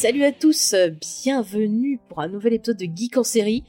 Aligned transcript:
Salut 0.00 0.24
à 0.24 0.32
tous, 0.32 0.74
bienvenue 0.98 2.00
pour 2.08 2.20
un 2.20 2.28
nouvel 2.28 2.54
épisode 2.54 2.78
de 2.78 2.86
Geek 2.86 3.18
en 3.18 3.22
série 3.22 3.64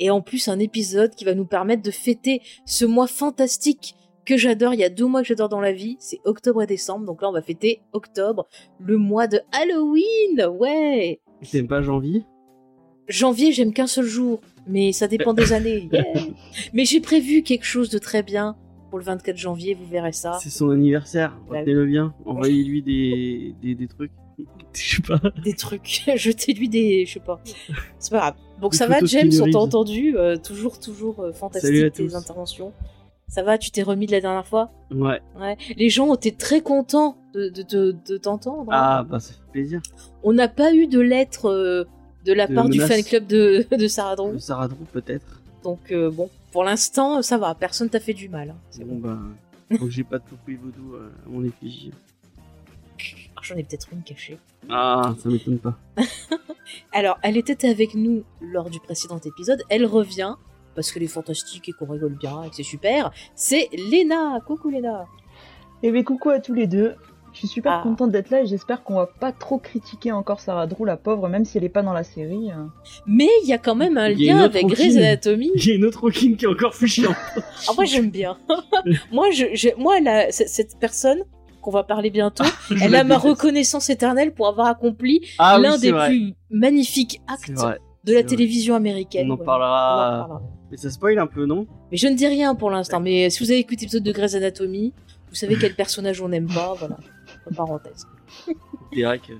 et 0.00 0.10
en 0.10 0.20
plus 0.20 0.48
un 0.48 0.58
épisode 0.58 1.14
qui 1.14 1.24
va 1.24 1.32
nous 1.32 1.44
permettre 1.44 1.84
de 1.84 1.92
fêter 1.92 2.42
ce 2.64 2.84
mois 2.84 3.06
fantastique 3.06 3.94
que 4.24 4.36
j'adore. 4.36 4.74
Il 4.74 4.80
y 4.80 4.84
a 4.84 4.90
deux 4.90 5.06
mois 5.06 5.22
que 5.22 5.28
j'adore 5.28 5.48
dans 5.48 5.60
la 5.60 5.70
vie, 5.70 5.96
c'est 6.00 6.18
octobre 6.24 6.60
et 6.60 6.66
décembre. 6.66 7.06
Donc 7.06 7.22
là, 7.22 7.28
on 7.28 7.32
va 7.32 7.40
fêter 7.40 7.82
octobre, 7.92 8.48
le 8.80 8.96
mois 8.96 9.28
de 9.28 9.38
Halloween. 9.52 10.48
Ouais. 10.58 11.20
T'aimes 11.52 11.68
pas 11.68 11.82
janvier? 11.82 12.24
Janvier, 13.06 13.52
j'aime 13.52 13.72
qu'un 13.72 13.86
seul 13.86 14.06
jour, 14.06 14.40
mais 14.66 14.90
ça 14.90 15.06
dépend 15.06 15.34
des 15.34 15.52
années. 15.52 15.88
Yeah. 15.92 16.04
Mais 16.72 16.84
j'ai 16.84 17.00
prévu 17.00 17.44
quelque 17.44 17.64
chose 17.64 17.90
de 17.90 17.98
très 17.98 18.24
bien 18.24 18.56
pour 18.90 18.98
le 18.98 19.04
24 19.04 19.36
janvier. 19.36 19.74
Vous 19.74 19.86
verrez 19.86 20.10
ça. 20.10 20.36
C'est 20.42 20.50
son 20.50 20.68
anniversaire, 20.70 21.38
Bah 21.48 21.60
retenez-le 21.60 21.86
bien. 21.86 22.12
Envoyez-lui 22.26 22.82
des, 22.82 23.54
des, 23.62 23.76
des 23.76 23.86
trucs. 23.86 24.10
Je 24.72 24.96
sais 24.96 25.02
pas. 25.02 25.20
Des 25.42 25.54
trucs. 25.54 26.02
Jetez-lui 26.16 26.68
des, 26.68 27.06
je 27.06 27.14
sais 27.14 27.20
pas. 27.20 27.40
C'est 27.98 28.10
pas 28.10 28.18
grave. 28.18 28.34
Donc 28.60 28.72
Des 28.72 28.78
ça 28.78 28.86
va, 28.86 28.98
James, 29.04 29.30
on 29.42 29.50
t'a 29.50 29.58
entendu. 29.58 30.16
euh, 30.16 30.36
toujours, 30.36 30.78
toujours 30.78 31.20
euh, 31.20 31.32
fantastique 31.32 31.92
tes 31.92 32.14
interventions. 32.14 32.72
Ça 33.28 33.42
va, 33.42 33.58
tu 33.58 33.70
t'es 33.70 33.82
remis 33.82 34.06
de 34.06 34.12
la 34.12 34.20
dernière 34.20 34.46
fois? 34.46 34.70
Ouais. 34.90 35.20
Ouais. 35.40 35.56
Les 35.76 35.88
gens 35.88 36.14
étaient 36.14 36.30
très 36.30 36.60
contents 36.60 37.16
de, 37.34 37.48
de, 37.48 37.62
de, 37.62 37.96
de 38.06 38.16
t'entendre. 38.18 38.66
Ah, 38.70 39.04
bah 39.08 39.18
ça 39.18 39.32
fait 39.32 39.50
plaisir. 39.52 39.80
On 40.22 40.32
n'a 40.32 40.46
pas 40.48 40.72
eu 40.74 40.86
de 40.86 41.00
lettre 41.00 41.46
euh, 41.50 41.84
de 42.24 42.32
la 42.32 42.46
De 42.46 42.54
part 42.54 42.68
du 42.68 42.78
fan 42.80 43.02
club 43.02 43.26
de, 43.26 43.66
de 43.76 44.66
Drew, 44.68 44.84
peut-être. 44.92 45.42
Donc 45.64 45.92
bon, 46.12 46.30
pour 46.52 46.62
l'instant, 46.62 47.20
ça 47.22 47.36
va. 47.38 47.54
Personne 47.56 47.88
t'a 47.90 47.98
fait 47.98 48.14
du 48.14 48.28
mal. 48.28 48.50
hein. 48.50 48.56
C'est 48.70 48.84
Bon, 48.84 48.94
bon. 48.96 49.08
bah. 49.08 49.18
Faut 49.78 49.86
que 49.86 49.90
j'ai 49.90 50.04
pas 50.04 50.18
de 50.18 50.24
toupouille 50.28 50.54
vaudou 50.56 50.94
à 50.96 51.28
mon 51.28 51.42
effigie. 51.44 51.90
Ah, 53.46 53.54
J'en 53.54 53.60
ai 53.60 53.62
peut-être 53.64 53.88
une 53.92 54.02
cachée. 54.02 54.38
Ah, 54.68 55.14
ça 55.22 55.28
m'étonne 55.28 55.58
pas. 55.58 55.74
Alors, 56.92 57.18
elle 57.22 57.36
était 57.36 57.68
avec 57.68 57.94
nous 57.94 58.24
lors 58.40 58.70
du 58.70 58.80
précédent 58.80 59.20
épisode. 59.24 59.62
Elle 59.68 59.86
revient 59.86 60.34
parce 60.74 60.90
qu'elle 60.92 61.02
est 61.04 61.08
fantastique 61.08 61.68
et 61.68 61.72
qu'on 61.72 61.86
rigole 61.86 62.16
bien 62.18 62.42
et 62.42 62.50
que 62.50 62.56
c'est 62.56 62.62
super. 62.62 63.10
C'est 63.34 63.68
Léna. 63.90 64.40
Coucou 64.46 64.68
Léna. 64.70 65.06
Eh 65.82 65.90
bien, 65.90 66.02
coucou 66.02 66.30
à 66.30 66.40
tous 66.40 66.54
les 66.54 66.66
deux. 66.66 66.94
Je 67.32 67.40
suis 67.40 67.48
super 67.48 67.72
Ah. 67.72 67.82
contente 67.82 68.10
d'être 68.12 68.30
là 68.30 68.40
et 68.40 68.46
j'espère 68.46 68.82
qu'on 68.82 68.94
va 68.94 69.06
pas 69.06 69.30
trop 69.30 69.58
critiquer 69.58 70.10
encore 70.10 70.40
Sarah 70.40 70.66
Drew, 70.66 70.86
la 70.86 70.96
pauvre, 70.96 71.28
même 71.28 71.44
si 71.44 71.58
elle 71.58 71.64
est 71.64 71.68
pas 71.68 71.82
dans 71.82 71.92
la 71.92 72.02
série. 72.02 72.50
euh. 72.50 72.64
Mais 73.06 73.28
il 73.42 73.48
y 73.48 73.52
a 73.52 73.58
quand 73.58 73.74
même 73.74 73.98
un 73.98 74.08
lien 74.08 74.38
avec 74.38 74.66
Grey's. 74.66 74.96
Anatomy. 74.96 75.50
Il 75.54 75.66
y 75.66 75.72
a 75.72 75.74
une 75.74 75.84
autre 75.84 76.02
Hawking 76.06 76.36
qui 76.38 76.46
est 76.46 76.48
encore 76.48 76.70
plus 76.72 76.88
chiante. 76.88 77.14
Ah, 77.68 77.72
moi 77.76 77.84
j'aime 77.84 78.08
bien. 78.10 78.38
moi, 79.12 79.30
je, 79.32 79.44
je- 79.54 79.76
moi 79.78 80.00
la- 80.00 80.32
cette 80.32 80.78
personne 80.80 81.24
qu'on 81.66 81.72
va 81.72 81.82
parler 81.82 82.10
bientôt, 82.10 82.44
Je 82.70 82.76
elle 82.84 82.94
a 82.94 83.02
ma 83.02 83.18
reconnaissance 83.18 83.90
éternelle 83.90 84.32
pour 84.32 84.46
avoir 84.46 84.68
accompli 84.68 85.20
Ah, 85.38 85.58
l'un 85.58 85.76
des 85.78 85.90
vrai. 85.90 86.08
plus 86.08 86.34
magnifiques 86.48 87.20
actes 87.26 87.50
de 88.04 88.14
la 88.14 88.22
télévision 88.22 88.76
américaine. 88.76 89.28
On 89.32 89.34
en 89.34 89.36
parlera. 89.36 90.28
On 90.30 90.34
en. 90.34 90.40
Mais 90.70 90.76
ça 90.76 90.90
spoil 90.92 91.18
un 91.18 91.26
peu, 91.26 91.44
non? 91.44 91.66
Mais 91.90 91.96
je 91.96 92.06
ne 92.06 92.14
dis 92.14 92.26
rien 92.28 92.54
pour 92.54 92.70
l'instant. 92.70 93.00
Mais 93.00 93.30
si 93.30 93.42
vous 93.42 93.50
avez 93.50 93.58
écouté 93.58 93.80
l'épisode 93.82 94.04
de 94.04 94.12
Grey's 94.12 94.34
Anatomy, 94.36 94.94
vous 95.28 95.34
savez 95.34 95.56
quel 95.60 95.74
personnage 95.74 96.20
on 96.20 96.28
n'aime 96.28 96.46
pas. 96.46 96.74
Voilà. 96.78 96.98
Entre 97.46 97.56
parenthèses. 97.56 98.06
Derek 98.94 99.22
euh, 99.30 99.34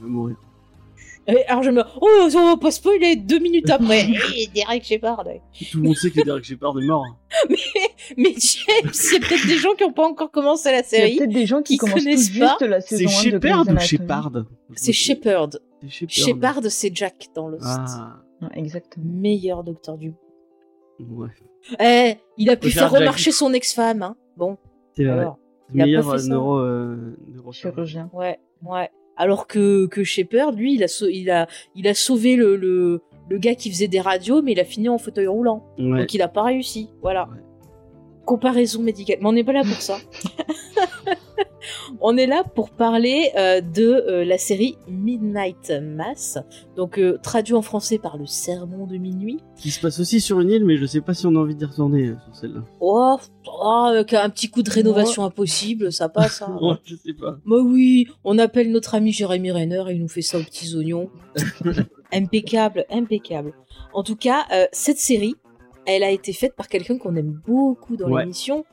veut 0.00 0.08
mourir. 0.08 0.36
Et 1.26 1.44
alors 1.46 1.62
je 1.62 1.70
me. 1.70 1.82
Oh, 2.00 2.06
on 2.34 2.46
va 2.50 2.56
pas 2.58 2.70
spoiler 2.70 3.16
deux 3.16 3.38
minutes 3.38 3.70
après. 3.70 4.06
Eh, 4.36 4.46
Derek 4.54 4.84
Shepard. 4.84 5.24
Tout 5.24 5.78
le 5.78 5.82
monde 5.84 5.96
sait 5.96 6.10
que 6.10 6.22
Derek 6.22 6.44
Shepard 6.44 6.78
est 6.78 6.86
mort. 6.86 7.04
Mais 8.18 8.34
James, 8.36 8.90
c'est 8.92 9.20
peut-être 9.20 9.46
des 9.46 9.56
gens 9.56 9.72
qui 9.74 9.84
n'ont 9.84 9.92
pas 9.92 10.06
encore 10.06 10.30
commencé 10.30 10.70
la 10.70 10.78
Il 10.78 10.80
y 10.80 10.80
a 10.80 10.84
série. 10.84 11.16
peut-être 11.16 11.30
des 11.32 11.46
gens 11.46 11.62
qui, 11.62 11.74
qui 11.74 11.78
commencent 11.78 11.98
tout 12.00 12.04
connaissent 12.04 12.38
pas. 12.38 12.48
juste 12.58 12.60
la 12.62 12.80
C'est 12.82 12.96
saison 12.98 13.08
1 13.08 13.10
de 13.10 13.30
Shepard 13.40 13.60
ou. 13.74 13.80
Shepard 13.80 14.32
C'est 14.74 14.92
Shepard. 14.92 15.50
C'est 15.88 16.08
Shepard. 16.10 16.60
C'est 16.68 16.94
Jack 16.94 17.28
dans 17.34 17.48
Lost. 17.48 17.64
Ah, 17.66 18.20
Ouais, 18.42 18.48
exactement. 18.56 19.06
Meilleur 19.08 19.64
docteur 19.64 19.96
du 19.96 20.12
ouais. 21.00 21.28
Eh, 21.80 22.16
il 22.36 22.50
a 22.50 22.56
pu 22.56 22.70
faire 22.70 22.90
Jack. 22.90 22.98
remarcher 23.00 23.30
son 23.32 23.52
ex-femme, 23.54 24.02
hein. 24.02 24.16
Bon, 24.36 24.58
C'est 24.96 25.04
vrai. 25.04 25.20
alors, 25.20 25.38
il 25.72 25.80
a 25.80 25.84
pas 25.84 25.86
Meilleur 25.86 26.04
fait 26.04 26.10
euh, 26.10 26.18
ça. 26.18 26.28
neuro, 26.28 26.58
euh, 26.58 27.16
neurochirurgien. 27.32 28.10
Chirurgien. 28.10 28.10
ouais, 28.12 28.38
ouais. 28.62 28.90
Alors 29.16 29.46
que, 29.46 29.86
que 29.86 30.02
Shepard, 30.02 30.52
lui, 30.52 30.74
il 30.74 30.84
a, 30.84 30.86
il 31.08 31.30
a, 31.30 31.46
il 31.74 31.86
a 31.86 31.94
sauvé 31.94 32.36
le, 32.36 32.56
le, 32.56 33.02
le 33.28 33.38
gars 33.38 33.54
qui 33.54 33.70
faisait 33.70 33.88
des 33.88 34.00
radios, 34.00 34.42
mais 34.42 34.52
il 34.52 34.60
a 34.60 34.64
fini 34.64 34.88
en 34.88 34.98
fauteuil 34.98 35.26
roulant. 35.26 35.64
Ouais. 35.78 36.00
Donc 36.00 36.14
il 36.14 36.22
a 36.22 36.28
pas 36.28 36.42
réussi. 36.42 36.90
Voilà. 37.00 37.28
Ouais. 37.30 37.40
Comparaison 38.24 38.82
médicale. 38.82 39.18
Mais 39.20 39.26
on 39.28 39.32
n'est 39.32 39.44
pas 39.44 39.52
là 39.52 39.62
pour 39.62 39.80
ça. 39.80 39.98
on 42.00 42.16
est 42.16 42.26
là 42.26 42.44
pour 42.54 42.70
parler 42.70 43.30
euh, 43.36 43.60
de 43.60 43.82
euh, 43.84 44.24
la 44.24 44.38
série 44.38 44.76
Midnight 44.88 45.72
Mass. 45.82 46.38
Donc 46.76 46.98
euh, 46.98 47.18
traduit 47.22 47.54
en 47.54 47.62
français 47.62 47.98
par 47.98 48.16
le 48.16 48.26
sermon 48.26 48.86
de 48.86 48.96
minuit. 48.96 49.40
Qui 49.56 49.70
se 49.70 49.80
passe 49.80 50.00
aussi 50.00 50.20
sur 50.20 50.40
une 50.40 50.50
île, 50.50 50.64
mais 50.64 50.76
je 50.76 50.86
sais 50.86 51.00
pas 51.00 51.14
si 51.14 51.26
on 51.26 51.34
a 51.36 51.38
envie 51.38 51.54
d'y 51.54 51.64
retourner 51.64 52.08
euh, 52.08 52.16
sur 52.24 52.34
celle-là. 52.36 52.60
Oh, 52.80 53.16
oh, 53.46 53.86
avec 53.90 54.12
un 54.14 54.30
petit 54.30 54.48
coup 54.50 54.62
de 54.62 54.70
rénovation 54.70 55.24
impossible, 55.24 55.92
ça 55.92 56.08
passe. 56.08 56.42
Hein. 56.42 56.56
Ouais, 56.60 56.74
je 56.84 56.96
sais 56.96 57.12
pas. 57.12 57.36
Bah 57.46 57.56
oui, 57.64 58.06
on 58.24 58.38
appelle 58.38 58.70
notre 58.72 58.94
ami 58.94 59.12
Jérémy 59.12 59.50
Renner 59.52 59.84
et 59.90 59.94
il 59.94 60.00
nous 60.00 60.08
fait 60.08 60.22
ça 60.22 60.38
aux 60.38 60.42
petits 60.42 60.74
oignons. 60.76 61.10
impeccable, 62.12 62.84
impeccable. 62.90 63.52
En 63.92 64.02
tout 64.02 64.16
cas, 64.16 64.44
euh, 64.52 64.66
cette 64.72 64.98
série, 64.98 65.34
elle 65.86 66.02
a 66.02 66.10
été 66.10 66.32
faite 66.32 66.54
par 66.56 66.68
quelqu'un 66.68 66.96
qu'on 66.98 67.14
aime 67.16 67.40
beaucoup 67.46 67.96
dans 67.96 68.08
Ouais. 68.08 68.22
l'émission, 68.22 68.64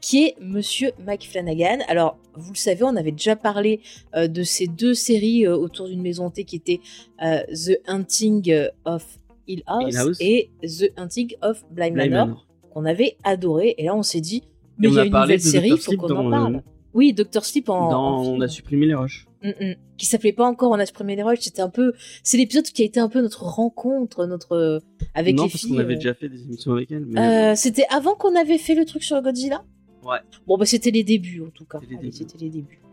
qui 0.00 0.24
est 0.24 0.34
Monsieur 0.40 0.90
Mike 1.04 1.28
Flanagan. 1.30 1.78
Alors, 1.88 2.18
vous 2.34 2.52
le 2.52 2.58
savez, 2.58 2.82
on 2.84 2.96
avait 2.96 3.12
déjà 3.12 3.36
parlé 3.36 3.80
euh, 4.14 4.28
de 4.28 4.42
ces 4.42 4.66
deux 4.66 4.94
séries 4.94 5.46
euh, 5.46 5.56
autour 5.56 5.88
d'une 5.88 6.02
maison 6.02 6.26
hantée 6.26 6.44
qui 6.44 6.56
étaient 6.56 6.80
euh, 7.22 7.40
The 7.48 7.78
Hunting 7.88 8.52
of 8.84 9.04
Hill 9.48 9.62
House, 9.66 9.84
Hill 9.88 9.96
House. 9.98 10.16
et 10.20 10.50
The 10.62 10.92
Hunting 10.96 11.34
of 11.42 11.64
Blind 11.70 11.94
Blind 11.94 12.10
Manor, 12.10 12.26
Manor. 12.26 12.46
qu'on 12.72 12.84
avait 12.84 13.16
adoré. 13.24 13.74
Et 13.78 13.84
là, 13.84 13.94
on 13.96 14.02
s'est 14.02 14.20
dit, 14.20 14.42
mais 14.78 14.88
il 14.88 14.94
y 14.94 14.98
a 14.98 15.02
a 15.02 15.04
une 15.06 15.12
nouvelle 15.12 15.40
série, 15.40 15.70
il 15.70 15.78
faut 15.78 15.96
qu'on 15.96 16.14
en 16.14 16.30
parle. 16.30 16.62
Oui, 16.92 17.12
Dr. 17.12 17.44
Sleep 17.44 17.68
en. 17.68 17.90
Dans- 17.90 18.16
en 18.20 18.24
on 18.24 18.40
a 18.40 18.48
supprimé 18.48 18.86
les 18.86 18.94
rushs. 18.94 19.26
Mm, 19.42 19.48
mm. 19.50 19.74
Qui 19.98 20.06
s'appelait 20.06 20.32
pas 20.32 20.46
encore 20.46 20.70
On 20.70 20.78
a 20.78 20.86
supprimé 20.86 21.14
les 21.14 21.22
rushs. 21.22 21.40
C'était 21.40 21.60
un 21.60 21.68
peu. 21.68 21.92
C'est 22.22 22.38
l'épisode 22.38 22.64
qui 22.64 22.82
a 22.82 22.84
été 22.86 23.00
un 23.00 23.08
peu 23.08 23.20
notre 23.20 23.44
rencontre, 23.44 24.24
notre 24.26 24.80
avec 25.14 25.36
non, 25.36 25.44
les 25.44 25.50
parce 25.50 25.60
filles. 25.62 25.72
qu'on 25.72 25.78
avait 25.78 25.96
déjà 25.96 26.14
fait 26.14 26.28
des 26.30 26.42
émissions 26.42 26.72
avec 26.72 26.90
elle. 26.90 27.04
Mais... 27.06 27.20
Euh, 27.20 27.54
c'était 27.54 27.84
avant 27.90 28.14
qu'on 28.14 28.34
avait 28.34 28.56
fait 28.58 28.74
le 28.74 28.86
truc 28.86 29.02
sur 29.02 29.20
Godzilla? 29.20 29.62
Ouais. 30.06 30.18
Bon 30.46 30.56
bah 30.56 30.66
c'était 30.66 30.90
les 30.90 31.04
débuts 31.04 31.42
en 31.46 31.50
tout 31.50 31.64
cas. 31.64 31.78
C'était 31.80 31.94
les 31.94 31.98
Allez, 31.98 32.50
débuts. 32.50 32.80
Les. 32.80 32.86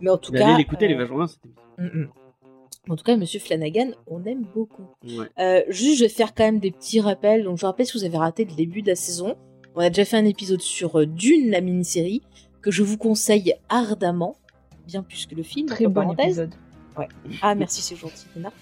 Mais 0.00 0.10
en 0.10 0.18
tout 0.18 0.32
Mais 0.32 0.38
cas. 0.38 0.48
allez 0.48 0.58
l'écouter, 0.58 0.86
est 0.86 0.94
euh, 0.94 0.98
vachement 0.98 1.26
bien 1.26 1.26
mm, 1.78 2.00
mm. 2.00 2.08
En 2.88 2.96
tout 2.96 3.04
cas, 3.04 3.16
Monsieur 3.16 3.40
Flanagan, 3.40 3.90
on 4.06 4.24
aime 4.24 4.44
beaucoup. 4.54 4.86
Ouais. 5.04 5.26
Euh, 5.38 5.62
juste, 5.68 5.98
je 5.98 6.04
vais 6.04 6.08
faire 6.08 6.34
quand 6.34 6.44
même 6.44 6.60
des 6.60 6.70
petits 6.70 7.00
rappels. 7.00 7.44
Donc, 7.44 7.56
je 7.56 7.60
vous 7.60 7.66
rappelle 7.66 7.86
si 7.86 7.96
vous 7.96 8.04
avez 8.04 8.16
raté 8.16 8.44
le 8.44 8.54
début 8.54 8.80
de 8.82 8.88
la 8.88 8.94
saison. 8.96 9.36
On 9.74 9.80
a 9.80 9.90
déjà 9.90 10.04
fait 10.04 10.16
un 10.16 10.24
épisode 10.24 10.62
sur 10.62 10.98
euh, 10.98 11.06
Dune, 11.06 11.50
la 11.50 11.60
mini-série, 11.60 12.22
que 12.62 12.70
je 12.70 12.82
vous 12.82 12.96
conseille 12.96 13.54
ardemment, 13.68 14.36
bien 14.86 15.02
plus 15.02 15.26
que 15.26 15.34
le 15.34 15.42
film. 15.42 15.66
Très 15.68 15.86
bon 15.86 15.92
parenthèses. 15.92 16.38
épisode. 16.38 16.54
Ah, 17.42 17.54
merci, 17.54 17.82
c'est 17.82 17.96
gentil, 17.96 18.26
Lena. 18.36 18.52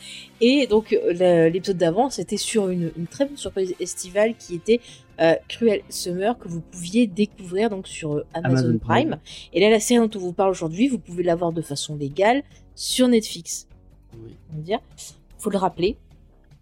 Et 0.41 0.67
donc, 0.67 0.93
euh, 0.93 1.49
l'épisode 1.49 1.77
d'avant, 1.79 2.11
c'était 2.11 2.37
sur 2.37 2.69
une, 2.69 2.93
une 2.97 3.07
très 3.07 3.25
bonne 3.27 3.37
surprise 3.37 3.75
estivale 3.81 4.37
qui 4.37 4.55
était 4.55 4.81
euh, 5.21 5.35
Cruel 5.49 5.83
Summer, 5.89 6.39
que 6.39 6.47
vous 6.49 6.61
pouviez 6.61 7.07
découvrir 7.07 7.71
donc 7.71 7.89
sur 7.89 8.13
euh, 8.15 8.27
Amazon, 8.35 8.57
Amazon 8.69 8.79
Prime. 8.79 9.09
Prime. 9.11 9.19
Et 9.53 9.61
là, 9.61 9.71
la 9.71 9.81
série 9.81 10.07
dont 10.07 10.19
on 10.19 10.21
vous 10.23 10.33
parle 10.33 10.51
aujourd'hui, 10.51 10.89
vous 10.89 10.99
pouvez 10.99 11.23
l'avoir 11.23 11.53
de 11.53 11.63
façon 11.63 11.97
légale 11.97 12.43
sur 12.75 13.09
Netflix. 13.09 13.67
Oui. 14.15 14.37
On 14.53 14.57
va 14.57 14.63
dire. 14.63 14.81
Faut 15.39 15.51
le 15.51 15.59
rappeler. 15.59 15.97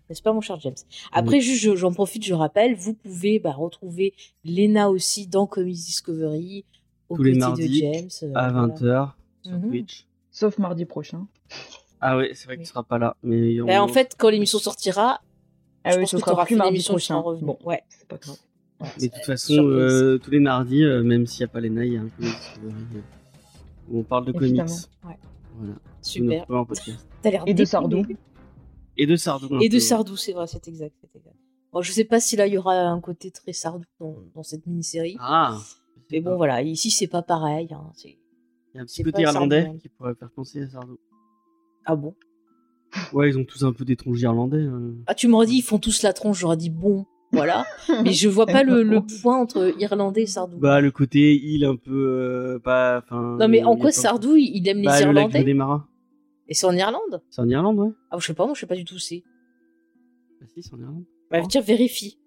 N'est-ce 0.08 0.22
pas, 0.22 0.32
mon 0.32 0.40
cher 0.40 0.60
James? 0.60 0.74
Après, 1.12 1.40
juste, 1.40 1.74
j'en 1.74 1.92
profite, 1.92 2.24
je 2.24 2.32
rappelle, 2.32 2.76
vous 2.76 2.94
pouvez 2.94 3.38
bah, 3.40 3.52
retrouver 3.52 4.14
Lena 4.44 4.88
aussi 4.88 5.26
dans 5.26 5.46
Comics 5.48 5.74
Discovery, 5.74 6.64
au 7.08 7.16
Tous 7.16 7.22
les 7.24 7.34
mardis, 7.34 7.68
de 7.68 7.74
James. 7.74 8.08
euh, 8.22 8.30
À 8.36 8.50
voilà. 8.52 8.68
20h 8.68 9.10
sur 9.42 9.52
Mhm. 9.58 9.68
Twitch. 9.68 10.06
Sauf 10.30 10.58
mardi 10.58 10.84
prochain. 10.84 11.26
Ah 12.00 12.16
ouais, 12.16 12.32
c'est 12.34 12.46
vrai 12.46 12.56
qu'il 12.56 12.66
sera 12.66 12.82
pas 12.82 12.98
là. 12.98 13.16
Mais 13.22 13.60
on- 13.60 13.66
Bah, 13.66 13.82
en 13.82 13.88
fait, 13.88 14.14
quand 14.19 14.28
l'émission 14.28 14.58
sortira, 14.58 15.20
Ah 15.84 15.93
je 15.93 15.96
oui, 15.96 16.02
pense 16.02 16.10
que 16.12 16.19
sera 16.19 16.31
t'auras 16.32 16.44
plus 16.44 16.54
fait 16.54 16.58
mardi 16.58 16.72
l'émission, 16.72 16.94
tu 16.94 17.00
seras 17.00 17.20
prochain. 17.20 17.28
revenu. 17.40 17.46
Bon, 17.46 17.58
Ouais. 17.64 17.82
c'est 17.88 18.06
pas 18.08 18.16
grave. 18.19 18.37
Mais 19.00 19.08
de 19.08 19.14
toute 19.14 19.25
façon, 19.25 19.54
euh, 19.54 20.19
tous 20.19 20.31
les 20.31 20.38
mardis, 20.40 20.84
euh, 20.84 21.02
même 21.02 21.26
s'il 21.26 21.40
n'y 21.40 21.50
a 21.50 21.52
pas 21.52 21.60
les 21.60 21.70
nains, 21.70 21.84
il 21.84 21.93
y 21.94 21.96
a 21.96 22.00
un 22.02 22.08
peu 22.08 22.22
Discovery, 22.25 22.75
euh, 22.96 23.00
où 23.88 24.00
on 24.00 24.02
parle 24.02 24.26
de 24.26 24.34
Évidemment. 24.37 24.66
comics. 24.69 24.84
Ouais. 25.04 25.19
Voilà. 25.58 25.75
Super. 26.02 26.46
T'as 27.22 27.31
l'air 27.31 27.43
Et 27.46 27.54
de. 27.54 27.64
Sardou. 27.64 28.04
Et 28.99 29.06
de 29.06 29.16
Sardou. 29.16 29.58
Et 29.60 29.69
de. 29.70 29.78
Sardou, 29.78 30.16
c'est 30.16 30.32
vrai, 30.32 30.46
c'est 30.46 30.69
exact. 30.69 30.94
c'est 31.00 31.19
exact. 31.19 31.37
Bon, 31.72 31.81
je 31.82 31.90
sais 31.92 32.04
pas 32.04 32.20
si 32.20 32.37
là 32.37 32.46
il 32.46 32.52
y 32.54 32.58
aura 32.58 32.75
un 32.75 33.00
côté 33.00 33.31
très 33.31 33.52
Sardou 33.54 33.84
dans, 33.99 34.16
dans 34.34 34.42
cette 34.42 34.66
mini-série. 34.66 35.16
Ah. 35.20 35.58
Mais 36.10 36.20
bon, 36.20 36.37
voilà, 36.37 36.60
ici 36.62 36.90
c'est 36.90 37.06
pas 37.08 37.22
pareil. 37.22 37.69
hein, 37.72 37.90
c'est- 37.94 38.19
Il 38.75 38.76
y 38.76 38.78
a 38.78 38.82
un 38.82 38.84
petit 38.87 39.02
côté 39.02 39.22
irlandais 39.22 39.62
Sardou. 39.64 39.78
qui 39.78 39.88
pourrait 39.88 40.14
faire 40.14 40.31
penser 40.31 40.62
à 40.62 40.69
Sardou. 40.69 40.99
Ah 41.86 41.96
bon? 41.96 42.14
Ouais, 43.12 43.28
ils 43.30 43.38
ont 43.38 43.44
tous 43.44 43.64
un 43.64 43.72
peu 43.72 43.84
des 43.84 43.96
tronches 43.96 44.20
irlandais. 44.20 44.58
euh. 44.58 44.92
Ah, 45.06 45.14
tu 45.14 45.28
m'aurais 45.28 45.46
dit, 45.46 45.56
ils 45.56 45.62
font 45.62 45.78
tous 45.78 46.02
la 46.02 46.12
tronche, 46.12 46.38
j'aurais 46.40 46.56
dit 46.56 46.70
bon, 46.70 47.04
voilà. 47.32 47.64
Mais 48.04 48.12
je 48.12 48.28
vois 48.28 48.46
pas 48.46 48.62
le, 48.62 48.82
le 48.82 49.00
point 49.22 49.38
entre 49.38 49.74
Irlandais 49.80 50.22
et 50.22 50.26
Sardou. 50.26 50.58
Bah, 50.58 50.80
le 50.80 50.90
côté 50.90 51.34
île 51.36 51.64
un 51.64 51.76
peu. 51.76 51.92
euh, 51.92 52.58
pas. 52.58 53.04
non, 53.10 53.48
mais 53.48 53.62
en 53.64 53.74
il 53.74 53.80
quoi 53.80 53.88
pas- 53.88 53.92
Sardou, 53.92 54.36
il 54.36 54.56
il 54.56 54.68
aime 54.68 54.82
Bah, 54.82 54.98
les 55.00 55.06
le 55.06 55.12
lac 55.12 55.24
Irlandais? 55.26 55.44
Des 55.44 55.54
Marins. 55.54 55.86
Et 56.48 56.54
c'est 56.54 56.66
en 56.66 56.74
Irlande? 56.76 57.22
C'est 57.30 57.40
en 57.40 57.48
Irlande, 57.48 57.78
ouais. 57.78 57.90
Ah, 58.10 58.16
je 58.18 58.26
sais 58.26 58.34
pas, 58.34 58.44
moi 58.46 58.54
je 58.54 58.60
sais 58.60 58.66
pas 58.66 58.76
du 58.76 58.84
tout 58.84 58.94
où 58.94 58.98
c'est. 58.98 59.22
Bah, 60.40 60.46
si, 60.54 60.62
c'est 60.62 60.72
en 60.74 60.78
Irlande. 60.80 61.04
Bah, 61.30 61.40
tiens, 61.48 61.60
vérifie. 61.60 62.18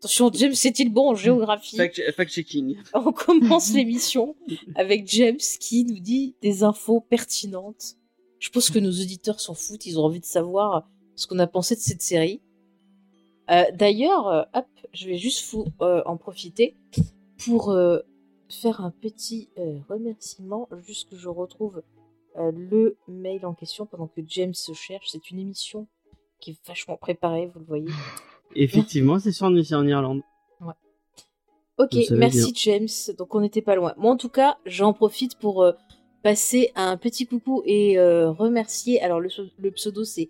Attention, 0.00 0.30
James, 0.34 0.54
c'est-il 0.54 0.92
bon 0.92 1.10
en 1.10 1.14
géographie? 1.14 1.76
Fact-checking. 1.76 2.76
On 2.94 3.12
commence 3.12 3.72
l'émission 3.72 4.36
avec 4.76 5.08
James 5.08 5.38
qui 5.60 5.84
nous 5.84 5.98
dit 6.00 6.34
des 6.42 6.62
infos 6.64 7.00
pertinentes. 7.00 7.94
Je 8.38 8.50
pense 8.50 8.70
que 8.70 8.78
nos 8.78 8.90
auditeurs 8.90 9.40
s'en 9.40 9.54
foutent, 9.54 9.86
ils 9.86 9.98
ont 9.98 10.04
envie 10.04 10.20
de 10.20 10.24
savoir 10.24 10.88
ce 11.16 11.26
qu'on 11.26 11.38
a 11.38 11.46
pensé 11.46 11.74
de 11.74 11.80
cette 11.80 12.02
série. 12.02 12.40
Euh, 13.50 13.64
D'ailleurs, 13.74 14.28
euh, 14.28 14.42
hop, 14.54 14.66
je 14.92 15.06
vais 15.06 15.16
juste 15.16 15.50
vous 15.52 15.66
euh, 15.80 16.02
en 16.06 16.16
profiter 16.16 16.76
pour 17.44 17.70
euh, 17.70 17.98
faire 18.48 18.80
un 18.80 18.90
petit 18.90 19.48
remerciement, 19.88 20.68
juste 20.86 21.10
que 21.10 21.16
je 21.16 21.28
retrouve 21.28 21.82
le 22.36 22.96
mail 23.08 23.44
en 23.44 23.52
question 23.52 23.84
pendant 23.84 24.06
que 24.06 24.20
James 24.26 24.54
se 24.54 24.72
cherche. 24.72 25.08
C'est 25.10 25.30
une 25.30 25.40
émission 25.40 25.88
qui 26.40 26.52
est 26.52 26.66
vachement 26.66 26.96
préparée, 26.96 27.50
vous 27.52 27.58
le 27.58 27.66
voyez. 27.66 27.88
Effectivement, 28.54 29.18
c'est 29.18 29.32
c'est 29.32 29.44
en 29.44 29.86
Irlande. 29.86 30.22
Ok, 31.78 31.96
merci 32.10 32.52
James. 32.56 32.88
Donc 33.18 33.34
on 33.34 33.40
n'était 33.40 33.62
pas 33.62 33.74
loin. 33.74 33.92
Moi 33.98 34.12
en 34.12 34.16
tout 34.16 34.28
cas, 34.28 34.56
j'en 34.64 34.92
profite 34.92 35.36
pour 35.38 35.70
passer 36.22 36.72
un 36.74 36.96
petit 36.96 37.26
coucou 37.26 37.62
et 37.64 37.98
euh, 37.98 38.30
remercier. 38.30 39.00
Alors 39.00 39.20
le, 39.20 39.28
le 39.58 39.70
pseudo 39.70 40.04
c'est 40.04 40.28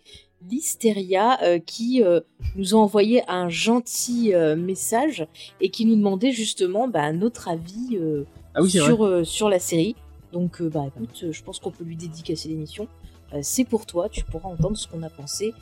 Listeria 0.49 1.43
euh, 1.43 1.59
qui 1.59 2.03
euh, 2.03 2.21
nous 2.57 2.75
a 2.75 2.79
envoyé 2.79 3.23
un 3.29 3.49
gentil 3.49 4.33
message 4.57 5.27
et 5.61 5.71
qui 5.71 5.85
nous 5.87 5.97
demandait 5.97 6.33
justement 6.33 6.89
bah, 6.89 7.13
notre 7.13 7.49
avis 7.49 7.99
Ah 8.55 8.63
oui, 8.63 8.71
sur, 8.71 9.27
sur 9.27 9.49
la 9.49 9.59
série. 9.59 9.97
Donc 10.33 10.63
bah 10.63 10.85
écoute, 10.95 11.27
je 11.31 11.43
pense 11.43 11.59
qu'on 11.59 11.71
peut 11.71 11.85
lui 11.85 11.97
dédicacer 11.97 12.49
l'émission. 12.49 12.87
C'est 13.43 13.65
pour 13.65 13.87
toi, 13.87 14.09
tu 14.09 14.25
pourras 14.25 14.49
entendre 14.49 14.77
ce 14.77 14.87
qu'on 14.87 15.03
a 15.03 15.11
pensé 15.11 15.53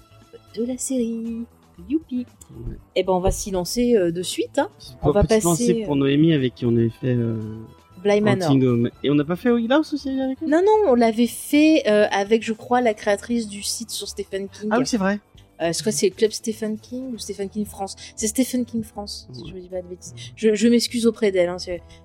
de 0.57 0.65
la 0.65 0.77
série. 0.77 1.45
Youpi. 1.91 2.27
Ouais. 2.51 2.77
Et 2.95 3.03
ben 3.03 3.13
on 3.13 3.21
va 3.21 3.31
s'y 3.31 3.51
lancer 3.51 3.95
de 3.95 4.23
suite. 4.23 4.59
Hein. 4.59 4.71
On 5.03 5.11
va 5.11 5.25
passer, 5.25 5.85
pour 5.85 5.95
Noémie 5.95 6.33
avec 6.33 6.55
qui 6.55 6.65
on 6.65 6.75
avait 6.75 6.89
fait 6.89 7.17
Bly 8.07 8.21
Manor. 8.21 8.53
Et 9.03 9.11
on 9.11 9.15
n'a 9.15 9.25
pas 9.25 9.37
fait 9.37 9.51
House 9.71 9.93
aussi 9.93 10.09
avec 10.09 10.39
elle 10.41 10.49
Non, 10.49 10.63
non, 10.65 10.91
on 10.91 10.95
l'avait 10.95 11.27
fait 11.27 11.83
euh, 11.89 12.07
avec, 12.11 12.45
je 12.45 12.53
crois, 12.53 12.81
la 12.81 12.95
créatrice 12.95 13.49
du 13.49 13.63
site 13.63 13.91
sur 13.91 14.09
Stephen 14.09 14.49
King. 14.49 14.69
Ah 14.71 14.79
oui, 14.79 14.87
c'est 14.87 14.97
vrai. 14.97 15.19
Euh, 15.63 15.73
c'est 15.73 15.83
quoi, 15.83 15.93
c'est 15.93 16.11
Club 16.11 16.31
Stephen 16.33 16.79
King 16.79 17.15
ou 17.15 17.19
Stephen 17.19 17.49
King 17.49 17.65
France? 17.65 17.97
C'est 18.15 18.27
Stephen 18.27 18.65
King 18.65 18.83
France, 18.83 19.27
si 19.33 19.43
Ouais. 19.43 19.49
je 19.51 19.55
me 19.55 19.61
dis 19.61 19.69
pas 19.69 19.81
de 19.83 19.87
bêtises. 19.89 20.15
Je, 20.37 20.55
je 20.55 20.69
m'excuse 20.69 21.07
auprès 21.07 21.33
d'elle, 21.33 21.49
hein, 21.49 21.57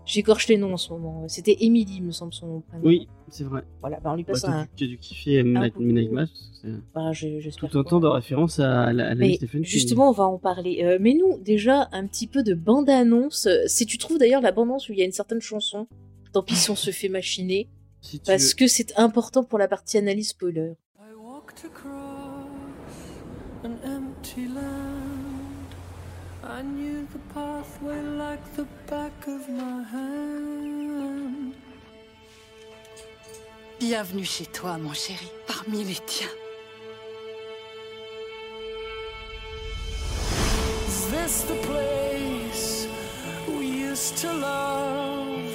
j'écorche 0.06 0.48
les 0.48 0.58
noms 0.58 0.74
en 0.74 0.78
ce 0.78 0.92
moment. 0.94 1.28
C'était 1.28 1.58
Emily, 1.62 2.00
me 2.02 2.12
semble 2.12 2.34
son 2.34 2.62
prénom. 2.62 2.84
Oui, 2.86 3.08
c'est 3.30 3.44
vrai. 3.44 3.64
Voilà, 3.82 4.00
bah 4.00 4.12
on 4.14 4.16
lui 4.16 4.24
Bah, 4.24 4.34
passe 4.34 4.46
un. 4.46 4.64
t'as 4.64 4.68
tu 4.78 4.84
as 4.86 4.88
dû 4.88 4.98
kiffer 4.98 5.44
Midnight. 5.44 5.76
Midnight 5.78 6.12
Mass. 6.12 6.30
que 6.64 6.68
Bah, 6.94 7.12
je- 7.12 7.50
Tout 7.58 7.66
un 7.66 7.84
que- 7.84 7.90
temps 7.90 8.00
de 8.00 8.08
référence 8.08 8.60
à 8.60 8.94
la, 8.94 9.08
à 9.08 9.10
la 9.10 9.16
Mais 9.16 9.36
Stephen 9.36 9.62
King. 9.64 9.70
justement, 9.70 10.10
on 10.10 10.14
va 10.14 10.26
en 10.26 10.38
parler. 10.38 10.82
Euh, 10.84 10.98
mais 11.02 11.14
nous, 11.14 11.38
déjà, 11.40 11.90
un 11.92 12.08
petit 12.08 12.28
peu 12.28 12.44
de 12.44 12.54
bande-annonce. 12.54 13.48
Si 13.68 13.86
tu 13.86 13.98
trouves 13.98 14.18
d'ailleurs 14.18 14.42
la 14.42 14.52
bande-annonce 14.52 14.88
où 14.90 14.94
il 14.94 15.00
y 15.00 15.02
a 15.02 15.06
une 15.06 15.12
certaine 15.12 15.42
chanson, 15.42 15.88
tant 16.34 16.44
pis 16.44 16.56
si 16.56 16.70
on 16.70 16.76
se 16.76 16.92
fait 16.92 17.10
machiner, 17.10 17.68
Si 18.00 18.20
parce 18.26 18.50
veux- 18.50 18.56
que 18.56 18.68
c'est 18.68 18.98
important 18.98 19.44
pour 19.44 19.60
la 19.60 19.68
partie 19.68 19.98
analyse 19.98 20.30
spoiler. 20.30 20.74
I 21.00 21.14
walked 21.22 21.66
across 21.66 22.01
an 23.64 23.80
empty 23.84 24.48
land. 24.48 25.76
I 26.44 26.62
knew 26.64 27.08
the 27.14 27.20
pathway 27.34 28.02
like 28.02 28.44
the 28.56 28.66
back 28.90 29.28
of 29.28 29.48
my 29.50 29.84
hand. 29.84 31.54
Bienvenue 33.80 34.26
chez 34.26 34.46
toi, 34.48 34.78
mon 34.78 34.94
chéri, 34.94 35.32
parmi 35.48 35.84
les 35.84 36.02
tiens. 36.06 36.30
Is 40.88 41.12
this 41.12 41.44
the 41.44 41.56
place 41.68 42.88
we 43.48 43.66
used 43.90 44.18
to 44.18 44.34
love? 44.34 45.54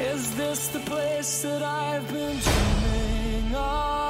Is 0.00 0.34
this 0.36 0.68
the 0.68 0.80
place 0.80 1.42
that 1.42 1.62
I've 1.62 2.06
been 2.08 2.38
dreaming 2.38 3.54
of? 3.54 4.07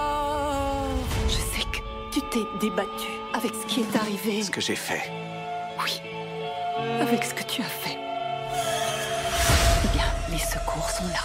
Tu 2.18 2.24
t'es 2.30 2.46
débattu 2.58 3.06
avec 3.32 3.52
ce 3.54 3.64
qui 3.66 3.80
est 3.80 3.96
arrivé. 3.96 4.42
Ce 4.42 4.50
que 4.50 4.60
j'ai 4.60 4.74
fait. 4.74 5.08
Oui, 5.80 6.00
avec 7.00 7.22
ce 7.22 7.32
que 7.32 7.44
tu 7.44 7.62
as 7.62 7.64
fait. 7.64 7.96
Eh 9.84 9.88
bien, 9.96 10.04
les 10.28 10.40
secours 10.40 10.90
sont 10.90 11.06
là. 11.06 11.22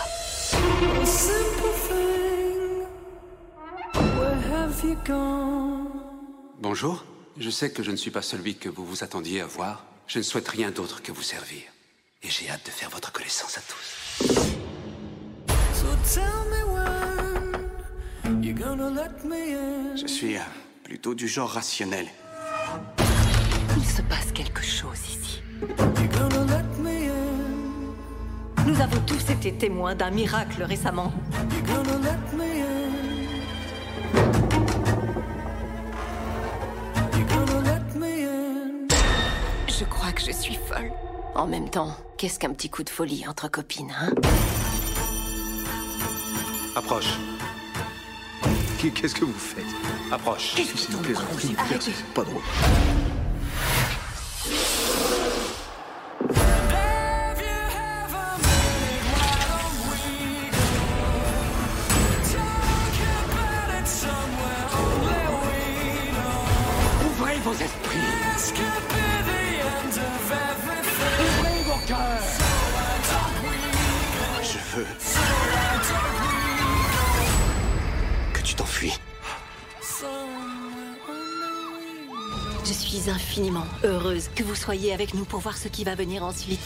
Bonjour. 6.60 7.04
Je 7.40 7.50
sais 7.50 7.72
que 7.72 7.82
je 7.82 7.90
ne 7.90 7.96
suis 7.96 8.12
pas 8.12 8.22
celui 8.22 8.56
que 8.56 8.70
vous 8.70 8.86
vous 8.86 9.04
attendiez 9.04 9.42
à 9.42 9.48
voir. 9.48 9.86
Je 10.06 10.20
ne 10.20 10.24
souhaite 10.24 10.48
rien 10.48 10.70
d'autre 10.70 11.02
que 11.02 11.12
vous 11.12 11.24
servir. 11.24 11.64
Et 12.22 12.30
j'ai 12.30 12.52
hâte 12.52 12.68
de 12.68 12.72
faire 12.72 12.92
votre 12.92 13.12
connaissance 13.12 13.58
à 13.58 13.62
tous. 13.62 14.28
So 15.74 15.88
tell 16.14 16.24
me 16.52 16.64
when 18.28 18.44
you're 18.44 18.54
gonna 18.54 18.92
let 18.92 19.26
me 19.26 19.56
in. 19.56 19.96
Je 19.96 20.06
suis 20.06 20.38
euh, 20.38 20.42
plutôt 20.94 21.16
du 21.16 21.28
genre 21.28 21.50
rationnel. 21.50 22.06
Il 23.76 23.84
se 23.84 24.04
passe 24.04 24.32
quelque 24.32 24.62
chose 24.62 25.00
ici. 25.10 25.42
Nous 28.68 28.80
avons 28.80 29.00
tous 29.08 29.32
été 29.32 29.54
témoins 29.54 29.96
d'un 29.96 30.12
miracle 30.12 30.62
récemment. 30.62 31.12
Je 39.68 39.86
crois 39.86 40.12
que 40.12 40.22
je 40.22 40.32
suis 40.32 40.60
folle. 40.68 40.92
En 41.34 41.48
même 41.48 41.72
temps, 41.72 41.98
qu'est-ce 42.20 42.38
qu'un 42.38 42.54
petit 42.54 42.70
coup 42.70 42.84
de 42.84 42.92
folie 42.92 43.26
entre 43.28 43.48
copines, 43.50 43.92
hein? 44.00 44.12
Approche. 46.76 47.18
Qu'est- 48.84 48.92
Qu'est-ce 48.92 49.16
que 49.16 49.24
vous 49.24 49.32
faites? 49.32 49.64
Approche. 50.12 50.56
Qu'est-ce. 50.58 50.92
C'est 51.80 52.06
pas 52.14 52.24
drôle. 52.24 52.42
Soyez 84.64 84.94
avec 84.94 85.14
nous 85.14 85.26
pour 85.26 85.40
voir 85.40 85.58
ce 85.58 85.68
qui 85.68 85.84
va 85.84 85.96
venir 85.96 86.24
ensuite. 86.24 86.60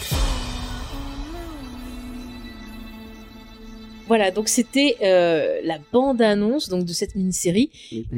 Voilà, 4.07 4.31
donc 4.31 4.47
c'était 4.47 4.95
euh, 5.01 5.59
la 5.63 5.79
bande-annonce 5.91 6.69
donc 6.69 6.85
de 6.85 6.93
cette 6.93 7.15
mini-série 7.15 7.69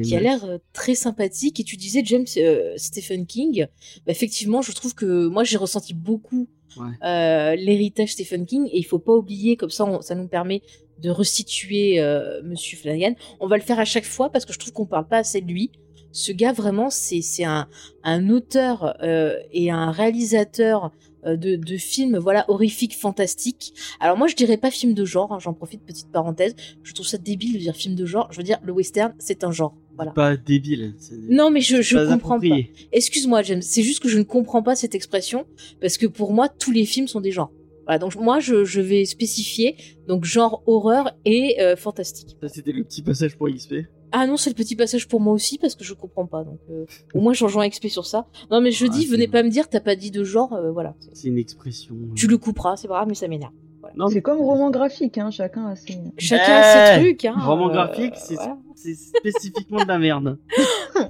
qui 0.03 0.15
a 0.15 0.19
l'air 0.19 0.45
euh, 0.45 0.57
très 0.71 0.93
sympathique. 0.93 1.59
Et 1.59 1.63
tu 1.63 1.77
disais 1.77 2.03
James 2.05 2.25
euh, 2.37 2.73
Stephen 2.77 3.25
King. 3.25 3.65
Bah, 4.05 4.11
effectivement, 4.11 4.61
je 4.61 4.71
trouve 4.71 4.93
que 4.93 5.27
moi 5.27 5.43
j'ai 5.43 5.57
ressenti 5.57 5.93
beaucoup 5.93 6.47
Ouais. 6.77 6.85
euh, 7.03 7.55
l'héritage 7.55 8.09
Stephen 8.11 8.45
King 8.45 8.67
et 8.71 8.77
il 8.77 8.83
faut 8.83 8.99
pas 8.99 9.13
oublier 9.13 9.55
comme 9.57 9.71
ça 9.71 9.85
on- 9.85 10.01
ça 10.01 10.13
nous 10.13 10.27
permet 10.27 10.61
de 10.99 11.09
restituer 11.09 11.99
euh, 11.99 12.43
Monsieur 12.43 12.77
Flanagan. 12.77 13.15
On 13.39 13.47
va 13.47 13.57
le 13.57 13.63
faire 13.63 13.79
à 13.79 13.85
chaque 13.85 14.05
fois 14.05 14.29
parce 14.31 14.45
que 14.45 14.53
je 14.53 14.59
trouve 14.59 14.73
qu'on 14.73 14.85
parle 14.85 15.07
pas 15.07 15.17
assez 15.17 15.41
de 15.41 15.47
lui. 15.51 15.71
Ce 16.11 16.31
gars 16.31 16.53
vraiment 16.53 16.89
c'est 16.89 17.21
c'est 17.21 17.43
un 17.43 17.67
un 18.03 18.29
auteur 18.29 18.95
euh, 19.03 19.37
et 19.51 19.69
un 19.71 19.91
réalisateur 19.91 20.91
euh, 21.25 21.35
de, 21.35 21.57
de 21.57 21.75
films, 21.77 22.17
voilà, 22.17 22.45
horrifiques, 22.49 22.95
fantastiques. 22.97 23.73
Alors 23.99 24.17
moi, 24.17 24.27
je 24.27 24.35
dirais 24.35 24.55
pas 24.55 24.71
film 24.71 24.93
de 24.93 25.03
genre. 25.03 25.33
hein, 25.33 25.39
J'en 25.39 25.53
profite, 25.53 25.81
petite 25.85 26.09
parenthèse. 26.11 26.55
Je 26.81 26.93
trouve 26.93 27.05
ça 27.05 27.17
débile 27.17 27.53
de 27.53 27.57
dire 27.57 27.75
film 27.75 27.93
de 27.95 28.05
genre. 28.05 28.29
Je 28.31 28.37
veux 28.37 28.43
dire, 28.43 28.57
le 28.63 28.71
western, 28.71 29.13
c'est 29.19 29.43
un 29.43 29.51
genre. 29.51 29.75
Voilà. 29.97 30.11
Pas 30.11 30.37
débile. 30.37 30.95
Non, 31.29 31.51
mais 31.51 31.59
je, 31.59 31.81
je 31.81 31.97
pas 31.97 32.07
comprends 32.07 32.39
pas. 32.39 32.55
Excuse-moi, 32.93 33.41
James. 33.43 33.61
C'est 33.61 33.83
juste 33.83 34.01
que 34.01 34.07
je 34.07 34.17
ne 34.17 34.23
comprends 34.23 34.63
pas 34.63 34.75
cette 34.77 34.95
expression 34.95 35.45
parce 35.81 35.97
que 35.97 36.07
pour 36.07 36.31
moi, 36.31 36.47
tous 36.47 36.71
les 36.71 36.85
films 36.85 37.09
sont 37.09 37.19
des 37.19 37.31
genres. 37.31 37.51
Voilà, 37.85 37.99
donc 37.99 38.15
moi, 38.15 38.39
je, 38.39 38.63
je 38.63 38.79
vais 38.79 39.03
spécifier 39.03 39.75
donc 40.07 40.23
genre 40.23 40.63
horreur 40.67 41.11
et 41.25 41.59
euh, 41.59 41.75
fantastique. 41.75 42.37
Ça, 42.41 42.47
c'était 42.47 42.71
le 42.71 42.85
petit 42.85 43.01
passage 43.01 43.35
pour 43.35 43.49
XP. 43.49 43.73
Ah 44.11 44.25
non, 44.27 44.37
c'est 44.37 44.49
le 44.49 44.55
petit 44.55 44.75
passage 44.75 45.07
pour 45.07 45.19
moi 45.21 45.33
aussi 45.33 45.57
parce 45.57 45.75
que 45.75 45.83
je 45.83 45.93
comprends 45.93 46.25
pas. 46.25 46.43
Donc 46.43 46.59
euh, 46.71 46.85
au 47.13 47.21
moins, 47.21 47.33
je 47.33 47.43
rejoins 47.43 47.67
XP 47.69 47.87
sur 47.87 48.05
ça. 48.05 48.25
Non, 48.49 48.59
mais 48.61 48.71
je 48.71 48.85
Ah, 48.85 48.89
dis, 48.89 49.05
venez 49.05 49.27
pas 49.27 49.43
me 49.43 49.49
dire, 49.49 49.69
t'as 49.69 49.79
pas 49.79 49.95
dit 49.95 50.11
de 50.11 50.23
genre. 50.23 50.53
euh, 50.53 50.71
voilà, 50.71 50.95
C'est 51.13 51.27
une 51.27 51.37
expression. 51.37 51.95
euh. 51.95 52.13
tu 52.15 52.27
le 52.27 52.37
couperas, 52.37 52.75
c'est 52.77 52.87
pas 52.87 52.95
grave, 52.95 53.07
mais 53.07 53.15
ça 53.15 53.27
m'énerve. 53.27 53.53
Non, 53.95 54.07
C'est 54.07 54.21
comme 54.21 54.39
roman 54.39 54.69
graphique, 54.69 55.17
hein, 55.17 55.31
chacun 55.31 55.65
a 55.67 55.75
ses. 55.75 55.97
Chacun 56.17 56.43
a 56.53 56.63
ses 56.95 56.99
Eh, 57.01 57.03
trucs. 57.03 57.25
Hein, 57.25 57.35
roman 57.39 57.69
euh, 57.69 57.73
graphique, 57.73 58.13
c'est 58.17 58.35
voilà. 58.35 58.57
c'est 58.75 58.93
spécifiquement 58.95 59.81
de 59.83 59.87
la 59.87 59.97
merde. 59.99 60.37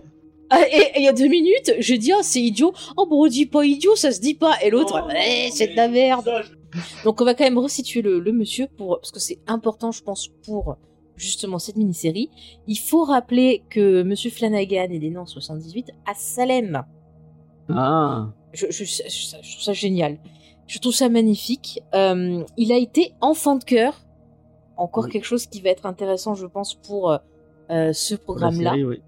Ah, 0.52 0.62
et 0.68 0.82
il 0.98 1.04
y 1.04 1.08
a 1.08 1.14
deux 1.14 1.28
minutes, 1.28 1.76
j'ai 1.78 2.00
dit, 2.00 2.12
oh, 2.12 2.22
c'est 2.24 2.42
idiot. 2.42 2.74
Oh, 2.98 3.06
bon, 3.08 3.24
on 3.24 3.28
dit 3.28 3.46
pas 3.46 3.64
idiot, 3.64 3.96
ça 3.96 4.12
se 4.12 4.20
dit 4.20 4.34
pas. 4.34 4.54
Et 4.64 4.72
l'autre, 4.72 5.08
eh, 5.16 5.52
c'est 5.52 5.68
de 5.68 5.76
la 5.76 5.88
merde. 5.88 6.28
Donc, 7.04 7.22
on 7.22 7.24
va 7.26 7.36
quand 7.36 7.44
même 7.44 7.60
resituer 7.60 8.02
le, 8.02 8.20
le 8.20 8.32
monsieur 8.32 8.66
pour, 8.76 8.98
parce 9.00 9.12
que 9.12 9.20
c'est 9.20 9.38
important, 9.46 9.92
je 9.92 10.02
pense, 10.02 10.30
pour 10.48 10.76
justement 11.20 11.60
cette 11.60 11.76
mini-série. 11.76 12.30
Il 12.68 12.78
faut 12.78 13.04
rappeler 13.04 13.64
que 13.70 14.02
monsieur 14.04 14.32
Flanagan 14.32 14.88
est 14.90 15.00
né 15.00 15.16
en 15.18 15.26
78 15.26 15.92
à 16.08 16.14
Salem. 16.16 16.84
Ah. 17.70 18.30
Je, 18.54 18.66
je, 18.72 18.84
je- 18.84 19.04
je 19.08 19.52
trouve 19.52 19.64
ça 19.64 19.74
génial. 19.74 20.18
Je 20.68 20.80
trouve 20.80 20.94
ça 20.94 21.10
magnifique. 21.10 21.82
Euh, 21.94 22.44
il 22.58 22.72
a 22.72 22.78
été 22.78 23.14
enfant 23.22 23.56
de 23.58 23.64
cœur. 23.64 23.94
Encore 24.78 25.06
Oui. 25.06 25.12
quelque 25.12 25.26
chose 25.26 25.46
qui 25.46 25.62
va 25.62 25.70
être 25.70 25.86
intéressant, 25.86 26.36
je 26.36 26.46
pense, 26.48 26.74
pour 26.76 27.12
euh, 27.70 27.94
ce 27.94 28.16
programme-là. 28.16 28.74
oui. 28.76 29.02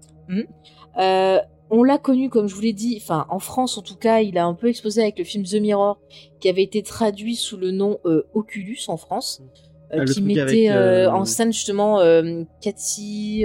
Euh, 0.98 1.38
on 1.70 1.82
l'a 1.84 1.96
connu, 1.96 2.28
comme 2.28 2.48
je 2.48 2.54
vous 2.54 2.60
l'ai 2.60 2.74
dit, 2.74 2.98
enfin 3.00 3.24
en 3.30 3.38
France 3.38 3.78
en 3.78 3.82
tout 3.82 3.96
cas, 3.96 4.20
il 4.20 4.36
a 4.36 4.44
un 4.44 4.52
peu 4.52 4.68
explosé 4.68 5.00
avec 5.00 5.18
le 5.18 5.24
film 5.24 5.44
The 5.44 5.54
Mirror, 5.54 5.98
qui 6.38 6.50
avait 6.50 6.62
été 6.62 6.82
traduit 6.82 7.34
sous 7.34 7.56
le 7.56 7.70
nom 7.70 7.98
Oculus 8.34 8.78
en 8.88 8.98
France, 8.98 9.40
euh, 9.42 9.46
Ah, 9.92 10.04
qui 10.04 10.12
truc 10.12 10.24
mettait 10.24 10.40
avec, 10.40 10.68
euh, 10.68 11.06
euh, 11.06 11.10
en 11.10 11.24
scène 11.24 11.52
justement 11.52 12.00
euh, 12.00 12.44
Cathy, 12.60 13.44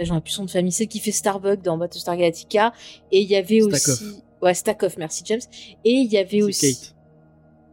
j'en 0.00 0.16
ai 0.16 0.20
plus 0.20 0.32
son 0.32 0.44
de 0.44 0.50
famille, 0.50 0.72
celle 0.72 0.88
qui 0.88 1.00
fait 1.00 1.10
Starbuck 1.12 1.60
dans 1.62 1.76
Battlestar 1.76 2.16
Galactica, 2.16 2.72
et 3.10 3.20
il 3.20 3.28
y 3.28 3.36
avait 3.36 3.62
aussi, 3.62 4.22
ouais 4.42 4.54
Stackhoff, 4.54 4.96
merci 4.96 5.22
James, 5.26 5.40
et 5.84 5.90
il 5.90 6.12
y 6.12 6.16
avait 6.18 6.42
aussi 6.42 6.74
Kate. 6.76 6.94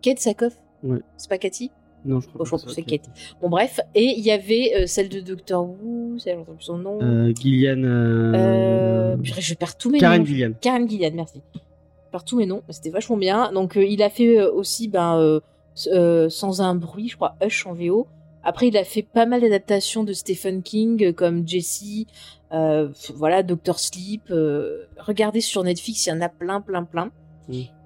Kate 0.01 0.20
Sackhoff, 0.20 0.54
Ouais. 0.84 1.00
c'est 1.18 1.30
pas 1.30 1.38
Cathy? 1.38 1.72
Non, 2.04 2.20
je 2.22 2.27
crois 2.27 2.46
crois 2.46 2.60
que 2.60 2.63
que 2.65 2.70
ce 2.70 2.75
c'est 2.75 2.84
Kate. 2.84 3.06
Bon 3.42 3.50
bref, 3.50 3.80
et 3.96 4.04
il 4.18 4.24
y 4.24 4.30
avait 4.30 4.74
euh, 4.75 4.86
celle 4.88 5.10
de 5.10 5.20
Doctor 5.22 5.63
Who, 5.68 6.20
celle 6.20 6.38
j'entends 6.38 6.54
plus 6.54 6.63
son 6.65 6.77
nom. 6.77 7.00
Euh, 7.01 7.34
Gillian. 7.34 7.82
Euh, 7.84 9.18
purée, 9.18 9.42
je 9.42 9.54
perds 9.56 9.77
tous 9.77 9.89
mes 9.89 9.98
Karen 10.00 10.20
noms. 10.20 10.25
Gillian. 10.25 10.51
Karen 10.62 10.88
Gillian, 10.88 11.12
merci. 11.15 11.42
Je 11.56 12.12
perds 12.12 12.25
tous 12.25 12.38
mes 12.38 12.46
noms, 12.46 12.62
c'était 12.70 12.92
vachement 12.92 13.18
bien. 13.18 13.51
Donc, 13.51 13.75
il 13.75 14.04
a 14.04 14.10
fait 14.12 14.39
aussi 14.44 14.88
ben, 14.88 15.39
euh, 15.88 16.29
Sans 16.29 16.62
un 16.62 16.75
bruit, 16.75 17.10
je 17.10 17.15
crois, 17.15 17.36
Hush 17.41 17.65
en 17.65 17.74
VO. 17.74 18.08
Après, 18.46 18.67
il 18.67 18.77
a 18.77 18.84
fait 18.84 19.01
pas 19.01 19.25
mal 19.25 19.41
d'adaptations 19.41 20.03
de 20.03 20.13
Stephen 20.13 20.62
King, 20.62 21.03
euh, 21.03 21.12
comme 21.12 21.48
Jessie, 21.48 22.05
euh, 22.53 22.89
voilà, 23.15 23.41
Doctor 23.41 23.79
Sleep. 23.79 24.29
euh, 24.29 24.86
regardez 25.00 25.41
sur 25.41 25.63
Netflix, 25.63 26.05
il 26.05 26.10
y 26.10 26.12
en 26.12 26.22
a 26.22 26.29
plein, 26.29 26.62
plein, 26.62 26.84
plein. 26.84 27.12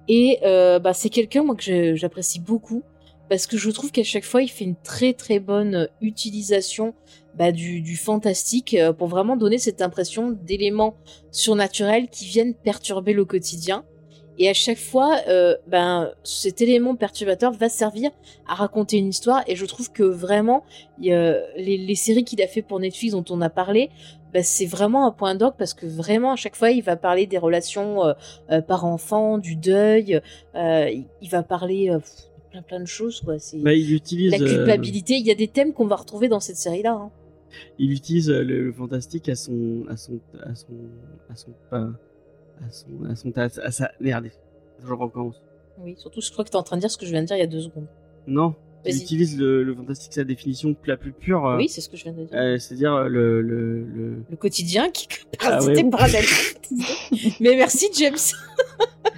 Et 0.06 0.38
bah, 0.42 0.92
c'est 0.92 1.08
quelqu'un, 1.08 1.44
moi, 1.44 1.54
que 1.56 1.94
j'apprécie 1.94 2.40
beaucoup, 2.40 2.82
parce 3.30 3.46
que 3.46 3.56
je 3.56 3.70
trouve 3.70 3.90
qu'à 3.90 4.02
chaque 4.02 4.24
fois, 4.24 4.42
il 4.42 4.48
fait 4.48 4.64
une 4.64 4.76
très, 4.76 5.14
très 5.14 5.38
bonne 5.38 5.88
utilisation 6.00 6.94
bah, 7.34 7.52
du, 7.52 7.80
du 7.80 7.96
fantastique 7.96 8.76
pour 8.98 9.06
vraiment 9.06 9.36
donner 9.36 9.58
cette 9.58 9.80
impression 9.80 10.30
d'éléments 10.30 10.96
surnaturels 11.30 12.08
qui 12.08 12.26
viennent 12.26 12.54
perturber 12.54 13.12
le 13.12 13.24
quotidien. 13.24 13.84
Et 14.42 14.48
à 14.48 14.54
chaque 14.54 14.78
fois, 14.78 15.18
euh, 15.28 15.54
ben, 15.66 16.10
cet 16.24 16.62
élément 16.62 16.96
perturbateur 16.96 17.52
va 17.52 17.68
servir 17.68 18.10
à 18.48 18.54
raconter 18.54 18.96
une 18.96 19.08
histoire. 19.08 19.42
Et 19.46 19.54
je 19.54 19.66
trouve 19.66 19.92
que 19.92 20.02
vraiment, 20.02 20.64
il 20.98 21.06
y 21.06 21.12
a- 21.12 21.38
les, 21.56 21.76
les 21.76 21.94
séries 21.94 22.24
qu'il 22.24 22.40
a 22.42 22.46
fait 22.46 22.62
pour 22.62 22.80
Netflix 22.80 23.12
dont 23.12 23.24
on 23.28 23.40
a 23.42 23.50
parlé, 23.50 23.90
ben, 24.32 24.42
c'est 24.42 24.64
vraiment 24.64 25.06
un 25.06 25.10
point 25.10 25.34
d'orgue 25.34 25.56
parce 25.58 25.74
que 25.74 25.84
vraiment, 25.84 26.32
à 26.32 26.36
chaque 26.36 26.56
fois, 26.56 26.70
il 26.70 26.82
va 26.82 26.96
parler 26.96 27.26
des 27.26 27.36
relations 27.36 28.02
euh, 28.06 28.14
euh, 28.50 28.62
par-enfant, 28.62 29.36
du 29.36 29.56
deuil. 29.56 30.20
euh, 30.54 30.88
il, 30.90 31.04
il 31.20 31.28
va 31.28 31.42
parler 31.42 31.90
euh, 31.90 31.98
plein 32.50 32.62
plein 32.62 32.80
de 32.80 32.86
choses. 32.86 33.20
Quoi. 33.20 33.36
Bah, 33.56 33.74
il 33.74 33.92
utilise. 33.92 34.30
la 34.32 34.38
culpabilité. 34.38 35.14
Il 35.16 35.26
y 35.26 35.30
a 35.30 35.34
des 35.34 35.48
thèmes 35.48 35.74
qu'on 35.74 35.86
va 35.86 35.96
retrouver 35.96 36.28
dans 36.28 36.40
cette 36.40 36.56
série-là. 36.56 36.92
hein. 36.92 37.10
il 37.78 37.92
utilise 37.92 38.30
le, 38.30 38.42
le 38.44 38.72
fantastique 38.72 39.28
à 39.28 39.34
son 39.34 39.84
à 39.90 39.96
son 39.98 40.18
à 40.44 40.54
son 40.54 40.72
à 41.30 41.36
son 41.36 41.50
pas- 41.70 41.90
à 42.66 42.70
son 42.70 42.86
à 43.10 43.16
son 43.16 43.32
à, 43.36 43.42
à 43.66 43.70
sa 43.70 43.90
merde 44.00 44.28
je 44.86 44.92
recommence 44.92 45.40
Oui, 45.78 45.94
surtout, 45.98 46.20
je 46.20 46.30
crois 46.32 46.44
que 46.44 46.50
tu 46.50 46.56
es 46.56 46.58
en 46.58 46.62
train 46.62 46.76
de 46.76 46.80
dire 46.80 46.90
ce 46.90 46.96
que 46.98 47.06
je 47.06 47.10
viens 47.10 47.22
de 47.22 47.26
dire 47.26 47.36
il 47.36 47.40
y 47.40 47.42
a 47.42 47.46
deux 47.46 47.60
secondes. 47.60 47.86
non 48.26 48.54
il 48.86 48.96
utilise 48.96 49.38
le, 49.38 49.62
le 49.62 49.74
fantastique 49.74 50.14
sa 50.14 50.24
définition 50.24 50.74
la 50.86 50.96
plus 50.96 51.12
pure 51.12 51.46
euh, 51.46 51.56
Oui, 51.58 51.68
c'est 51.68 51.82
ce 51.82 51.90
que 51.90 51.98
je 51.98 52.04
viens 52.04 52.14
de 52.14 52.24
dire. 52.24 52.34
euh, 52.34 52.56
c'est-à-dire 52.56 52.94
euh, 52.94 53.08
le 53.08 53.42
le, 53.42 53.84
le... 53.84 54.22
Le 54.30 54.36
quotidien 54.36 54.88
qui 54.90 55.06
Ah 55.38 55.62
ouais. 55.62 55.82
Mais 57.40 57.56
merci, 57.56 57.88
James. 57.98 58.14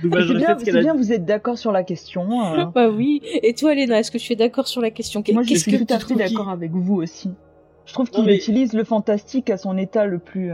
Bah, 0.05 0.19
je 0.21 0.33
c'est 0.33 0.35
bien, 0.35 0.49
a 0.49 0.81
bien, 0.81 0.95
vous 0.97 1.13
êtes 1.13 1.25
d'accord 1.25 1.59
sur 1.59 1.71
la 1.71 1.85
question. 1.85 2.55
euh. 2.57 2.65
bah 2.75 2.89
oui. 2.91 3.21
Et 3.23 3.55
toi, 3.55 3.73
Léna, 3.73 4.01
est-ce 4.01 4.11
que 4.11 4.19
tu 4.19 4.33
es 4.33 4.37
d'accord 4.37 4.67
sur 4.67 4.81
la 4.81 4.91
question? 4.91 5.23
Moi, 5.33 5.45
je 5.45 5.51
Qu'est-ce 5.51 5.61
suis 5.71 5.79
que 5.79 5.85
tout 5.85 5.95
à 5.95 6.01
fait 6.01 6.15
d'accord 6.17 6.49
avec 6.49 6.73
vous 6.73 6.97
aussi. 6.97 7.31
Je 7.87 7.93
trouve 7.93 8.11
qu'il 8.11 8.25
mais- 8.25 8.35
utilise 8.37 8.73
le 8.73 8.83
fantastique 8.83 9.49
à 9.49 9.57
son 9.59 9.79
état 9.79 10.07
le 10.07 10.19
plus. 10.19 10.51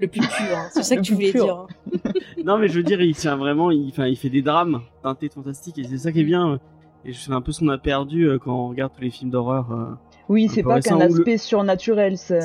Le 0.00 0.08
plus 0.08 0.20
pur 0.20 0.28
hein 0.56 0.68
C'est 0.72 0.82
ça 0.82 0.96
que 0.96 1.00
tu 1.02 1.14
voulais 1.14 1.30
pur. 1.32 1.44
dire. 1.44 1.56
hein. 1.56 2.10
non 2.44 2.58
mais 2.58 2.68
je 2.68 2.74
veux 2.78 2.82
dire 2.82 3.00
il 3.00 3.14
tient 3.14 3.36
vraiment 3.36 3.70
il 3.70 3.92
fait 4.16 4.28
des 4.30 4.42
drames 4.42 4.80
teintés 5.02 5.28
de 5.28 5.32
fantastique 5.34 5.78
et 5.78 5.84
c'est 5.84 5.98
ça 5.98 6.12
qui 6.12 6.20
est 6.20 6.24
bien 6.24 6.52
euh, 6.52 6.58
et 7.04 7.12
c'est 7.12 7.32
un 7.32 7.40
peu 7.40 7.52
ce 7.52 7.60
qu'on 7.60 7.68
a 7.68 7.78
perdu 7.78 8.24
euh, 8.28 8.38
quand 8.38 8.54
on 8.54 8.68
regarde 8.68 8.92
tous 8.94 9.00
les 9.02 9.10
films 9.10 9.30
d'horreur 9.30 9.70
euh. 9.72 9.84
Oui, 10.28 10.48
c'est 10.48 10.62
pas 10.62 10.80
qu'un 10.80 10.96
le- 10.98 11.04
aspect 11.04 11.36
surnaturel, 11.36 12.16
c'est 12.16 12.40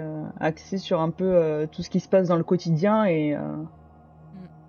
euh, 0.00 0.24
axé 0.40 0.78
sur 0.78 1.00
un 1.00 1.10
peu 1.10 1.24
euh, 1.24 1.64
tout 1.70 1.80
ce 1.82 1.88
qui 1.88 2.00
se 2.00 2.08
passe 2.08 2.26
dans 2.26 2.36
le 2.36 2.42
quotidien 2.42 3.04
et. 3.04 3.36
euh, 3.36 3.38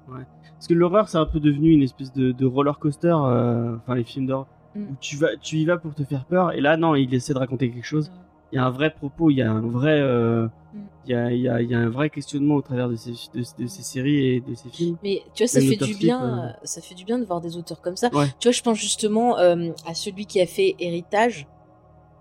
Parce 0.07 0.67
que 0.67 0.74
l'horreur, 0.75 1.10
c'est 1.10 1.17
un 1.17 1.25
peu 1.25 1.39
devenu 1.39 1.72
une 1.72 1.81
espèce 1.81 2.13
de, 2.13 2.31
de 2.31 2.45
roller 2.45 2.77
coaster, 2.79 3.15
euh, 3.15 3.75
enfin 3.77 3.95
les 3.95 4.03
films 4.03 4.27
d'horreur, 4.27 4.48
Mm. 4.75 4.81
où 4.91 4.95
tu 5.00 5.15
vas, 5.15 5.29
tu 5.41 5.55
y 5.55 5.63
vas 5.65 5.77
pour 5.77 5.93
te 5.95 6.03
faire 6.03 6.25
peur, 6.25 6.51
et 6.51 6.60
là 6.60 6.75
non, 6.75 6.95
il 6.95 7.13
essaie 7.13 7.34
de 7.34 7.39
raconter 7.39 7.72
quelque 7.72 7.86
chose. 7.86 8.12
Il 8.55 8.59
y 8.59 8.62
a 8.62 8.65
un 8.67 8.69
vrai 8.71 8.89
propos, 8.89 9.29
il 9.31 9.35
y 9.35 9.41
a 9.41 9.51
un 9.51 9.59
vrai, 9.59 10.00
euh, 10.00 10.47
Mm. 10.74 10.79
il 11.05 11.12
y 11.12 11.13
a, 11.15 11.31
il 11.31 11.41
y 11.41 11.50
a, 11.50 11.62
il 11.62 11.69
y 11.69 11.75
a 11.75 11.79
un 11.79 11.89
vrai 11.89 12.09
questionnement 12.09 12.55
au 12.55 12.62
travers 12.62 12.88
de 12.89 12.95
ces, 12.95 13.12
de, 13.33 13.39
de 13.59 13.67
ces 13.67 13.81
séries 13.83 14.25
et 14.27 14.39
de 14.39 14.55
ces 14.55 14.69
films. 14.69 14.95
Mais 15.03 15.21
tu 15.33 15.43
vois, 15.43 15.47
ça 15.50 15.59
Même 15.59 15.69
fait 15.69 15.85
du 15.85 15.95
bien. 15.95 16.24
euh. 16.24 16.47
euh, 16.47 16.51
Ça 16.63 16.79
fait 16.81 16.95
du 16.95 17.03
bien 17.03 17.19
de 17.19 17.25
voir 17.25 17.41
des 17.41 17.57
auteurs 17.57 17.81
comme 17.81 17.97
ça. 17.97 18.09
Ouais. 18.13 18.27
Tu 18.39 18.47
vois, 18.47 18.53
je 18.53 18.62
pense 18.62 18.77
justement 18.79 19.38
euh, 19.39 19.71
à 19.85 19.93
celui 19.93 20.25
qui 20.25 20.39
a 20.39 20.45
fait 20.45 20.75
Héritage. 20.79 21.47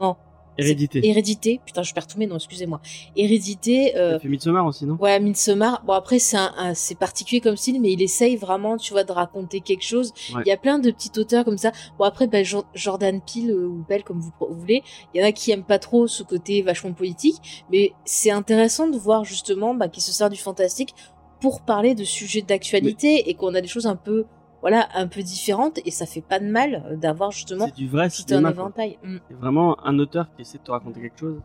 Non. 0.01 0.17
Hérédité. 0.59 1.07
Hérédité. 1.07 1.61
Putain, 1.65 1.83
je 1.83 1.93
perds 1.95 2.07
tous 2.07 2.19
mes 2.19 2.27
noms. 2.27 2.37
Excusez-moi. 2.37 2.81
Hérédité. 3.17 3.97
euh, 3.97 4.19
fait 4.19 4.29
Midsommar 4.29 4.67
aussi, 4.67 4.87
non? 4.87 4.97
Ouais, 5.01 5.19
Midsommar. 5.21 5.83
Bon 5.87 5.93
après 5.95 6.19
c'est 6.19 6.37
un, 6.37 6.53
un- 6.57 6.75
c'est 6.75 6.95
particulier 6.97 7.41
comme 7.41 7.57
style, 7.57 7.81
mais 7.81 7.93
il 7.93 8.03
essaye 8.03 8.37
vraiment, 8.37 8.77
tu 8.77 8.93
vois, 8.93 9.05
de 9.05 9.13
raconter 9.13 9.61
quelque 9.61 9.85
chose. 9.85 10.13
Ouais. 10.35 10.43
Il 10.45 10.49
y 10.49 10.53
a 10.53 10.57
plein 10.57 10.79
de 10.79 10.91
petits 10.91 11.11
auteurs 11.19 11.45
comme 11.45 11.59
ça. 11.59 11.73
Bon 11.99 12.05
après, 12.05 12.29
Jo- 12.45 12.65
Jordan 12.75 13.21
Peele 13.21 13.51
euh, 13.51 13.67
ou 13.67 13.85
Bell 13.89 14.03
comme 14.05 14.21
vous, 14.21 14.33
vous 14.41 14.55
voulez. 14.59 14.83
Il 15.15 15.21
y 15.21 15.25
en 15.25 15.27
a 15.27 15.33
qui 15.33 15.51
aiment 15.51 15.65
pas 15.65 15.79
trop 15.79 16.07
ce 16.07 16.23
côté 16.23 16.63
vachement 16.63 16.93
politique, 16.93 17.65
mais 17.71 17.93
c'est 18.05 18.31
intéressant 18.31 18.89
de 18.89 18.99
voir 18.99 19.25
justement 19.25 19.75
bah, 19.75 19.89
qu'il 19.89 20.03
se 20.03 20.13
sert 20.13 20.31
du 20.31 20.37
fantastique 20.37 20.95
pour 21.41 21.61
parler 21.63 21.95
de 21.95 22.05
sujets 22.05 22.43
d'actualité 22.43 23.29
et 23.29 23.35
qu'on 23.35 23.55
a 23.55 23.61
des 23.61 23.69
choses 23.69 23.87
un 23.87 23.97
peu, 23.97 24.25
voilà, 24.65 24.89
un 24.95 25.07
peu 25.07 25.21
différentes 25.23 25.79
et 25.85 25.91
ça 25.91 26.07
fait 26.07 26.23
pas 26.23 26.39
de 26.41 26.47
mal 26.47 26.83
euh, 26.91 26.97
d'avoir 26.97 27.31
justement 27.31 27.67
C'est 27.67 27.75
du 27.77 27.87
vrai 27.87 28.09
tout 28.09 28.15
un 28.23 28.25
cinéma. 28.29 28.53
quoi. 28.53 28.63
éventail. 28.63 28.99
Mm, 29.05 29.17
C'est 29.29 29.37
vraiment 29.37 29.77
un 29.87 29.99
auteur 29.99 30.27
qui 30.35 30.41
essaie 30.41 30.57
de 30.57 30.63
te 30.63 30.71
raconter 30.71 31.03
quelque 31.03 31.19
chose. 31.21 31.39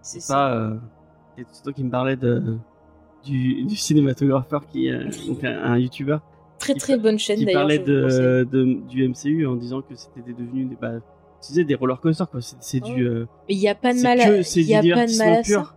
c'est 0.00 0.20
ça. 0.20 0.34
pas. 0.34 0.54
Euh... 0.54 0.74
C'est 1.36 1.62
toi 1.62 1.72
qui 1.72 1.84
me 1.84 1.90
parlais 1.90 2.16
de 2.16 2.56
du, 3.24 3.64
du 3.64 3.76
cinématographeur 3.76 4.66
qui 4.68 4.86
est 4.88 5.26
donc 5.26 5.42
un, 5.44 5.62
un 5.64 5.78
youtubeur 5.78 6.20
Très 6.58 6.74
qui 6.74 6.78
très 6.78 6.96
bonne 6.96 7.18
chaîne 7.18 7.38
qui 7.38 7.44
d'ailleurs. 7.44 7.62
parlait 7.62 7.82
le 7.84 8.02
conseille. 8.04 8.20
de, 8.20 8.44
de- 8.44 8.88
du 8.88 9.08
MCU 9.08 9.46
en 9.46 9.56
disant 9.56 9.82
que 9.82 9.94
c'était 9.96 10.32
devenu 10.32 10.64
des 10.66 10.76
bah, 10.80 10.92
tu 11.46 11.64
des 11.64 11.74
roller 11.74 12.00
coasters 12.00 12.30
quoi. 12.30 12.40
C'est 12.40 12.56
c'est 12.60 12.80
du 12.80 13.06
euh, 13.06 13.26
Mais 13.48 13.54
il 13.56 13.60
y 13.60 13.68
a 13.68 13.74
pas 13.74 13.92
de 13.92 14.00
mal. 14.00 14.20
à- 14.20 14.42
c'est 14.42 14.60
Il 14.60 14.66
y 14.68 14.74
a 14.74 14.80
du 14.80 14.92
pas 14.92 15.06
de 15.06 15.16
mal 15.18 15.28
à 15.28 15.42
divertissement 15.42 15.64
ça. 15.64 15.74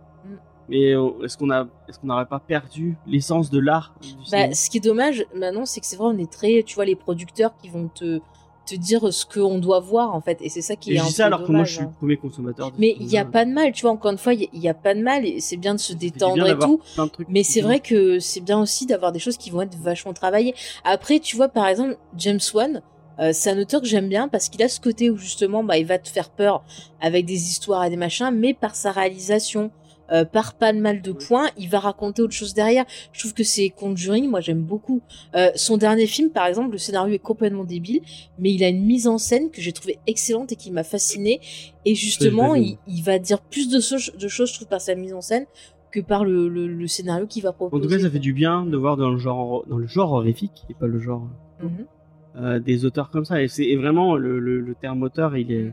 Mais 0.68 0.94
on- 0.96 1.22
est-ce 1.24 1.36
qu'on 1.38 1.46
n'aurait 1.46 2.26
pas 2.26 2.40
perdu 2.40 2.96
l'essence 3.06 3.50
de 3.50 3.58
l'art 3.58 3.94
Bah, 4.30 4.52
ce 4.54 4.68
qui 4.70 4.78
est 4.78 4.80
dommage 4.80 5.24
maintenant, 5.34 5.66
c'est 5.66 5.80
que 5.80 5.86
c'est 5.86 5.96
vrai, 5.96 6.08
on 6.14 6.18
est 6.18 6.30
très, 6.30 6.62
tu 6.64 6.74
vois, 6.74 6.84
les 6.84 6.96
producteurs 6.96 7.56
qui 7.60 7.68
vont 7.68 7.88
te 7.88 8.20
te 8.66 8.74
dire 8.74 9.10
ce 9.14 9.24
qu'on 9.24 9.58
doit 9.58 9.80
voir 9.80 10.14
en 10.14 10.20
fait. 10.20 10.36
Et 10.42 10.50
c'est 10.50 10.60
ça 10.60 10.76
qui 10.76 10.90
Et 10.90 10.96
est 10.96 10.98
je 10.98 11.02
un 11.02 11.06
dis 11.06 11.12
ça 11.12 11.22
peu 11.22 11.26
alors 11.34 11.46
que 11.46 11.52
moi 11.52 11.64
je 11.64 11.72
suis 11.72 11.80
hein. 11.80 11.90
le 11.90 11.96
premier 11.96 12.18
consommateur. 12.18 12.70
de 12.70 12.76
Mais 12.78 12.94
il 13.00 13.06
y 13.06 13.16
a 13.16 13.24
pas 13.24 13.46
de 13.46 13.50
mal, 13.50 13.72
tu 13.72 13.80
vois. 13.80 13.92
Encore 13.92 14.10
une 14.12 14.18
fois, 14.18 14.34
il 14.34 14.42
y, 14.42 14.48
il 14.52 14.60
y 14.60 14.68
a 14.68 14.74
pas 14.74 14.94
de 14.94 15.00
mal 15.00 15.24
et 15.24 15.40
c'est 15.40 15.56
bien 15.56 15.72
de 15.74 15.80
se 15.80 15.94
détendre 15.94 16.46
et 16.46 16.58
tout. 16.58 16.78
Mais 17.30 17.42
c'est 17.44 17.62
vrai 17.62 17.80
que 17.80 18.18
c'est 18.18 18.40
bien 18.42 18.60
aussi 18.60 18.84
d'avoir 18.84 19.10
des 19.12 19.20
choses 19.20 19.38
qui 19.38 19.48
vont 19.48 19.62
être 19.62 19.74
vachement 19.78 20.12
travaillées. 20.12 20.54
Après, 20.84 21.18
tu 21.18 21.34
vois, 21.34 21.48
par 21.48 21.66
exemple, 21.66 21.96
James 22.18 22.40
Wan, 22.52 22.82
euh, 23.20 23.30
c'est 23.32 23.48
un 23.50 23.58
auteur 23.58 23.80
que 23.80 23.86
j'aime 23.86 24.10
bien 24.10 24.28
parce 24.28 24.50
qu'il 24.50 24.62
a 24.62 24.68
ce 24.68 24.80
côté 24.80 25.08
où 25.08 25.16
justement, 25.16 25.64
bah, 25.64 25.78
il 25.78 25.86
va 25.86 25.98
te 25.98 26.10
faire 26.10 26.28
peur 26.28 26.62
avec 27.00 27.24
des 27.24 27.48
histoires 27.48 27.86
et 27.86 27.88
des 27.88 27.96
machins, 27.96 28.30
mais 28.34 28.52
par 28.52 28.74
sa 28.76 28.92
réalisation, 28.92 29.70
euh, 30.12 30.24
par 30.24 30.54
pas 30.54 30.72
mal 30.72 31.02
de 31.02 31.12
points, 31.12 31.48
il 31.56 31.68
va 31.68 31.78
raconter 31.80 32.22
autre 32.22 32.32
chose 32.34 32.54
derrière. 32.54 32.84
Je 33.12 33.20
trouve 33.20 33.34
que 33.34 33.44
c'est 33.44 33.68
Conjuring, 33.70 34.28
moi 34.28 34.40
j'aime 34.40 34.62
beaucoup. 34.62 35.00
Euh, 35.34 35.50
son 35.54 35.76
dernier 35.76 36.06
film, 36.06 36.30
par 36.30 36.46
exemple, 36.46 36.72
le 36.72 36.78
scénario 36.78 37.14
est 37.14 37.18
complètement 37.18 37.64
débile, 37.64 38.00
mais 38.38 38.52
il 38.52 38.62
a 38.64 38.68
une 38.68 38.84
mise 38.84 39.06
en 39.06 39.18
scène 39.18 39.50
que 39.50 39.60
j'ai 39.60 39.72
trouvée 39.72 39.98
excellente 40.06 40.52
et 40.52 40.56
qui 40.56 40.70
m'a 40.70 40.84
fascinée. 40.84 41.40
Et 41.84 41.94
justement, 41.94 42.54
il, 42.54 42.78
il 42.86 43.02
va 43.02 43.18
dire 43.18 43.40
plus 43.40 43.68
de, 43.68 43.80
so- 43.80 43.96
de 44.16 44.28
choses, 44.28 44.50
je 44.50 44.54
trouve, 44.54 44.68
par 44.68 44.80
sa 44.80 44.94
mise 44.94 45.14
en 45.14 45.20
scène 45.20 45.46
que 45.90 46.00
par 46.00 46.24
le, 46.24 46.48
le, 46.48 46.66
le 46.68 46.86
scénario 46.86 47.26
qu'il 47.26 47.42
va 47.42 47.52
proposer. 47.52 47.82
En 47.82 47.88
tout 47.88 47.92
cas, 47.94 47.98
ça 48.00 48.10
fait 48.10 48.18
du 48.18 48.34
bien 48.34 48.66
de 48.66 48.76
voir 48.76 48.96
dans 48.98 49.10
le 49.10 49.16
genre, 49.18 49.64
dans 49.68 49.78
le 49.78 49.86
genre 49.86 50.12
horrifique 50.12 50.64
et 50.68 50.74
pas 50.74 50.86
le 50.86 50.98
genre 51.00 51.26
Mhm. 51.62 51.86
euh, 52.36 52.58
des 52.60 52.84
auteurs 52.84 53.10
comme 53.10 53.24
ça. 53.24 53.42
Et 53.42 53.48
c'est 53.48 53.74
vraiment 53.76 54.16
le, 54.16 54.38
le, 54.38 54.60
le 54.60 54.74
terme 54.74 55.02
auteur, 55.02 55.36
il 55.36 55.50
est, 55.50 55.72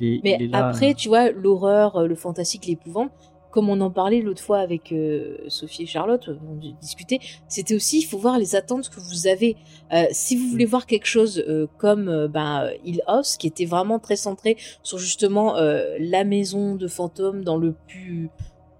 il 0.00 0.06
est, 0.06 0.20
Mais 0.22 0.36
il 0.38 0.44
est 0.44 0.48
là. 0.48 0.68
après, 0.68 0.92
tu 0.94 1.08
vois, 1.08 1.30
l'horreur, 1.30 2.06
le 2.06 2.14
fantastique, 2.14 2.66
l'épouvante, 2.66 3.10
comme 3.50 3.68
on 3.68 3.80
en 3.80 3.90
parlait 3.90 4.20
l'autre 4.20 4.42
fois 4.42 4.58
avec 4.58 4.92
euh, 4.92 5.38
Sophie 5.48 5.84
et 5.84 5.86
Charlotte, 5.86 6.28
euh, 6.28 6.38
on 6.48 6.54
discutait, 6.80 7.18
c'était 7.48 7.74
aussi, 7.74 7.98
il 8.00 8.04
faut 8.04 8.18
voir 8.18 8.38
les 8.38 8.56
attentes 8.56 8.88
que 8.90 9.00
vous 9.00 9.26
avez. 9.26 9.56
Euh, 9.92 10.04
si 10.10 10.36
vous 10.36 10.48
voulez 10.48 10.64
voir 10.64 10.86
quelque 10.86 11.06
chose 11.06 11.42
euh, 11.48 11.66
comme 11.78 12.26
ben, 12.28 12.70
Hill 12.84 13.02
House, 13.06 13.36
qui 13.36 13.46
était 13.46 13.64
vraiment 13.64 13.98
très 13.98 14.16
centré 14.16 14.56
sur 14.82 14.98
justement 14.98 15.54
la 15.98 16.24
maison 16.24 16.74
de 16.74 16.88
fantômes 16.88 17.44
dans 17.44 17.56
le 17.56 17.74
plus 17.86 18.30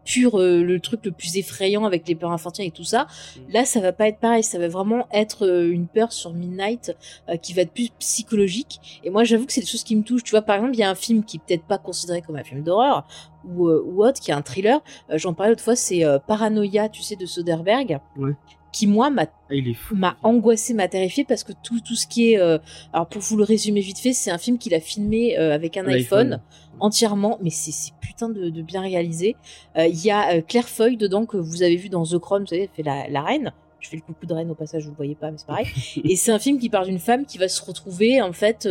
pur, 0.09 0.41
euh, 0.41 0.63
le 0.63 0.81
truc 0.81 1.05
le 1.05 1.11
plus 1.13 1.37
effrayant 1.37 1.85
avec 1.85 2.09
les 2.09 2.15
peurs 2.15 2.33
infantiles 2.33 2.65
et 2.65 2.71
tout 2.71 2.85
ça, 2.85 3.07
Mm. 3.37 3.53
là, 3.53 3.65
ça 3.67 3.81
va 3.81 3.93
pas 3.93 4.09
être 4.09 4.19
pareil. 4.21 4.43
Ça 4.43 4.59
va 4.59 4.69
vraiment 4.69 5.07
être 5.13 5.47
euh, 5.47 5.71
une 5.71 5.87
peur 5.87 6.13
sur 6.13 6.33
Midnight 6.33 6.97
euh, 7.29 7.37
qui 7.37 7.53
va 7.53 7.63
être 7.63 7.73
plus 7.73 7.91
psychologique. 7.99 9.01
Et 9.05 9.11
moi, 9.11 9.25
j'avoue 9.25 9.45
que 9.45 9.53
c'est 9.53 9.61
des 9.61 9.67
choses 9.67 9.85
qui 9.85 9.95
me 9.97 10.03
touchent. 10.03 10.25
Tu 10.25 10.31
vois, 10.31 10.43
par 10.43 10.57
exemple, 10.57 10.75
il 10.75 10.79
y 10.81 10.83
a 10.83 10.91
un 10.91 10.95
film 10.95 11.25
qui 11.25 11.37
est 11.37 11.41
peut-être 11.47 11.65
pas 11.67 11.79
considéré 11.79 12.23
comme 12.23 12.37
un 12.37 12.45
film 12.45 12.63
d'horreur 12.63 13.07
ou, 13.45 13.69
ou 13.69 14.05
autre, 14.05 14.21
qui 14.21 14.31
est 14.31 14.35
un 14.35 14.43
thriller. 14.43 14.81
J'en 15.15 15.35
parlais 15.35 15.51
l'autre 15.53 15.63
fois, 15.63 15.77
c'est 15.77 16.03
Paranoia, 16.27 16.89
tu 16.89 17.03
sais, 17.03 17.17
de 17.17 17.27
Soderbergh. 17.27 17.99
Ouais. 18.17 18.33
Qui, 18.73 18.87
moi, 18.87 19.09
m'a 19.11 19.23
Ah, 19.23 19.55
m'a 19.95 20.17
angoissé, 20.23 20.75
m'a 20.75 20.89
terrifié 20.89 21.25
parce 21.25 21.43
que 21.43 21.53
tout, 21.63 21.81
tout 21.81 21.95
ce 21.95 22.07
qui 22.07 22.33
est. 22.33 22.39
euh, 22.39 22.59
alors, 22.93 23.07
pour 23.09 23.23
vous 23.23 23.37
le 23.37 23.45
résumer 23.45 23.81
vite 23.81 23.99
fait, 23.99 24.13
c'est 24.13 24.31
un 24.31 24.39
film 24.39 24.59
qu'il 24.59 24.75
a 24.75 24.81
filmé 24.81 25.39
euh, 25.39 25.55
avec 25.55 25.77
un 25.77 25.85
iPhone 25.87 26.41
entièrement, 26.81 27.39
mais 27.43 27.51
c'est 27.51 27.73
c'est 27.73 27.93
putain 28.01 28.29
de, 28.29 28.51
de 28.51 28.63
bien 28.63 28.83
réalisé. 28.83 29.37
Euh, 29.77 29.87
Il 29.87 30.05
y 30.05 30.11
a 30.11 30.43
Claire 30.43 30.69
Foy 30.69 30.97
dedans 30.97 31.25
que 31.27 31.37
vous 31.39 31.63
avez 31.63 31.77
vu 31.77 31.89
dans 31.89 32.05
The 32.05 32.19
Crown, 32.19 32.43
vous 32.43 32.47
savez, 32.49 32.63
elle 32.63 32.69
fait 32.77 32.83
la, 32.83 33.09
la 33.09 33.23
reine. 33.23 33.53
Je 33.81 33.89
fais 33.89 33.97
le 33.97 34.03
coucou 34.03 34.27
de 34.27 34.35
reine 34.35 34.51
au 34.51 34.55
passage, 34.55 34.85
vous 34.85 34.91
le 34.91 34.97
voyez 34.97 35.15
pas, 35.15 35.31
mais 35.31 35.39
c'est 35.39 35.47
pareil. 35.47 35.67
Et 36.05 36.17
c'est 36.17 36.33
un 36.33 36.39
film 36.39 36.59
qui 36.59 36.69
parle 36.69 36.87
d'une 36.87 36.99
femme 36.99 37.25
qui 37.27 37.39
va 37.39 37.49
se 37.49 37.63
retrouver 37.65 38.21
en 38.21 38.33
fait 38.33 38.69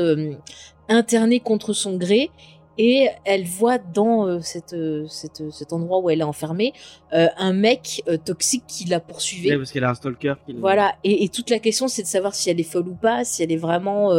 internée 0.90 1.40
contre 1.40 1.74
son 1.74 1.98
gré. 1.98 2.30
Et 2.78 3.08
elle 3.26 3.46
voit 3.46 3.78
dans 3.80 4.28
euh, 4.28 4.40
cette, 4.42 4.74
euh, 4.74 5.06
cette- 5.08 5.50
cet 5.52 5.74
endroit 5.74 6.00
où 6.00 6.10
elle 6.10 6.20
est 6.22 6.24
enfermée 6.24 6.74
euh, 7.14 7.28
un 7.38 7.54
mec 7.54 8.04
euh, 8.08 8.18
toxique 8.18 8.64
qui 8.68 8.86
la 8.86 9.00
poursuivait. 9.00 9.52
Ouais, 9.52 9.58
parce 9.58 9.72
qu'elle 9.72 9.84
a 9.84 9.90
un 9.90 9.96
stalker. 9.96 10.36
qui 10.46 10.54
Voilà, 10.54 10.96
et, 11.04 11.24
et 11.24 11.30
toute 11.30 11.50
la 11.50 11.60
question 11.60 11.88
c'est 11.88 12.04
de 12.04 12.08
savoir 12.08 12.36
si 12.36 12.50
elle 12.50 12.60
est 12.60 12.64
folle 12.64 12.88
ou 12.88 12.96
pas, 12.96 13.24
si 13.24 13.42
elle 13.44 13.52
est 13.52 13.58
vraiment 13.58 14.12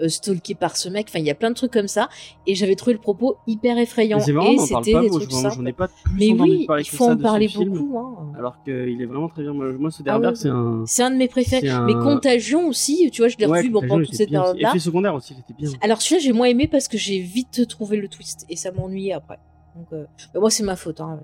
euh, 0.00 0.08
stalkée 0.08 0.54
par 0.54 0.76
ce 0.76 0.88
mec. 0.88 1.06
Enfin, 1.08 1.18
il 1.20 1.24
y 1.24 1.30
a 1.30 1.34
plein 1.34 1.50
de 1.50 1.54
trucs 1.54 1.72
comme 1.72 1.88
ça. 1.88 2.08
Et 2.46 2.54
j'avais 2.54 2.74
trouvé 2.74 2.94
le 2.94 3.00
propos 3.00 3.36
hyper 3.46 3.78
effrayant. 3.78 4.18
Mais 4.18 4.24
c'est 4.24 4.32
marrant, 4.32 4.52
et 4.52 4.58
c'était 4.58 5.00
des 5.00 5.08
trucs 5.10 5.30
j'en 5.30 5.50
simples. 5.50 5.68
ai 5.68 5.72
pas 5.72 5.88
plus 5.88 6.14
Mais 6.18 6.32
oui, 6.40 6.66
il 6.78 6.84
faut 6.88 7.04
en 7.10 7.16
parler 7.16 7.48
ce 7.48 7.58
beaucoup. 7.58 7.98
Hein. 7.98 8.32
Alors 8.38 8.62
qu'il 8.64 9.00
est 9.00 9.06
vraiment 9.06 9.28
très 9.28 9.42
bien. 9.42 9.52
Moi, 9.52 9.72
moi 9.72 9.90
Ah 10.06 10.18
ouais, 10.18 10.34
c'est 10.34 10.48
un. 10.48 10.84
C'est 10.86 11.02
un 11.02 11.10
de 11.10 11.16
mes 11.16 11.28
préférés. 11.28 11.68
Un- 11.68 11.86
Mais 11.86 11.94
Contagion 11.94 12.68
aussi, 12.68 13.10
tu 13.12 13.22
vois, 13.22 13.28
je 13.28 13.36
l'ai 13.38 13.46
Ouais, 13.46 13.58
revu 13.58 13.70
pendant 13.70 13.98
toute 13.98 14.14
cette 14.14 14.30
période-là. 14.30 14.70
Effet 14.70 14.78
secondaire 14.78 15.14
aussi, 15.14 15.34
était 15.34 15.54
bien. 15.54 15.70
Alors 15.80 16.02
celui-là, 16.02 16.20
j'ai 16.22 16.32
moins 16.32 16.46
aimé 16.46 16.66
parce 16.68 16.88
que 16.88 16.98
j'ai 16.98 17.20
vite 17.20 17.66
trouvé 17.68 17.96
le 17.96 18.08
twist 18.08 18.44
et 18.48 18.56
ça 18.56 18.72
m'ennuyait 18.72 19.12
après. 19.12 19.38
Donc, 19.76 19.86
euh, 19.92 20.04
mais 20.34 20.40
moi, 20.40 20.50
c'est 20.50 20.62
ma 20.64 20.76
faute. 20.76 21.00
Hein. 21.00 21.20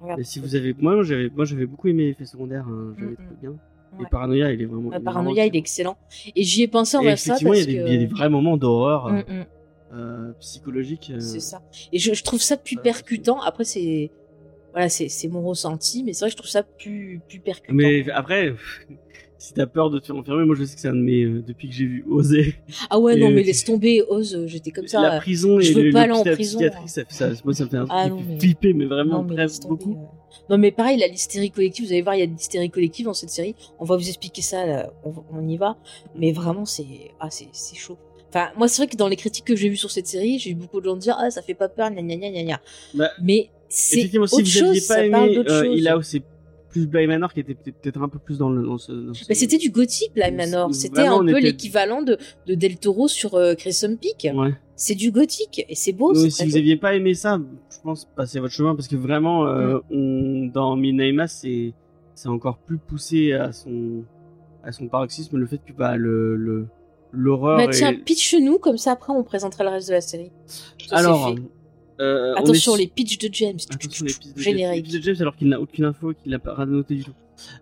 Regarde. 0.00 0.20
Et 0.20 0.24
si 0.24 0.38
vous 0.40 0.54
avez, 0.54 0.74
moi, 0.78 1.02
j'avais, 1.02 1.28
moi, 1.34 1.44
j'avais 1.44 1.66
beaucoup 1.66 1.88
aimé 1.88 2.08
Effet 2.08 2.24
secondaire. 2.24 2.64
hein, 2.68 2.94
J'avais 2.98 3.10
Mm, 3.12 3.14
mm. 3.14 3.36
bien. 3.40 3.52
Ouais. 3.98 4.04
Et 4.04 4.08
Paranoia, 4.10 4.52
il 4.52 4.62
est 4.62 4.64
vraiment. 4.66 4.88
Ouais, 4.90 4.96
il 4.96 5.00
est 5.00 5.04
Paranoia, 5.04 5.32
vraiment 5.34 5.48
il 5.52 5.56
est 5.56 5.58
excellent. 5.58 5.96
Et 6.36 6.42
j'y 6.42 6.62
ai 6.62 6.68
pensé 6.68 6.96
en 6.96 7.02
vers 7.02 7.18
ça 7.18 7.32
effectivement, 7.34 7.54
il 7.54 7.60
y, 7.60 7.64
parce 7.64 7.68
a 7.68 7.72
des, 7.72 7.78
que... 7.78 7.86
il 7.88 7.92
y 7.92 7.96
a 7.96 7.98
des 7.98 8.06
vrais 8.06 8.28
moments 8.28 8.56
d'horreur 8.56 9.08
Mm, 9.08 9.18
mm. 9.28 9.44
euh, 9.94 10.32
psychologiques. 10.40 11.10
euh, 11.14 11.20
C'est 11.20 11.40
ça. 11.40 11.62
Et 11.92 11.98
je, 11.98 12.12
je 12.14 12.22
trouve 12.22 12.40
ça 12.40 12.56
plus 12.56 12.76
percutant. 12.76 13.40
Après, 13.40 13.64
c'est 13.64 14.10
voilà, 14.72 14.88
c'est 14.88 15.28
mon 15.28 15.42
ressenti, 15.42 16.04
mais 16.04 16.12
c'est 16.12 16.20
vrai 16.24 16.28
que 16.28 16.32
je 16.32 16.36
trouve 16.36 16.50
ça 16.50 16.62
plus 16.62 17.20
plus 17.28 17.40
percutant. 17.40 17.74
Mais 17.74 18.08
après, 18.10 18.54
si 19.38 19.54
t'as 19.54 19.66
peur 19.66 19.88
de 19.90 19.98
te 20.00 20.06
faire 20.06 20.16
enfermer, 20.16 20.44
moi 20.44 20.56
je 20.56 20.64
sais 20.64 20.74
que 20.74 20.80
c'est 20.80 20.88
un 20.88 20.94
de 20.94 21.00
mes. 21.00 21.22
euh, 21.22 21.42
depuis 21.46 21.68
que 21.68 21.74
j'ai 21.74 21.84
vu 21.86 22.04
Oser, 22.10 22.56
ah 22.90 22.98
ouais, 22.98 23.16
non, 23.16 23.30
mais 23.30 23.42
laisse 23.44 23.64
tomber, 23.64 24.02
ose. 24.08 24.44
J'étais 24.46 24.70
comme 24.72 24.86
ça. 24.88 25.00
la 25.00 25.18
prison 25.18 25.60
je 25.60 25.70
et 25.70 25.74
veux 25.74 25.82
le, 25.84 25.92
pas 25.92 26.06
le 26.06 26.12
aller 26.12 26.20
en 26.30 26.34
prison, 26.34 26.58
hein. 26.62 26.86
ça, 26.86 27.02
ça, 27.08 27.30
moi 27.44 27.54
ça 27.54 27.64
me 27.64 27.68
fait 27.70 27.76
un 27.76 27.86
Ah 27.88 28.08
truc 28.08 28.18
non, 28.18 28.24
mais- 28.28 28.40
flipper, 28.40 28.74
mais 28.74 28.84
vraiment 28.86 29.22
non, 29.22 29.34
mais 29.34 29.46
tomber, 29.46 29.68
beaucoup. 29.68 29.92
euh. 29.92 30.44
Non, 30.50 30.58
mais 30.58 30.72
pareil, 30.72 30.98
la 30.98 31.06
l'hystérie 31.06 31.50
collective, 31.50 31.84
vous 31.86 31.92
allez 31.92 32.02
voir, 32.02 32.14
il 32.14 32.20
y 32.20 32.22
a 32.22 32.26
de 32.26 32.32
l'hystérie 32.32 32.68
collective 32.70 33.04
dans 33.06 33.14
cette 33.14 33.30
série. 33.30 33.54
On 33.78 33.84
va 33.84 33.96
vous 33.96 34.08
expliquer 34.08 34.42
ça, 34.42 34.66
là, 34.66 34.92
on, 35.04 35.12
on 35.32 35.46
y 35.48 35.56
va. 35.56 35.76
Mais 36.16 36.32
vraiment, 36.32 36.64
c'est 36.64 36.84
ah, 37.20 37.28
c'est 37.30 37.76
chaud. 37.76 37.96
Enfin, 38.30 38.48
moi, 38.56 38.66
c'est 38.68 38.82
vrai 38.82 38.90
que 38.90 38.96
dans 38.96 39.08
les 39.08 39.16
critiques 39.16 39.44
que 39.46 39.56
j'ai 39.56 39.68
vues 39.68 39.76
sur 39.76 39.90
cette 39.90 40.06
série, 40.06 40.38
j'ai 40.38 40.50
eu 40.50 40.54
beaucoup 40.54 40.80
de 40.80 40.84
gens 40.86 40.96
dire 40.96 41.16
ah 41.18 41.30
ça 41.30 41.42
fait 41.42 41.54
pas 41.54 41.68
peur, 41.68 41.90
gna 41.90 42.02
gna 42.02 42.16
gna 42.16 42.42
gna. 42.42 42.60
Bah, 42.94 43.10
Mais 43.22 43.50
c'est 43.70 43.98
Effectivement, 43.98 44.24
autre 44.24 44.44
si 44.46 44.58
vous 44.60 44.66
n'aviez 44.66 44.80
pas 44.88 45.04
aimé 45.06 45.36
euh, 45.38 45.44
chose. 45.64 45.74
il 45.78 45.88
a 45.88 45.98
c'est 46.02 46.22
plus 46.70 46.86
Bly 46.86 47.06
Manor 47.06 47.32
qui 47.32 47.40
était 47.40 47.54
peut-être 47.54 48.02
un 48.02 48.08
peu 48.08 48.18
plus 48.18 48.38
dans 48.38 48.50
le. 48.50 48.62
Dans 48.64 48.78
ce, 48.78 48.92
dans 48.92 49.14
ce- 49.14 49.24
c'était 49.34 49.58
du 49.58 49.70
gothique, 49.70 50.12
Bly 50.14 50.32
Manor. 50.32 50.74
C'était 50.74 51.00
un 51.06 51.18
peu 51.20 51.30
était- 51.30 51.40
l'équivalent 51.40 52.02
de, 52.02 52.18
de 52.46 52.54
Del 52.54 52.76
Toro 52.78 53.08
sur 53.08 53.34
euh, 53.34 53.54
Crimson 53.54 53.96
Peak. 54.00 54.28
Ouais. 54.34 54.54
C'est 54.76 54.94
du 54.94 55.10
gothique 55.10 55.64
et 55.68 55.74
c'est 55.74 55.92
beau. 55.92 56.12
Donc, 56.12 56.30
si 56.30 56.44
vous 56.44 56.50
beau. 56.52 56.56
aviez 56.56 56.76
pas 56.76 56.94
aimé 56.94 57.14
ça, 57.14 57.40
je 57.70 57.76
pense 57.82 58.06
passez 58.16 58.38
votre 58.40 58.54
chemin 58.54 58.74
parce 58.74 58.86
que 58.88 58.96
vraiment, 58.96 59.46
euh, 59.46 59.78
Mm. 59.78 59.82
on, 59.90 60.46
dans 60.52 60.76
Midnight 60.76 61.14
Mass, 61.14 61.38
c'est 61.42 61.72
c'est 62.14 62.28
encore 62.28 62.58
plus 62.58 62.78
poussé 62.78 63.32
à 63.32 63.52
son 63.52 64.02
à 64.64 64.72
son 64.72 64.88
paroxysme 64.88 65.36
le 65.38 65.46
fait 65.46 65.58
que 65.58 65.72
bah 65.72 65.96
le 65.96 66.36
le 66.36 66.66
l'horreur. 67.12 67.56
Bah 67.58 67.68
tiens, 67.72 67.94
pitch-nous, 67.94 68.58
comme 68.58 68.76
ça 68.76 68.92
après 68.92 69.12
on 69.12 69.22
présentera 69.24 69.64
le 69.64 69.70
reste 69.70 69.88
de 69.88 69.94
la 69.94 70.00
série. 70.00 70.30
Ça, 70.86 70.96
Alors. 70.96 71.34
Euh, 72.00 72.32
on 72.36 72.42
attention 72.42 72.76
est 72.76 72.80
les 72.80 72.86
pitchs 72.86 73.18
de 73.18 73.28
James. 73.32 73.58
Attention 73.70 74.04
les 74.04 74.12
pistes 74.14 74.36
de 74.36 74.42
Générique. 74.42 74.84
James, 74.86 74.92
les 74.92 74.98
de 74.98 75.04
James 75.04 75.16
alors 75.20 75.36
qu'il 75.36 75.48
n'a 75.48 75.60
aucune 75.60 75.84
info 75.84 76.12
et 76.12 76.14
qu'il 76.14 76.30
n'a 76.32 76.38
pas 76.38 76.64
noté 76.66 76.94
du 76.96 77.04
tout. 77.04 77.14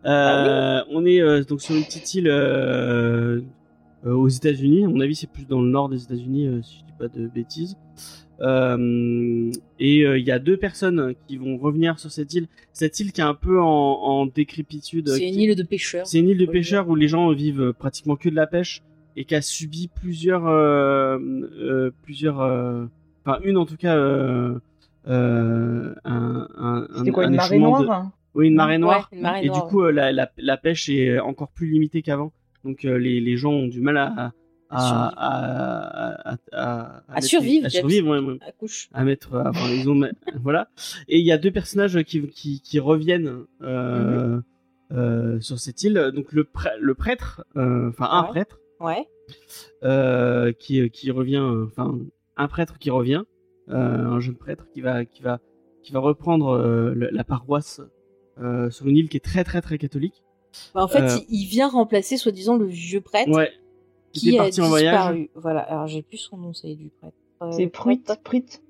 Euh, 0.05 0.81
Ah 0.81 0.85
On 0.91 1.05
est 1.07 1.21
euh, 1.21 1.43
donc 1.45 1.63
sur 1.63 1.75
une 1.75 1.85
petite 1.85 2.15
île 2.15 2.29
aux 4.05 4.29
États-Unis. 4.29 4.85
À 4.85 4.89
mon 4.89 5.01
avis, 5.01 5.15
c'est 5.15 5.31
plus 5.31 5.47
dans 5.47 5.61
le 5.61 5.69
nord 5.69 5.89
des 5.89 6.03
États-Unis, 6.03 6.61
si 6.63 6.79
je 6.81 6.85
dis 6.85 6.93
pas 6.99 7.09
de 7.09 7.27
bêtises. 7.27 7.77
Euh, 8.41 9.51
et 9.79 10.03
euh, 10.03 10.19
il 10.19 10.27
y 10.27 10.31
a 10.31 10.39
deux 10.39 10.57
personnes 10.57 11.15
qui 11.27 11.37
vont 11.37 11.57
revenir 11.57 11.99
sur 11.99 12.11
cette 12.11 12.33
île. 12.35 12.49
Cette 12.73 13.01
île 13.01 13.13
qui 13.13 13.21
est 13.21 13.25
un 13.25 13.35
peu 13.35 13.61
en, 13.61 13.67
en 13.67 14.27
décrépitude. 14.27 15.09
C'est 15.09 15.29
une 15.29 15.41
île 15.41 15.55
de 15.55 15.63
pêcheurs. 15.63 16.07
c'est 16.07 16.19
une 16.19 16.29
île 16.29 16.39
de 16.39 16.47
pêcheurs 16.47 16.89
où 16.89 16.95
les 16.95 17.09
gens 17.09 17.33
vivent 17.33 17.73
pratiquement 17.73 18.17
que 18.17 18.29
de 18.29 18.35
la 18.35 18.47
pêche 18.47 18.83
et 19.17 19.25
qui 19.25 19.35
a 19.35 19.41
subi 19.41 19.89
plusieurs, 19.89 20.47
euh, 20.47 21.91
plusieurs, 22.03 22.43
enfin 23.27 23.41
une 23.43 23.57
en 23.57 23.67
tout 23.67 23.77
cas, 23.77 23.97
euh, 23.97 24.59
euh, 25.09 25.95
un, 26.05 26.49
un, 26.57 26.87
C'était 26.99 27.11
quoi, 27.11 27.25
un 27.25 27.29
une 27.31 27.37
marée 27.37 27.57
de- 27.59 27.63
noire 27.63 28.11
Oui, 28.35 28.47
une 28.49 28.55
marée 28.55 28.79
noire. 28.79 29.09
Ouais, 29.13 29.19
une 29.19 29.23
marée 29.23 29.45
et 29.45 29.49
noire, 29.49 29.65
du 29.65 29.71
coup, 29.71 29.83
euh, 29.83 29.91
la, 29.91 30.13
la, 30.13 30.31
la 30.39 30.57
pêche 30.57 30.89
est 30.89 31.19
encore 31.19 31.49
plus 31.51 31.69
limitée 31.69 32.03
qu'avant. 32.03 32.33
Donc 32.65 32.85
euh, 32.85 32.97
les, 32.99 33.21
les 33.21 33.37
gens 33.37 33.53
ont 33.53 33.67
du 33.69 33.81
mal 33.81 33.97
à 33.97 34.33
à, 34.69 35.07
À 35.09 35.09
à, 35.17 36.31
à, 36.33 36.37
à- 36.53 37.03
à 37.09 37.15
mettre- 37.15 37.27
survivre, 37.29 37.67
à 37.67 37.71
survivre, 37.71 38.09
ouais, 38.11 38.19
ouais 38.19 38.39
À 38.45 38.51
couche. 38.51 38.89
à 38.93 39.05
mettre 39.05 39.35
euh, 39.35 39.45
enfin, 39.47 39.69
ils 39.73 39.89
ont 39.89 40.01
voilà 40.41 40.69
et 41.07 41.21
il 41.21 41.25
y 41.25 41.31
a 41.31 41.39
deux 41.39 41.53
personnages 41.53 42.03
qui 42.03 42.27
qui, 42.29 42.61
qui 42.61 42.81
reviennent 42.81 43.45
euh, 43.63 44.41
euh, 44.93 45.39
sur 45.41 45.61
cette 45.61 45.85
île 45.85 46.11
donc 46.13 46.33
le 46.33 46.43
prêtre, 46.43 46.79
le 46.81 46.95
prêtre 46.95 47.45
euh, 47.57 47.91
enfin 47.91 48.09
un 48.11 48.23
Ouais. 48.25 48.29
prêtre 48.31 48.59
Ouais. 48.81 49.07
euh, 49.85 50.51
qui 50.59 50.91
qui 50.91 51.13
revient 51.13 51.39
enfin 51.39 51.97
un 52.37 52.49
prêtre 52.49 52.79
qui 52.79 52.91
revient 52.91 53.23
euh, 53.69 53.75
un 54.07 54.21
jeune 54.21 54.37
prêtre 54.37 54.67
qui 54.73 54.81
va 54.81 55.05
qui 55.05 55.23
va 55.23 55.41
qui 55.83 55.93
va 55.93 56.01
reprendre 56.01 56.49
euh, 56.51 56.93
le- 56.95 57.11
la 57.11 57.25
paroisse 57.25 57.81
euh, 58.41 58.71
sur 58.71 58.87
une 58.87 58.97
île 58.97 59.09
qui 59.09 59.17
est 59.17 59.21
très 59.25 59.45
très 59.45 59.61
très 59.63 59.79
catholique 59.79 60.23
Bah, 60.75 60.83
en 60.85 60.89
fait, 60.89 61.03
Euh. 61.03 61.19
il, 61.29 61.47
vient 61.47 61.69
remplacer 61.69 62.17
soi-disant 62.17 62.57
le 62.57 62.67
vieux 62.67 63.01
prêtre 63.01 63.31
ouais 63.31 63.51
qui, 64.13 64.21
qui 64.21 64.29
était 64.31 64.39
a 64.39 64.43
parti 64.45 64.61
en 64.61 64.69
voyage 64.69 64.95
disparu. 64.95 65.31
Voilà. 65.35 65.61
Alors 65.61 65.87
j'ai 65.87 66.03
plus 66.03 66.19
son 66.19 66.37
nom, 66.37 66.53
ça 66.53 66.69
y 66.69 66.73
est 66.73 66.77
du 66.77 66.91
prêtre. 66.91 67.17
Euh, 67.43 67.51
C'est 67.53 67.67
Pruitt, 67.67 68.05
prêtre. 68.05 68.23
Pruitt. 68.23 68.63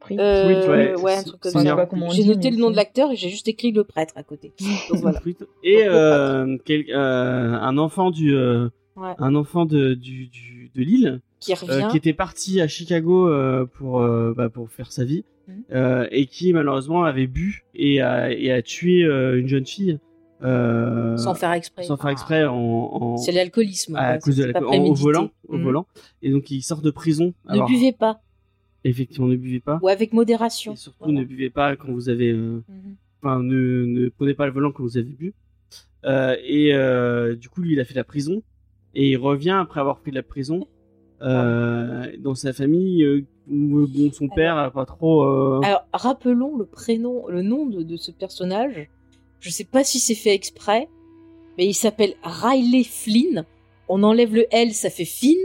Pruitt. 0.00 0.18
Euh, 0.18 0.66
ouais, 0.68 1.00
ouais, 1.02 1.16
un 1.16 1.22
truc 1.22 1.40
comme 1.40 1.52
ça. 1.52 1.88
J'ai 2.12 2.24
noté 2.24 2.50
le 2.50 2.56
nom 2.56 2.70
de 2.70 2.76
l'acteur 2.76 3.10
et 3.12 3.16
j'ai 3.16 3.28
juste 3.28 3.48
écrit 3.48 3.70
le 3.70 3.84
prêtre 3.84 4.14
à 4.16 4.22
côté. 4.22 4.54
Donc 4.90 5.00
voilà. 5.00 5.20
Et 5.62 5.82
euh, 5.86 6.56
quel- 6.64 6.86
euh, 6.90 7.52
un 7.54 7.76
enfant 7.78 8.10
du 8.10 8.34
euh, 8.34 8.68
Ouais. 8.96 9.14
un 9.18 9.34
enfant 9.34 9.64
de, 9.66 9.94
du, 9.94 10.26
du- 10.26 10.70
de 10.74 10.82
Lille, 10.82 11.20
Qui 11.40 11.52
euh, 11.52 11.56
revient. 11.60 11.88
qui 11.90 11.96
était 11.96 12.12
parti 12.12 12.60
à 12.60 12.68
Chicago 12.68 13.28
euh, 13.28 13.64
pour, 13.66 14.00
euh, 14.00 14.34
bah, 14.36 14.48
pour 14.50 14.70
faire 14.70 14.92
sa 14.92 15.04
vie, 15.04 15.24
Mhm. 15.48 16.06
et 16.12 16.26
qui 16.26 16.52
malheureusement 16.52 17.02
avait 17.04 17.26
bu 17.26 17.64
et 17.74 18.00
a, 18.00 18.30
et 18.32 18.52
a 18.52 18.62
tué 18.62 19.02
une 19.02 19.48
jeune 19.48 19.66
fille. 19.66 19.98
euh, 20.42 21.16
Sans 21.18 21.34
faire 21.34 21.52
exprès. 21.52 21.82
sans 21.82 21.96
faire 21.98 22.04
Enfin, 22.06 22.12
exprès 22.12 22.44
en, 22.46 22.54
en- 22.56 23.16
C'est 23.18 23.32
l'alcoolisme. 23.32 23.94
à 23.96 24.12
ouais, 24.14 24.18
cause 24.20 24.36
de 24.36 24.42
c'est 24.42 24.52
la, 24.52 24.60
pas 24.60 24.66
en- 24.66 24.84
au 24.84 24.94
volant, 24.94 25.30
au 25.48 25.56
Mhm. 25.58 25.62
volant, 25.64 25.86
et 26.22 26.30
donc 26.30 26.50
il 26.50 26.62
sort 26.62 26.80
de 26.80 26.90
prison. 26.90 27.34
Ne 27.46 27.52
Alors, 27.52 27.66
buvez 27.68 27.92
pas. 27.92 28.22
effectivement, 28.84 29.26
ne 29.26 29.36
buvez 29.36 29.60
pas. 29.60 29.78
Ou 29.82 29.88
avec 29.88 30.14
modération. 30.14 30.72
Et 30.72 30.76
surtout, 30.76 30.96
Voilà. 31.04 31.20
ne 31.20 31.24
buvez 31.24 31.50
pas 31.50 31.76
quand 31.76 31.92
vous 31.92 32.08
avez. 32.08 32.30
euh, 32.32 32.62
Mhm. 32.68 32.94
Enfin, 33.22 33.42
ne, 33.42 33.84
ne 33.84 34.08
prenez 34.08 34.32
pas 34.32 34.46
le 34.46 34.52
volant 34.52 34.72
quand 34.72 34.82
vous 34.82 34.96
avez 34.96 35.10
bu. 35.12 35.34
Euh, 36.06 36.34
et 36.42 36.72
du 37.36 37.48
coup, 37.50 37.60
lui, 37.60 37.72
il 37.74 37.80
a 37.80 37.84
fait 37.84 37.92
la 37.94 38.04
prison. 38.04 38.42
Et 38.94 39.10
il 39.10 39.16
revient 39.18 39.58
après 39.60 39.80
avoir 39.80 39.98
pris 39.98 40.10
la 40.10 40.22
prison. 40.22 40.66
Euh, 41.22 42.06
dans 42.18 42.34
sa 42.34 42.52
famille, 42.52 43.02
euh, 43.02 43.24
où 43.50 43.86
bon, 43.86 44.10
son 44.12 44.28
père 44.28 44.56
a 44.56 44.70
pas 44.70 44.86
trop. 44.86 45.22
euh, 45.24 45.60
Alors, 45.62 45.84
rappelons 45.92 46.56
le 46.56 46.64
prénom, 46.66 47.26
le 47.28 47.42
nom 47.42 47.66
de, 47.66 47.82
de 47.82 47.96
ce 47.96 48.10
personnage. 48.10 48.88
Je 49.40 49.50
sais 49.50 49.64
pas 49.64 49.84
si 49.84 49.98
c'est 49.98 50.14
fait 50.14 50.34
exprès, 50.34 50.88
mais 51.58 51.66
il 51.66 51.74
s'appelle 51.74 52.14
Riley 52.22 52.84
Flynn. 52.84 53.44
On 53.88 54.02
enlève 54.02 54.34
le 54.34 54.46
L, 54.50 54.72
ça 54.72 54.90
fait 54.90 55.04
Finn. 55.04 55.38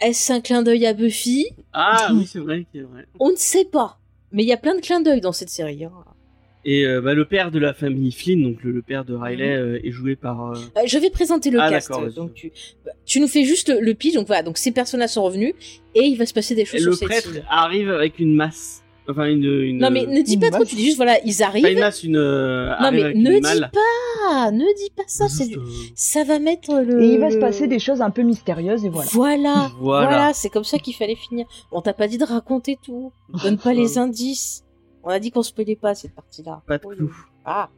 Est-ce 0.00 0.32
un 0.32 0.40
clin 0.40 0.62
d'œil 0.62 0.86
à 0.86 0.92
Buffy? 0.92 1.46
Ah 1.72 2.10
oui, 2.14 2.26
c'est 2.26 2.40
vrai, 2.40 2.66
vrai. 2.74 3.06
On 3.20 3.30
ne 3.30 3.36
sait 3.36 3.64
pas. 3.64 3.98
Mais 4.32 4.42
il 4.42 4.48
y 4.48 4.52
a 4.52 4.56
plein 4.56 4.74
de 4.74 4.80
clins 4.80 5.00
d'œil 5.00 5.20
dans 5.20 5.32
cette 5.32 5.48
série. 5.50 5.84
hein. 5.84 5.92
Et 6.66 6.86
euh, 6.86 7.00
bah, 7.02 7.12
le 7.14 7.24
père 7.26 7.50
de 7.50 7.58
la 7.58 7.74
famille 7.74 8.10
Flynn, 8.12 8.42
donc 8.42 8.62
le, 8.62 8.70
le 8.72 8.80
père 8.82 9.04
de 9.04 9.14
Riley, 9.14 9.54
euh, 9.54 9.80
est 9.84 9.90
joué 9.90 10.16
par. 10.16 10.50
euh, 10.50 10.54
Euh, 10.78 10.80
je 10.86 10.98
vais 10.98 11.10
présenter 11.10 11.50
le 11.50 11.60
Ah, 11.60 11.68
cast. 11.70 11.90
Donc 12.16 12.32
tu, 12.34 12.52
bah, 12.84 12.92
tu 13.04 13.20
nous 13.20 13.28
fais 13.28 13.44
juste 13.44 13.68
le, 13.68 13.80
le 13.80 13.94
pitch. 13.94 14.14
Donc 14.14 14.26
voilà, 14.26 14.42
donc 14.42 14.56
ces 14.56 14.72
personnages 14.72 15.10
sont 15.10 15.22
revenus 15.24 15.54
et 15.94 16.02
il 16.04 16.16
va 16.16 16.24
se 16.26 16.32
passer 16.34 16.54
des 16.54 16.62
et 16.62 16.64
choses 16.64 16.84
le 16.86 16.92
sur 16.92 16.98
cette 17.00 17.08
prêtre 17.08 17.34
île. 17.36 17.44
arrive 17.50 17.90
avec 17.90 18.18
une 18.18 18.34
masse. 18.34 18.80
Enfin, 19.06 19.26
une. 19.26 19.44
une 19.44 19.76
Non 19.78 19.90
mais 19.90 20.06
ne 20.06 20.22
dis 20.22 20.38
pas 20.38 20.48
trop. 20.48 20.64
Tu 20.64 20.76
dis 20.76 20.84
juste 20.86 20.96
voilà, 20.96 21.18
ils 21.26 21.42
arrivent. 21.42 21.62
Pas 21.62 21.70
une 21.72 21.78
masse, 21.80 22.02
une. 22.04 22.16
euh, 22.16 22.70
non 22.80 22.90
mais 22.90 23.12
ne 23.12 23.34
dis 23.34 23.40
malle. 23.42 23.70
pas, 23.70 24.50
ne 24.50 24.64
dis 24.78 24.90
pas 24.96 25.02
ça. 25.06 25.28
C'est 25.28 25.46
du- 25.48 25.58
euh, 25.58 25.62
ça 25.94 26.24
va 26.24 26.38
mettre 26.38 26.80
le. 26.80 27.02
Et 27.02 27.08
il 27.12 27.18
va 27.20 27.28
se 27.28 27.34
le- 27.34 27.40
passer 27.40 27.66
des 27.68 27.78
choses 27.78 28.00
un 28.00 28.08
peu 28.08 28.22
mystérieuses 28.22 28.82
et 28.86 28.88
voilà. 28.88 29.10
Voilà, 29.12 29.70
Voilà. 29.78 30.06
voilà, 30.06 30.32
c'est 30.32 30.48
comme 30.48 30.64
ça 30.64 30.78
qu'il 30.78 30.94
fallait 30.94 31.16
finir. 31.16 31.44
On 31.70 31.82
t'a 31.82 31.92
pas 31.92 32.08
dit 32.08 32.16
de 32.16 32.24
raconter 32.24 32.78
tout. 32.82 33.12
Donne 33.42 33.58
pas 33.58 33.74
les 33.74 33.98
indices. 33.98 34.63
On 35.04 35.10
a 35.10 35.18
dit 35.20 35.30
qu'on 35.30 35.42
spoilait 35.42 35.76
pas 35.76 35.94
cette 35.94 36.14
partie-là. 36.14 36.62
Pas 36.66 36.78
de 36.78 36.86
clou. 36.86 37.14
Ah. 37.44 37.68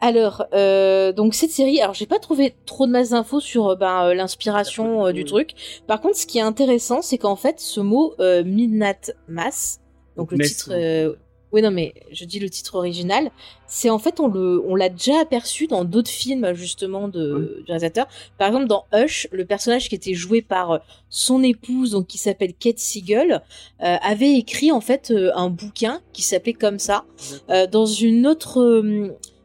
Alors, 0.00 0.44
euh, 0.52 1.12
donc 1.12 1.34
cette 1.34 1.50
série, 1.50 1.80
alors 1.80 1.94
j'ai 1.94 2.06
pas 2.06 2.18
trouvé 2.18 2.54
trop 2.66 2.86
de 2.86 2.92
masse 2.92 3.10
d'infos 3.10 3.40
sur 3.40 3.68
euh, 3.68 3.74
ben, 3.74 4.06
euh, 4.06 4.14
l'inspiration 4.14 5.06
euh, 5.06 5.12
du 5.12 5.24
truc. 5.24 5.54
Par 5.86 6.00
contre, 6.00 6.16
ce 6.16 6.26
qui 6.26 6.38
est 6.38 6.42
intéressant, 6.42 7.02
c'est 7.02 7.18
qu'en 7.18 7.34
fait, 7.36 7.58
ce 7.58 7.80
mot 7.80 8.14
euh, 8.20 8.44
Midnight 8.44 9.14
Mass, 9.26 9.80
donc 10.16 10.30
le 10.30 10.38
titre, 10.38 10.70
ouais. 10.70 11.16
Oui 11.52 11.62
non 11.62 11.70
mais 11.70 11.94
je 12.12 12.24
dis 12.24 12.38
le 12.38 12.50
titre 12.50 12.74
original, 12.76 13.30
c'est 13.66 13.90
en 13.90 13.98
fait 13.98 14.20
on 14.20 14.28
le, 14.28 14.62
on 14.66 14.74
l'a 14.74 14.88
déjà 14.88 15.20
aperçu 15.20 15.66
dans 15.66 15.84
d'autres 15.84 16.10
films 16.10 16.52
justement 16.54 17.08
de 17.08 17.62
du 17.64 17.72
réalisateur. 17.72 18.06
Par 18.38 18.48
exemple, 18.48 18.66
dans 18.66 18.84
Hush, 18.92 19.28
le 19.32 19.44
personnage 19.44 19.88
qui 19.88 19.94
était 19.94 20.14
joué 20.14 20.42
par 20.42 20.70
euh, 20.70 20.78
son 21.10 21.42
épouse, 21.42 21.92
donc 21.92 22.06
qui 22.06 22.18
s'appelle 22.18 22.54
Kate 22.54 22.78
Siegel, 22.78 23.42
euh, 23.82 23.96
avait 24.02 24.34
écrit 24.34 24.72
en 24.72 24.80
fait 24.80 25.10
euh, 25.10 25.30
un 25.34 25.50
bouquin 25.50 26.00
qui 26.12 26.22
s'appelait 26.22 26.52
comme 26.52 26.78
ça. 26.78 27.04
Euh, 27.50 27.66
dans 27.66 27.86
une 27.86 28.26
autre, 28.26 28.82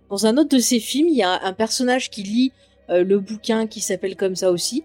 dans 0.09 0.25
un 0.25 0.37
autre 0.37 0.55
de 0.55 0.59
ses 0.59 0.79
films, 0.79 1.07
il 1.07 1.15
y 1.15 1.23
a 1.23 1.43
un 1.43 1.53
personnage 1.53 2.09
qui 2.09 2.23
lit 2.23 2.51
le 2.89 3.17
bouquin 3.17 3.65
qui 3.65 3.79
s'appelle 3.79 4.15
comme 4.15 4.35
ça 4.35 4.51
aussi. 4.51 4.83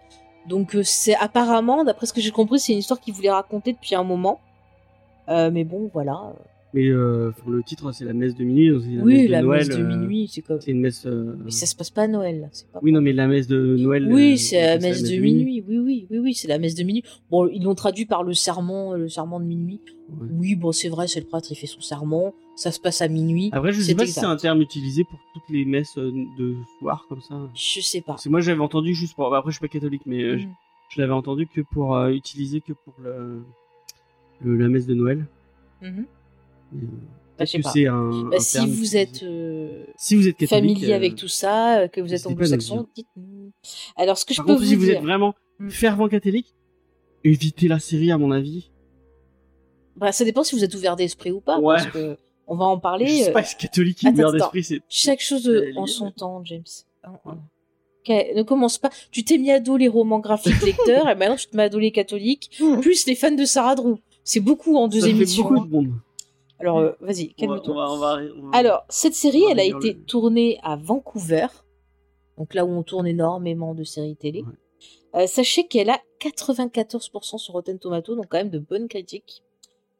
Donc 0.48 0.76
c'est 0.82 1.16
apparemment, 1.16 1.84
d'après 1.84 2.06
ce 2.06 2.12
que 2.12 2.20
j'ai 2.20 2.30
compris, 2.30 2.58
c'est 2.58 2.72
une 2.72 2.78
histoire 2.78 3.00
qu'il 3.00 3.12
voulait 3.12 3.30
raconter 3.30 3.72
depuis 3.72 3.94
un 3.94 4.04
moment. 4.04 4.40
Mais 5.28 5.64
bon, 5.64 5.90
voilà. 5.92 6.32
Mais 6.74 6.86
euh, 6.88 7.30
le 7.46 7.62
titre, 7.62 7.92
c'est 7.92 8.04
la 8.04 8.12
messe 8.12 8.34
de 8.36 8.44
minuit. 8.44 8.68
donc 8.70 8.82
c'est 8.82 8.90
la 8.90 9.02
oui, 9.02 9.14
messe 9.14 9.26
de 9.26 9.30
la 9.32 9.40
Noël, 9.42 9.58
messe 9.66 9.76
de 9.78 9.82
euh, 9.82 9.86
minuit, 9.96 10.28
c'est 10.30 10.42
comme. 10.42 10.60
C'est 10.60 10.70
une 10.72 10.80
messe. 10.80 11.06
euh, 11.06 11.34
Mais 11.44 11.50
ça 11.50 11.64
se 11.64 11.74
passe 11.74 11.88
pas 11.88 12.02
à 12.02 12.08
Noël. 12.08 12.48
C'est 12.52 12.70
pas. 12.70 12.78
Oui, 12.82 12.92
non, 12.92 13.00
mais 13.00 13.14
la 13.14 13.26
messe 13.26 13.46
de 13.46 13.76
Noël. 13.78 14.06
Oui, 14.12 14.32
euh, 14.32 14.36
c'est 14.36 14.60
la 14.60 14.78
c'est 14.80 14.88
messe 14.88 15.02
de 15.02 15.16
minuit. 15.16 15.64
Oui, 15.66 15.78
oui, 15.78 16.06
oui, 16.10 16.18
oui, 16.18 16.34
c'est 16.34 16.46
la 16.48 16.58
messe 16.58 16.74
de 16.74 16.82
minuit. 16.84 17.04
Bon, 17.30 17.48
ils 17.48 17.62
l'ont 17.62 17.74
traduit 17.74 18.04
par 18.04 18.22
le 18.22 18.34
serment, 18.34 18.92
le 18.92 19.08
serment 19.08 19.40
de 19.40 19.46
minuit. 19.46 19.80
Ouais. 20.10 20.28
Oui, 20.30 20.56
bon, 20.56 20.72
c'est 20.72 20.90
vrai, 20.90 21.06
c'est 21.08 21.20
le 21.20 21.26
prêtre, 21.26 21.48
il 21.50 21.56
fait 21.56 21.66
son 21.66 21.80
serment. 21.80 22.34
Ça 22.54 22.70
se 22.70 22.80
passe 22.80 23.00
à 23.00 23.08
minuit. 23.08 23.48
Après, 23.52 23.72
je 23.72 23.80
sais 23.80 23.86
C'est 23.88 23.94
pas 23.94 24.04
si 24.04 24.12
c'est 24.12 24.24
un 24.26 24.36
terme 24.36 24.60
utilisé 24.60 25.04
pour 25.04 25.18
toutes 25.32 25.48
les 25.48 25.64
messes 25.64 25.96
de 25.96 26.54
soir 26.80 27.06
comme 27.08 27.22
ça. 27.22 27.34
Je 27.54 27.80
sais 27.80 28.02
pas. 28.02 28.16
Que 28.22 28.28
moi, 28.28 28.40
j'avais 28.40 28.60
entendu 28.60 28.94
juste 28.94 29.14
pour. 29.14 29.30
bah, 29.30 29.38
Après, 29.38 29.52
je 29.52 29.56
suis 29.56 29.66
pas 29.66 29.72
catholique, 29.72 30.02
mais 30.04 30.38
je, 30.38 30.44
Mhm. 30.46 30.52
je 30.90 31.00
l'avais 31.00 31.12
entendu 31.14 31.46
que 31.46 31.62
pour 31.62 31.98
utiliser 32.08 32.60
que 32.60 32.74
pour 32.74 32.92
le, 33.02 33.40
le- 34.42 34.56
la 34.56 34.68
messe 34.68 34.86
de 34.86 34.94
Noël. 34.94 35.26
Mais, 35.80 35.88
euh, 35.88 36.02
Bah, 36.72 37.44
je 37.44 37.50
sais 37.52 37.60
que 37.60 37.68
c'est 37.70 37.86
un. 37.86 38.24
Bah, 38.24 38.36
un 38.36 38.40
si 38.40 38.52
terme 38.54 38.66
vous 38.66 38.72
utilisé. 38.72 38.98
êtes 39.00 39.22
euh, 39.22 39.84
si 39.96 40.16
vous 40.16 40.26
êtes 40.28 40.36
catholique, 40.36 40.48
familier 40.78 40.92
euh, 40.92 40.96
avec 40.96 41.14
tout 41.14 41.28
ça, 41.28 41.78
euh, 41.80 41.88
que 41.88 42.00
vous 42.00 42.12
êtes 42.12 42.26
anglo-saxon, 42.26 42.88
dites-nous. 42.96 43.52
Alors, 43.96 44.18
ce 44.18 44.24
que 44.24 44.34
je 44.34 44.40
peux 44.40 44.46
contre, 44.48 44.60
vous 44.60 44.66
si 44.66 44.74
vous 44.74 44.90
êtes 44.90 45.02
vraiment 45.02 45.34
Mm. 45.60 45.70
fervent 45.70 46.06
catholique, 46.08 46.54
évitez 47.24 47.66
la 47.66 47.80
série, 47.80 48.12
à 48.12 48.18
mon 48.18 48.30
avis. 48.30 48.70
bah, 49.96 50.12
ça 50.12 50.24
dépend 50.24 50.44
si 50.44 50.54
vous 50.54 50.62
êtes 50.62 50.74
ouvert 50.74 50.94
d'esprit 50.94 51.32
ou 51.32 51.40
pas, 51.40 51.58
Ouais. 51.58 51.76
parce 51.76 51.88
que 51.88 52.16
on 52.46 52.56
va 52.56 52.64
en 52.66 52.78
parler. 52.78 53.06
je 53.08 53.12
sais 53.24 53.30
euh, 53.30 53.32
pas 53.32 53.42
si 53.42 53.56
catholique 53.56 54.04
attends, 54.04 54.14
ouvert 54.14 54.32
d'esprit, 54.32 54.62
c'est. 54.64 54.80
Chaque 54.88 55.20
chose 55.20 55.48
euh, 55.48 55.72
en 55.76 55.86
son 55.86 56.10
temps, 56.12 56.42
James. 56.44 56.62
Hein. 57.04 57.12
Ok, 57.24 58.08
ne 58.36 58.42
commence 58.42 58.78
pas. 58.78 58.90
Tu 59.10 59.24
t'es 59.24 59.36
mis 59.38 59.50
à 59.50 59.58
dos 59.60 59.76
les 59.76 59.88
romans 59.88 60.20
graphiques 60.20 60.62
lecteurs 60.64 61.08
et 61.08 61.14
maintenant 61.16 61.36
tu 61.36 61.46
te 61.48 61.56
mets 61.56 61.64
à 61.64 61.68
dos 61.68 61.78
les 61.80 61.90
catholiques, 61.92 62.56
plus 62.80 63.06
les 63.06 63.14
fans 63.16 63.32
de 63.34 63.44
Sarah 63.44 63.74
Drew. 63.74 63.96
C'est 64.24 64.40
beaucoup 64.40 64.76
en 64.76 64.86
deux 64.88 65.00
Ça 65.00 65.06
fait 65.06 65.12
émissions. 65.12 65.42
beaucoup 65.42 65.56
hein. 65.60 65.64
de 65.66 65.70
monde. 65.72 65.92
Alors, 66.60 66.78
euh, 66.78 66.92
vas-y, 67.00 67.34
calme-toi. 67.34 67.74
on 67.74 67.76
va- 67.76 67.90
on 67.92 67.98
va- 67.98 68.32
on 68.36 68.48
va- 68.50 68.56
Alors, 68.56 68.84
cette 68.88 69.14
série, 69.14 69.42
elle 69.50 69.60
a 69.60 69.64
été 69.64 69.92
le- 69.94 70.04
tournée 70.04 70.58
à 70.62 70.76
Vancouver, 70.76 71.46
donc 72.36 72.54
là 72.54 72.64
où 72.64 72.70
on 72.70 72.82
tourne 72.82 73.06
énormément 73.06 73.74
de 73.74 73.84
séries 73.84 74.16
télé. 74.16 74.44
Euh, 75.14 75.26
sachez 75.26 75.66
qu'elle 75.66 75.88
a 75.90 76.00
94% 76.20 77.38
sur 77.38 77.54
Rotten 77.54 77.78
Tomatoes, 77.78 78.16
donc 78.16 78.26
quand 78.28 78.38
même 78.38 78.50
de 78.50 78.58
bonnes 78.58 78.88
critiques. 78.88 79.42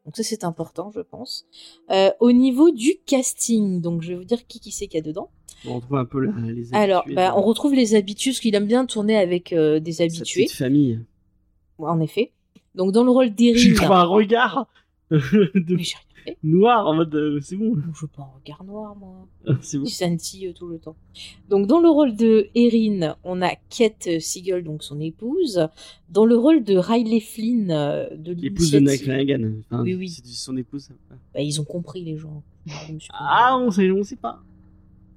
Donc 0.04 0.16
ça, 0.16 0.22
c'est 0.22 0.44
important, 0.44 0.90
je 0.94 1.00
pense. 1.00 1.46
Euh, 1.90 2.10
au 2.20 2.32
niveau 2.32 2.70
du 2.70 2.94
casting, 3.06 3.80
donc 3.80 4.02
je 4.02 4.08
vais 4.08 4.14
vous 4.16 4.24
dire 4.24 4.46
qui 4.46 4.58
qui 4.60 4.70
c'est 4.70 4.86
qu'il 4.86 4.98
y 4.98 5.02
a 5.02 5.06
dedans. 5.06 5.30
On 5.66 5.76
retrouve 5.76 5.96
un 5.98 6.04
peu 6.04 6.20
les 6.20 6.74
Alors, 6.74 7.00
habitués 7.02 7.14
bah, 7.14 7.30
de- 7.30 7.36
on 7.36 7.42
retrouve 7.42 7.74
les 7.74 7.94
habitués, 7.94 8.30
parce 8.30 8.40
qu'il 8.40 8.54
aime 8.54 8.66
bien 8.66 8.86
tourner 8.86 9.16
avec 9.16 9.52
euh, 9.52 9.80
des 9.80 9.92
sa 9.92 10.04
habitués, 10.04 10.44
petite 10.44 10.56
famille. 10.56 11.00
en 11.78 12.00
effet. 12.00 12.32
Donc 12.74 12.92
dans 12.92 13.04
le 13.04 13.10
rôle 13.10 13.26
J'ai 13.36 13.52
d'Erin... 13.52 13.74
trouvé 13.74 13.94
un 13.94 14.04
regard 14.04 14.66
de 15.10 15.18
Mais 15.76 15.82
j'ai 15.82 15.94
fait. 16.30 16.36
noir 16.42 16.86
en 16.86 16.94
mode 16.94 17.14
euh, 17.14 17.40
c'est 17.40 17.56
bon, 17.56 17.74
Je 17.94 18.00
veux 18.02 18.06
pas 18.08 18.22
un 18.22 18.36
regard 18.40 18.64
noir, 18.64 18.96
moi. 18.96 19.26
c'est 19.60 19.78
bon. 19.78 19.84
qui 19.84 19.92
scintille 19.92 20.52
tout 20.54 20.66
le 20.68 20.78
temps. 20.78 20.96
Donc 21.48 21.66
dans 21.66 21.80
le 21.80 21.88
rôle 21.88 22.16
de 22.16 22.48
Erin, 22.54 23.16
on 23.24 23.42
a 23.42 23.50
Kate 23.70 24.20
Siegel, 24.20 24.64
donc 24.64 24.82
son 24.82 25.00
épouse. 25.00 25.68
Dans 26.10 26.24
le 26.24 26.36
rôle 26.36 26.64
de 26.64 26.76
Riley 26.76 27.20
Flynn, 27.20 27.70
euh, 27.70 28.08
de 28.16 28.32
L'épouse 28.32 28.70
de 28.70 28.78
Nick 28.80 29.02
Flanagan. 29.04 29.50
Enfin, 29.70 29.82
Oui, 29.82 29.94
oui. 29.94 30.08
C'est 30.08 30.24
son 30.26 30.56
épouse. 30.56 30.88
bah, 31.34 31.40
ils 31.40 31.60
ont 31.60 31.64
compris 31.64 32.02
les 32.04 32.16
gens. 32.16 32.42
Ah, 33.12 33.56
on 33.60 33.70
sait, 33.70 33.90
on 33.90 34.02
sait 34.02 34.16
pas. 34.16 34.40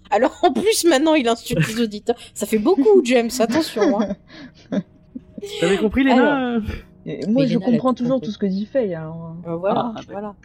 Alors 0.10 0.38
en 0.44 0.52
plus 0.52 0.84
maintenant 0.86 1.14
il 1.14 1.26
insulte 1.28 1.66
les 1.70 1.82
auditeurs. 1.82 2.18
Ça 2.34 2.46
fait 2.46 2.58
beaucoup 2.60 3.02
James, 3.06 3.30
attention. 3.40 4.02
Hein. 4.02 4.82
T'avais 5.60 5.78
compris 5.78 6.04
les 6.04 6.12
Alors. 6.12 6.62
moi, 7.30 7.44
Mais 7.44 7.48
je 7.48 7.58
comprends 7.58 7.94
toujours 7.94 8.16
compris. 8.16 8.28
tout 8.28 8.32
ce 8.34 8.38
que 8.38 8.46
dit 8.46 8.66
Faye. 8.66 8.94
Alors... 8.94 9.36
Euh, 9.48 9.56
voilà, 9.56 9.80
Ah, 9.88 9.94
d'accord. 9.96 10.12
voilà. 10.12 10.36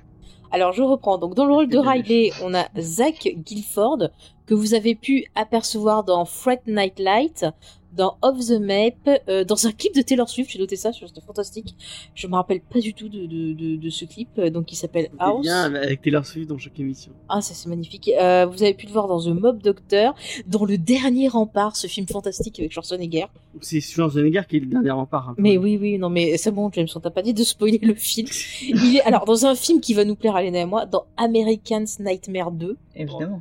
Alors 0.57 0.73
je 0.73 0.83
reprends. 0.83 1.19
Donc 1.19 1.35
dans 1.35 1.45
le 1.45 1.53
rôle 1.53 1.69
de 1.69 1.77
Riley, 1.77 2.31
on 2.42 2.55
a 2.55 2.64
Zach 2.79 3.29
Guilford 3.37 4.09
que 4.47 4.55
vous 4.55 4.73
avez 4.73 4.95
pu 4.95 5.27
apercevoir 5.35 6.03
dans 6.03 6.25
Fright 6.25 6.66
Night 6.66 6.99
Light, 6.99 7.45
dans 7.96 8.18
Off 8.22 8.38
the 8.46 8.61
Map, 8.61 9.18
euh, 9.28 9.44
dans 9.44 9.66
un 9.66 9.72
clip 9.72 9.94
de 9.94 10.02
Taylor 10.02 10.28
Swift. 10.28 10.50
J'ai 10.50 10.59
noté 10.59 10.76
ça, 10.76 10.92
c'était 10.92 11.20
fantastique. 11.20 11.74
Je 12.14 12.26
me 12.26 12.35
rappelle 12.35 12.61
pas 12.61 12.80
du 12.80 12.94
tout 12.94 13.09
de, 13.09 13.26
de, 13.26 13.52
de, 13.52 13.76
de 13.76 13.90
ce 13.90 14.04
clip, 14.04 14.28
euh, 14.38 14.50
donc 14.50 14.66
qui 14.66 14.76
s'appelle 14.76 15.11
House. 15.18 15.42
bien 15.42 15.74
avec 15.74 16.02
Taylor 16.02 16.24
Swift 16.24 16.48
dans 16.48 16.59
chaque 16.59 16.78
émission. 16.78 17.12
Ah, 17.28 17.40
ça 17.40 17.54
c'est 17.54 17.68
magnifique. 17.68 18.11
Euh, 18.20 18.46
vous 18.46 18.62
avez 18.62 18.74
pu 18.74 18.87
le 18.87 18.92
voir 18.92 19.09
dans 19.09 19.20
The 19.20 19.28
Mob 19.28 19.62
Doctor, 19.62 20.14
dans 20.46 20.64
Le 20.64 20.78
Dernier 20.78 21.28
Rempart, 21.28 21.76
ce 21.76 21.87
film 21.87 22.06
fantastique 22.06 22.59
avec 22.61 22.72
Schwarzenegger. 22.72 23.26
C'est 23.61 23.80
Schwarzenegger 23.80 24.42
qui 24.48 24.56
est 24.59 24.61
le 24.61 24.66
dernier 24.66 24.90
rempart. 24.90 25.30
hein, 25.30 25.35
Mais 25.38 25.56
oui, 25.56 25.78
oui, 25.80 25.98
non, 25.98 26.11
mais 26.11 26.37
c'est 26.37 26.50
bon, 26.50 26.70
James, 26.72 26.87
on 26.94 27.00
t'a 27.00 27.11
pas 27.11 27.22
dit 27.22 27.32
de 27.35 27.42
spoiler 27.44 27.78
le 27.82 27.94
film. 27.94 28.28
Il 28.62 28.96
est 28.96 29.02
alors 29.02 29.24
dans 29.24 29.46
un 29.46 29.54
film 29.54 29.80
qui 29.80 29.94
va 29.94 30.04
nous 30.04 30.14
plaire 30.16 30.37
à 30.37 30.42
Léna 30.42 30.61
et 30.61 30.66
moi, 30.66 30.85
dans 30.87 31.04
American's 31.16 31.98
Nightmare 31.98 32.50
2. 32.52 32.76
Évidemment. 32.94 33.40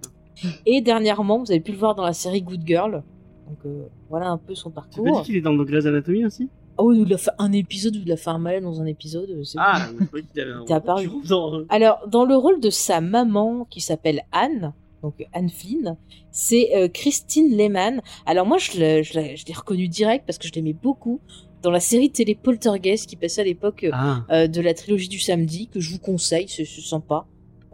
Et 0.66 0.82
dernièrement, 0.82 1.40
vous 1.40 1.52
avez 1.52 1.60
pu 1.62 1.72
le 1.72 1.78
voir 1.78 1.96
dans 1.96 2.04
la 2.04 2.14
série 2.14 2.42
Good 2.42 2.62
Girl. 2.66 3.04
Donc 3.48 3.58
euh, 3.66 3.86
voilà 4.10 4.30
un 4.30 4.38
peu 4.38 4.56
son 4.56 4.70
Tu 4.70 4.76
pas 4.76 4.82
parcours. 4.82 5.20
dit 5.22 5.26
qu'il 5.26 5.36
est 5.36 5.42
dans 5.42 5.54
le 5.54 5.64
Grey's 5.66 5.86
Anatomy 5.86 6.26
aussi? 6.26 6.50
Oh, 6.78 6.92
il 6.92 7.14
a 7.14 7.18
fait 7.18 7.32
un 7.38 7.52
épisode 7.54 7.96
où 7.96 8.00
il 8.06 8.12
a 8.12 8.18
fait 8.18 8.30
un 8.32 8.38
mal 8.38 8.62
dans 8.62 8.82
un 8.82 8.86
épisode. 8.86 9.30
euh, 9.30 9.44
Ah, 9.58 9.88
avait 9.88 10.52
un 10.52 10.64
T'es 10.66 10.74
apparu. 10.74 11.10
dans- 11.28 11.64
Alors, 11.70 12.06
dans 12.08 12.26
le 12.26 12.36
rôle 12.36 12.60
de 12.60 12.70
sa 12.70 13.00
maman, 13.02 13.66
qui 13.70 13.80
s'appelle 13.80 14.24
Anne, 14.34 14.74
donc 15.02 15.26
Anne 15.32 15.50
Flynn, 15.50 15.96
c'est 16.32 16.76
euh, 16.76 16.88
Christine 16.90 17.56
Lehman. 17.56 18.02
Alors 18.26 18.46
moi, 18.46 18.58
je 18.58 18.74
l'ai, 18.80 19.04
je 19.04 19.14
l'ai- 19.18 19.38
je 19.38 19.46
l'ai 19.46 19.54
reconnue 19.54 19.88
direct 19.88 20.26
parce 20.26 20.38
que 20.38 20.48
je 20.48 20.54
l'aimais 20.54 20.74
beaucoup 20.74 21.22
dans 21.62 21.72
la 21.72 21.80
série 21.80 22.12
télé 22.12 22.36
Poltergeist 22.36 23.08
qui 23.08 23.16
passait 23.16 23.42
à 23.42 23.46
l'époque 23.46 23.86
euh, 23.86 23.92
Ah, 23.94 24.24
euh, 24.32 24.48
de 24.48 24.60
la 24.62 24.74
trilogie 24.74 25.08
du 25.08 25.20
samedi, 25.20 25.68
que 25.68 25.80
je 25.80 25.92
vous 25.92 26.00
conseille, 26.00 26.48
c'est 26.50 26.66
c'est 26.66 26.82
sympa. 26.82 27.26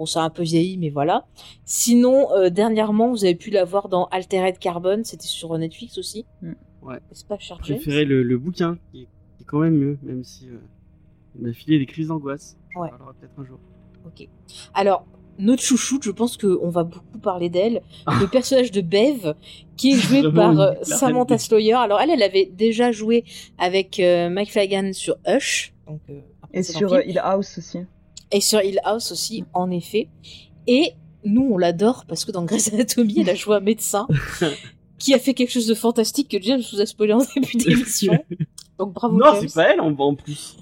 Bon, 0.01 0.07
ça 0.07 0.23
a 0.23 0.25
un 0.25 0.31
peu 0.31 0.41
vieilli, 0.41 0.79
mais 0.79 0.89
voilà. 0.89 1.27
Sinon, 1.63 2.31
euh, 2.31 2.49
dernièrement, 2.49 3.11
vous 3.11 3.23
avez 3.23 3.35
pu 3.35 3.51
la 3.51 3.65
voir 3.65 3.87
dans 3.87 4.05
Altered 4.05 4.57
Carbon, 4.57 5.01
c'était 5.03 5.27
sur 5.27 5.55
Netflix 5.55 5.99
aussi. 5.99 6.25
Mm. 6.41 6.53
Ouais. 6.81 6.97
C'est 7.11 7.27
pas 7.27 7.37
cher 7.37 7.59
je 7.63 7.73
préférais 7.75 8.03
le, 8.03 8.23
le 8.23 8.37
bouquin, 8.39 8.79
qui 8.91 9.01
est, 9.03 9.07
qui 9.37 9.43
est 9.43 9.45
quand 9.45 9.59
même 9.59 9.75
mieux, 9.75 9.99
même 10.01 10.23
si 10.23 10.47
euh, 10.49 10.57
il 11.35 11.45
m'a 11.45 11.53
filé 11.53 11.77
des 11.77 11.85
crises 11.85 12.07
d'angoisse. 12.07 12.57
On 12.75 12.81
Ouais. 12.81 12.89
parlera 12.89 13.13
peut-être 13.13 13.33
un 13.37 13.45
jour. 13.45 13.59
Ok. 14.07 14.27
Alors, 14.73 15.05
notre 15.37 15.61
chouchoute, 15.61 16.01
je 16.01 16.09
pense 16.09 16.35
qu'on 16.35 16.69
va 16.69 16.83
beaucoup 16.83 17.19
parler 17.19 17.49
d'elle. 17.51 17.83
Le 18.07 18.25
personnage 18.25 18.71
de 18.71 18.81
Bev, 18.81 19.35
qui 19.77 19.91
est 19.91 19.95
joué 19.97 20.23
par 20.33 20.59
euh, 20.59 20.73
Samantha 20.81 21.37
Sawyer. 21.37 21.73
Alors, 21.73 22.01
elle, 22.01 22.09
elle 22.09 22.23
avait 22.23 22.47
déjà 22.51 22.91
joué 22.91 23.23
avec 23.59 23.99
euh, 23.99 24.31
Mike 24.31 24.51
Flanagan 24.51 24.93
sur 24.93 25.17
Hush. 25.27 25.75
Donc, 25.85 25.99
euh, 26.09 26.21
Et 26.53 26.63
sur 26.63 26.99
Hill 27.01 27.19
House 27.23 27.59
aussi. 27.59 27.81
Et 28.31 28.41
sur 28.41 28.61
Hill 28.63 28.79
House 28.83 29.11
aussi, 29.11 29.43
en 29.53 29.69
effet. 29.71 30.07
Et 30.67 30.93
nous, 31.25 31.49
on 31.51 31.57
l'adore 31.57 32.05
parce 32.07 32.25
que 32.25 32.31
dans 32.31 32.43
Grey's 32.45 32.71
Anatomy, 32.73 33.21
elle 33.21 33.29
a 33.29 33.35
joué 33.35 33.55
un 33.57 33.59
médecin 33.61 34.07
qui 34.99 35.13
a 35.13 35.19
fait 35.19 35.33
quelque 35.33 35.51
chose 35.51 35.67
de 35.67 35.75
fantastique 35.75 36.29
que 36.29 36.41
James 36.41 36.61
vous 36.71 36.79
a 36.81 36.85
spoilé 36.85 37.13
en 37.13 37.19
début 37.35 37.57
d'émission. 37.57 38.17
Donc 38.79 38.93
bravo 38.93 39.17
non, 39.17 39.25
c'est 39.39 39.53
pas 39.53 39.73
elle 39.73 39.81
en, 39.81 39.93
en 39.97 40.15
plus. 40.15 40.55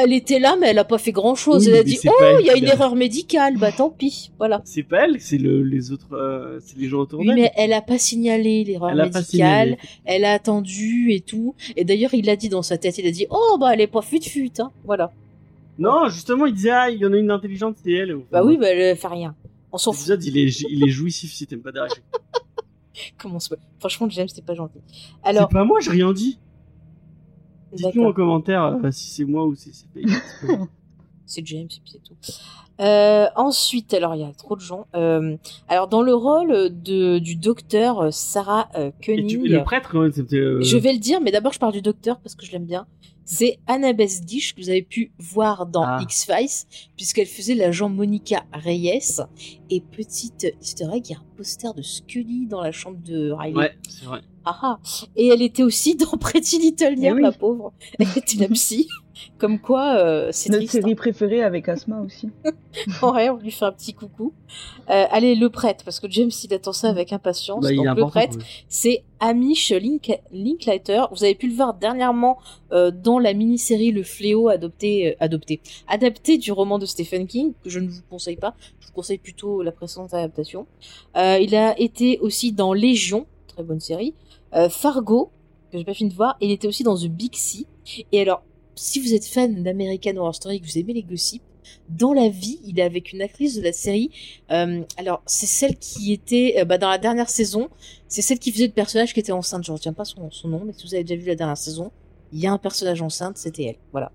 Elle 0.00 0.12
était 0.12 0.38
là, 0.38 0.56
mais 0.60 0.68
elle 0.68 0.78
a 0.78 0.84
pas 0.84 0.98
fait 0.98 1.10
grand 1.12 1.34
chose. 1.34 1.66
Oui, 1.66 1.72
elle 1.72 1.80
a 1.80 1.82
dit 1.82 1.98
Oh, 2.06 2.36
il 2.40 2.46
y 2.46 2.50
a 2.50 2.56
une 2.56 2.66
erreur 2.66 2.94
médicale. 2.94 3.56
Bah 3.56 3.72
tant 3.72 3.90
pis. 3.90 4.30
Voilà. 4.38 4.62
C'est 4.64 4.84
pas 4.84 5.06
elle, 5.06 5.20
c'est 5.20 5.38
le, 5.38 5.64
les 5.64 5.90
autres, 5.90 6.12
euh, 6.14 6.60
c'est 6.64 6.78
les 6.78 6.88
gens 6.88 6.98
autour 7.00 7.18
Oui, 7.20 7.26
d'elle. 7.26 7.34
mais 7.36 7.50
elle 7.56 7.72
a 7.72 7.82
pas 7.82 7.98
signalé 7.98 8.62
l'erreur 8.64 8.94
médicale. 8.94 9.76
Elle 10.04 10.24
a 10.24 10.34
attendu 10.34 11.10
et 11.12 11.20
tout. 11.20 11.54
Et 11.76 11.84
d'ailleurs, 11.84 12.14
il 12.14 12.26
l'a 12.26 12.36
dit 12.36 12.48
dans 12.48 12.62
sa 12.62 12.78
tête. 12.78 12.96
Il 12.98 13.06
a 13.06 13.10
dit 13.10 13.26
Oh, 13.30 13.56
bah 13.58 13.70
elle 13.74 13.80
est 13.80 13.86
pas 13.88 14.02
fut-fut. 14.02 14.52
Hein. 14.60 14.70
Voilà. 14.84 15.10
Non, 15.78 16.08
justement, 16.08 16.46
il 16.46 16.54
disait, 16.54 16.70
ah, 16.70 16.90
il 16.90 16.98
y 16.98 17.06
en 17.06 17.12
a 17.12 17.16
une 17.16 17.30
intelligente, 17.30 17.76
c'est 17.82 17.92
elle. 17.92 18.16
Bah 18.32 18.42
oui, 18.44 18.56
bah 18.58 18.68
elle 18.68 18.96
fait 18.96 19.06
rien. 19.08 19.34
On 19.70 19.78
s'en 19.78 19.92
fout. 19.92 20.18
Il 20.24 20.36
est, 20.38 20.60
il 20.70 20.84
est 20.84 20.88
jouissif 20.90 21.32
si 21.32 21.46
t'aimes 21.46 21.62
pas 21.62 21.72
Derek. 21.72 22.02
Comment 23.18 23.38
se... 23.38 23.54
Franchement, 23.78 24.08
James, 24.10 24.28
c'est 24.28 24.44
pas 24.44 24.54
gentil. 24.54 24.80
Alors, 25.22 25.48
c'est 25.48 25.54
pas 25.54 25.64
moi, 25.64 25.78
j'ai 25.80 25.90
rien 25.92 26.12
dit. 26.12 26.38
Dites-nous 27.72 28.04
en 28.04 28.12
commentaire 28.12 28.64
euh, 28.82 28.90
si 28.90 29.10
c'est 29.10 29.24
moi 29.24 29.44
ou 29.46 29.54
si 29.54 29.72
c'est 29.74 29.88
pas 29.92 30.00
c'est 31.26 31.46
James 31.46 31.66
et 31.66 31.80
puis 31.84 31.92
c'est 31.92 32.02
tout. 32.02 32.16
Euh, 32.80 33.26
ensuite, 33.36 33.92
alors 33.92 34.14
il 34.14 34.22
y 34.22 34.24
a 34.24 34.32
trop 34.32 34.56
de 34.56 34.62
gens. 34.62 34.86
Euh, 34.96 35.36
alors 35.68 35.86
dans 35.86 36.00
le 36.00 36.14
rôle 36.14 36.70
de 36.82 37.18
du 37.18 37.36
docteur 37.36 38.00
euh, 38.00 38.10
Sarah 38.10 38.68
euh, 38.76 38.88
Et 39.02 39.26
tu- 39.26 39.36
Koenig, 39.36 39.50
le 39.50 39.62
prêtre, 39.64 39.90
quand 39.92 40.00
même, 40.00 40.12
c'était. 40.12 40.36
euh, 40.36 40.62
je 40.62 40.78
vais 40.78 40.94
le 40.94 40.98
dire, 40.98 41.20
mais 41.20 41.30
d'abord 41.30 41.52
je 41.52 41.58
parle 41.58 41.74
du 41.74 41.82
docteur 41.82 42.18
parce 42.20 42.34
que 42.34 42.46
je 42.46 42.52
l'aime 42.52 42.64
bien. 42.64 42.86
C'est 43.30 43.58
Annabeth 43.66 44.24
Dish 44.24 44.54
que 44.54 44.60
vous 44.62 44.70
avez 44.70 44.80
pu 44.80 45.12
voir 45.18 45.66
dans 45.66 45.82
Ah. 45.82 45.98
X-Files 46.00 46.64
puisqu'elle 46.96 47.26
faisait 47.26 47.54
l'agent 47.54 47.90
Monica 47.90 48.46
Reyes 48.54 49.20
et 49.68 49.82
petite 49.82 50.46
easter 50.62 50.86
egg, 50.94 51.08
il 51.08 51.12
y 51.12 51.14
a 51.14 51.18
un 51.18 51.24
poster 51.36 51.74
de 51.74 51.82
Scully 51.82 52.46
dans 52.46 52.62
la 52.62 52.72
chambre 52.72 52.96
de 53.04 53.30
Riley. 53.30 53.54
Ouais, 53.54 53.72
c'est 53.86 54.06
vrai. 54.06 54.20
Ah 54.50 54.58
ah. 54.62 54.78
Et 55.14 55.26
elle 55.28 55.42
était 55.42 55.62
aussi 55.62 55.94
dans 55.94 56.16
Pretty 56.20 56.58
Little 56.58 56.94
Liars, 56.94 57.12
Eh 57.12 57.16
oui. 57.16 57.22
la 57.22 57.32
pauvre. 57.32 57.72
Elle 57.98 58.06
était 58.16 58.38
la 58.38 58.48
psy. 58.48 58.88
Comme 59.36 59.58
quoi, 59.58 59.96
euh, 59.98 60.28
c'est 60.32 60.48
Notre 60.48 60.60
triste. 60.62 60.76
hein. 60.76 60.80
série 60.82 60.94
préférée 60.94 61.42
avec 61.42 61.68
Asma 61.68 62.00
aussi. 62.00 62.30
Ouais, 63.02 63.28
on 63.30 63.36
lui 63.36 63.50
fait 63.50 63.64
un 63.64 63.72
petit 63.72 63.92
coucou. 63.92 64.32
Euh, 64.88 65.04
allez, 65.10 65.34
le 65.34 65.50
prêtre, 65.50 65.84
parce 65.84 65.98
que 66.00 66.08
James, 66.08 66.30
il 66.44 66.54
attend 66.54 66.72
ça 66.72 66.88
avec 66.88 67.12
impatience. 67.12 67.62
Bah, 67.64 67.74
Donc, 67.74 67.96
le 67.96 68.06
prêtre, 68.06 68.38
c'est 68.68 69.02
Amish 69.20 69.72
Link 69.72 70.12
Linklater. 70.32 71.02
Vous 71.10 71.24
avez 71.24 71.34
pu 71.34 71.48
le 71.48 71.54
voir 71.54 71.74
dernièrement 71.74 72.38
euh, 72.72 72.90
dans 72.92 73.18
la 73.18 73.34
mini-série 73.34 73.90
Le 73.90 74.04
Fléau 74.04 74.48
adopté, 74.48 75.08
euh, 75.08 75.14
adopté, 75.20 75.60
adapté 75.88 76.38
du 76.38 76.52
roman 76.52 76.78
de 76.78 76.86
Stephen 76.86 77.26
King, 77.26 77.52
que 77.64 77.70
je 77.70 77.80
ne 77.80 77.88
vous 77.88 78.02
conseille 78.08 78.36
pas. 78.36 78.54
Je 78.80 78.86
vous 78.86 78.92
conseille 78.92 79.18
plutôt 79.18 79.62
la 79.62 79.72
précédente 79.72 80.14
adaptation. 80.14 80.66
Euh, 81.16 81.38
il 81.40 81.54
a 81.56 81.78
été 81.78 82.18
aussi 82.20 82.52
dans 82.52 82.72
Légion, 82.72 83.26
très 83.48 83.64
bonne 83.64 83.80
série. 83.80 84.14
Euh, 84.54 84.68
Fargo, 84.68 85.30
que 85.70 85.78
j'ai 85.78 85.84
pas 85.84 85.94
fini 85.94 86.10
de 86.10 86.14
voir. 86.14 86.36
Et 86.40 86.46
il 86.46 86.52
était 86.52 86.68
aussi 86.68 86.82
dans 86.82 86.96
The 86.96 87.06
Big 87.06 87.34
Sea. 87.34 87.66
Et 88.12 88.20
alors, 88.20 88.42
si 88.74 89.00
vous 89.00 89.14
êtes 89.14 89.24
fan 89.24 89.62
d'American 89.62 90.16
Horror 90.16 90.34
Story, 90.34 90.60
que 90.60 90.66
vous 90.66 90.78
aimez 90.78 90.92
les 90.92 91.02
gossips, 91.02 91.42
dans 91.90 92.14
la 92.14 92.28
vie, 92.28 92.60
il 92.64 92.78
est 92.78 92.82
avec 92.82 93.12
une 93.12 93.20
actrice 93.20 93.56
de 93.56 93.62
la 93.62 93.72
série. 93.72 94.10
euh, 94.50 94.82
alors, 94.96 95.22
c'est 95.26 95.46
celle 95.46 95.76
qui 95.76 96.12
était 96.12 96.56
euh, 96.58 96.64
bah, 96.64 96.78
dans 96.78 96.88
la 96.88 96.98
dernière 96.98 97.28
saison. 97.28 97.68
C'est 98.08 98.22
celle 98.22 98.38
qui 98.38 98.52
faisait 98.52 98.66
le 98.66 98.72
personnage 98.72 99.12
qui 99.12 99.20
était 99.20 99.32
enceinte. 99.32 99.64
Je 99.64 99.72
retiens 99.72 99.92
pas 99.92 100.04
son, 100.04 100.30
son 100.30 100.48
nom, 100.48 100.62
mais 100.64 100.72
si 100.72 100.86
vous 100.86 100.94
avez 100.94 101.04
déjà 101.04 101.20
vu 101.20 101.26
la 101.26 101.34
dernière 101.34 101.58
saison, 101.58 101.90
il 102.32 102.40
y 102.40 102.46
a 102.46 102.52
un 102.52 102.58
personnage 102.58 103.02
enceinte, 103.02 103.36
c'était 103.36 103.64
elle. 103.64 103.76
Voilà. 103.92 104.12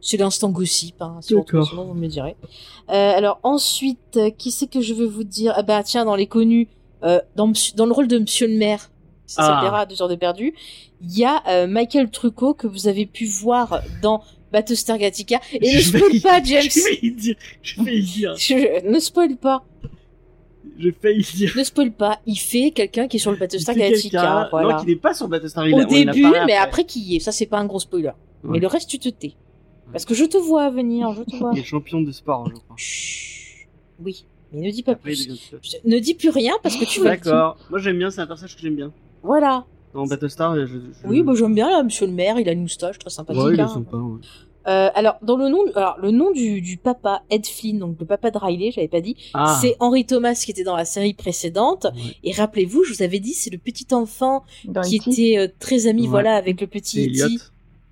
C'est 0.00 0.18
l'instant 0.18 0.50
gossip. 0.50 1.00
Hein, 1.00 1.18
si 1.22 1.34
nom, 1.34 1.44
vous 1.86 1.94
me 1.94 2.06
direz. 2.08 2.36
Euh, 2.90 2.92
alors 2.92 3.40
ensuite, 3.42 4.16
euh, 4.16 4.30
qui 4.30 4.50
c'est 4.50 4.66
que 4.66 4.82
je 4.82 4.92
veux 4.92 5.06
vous 5.06 5.24
dire? 5.24 5.54
Ah 5.56 5.62
bah 5.62 5.82
tiens, 5.82 6.04
dans 6.04 6.14
les 6.14 6.26
connus, 6.26 6.68
euh, 7.04 7.20
dans 7.34 7.46
le 7.46 7.92
rôle 7.92 8.06
de 8.06 8.18
Monsieur 8.18 8.46
le 8.46 8.54
Maire, 8.58 8.90
ça 9.26 9.42
Ah. 9.42 9.46
s'appellera 9.54 9.86
deux 9.86 10.00
heures 10.02 10.08
de 10.08 10.14
perdu. 10.16 10.54
Il 11.02 11.16
y 11.18 11.24
a 11.24 11.42
euh, 11.48 11.66
Michael 11.66 12.10
Trucco 12.10 12.54
que 12.54 12.66
vous 12.66 12.88
avez 12.88 13.06
pu 13.06 13.26
voir 13.26 13.80
dans 14.02 14.22
Battlestar 14.52 14.98
Galactica. 14.98 15.40
Et 15.52 15.74
ne 15.74 15.78
Je 15.80 15.90
vais- 15.92 15.98
spoil 15.98 16.20
pas, 16.20 16.42
James. 16.42 16.62
Je 16.70 16.80
vais 16.84 16.98
y 17.02 17.10
dire. 17.12 17.36
Je 17.62 17.82
vais 17.82 17.98
y 17.98 18.02
dire. 18.02 18.36
Je- 18.36 18.88
ne 18.88 18.98
spoil 19.00 19.36
pas, 19.36 19.64
Je 20.78 20.88
vais 21.02 21.16
y 21.16 21.22
dire. 21.22 21.52
ne 21.56 21.64
spoil 21.64 21.92
pas. 21.92 22.20
Il 22.26 22.36
fait 22.36 22.70
quelqu'un 22.70 23.08
qui 23.08 23.16
est 23.16 23.20
sur 23.20 23.30
le 23.30 23.36
Battlestar 23.36 23.74
Galactica. 23.74 24.48
Voilà. 24.50 24.74
Non, 24.76 24.80
qui 24.80 24.86
n'est 24.86 24.96
pas 24.96 25.14
sur 25.14 25.28
Battlestar. 25.28 25.66
il 25.68 25.74
a- 25.74 25.78
Au 25.78 25.84
début, 25.84 26.26
mais 26.46 26.54
après 26.56 26.84
qui 26.84 27.00
y 27.00 27.16
est. 27.16 27.20
Ça, 27.20 27.32
c'est 27.32 27.46
pas 27.46 27.58
un 27.58 27.66
gros 27.66 27.80
spoiler. 27.80 28.12
Mais 28.42 28.50
Ouais. 28.52 28.58
le 28.60 28.66
reste, 28.66 28.88
tu 28.90 28.98
te 28.98 29.08
tais. 29.08 29.32
Parce 29.92 30.04
que 30.04 30.14
je 30.14 30.24
te 30.24 30.36
vois 30.36 30.70
venir, 30.70 31.12
je 31.14 31.22
te 31.22 31.36
vois. 31.36 31.50
Il 31.54 31.60
est 31.60 31.64
champion 31.64 32.00
de 32.00 32.10
sport, 32.12 32.48
je 32.48 32.54
crois. 32.54 32.76
Chut. 32.76 33.68
Oui, 34.02 34.24
mais 34.52 34.60
ne 34.66 34.70
dis 34.70 34.82
pas 34.82 34.92
Après, 34.92 35.12
plus. 35.12 35.50
Ne 35.84 35.98
dis 35.98 36.14
plus 36.14 36.30
rien 36.30 36.52
parce 36.62 36.76
que 36.76 36.84
tu 36.84 37.00
vas. 37.00 37.10
D'accord. 37.10 37.56
Moi, 37.70 37.78
j'aime 37.78 37.98
bien, 37.98 38.10
c'est 38.10 38.20
un 38.20 38.26
personnage 38.26 38.56
que 38.56 38.62
j'aime 38.62 38.74
bien. 38.76 38.92
Voilà. 39.24 39.64
Dans 39.92 40.06
Battlestar, 40.06 40.54
je. 40.56 40.66
je- 40.66 40.78
Oui, 41.08 41.22
bah, 41.22 41.32
j'aime 41.36 41.54
bien 41.54 41.70
là, 41.70 41.82
Monsieur 41.82 42.06
le 42.06 42.12
Maire. 42.12 42.38
Il 42.38 42.48
a 42.48 42.52
une 42.52 42.62
moustache 42.62 42.98
très 42.98 43.10
sympathique. 43.10 43.42
Ouais, 43.42 43.54
il 43.54 43.58
est 43.58 43.62
hein. 43.62 43.68
sympa. 43.68 43.96
ouais. 43.96 44.20
Euh, 44.66 44.88
alors, 44.94 45.16
dans 45.20 45.36
le 45.36 45.48
nom, 45.50 45.58
alors 45.74 45.98
le 46.00 46.10
nom 46.10 46.30
du, 46.32 46.62
du 46.62 46.78
papa 46.78 47.22
Ed 47.28 47.46
Flynn, 47.46 47.78
donc 47.78 47.96
le 48.00 48.06
papa 48.06 48.30
de 48.30 48.38
Riley, 48.38 48.70
j'avais 48.70 48.88
pas 48.88 49.02
dit, 49.02 49.14
Ah. 49.34 49.58
c'est 49.60 49.76
Henry 49.78 50.06
Thomas 50.06 50.34
qui 50.42 50.50
était 50.52 50.64
dans 50.64 50.74
la 50.76 50.86
série 50.86 51.12
précédente. 51.12 51.86
Ouais. 51.94 52.16
Et 52.24 52.32
rappelez-vous, 52.32 52.82
je 52.84 52.94
vous 52.94 53.02
avais 53.02 53.20
dit, 53.20 53.34
c'est 53.34 53.50
le 53.50 53.58
petit 53.58 53.86
enfant 53.92 54.42
Dans 54.64 54.80
qui 54.80 54.96
E.T. 55.00 55.10
était 55.10 55.38
euh, 55.38 55.48
très 55.58 55.86
ami, 55.86 56.02
Ouais. 56.04 56.08
voilà, 56.08 56.36
avec 56.36 56.62
le 56.62 56.66
petit 56.66 57.02
Elliot. 57.02 57.26
E.T., 57.26 57.42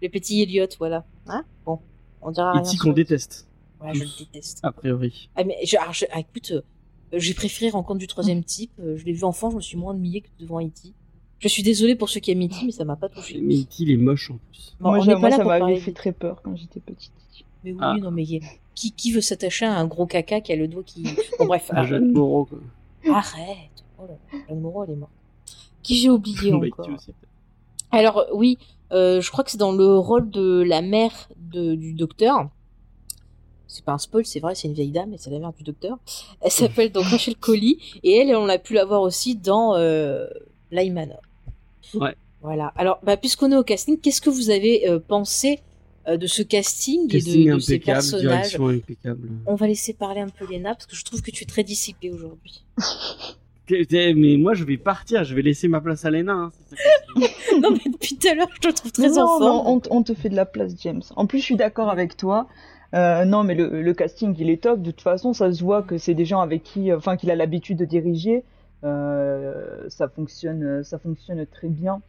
le 0.01 0.09
petit 0.09 0.41
Elliot, 0.41 0.67
voilà. 0.79 1.05
Hein 1.27 1.45
bon, 1.67 1.79
on 2.23 2.31
dira 2.31 2.53
rien. 2.53 2.63
E.T. 2.63 2.71
sur- 2.71 2.85
qu'on 2.85 2.93
déteste, 2.93 3.47
Ouais, 3.83 3.93
je 3.93 4.01
le 4.05 4.07
déteste. 4.19 4.61
a 4.63 4.73
priori. 4.73 5.29
Ah 5.37 5.45
mais 5.45 5.59
je- 5.67 5.77
alors, 5.77 5.93
je- 5.93 6.07
ah, 6.11 6.21
écoute, 6.21 6.53
euh, 6.53 6.63
j'ai 7.13 7.35
préféré 7.35 7.71
Rencontre 7.71 7.99
du 7.99 8.07
troisième 8.07 8.43
type. 8.45 8.73
euh, 8.81 8.97
je 8.97 9.05
l'ai 9.05 9.13
vu 9.13 9.25
enfant, 9.25 9.51
je 9.51 9.57
me 9.57 9.61
suis 9.61 9.77
moins 9.77 9.93
ennuyée 9.93 10.23
que 10.23 10.29
devant 10.41 10.59
E.T. 10.61 10.95
Je 11.43 11.49
suis 11.49 11.63
désolée 11.65 11.97
pour 11.97 12.09
ceux 12.09 12.21
qui 12.21 12.31
aiment 12.31 12.45
E.T., 12.45 12.55
mais 12.65 12.71
ça 12.71 12.85
m'a 12.85 12.95
pas 12.95 13.09
touché. 13.09 13.41
Mais 13.43 13.57
E.T. 13.57 13.69
il 13.81 13.91
est 13.91 13.97
moche 13.97 14.31
en 14.31 14.39
plus. 14.49 14.77
Bon, 14.79 14.91
moi, 14.91 14.99
on 15.01 15.07
pas 15.07 15.19
moi, 15.19 15.29
là 15.29 15.37
ça 15.37 15.43
pour 15.43 15.49
parler 15.51 15.65
m'avait 15.75 15.81
fait 15.81 15.93
très 15.93 16.13
peur 16.13 16.41
quand 16.43 16.55
j'étais 16.57 16.79
petite. 16.81 17.13
Mais 17.65 17.73
oui, 17.73 17.79
Ah. 17.81 17.97
non, 18.01 18.11
mais 18.13 18.25
qui, 18.75 18.93
qui 18.93 19.11
veut 19.13 19.21
s'attacher 19.21 19.65
à 19.67 19.75
un 19.77 19.87
gros 19.87 20.07
caca 20.07 20.41
qui 20.41 20.53
a 20.53 20.57
le 20.57 20.69
doigt 20.69 20.85
qui. 20.85 21.03
Bon, 21.39 21.47
bref. 21.47 21.69
Ah, 21.75 21.85
Jeanne 21.85 22.13
Moreau, 22.13 22.45
quoi. 22.45 22.59
Arrête. 23.13 23.85
Oh 23.99 24.03
là 24.07 24.15
là, 24.33 24.39
Jeanne 24.49 24.61
Moreau, 24.61 24.85
elle 24.85 24.93
est 24.93 24.97
morte. 24.97 25.11
Qui 25.83 25.97
j'ai 25.97 26.11
oublié 26.11 26.51
Bah, 26.53 26.59
encore. 26.59 26.89
Alors, 27.91 28.25
oui, 28.33 28.57
euh, 28.93 29.21
je 29.21 29.31
crois 29.31 29.43
que 29.43 29.51
c'est 29.51 29.59
dans 29.59 29.73
le 29.73 29.99
rôle 29.99 30.31
de 30.31 30.63
la 30.63 30.81
mère 30.81 31.29
de, 31.37 31.75
du 31.75 31.93
docteur. 31.93 32.49
C'est 33.67 33.85
pas 33.85 33.93
un 33.93 33.99
spoil, 33.99 34.25
c'est 34.27 34.39
vrai, 34.41 34.55
c'est 34.55 34.69
une 34.69 34.75
vieille 34.75 34.91
dame 34.93 35.13
et 35.15 35.19
c'est 35.19 35.31
la 35.31 35.39
mère 35.39 35.53
du 35.53 35.63
docteur. 35.65 35.99
Elle 36.41 36.51
s'appelle 36.51 36.93
donc 36.93 37.05
Rachel 37.11 37.37
Collie 37.37 37.79
et 38.03 38.19
elle, 38.19 38.37
on 38.37 38.45
l'a 38.47 38.59
pu 38.59 38.75
la 38.75 38.85
voir 38.85 39.03
aussi 39.03 39.35
dans 39.35 39.75
euh. 39.77 40.27
Ouais. 41.95 42.15
Voilà. 42.41 42.73
Alors, 42.77 42.99
bah, 43.03 43.17
puisqu'on 43.17 43.53
est 43.53 43.57
au 43.57 43.63
casting, 43.63 43.99
qu'est-ce 43.99 44.21
que 44.21 44.31
vous 44.31 44.51
avez 44.51 44.89
euh, 44.89 44.99
pensé 44.99 45.61
euh, 46.09 46.17
de 46.17 46.27
ce 46.27 46.43
casting, 46.43 47.09
Casting 47.09 47.43
et 47.43 47.51
de, 47.51 47.55
de 47.55 47.61
ces 47.61 47.75
impeccable, 47.75 47.97
personnages 47.99 48.23
direction 48.23 48.69
impeccable. 48.69 49.29
On 49.47 49.55
va 49.55 49.67
laisser 49.69 49.93
parler 49.93 50.21
un 50.21 50.29
peu 50.29 50.47
Léna 50.51 50.75
parce 50.75 50.87
que 50.87 50.97
je 50.97 51.05
trouve 51.05 51.23
que 51.23 51.31
tu 51.31 51.45
es 51.45 51.47
très 51.47 51.63
dissipée 51.63 52.11
aujourd'hui. 52.11 52.65
Mais 53.71 54.37
moi, 54.39 54.55
je 54.55 54.65
vais 54.65 54.77
partir, 54.77 55.25
je 55.25 55.35
vais 55.35 55.43
laisser 55.43 55.69
ma 55.69 55.81
place 55.81 56.05
à 56.05 56.11
Léna. 56.11 56.33
Hein, 56.33 56.53
non, 57.61 57.71
mais 57.71 57.91
depuis 57.91 58.17
tout 58.17 58.29
à 58.29 58.35
l'heure, 58.35 58.49
je 58.55 58.69
te 58.69 58.75
trouve 58.75 58.93
très 58.93 59.09
non, 59.09 59.21
en 59.21 59.41
non, 59.41 59.81
on 59.91 60.03
te 60.03 60.13
fait 60.13 60.29
de 60.29 60.37
la 60.37 60.45
place, 60.45 60.75
James. 60.83 61.03
En 61.17 61.27
plus, 61.27 61.39
je 61.39 61.45
suis 61.45 61.57
d'accord 61.57 61.89
avec 61.89 62.17
toi. 62.17 62.49
Euh, 62.95 63.25
non, 63.25 63.45
mais 63.45 63.55
le, 63.55 63.81
le 63.83 63.95
casting, 63.95 64.35
il 64.39 64.51
est 64.51 64.63
top. 64.63 64.83
De 64.83 64.91
toute 64.91 65.01
façon, 65.01 65.33
ça 65.33 65.51
se 65.53 65.63
voit 65.63 65.83
que 65.83 65.97
c'est 65.97 66.15
des 66.15 66.27
gens 66.27 66.41
avec 66.41 66.63
qui, 66.63 66.93
enfin, 66.93 67.17
qu'il 67.17 67.31
a 67.31 67.37
l'habitude 67.37 67.79
de 67.79 67.85
diriger. 67.85 68.43
Euh, 68.85 69.89
ça 69.89 70.09
fonctionne, 70.09 70.83
ça 70.83 70.99
fonctionne 70.99 71.45
très 71.47 71.69
bien. 71.69 72.03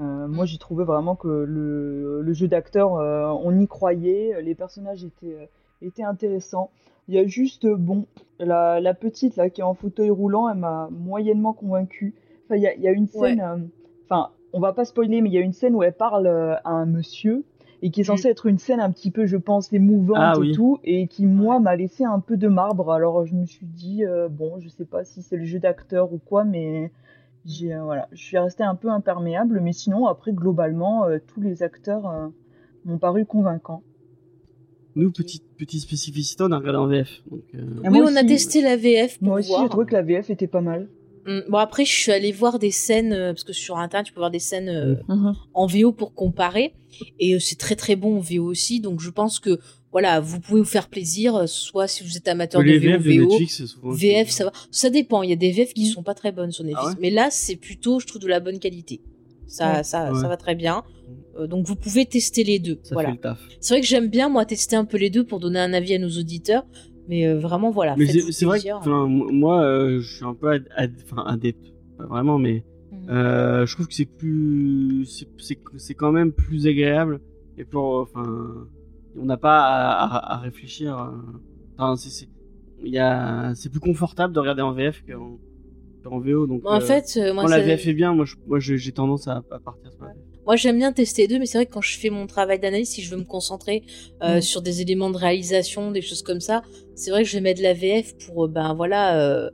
Euh, 0.00 0.28
moi, 0.28 0.44
j'ai 0.46 0.58
trouvé 0.58 0.84
vraiment 0.84 1.16
que 1.16 1.28
le, 1.28 2.22
le 2.22 2.32
jeu 2.32 2.48
d'acteur, 2.48 2.96
euh, 2.96 3.28
on 3.42 3.58
y 3.58 3.66
croyait. 3.66 4.40
Les 4.42 4.54
personnages 4.54 5.04
étaient, 5.04 5.48
était 5.82 6.04
intéressant. 6.04 6.70
Il 7.08 7.14
y 7.14 7.18
a 7.18 7.26
juste, 7.26 7.66
bon, 7.66 8.04
la, 8.38 8.80
la 8.80 8.94
petite 8.94 9.36
là 9.36 9.48
qui 9.50 9.60
est 9.60 9.64
en 9.64 9.74
fauteuil 9.74 10.10
roulant, 10.10 10.48
elle 10.48 10.58
m'a 10.58 10.88
moyennement 10.90 11.52
convaincue. 11.52 12.14
Enfin, 12.44 12.56
il 12.56 12.62
y 12.62 12.66
a, 12.66 12.74
il 12.74 12.82
y 12.82 12.88
a 12.88 12.92
une 12.92 13.08
Ouais. 13.14 13.30
scène, 13.30 13.40
euh, 13.40 13.56
enfin, 14.04 14.30
on 14.52 14.60
va 14.60 14.72
pas 14.72 14.84
spoiler, 14.84 15.20
mais 15.20 15.28
il 15.30 15.32
y 15.34 15.38
a 15.38 15.42
une 15.42 15.52
scène 15.52 15.74
où 15.74 15.82
elle 15.82 15.92
parle 15.94 16.26
à 16.26 16.70
un 16.70 16.86
monsieur 16.86 17.44
et 17.82 17.90
qui 17.90 18.00
est 18.00 18.04
censée 18.04 18.28
être 18.28 18.46
une 18.46 18.58
scène 18.58 18.80
un 18.80 18.90
petit 18.90 19.10
peu, 19.10 19.26
je 19.26 19.36
pense, 19.36 19.72
émouvante 19.72 20.18
Ah 20.18 20.32
et 20.36 20.40
oui. 20.40 20.52
tout, 20.52 20.78
et 20.84 21.06
qui, 21.06 21.26
moi, 21.26 21.60
m'a 21.60 21.76
laissé 21.76 22.04
un 22.04 22.20
peu 22.20 22.36
de 22.36 22.48
marbre. 22.48 22.90
Alors, 22.90 23.24
je 23.24 23.34
me 23.34 23.46
suis 23.46 23.66
dit, 23.66 24.04
euh, 24.04 24.28
bon, 24.28 24.58
je 24.58 24.68
sais 24.68 24.84
pas 24.84 25.04
si 25.04 25.22
c'est 25.22 25.36
le 25.36 25.44
jeu 25.44 25.58
d'acteur 25.60 26.12
ou 26.12 26.18
quoi, 26.18 26.44
mais 26.44 26.90
j'ai, 27.44 27.72
euh, 27.72 27.82
voilà, 27.82 28.08
je 28.12 28.22
suis 28.22 28.38
restée 28.38 28.64
un 28.64 28.74
peu 28.74 28.88
imperméable, 28.88 29.60
mais 29.60 29.72
sinon, 29.72 30.06
après, 30.06 30.32
globalement, 30.32 31.04
euh, 31.04 31.18
tous 31.26 31.40
les 31.40 31.62
acteurs 31.62 32.08
euh, 32.08 32.26
m'ont 32.84 32.98
paru 32.98 33.24
convaincants. 33.24 33.82
Nous, 34.96 35.12
petite, 35.12 35.44
petite 35.56 35.82
spécificité, 35.82 36.42
on 36.42 36.50
a 36.50 36.58
regardé 36.58 36.78
en 36.78 36.86
VF. 36.88 37.22
Donc, 37.30 37.42
euh, 37.54 37.58
Et 37.84 37.88
Oui, 37.88 38.00
on 38.02 38.16
a 38.16 38.24
testé 38.24 38.60
la 38.60 38.76
VF 38.76 39.18
pour 39.18 39.28
Moi 39.28 39.38
aussi, 39.38 39.52
j'ai 39.60 39.68
trouvé 39.68 39.86
que 39.86 39.94
la 39.94 40.02
VF 40.02 40.30
était 40.30 40.48
pas 40.48 40.60
mal. 40.60 40.88
Hum, 41.28 41.42
Bon 41.48 41.58
après 41.58 41.84
je 41.84 41.92
suis 41.94 42.10
allée 42.10 42.32
voir 42.32 42.58
des 42.58 42.70
scènes 42.70 43.12
euh, 43.12 43.32
parce 43.32 43.44
que 43.44 43.52
sur 43.52 43.76
internet 43.76 44.06
tu 44.06 44.12
peux 44.12 44.20
voir 44.20 44.30
des 44.30 44.38
scènes 44.38 44.68
euh, 44.68 44.94
Mhm. 45.08 45.34
en 45.54 45.66
VO 45.66 45.92
pour 45.92 46.14
comparer. 46.14 46.74
Et 47.20 47.34
euh, 47.34 47.38
c'est 47.38 47.56
très 47.58 47.76
très 47.76 47.94
bon 47.96 48.16
en 48.16 48.20
VO 48.20 48.44
aussi. 48.44 48.80
Donc 48.80 49.00
je 49.00 49.10
pense 49.10 49.38
que 49.38 49.58
voilà 49.92 50.20
vous 50.20 50.40
pouvez 50.40 50.60
vous 50.60 50.66
faire 50.66 50.88
plaisir 50.88 51.48
soit 51.48 51.86
si 51.86 52.02
vous 52.02 52.16
êtes 52.16 52.28
amateur 52.28 52.62
les 52.62 52.80
de 52.80 52.86
VO 52.88 52.98
VF 52.98 53.02
VO 53.18 53.26
Netflix, 53.28 53.56
c'est 53.58 53.66
souvent. 53.66 53.90
VF 53.92 54.30
ça 54.30 54.44
va. 54.46 54.52
Ça 54.70 54.90
dépend. 54.90 55.22
Il 55.22 55.30
y 55.30 55.32
a 55.32 55.36
des 55.36 55.50
VF 55.52 55.74
qui 55.74 55.88
Mm. 55.90 55.92
sont 55.92 56.02
pas 56.02 56.14
très 56.14 56.32
bonnes 56.32 56.50
sur 56.52 56.64
Netflix. 56.64 56.86
Ah 56.86 56.90
ouais 56.94 56.98
mais 57.00 57.10
là 57.10 57.28
c'est 57.30 57.56
plutôt 57.56 58.00
je 58.00 58.06
trouve 58.06 58.22
de 58.22 58.28
la 58.28 58.40
bonne 58.40 58.58
qualité. 58.58 59.00
Ça 59.46 59.76
Ouais. 59.78 59.82
ça 59.82 60.12
Ouais. 60.12 60.20
ça 60.20 60.28
va 60.28 60.36
très 60.36 60.54
bien. 60.54 60.82
Euh, 61.38 61.46
donc 61.46 61.66
vous 61.66 61.76
pouvez 61.76 62.04
tester 62.06 62.42
les 62.44 62.58
deux. 62.58 62.80
Ça 62.82 62.94
voilà. 62.94 63.14
c'est 63.60 63.74
vrai 63.74 63.80
que 63.82 63.86
j'aime 63.86 64.08
bien 64.08 64.28
moi 64.28 64.44
tester 64.46 64.76
un 64.76 64.84
peu 64.84 64.96
les 64.96 65.10
deux 65.10 65.24
pour 65.24 65.40
donner 65.40 65.58
un 65.60 65.72
avis 65.74 65.94
à 65.94 65.98
nos 65.98 66.10
auditeurs 66.10 66.64
mais 67.08 67.26
euh, 67.26 67.38
vraiment 67.38 67.70
voilà 67.70 67.96
Mais 67.96 68.06
c'est 68.06 68.44
vrai 68.44 68.60
que, 68.60 69.06
moi, 69.06 69.62
euh, 69.62 70.00
je 70.00 70.16
suis 70.16 70.24
un 70.24 70.34
peu 70.34 70.48
adepte. 71.26 71.72
Pas 71.96 72.06
vraiment, 72.06 72.38
mais 72.38 72.64
Mhm. 72.92 73.10
euh, 73.10 73.66
je 73.66 73.74
trouve 73.74 73.88
que 73.88 73.94
c'est 73.94 74.04
plus. 74.06 75.04
c'est- 75.06 75.28
quand 75.94 76.12
même 76.12 76.32
plus 76.32 76.66
agréable. 76.66 77.20
Et 77.56 77.64
pour. 77.64 77.84
Enfin. 78.00 78.66
On 79.20 79.24
n'a 79.24 79.36
pas 79.36 79.60
à, 79.62 80.04
à- 80.04 80.34
à 80.34 80.38
réfléchir. 80.38 81.10
Enfin, 81.76 81.96
c'est- 81.96 82.10
c'est. 82.10 82.28
plus 83.70 83.80
confortable 83.80 84.32
de 84.32 84.38
regarder 84.38 84.62
en 84.62 84.72
VF 84.72 85.02
qu'en 85.04 85.38
qu'en 86.04 86.20
VO. 86.20 86.46
Donc, 86.46 86.62
en 86.64 86.76
euh, 86.76 86.80
fait 86.80 87.18
moi 87.34 87.42
quand 87.44 87.50
la 87.50 87.60
VF 87.60 87.86
est 87.88 87.94
bien, 87.94 88.14
moi, 88.14 88.26
j'ai 88.60 88.92
tendance 88.92 89.26
à, 89.26 89.42
à 89.50 89.58
partir 89.58 89.90
sur 89.92 90.04
la 90.04 90.12
VF. 90.12 90.22
Moi, 90.48 90.56
j'aime 90.56 90.78
bien 90.78 90.94
tester 90.94 91.22
les 91.22 91.28
deux, 91.28 91.38
mais 91.38 91.44
c'est 91.44 91.58
vrai 91.58 91.66
que 91.66 91.72
quand 91.72 91.82
je 91.82 91.98
fais 91.98 92.08
mon 92.08 92.26
travail 92.26 92.58
d'analyse, 92.58 92.88
si 92.88 93.02
je 93.02 93.10
veux 93.10 93.18
me 93.18 93.24
concentrer 93.26 93.82
euh, 94.22 94.38
Mm. 94.38 94.40
sur 94.40 94.62
des 94.62 94.80
éléments 94.80 95.10
de 95.10 95.18
réalisation, 95.18 95.90
des 95.90 96.00
choses 96.00 96.22
comme 96.22 96.40
ça, 96.40 96.62
c'est 96.94 97.10
vrai 97.10 97.22
que 97.22 97.28
je 97.28 97.34
vais 97.34 97.42
mettre 97.42 97.60
la 97.62 97.74
VF 97.74 98.16
pour, 98.16 98.46
euh, 98.46 98.48
ben 98.48 98.72
voilà, 98.72 99.20
euh, 99.20 99.50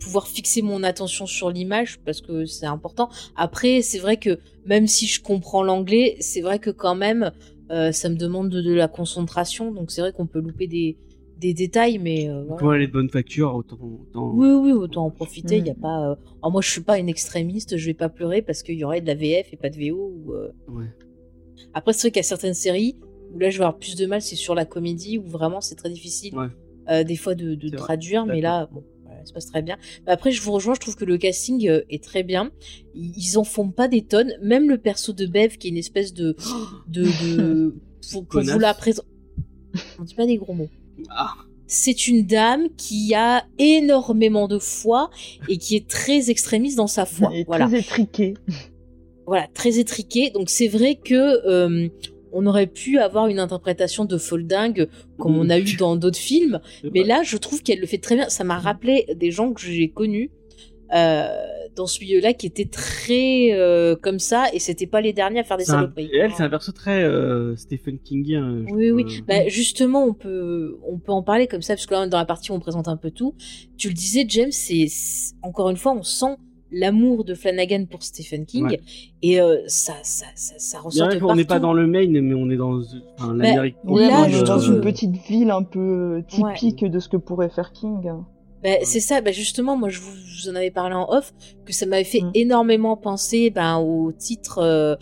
pouvoir 0.00 0.26
fixer 0.26 0.60
mon 0.60 0.82
attention 0.82 1.26
sur 1.26 1.50
l'image 1.50 2.00
parce 2.04 2.20
que 2.20 2.46
c'est 2.46 2.66
important. 2.66 3.10
Après, 3.36 3.80
c'est 3.80 4.00
vrai 4.00 4.16
que 4.16 4.40
même 4.66 4.88
si 4.88 5.06
je 5.06 5.22
comprends 5.22 5.62
l'anglais, 5.62 6.16
c'est 6.18 6.40
vrai 6.40 6.58
que 6.58 6.70
quand 6.70 6.96
même, 6.96 7.30
euh, 7.70 7.92
ça 7.92 8.08
me 8.08 8.16
demande 8.16 8.48
de, 8.48 8.60
de 8.60 8.72
la 8.72 8.88
concentration, 8.88 9.70
donc 9.70 9.92
c'est 9.92 10.00
vrai 10.00 10.12
qu'on 10.12 10.26
peut 10.26 10.40
louper 10.40 10.66
des, 10.66 10.96
des 11.38 11.54
détails, 11.54 11.98
mais 11.98 12.28
euh, 12.28 12.42
voilà. 12.44 12.60
Quand 12.60 12.72
elle 12.72 12.82
est 12.82 12.86
de 12.88 12.92
bonne 12.92 13.08
facture, 13.10 13.54
autant. 13.54 13.78
autant... 13.80 14.32
Oui, 14.34 14.48
oui, 14.52 14.72
autant 14.72 15.06
en 15.06 15.10
profiter. 15.10 15.56
Il 15.58 15.62
Mm. 15.62 15.66
y 15.66 15.70
a 15.70 15.74
pas. 15.74 16.10
euh, 16.10 16.14
alors 16.42 16.52
moi, 16.52 16.60
je 16.62 16.70
suis 16.70 16.80
pas 16.82 16.98
une 16.98 17.08
extrémiste. 17.08 17.76
Je 17.76 17.86
vais 17.86 17.94
pas 17.94 18.08
pleurer 18.08 18.42
parce 18.42 18.62
qu'il 18.62 18.74
y 18.76 18.84
aurait 18.84 19.00
de 19.00 19.06
la 19.06 19.14
VF 19.14 19.52
et 19.52 19.56
pas 19.56 19.70
de 19.70 19.76
VO. 19.76 20.12
Ou, 20.26 20.32
euh, 20.34 20.50
Ouais. 20.68 20.86
Après, 21.74 21.92
c'est 21.92 22.02
vrai 22.02 22.10
qu'il 22.10 22.18
y 22.18 22.20
a 22.20 22.28
certaines 22.28 22.54
séries 22.54 22.96
où 23.34 23.38
là, 23.38 23.50
je 23.50 23.58
vais 23.58 23.64
avoir 23.64 23.78
plus 23.78 23.96
de 23.96 24.06
mal, 24.06 24.22
c'est 24.22 24.36
sur 24.36 24.54
la 24.54 24.64
comédie 24.64 25.18
où 25.18 25.22
vraiment 25.26 25.60
c'est 25.60 25.74
très 25.74 25.90
difficile, 25.90 26.34
Ouais. 26.36 26.46
euh, 26.90 27.04
des 27.04 27.16
fois, 27.16 27.34
de, 27.34 27.54
de 27.54 27.60
C'est 27.68 27.76
vrai. 27.76 27.76
traduire. 27.76 28.26
Mais 28.26 28.40
là, 28.40 28.68
bon, 28.72 28.82
ça 29.06 29.24
se 29.26 29.32
passe 29.32 29.46
très 29.46 29.62
bien. 29.62 29.76
Mais 30.06 30.12
après, 30.12 30.30
je 30.32 30.40
vous 30.42 30.52
rejoins, 30.52 30.74
je 30.74 30.80
trouve 30.80 30.96
que 30.96 31.04
le 31.04 31.18
casting 31.18 31.68
euh, 31.68 31.82
est 31.90 32.02
très 32.02 32.22
bien. 32.22 32.50
Ils 32.94 33.36
en 33.38 33.44
font 33.44 33.70
pas 33.70 33.86
des 33.88 34.02
tonnes. 34.02 34.32
Même 34.42 34.68
le 34.68 34.78
perso 34.78 35.12
de 35.12 35.26
Bev, 35.26 35.56
qui 35.58 35.66
est 35.68 35.70
une 35.70 35.76
espèce 35.76 36.14
de. 36.14 36.36
de, 36.88 37.02
de 37.04 37.74
pour, 38.12 38.24
pour 38.26 38.40
vous 38.42 38.58
la 38.58 38.72
présenter. 38.74 39.08
On 39.98 40.04
dit 40.04 40.14
pas 40.14 40.24
des 40.26 40.36
gros 40.38 40.54
mots. 40.54 40.70
Ah, 41.10 41.34
C'est 41.66 42.06
une 42.08 42.26
dame 42.26 42.68
qui 42.76 43.14
a 43.14 43.44
énormément 43.58 44.48
de 44.48 44.58
foi 44.58 45.10
et 45.48 45.58
qui 45.58 45.76
est 45.76 45.86
très 45.88 46.30
extrémiste 46.30 46.76
dans 46.76 46.86
sa 46.86 47.04
foi. 47.06 47.30
Et 47.34 47.44
Voilà 47.44 47.66
très 47.68 47.78
étriqué. 47.80 48.34
voilà, 49.26 49.46
très 49.54 49.78
étriqué. 49.78 50.30
Donc 50.30 50.48
c'est 50.50 50.68
vrai 50.68 50.94
que 50.96 51.14
euh, 51.46 51.88
on 52.32 52.46
aurait 52.46 52.66
pu 52.66 52.98
avoir 52.98 53.26
une 53.28 53.38
interprétation 53.38 54.04
de 54.04 54.18
folding 54.18 54.86
comme 55.18 55.36
on 55.38 55.48
a 55.50 55.58
eu 55.58 55.76
dans 55.76 55.96
d'autres 55.96 56.18
films, 56.18 56.60
mais 56.82 57.00
vrai. 57.00 57.08
là 57.08 57.22
je 57.22 57.36
trouve 57.36 57.62
qu'elle 57.62 57.80
le 57.80 57.86
fait 57.86 57.98
très 57.98 58.16
bien. 58.16 58.28
Ça 58.28 58.44
m'a 58.44 58.58
rappelé 58.58 59.06
des 59.16 59.30
gens 59.30 59.52
que 59.52 59.60
j'ai 59.60 59.88
connus 59.90 60.30
euh, 60.94 61.28
dans 61.78 61.86
ce 61.86 62.00
milieu-là 62.00 62.34
qui 62.34 62.46
étaient 62.46 62.68
très 62.68 63.52
euh, 63.52 63.96
comme 63.96 64.18
ça 64.18 64.46
et 64.52 64.58
c'était 64.58 64.86
pas 64.86 65.00
les 65.00 65.12
derniers 65.14 65.40
à 65.40 65.44
faire 65.44 65.56
des 65.56 65.70
un- 65.70 65.74
saloperies. 65.74 66.10
et 66.12 66.18
elle, 66.18 66.32
c'est 66.32 66.42
un 66.42 66.50
perso 66.50 66.72
très 66.72 67.02
euh, 67.02 67.56
Stephen 67.56 67.98
Kingien. 67.98 68.64
je 68.68 68.74
Oui, 68.74 68.90
oui. 68.90 69.04
euh. 69.08 69.22
Bah, 69.26 69.48
justement, 69.48 70.04
on 70.04 70.12
peut, 70.12 70.76
on 70.86 70.98
peut 70.98 71.12
en 71.12 71.22
parler 71.22 71.46
comme 71.46 71.62
ça, 71.62 71.74
parce 71.74 71.86
que 71.86 71.94
là, 71.94 72.06
dans 72.06 72.18
la 72.18 72.24
partie 72.26 72.50
où 72.52 72.54
on 72.54 72.60
présente 72.60 72.88
un 72.88 72.96
peu 72.96 73.10
tout. 73.10 73.34
Tu 73.78 73.88
le 73.88 73.94
disais, 73.94 74.26
James, 74.28 74.50
c'est, 74.52 74.86
encore 75.42 75.70
une 75.70 75.76
fois, 75.76 75.92
on 75.96 76.02
sent 76.02 76.36
l'amour 76.70 77.24
de 77.24 77.32
Flanagan 77.34 77.86
pour 77.90 78.02
Stephen 78.02 78.44
King, 78.44 78.66
Ouais. 78.66 78.80
et 79.22 79.40
euh, 79.40 79.56
ça, 79.68 79.94
ça, 80.02 80.26
ça, 80.34 80.52
ça 80.58 80.78
ressort 80.80 81.08
de 81.08 81.18
qu'on 81.18 81.34
n'est 81.34 81.44
pas 81.44 81.54
partout. 81.54 81.62
dans 81.62 81.72
le 81.72 81.86
Maine, 81.86 82.20
mais 82.20 82.34
on 82.34 82.50
est 82.50 82.56
dans 82.56 82.78
enfin, 83.18 83.34
Bah, 83.34 83.44
l'Amérique. 83.44 83.76
Moi, 83.84 84.28
je 84.28 84.36
je 84.38 84.44
dans 84.44 84.58
une 84.58 84.80
petite 84.82 85.16
ville 85.28 85.50
un 85.50 85.62
peu 85.62 86.22
typique 86.28 86.84
de 86.84 86.98
ce 86.98 87.08
que 87.08 87.16
pourrait 87.16 87.48
faire 87.48 87.72
King. 87.72 88.10
Bah, 88.62 88.70
C'est 88.82 89.00
ça, 89.00 89.20
bah, 89.20 89.32
justement, 89.32 89.76
moi, 89.76 89.88
je 89.88 90.00
vous, 90.00 90.10
je 90.26 90.42
vous 90.44 90.48
en 90.50 90.54
avais 90.56 90.70
parlé 90.70 90.94
en 90.94 91.08
off, 91.10 91.32
que 91.64 91.72
ça 91.72 91.86
m'avait 91.86 92.04
fait 92.04 92.20
Mm. 92.22 92.30
énormément 92.34 92.96
penser 92.96 93.50
ben, 93.50 93.78
au 93.78 94.12
titre, 94.12 94.58
euh, 94.58 94.96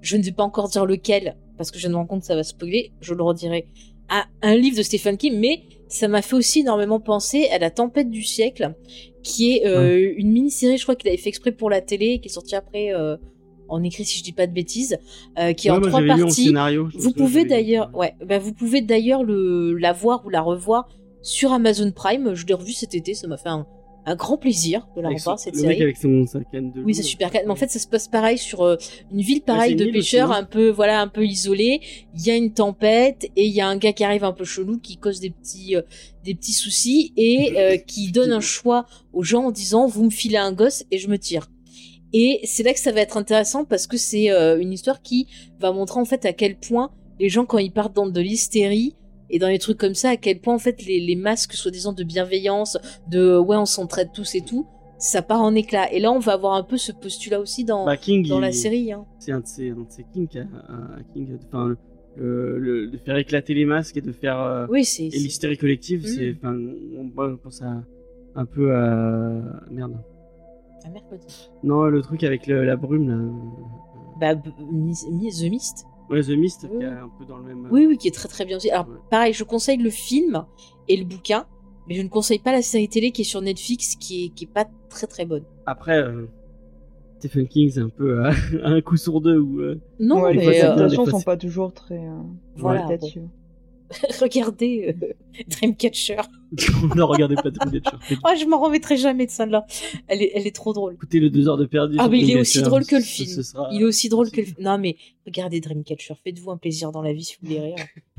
je 0.00 0.16
ne 0.16 0.22
vais 0.22 0.32
pas 0.32 0.44
encore 0.44 0.68
dire 0.68 0.86
lequel, 0.86 1.36
parce 1.56 1.70
que 1.70 1.78
je 1.78 1.88
me 1.88 1.94
rends 1.94 2.06
compte 2.06 2.20
que 2.20 2.26
ça 2.26 2.34
va 2.36 2.42
spoiler, 2.42 2.92
je 3.00 3.14
le 3.14 3.22
redirai, 3.22 3.66
à 4.08 4.24
un 4.42 4.54
livre 4.56 4.76
de 4.76 4.82
Stephen 4.82 5.16
King, 5.16 5.38
mais 5.38 5.62
ça 5.88 6.08
m'a 6.08 6.22
fait 6.22 6.36
aussi 6.36 6.60
énormément 6.60 7.00
penser 7.00 7.48
à 7.50 7.58
La 7.58 7.70
Tempête 7.70 8.10
du 8.10 8.22
siècle, 8.22 8.74
qui 9.22 9.56
est 9.56 9.66
euh, 9.66 10.12
une 10.16 10.32
mini-série, 10.32 10.76
je 10.78 10.82
crois 10.82 10.96
qu'il 10.96 11.08
avait 11.08 11.16
fait 11.18 11.28
exprès 11.28 11.52
pour 11.52 11.70
la 11.70 11.80
télé, 11.80 12.18
qui 12.18 12.28
est 12.28 12.32
sortie 12.32 12.54
après 12.56 12.92
euh, 12.94 13.16
en 13.68 13.82
écrit, 13.82 14.04
si 14.04 14.18
je 14.18 14.24
dis 14.24 14.32
pas 14.32 14.46
de 14.46 14.52
bêtises, 14.52 14.98
euh, 15.38 15.52
qui 15.52 15.68
est 15.68 15.70
Ouais, 15.70 15.76
en 15.78 15.80
trois 15.82 16.02
parties. 16.02 16.46
scénario, 16.46 16.88
Vous 16.94 17.12
pouvez 17.12 17.44
d'ailleurs, 17.44 17.90
ouais, 17.94 18.14
bah 18.26 18.38
vous 18.38 18.52
pouvez 18.52 18.80
d'ailleurs 18.82 19.22
le 19.22 19.74
la 19.76 19.92
voir 19.92 20.24
ou 20.26 20.28
la 20.30 20.40
revoir 20.42 20.88
sur 21.22 21.52
Amazon 21.52 21.90
Prime. 21.92 22.34
Je 22.34 22.46
l'ai 22.46 22.54
revu 22.54 22.72
cet 22.72 22.94
été, 22.94 23.14
ça 23.14 23.26
m'a 23.28 23.36
fait 23.36 23.48
un, 23.48 23.66
un 24.04 24.16
grand 24.16 24.36
plaisir 24.36 24.88
de 24.96 25.00
la 25.00 25.08
Avec 25.08 25.18
revoir 25.18 25.38
son- 25.38 25.44
cette 25.44 25.54
le 25.54 25.60
série. 25.60 25.74
mec 25.74 25.80
avec 25.82 25.96
son 25.96 26.26
sa 26.26 26.40
canne 26.42 26.72
de 26.72 26.82
Oui, 26.82 26.94
c'est 26.94 27.02
super 27.04 27.30
calme. 27.30 27.44
Mais 27.46 27.52
en 27.52 27.56
fait, 27.56 27.70
ça 27.70 27.78
se 27.78 27.86
passe 27.86 28.08
pareil 28.08 28.36
sur 28.38 28.62
euh, 28.62 28.76
une 29.12 29.20
ville 29.20 29.42
pareille 29.42 29.76
de 29.76 29.84
pêcheurs, 29.86 30.28
non 30.30 30.34
un 30.34 30.44
peu 30.44 30.70
voilà, 30.70 31.00
un 31.00 31.06
peu 31.08 31.24
isolée. 31.24 31.80
Il 32.16 32.26
y 32.26 32.30
a 32.30 32.36
une 32.36 32.52
tempête 32.52 33.30
et 33.36 33.46
il 33.46 33.52
y 33.52 33.60
a 33.60 33.68
un 33.68 33.76
gars 33.76 33.92
qui 33.92 34.02
arrive 34.02 34.24
un 34.24 34.32
peu 34.32 34.44
chelou 34.44 34.78
qui 34.78 34.96
cause 34.96 35.20
des 35.20 35.30
petits 35.30 35.76
euh, 35.76 35.82
des 36.24 36.34
petits 36.34 36.52
soucis 36.52 37.12
et 37.16 37.52
euh, 37.56 37.76
qui 37.76 38.10
donne 38.10 38.32
un 38.32 38.40
choix 38.40 38.86
aux 39.12 39.22
gens 39.22 39.44
en 39.44 39.50
disant 39.52 39.86
vous 39.86 40.04
me 40.04 40.10
filez 40.10 40.38
un 40.38 40.52
gosse 40.52 40.84
et 40.90 40.98
je 40.98 41.06
me 41.08 41.18
tire. 41.18 41.48
Et 42.14 42.40
c'est 42.44 42.62
là 42.62 42.74
que 42.74 42.80
ça 42.80 42.92
va 42.92 43.00
être 43.00 43.16
intéressant 43.16 43.64
parce 43.64 43.86
que 43.86 43.96
c'est 43.96 44.30
euh, 44.30 44.60
une 44.60 44.72
histoire 44.72 45.00
qui 45.00 45.28
va 45.60 45.72
montrer 45.72 45.98
en 46.00 46.04
fait 46.04 46.26
à 46.26 46.32
quel 46.34 46.58
point 46.58 46.90
les 47.20 47.28
gens 47.30 47.46
quand 47.46 47.56
ils 47.58 47.72
partent 47.72 47.94
dans 47.94 48.06
de 48.06 48.20
l'hystérie 48.20 48.96
et 49.32 49.38
dans 49.40 49.48
les 49.48 49.58
trucs 49.58 49.78
comme 49.78 49.94
ça, 49.94 50.10
à 50.10 50.16
quel 50.16 50.40
point 50.40 50.54
en 50.54 50.58
fait 50.60 50.84
les, 50.84 51.00
les 51.00 51.16
masques 51.16 51.54
soi-disant 51.54 51.92
de 51.92 52.04
bienveillance, 52.04 52.78
de 53.10 53.36
ouais 53.38 53.56
on 53.56 53.66
s'entraide 53.66 54.10
tous 54.14 54.34
et 54.36 54.42
tout, 54.42 54.66
ça 54.98 55.22
part 55.22 55.40
en 55.42 55.54
éclat. 55.54 55.92
Et 55.92 55.98
là 55.98 56.12
on 56.12 56.20
va 56.20 56.34
avoir 56.34 56.52
un 56.54 56.62
peu 56.62 56.76
ce 56.76 56.92
postulat 56.92 57.40
aussi 57.40 57.64
dans, 57.64 57.84
Bah, 57.86 57.96
King, 57.96 58.28
dans 58.28 58.38
il- 58.38 58.42
la 58.42 58.52
série. 58.52 58.92
Hein. 58.92 59.04
c'est 59.18 59.32
un 59.32 59.40
de 59.40 59.46
ses, 59.46 59.70
un 59.70 59.74
de 59.76 59.86
ses 59.88 60.04
King, 60.12 60.28
a- 60.36 60.72
un- 60.72 61.02
King, 61.12 61.36
enfin, 61.48 61.68
le, 61.68 61.76
le- 62.16 62.58
le- 62.58 62.86
de 62.88 62.98
faire 62.98 63.16
éclater 63.16 63.54
les 63.54 63.64
masques 63.64 63.96
et 63.96 64.00
de 64.02 64.12
faire 64.12 64.38
euh, 64.38 64.66
Oui, 64.70 64.84
c'est. 64.84 65.04
et 65.06 65.10
c'est- 65.10 65.16
l'hystérie 65.18 65.56
collective, 65.56 66.02
Mm. 66.02 66.06
c'est, 66.06 66.36
enfin, 66.36 66.54
on, 66.54 67.10
on 67.20 67.36
pense 67.38 67.62
à 67.62 67.82
un 68.34 68.44
peu 68.46 68.74
à 68.74 69.40
merde. 69.70 69.96
Un 70.84 70.90
mercredi. 70.90 71.26
Non, 71.62 71.84
le 71.84 72.00
truc 72.02 72.22
avec 72.24 72.46
le- 72.46 72.64
la 72.64 72.76
brume 72.76 73.08
là. 73.08 73.32
Bah, 74.20 74.34
B- 74.34 74.50
The 74.50 75.50
Mist. 75.50 75.86
Ouais, 76.12 76.22
The 76.22 76.28
Mist, 76.30 76.68
Oui. 76.70 76.78
qui 76.78 76.84
est 76.84 76.88
un 76.88 77.08
peu 77.18 77.24
dans 77.24 77.38
le 77.38 77.42
même. 77.44 77.66
Oui, 77.70 77.86
oui, 77.86 77.96
qui 77.98 78.06
est 78.08 78.12
très 78.12 78.28
très 78.28 78.44
bien 78.44 78.58
aussi. 78.58 78.70
Alors, 78.70 78.88
Ouais. 78.88 78.96
pareil, 79.10 79.32
je 79.32 79.42
conseille 79.44 79.78
le 79.78 79.90
film 79.90 80.44
et 80.88 80.96
le 80.96 81.04
bouquin, 81.04 81.46
mais 81.88 81.94
je 81.94 82.02
ne 82.02 82.08
conseille 82.08 82.38
pas 82.38 82.52
la 82.52 82.62
série 82.62 82.88
télé 82.88 83.10
qui 83.12 83.22
est 83.22 83.24
sur 83.24 83.40
Netflix, 83.40 83.96
qui 83.96 84.26
est, 84.26 84.28
qui 84.28 84.44
est 84.44 84.52
pas 84.52 84.66
très 84.90 85.06
très 85.06 85.24
bonne. 85.24 85.44
Après, 85.66 85.98
euh, 86.02 86.26
Stephen 87.18 87.46
King, 87.48 87.70
c'est 87.70 87.80
un 87.80 87.88
peu 87.88 88.24
euh, 88.26 88.30
un 88.62 88.80
coup 88.82 88.96
sur 88.96 89.20
deux 89.20 89.38
ou. 89.38 89.60
euh, 89.60 89.80
Non, 90.00 90.22
ouais, 90.22 90.32
les 90.34 90.38
mais 90.38 90.46
euh, 90.48 90.50
des 90.50 90.64
adaptations 90.82 91.04
fois, 91.06 91.12
sont 91.18 91.22
pas 91.24 91.36
toujours 91.36 91.72
très 91.72 91.98
euh, 91.98 92.20
Voilà, 92.56 92.82
qualitatives. 92.82 93.28
regardez 94.20 94.94
euh, 95.02 95.12
Dreamcatcher. 95.48 96.16
ne 96.96 97.02
regardez 97.02 97.34
pas 97.36 97.50
Dreamcatcher. 97.50 97.96
Oh, 98.24 98.30
je 98.38 98.44
m'en 98.46 98.60
remettrai 98.60 98.96
jamais 98.96 99.26
de 99.26 99.30
celle-là. 99.30 99.66
Elle 100.08 100.22
est, 100.22 100.32
elle 100.34 100.46
est 100.46 100.54
trop 100.54 100.72
drôle. 100.72 100.94
Écoutez 100.94 101.20
le 101.20 101.30
2 101.30 101.48
heures 101.48 101.56
de 101.56 101.66
perdu. 101.66 101.96
Ah, 101.98 102.08
mais 102.08 102.20
il 102.20 102.30
est 102.30 102.40
aussi 102.40 102.62
drôle 102.62 102.84
que 102.86 102.96
le 102.96 103.00
ce- 103.02 103.06
film. 103.06 103.28
ce 103.28 103.42
sera- 103.42 103.68
Il 103.72 103.80
est 103.82 103.84
aussi 103.84 104.08
drôle 104.08 104.30
que 104.30 104.40
le 104.40 104.46
film. 104.46 104.56
Non, 104.60 104.78
mais 104.78 104.96
regardez 105.26 105.60
Dreamcatcher. 105.60 106.14
Faites-vous 106.22 106.50
un 106.50 106.56
plaisir 106.58 106.92
dans 106.92 107.02
la 107.02 107.12
vie 107.12 107.24
si 107.24 107.36
vous 107.40 107.48
voulez 107.48 107.60
rire. 107.60 107.76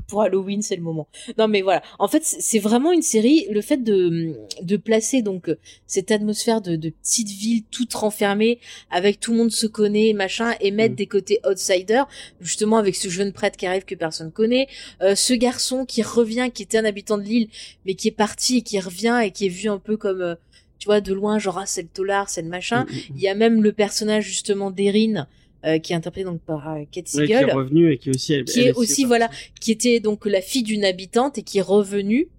Pour 0.08 0.22
Halloween, 0.22 0.62
c'est 0.62 0.76
le 0.76 0.82
moment. 0.82 1.08
Non, 1.38 1.48
mais 1.48 1.62
voilà. 1.62 1.82
En 2.00 2.08
fait, 2.08 2.24
c'est 2.24 2.60
vraiment 2.60 2.92
une 2.92 3.02
série. 3.02 3.48
Le 3.50 3.62
fait 3.62 3.84
de 3.84 4.36
de 4.62 4.78
placer 4.78 5.22
donc 5.22 5.50
cette 5.88 6.12
atmosphère 6.12 6.62
de, 6.62 6.76
de 6.76 6.90
petite 6.90 7.30
ville 7.30 7.64
toute 7.72 7.94
renfermée, 7.94 8.60
avec 8.92 9.20
tout 9.20 9.32
le 9.32 9.38
monde 9.38 9.52
se 9.52 9.68
connaît, 9.68 10.14
machin, 10.14 10.54
et 10.60 10.72
mettre 10.72 10.94
Mm. 10.94 10.96
des 10.96 11.08
côtés 11.08 11.40
outsiders, 11.50 12.08
justement 12.42 12.78
avec 12.78 12.96
ce 12.96 13.08
jeune 13.10 13.32
prêtre 13.34 13.58
qui 13.58 13.66
arrive 13.66 13.86
que 13.86 13.96
personne 13.96 14.32
connaît, 14.32 14.68
euh, 15.02 15.16
ce 15.16 15.34
garçon 15.34 15.86
qui 15.86 16.02
revient, 16.04 16.50
qui 16.54 16.64
était 16.64 16.78
un 16.78 16.86
habitant 16.86 17.18
de 17.18 17.24
l'île, 17.24 17.48
mais 17.86 17.96
qui 17.96 18.08
est 18.10 18.12
parti 18.12 18.58
et 18.58 18.62
qui 18.62 18.80
revient 18.80 19.22
et 19.24 19.32
qui 19.32 19.46
est 19.48 19.50
vu 19.50 19.70
un 19.70 19.80
peu 19.80 19.98
comme, 19.98 20.22
euh, 20.22 20.36
tu 20.80 20.86
vois, 20.88 21.02
de 21.02 21.14
loin, 21.14 21.40
genre 21.40 21.60
ah 21.60 21.66
c'est 21.66 21.82
le 21.82 21.88
tolard, 21.88 22.30
c'est 22.30 22.42
le 22.42 22.50
machin. 22.50 22.84
Mm, 22.84 22.94
mm, 22.94 23.00
Il 23.16 23.22
y 23.22 23.28
a 23.28 23.36
même 23.36 23.64
le 23.64 23.72
personnage 23.72 24.26
justement 24.26 24.70
d'Erin. 24.72 25.28
Euh, 25.66 25.80
qui 25.80 25.94
est 25.94 25.96
interprété 25.96 26.26
donc 26.26 26.42
par 26.42 26.68
euh, 26.70 26.80
Kate. 26.92 27.08
Ouais, 27.14 27.26
qui 27.26 27.32
est 27.32 27.38
Siegel 27.38 27.52
revenu 27.54 27.92
et 27.92 27.98
qui 27.98 28.10
est 28.10 28.16
aussi. 28.16 28.34
elle- 28.34 28.46
qui 28.46 28.60
elle 28.60 28.68
est 28.68 28.74
aussi 28.74 29.06
voilà 29.06 29.30
qui 29.62 29.72
était 29.72 30.00
donc 30.00 30.26
la 30.26 30.42
fille 30.42 30.64
d'une 30.64 30.84
habitante 30.86 31.38
et 31.38 31.44
qui 31.44 31.60
est 31.60 31.62
revenue 31.62 32.30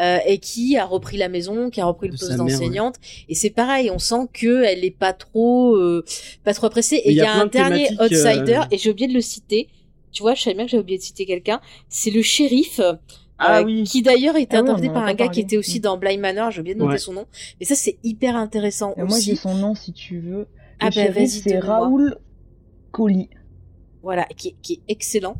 euh, 0.00 0.18
et 0.26 0.38
qui 0.38 0.76
a 0.78 0.86
repris 0.86 1.18
la 1.18 1.28
maison, 1.28 1.68
qui 1.68 1.80
a 1.80 1.84
repris 1.84 2.08
le 2.08 2.14
De 2.14 2.18
poste 2.18 2.36
d'enseignante 2.36 2.96
et 3.28 3.34
c'est 3.34 3.50
pareil, 3.50 3.90
on 3.90 3.98
sent 3.98 4.26
que 4.32 4.64
elle 4.64 4.84
est 4.84 4.90
pas 4.96 5.12
trop 5.12 5.76
euh, 5.76 6.02
pas 6.44 6.54
trop 6.54 6.66
appréciée 6.66 6.98
et 7.06 7.10
il 7.10 7.16
y, 7.16 7.20
a, 7.20 7.34
un 7.34 7.44
de 7.44 7.50
dernier 7.50 7.88
outsider 8.00 8.60
euh, 8.62 8.64
et 8.70 8.78
j'ai 8.78 8.90
oublié 8.90 9.06
de 9.08 9.12
le 9.14 9.20
citer. 9.20 9.68
Tu 10.10 10.22
vois, 10.22 10.34
je 10.34 10.42
savais 10.42 10.54
bien 10.56 10.64
que 10.66 10.70
j'avais 10.70 10.82
oublié 10.82 10.98
de 10.98 11.02
citer 11.02 11.24
quelqu'un, 11.26 11.60
c'est 11.88 12.10
le 12.10 12.20
shérif 12.22 12.80
Ah 13.38 13.58
euh, 13.60 13.64
oui. 13.64 13.82
qui 13.84 14.02
d'ailleurs 14.02 14.36
était 14.36 14.56
Ah 14.56 14.60
interprété 14.60 14.88
par 14.92 15.04
un 15.04 15.14
gars 15.14 15.28
qui 15.28 15.40
était 15.40 15.56
aussi 15.56 15.78
Mm. 15.78 15.82
dans 15.82 15.96
Blind 15.98 16.20
Manor, 16.20 16.50
j'ai 16.50 16.60
oublié 16.60 16.74
de 16.74 16.80
noter 16.80 16.92
Ouais. 16.92 16.98
son 16.98 17.12
nom. 17.12 17.26
Mais 17.60 17.66
ça 17.66 17.74
c'est 17.74 17.96
hyper 18.02 18.36
intéressant 18.36 18.94
Et 18.96 19.02
moi, 19.02 19.16
aussi. 19.16 19.30
j'ai 19.30 19.36
son 19.36 19.54
nom 19.54 19.74
si 19.74 19.92
tu 19.92 20.20
veux. 20.20 20.46
Ah 20.80 20.88
Le 20.94 21.12
bah, 21.14 21.26
c'est. 21.26 21.58
Raoul 21.58 22.16
Colli. 22.92 23.28
voilà, 24.02 24.24
qui, 24.36 24.48
est- 24.48 24.56
qui 24.62 24.72
est 24.74 24.80
excellent. 24.88 25.36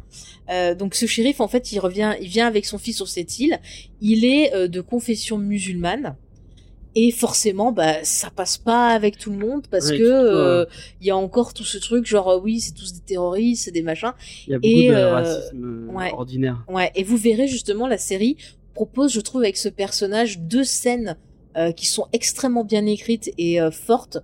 Euh, 0.51 0.75
donc 0.75 0.95
ce 0.95 1.07
shérif, 1.07 1.41
en 1.41 1.49
fait, 1.49 1.73
il 1.73 1.79
revient, 1.81 2.15
il 2.21 2.29
vient 2.29 2.47
avec 2.47 2.65
son 2.67 2.79
fils 2.79 2.97
sur 2.97 3.09
cette 3.09 3.39
île. 3.39 3.59
Il 4.01 4.25
est 4.25 4.55
euh, 4.55 4.69
de 4.69 4.81
confession 4.81 5.37
musulmane. 5.39 6.17
Et 6.95 7.11
forcément, 7.11 7.73
bah, 7.73 8.05
ça 8.05 8.31
passe 8.31 8.59
pas 8.59 8.89
avec 8.89 9.17
tout 9.17 9.31
le 9.31 9.39
monde 9.39 9.67
parce 9.71 9.89
Ouais, 9.91 9.97
que 9.99 10.03
euh, 10.05 10.67
il 11.01 11.07
y 11.07 11.11
a 11.11 11.17
encore 11.17 11.55
tout 11.55 11.65
ce 11.65 11.79
truc, 11.79 12.05
genre 12.05 12.29
euh, 12.29 12.39
oui, 12.39 12.61
c'est 12.61 12.73
tous 12.75 12.93
des 12.93 13.01
terroristes, 13.01 13.65
c'est 13.65 13.71
des 13.71 13.81
machins. 13.83 14.13
Il 14.47 14.51
y 14.51 14.55
a 14.55 14.59
beaucoup 14.59 14.69
et, 14.69 14.89
de 14.89 14.95
euh, 14.95 15.13
racisme 15.15 15.89
ouais. 15.91 16.13
ordinaire. 16.13 16.63
Ouais, 16.69 16.93
et 16.95 17.03
vous 17.03 17.17
verrez 17.17 17.49
justement 17.49 17.87
la 17.89 17.97
série 17.97 18.37
propose, 18.75 19.11
je 19.15 19.21
trouve, 19.21 19.41
avec 19.41 19.57
ce 19.57 19.71
personnage 19.71 20.39
deux 20.41 20.65
scènes 20.65 21.17
euh, 21.57 21.73
qui 21.73 21.87
sont 21.87 22.07
extrêmement 22.13 22.65
bien 22.65 22.85
écrites 22.85 23.33
et 23.39 23.59
euh, 23.61 23.71
fortes, 23.71 24.19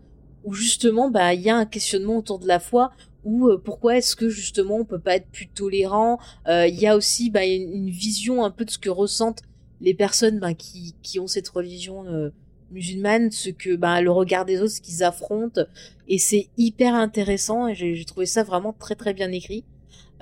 où 0.44 0.52
justement, 0.52 1.10
bah, 1.10 1.32
il 1.32 1.40
y 1.40 1.48
a 1.50 1.56
un 1.56 1.64
questionnement 1.66 2.18
autour 2.18 2.38
de 2.38 2.46
la 2.46 2.60
foi, 2.60 2.90
ou 3.24 3.48
euh, 3.48 3.58
pourquoi 3.58 3.96
est-ce 3.96 4.16
que 4.16 4.28
justement 4.28 4.76
on 4.76 4.84
peut 4.84 4.98
pas 4.98 5.16
être 5.16 5.28
plus 5.28 5.48
tolérant? 5.48 6.18
Euh, 6.46 6.66
Il 6.66 6.78
y 6.78 6.86
a 6.86 6.96
aussi 6.96 7.30
bah, 7.30 7.44
une, 7.44 7.72
une 7.72 7.90
vision 7.90 8.44
un 8.44 8.50
peu 8.50 8.64
de 8.64 8.70
ce 8.70 8.78
que 8.78 8.90
ressentent 8.90 9.42
les 9.80 9.94
personnes 9.94 10.38
bah, 10.38 10.54
qui 10.54 10.94
qui 11.02 11.20
ont 11.20 11.26
cette 11.26 11.48
religion 11.48 12.04
euh, 12.06 12.30
musulmane, 12.70 13.30
ce 13.30 13.50
que 13.50 13.76
bah, 13.76 14.00
le 14.00 14.10
regard 14.10 14.44
des 14.44 14.60
autres, 14.60 14.72
ce 14.72 14.80
qu'ils 14.80 15.02
affrontent, 15.02 15.62
et 16.06 16.18
c'est 16.18 16.48
hyper 16.56 16.94
intéressant. 16.94 17.68
Et 17.68 17.74
j'ai 17.74 18.04
trouvé 18.04 18.26
ça 18.26 18.42
vraiment 18.42 18.72
très 18.72 18.94
très 18.94 19.14
bien 19.14 19.32
écrit. 19.32 19.64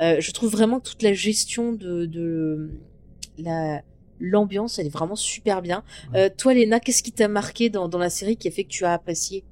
Euh, 0.00 0.20
je 0.20 0.30
trouve 0.32 0.50
vraiment 0.52 0.80
toute 0.80 1.02
la 1.02 1.14
gestion 1.14 1.72
de, 1.72 2.06
de 2.06 2.70
la 3.38 3.82
l'ambiance, 4.18 4.78
elle 4.78 4.86
est 4.86 4.90
vraiment 4.90 5.16
super 5.16 5.60
bien. 5.60 5.84
Euh, 6.14 6.30
toi, 6.34 6.54
Léna, 6.54 6.80
qu'est-ce 6.80 7.02
qui 7.02 7.12
t'a 7.12 7.28
marqué 7.28 7.68
dans, 7.68 7.86
dans 7.88 7.98
la 7.98 8.10
série 8.10 8.36
qui 8.36 8.48
a 8.48 8.50
fait 8.50 8.64
que 8.64 8.70
tu 8.70 8.84
as 8.84 8.94
apprécié? 8.94 9.44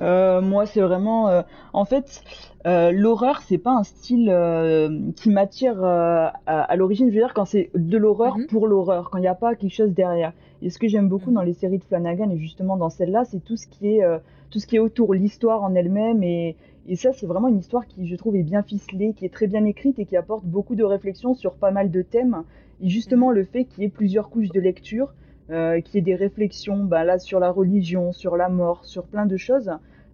Euh, 0.00 0.40
moi, 0.40 0.66
c'est 0.66 0.80
vraiment. 0.80 1.28
euh, 1.28 1.42
en 1.72 1.84
fait, 1.84 2.22
euh, 2.66 2.90
l'horreur, 2.90 3.42
c'est 3.42 3.58
pas 3.58 3.72
un 3.72 3.82
style 3.84 4.30
euh, 4.32 5.10
qui 5.16 5.30
m'attire 5.30 5.82
à, 5.84 6.28
à 6.46 6.76
l'origine. 6.76 7.08
Je 7.08 7.14
veux 7.14 7.20
dire, 7.20 7.34
quand 7.34 7.44
c'est 7.44 7.70
de 7.74 7.98
l'horreur 7.98 8.38
Mhm. 8.38 8.46
pour 8.46 8.66
l'horreur, 8.66 9.10
quand 9.10 9.18
il 9.18 9.22
n'y 9.22 9.26
a 9.28 9.34
pas 9.34 9.54
quelque 9.54 9.72
chose 9.74 9.92
derrière. 9.92 10.32
Et 10.62 10.70
ce 10.70 10.78
que 10.78 10.88
j'aime 10.88 11.08
beaucoup 11.08 11.30
Mhm. 11.30 11.34
dans 11.36 11.42
les 11.42 11.52
séries 11.52 11.78
de 11.78 11.84
Flanagan, 11.84 12.30
et 12.30 12.38
justement 12.38 12.76
dans 12.76 12.90
celle-là, 12.90 13.24
c'est 13.24 13.40
tout 13.44 13.56
ce 13.56 13.66
qui 13.66 13.88
est 13.96 14.02
tout 14.50 14.58
ce 14.58 14.66
qui 14.66 14.76
est 14.76 14.80
autour, 14.80 15.14
l'histoire 15.14 15.62
en 15.62 15.74
elle-même. 15.74 16.22
Et, 16.24 16.56
et 16.88 16.96
ça, 16.96 17.12
c'est 17.12 17.26
vraiment 17.26 17.48
une 17.48 17.58
histoire 17.58 17.86
qui, 17.86 18.08
je 18.08 18.16
trouve, 18.16 18.34
est 18.36 18.42
bien 18.42 18.62
ficelée, 18.62 19.12
qui 19.12 19.24
est 19.24 19.32
très 19.32 19.46
bien 19.46 19.64
écrite 19.64 19.98
et 20.00 20.06
qui 20.06 20.16
apporte 20.16 20.44
beaucoup 20.44 20.74
de 20.74 20.82
réflexions 20.82 21.34
sur 21.34 21.52
pas 21.54 21.70
mal 21.70 21.90
de 21.90 22.02
thèmes. 22.02 22.42
Et 22.82 22.88
justement, 22.88 23.30
le 23.30 23.44
fait 23.44 23.64
qu'il 23.64 23.84
y 23.84 23.86
ait 23.86 23.90
plusieurs 23.90 24.28
couches 24.30 24.48
de 24.50 24.60
lecture, 24.60 25.12
qu'il 25.48 25.94
y 25.94 25.98
ait 25.98 26.00
des 26.02 26.14
réflexions, 26.16 26.78
bah, 26.84 27.04
là, 27.04 27.18
sur 27.20 27.38
la 27.38 27.50
religion, 27.50 28.12
sur 28.12 28.36
la 28.36 28.48
mort, 28.48 28.84
sur 28.84 29.04
plein 29.04 29.26
de 29.26 29.36
choses. 29.36 29.70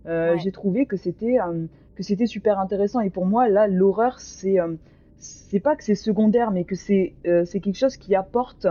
Euh, 0.07 0.35
Ouais. 0.35 0.39
J'ai 0.39 0.53
trouvé 0.53 0.87
que 0.87 0.97
c'était 0.97 1.39
euh, 1.41 1.67
que 1.95 2.03
c'était 2.03 2.27
super 2.27 2.59
intéressant. 2.59 3.01
Et 3.01 3.11
pour 3.11 3.27
moi 3.27 3.49
là 3.49 3.67
l'horreur 3.67 4.21
c'est 4.21 4.61
euh, 4.61 4.75
c'est 5.19 5.61
pas 5.61 5.77
que 5.77 5.83
c'est 5.85 5.95
secondaire 5.95 6.51
mais 6.51 6.65
que 6.65 6.75
c'est 6.75 7.15
c'est 7.45 7.61
quelque 7.61 7.79
chose 7.79 7.97
qui 7.97 8.15
apporte 8.15 8.67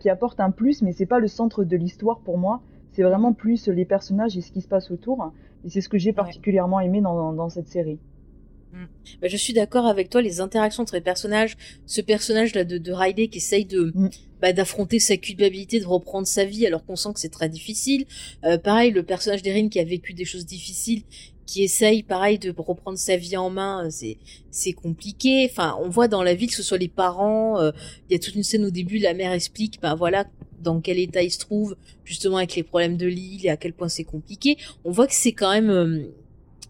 qui 0.00 0.08
apporte 0.08 0.40
un 0.40 0.50
plus 0.50 0.80
mais 0.82 0.92
c'est 0.92 1.06
pas 1.06 1.18
le 1.18 1.28
centre 1.28 1.62
de 1.64 1.76
l'histoire 1.76 2.20
pour 2.20 2.38
moi. 2.38 2.62
C'est 2.92 3.02
vraiment 3.02 3.34
plus 3.34 3.68
les 3.68 3.84
personnages 3.84 4.38
et 4.38 4.40
ce 4.40 4.50
qui 4.50 4.62
se 4.62 4.68
passe 4.68 4.90
autour. 4.90 5.32
Et 5.64 5.68
c'est 5.70 5.82
ce 5.82 5.88
que 5.90 5.98
j'ai 5.98 6.14
particulièrement 6.14 6.80
aimé 6.80 7.02
dans, 7.02 7.14
dans, 7.14 7.32
dans 7.34 7.48
cette 7.50 7.68
série. 7.68 7.98
Bah, 9.20 9.28
je 9.28 9.36
suis 9.36 9.52
d'accord 9.52 9.86
avec 9.86 10.10
toi, 10.10 10.20
les 10.20 10.40
interactions 10.40 10.82
entre 10.82 10.94
les 10.94 11.00
personnages, 11.00 11.56
ce 11.86 12.00
personnage-là 12.00 12.64
de, 12.64 12.78
de 12.78 12.92
Riley 12.92 13.28
qui 13.28 13.38
essaye 13.38 13.64
de 13.64 13.92
Mm. 13.94 14.08
Bah, 14.40 14.52
d'affronter 14.52 14.98
sa 14.98 15.16
culpabilité, 15.16 15.80
de 15.80 15.86
reprendre 15.86 16.26
sa 16.26 16.44
vie 16.44 16.66
alors 16.66 16.84
qu'on 16.84 16.96
sent 16.96 17.12
que 17.14 17.20
c'est 17.20 17.30
très 17.30 17.48
difficile. 17.48 18.06
Euh, 18.44 18.58
pareil, 18.58 18.90
le 18.90 19.02
personnage 19.02 19.42
d'Erin 19.42 19.68
qui 19.68 19.80
a 19.80 19.84
vécu 19.84 20.14
des 20.14 20.24
choses 20.24 20.46
difficiles, 20.46 21.02
qui 21.46 21.62
essaye 21.62 22.02
pareil 22.02 22.38
de 22.38 22.52
reprendre 22.56 22.98
sa 22.98 23.16
vie 23.16 23.36
en 23.36 23.50
main, 23.50 23.86
euh, 23.86 23.90
c'est 23.90 24.18
c'est 24.50 24.72
compliqué. 24.72 25.48
Enfin, 25.50 25.76
on 25.80 25.88
voit 25.88 26.08
dans 26.08 26.22
la 26.22 26.34
vie 26.34 26.48
que 26.48 26.54
ce 26.54 26.62
soit 26.62 26.78
les 26.78 26.88
parents, 26.88 27.60
euh, 27.60 27.70
il 28.08 28.12
y 28.12 28.16
a 28.16 28.18
toute 28.18 28.34
une 28.34 28.42
scène 28.42 28.64
au 28.64 28.70
début, 28.70 28.98
la 28.98 29.14
mère 29.14 29.32
explique, 29.32 29.80
bah 29.80 29.94
voilà 29.94 30.26
dans 30.60 30.80
quel 30.80 30.98
état 30.98 31.22
il 31.22 31.30
se 31.30 31.38
trouve, 31.38 31.76
justement 32.04 32.38
avec 32.38 32.56
les 32.56 32.62
problèmes 32.62 32.96
de 32.96 33.06
l'île 33.06 33.46
et 33.46 33.50
à 33.50 33.56
quel 33.56 33.72
point 33.72 33.88
c'est 33.88 34.04
compliqué. 34.04 34.56
On 34.84 34.90
voit 34.90 35.06
que 35.06 35.14
c'est 35.14 35.32
quand 35.32 35.52
même 35.52 35.70
euh, 35.70 36.12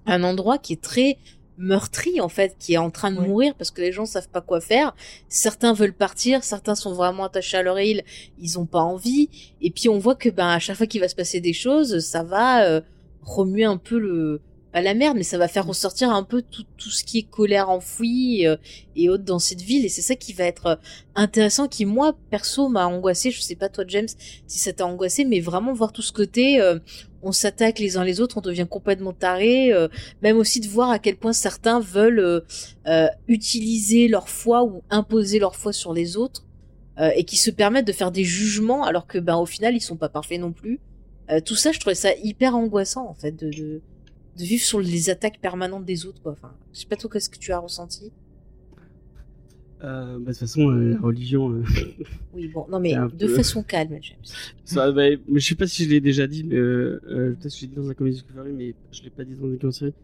un 0.04 0.22
endroit 0.22 0.58
qui 0.58 0.74
est 0.74 0.82
très 0.82 1.18
meurtri 1.58 2.20
en 2.20 2.28
fait, 2.28 2.56
qui 2.58 2.74
est 2.74 2.78
en 2.78 2.90
train 2.90 3.10
de 3.10 3.20
mourir 3.20 3.54
parce 3.54 3.70
que 3.70 3.80
les 3.80 3.92
gens 3.92 4.06
savent 4.06 4.28
pas 4.28 4.40
quoi 4.40 4.60
faire. 4.60 4.94
Certains 5.28 5.72
veulent 5.72 5.94
partir, 5.94 6.44
certains 6.44 6.74
sont 6.74 6.92
vraiment 6.92 7.24
attachés 7.24 7.56
à 7.56 7.62
leur 7.62 7.78
île, 7.78 8.02
ils 8.38 8.58
ont 8.58 8.66
pas 8.66 8.80
envie. 8.80 9.28
Et 9.60 9.70
puis 9.70 9.88
on 9.88 9.98
voit 9.98 10.14
que 10.14 10.28
ben 10.28 10.48
à 10.48 10.58
chaque 10.58 10.76
fois 10.76 10.86
qu'il 10.86 11.00
va 11.00 11.08
se 11.08 11.14
passer 11.14 11.40
des 11.40 11.52
choses, 11.52 12.00
ça 12.00 12.22
va 12.22 12.64
euh, 12.64 12.80
remuer 13.22 13.64
un 13.64 13.76
peu 13.76 13.98
le 13.98 14.40
pas 14.76 14.82
la 14.82 14.92
merde, 14.92 15.16
mais 15.16 15.22
ça 15.22 15.38
va 15.38 15.48
faire 15.48 15.66
ressortir 15.66 16.10
un 16.10 16.22
peu 16.22 16.42
tout, 16.42 16.64
tout 16.76 16.90
ce 16.90 17.02
qui 17.02 17.16
est 17.20 17.22
colère 17.22 17.70
enfouie 17.70 18.46
euh, 18.46 18.58
et 18.94 19.08
autres 19.08 19.24
dans 19.24 19.38
cette 19.38 19.62
ville. 19.62 19.86
Et 19.86 19.88
c'est 19.88 20.02
ça 20.02 20.16
qui 20.16 20.34
va 20.34 20.44
être 20.44 20.66
euh, 20.66 20.76
intéressant, 21.14 21.66
qui 21.66 21.86
moi 21.86 22.14
perso 22.28 22.68
m'a 22.68 22.86
angoissé. 22.86 23.30
Je 23.30 23.40
sais 23.40 23.54
pas 23.54 23.70
toi 23.70 23.84
James 23.88 24.08
si 24.46 24.58
ça 24.58 24.74
t'a 24.74 24.84
angoissé, 24.84 25.24
mais 25.24 25.40
vraiment 25.40 25.72
voir 25.72 25.94
tout 25.94 26.02
ce 26.02 26.12
côté. 26.12 26.60
euh, 26.60 26.78
on 27.22 27.32
s'attaque 27.32 27.78
les 27.78 27.96
uns 27.96 28.04
les 28.04 28.20
autres, 28.20 28.36
on 28.36 28.42
devient 28.42 28.66
complètement 28.68 29.14
taré. 29.14 29.72
euh, 29.72 29.88
même 30.20 30.36
aussi 30.36 30.60
de 30.60 30.68
voir 30.68 30.90
à 30.90 30.98
quel 30.98 31.16
point 31.16 31.32
certains 31.32 31.80
veulent 31.80 32.44
utiliser 33.28 34.08
leur 34.08 34.28
foi 34.28 34.62
ou 34.62 34.82
imposer 34.90 35.38
leur 35.38 35.56
foi 35.56 35.72
sur 35.72 35.94
les 35.94 36.18
autres 36.18 36.44
et 36.98 37.24
qui 37.24 37.38
se 37.38 37.50
permettent 37.50 37.86
de 37.86 37.92
faire 37.92 38.12
des 38.12 38.24
jugements 38.24 38.84
alors 38.84 39.06
que 39.06 39.18
ben 39.18 39.36
au 39.36 39.46
final 39.46 39.74
ils 39.74 39.80
sont 39.80 39.96
pas 39.96 40.10
parfaits 40.10 40.38
non 40.38 40.52
plus. 40.52 40.80
Euh, 41.30 41.40
tout 41.40 41.56
ça, 41.56 41.72
je 41.72 41.80
trouvais 41.80 41.94
ça 41.94 42.10
hyper 42.22 42.54
angoissant 42.54 43.08
en 43.08 43.14
fait 43.14 43.32
de, 43.32 43.50
de, 43.50 43.82
de 44.36 44.42
vivre 44.42 44.62
sur 44.62 44.80
les 44.80 45.10
attaques 45.10 45.40
permanentes 45.40 45.84
des 45.84 46.06
autres 46.06 46.20
quoi. 46.22 46.32
Enfin, 46.32 46.52
je 46.72 46.80
sais 46.80 46.86
pas 46.86 46.96
toi 46.96 47.10
qu'est-ce 47.12 47.30
que 47.30 47.38
tu 47.38 47.52
as 47.52 47.58
ressenti. 47.58 48.12
Euh, 49.84 50.14
bah, 50.14 50.18
de 50.18 50.24
toute 50.30 50.36
façon, 50.38 50.70
euh, 50.70 50.94
la 50.94 51.00
religion. 51.00 51.50
euh, 51.52 51.62
Oui 52.34 52.48
bon, 52.48 52.66
non 52.70 52.80
mais 52.80 52.94
de 52.94 53.26
peu- 53.26 53.28
façon 53.28 53.62
calme 53.62 53.98
James. 54.00 54.16
ça, 54.64 54.90
bah, 54.90 55.02
je 55.34 55.38
sais 55.38 55.54
pas 55.54 55.66
si 55.66 55.84
je 55.84 55.90
l'ai 55.90 56.00
déjà 56.00 56.26
dit, 56.26 56.44
mais 56.44 56.56
peut-être 56.56 57.42
que 57.42 57.48
je 57.50 57.60
l'ai 57.62 57.66
dit 57.68 57.74
dans 57.76 57.88
un 57.90 57.94
comédie 57.94 58.16
Discovery, 58.22 58.52
mais 58.52 58.74
je 58.90 59.02
l'ai 59.02 59.10
pas 59.10 59.24
dit 59.24 59.34
dans 59.34 59.48
une 59.48 59.72
série. 59.72 59.94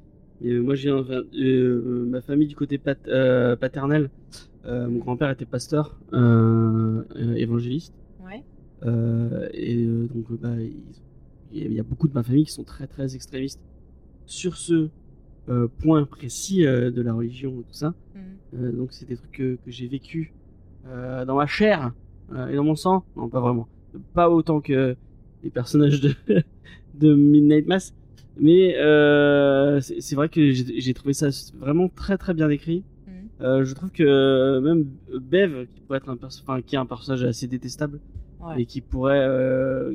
Mais 0.42 0.54
moi, 0.58 0.74
j'ai 0.74 0.90
enfin, 0.90 1.22
ma 1.32 2.20
famille 2.20 2.48
du 2.48 2.56
côté 2.56 2.76
pat- 2.78 3.08
paternel. 3.60 4.10
mon 4.66 4.98
grand-père 4.98 5.30
était 5.30 5.46
pasteur, 5.46 5.98
évangéliste. 7.16 7.94
Ouais. 8.24 8.42
Et 9.54 9.86
donc, 9.86 10.32
bah, 10.40 10.50
il 11.54 11.72
y 11.72 11.80
a 11.80 11.82
beaucoup 11.82 12.08
de 12.08 12.14
ma 12.14 12.22
famille 12.22 12.44
qui 12.44 12.52
sont 12.52 12.64
très 12.64 12.86
très 12.86 13.14
extrémistes 13.14 13.60
sur 14.32 14.56
ce 14.56 14.88
euh, 15.48 15.68
point 15.82 16.04
précis 16.04 16.66
euh, 16.66 16.90
de 16.90 17.02
la 17.02 17.12
religion 17.12 17.50
et 17.60 17.64
tout 17.64 17.72
ça. 17.72 17.94
Mhm. 18.14 18.22
Euh, 18.54 18.72
donc 18.72 18.92
c'est 18.92 19.06
des 19.06 19.16
trucs 19.16 19.32
que, 19.32 19.58
que 19.64 19.70
j'ai 19.70 19.86
vécu 19.86 20.32
dans 20.84 21.36
ma 21.36 21.46
chair 21.46 21.92
et 22.50 22.56
dans 22.56 22.64
mon 22.64 22.74
sang. 22.74 23.04
Non, 23.14 23.28
pas 23.28 23.38
vraiment. 23.38 23.68
Pas 24.14 24.28
autant 24.28 24.60
que 24.60 24.96
les 25.44 25.50
personnages 25.50 26.00
de, 26.00 26.12
de 26.94 27.14
Midnight 27.14 27.68
Mass. 27.68 27.94
Mais 28.36 28.72
c'est 29.80 30.16
vrai 30.16 30.28
que 30.28 30.50
j'ai 30.50 30.94
trouvé 30.94 31.12
ça 31.12 31.28
vraiment 31.56 31.88
très 31.88 32.18
très 32.18 32.34
bien 32.34 32.50
écrit. 32.50 32.82
Mhm. 33.06 33.62
Je 33.62 33.74
trouve 33.74 33.92
que 33.92 34.58
même 34.58 34.86
Bev, 35.20 35.66
qui 35.72 35.82
pourrait 35.82 35.98
être 35.98 36.08
un 36.48 36.62
qui 36.62 36.74
est 36.74 36.78
un 36.78 36.86
personnage 36.86 37.22
assez 37.22 37.46
détestable 37.46 38.00
Ouais. 38.42 38.62
et 38.62 38.66
qui 38.66 38.80
pourrait, 38.80 39.20
euh, 39.20 39.94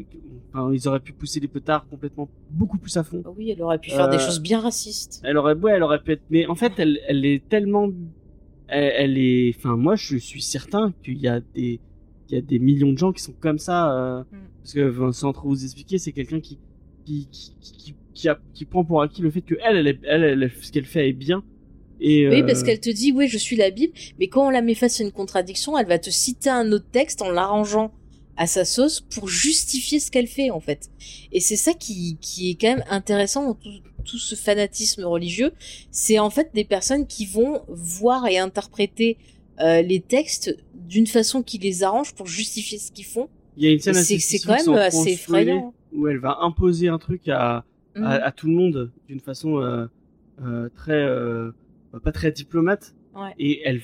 enfin, 0.53 0.71
ils 0.73 0.87
auraient 0.87 0.99
pu 1.01 1.11
pousser 1.13 1.39
les 1.41 1.47
petards 1.49 1.85
complètement 1.89 2.29
beaucoup 2.49 2.77
plus 2.77 2.95
à 2.97 3.03
fond. 3.03 3.21
Bah 3.23 3.33
oui, 3.37 3.51
elle 3.51 3.61
aurait 3.61 3.77
pu 3.79 3.89
faire 3.91 4.07
des 4.09 4.15
Euh, 4.15 4.19
choses 4.19 4.39
bien 4.41 4.59
racistes. 4.61 5.21
Elle 5.25 5.37
aurait, 5.37 5.53
ouais, 5.55 5.73
elle 5.73 5.83
aurait 5.83 6.01
pu 6.01 6.13
être, 6.13 6.23
mais 6.29 6.45
en 6.47 6.55
fait, 6.55 6.71
elle, 6.77 6.99
elle 7.07 7.25
est 7.25 7.47
tellement 7.49 7.89
elle, 8.69 8.93
elle 8.97 9.17
est. 9.17 9.53
Enfin, 9.57 9.75
moi, 9.75 9.95
je 9.95 10.17
suis 10.17 10.41
certain 10.41 10.93
qu'il 11.03 11.17
y 11.19 11.27
a 11.27 11.39
des, 11.55 11.79
il 12.29 12.35
y 12.35 12.37
a 12.37 12.41
des 12.41 12.59
millions 12.59 12.91
de 12.91 12.97
gens 12.97 13.11
qui 13.13 13.21
sont 13.21 13.33
comme 13.39 13.59
ça. 13.59 13.91
euh, 13.93 14.23
Mm. 14.31 14.37
Parce 14.61 14.73
que, 14.73 15.11
sans 15.13 15.31
trop 15.31 15.47
vous 15.49 15.63
expliquer, 15.63 15.97
c'est 15.97 16.11
quelqu'un 16.11 16.41
qui, 16.41 16.57
qui, 17.05 17.27
qui, 17.31 17.53
qui, 17.61 17.95
qui, 18.13 18.27
a- 18.29 18.39
qui 18.53 18.65
prend 18.65 18.83
pour 18.83 19.01
acquis 19.01 19.21
le 19.21 19.31
fait 19.31 19.41
que 19.41 19.55
elle, 19.63 19.97
elle, 20.03 20.51
ce 20.61 20.71
qu'elle 20.73 20.85
fait 20.85 21.07
est 21.09 21.13
bien. 21.13 21.41
Et, 22.01 22.27
Oui, 22.29 22.43
parce 22.43 22.63
qu'elle 22.63 22.79
te 22.81 22.89
dit, 22.89 23.11
oui, 23.15 23.27
je 23.29 23.37
suis 23.37 23.55
la 23.55 23.71
Bible, 23.71 23.93
mais 24.19 24.27
quand 24.27 24.45
on 24.45 24.49
la 24.49 24.61
met 24.61 24.75
face 24.75 24.99
à 24.99 25.03
une 25.05 25.11
contradiction, 25.13 25.77
elle 25.77 25.87
va 25.87 25.97
te 25.99 26.09
citer 26.09 26.49
un 26.49 26.71
autre 26.73 26.85
texte 26.91 27.21
en 27.21 27.31
l'arrangeant 27.31 27.93
à 28.37 28.47
sa 28.47 28.65
sauce 28.65 29.01
pour 29.01 29.27
justifier 29.27 29.99
ce 29.99 30.11
qu'elle 30.11 30.27
fait, 30.27 30.51
en 30.51 30.59
fait. 30.59 30.89
Et 31.31 31.39
c'est 31.39 31.55
ça 31.55 31.73
qui, 31.73 32.17
qui 32.21 32.51
est 32.51 32.55
quand 32.55 32.67
même 32.75 32.83
intéressant 32.89 33.43
dans 33.47 33.53
tout, 33.55 33.69
tout 34.05 34.17
ce 34.19 34.35
fanatisme 34.35 35.03
religieux. 35.03 35.51
C'est 35.91 36.19
en 36.19 36.29
fait 36.29 36.51
des 36.53 36.63
personnes 36.63 37.07
qui 37.07 37.25
vont 37.25 37.61
voir 37.67 38.27
et 38.27 38.37
interpréter 38.37 39.17
euh, 39.59 39.81
les 39.81 39.99
textes 40.01 40.55
d'une 40.75 41.07
façon 41.07 41.41
qui 41.43 41.57
les 41.57 41.83
arrange 41.83 42.13
pour 42.13 42.27
justifier 42.27 42.77
ce 42.77 42.91
qu'ils 42.91 43.05
font. 43.05 43.27
il 43.57 43.63
y 43.65 43.67
a 43.67 43.71
une 43.71 43.79
scène 43.79 43.97
assez 43.97 44.19
C'est 44.19 44.39
quand 44.39 44.53
même 44.55 44.77
assez 44.77 45.13
effrayant. 45.13 45.73
Où 45.93 46.07
elle 46.07 46.19
va 46.19 46.37
imposer 46.41 46.87
un 46.89 46.99
truc 46.99 47.27
à, 47.29 47.65
Mhm. 47.95 48.03
à, 48.03 48.11
à 48.25 48.31
tout 48.31 48.45
le 48.47 48.53
monde 48.53 48.91
d'une 49.07 49.19
façon 49.19 49.57
euh, 49.57 49.87
euh, 50.45 50.69
très 50.75 51.03
pas 52.03 52.11
très 52.11 52.31
diplomate 52.31 52.93
Ouais. 53.15 53.33
et 53.39 53.61
elle, 53.65 53.81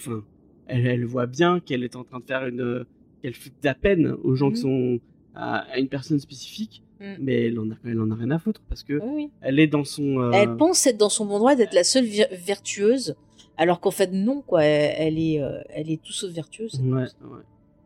elle 0.67 0.85
elle 0.85 1.05
voit 1.05 1.25
bien 1.25 1.59
qu'elle 1.59 1.83
est 1.83 1.95
en 1.95 2.03
train 2.03 2.19
de 2.19 2.25
faire 2.25 2.45
une 2.45 2.85
qu'elle 3.23 3.33
fait 3.33 3.49
de 3.49 3.55
la 3.65 3.73
peine 3.73 4.15
aux 4.23 4.35
gens 4.35 4.51
qui 4.51 4.57
Mhm. 4.57 4.61
sont 4.61 4.99
à, 5.33 5.59
à 5.71 5.77
une 5.79 5.87
personne 5.87 6.19
spécifique 6.19 6.83
Mhm. 6.99 7.15
mais 7.19 7.47
elle 7.47 7.59
en 7.59 7.71
a 7.71 7.75
elle 7.85 7.99
en 8.01 8.11
a 8.11 8.15
rien 8.15 8.31
à 8.31 8.37
foutre 8.39 8.61
parce 8.69 8.83
que 8.83 8.93
Oui, 9.01 9.09
oui. 9.15 9.29
elle 9.41 9.59
est 9.59 9.67
dans 9.67 9.83
son 9.85 10.19
euh, 10.19 10.31
Elle 10.33 10.55
pense 10.57 10.85
être 10.85 10.97
dans 10.97 11.09
son 11.09 11.25
bon 11.25 11.39
droit 11.39 11.55
d'être 11.55 11.73
la 11.73 11.83
seule 11.83 12.05
vertueuse, 12.05 13.15
alors 13.57 13.79
qu'en 13.79 13.91
fait 13.91 14.11
non 14.11 14.41
quoi. 14.45 14.63
Elle, 14.63 14.95
elle 14.97 15.19
est, 15.19 15.41
euh, 15.41 15.59
elle 15.69 15.89
est 15.89 16.01
tout 16.01 16.11
sauf 16.13 16.31
vertueuse. 16.31 16.79
ouais, 16.83 17.01
ouais. 17.01 17.07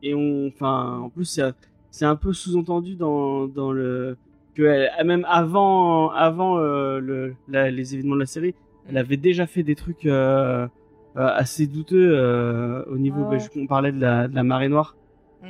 et 0.03 0.13
on 0.13 0.47
enfin 0.47 0.97
en 0.99 1.09
plus 1.09 1.25
c'est 1.25 1.43
c'est 1.91 2.05
un 2.05 2.15
peu 2.15 2.33
sous-entendu 2.33 2.95
dans 2.95 3.47
dans 3.47 3.71
le 3.71 4.17
que 4.55 4.63
elle, 4.63 4.89
même 5.05 5.25
avant 5.29 6.09
avant 6.11 6.57
euh, 6.59 6.99
le 6.99 7.33
la- 7.47 7.71
les 7.71 7.93
événements 7.95 8.15
de 8.15 8.19
la 8.21 8.25
série 8.25 8.55
elle 8.89 8.97
avait 8.97 9.17
déjà 9.17 9.45
fait 9.47 9.63
des 9.63 9.75
trucs 9.75 10.05
assez 11.15 11.67
douteux 11.67 12.83
au 12.89 12.97
niveau. 12.97 13.23
Ah 13.25 13.29
bah, 13.31 13.37
je- 13.39 13.59
on 13.59 13.67
parlait 13.67 13.91
de 13.91 13.99
la, 13.99 14.27
de 14.27 14.35
la 14.35 14.43
marée 14.43 14.69
noire. 14.69 14.95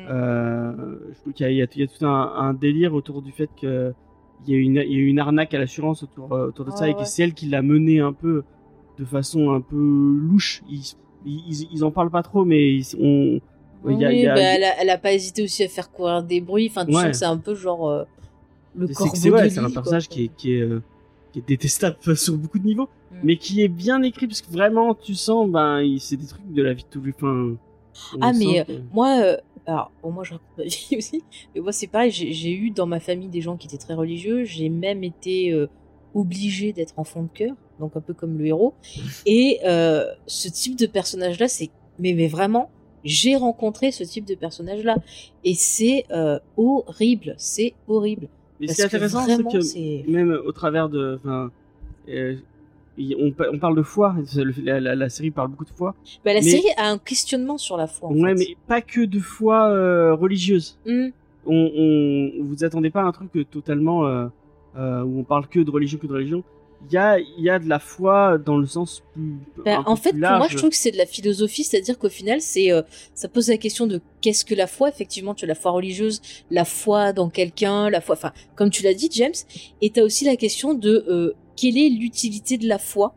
Mm. 0.06 0.08
Euh, 0.10 0.72
je 1.14 1.20
trouve 1.22 1.34
qu'il 1.34 1.46
y, 1.46 1.50
a- 1.50 1.52
il 1.52 1.58
y 1.58 1.62
a- 1.62 1.68
il 1.76 1.82
y 1.82 1.84
a 1.84 1.88
tout 1.88 2.06
un, 2.06 2.34
un 2.38 2.54
délire 2.54 2.94
autour 2.94 3.22
du 3.22 3.32
fait 3.32 3.50
que 3.62 3.94
il 4.46 4.52
y 4.54 4.56
a 4.56 4.60
eu 4.60 4.62
une, 4.62 4.76
il 4.76 4.92
y 4.92 4.96
a 4.96 5.00
une 5.04 5.20
arnaque 5.20 5.54
à 5.54 5.58
l'assurance 5.60 6.04
autour, 6.04 6.32
euh, 6.34 6.48
autour 6.50 6.66
de 6.66 6.72
ça 6.72 6.88
et 6.88 6.94
que 6.94 7.04
c'est 7.06 7.24
elle 7.24 7.34
qui 7.34 7.48
l'a 7.48 7.62
mené 7.64 8.00
un 8.00 8.14
peu 8.14 8.44
de 9.00 9.06
façon 9.06 9.52
un 9.52 9.62
peu 9.62 9.76
louche. 9.76 10.62
Ils, 10.70 10.84
ils, 11.26 11.68
ils 11.74 11.84
en 11.84 11.90
parlent 11.92 12.12
pas 12.12 12.22
trop, 12.24 12.46
mais 12.46 12.76
ils, 12.76 12.86
on, 13.00 13.40
il 13.90 14.00
y 14.00 14.06
a- 14.06 14.10
Oui, 14.10 14.16
il 14.18 14.22
y 14.24 14.28
a- 14.28 14.36
bah, 14.36 14.42
elle, 14.42 14.64
a, 14.64 14.82
elle 14.82 14.90
a 14.92 14.98
pas 15.00 15.12
hésité 15.14 15.42
aussi 15.44 15.64
à 15.64 15.68
faire 15.68 15.92
courir 15.92 16.22
des 16.24 16.40
bruits. 16.42 16.68
Enfin, 16.70 16.86
tu 16.86 16.92
Ouais. 16.96 17.02
sens 17.02 17.12
que 17.12 17.18
c'est 17.18 17.26
un 17.26 17.38
peu 17.38 17.56
genre 17.56 17.90
euh, 17.90 18.04
le 18.78 18.86
c'est 18.88 18.94
corbeau 18.94 19.16
c'est 19.16 19.30
ouais, 19.32 19.58
un 19.60 19.64
quoi. 19.64 19.72
personnage 19.74 20.08
qui 20.08 20.26
est, 20.26 20.32
qui 20.38 20.54
est, 20.54 20.62
euh, 20.62 20.82
qui 21.34 21.40
est 21.40 21.48
détestable 21.48 21.98
sur 22.16 22.38
beaucoup 22.38 22.60
de 22.60 22.66
niveaux, 22.66 22.90
Mm. 23.10 23.16
mais 23.24 23.38
qui 23.38 23.62
est 23.64 23.70
bien 23.70 24.02
écrit 24.04 24.28
parce 24.28 24.42
que 24.42 24.52
vraiment 24.52 24.94
tu 24.94 25.16
sens, 25.16 25.50
ben, 25.50 25.82
c'est 26.00 26.18
des 26.18 26.28
trucs 26.28 26.52
de 26.54 26.62
la 26.62 26.74
vie 26.74 26.84
de 26.84 26.90
tous 26.90 27.02
les. 27.02 27.14
Enfin, 27.14 27.56
Ah, 28.22 28.32
mais, 28.38 28.64
que- 28.66 28.74
Moi, 28.94 29.20
euh, 29.24 29.38
alors, 29.68 29.92
bon, 30.02 30.12
moi 30.12 30.24
je 30.24 30.34
raconte 30.34 30.58
ma 30.58 30.64
vie 30.66 30.96
aussi, 30.98 31.24
mais 31.54 31.62
moi 31.62 31.72
c'est 31.72 31.88
pareil, 31.88 32.12
j'ai 32.12 32.52
eu 32.54 32.72
dans 32.72 32.86
ma 32.88 33.00
famille 33.00 33.28
des 33.30 33.42
gens 33.42 33.58
qui 33.58 33.68
étaient 33.68 33.78
très 33.78 33.94
religieux, 33.94 34.44
j'ai 34.46 34.70
même 34.70 35.04
été 35.04 35.52
euh, 35.52 35.68
obligée 36.16 36.74
d'être 36.74 36.94
enfant 36.98 37.24
de 37.24 37.30
cœur, 37.34 37.54
donc 37.80 37.96
un 37.96 38.02
peu 38.02 38.14
comme 38.14 38.38
le 38.38 38.46
héros. 38.48 38.74
Et 39.26 39.60
euh, 39.66 40.06
ce 40.26 40.48
type 40.50 40.78
de 40.78 40.86
personnage-là, 40.88 41.48
c'est, 41.48 41.70
mais, 42.00 42.14
mais 42.14 42.28
vraiment, 42.28 42.70
j'ai 43.04 43.36
rencontré 43.36 43.92
ce 43.92 44.04
type 44.04 44.26
de 44.26 44.36
personnage-là. 44.36 44.96
Et 45.44 45.54
c'est 45.54 46.06
euh, 46.12 46.40
horrible, 46.58 47.36
c'est 47.38 47.74
horrible. 47.88 48.28
Mais 48.60 48.68
ce 48.68 48.70
Parce 48.70 48.76
qui 48.78 48.82
est 48.96 49.00
que 49.00 49.06
intéressant, 49.06 49.26
c'est 49.52 49.58
que 49.58 49.62
c'est- 49.62 50.04
même 50.08 50.32
au 50.46 50.52
travers 50.52 50.90
de, 50.90 51.20
euh, 52.08 52.36
on, 53.20 53.32
pa- 53.32 53.48
on 53.54 53.60
parle 53.60 53.76
de 53.76 53.82
foi. 53.84 54.16
La, 54.64 54.80
la- 54.80 54.96
la 54.96 55.10
série 55.10 55.32
parle 55.32 55.50
beaucoup 55.50 55.66
de 55.66 55.70
foi. 55.70 55.96
Bah, 56.26 56.34
la 56.34 56.42
Mais- 56.42 56.50
série 56.50 56.70
a 56.78 56.90
un 56.90 56.98
questionnement 56.98 57.58
sur 57.58 57.78
la 57.78 57.88
foi. 57.88 58.10
En 58.10 58.16
ouais, 58.16 58.36
fait. 58.36 58.46
mais 58.50 58.58
pas 58.68 58.82
que 58.82 59.02
de 59.06 59.20
foi 59.20 59.70
euh, 59.70 60.16
religieuse. 60.16 60.78
Hmm. 60.86 61.10
On, 61.46 61.72
on, 61.76 62.44
vous 62.44 62.64
attendez 62.64 62.90
pas 62.90 63.02
à 63.02 63.06
un 63.06 63.12
truc 63.12 63.32
totalement 63.52 64.06
euh, 64.06 64.28
euh, 64.78 65.04
où 65.04 65.20
on 65.20 65.24
parle 65.24 65.48
que 65.48 65.60
de 65.60 65.72
religion, 65.72 65.98
que 65.98 66.08
de 66.08 66.14
religion. 66.14 66.44
Il 66.90 66.94
y 66.94 66.98
a, 66.98 67.18
y 67.40 67.50
a 67.50 67.58
de 67.58 67.68
la 67.68 67.80
foi 67.80 68.38
dans 68.38 68.58
le 68.58 68.68
sens 68.68 69.02
plus. 69.14 69.38
Bah, 69.66 69.82
en 69.88 69.96
fait, 69.96 70.12
plus 70.12 70.22
pour 70.22 70.30
moi, 70.38 70.48
je 70.48 70.58
trouve 70.58 70.70
que 70.70 70.76
c'est 70.76 70.92
de 70.92 70.98
la 70.98 71.08
philosophie, 71.08 71.64
c'est-à-dire 71.64 71.98
qu'au 71.98 72.08
final, 72.10 72.40
c'est 72.40 72.72
euh, 72.72 72.84
ça 73.16 73.28
pose 73.28 73.48
la 73.50 73.58
question 73.58 73.88
de 73.88 74.00
qu'est-ce 74.22 74.46
que 74.46 74.54
la 74.54 74.68
foi. 74.68 74.90
Effectivement, 74.90 75.34
tu 75.34 75.46
as 75.46 75.48
la 75.48 75.56
foi 75.56 75.72
religieuse, 75.72 76.22
la 76.52 76.66
foi 76.66 77.14
dans 77.14 77.30
quelqu'un, 77.30 77.90
la 77.90 78.00
foi, 78.00 78.14
enfin, 78.16 78.32
comme 78.56 78.70
tu 78.70 78.84
l'as 78.84 78.94
dit, 78.94 79.10
James, 79.12 79.34
et 79.82 79.90
tu 79.90 80.00
as 80.00 80.04
aussi 80.04 80.24
la 80.26 80.36
question 80.36 80.76
de 80.76 81.04
euh, 81.10 81.34
quelle 81.58 81.78
est 81.78 81.90
l'utilité 81.90 82.58
de 82.58 82.68
la 82.68 82.78
foi. 82.78 83.16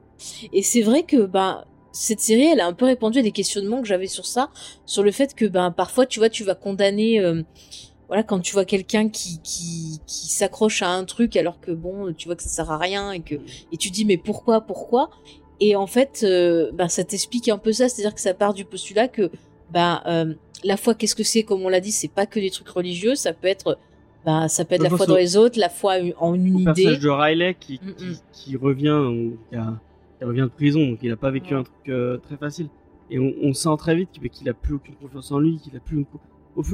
Et 0.52 0.62
c'est 0.62 0.82
vrai 0.82 1.04
que 1.04 1.26
ben 1.26 1.64
cette 1.92 2.20
série, 2.20 2.46
elle 2.46 2.60
a 2.60 2.66
un 2.66 2.72
peu 2.72 2.84
répondu 2.86 3.18
à 3.18 3.22
des 3.22 3.32
questionnements 3.32 3.80
que 3.80 3.88
j'avais 3.88 4.06
sur 4.06 4.26
ça, 4.26 4.50
sur 4.86 5.02
le 5.02 5.12
fait 5.12 5.34
que 5.34 5.44
ben 5.44 5.70
parfois, 5.70 6.06
tu 6.06 6.18
vois, 6.18 6.28
tu 6.28 6.44
vas 6.44 6.54
condamner. 6.54 7.20
euh, 7.20 7.42
voilà, 8.08 8.24
quand 8.24 8.40
tu 8.40 8.52
vois 8.52 8.64
quelqu'un 8.64 9.08
qui, 9.08 9.40
qui, 9.40 10.00
qui 10.04 10.26
s'accroche 10.30 10.82
à 10.82 10.88
un 10.90 11.04
truc 11.04 11.36
alors 11.36 11.60
que 11.60 11.70
bon, 11.70 12.12
tu 12.12 12.26
vois 12.26 12.34
que 12.34 12.42
ça 12.42 12.48
sert 12.48 12.70
à 12.70 12.76
rien 12.76 13.12
et 13.12 13.20
que 13.20 13.36
et 13.70 13.76
tu 13.78 13.90
dis 13.90 14.04
mais 14.04 14.16
pourquoi, 14.16 14.62
pourquoi? 14.62 15.10
Et 15.60 15.76
en 15.76 15.86
fait, 15.86 16.22
euh, 16.24 16.72
ben 16.72 16.88
ça 16.88 17.04
t'explique 17.04 17.48
un 17.48 17.58
peu 17.58 17.72
ça, 17.72 17.88
c'est-à-dire 17.88 18.14
que 18.14 18.20
ça 18.20 18.34
part 18.34 18.52
du 18.52 18.64
postulat 18.64 19.06
que 19.06 19.30
ben 19.70 20.02
euh, 20.06 20.34
la 20.64 20.76
foi, 20.76 20.94
qu'est-ce 20.94 21.14
que 21.14 21.22
c'est? 21.22 21.44
Comme 21.44 21.62
on 21.62 21.68
l'a 21.68 21.80
dit, 21.80 21.92
c'est 21.92 22.08
pas 22.08 22.26
que 22.26 22.40
des 22.40 22.50
trucs 22.50 22.68
religieux, 22.68 23.14
ça 23.14 23.32
peut 23.32 23.46
être 23.46 23.78
ben 24.24 24.48
ça 24.48 24.64
peut 24.64 24.74
être 24.74 24.82
la 24.82 24.90
foi 24.90 25.06
dans 25.06 25.16
les 25.16 25.36
autres, 25.36 25.58
la 25.58 25.68
foi 25.68 25.94
en 26.18 26.34
une 26.34 26.44
Le 26.44 26.48
idée. 26.60 26.64
personnage 26.64 27.00
de 27.00 27.08
Riley 27.08 27.56
qui, 27.58 27.80
Mm, 27.82 27.92
qui, 27.94 28.04
mm. 28.06 28.14
qui 28.32 28.56
revient, 28.56 29.30
qui, 29.50 29.56
a- 29.56 29.78
qui 30.18 30.24
revient 30.24 30.40
de 30.42 30.46
prison, 30.48 30.80
donc 30.86 30.98
il 31.02 31.10
a 31.12 31.16
pas 31.16 31.30
vécu 31.30 31.54
Ouais. 31.54 31.60
un 31.60 31.62
truc 31.64 31.88
euh, 31.88 32.18
très 32.18 32.36
facile. 32.36 32.68
Et 33.10 33.18
on, 33.18 33.32
on 33.42 33.52
sent 33.54 33.70
très 33.78 33.94
vite 33.96 34.10
qu'il 34.30 34.48
a 34.48 34.54
plus 34.54 34.74
aucune 34.74 34.94
confiance 34.94 35.32
en 35.32 35.38
lui, 35.40 35.56
qu'il 35.56 35.76
a 35.76 35.80
plus 35.80 35.96
une 35.98 36.04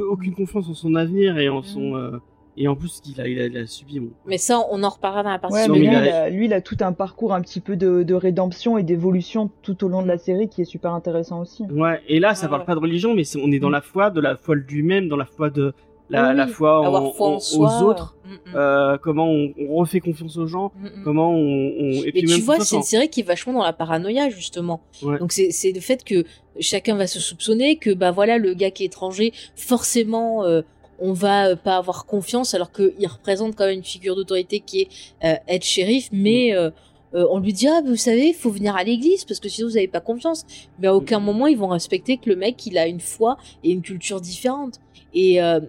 aucune 0.08 0.34
confiance 0.34 0.68
en 0.68 0.74
son 0.74 0.94
avenir 0.94 1.38
et 1.38 1.48
en 1.48 1.62
son 1.62 1.92
Mm. 1.92 1.94
euh, 1.96 2.18
et 2.58 2.68
en 2.68 2.74
plus 2.74 3.00
qu'il 3.02 3.20
a, 3.20 3.28
il 3.28 3.38
a, 3.38 3.46
il 3.46 3.56
a 3.58 3.66
subi. 3.66 4.00
Bon, 4.00 4.08
Mais 4.26 4.38
ça, 4.38 4.58
on 4.70 4.82
en 4.82 4.88
reparlera 4.88 5.22
dans 5.22 5.30
la 5.30 5.38
partie. 5.38 5.54
Ouais, 5.56 5.68
mais 5.68 5.78
lui, 5.78 5.86
il 5.88 5.94
a- 5.94 6.04
il 6.06 6.08
a, 6.10 6.30
lui, 6.30 6.44
il 6.46 6.52
a 6.54 6.62
tout 6.62 6.76
un 6.80 6.92
parcours 6.94 7.34
un 7.34 7.42
petit 7.42 7.60
peu 7.60 7.76
de, 7.76 8.02
de 8.02 8.14
rédemption 8.14 8.78
et 8.78 8.82
d'évolution 8.82 9.50
tout 9.62 9.84
au 9.84 9.88
long 9.88 10.02
de 10.02 10.08
la 10.08 10.16
série 10.18 10.48
qui 10.48 10.62
est 10.62 10.66
super 10.66 10.92
intéressant 10.94 11.40
aussi. 11.42 11.64
Ouais, 11.70 12.00
et 12.08 12.18
là, 12.18 12.34
ça 12.34 12.46
Ah 12.46 12.48
parle 12.48 12.62
ouais. 12.62 12.66
pas 12.66 12.74
de 12.74 12.80
religion, 12.80 13.14
mais 13.14 13.22
on 13.36 13.52
est 13.52 13.58
dans 13.58 13.68
Mm. 13.68 13.72
la 13.72 13.80
foi, 13.82 14.10
de 14.10 14.20
la 14.22 14.36
foi 14.36 14.56
de 14.56 14.62
lui-même, 14.62 15.08
dans 15.08 15.16
la 15.18 15.26
foi 15.26 15.50
de 15.50 15.74
la, 16.10 16.30
Oui, 16.30 16.36
la 16.36 16.44
oui. 16.46 16.50
foi, 16.52 16.80
en, 16.80 16.84
Avoir 16.86 17.14
foi 17.14 17.26
en 17.28 17.32
en- 17.34 17.40
soi, 17.40 17.78
aux 17.80 17.82
autres, 17.84 18.16
mm, 18.24 18.30
mm, 18.30 18.56
euh, 18.56 18.98
comment 19.02 19.28
on, 19.28 19.52
on 19.68 19.74
refait 19.76 20.00
confiance 20.00 20.36
aux 20.36 20.46
gens, 20.46 20.72
mm, 20.76 20.86
mm. 20.86 21.02
comment 21.04 21.30
on, 21.30 21.36
on- 21.36 21.90
et 21.92 22.02
Mais 22.06 22.12
puis 22.12 22.20
tu 22.22 22.26
même 22.28 22.40
vois, 22.42 22.60
c'est 22.60 22.76
une 22.76 22.82
série 22.82 23.08
qui 23.10 23.20
est 23.20 23.24
vachement 23.24 23.52
dans 23.54 23.64
la 23.64 23.72
paranoïa 23.72 24.28
justement. 24.30 24.80
Ouais. 25.02 25.18
Donc 25.18 25.32
c'est 25.32 25.72
le 25.72 25.80
fait 25.80 26.04
que 26.04 26.24
chacun 26.60 26.94
va 26.96 27.06
se 27.06 27.18
soupçonner 27.20 27.76
que 27.76 27.90
bah 27.92 28.10
voilà 28.12 28.38
le 28.38 28.54
gars 28.54 28.70
qui 28.70 28.84
est 28.84 28.86
étranger, 28.86 29.32
forcément 29.70 30.44
euh, 30.44 30.62
on 30.98 31.12
va 31.12 31.48
euh, 31.48 31.56
pas 31.56 31.76
avoir 31.76 32.06
confiance 32.06 32.54
alors 32.54 32.72
qu'il 32.72 33.06
représente 33.06 33.54
quand 33.56 33.66
même 33.66 33.78
une 33.78 33.84
figure 33.84 34.16
d'autorité 34.16 34.60
qui 34.60 34.82
est 34.82 34.88
euh, 35.24 35.34
être 35.48 35.64
shérif, 35.64 36.08
mais 36.12 36.54
euh, 36.54 36.70
on 37.12 37.38
lui 37.40 37.52
dit 37.52 37.66
ah 37.68 37.80
vous 37.84 37.96
savez 37.96 38.32
faut 38.32 38.50
venir 38.50 38.76
à 38.76 38.84
l'église 38.84 39.24
parce 39.24 39.40
que 39.40 39.48
sinon 39.48 39.68
vous 39.68 39.76
avez 39.76 39.88
pas 39.88 40.00
confiance. 40.00 40.44
Mais 40.78 40.86
à 40.88 40.94
aucun 40.94 41.18
moment 41.18 41.46
ils 41.48 41.56
vont 41.58 41.68
respecter 41.68 42.16
que 42.16 42.30
le 42.30 42.36
mec 42.36 42.64
il 42.66 42.78
a 42.78 42.86
une 42.86 43.00
foi 43.00 43.36
et 43.64 43.70
une 43.70 43.82
culture 43.82 44.20
différente. 44.20 44.80
Et 45.14 45.42
euh, 45.42 45.60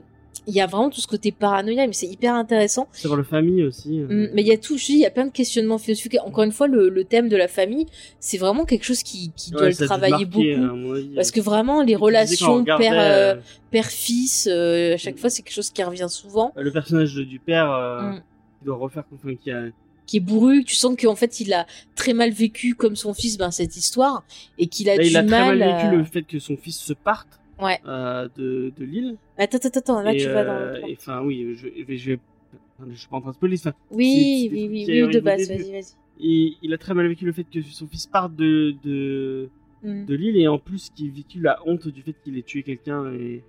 il 0.46 0.54
y 0.54 0.62
a 0.62 0.68
vraiment 0.68 0.90
tout 0.90 1.02
ce 1.02 1.08
côté 1.08 1.32
paranoïa, 1.32 1.88
mais 1.88 1.94
c'est 1.94 2.08
hyper 2.08 2.36
intéressant. 2.36 2.88
sur 2.94 3.16
le 3.16 3.24
famille 3.24 3.64
aussi. 3.64 4.00
euh. 4.00 4.08
Mm, 4.28 4.30
Mais 4.34 4.42
il 4.42 4.48
y 4.48 4.52
a 4.52 4.58
tout, 4.58 4.78
je 4.78 4.86
dis, 4.86 4.94
il 4.94 5.00
y 5.00 5.06
a 5.06 5.10
plein 5.12 5.26
de 5.26 5.32
questionnements 5.32 5.78
philosophiques. 5.78 6.18
Encore 6.24 6.44
une 6.44 6.52
fois, 6.52 6.68
le, 6.68 6.90
le 6.90 7.04
thème 7.04 7.30
de 7.30 7.36
la 7.38 7.48
famille, 7.48 7.86
c'est 8.20 8.38
vraiment 8.38 8.66
quelque 8.66 8.84
chose 8.84 9.04
qui, 9.04 9.32
qui 9.36 9.52
Ouais, 9.54 9.58
doit 9.60 9.70
le 9.70 9.76
travailler 9.76 10.26
beaucoup. 10.26 11.14
Parce 11.16 11.32
que 11.32 11.40
vraiment, 11.42 11.82
les 11.82 11.96
relations 11.96 12.64
père, 12.64 12.94
euh, 12.94 13.36
euh, 13.36 13.42
père-fils, 13.72 14.48
euh, 14.52 14.94
à 14.94 14.98
chaque 14.98 15.18
fois, 15.18 15.30
c'est 15.30 15.42
quelque 15.42 15.54
chose 15.56 15.70
qui 15.72 15.84
revient 15.84 16.08
souvent. 16.10 16.52
le 16.56 16.72
personnage 16.72 17.14
du 17.16 17.40
père 17.40 17.68
Mm. 17.68 18.22
qui 18.60 18.66
doit 18.66 18.78
refaire 18.78 19.04
enfin, 19.14 19.36
qui 19.36 19.52
a 19.52 19.64
Qui 20.06 20.18
est 20.18 20.22
bourru, 20.22 20.64
tu 20.64 20.74
sens 20.76 20.96
qu'en 21.00 21.16
fait, 21.16 21.40
il 21.42 21.52
a 21.54 21.66
très 21.96 22.14
mal 22.14 22.32
vécu, 22.32 22.76
comme 22.76 22.96
son 22.96 23.14
fils, 23.14 23.38
ben, 23.38 23.52
cette 23.52 23.76
histoire, 23.76 24.24
et 24.58 24.68
qu'il 24.68 24.90
a 24.90 24.96
Là, 24.96 25.04
du 25.04 25.10
il 25.10 25.18
a 25.18 25.24
très 25.24 25.30
mal 25.30 25.62
à- 25.62 25.84
vécu 25.84 25.98
le 25.98 26.04
fait 26.06 26.24
que 26.24 26.40
son 26.40 26.56
fils 26.56 26.78
se 26.78 26.94
parte 26.94 27.37
Ouais. 27.60 27.80
euh, 27.88 28.28
de, 28.36 28.72
de 28.78 28.86
l'île. 28.86 29.18
Attends, 29.38 29.58
attends, 29.58 29.80
attends, 29.80 30.02
là, 30.02 30.14
Et, 30.14 30.18
tu 30.18 30.28
vas 30.28 30.44
dans 30.44 30.52
euh, 30.54 30.82
Enfin, 30.94 31.22
oui, 31.24 31.56
je, 31.56 31.68
je, 31.68 31.84
vais- 31.84 31.98
je, 31.98 32.96
suis 32.96 33.08
pas 33.08 33.18
en 33.18 33.22
train 33.22 33.32
de 33.32 33.36
spoiler. 33.36 33.58
enfin, 33.60 33.74
Oui, 33.92 34.50
oui, 34.52 34.68
oui, 34.70 34.86
oui, 34.88 35.14
de 35.14 35.20
base, 35.20 35.48
vas-y, 35.48 35.72
vas-y. 35.72 35.94
Et 36.20 36.54
il 36.62 36.74
a 36.74 36.78
très 36.78 36.94
mal 36.94 37.08
vécu 37.08 37.26
le 37.26 37.32
fait 37.32 37.44
que 37.44 37.62
son 37.62 37.88
fils 37.88 38.08
parte 38.08 38.36
de, 38.36 38.76
de, 38.84 39.50
Mm. 39.84 40.06
de 40.06 40.16
l'île 40.16 40.38
et 40.38 40.48
en 40.48 40.58
plus 40.58 40.90
qu'il 40.96 41.12
vécu 41.12 41.40
la 41.40 41.60
honte 41.68 41.88
du 41.88 42.02
fait 42.02 42.16
qu'il 42.24 42.36
ait 42.38 42.42
tué 42.42 42.64
quelqu'un 42.64 43.12
et, 43.14 43.44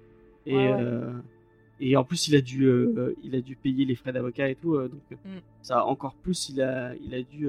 et, 0.45 0.55
Ouais, 0.55 0.69
ouais. 0.69 0.77
euh, 0.79 1.13
et 1.81 1.97
en 1.97 2.05
plus 2.05 2.29
il 2.29 2.37
a 2.37 2.43
dû 2.43 2.65
euh, 2.67 3.15
il 3.25 3.35
a 3.35 3.41
dû 3.41 3.57
payer 3.57 3.87
les 3.87 3.95
frais 3.95 4.13
d'avocat 4.13 4.51
et 4.51 4.55
tout 4.55 4.77
donc 4.77 5.01
Mm. 5.25 5.39
ça 5.63 5.87
encore 5.87 6.15
plus 6.17 6.51
il 6.51 6.61
a 6.61 6.93
il 6.97 7.15
a 7.15 7.23
dû 7.23 7.49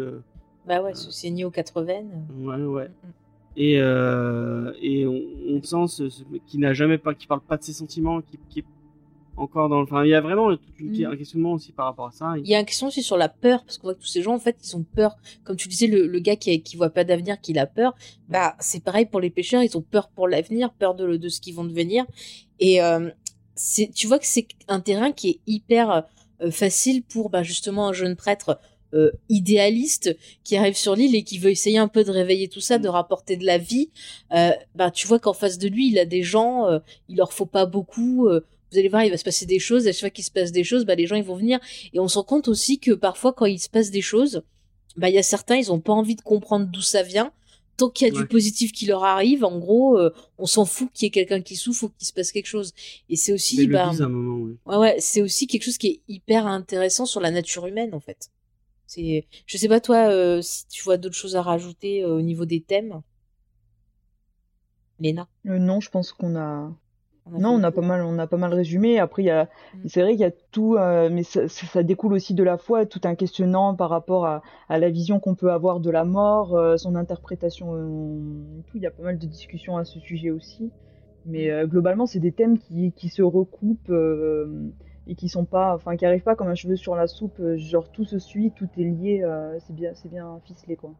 Bah 0.66 0.82
ouais, 0.82 0.93
se 0.93 1.12
saigner 1.12 1.43
aux 1.43 1.51
quatre 1.51 1.82
veines. 1.82 2.26
ouais 2.39 2.55
ouais 2.64 2.88
Mm, 2.88 3.07
mm. 3.07 3.12
Et 3.58 3.80
euh, 3.80 4.72
et 4.82 5.06
on, 5.08 5.22
on 5.50 5.62
sent 5.64 5.88
ce, 5.88 6.10
ce 6.10 6.24
mec 6.32 6.41
qui 6.45 6.58
n'a 6.58 6.74
jamais 6.74 6.97
pas 6.97 7.14
qui 7.14 7.28
parle 7.28 7.41
pas 7.41 7.58
de 7.58 7.64
ses 7.64 7.74
sentiments 7.74 8.22
qui, 8.22 8.38
qui 8.50 8.60
est 8.60 8.66
encore 9.38 9.70
dans 9.70 9.78
le 9.78 9.84
enfin 9.84 10.04
il 10.06 10.10
y 10.10 10.14
a 10.16 10.22
vraiment 10.22 10.52
une- 10.52 10.58
Mhm. 10.82 11.06
un 11.12 11.16
questionnement 11.18 11.54
aussi 11.54 11.72
par 11.74 11.86
rapport 11.88 12.08
à 12.08 12.12
ça 12.12 12.34
Il 12.38 12.47
y 12.47 12.56
a 12.56 12.60
une 12.60 12.66
question 12.66 12.88
aussi 12.88 13.04
sur 13.04 13.18
la 13.18 13.28
peur, 13.28 13.64
parce 13.66 13.78
qu'on 13.78 13.88
voit 13.88 13.95
que 13.95 14.00
tous 14.00 14.08
ces 14.08 14.22
gens, 14.22 14.34
en 14.34 14.39
fait, 14.39 14.56
ils 14.64 14.76
ont 14.78 14.84
peur. 14.95 15.18
Comme 15.43 15.58
tu 15.58 15.68
disais, 15.68 15.88
le, 15.88 16.08
le 16.08 16.20
gars 16.20 16.38
qui, 16.38 16.62
qui 16.64 16.78
voit 16.78 16.89
pas 16.89 17.04
d'avenir, 17.04 17.39
qui 17.41 17.58
a 17.60 17.66
peur, 17.68 17.95
bah, 18.30 18.56
c'est 18.60 18.82
pareil 18.82 19.06
pour 19.06 19.20
les 19.20 19.30
pêcheurs, 19.30 19.62
ils 19.62 19.78
ont 19.78 19.82
peur 19.82 20.08
pour 20.08 20.30
l'avenir, 20.30 20.72
peur 20.72 20.95
de, 20.95 21.18
de 21.18 21.28
ce 21.30 21.41
qu'ils 21.41 21.54
vont 21.56 21.66
devenir. 21.66 22.06
Et 22.62 22.82
euh, 22.82 23.10
tu 23.93 24.08
vois 24.08 24.20
que 24.20 24.26
c'est 24.26 24.47
un 24.70 24.80
terrain 24.80 25.12
qui 25.12 25.30
est 25.32 25.39
hyper 25.47 26.06
euh, 26.41 26.50
facile 26.52 27.04
pour, 27.04 27.30
bah, 27.30 27.43
justement, 27.43 27.89
un 27.89 27.93
jeune 27.93 28.16
prêtre 28.16 28.58
euh, 28.94 29.12
idéaliste 29.30 30.16
qui 30.44 30.56
arrive 30.56 30.78
sur 30.78 30.96
l'île 30.96 31.16
et 31.16 31.24
qui 31.24 31.38
veut 31.38 31.52
essayer 31.52 31.78
un 31.78 31.88
peu 31.88 32.04
de 32.04 32.12
réveiller 32.12 32.48
tout 32.48 32.62
ça, 32.62 32.78
de 32.78 32.88
rapporter 32.88 33.38
de 33.38 33.46
la 33.46 33.58
vie. 33.58 33.90
Euh, 34.34 34.52
bah, 34.76 34.92
tu 34.92 35.08
vois 35.08 35.20
qu'en 35.20 35.34
face 35.34 35.58
de 35.58 35.68
lui, 35.68 35.90
il 35.90 36.00
a 36.00 36.06
des 36.06 36.24
gens, 36.24 36.66
euh, 36.68 36.80
il 37.08 37.18
leur 37.18 37.34
faut 37.34 37.46
pas 37.46 37.66
beaucoup. 37.66 38.28
euh, 38.28 38.42
vous 38.72 38.78
allez 38.78 38.90
voir, 38.90 39.04
il 39.04 39.12
va 39.12 39.18
se 39.18 39.24
passer 39.24 39.46
des 39.46 39.60
choses. 39.60 39.88
À 39.88 39.92
chaque 39.92 40.00
fois 40.00 40.10
qu'il 40.12 40.24
se 40.24 40.32
passe 40.32 40.52
des 40.52 40.64
choses, 40.64 40.86
bah, 40.86 40.96
les 40.96 41.08
gens 41.08 41.16
ils 41.16 41.24
vont 41.24 41.36
venir. 41.36 41.60
Et 41.94 42.00
on 42.00 42.08
se 42.08 42.18
rend 42.18 42.24
compte 42.24 42.48
aussi 42.48 42.80
que 42.80 42.92
parfois, 42.92 43.34
quand 43.34 43.46
il 43.46 43.60
se 43.60 43.70
passe 43.70 43.92
des 43.92 44.02
choses, 44.02 44.44
bah, 44.98 45.10
il 45.10 45.16
y 45.16 45.20
a 45.20 45.24
certains, 45.24 45.56
ils 45.56 45.72
ont 45.72 45.80
pas 45.80 45.94
envie 45.94 46.16
de 46.16 46.22
comprendre 46.22 46.68
d'où 46.72 46.82
ça 46.82 47.04
vient. 47.04 47.32
Tant 47.78 47.90
qu'il 47.90 48.08
y 48.08 48.12
a 48.12 48.14
du 48.14 48.28
positif 48.28 48.74
qui 48.74 48.88
leur 48.88 49.06
arrive, 49.06 49.46
en 49.46 49.58
gros, 49.58 49.98
euh, 49.98 50.14
on 50.38 50.46
s'en 50.46 50.66
fout 50.66 50.90
qu'il 50.94 51.06
y 51.06 51.08
ait 51.08 51.12
quelqu'un 51.12 51.42
qui 51.42 51.56
souffre 51.56 51.86
ou 51.86 51.90
qu'il 51.98 52.06
se 52.06 52.12
passe 52.12 52.34
quelque 52.34 52.46
chose. 52.48 52.74
Et 53.10 53.16
c'est 53.16 53.32
aussi, 53.32 53.66
bah, 53.68 53.94
moment 53.94 54.44
oui. 54.44 54.58
ouais, 54.66 54.76
ouais, 54.76 54.96
c'est 55.00 55.22
aussi 55.22 55.48
quelque 55.48 55.64
chose 55.64 55.78
qui 55.78 55.88
est 55.88 56.00
hyper 56.10 56.46
intéressant 56.46 57.06
sur 57.06 57.22
la 57.22 57.32
nature 57.32 57.66
humaine, 57.68 57.94
en 57.94 58.02
fait. 58.02 58.32
C'est, 58.90 59.28
je 59.46 59.56
sais 59.58 59.68
pas 59.68 59.80
toi, 59.80 60.10
euh, 60.10 60.42
si 60.42 60.68
tu 60.68 60.84
vois 60.84 60.98
d'autres 60.98 61.16
choses 61.16 61.36
à 61.36 61.44
rajouter 61.44 62.04
euh, 62.04 62.16
au 62.18 62.22
niveau 62.24 62.46
des 62.46 62.60
thèmes. 62.60 63.02
Léna. 65.00 65.28
Euh, 65.46 65.60
non, 65.60 65.80
je 65.80 65.92
pense 65.92 66.12
qu'on 66.12 66.36
a. 66.36 66.72
on 67.28 67.36
a 67.36 67.38
Non, 67.38 67.50
on 67.52 67.62
a 67.64 67.72
pas 67.72 67.82
mal, 67.82 68.02
on 68.02 68.18
a 68.18 68.26
pas 68.26 68.38
mal 68.38 68.52
résumé. 68.52 68.98
Après, 68.98 69.22
il 69.22 69.30
a, 69.30 69.48
Mm. 69.76 69.88
c'est 69.88 70.02
vrai 70.02 70.12
qu'il 70.14 70.22
y 70.22 70.24
a 70.26 70.32
tout, 70.52 70.76
mais 71.12 71.22
ça, 71.22 71.48
ça- 71.48 71.68
ça 71.68 71.84
découle 71.84 72.14
aussi 72.14 72.34
de 72.34 72.42
la 72.42 72.58
foi, 72.58 72.88
tout 72.88 73.02
un 73.04 73.14
questionnement 73.14 73.76
par 73.76 73.92
rapport 73.92 74.26
à, 74.26 74.42
à 74.70 74.80
la 74.80 74.90
vision 74.90 75.20
qu'on 75.20 75.36
peut 75.36 75.52
avoir 75.52 75.80
de 75.80 75.92
la 75.92 76.04
mort, 76.04 76.58
son 76.80 76.96
interprétation, 76.96 77.68
tout. 78.66 78.78
Il 78.78 78.82
y 78.82 78.88
a 78.88 78.92
pas 78.92 79.04
mal 79.04 79.20
de 79.20 79.28
discussions 79.28 79.78
à 79.78 79.86
ce 79.86 80.00
sujet 80.00 80.32
aussi. 80.32 80.72
Mais 81.28 81.52
euh, 81.52 81.68
globalement, 81.68 82.08
c'est 82.08 82.20
des 82.20 82.32
thèmes 82.32 82.58
qui, 82.58 82.92
qui 82.94 83.10
se 83.10 83.22
recoupent 83.22 83.92
et 85.10 85.16
qui 85.16 85.28
sont 85.28 85.43
pas, 85.45 85.74
enfin, 85.76 85.97
qui 85.97 86.05
arrivent 86.05 86.24
pas 86.24 86.36
comme 86.36 86.47
un 86.47 86.55
cheveu 86.55 86.76
sur 86.78 86.95
la 86.95 87.07
soupe. 87.07 87.39
euh, 87.41 87.57
Genre 87.57 87.91
tout 87.91 88.05
se 88.05 88.20
suit, 88.20 88.51
tout 88.55 88.70
est 88.78 88.84
lié. 88.84 89.22
euh, 89.24 89.57
c'est 89.68 89.76
bien, 89.76 89.91
c'est 89.95 90.10
bien 90.10 90.39
ficelé, 90.45 90.76
quoi. 90.78 90.91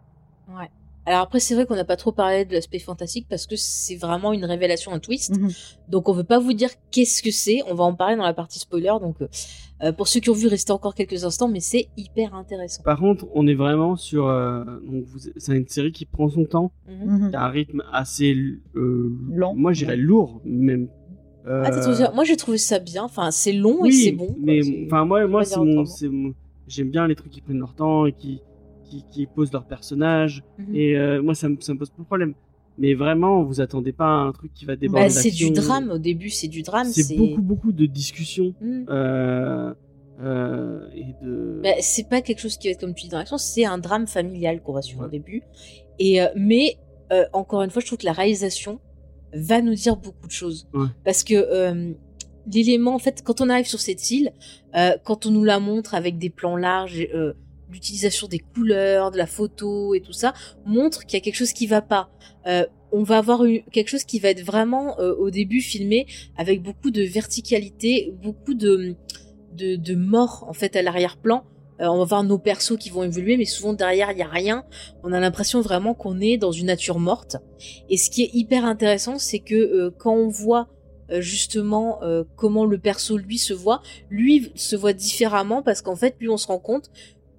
Ouais. 0.50 0.70
Alors 1.06 1.22
après, 1.22 1.40
c'est 1.40 1.56
vrai 1.56 1.66
qu'on 1.66 1.76
n'a 1.76 1.86
pas 1.86 1.96
trop 1.96 2.12
parlé 2.12 2.44
de 2.46 2.54
l'aspect 2.54 2.78
fantastique 2.78 3.26
parce 3.30 3.48
que 3.48 3.56
c'est 3.56 3.96
vraiment 3.96 4.32
une 4.34 4.46
révélation, 4.46 4.92
un 4.94 5.00
twist. 5.00 5.36
Mhm. 5.40 5.50
Donc 5.88 6.10
on 6.10 6.14
veut 6.14 6.26
pas 6.26 6.40
vous 6.40 6.54
dire 6.54 6.70
qu'est-ce 6.92 7.24
que 7.24 7.32
c'est. 7.32 7.62
On 7.68 7.74
va 7.74 7.84
en 7.86 7.96
parler 7.96 8.16
dans 8.16 8.24
la 8.26 8.34
partie 8.34 8.60
spoiler. 8.60 8.92
Donc 9.02 9.16
euh, 9.82 9.92
pour 9.94 10.08
ceux 10.08 10.20
qui 10.20 10.30
ont 10.30 10.34
vu, 10.34 10.48
restez 10.48 10.72
encore 10.72 10.94
quelques 10.94 11.24
instants, 11.24 11.48
mais 11.48 11.62
c'est 11.62 11.88
hyper 11.98 12.36
intéressant. 12.36 12.84
par 12.84 13.00
contre 13.00 13.26
on 13.34 13.48
est 13.48 13.56
vraiment 13.56 13.96
sur 13.96 14.28
euh, 14.28 14.64
donc 14.86 15.06
vous- 15.06 15.32
c'est 15.38 15.56
une 15.58 15.68
série 15.68 15.92
qui 15.94 16.06
prend 16.06 16.30
son 16.30 16.46
temps 16.46 16.72
Mhm. 16.88 17.06
Mhm. 17.22 17.30
qui 17.32 17.36
a 17.38 17.44
un 17.44 17.50
rythme 17.50 17.82
assez 17.92 18.36
euh, 18.76 19.10
Lent. 19.32 19.56
moi 19.56 19.72
j'irais 19.74 19.96
lourd 19.98 20.42
même 20.44 20.90
euh, 21.48 21.64
Ah, 21.66 22.12
Moi 22.14 22.24
j'ai 22.24 22.36
trouvé 22.38 22.58
ça 22.58 22.80
bien. 22.80 23.04
Enfin, 23.04 23.32
c'est 23.32 23.54
long 23.54 23.86
et 23.86 23.92
c'est 23.92 24.12
bon. 24.12 24.36
mais 24.40 24.60
enfin 24.86 25.06
moi 25.06 25.26
moi 25.28 25.44
c'est 25.44 26.10
mon 26.10 26.34
j'aime 26.68 26.90
bien 26.92 27.08
les 27.08 27.16
trucs 27.16 27.32
qui 27.32 27.42
prennent 27.42 27.60
leur 27.60 27.74
temps 27.76 28.06
et 28.06 28.12
qui 28.14 28.42
qui, 28.90 29.04
qui 29.12 29.26
posent 29.28 29.52
leur 29.54 29.66
personnage 29.66 30.44
Mhm. 30.58 30.76
et 30.76 30.98
euh, 30.98 31.22
moi 31.22 31.36
ça 31.36 31.48
me 31.50 31.58
ça 31.60 31.74
me 31.74 31.80
pose 31.80 31.90
pas 31.92 32.02
de 32.02 32.06
problème 32.08 32.34
mais 32.78 32.94
vraiment 32.94 33.44
vous 33.44 33.62
attendez 33.62 33.92
pas 33.92 34.06
à 34.08 34.22
un 34.28 34.32
truc 34.32 34.52
qui 34.54 34.66
va 34.66 34.76
déborder 34.76 35.06
Bah, 35.06 35.10
c'est 35.12 35.32
du 35.32 35.52
drame. 35.52 35.92
Au 35.92 35.98
début, 35.98 36.30
c'est 36.30 36.48
du 36.48 36.62
drame. 36.62 36.88
c'est 36.88 37.16
beaucoup 37.18 37.42
beaucoup 37.42 37.72
de 37.72 37.86
discussions 37.86 38.54
Mhm. 38.62 38.86
euh, 38.90 39.74
euh, 40.22 40.88
et 40.94 41.14
de 41.24 41.60
Bah, 41.64 41.70
c'est 41.82 42.08
pas 42.10 42.22
quelque 42.22 42.40
chose 42.40 42.58
qui 42.58 42.68
va 42.68 42.72
être 42.74 42.82
comme 42.82 42.94
tu 42.94 43.04
dis 43.04 43.10
dans 43.10 43.18
l'action, 43.20 43.38
c'est 43.38 43.66
un 43.66 43.78
drame 43.78 44.08
familial 44.08 44.62
qu'on 44.62 44.74
va 44.74 44.82
suivre 44.82 45.02
Ouais. 45.02 45.08
au 45.08 45.12
début. 45.12 45.44
Et 46.00 46.22
euh, 46.22 46.28
mais 46.36 46.78
euh, 47.12 47.26
encore 47.34 47.62
une 47.64 47.70
fois, 47.70 47.82
je 47.82 47.88
trouve 47.88 47.98
que 48.00 48.06
la 48.06 48.12
réalisation 48.14 48.80
va 49.34 49.62
nous 49.62 49.74
dire 49.76 49.96
beaucoup 49.98 50.28
de 50.28 50.32
choses 50.32 50.68
Ouais. 50.74 50.88
parce 51.06 51.24
que 51.24 51.34
euh, 51.36 51.94
l'élément, 52.52 52.96
en 52.96 53.00
fait, 53.00 53.22
quand 53.24 53.42
on 53.42 53.50
arrive 53.50 53.68
sur 53.68 53.80
cette 53.80 54.10
île, 54.12 54.32
euh, 54.76 54.92
quand 55.04 55.26
on 55.26 55.32
nous 55.32 55.44
la 55.44 55.60
montre 55.60 55.94
avec 55.94 56.18
des 56.18 56.30
plans 56.30 56.56
larges, 56.58 57.06
euh, 57.14 57.34
l'utilisation 57.72 58.28
des 58.28 58.40
couleurs, 58.40 59.12
de 59.12 59.18
la 59.18 59.28
photo 59.28 59.94
et 59.94 60.02
tout 60.02 60.14
ça 60.14 60.34
montre 60.66 61.06
qu'il 61.06 61.14
y 61.14 61.22
a 61.22 61.24
quelque 61.24 61.36
chose 61.36 61.54
qui 61.54 61.68
va 61.68 61.82
pas. 61.82 62.10
On 62.92 63.04
va 63.04 63.20
avoir 63.20 63.46
une- 63.46 63.62
quelque 63.66 63.90
chose 63.90 64.04
qui 64.04 64.18
va 64.18 64.30
être 64.30 64.42
vraiment 64.44 64.98
au 64.98 65.30
début 65.30 65.62
filmé 65.62 66.08
avec 66.36 66.64
beaucoup 66.64 66.90
de 66.90 67.04
verticalité, 67.04 68.12
beaucoup 68.24 68.56
de 68.56 68.96
de, 69.56 69.76
de 69.76 69.94
mort 69.96 70.46
en 70.48 70.54
fait 70.54 70.76
à 70.76 70.82
l'arrière-plan. 70.82 71.44
Euh, 71.82 71.88
on 71.88 71.98
va 72.00 72.06
voir 72.06 72.24
nos 72.24 72.38
persos 72.38 72.78
qui 72.78 72.90
vont 72.90 73.04
évoluer, 73.04 73.38
mais 73.38 73.46
souvent 73.46 73.74
derrière 73.74 74.12
il 74.12 74.18
y 74.18 74.22
a 74.22 74.28
rien. 74.28 74.66
On 75.04 75.14
a 75.14 75.20
l'impression 75.20 75.62
vraiment 75.62 75.94
qu'on 75.94 76.20
est 76.20 76.38
dans 76.38 76.52
une 76.52 76.68
nature 76.68 77.00
morte. 77.00 77.38
Et 77.90 77.98
ce 77.98 78.10
qui 78.10 78.24
est 78.24 78.30
hyper 78.34 78.66
intéressant, 78.66 79.18
c'est 79.18 79.40
que 79.40 79.56
euh, 79.56 79.92
quand 79.98 80.14
on 80.14 80.30
voit 80.30 80.68
euh, 81.12 81.22
justement 81.22 82.00
comment 82.36 82.66
le 82.66 82.78
perso 82.78 83.18
lui 83.18 83.38
se 83.38 83.54
voit, 83.54 83.82
lui 84.10 84.52
se 84.56 84.76
voit 84.76 84.94
différemment 84.94 85.64
parce 85.64 85.82
qu'en 85.82 85.96
fait 85.96 86.16
lui 86.20 86.30
on 86.30 86.38
se 86.38 86.48
rend 86.48 86.60
compte 86.60 86.92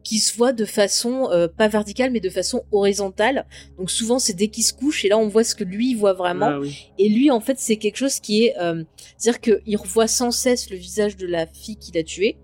qu'il 0.02 0.18
se 0.18 0.36
voit 0.36 0.52
de 0.52 0.64
façon 0.64 1.28
pas 1.56 1.68
verticale 1.68 2.10
mais 2.10 2.20
de 2.20 2.30
façon 2.30 2.64
horizontale. 2.72 3.46
Donc 3.78 3.90
souvent 3.90 4.18
c'est 4.18 4.32
dès 4.32 4.48
qu'il 4.48 4.64
se 4.64 4.72
couche 4.72 5.04
et 5.04 5.08
là 5.08 5.18
on 5.18 5.28
voit 5.28 5.44
ce 5.44 5.54
que 5.54 5.62
lui 5.62 5.94
voit 5.94 6.14
vraiment. 6.14 6.46
Ah 6.46 6.58
oui. 6.58 6.90
Et 6.98 7.08
lui, 7.08 7.30
en 7.30 7.40
fait, 7.40 7.58
c'est 7.58 7.76
quelque 7.76 7.96
chose 7.96 8.18
qui 8.18 8.44
est, 8.44 8.54
c'est-à-dire 9.16 9.40
qu'il 9.40 9.76
revoit 9.76 10.08
sans 10.08 10.30
cesse 10.30 10.70
le 10.70 10.76
visage 10.76 11.16
de 11.16 11.26
la 11.26 11.46
fille 11.46 11.76
qu'il 11.76 11.96
a 11.98 12.02
tuée, 12.02 12.38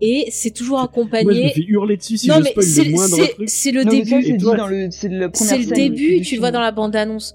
et 0.00 0.26
c'est 0.30 0.50
toujours 0.50 0.78
Moi, 0.78 0.88
je 0.92 0.98
me 0.98 1.02
accompagné. 1.02 1.52
fais 1.52 1.60
hurler 1.66 1.96
dessus 1.96 2.16
si 2.16 2.28
non, 2.28 2.36
je 2.36 2.42
mais 2.42 2.50
spoil 2.50 2.64
c'est 2.66 2.84
le 2.84 2.90
moindre 2.90 3.16
c'est- 3.16 3.28
truc. 3.34 3.48
c'est 3.50 3.70
le 3.72 3.84
Non, 3.84 3.90
début. 3.90 4.22
c'est 4.24 4.36
toi, 4.38 4.56
dans 4.56 4.66
le, 4.66 4.88
c'est 4.90 5.08
la 5.08 5.28
première 5.28 5.50
C'est 5.54 5.58
le 5.58 5.66
début, 5.66 6.16
du 6.18 6.22
tu 6.22 6.34
le 6.34 6.40
vois 6.40 6.50
dans 6.50 6.60
la 6.60 6.72
bande-annonce. 6.72 7.34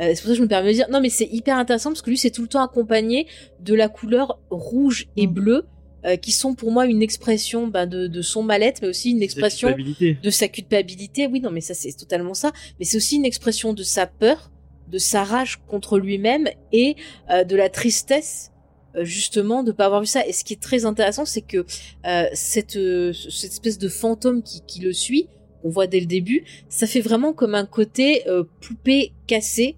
Euh, 0.00 0.12
c'est 0.14 0.22
pour 0.22 0.22
ça 0.22 0.28
que 0.28 0.34
je 0.34 0.42
me 0.42 0.48
permets 0.48 0.68
de 0.70 0.74
dire. 0.74 0.86
Non, 0.90 1.00
mais 1.00 1.08
c'est 1.10 1.28
hyper 1.30 1.56
intéressant 1.56 1.90
parce 1.90 2.02
que 2.02 2.10
lui, 2.10 2.18
c'est 2.18 2.30
tout 2.30 2.42
le 2.42 2.48
temps 2.48 2.62
accompagné 2.64 3.26
de 3.60 3.74
la 3.74 3.88
couleur 3.88 4.38
rouge 4.50 5.08
et 5.16 5.26
Mm. 5.26 5.30
bleue, 5.32 5.64
euh, 6.04 6.16
qui 6.16 6.30
sont 6.32 6.54
pour 6.54 6.70
moi 6.70 6.86
une 6.86 7.02
expression 7.02 7.66
bah, 7.66 7.84
de, 7.86 8.06
de 8.06 8.22
son 8.22 8.42
mal-être, 8.42 8.80
mais 8.82 8.88
aussi 8.88 9.10
une 9.10 9.22
expression 9.22 9.74
de 10.00 10.30
sa 10.30 10.46
culpabilité. 10.48 11.26
Oui, 11.26 11.40
non, 11.40 11.50
mais 11.50 11.60
ça, 11.60 11.74
c'est 11.74 11.92
totalement 11.96 12.34
ça. 12.34 12.52
Mais 12.78 12.84
c'est 12.84 12.96
aussi 12.96 13.16
une 13.16 13.24
expression 13.24 13.72
de 13.72 13.82
sa 13.82 14.06
peur, 14.06 14.50
de 14.88 14.98
sa 14.98 15.24
rage 15.24 15.58
contre 15.66 15.98
lui-même 15.98 16.48
et 16.72 16.94
euh, 17.30 17.42
de 17.44 17.56
la 17.56 17.68
tristesse, 17.68 18.52
euh, 18.52 18.55
justement, 19.04 19.62
de 19.62 19.72
pas 19.72 19.86
avoir 19.86 20.00
vu 20.00 20.06
ça. 20.06 20.26
Et 20.26 20.32
ce 20.32 20.44
qui 20.44 20.54
est 20.54 20.62
très 20.62 20.84
intéressant, 20.84 21.24
c'est 21.24 21.42
que 21.42 21.64
euh, 22.06 22.26
cette, 22.32 22.76
euh, 22.76 23.12
cette 23.12 23.52
espèce 23.52 23.78
de 23.78 23.88
fantôme 23.88 24.42
qui, 24.42 24.62
qui 24.66 24.80
le 24.80 24.92
suit, 24.92 25.28
on 25.64 25.68
voit 25.68 25.86
dès 25.86 26.00
le 26.00 26.06
début, 26.06 26.44
ça 26.68 26.86
fait 26.86 27.00
vraiment 27.00 27.32
comme 27.32 27.54
un 27.54 27.66
côté 27.66 28.28
euh, 28.28 28.44
poupée 28.60 29.12
cassée. 29.26 29.76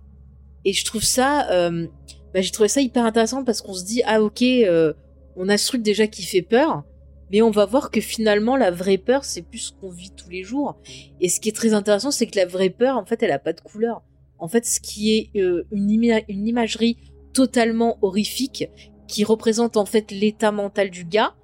Et 0.64 0.72
je 0.72 0.84
trouve 0.84 1.02
ça, 1.02 1.50
euh, 1.50 1.86
bah, 2.34 2.40
j'ai 2.42 2.50
trouvé 2.50 2.68
ça 2.68 2.80
hyper 2.80 3.04
intéressant 3.04 3.44
parce 3.44 3.62
qu'on 3.62 3.74
se 3.74 3.84
dit, 3.84 4.02
ah 4.04 4.22
ok, 4.22 4.42
euh, 4.42 4.92
on 5.36 5.48
a 5.48 5.56
ce 5.56 5.66
truc 5.68 5.82
déjà 5.82 6.06
qui 6.06 6.22
fait 6.22 6.42
peur, 6.42 6.84
mais 7.30 7.42
on 7.42 7.50
va 7.50 7.64
voir 7.64 7.90
que 7.90 8.00
finalement 8.00 8.56
la 8.56 8.70
vraie 8.70 8.98
peur 8.98 9.24
c'est 9.24 9.42
plus 9.42 9.58
ce 9.58 9.72
qu'on 9.72 9.90
vit 9.90 10.10
tous 10.10 10.28
les 10.28 10.42
jours. 10.42 10.78
Et 11.20 11.28
ce 11.28 11.40
qui 11.40 11.48
est 11.48 11.56
très 11.56 11.72
intéressant, 11.72 12.10
c'est 12.10 12.26
que 12.26 12.36
la 12.36 12.46
vraie 12.46 12.70
peur, 12.70 12.98
en 12.98 13.06
fait, 13.06 13.22
elle 13.22 13.32
a 13.32 13.38
pas 13.38 13.52
de 13.52 13.60
couleur. 13.60 14.02
En 14.38 14.48
fait, 14.48 14.66
ce 14.66 14.80
qui 14.80 15.16
est 15.16 15.40
euh, 15.40 15.66
une, 15.72 15.90
une 16.28 16.46
imagerie 16.46 16.98
totalement 17.32 17.98
horrifique, 18.02 18.68
qui 19.08 19.24
représente 19.24 19.76
en 19.76 19.86
fait 19.86 20.12
l'état 20.12 20.52
mental 20.52 20.90
du 20.90 21.04
gars, 21.04 21.34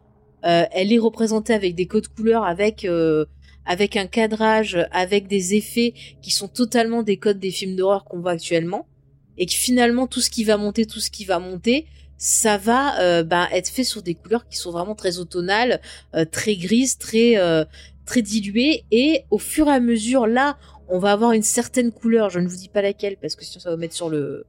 euh, 0.45 0.65
elle 0.71 0.93
est 0.93 0.99
représentée 0.99 1.55
avec 1.55 1.75
des 1.75 1.87
codes 1.87 2.09
couleurs, 2.09 2.45
avec 2.45 2.85
euh, 2.85 3.25
avec 3.67 3.97
un 3.97 4.07
cadrage, 4.07 4.79
avec 4.93 5.27
des 5.27 5.55
effets 5.55 5.95
qui 6.21 6.31
sont 6.31 6.49
totalement 6.49 7.03
des 7.03 7.17
codes 7.17 7.41
des 7.41 7.51
films 7.51 7.77
d'horreur 7.77 8.05
qu'on 8.05 8.21
voit 8.21 8.33
actuellement, 8.33 8.87
et 9.39 9.47
que 9.47 9.55
finalement 9.55 10.07
tout 10.07 10.21
ce 10.21 10.29
qui 10.29 10.45
va 10.45 10.59
monter, 10.59 10.85
tout 10.85 11.01
ce 11.01 11.11
qui 11.11 11.25
va 11.25 11.39
monter, 11.39 11.87
ça 12.19 12.59
va 12.59 13.01
euh, 13.01 13.25
bah, 13.25 13.49
être 13.53 13.69
fait 13.69 13.85
sur 13.85 14.03
des 14.03 14.15
couleurs 14.15 14.47
qui 14.47 14.59
sont 14.59 14.71
vraiment 14.71 14.95
très 14.95 15.19
automnales, 15.19 15.81
euh, 16.15 16.27
très 16.31 16.57
grises, 16.57 16.99
très 16.99 17.37
très 18.05 18.21
diluées, 18.21 18.85
et 18.91 19.25
au 19.31 19.39
fur 19.39 19.67
et 19.69 19.73
à 19.73 19.81
mesure, 19.81 20.27
là, 20.27 20.59
on 20.89 20.99
va 20.99 21.13
avoir 21.13 21.33
une 21.33 21.43
certaine 21.43 21.91
couleur. 21.91 22.29
Je 22.29 22.39
ne 22.39 22.47
vous 22.47 22.57
dis 22.57 22.69
pas 22.69 22.83
laquelle 22.83 23.17
parce 23.17 23.35
que 23.35 23.47
sinon 23.47 23.61
ça 23.61 23.71
va 23.71 23.79
mettre 23.79 23.95
sur 23.95 24.11
le 24.11 24.45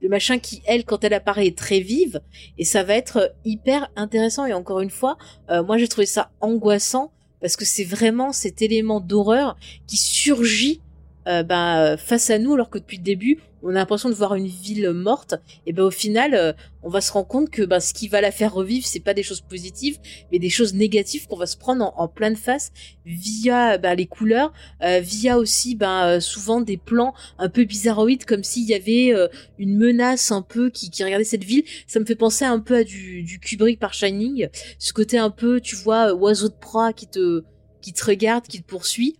le 0.00 0.08
machin 0.08 0.38
qui, 0.38 0.62
elle, 0.66 0.84
quand 0.84 1.04
elle 1.04 1.14
apparaît, 1.14 1.46
est 1.46 1.58
très 1.58 1.80
vive, 1.80 2.20
et 2.58 2.64
ça 2.64 2.82
va 2.82 2.94
être 2.94 3.34
hyper 3.44 3.90
intéressant. 3.96 4.46
Et 4.46 4.52
encore 4.52 4.80
une 4.80 4.90
fois, 4.90 5.16
euh, 5.50 5.62
moi 5.62 5.78
j'ai 5.78 5.88
trouvé 5.88 6.06
ça 6.06 6.30
angoissant 6.40 7.12
parce 7.40 7.56
que 7.56 7.64
c'est 7.64 7.84
vraiment 7.84 8.32
cet 8.32 8.62
élément 8.62 9.00
d'horreur 9.00 9.56
qui 9.86 9.96
surgit 9.96 10.80
euh, 11.28 11.42
ben, 11.42 11.96
face 11.96 12.30
à 12.30 12.38
nous, 12.38 12.54
alors 12.54 12.70
que 12.70 12.78
depuis 12.78 12.98
le 12.98 13.02
début, 13.02 13.38
on 13.62 13.70
a 13.70 13.72
l'impression 13.72 14.08
de 14.08 14.14
voir 14.14 14.34
une 14.34 14.46
ville 14.46 14.90
morte, 14.90 15.34
et 15.66 15.72
ben 15.72 15.84
au 15.84 15.90
final, 15.90 16.34
euh, 16.34 16.52
on 16.82 16.88
va 16.88 17.00
se 17.00 17.12
rendre 17.12 17.26
compte 17.26 17.50
que 17.50 17.62
ben, 17.62 17.80
ce 17.80 17.92
qui 17.92 18.08
va 18.08 18.20
la 18.20 18.30
faire 18.30 18.54
revivre, 18.54 18.86
c'est 18.86 19.00
pas 19.00 19.14
des 19.14 19.22
choses 19.22 19.42
positives, 19.42 19.98
mais 20.32 20.38
des 20.38 20.48
choses 20.50 20.74
négatives 20.74 21.26
qu'on 21.26 21.36
va 21.36 21.46
se 21.46 21.56
prendre 21.56 21.84
en, 21.84 21.94
en 22.04 22.08
pleine 22.08 22.36
face 22.36 22.72
via 23.04 23.78
ben, 23.78 23.94
les 23.94 24.06
couleurs, 24.06 24.52
euh, 24.82 25.00
via 25.00 25.38
aussi 25.38 25.74
ben, 25.74 26.06
euh, 26.06 26.20
souvent 26.20 26.60
des 26.60 26.76
plans 26.76 27.14
un 27.38 27.48
peu 27.48 27.64
bizarroïdes, 27.64 28.24
comme 28.24 28.44
s'il 28.44 28.68
y 28.68 28.74
avait 28.74 29.12
euh, 29.14 29.28
une 29.58 29.76
menace 29.76 30.32
un 30.32 30.42
peu 30.42 30.70
qui, 30.70 30.90
qui 30.90 31.04
regardait 31.04 31.24
cette 31.24 31.44
ville. 31.44 31.64
Ça 31.86 32.00
me 32.00 32.04
fait 32.04 32.16
penser 32.16 32.44
un 32.44 32.60
peu 32.60 32.76
à 32.76 32.84
du, 32.84 33.22
du 33.22 33.40
Kubrick 33.40 33.78
par 33.78 33.92
Shining, 33.92 34.48
ce 34.78 34.92
côté 34.92 35.18
un 35.18 35.30
peu, 35.30 35.60
tu 35.60 35.76
vois, 35.76 36.14
oiseau 36.14 36.48
de 36.48 36.54
proie 36.54 36.92
qui 36.92 37.06
te 37.06 37.42
qui 37.82 37.94
te 37.94 38.04
regarde, 38.04 38.46
qui 38.46 38.60
te 38.60 38.66
poursuit 38.66 39.19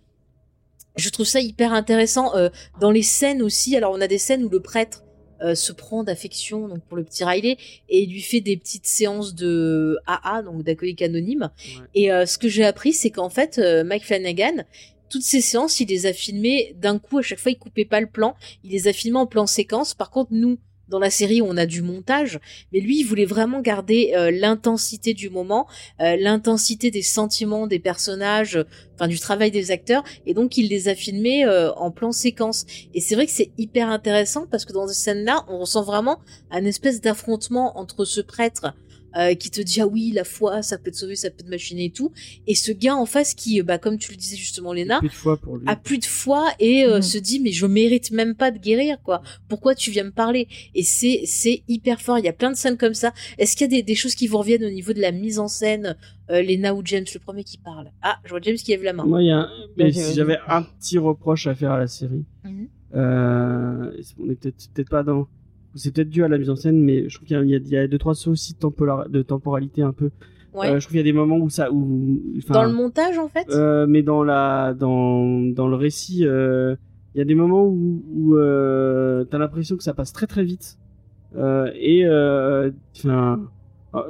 je 0.97 1.09
trouve 1.11 1.27
ça 1.27 1.41
hyper 1.41 1.73
intéressant 1.73 2.35
euh, 2.37 2.49
dans 2.81 2.91
les 2.91 3.03
scènes 3.03 3.43
aussi. 3.43 3.77
Alors 3.77 3.93
on 3.93 4.01
a 4.01 4.09
des 4.09 4.19
scènes 4.19 4.45
où 4.45 4.49
le 4.49 4.61
prêtre 4.61 5.05
euh, 5.43 5.55
se 5.55 5.73
prend 5.73 6.05
d'affection 6.05 6.69
donc 6.69 6.81
pour 6.85 6.99
le 6.99 7.05
petit 7.05 7.25
Riley 7.25 7.57
et 7.89 8.03
il 8.03 8.13
lui 8.13 8.21
fait 8.21 8.43
des 8.43 8.59
petites 8.59 8.87
séances 8.87 9.35
de 9.35 9.97
AA 10.07 10.43
donc 10.43 10.65
d'alcoolique 10.65 11.01
anonyme. 11.01 11.51
Ouais. 11.59 11.87
Et 11.95 12.13
euh, 12.13 12.27
ce 12.27 12.37
que 12.37 12.49
j'ai 12.49 12.65
appris 12.65 12.93
c'est 12.93 13.09
qu'en 13.09 13.31
fait 13.31 13.59
euh, 13.59 13.83
Mike 13.83 14.05
Flanagan 14.05 14.65
toutes 15.09 15.23
ces 15.23 15.41
séances, 15.41 15.81
il 15.81 15.89
les 15.89 16.07
a 16.07 16.13
filmées 16.13 16.77
d'un 16.79 17.01
coup. 17.01 17.19
À 17.19 17.23
chaque 17.23 17.41
fois, 17.41 17.51
il 17.51 17.59
coupait 17.59 17.85
pas 17.85 18.01
le 18.01 18.07
plan. 18.07 18.37
Il 18.63 18.71
les 18.71 18.87
a 18.87 18.93
filmées 18.93 19.19
en 19.19 19.27
plan 19.27 19.45
séquence. 19.45 19.93
Par 19.93 20.09
contre, 20.09 20.31
nous, 20.33 20.57
dans 20.91 20.99
la 20.99 21.11
série, 21.11 21.41
on 21.41 21.57
a 21.57 21.67
du 21.67 21.83
montage, 21.83 22.41
mais 22.73 22.81
lui, 22.81 23.01
il 23.01 23.05
voulait 23.05 23.25
vraiment 23.25 23.61
garder 23.61 24.13
euh, 24.15 24.31
l'intensité 24.31 25.15
du 25.15 25.31
moment, 25.31 25.67
euh, 26.01 26.17
l'intensité 26.17 26.91
des 26.91 27.03
sentiments 27.03 27.67
des 27.67 27.79
personnages, 27.79 28.63
enfin 28.95 29.09
du 29.09 29.19
travail 29.19 29.51
des 29.51 29.71
acteurs, 29.71 30.03
et 30.27 30.35
donc 30.35 30.57
il 30.57 30.69
les 30.69 30.89
a 30.89 30.95
filmés 30.95 31.45
euh, 31.45 31.73
en 31.75 31.91
plan 31.91 32.13
séquence. 32.13 32.67
Et 32.93 33.01
c'est 33.01 33.15
vrai 33.15 33.27
que 33.27 33.33
c'est 33.33 33.53
hyper 33.57 33.89
intéressant 33.89 34.47
parce 34.51 34.65
que 34.65 34.73
dans 34.73 34.89
ces 34.89 34.95
scènes-là, 34.95 35.45
on 35.49 35.61
ressent 35.61 35.85
vraiment 35.85 36.19
un 36.51 36.65
espèce 36.65 37.01
d'affrontement 37.01 37.79
entre 37.79 38.05
ce 38.05 38.21
prêtre 38.21 38.75
euh, 39.17 39.35
qui 39.35 39.51
te 39.51 39.61
dit 39.61 39.81
ah 39.81 39.87
oui 39.87 40.13
la 40.13 40.25
foi 40.25 40.63
ça 40.63 40.79
peut 40.79 40.91
te 40.91 40.97
sauver 40.97 41.17
ça 41.17 41.31
peut 41.31 41.43
te 41.45 41.51
machiner 41.51 41.87
et 41.87 41.91
tout 41.91 42.13
et 42.47 42.55
ce 42.55 42.73
gars 42.73 42.95
en 42.97 43.07
face 43.07 43.35
qui 43.35 43.61
bah 43.63 43.79
comme 43.79 43.99
tu 43.99 44.11
le 44.13 44.17
disais 44.17 44.37
justement 44.37 44.73
Léna 44.73 44.99
Plus 45.01 45.09
de 45.09 45.13
fois 45.15 45.37
pour 45.37 45.57
lui. 45.57 45.69
a 45.69 45.77
plus 45.77 45.99
de 45.99 46.05
foi 46.05 46.47
et 46.59 46.85
euh, 46.85 46.97
Mhm. 46.97 47.03
se 47.03 47.19
dit 47.19 47.41
mais 47.41 47.53
je 47.53 47.67
mérite 47.67 48.11
même 48.13 48.35
pas 48.35 48.51
de 48.51 48.59
guérir 48.59 49.01
quoi 49.03 49.23
pourquoi 49.49 49.75
tu 49.75 49.91
viens 49.91 50.05
me 50.05 50.11
parler? 50.13 50.47
Et 50.75 50.83
c'est 50.83 51.23
c'est 51.27 51.63
hyper 51.69 52.01
fort 52.01 52.19
il 52.19 52.25
y 52.25 52.29
a 52.29 52.33
plein 52.33 52.51
de 52.51 52.57
scènes 52.57 52.77
comme 52.79 52.95
ça 52.95 53.13
est-ce 53.39 53.57
qu'il 53.57 53.71
y 53.71 53.75
a 53.75 53.77
des, 53.79 53.83
des 53.83 53.95
choses 53.95 54.15
qui 54.15 54.27
vous 54.27 54.39
reviennent 54.39 54.65
au 54.65 54.71
niveau 54.71 54.93
de 54.93 55.01
la 55.01 55.13
mise 55.13 55.39
en 55.39 55.49
scène 55.49 55.97
euh, 56.31 56.43
Lena 56.43 56.75
ou 56.75 56.83
James 56.85 57.05
le 57.13 57.19
premier 57.21 57.43
qui 57.45 57.59
parle? 57.59 57.91
Ah 58.03 58.19
je 58.25 58.31
vois 58.31 58.41
James 58.43 58.57
qui 58.57 58.71
lève 58.71 58.85
la 58.85 58.93
main 58.93 59.05
Moi, 59.05 59.23
il 59.23 59.27
y 59.27 59.31
a 59.33 59.39
un- 59.41 59.51
mais 59.77 59.91
Vas-y, 59.91 60.05
si 60.05 60.15
j'avais 60.15 60.39
un 60.47 60.63
petit 60.63 60.99
reproche 60.99 61.47
à 61.49 61.55
faire 61.57 61.73
à 61.73 61.79
la 61.79 61.89
série, 61.89 62.25
Mhm. 62.45 62.69
euh, 62.95 63.93
on 64.19 64.31
est 64.31 64.35
peut-être 64.37 64.69
peut-être 64.73 64.89
pas 64.91 65.03
dans. 65.03 65.27
C'est 65.75 65.95
peut-être 65.95 66.09
dû 66.11 66.25
à 66.25 66.29
la 66.29 66.37
mise 66.39 66.51
en 66.51 66.57
scène, 66.57 66.81
mais 66.83 67.09
je 67.09 67.15
trouve 67.17 67.29
qu'il 67.29 67.37
y 67.49 67.55
a, 67.77 67.83
y 67.85 67.89
deux 67.89 67.99
trois 67.99 68.15
de, 68.15 68.19
tempora- 68.59 69.09
de 69.09 69.23
temporalité 69.23 69.83
un 69.83 69.93
peu. 69.93 70.11
ouais 70.55 70.69
Euh, 70.69 70.81
je 70.81 70.87
trouve 70.87 70.93
qu'il 70.93 70.97
y 70.97 71.01
a 71.01 71.05
des 71.05 71.13
moments 71.13 71.37
où 71.39 71.49
ça, 71.49 71.71
où, 71.73 72.21
dans 72.49 72.65
le 72.65 72.73
montage 72.73 73.19
en 73.19 73.29
fait? 73.29 73.47
Euh, 73.51 73.87
mais 73.89 74.03
dans 74.03 74.25
la, 74.25 74.75
dans, 74.75 75.41
dans 75.53 75.69
le 75.69 75.77
récit, 75.77 76.27
euh, 76.27 76.75
il 77.15 77.19
y 77.19 77.21
a 77.21 77.25
des 77.25 77.35
moments 77.37 77.65
où, 77.67 78.03
où 78.15 78.37
t'as 79.31 79.39
l'impression 79.39 79.77
que 79.77 79.83
ça 79.85 79.95
passe 79.95 80.13
très 80.13 80.27
très 80.27 80.43
vite. 80.45 80.77
Et 81.37 82.05
enfin, 82.97 83.49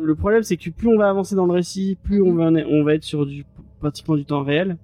le 0.00 0.14
problème 0.14 0.42
c'est 0.42 0.56
que 0.56 0.70
plus 0.70 0.88
on 0.88 0.96
va 0.96 1.08
avancer 1.11 1.34
dans 1.34 1.46
le 1.46 1.52
récit, 1.52 1.96
plus 2.02 2.22
on 2.22 2.34
va, 2.34 2.44
on 2.50 2.82
va 2.84 2.94
être 2.94 3.04
sur 3.04 3.26
du 3.26 3.44
pratiquement 3.80 4.16
du 4.16 4.24
temps 4.24 4.42
réel. 4.42 4.76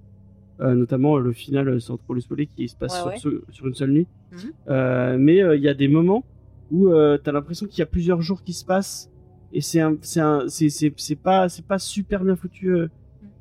Euh, 0.59 0.73
notamment 0.73 1.19
le 1.19 1.33
final 1.33 1.69
euh, 1.69 1.79
sans 1.79 1.97
trop 1.97 2.15
le 2.15 2.19
spoiler 2.19 2.47
qui 2.47 2.67
se 2.67 2.75
passe 2.75 2.93
Ouais, 3.05 3.15
sur, 3.19 3.31
ouais. 3.31 3.41
ce- 3.47 3.53
sur 3.53 3.67
une 3.67 3.75
seule 3.75 3.91
nuit. 3.91 4.07
Mhm. 4.31 5.17
Mais 5.19 5.37
il 5.55 5.61
y 5.61 5.69
a 5.69 5.75
des 5.75 5.87
moments 5.87 6.23
où 6.71 6.89
euh, 6.89 7.17
t'as 7.17 7.31
l'impression 7.31 7.65
qu'il 7.67 7.79
y 7.79 7.81
a 7.81 7.85
plusieurs 7.87 8.21
jours 8.21 8.43
qui 8.43 8.53
se 8.53 8.65
passent 8.65 9.09
et 9.53 9.61
c'est 9.61 9.79
un, 9.79 9.97
c'est 10.01 10.19
un, 10.19 10.47
c'est 10.47 10.69
c'est 10.69 10.93
c'est 10.97 11.15
pas 11.15 11.47
c'est 11.49 11.65
pas 11.65 11.79
super 11.79 12.23
bien 12.23 12.35
foutu. 12.35 12.69
euh, 12.69 12.87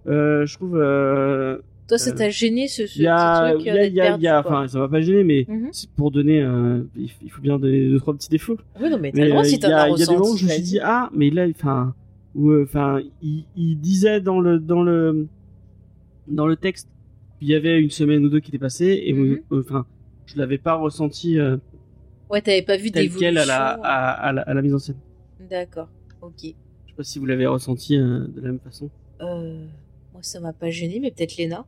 euh, 0.06 0.46
je 0.46 0.54
trouve. 0.56 0.76
Euh, 0.76 1.58
toi 1.88 1.98
ça 1.98 2.12
t'a 2.12 2.30
gêné 2.30 2.66
ce, 2.68 2.86
ce 2.86 2.98
il 2.98 3.02
y 3.02 3.06
a, 3.08 3.50
petit 3.52 3.54
truc 3.54 3.66
il 3.66 3.66
y 3.66 3.70
a, 3.78 3.84
il 3.86 3.94
y 3.94 4.00
a, 4.00 4.16
il 4.16 4.22
y 4.22 4.28
a- 4.28 4.42
perdu, 4.42 4.48
enfin, 4.54 4.68
ça 4.68 4.78
va 4.80 4.88
pas 4.88 5.00
gêner, 5.00 5.24
mais 5.24 5.44
Mhm. 5.48 5.68
c'est 5.72 5.90
pour 5.90 6.10
donner, 6.10 6.42
euh, 6.42 6.82
il 6.96 7.10
il 7.22 7.30
faut 7.30 7.42
bien 7.42 7.58
donner 7.58 7.88
deux 7.88 7.98
trois 7.98 8.14
petits 8.14 8.28
défauts. 8.28 8.56
oui 8.80 8.90
non 8.90 8.98
mais 8.98 9.10
t'as 9.12 9.18
Mais 9.18 9.24
le 9.24 9.30
droit 9.30 9.44
si 9.44 9.54
il 9.54 9.58
y 9.58 9.60
t'en 9.60 9.70
a, 9.70 9.76
as 9.82 9.88
il 9.90 9.98
y 9.98 10.02
a 10.02 10.06
des 10.06 10.12
moments 10.12 10.30
où 10.30 10.36
je 10.36 10.44
me 10.44 10.48
ressenti 10.48 10.52
suis 10.54 10.62
dit 10.62 10.80
ah, 10.82 11.10
mais 11.12 11.30
là, 11.30 11.46
enfin, 11.48 11.94
où, 12.34 12.52
enfin, 12.62 13.00
il, 13.22 13.44
il 13.56 13.76
disait 13.80 14.20
dans 14.20 14.40
le 14.40 14.58
dans 14.60 14.82
le 14.82 15.26
dans 16.28 16.46
le 16.46 16.56
texte 16.56 16.88
qu'il 17.38 17.48
y 17.48 17.54
avait 17.54 17.80
une 17.80 17.90
semaine 17.90 18.24
ou 18.24 18.28
deux 18.28 18.40
qui 18.40 18.50
était 18.50 18.58
passée 18.58 19.02
et 19.04 19.12
Mhm. 19.12 19.38
euh, 19.52 19.60
enfin, 19.66 19.86
je 20.26 20.38
l'avais 20.38 20.58
pas 20.58 20.74
ressenti 20.74 21.38
euh, 21.38 21.56
ouais 22.30 22.42
t'avais 22.42 22.62
pas 22.62 22.76
vu 22.76 22.90
d'évolution 22.90 23.18
quel 23.18 23.38
à 23.38 23.44
la, 23.46 23.70
à, 23.82 24.10
à 24.28 24.32
la 24.32 24.42
à 24.42 24.54
la 24.54 24.62
mise 24.62 24.74
en 24.74 24.78
scène. 24.78 24.96
d'accord 25.38 25.88
ok 26.20 26.40
Je 26.42 26.46
sais 26.48 26.96
pas 26.96 27.04
si 27.04 27.18
vous 27.18 27.26
l'avez 27.26 27.46
ressenti 27.46 27.96
euh, 27.96 28.26
de 28.28 28.40
la 28.40 28.48
même 28.48 28.60
façon. 28.60 28.90
euh, 29.20 29.66
moi 30.12 30.22
ça 30.22 30.40
m'a 30.40 30.52
pas 30.52 30.70
gêné 30.70 31.00
mais 31.00 31.10
peut-être 31.10 31.36
Lena 31.36 31.64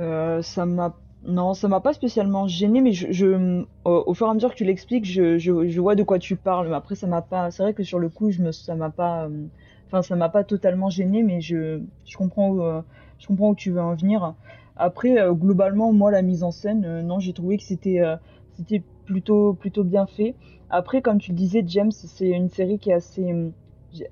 Euh, 0.00 0.42
ça 0.42 0.66
m'a 0.66 0.96
non, 1.22 1.52
ça 1.54 1.68
m'a 1.68 1.80
pas 1.80 1.92
spécialement 1.92 2.48
gêné, 2.48 2.80
mais 2.80 2.92
je, 2.92 3.12
je 3.12 3.62
au, 3.84 4.04
au 4.06 4.14
fur 4.14 4.26
et 4.26 4.30
à 4.30 4.34
mesure 4.34 4.50
que 4.52 4.56
tu 4.56 4.64
l'expliques, 4.64 5.04
je, 5.04 5.36
je, 5.38 5.68
je 5.68 5.80
vois 5.80 5.94
de 5.94 6.02
quoi 6.02 6.18
tu 6.18 6.34
parles. 6.36 6.68
Mais 6.68 6.74
après, 6.74 6.94
ça 6.94 7.06
m'a 7.06 7.20
pas. 7.22 7.50
C'est 7.50 7.62
vrai 7.62 7.74
que 7.74 7.82
sur 7.84 7.98
le 7.98 8.08
coup, 8.08 8.30
je 8.30 8.40
me, 8.42 8.52
ça 8.52 8.74
m'a 8.74 8.88
pas. 8.90 9.26
euh, 9.26 9.46
Enfin, 9.88 10.02
ça 10.02 10.16
m'a 10.16 10.30
pas 10.30 10.44
totalement 10.44 10.88
gêné, 10.88 11.22
mais 11.22 11.40
je, 11.42 11.82
je 12.06 12.16
comprends, 12.16 12.48
où, 12.50 12.62
euh, 12.62 12.80
je 13.18 13.26
comprends 13.26 13.50
où 13.50 13.54
tu 13.54 13.70
veux 13.72 13.80
en 13.82 13.94
venir. 13.96 14.34
Après, 14.76 15.18
euh, 15.20 15.34
globalement, 15.34 15.92
moi, 15.92 16.10
la 16.10 16.22
mise 16.22 16.42
en 16.42 16.52
scène, 16.52 16.84
euh, 16.86 17.02
non, 17.02 17.18
j'ai 17.20 17.34
trouvé 17.34 17.58
que 17.58 17.64
c'était, 17.64 18.00
euh, 18.00 18.16
c'était 18.56 18.82
plutôt, 19.10 19.54
plutôt 19.54 19.84
bien 19.84 20.06
fait. 20.06 20.36
Après, 20.70 21.02
comme 21.02 21.18
tu 21.18 21.32
le 21.32 21.36
disais, 21.36 21.62
James, 21.66 21.90
c'est 21.92 22.28
une 22.30 22.48
série 22.48 22.78
qui 22.78 22.90
est 22.90 22.94
assez, 22.94 23.24
hum, 23.32 23.52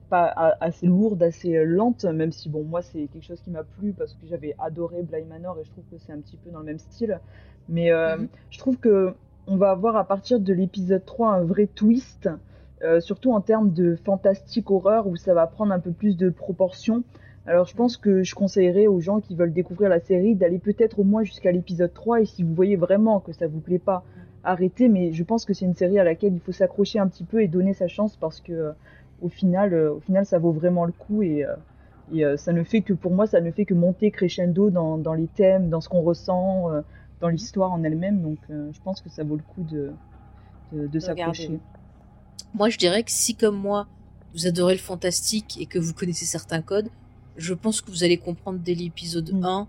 pas 0.08 0.26
assez 0.60 0.86
lourde, 0.86 1.22
assez 1.22 1.56
euh, 1.56 1.64
lente, 1.64 2.04
même 2.04 2.32
si 2.32 2.48
bon, 2.48 2.64
moi 2.64 2.82
c'est 2.82 3.06
quelque 3.08 3.24
chose 3.24 3.40
qui 3.40 3.50
m'a 3.50 3.62
plu 3.64 3.92
parce 3.92 4.14
que 4.14 4.26
j'avais 4.26 4.54
adoré 4.58 5.02
Bly 5.02 5.24
Manor 5.24 5.58
et 5.60 5.64
je 5.64 5.70
trouve 5.70 5.84
que 5.90 5.98
c'est 5.98 6.12
un 6.12 6.20
petit 6.20 6.36
peu 6.36 6.50
dans 6.50 6.58
le 6.60 6.64
même 6.64 6.78
style. 6.80 7.20
Mais 7.68 7.92
euh, 7.92 8.16
Mhm. 8.18 8.28
je 8.50 8.58
trouve 8.58 8.78
que 8.78 9.14
on 9.46 9.56
va 9.56 9.70
avoir 9.70 9.96
à 9.96 10.04
partir 10.06 10.40
de 10.40 10.52
l'épisode 10.52 11.04
3 11.04 11.30
un 11.32 11.44
vrai 11.44 11.66
twist, 11.68 12.28
euh, 12.82 13.00
surtout 13.00 13.32
en 13.32 13.40
termes 13.40 13.72
de 13.72 13.96
fantastique 13.96 14.70
horreur 14.70 15.06
où 15.06 15.16
ça 15.16 15.34
va 15.34 15.46
prendre 15.46 15.72
un 15.72 15.80
peu 15.80 15.92
plus 15.92 16.16
de 16.16 16.28
proportions. 16.30 17.04
Alors 17.46 17.66
je 17.66 17.74
pense 17.74 17.96
que 17.96 18.22
je 18.22 18.34
conseillerais 18.34 18.86
aux 18.88 19.00
gens 19.00 19.20
qui 19.20 19.34
veulent 19.34 19.52
découvrir 19.52 19.88
la 19.90 20.00
série 20.00 20.34
d'aller 20.34 20.58
peut-être 20.58 20.98
au 20.98 21.04
moins 21.04 21.22
jusqu'à 21.24 21.50
l'épisode 21.52 21.92
3 21.94 22.20
et 22.20 22.26
si 22.26 22.42
vous 22.42 22.54
voyez 22.54 22.76
vraiment 22.76 23.20
que 23.20 23.32
ça 23.32 23.46
vous 23.48 23.60
plaît 23.60 23.78
pas, 23.78 24.04
arrêtez. 24.44 24.88
Mais 24.88 25.12
je 25.12 25.24
pense 25.24 25.44
que 25.44 25.54
c'est 25.54 25.64
une 25.64 25.74
série 25.74 25.98
à 25.98 26.04
laquelle 26.04 26.34
il 26.34 26.40
faut 26.40 26.52
s'accrocher 26.52 26.98
un 26.98 27.08
petit 27.08 27.24
peu 27.24 27.42
et 27.42 27.48
donner 27.48 27.74
sa 27.74 27.88
chance 27.88 28.16
parce 28.16 28.40
que 28.40 28.52
euh, 28.52 28.72
au 29.22 29.28
final, 29.28 29.74
euh, 29.74 29.92
au 29.94 30.00
final, 30.00 30.24
ça 30.26 30.38
vaut 30.38 30.52
vraiment 30.52 30.84
le 30.84 30.92
coup 30.92 31.22
et, 31.22 31.44
euh, 31.44 31.54
et 32.12 32.24
euh, 32.24 32.36
ça 32.36 32.52
ne 32.52 32.62
fait 32.62 32.80
que, 32.80 32.92
pour 32.92 33.12
moi, 33.12 33.26
ça 33.26 33.40
ne 33.40 33.50
fait 33.50 33.64
que 33.64 33.74
monter 33.74 34.10
crescendo 34.10 34.70
dans, 34.70 34.96
dans 34.98 35.14
les 35.14 35.26
thèmes, 35.26 35.68
dans 35.68 35.80
ce 35.80 35.88
qu'on 35.88 36.02
ressent, 36.02 36.70
euh, 36.72 36.80
dans 37.20 37.28
l'histoire 37.28 37.72
en 37.72 37.82
elle-même. 37.82 38.22
Donc, 38.22 38.38
euh, 38.50 38.70
je 38.72 38.80
pense 38.80 39.00
que 39.00 39.10
ça 39.10 39.24
vaut 39.24 39.36
le 39.36 39.42
coup 39.42 39.62
de, 39.62 39.92
de, 40.72 40.86
de 40.86 40.98
s'accrocher. 40.98 41.58
Moi, 42.54 42.68
je 42.70 42.78
dirais 42.78 43.02
que 43.02 43.10
si, 43.10 43.34
comme 43.34 43.56
moi, 43.56 43.86
vous 44.32 44.46
adorez 44.46 44.74
le 44.74 44.78
fantastique 44.80 45.58
et 45.60 45.66
que 45.66 45.78
vous 45.78 45.92
connaissez 45.92 46.24
certains 46.24 46.62
codes, 46.62 46.88
je 47.36 47.54
pense 47.54 47.80
que 47.80 47.90
vous 47.90 48.04
allez 48.04 48.16
comprendre 48.18 48.58
dès 48.64 48.74
l'épisode 48.74 49.30
Mm. 49.32 49.44
1 49.44 49.66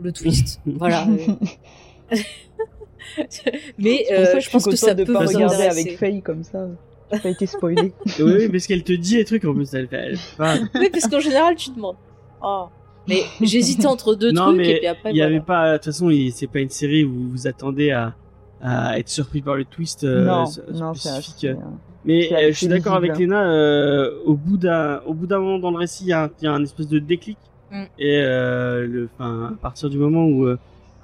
le 0.00 0.12
twist. 0.12 0.60
voilà. 0.66 1.06
Mais 3.78 4.04
euh, 4.12 4.24
ça 4.26 4.38
je 4.40 4.50
pense 4.50 4.64
que 4.64 4.76
ça 4.76 4.94
de 4.94 5.04
peut 5.04 5.12
pas 5.12 5.20
regarder 5.20 5.44
intéresser. 5.54 5.80
avec 5.80 5.98
Faye 5.98 6.22
comme 6.22 6.42
ça. 6.42 6.66
J'ai 7.12 7.20
pas 7.20 7.28
été 7.28 7.46
spoilé. 7.46 7.92
oui, 8.18 8.32
oui, 8.38 8.48
parce 8.48 8.66
qu'elle 8.66 8.82
te 8.82 8.92
dit 8.92 9.16
des 9.16 9.24
trucs 9.24 9.44
en 9.44 9.54
plus. 9.54 9.72
Elle, 9.74 9.88
fait- 9.88 9.96
elle 9.96 10.16
fait 10.16 10.36
pas- 10.36 10.56
Oui, 10.80 10.88
parce 10.90 11.06
qu'en 11.08 11.20
général, 11.20 11.54
tu 11.54 11.70
demandes. 11.70 11.96
Oh. 12.42 12.64
Mais 13.06 13.20
j'hésitais 13.42 13.86
entre 13.86 14.14
deux 14.14 14.32
non, 14.32 14.44
trucs 14.46 14.56
mais 14.56 14.70
et 14.70 14.78
puis 14.78 14.86
après, 14.86 15.10
il 15.10 15.16
y 15.16 15.18
voilà. 15.20 15.36
avait 15.36 15.44
pas. 15.44 15.72
De 15.72 15.76
toute 15.76 15.84
façon, 15.86 16.10
c'est 16.32 16.46
pas 16.46 16.60
une 16.60 16.70
série 16.70 17.04
où 17.04 17.28
vous 17.30 17.46
attendez 17.46 17.90
à, 17.90 18.14
à 18.62 18.98
être 18.98 19.10
surpris 19.10 19.42
par 19.42 19.56
le 19.56 19.64
twist 19.66 20.04
euh, 20.04 20.24
non, 20.24 20.44
s- 20.44 20.60
non, 20.72 20.94
c'est 20.94 21.10
spécifique. 21.10 21.44
assez, 21.44 21.48
euh, 21.48 21.64
Mais 22.06 22.32
euh, 22.32 22.46
je 22.48 22.52
suis 22.56 22.66
d'accord 22.68 22.94
avec. 22.94 23.16
Léna. 23.18 23.44
euh, 23.46 24.10
au 24.24 24.34
bout 24.34 24.56
d'un, 24.56 25.02
au 25.06 25.12
bout 25.12 25.26
d'un 25.26 25.38
moment 25.38 25.58
dans 25.58 25.70
le 25.70 25.76
récit, 25.76 26.04
il 26.04 26.08
y, 26.08 26.12
a 26.14 26.24
un- 26.24 26.30
il 26.40 26.44
y 26.44 26.48
a 26.48 26.52
un 26.52 26.62
espèce 26.62 26.88
de 26.88 26.98
déclic. 26.98 27.36
Mm. 27.70 27.82
Et 27.98 28.20
euh, 28.22 28.86
le, 28.86 29.08
enfin, 29.18 29.52
à 29.52 29.60
partir 29.60 29.90
du 29.90 29.98
moment 29.98 30.24
où 30.24 30.46
euh, 30.46 30.58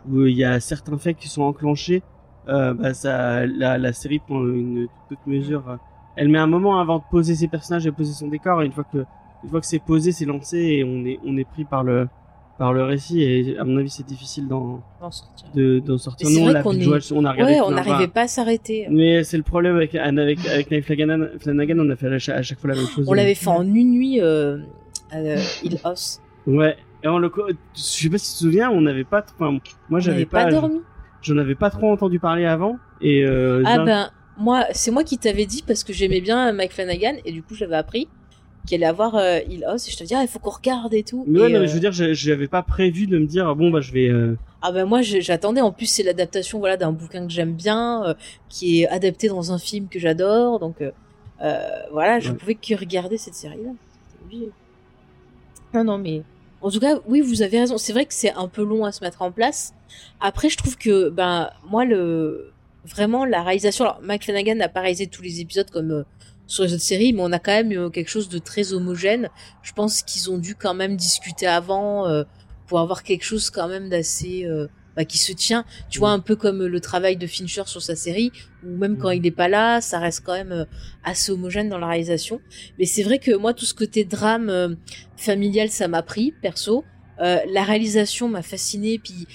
où 0.08 0.26
il 0.26 0.36
y 0.36 0.44
a 0.44 0.60
certains 0.60 0.96
faits 0.98 1.16
qui 1.16 1.28
sont 1.28 1.42
enclenchés, 1.42 2.02
euh, 2.48 2.74
bah 2.74 2.94
ça, 2.94 3.46
la, 3.46 3.78
la 3.78 3.92
série 3.92 4.18
prend 4.18 4.40
une 4.44 4.86
toute 5.08 5.26
mesure. 5.26 5.68
euh. 5.68 5.76
Elle 6.16 6.28
met 6.28 6.38
un 6.38 6.46
moment 6.46 6.80
avant 6.80 6.98
de 6.98 7.04
poser 7.10 7.34
ses 7.34 7.48
personnages 7.48 7.86
et 7.86 7.92
poser 7.92 8.12
son 8.12 8.28
décor. 8.28 8.62
Et 8.62 8.66
une 8.66 8.72
fois 8.72 8.84
que 8.84 9.04
une 9.44 9.48
fois 9.50 9.60
que 9.60 9.66
c'est 9.66 9.78
posé, 9.78 10.12
c'est 10.12 10.24
lancé 10.26 10.58
et 10.58 10.84
on 10.84 11.04
est 11.06 11.18
on 11.24 11.36
est 11.36 11.44
pris 11.48 11.64
par 11.64 11.82
le 11.84 12.08
par 12.58 12.72
le 12.74 12.82
récit. 12.84 13.22
Et 13.22 13.56
à 13.58 13.64
mon 13.64 13.78
avis, 13.78 13.88
c'est 13.88 14.06
difficile 14.06 14.46
d'en 14.48 14.82
sortir. 15.10 15.46
de 15.54 15.96
sortir. 15.96 16.28
Nous, 16.28 16.40
on 16.40 16.50
est- 16.50 17.12
on 17.12 17.24
a 17.24 17.32
regardé. 17.32 17.52
Ouais, 17.54 17.60
on 17.60 17.68
plein- 17.68 17.76
n'arrivait 17.84 18.08
pas 18.08 18.22
à 18.22 18.28
s'arrêter. 18.28 18.86
mais 18.90 19.22
c'est 19.24 19.36
le 19.38 19.42
problème 19.44 19.76
avec 19.76 19.94
avec 19.94 20.38
avec 20.46 20.84
Flanagan, 20.84 21.78
on 21.78 21.88
a 21.90 21.96
fait 21.96 22.08
à 22.12 22.18
chaque, 22.18 22.36
à 22.36 22.42
chaque 22.42 22.58
fois 22.58 22.70
la 22.70 22.76
même 22.76 22.86
chose. 22.86 23.06
On 23.08 23.12
l'avait 23.14 23.34
fait 23.34 23.48
en 23.48 23.62
une 23.62 23.92
nuit 23.92 24.20
euh, 24.20 24.58
à 25.10 25.18
euh, 25.18 25.36
Hill 25.62 25.78
House. 25.84 26.20
Ouais. 26.46 26.76
Et 27.02 27.08
on 27.08 27.18
le, 27.18 27.30
je 27.74 27.80
sais 27.80 28.10
pas 28.10 28.18
si 28.18 28.32
tu 28.32 28.38
te 28.38 28.38
souviens, 28.44 28.70
on 28.70 28.80
n'avait 28.82 29.04
pas, 29.04 29.24
enfin, 29.38 29.58
moi 29.88 30.00
j'avais 30.00 30.26
pas, 30.26 30.44
pas, 30.44 30.50
dormi. 30.50 30.80
j'en 31.22 31.38
avais 31.38 31.54
pas 31.54 31.70
trop 31.70 31.90
entendu 31.92 32.18
parler 32.20 32.44
avant. 32.44 32.78
Et 33.00 33.24
euh, 33.24 33.62
Ah 33.64 33.78
ben, 33.84 34.10
moi, 34.36 34.66
c'est 34.72 34.90
moi 34.90 35.02
qui 35.04 35.16
t'avais 35.18 35.46
dit 35.46 35.62
parce 35.66 35.82
que 35.84 35.92
j'aimais 35.94 36.20
bien 36.20 36.52
Mike 36.52 36.72
Flanagan 36.72 37.14
et 37.24 37.32
du 37.32 37.42
coup 37.42 37.54
j'avais 37.54 37.76
appris 37.76 38.08
qu'il 38.66 38.76
allait 38.76 38.86
avoir 38.90 39.14
euh, 39.16 39.38
et 39.38 39.58
je 39.58 39.96
te 39.96 40.04
dis 40.04 40.14
ah 40.14 40.20
il 40.22 40.28
faut 40.28 40.38
qu'on 40.38 40.50
regarde 40.50 40.92
et 40.92 41.02
tout. 41.02 41.24
Mais 41.26 41.40
ouais, 41.40 41.50
Et, 41.50 41.52
non, 41.54 41.60
mais 41.60 41.64
euh, 41.64 41.68
je 41.68 41.74
veux 41.74 41.80
dire, 41.80 41.92
j'ai- 41.92 42.14
j'avais 42.14 42.46
pas 42.48 42.62
prévu 42.62 43.06
de 43.06 43.18
me 43.18 43.24
dire 43.26 43.56
bon 43.56 43.70
bah 43.70 43.80
je 43.80 43.92
vais. 43.92 44.08
euh, 44.10 44.36
Ah 44.60 44.70
ben 44.70 44.84
moi 44.84 45.00
j'attendais. 45.00 45.62
En 45.62 45.72
plus 45.72 45.86
c'est 45.86 46.02
l'adaptation 46.02 46.58
voilà 46.58 46.76
d'un 46.76 46.92
bouquin 46.92 47.26
que 47.26 47.32
j'aime 47.32 47.54
bien, 47.54 48.04
euh, 48.04 48.14
qui 48.50 48.82
est 48.82 48.88
adapté 48.88 49.28
dans 49.28 49.52
un 49.52 49.58
film 49.58 49.88
que 49.88 49.98
j'adore. 49.98 50.58
Donc 50.60 50.82
euh, 50.82 50.90
euh, 51.42 51.66
voilà, 51.90 52.20
je 52.20 52.30
Ouais. 52.32 52.36
pouvais 52.36 52.54
que 52.56 52.74
regarder 52.78 53.16
cette 53.16 53.34
série-là. 53.34 53.70
C'était 54.10 54.22
obligé. 54.24 54.50
Non 55.72 55.84
non 55.84 55.96
mais 55.98 56.22
en 56.60 56.70
tout 56.70 56.80
cas 56.80 56.98
oui 57.06 57.20
vous 57.20 57.42
avez 57.42 57.60
raison. 57.60 57.78
C'est 57.78 57.92
vrai 57.92 58.06
que 58.06 58.14
c'est 58.14 58.32
un 58.32 58.48
peu 58.48 58.64
long 58.64 58.84
à 58.84 58.92
se 58.92 59.02
mettre 59.04 59.22
en 59.22 59.32
place. 59.32 59.74
Après 60.20 60.48
je 60.48 60.56
trouve 60.56 60.76
que 60.76 61.08
ben 61.10 61.50
moi 61.68 61.84
le 61.84 62.52
vraiment 62.84 63.24
la 63.24 63.42
réalisation. 63.42 63.84
Alors 63.84 64.00
Mike 64.02 64.24
Flanagan 64.24 64.54
n'a 64.56 64.68
pas 64.68 64.80
réalisé 64.80 65.06
tous 65.06 65.22
les 65.22 65.40
épisodes 65.40 65.70
comme 65.70 65.90
euh, 65.90 66.02
sur 66.46 66.64
les 66.64 66.72
autres 66.72 66.82
séries, 66.82 67.12
mais 67.12 67.22
on 67.22 67.32
a 67.32 67.38
quand 67.38 67.52
même 67.52 67.72
euh, 67.72 67.90
quelque 67.90 68.08
chose 68.08 68.28
de 68.28 68.38
très 68.38 68.72
homogène. 68.72 69.28
Je 69.62 69.72
pense 69.72 70.02
qu'ils 70.02 70.30
ont 70.30 70.38
dû 70.38 70.54
quand 70.54 70.74
même 70.74 70.96
discuter 70.96 71.46
avant. 71.46 72.06
euh, 72.08 72.24
pour 72.70 72.78
avoir 72.78 73.02
quelque 73.02 73.24
chose 73.24 73.50
quand 73.50 73.66
même 73.66 73.88
d'assez 73.88 74.44
euh, 74.44 74.68
bah, 74.96 75.04
qui 75.04 75.18
se 75.18 75.32
tient 75.32 75.64
tu 75.88 75.98
vois 75.98 76.10
un 76.10 76.20
peu 76.20 76.36
comme 76.36 76.66
le 76.66 76.80
travail 76.80 77.16
de 77.16 77.26
Fincher 77.26 77.62
sur 77.66 77.82
sa 77.82 77.96
série 77.96 78.32
ou 78.64 78.76
même 78.76 78.98
quand 78.98 79.10
il 79.10 79.22
n'est 79.22 79.30
pas 79.30 79.48
là 79.48 79.80
ça 79.80 79.98
reste 79.98 80.22
quand 80.24 80.34
même 80.34 80.52
euh, 80.52 80.64
assez 81.04 81.32
homogène 81.32 81.68
dans 81.68 81.78
la 81.78 81.88
réalisation. 81.88 82.40
Mais 82.78 82.84
c'est 82.84 83.02
vrai 83.02 83.18
que 83.18 83.36
moi 83.36 83.54
tout 83.54 83.64
ce 83.64 83.74
côté 83.74 84.04
drame 84.04 84.48
euh, 84.48 84.74
familial 85.16 85.70
ça 85.70 85.88
m'a 85.88 86.02
pris 86.02 86.32
perso. 86.42 86.84
Euh, 87.20 87.38
la 87.48 87.64
réalisation 87.64 88.28
m'a 88.28 88.42
fasciné 88.42 88.98
puis 88.98 89.26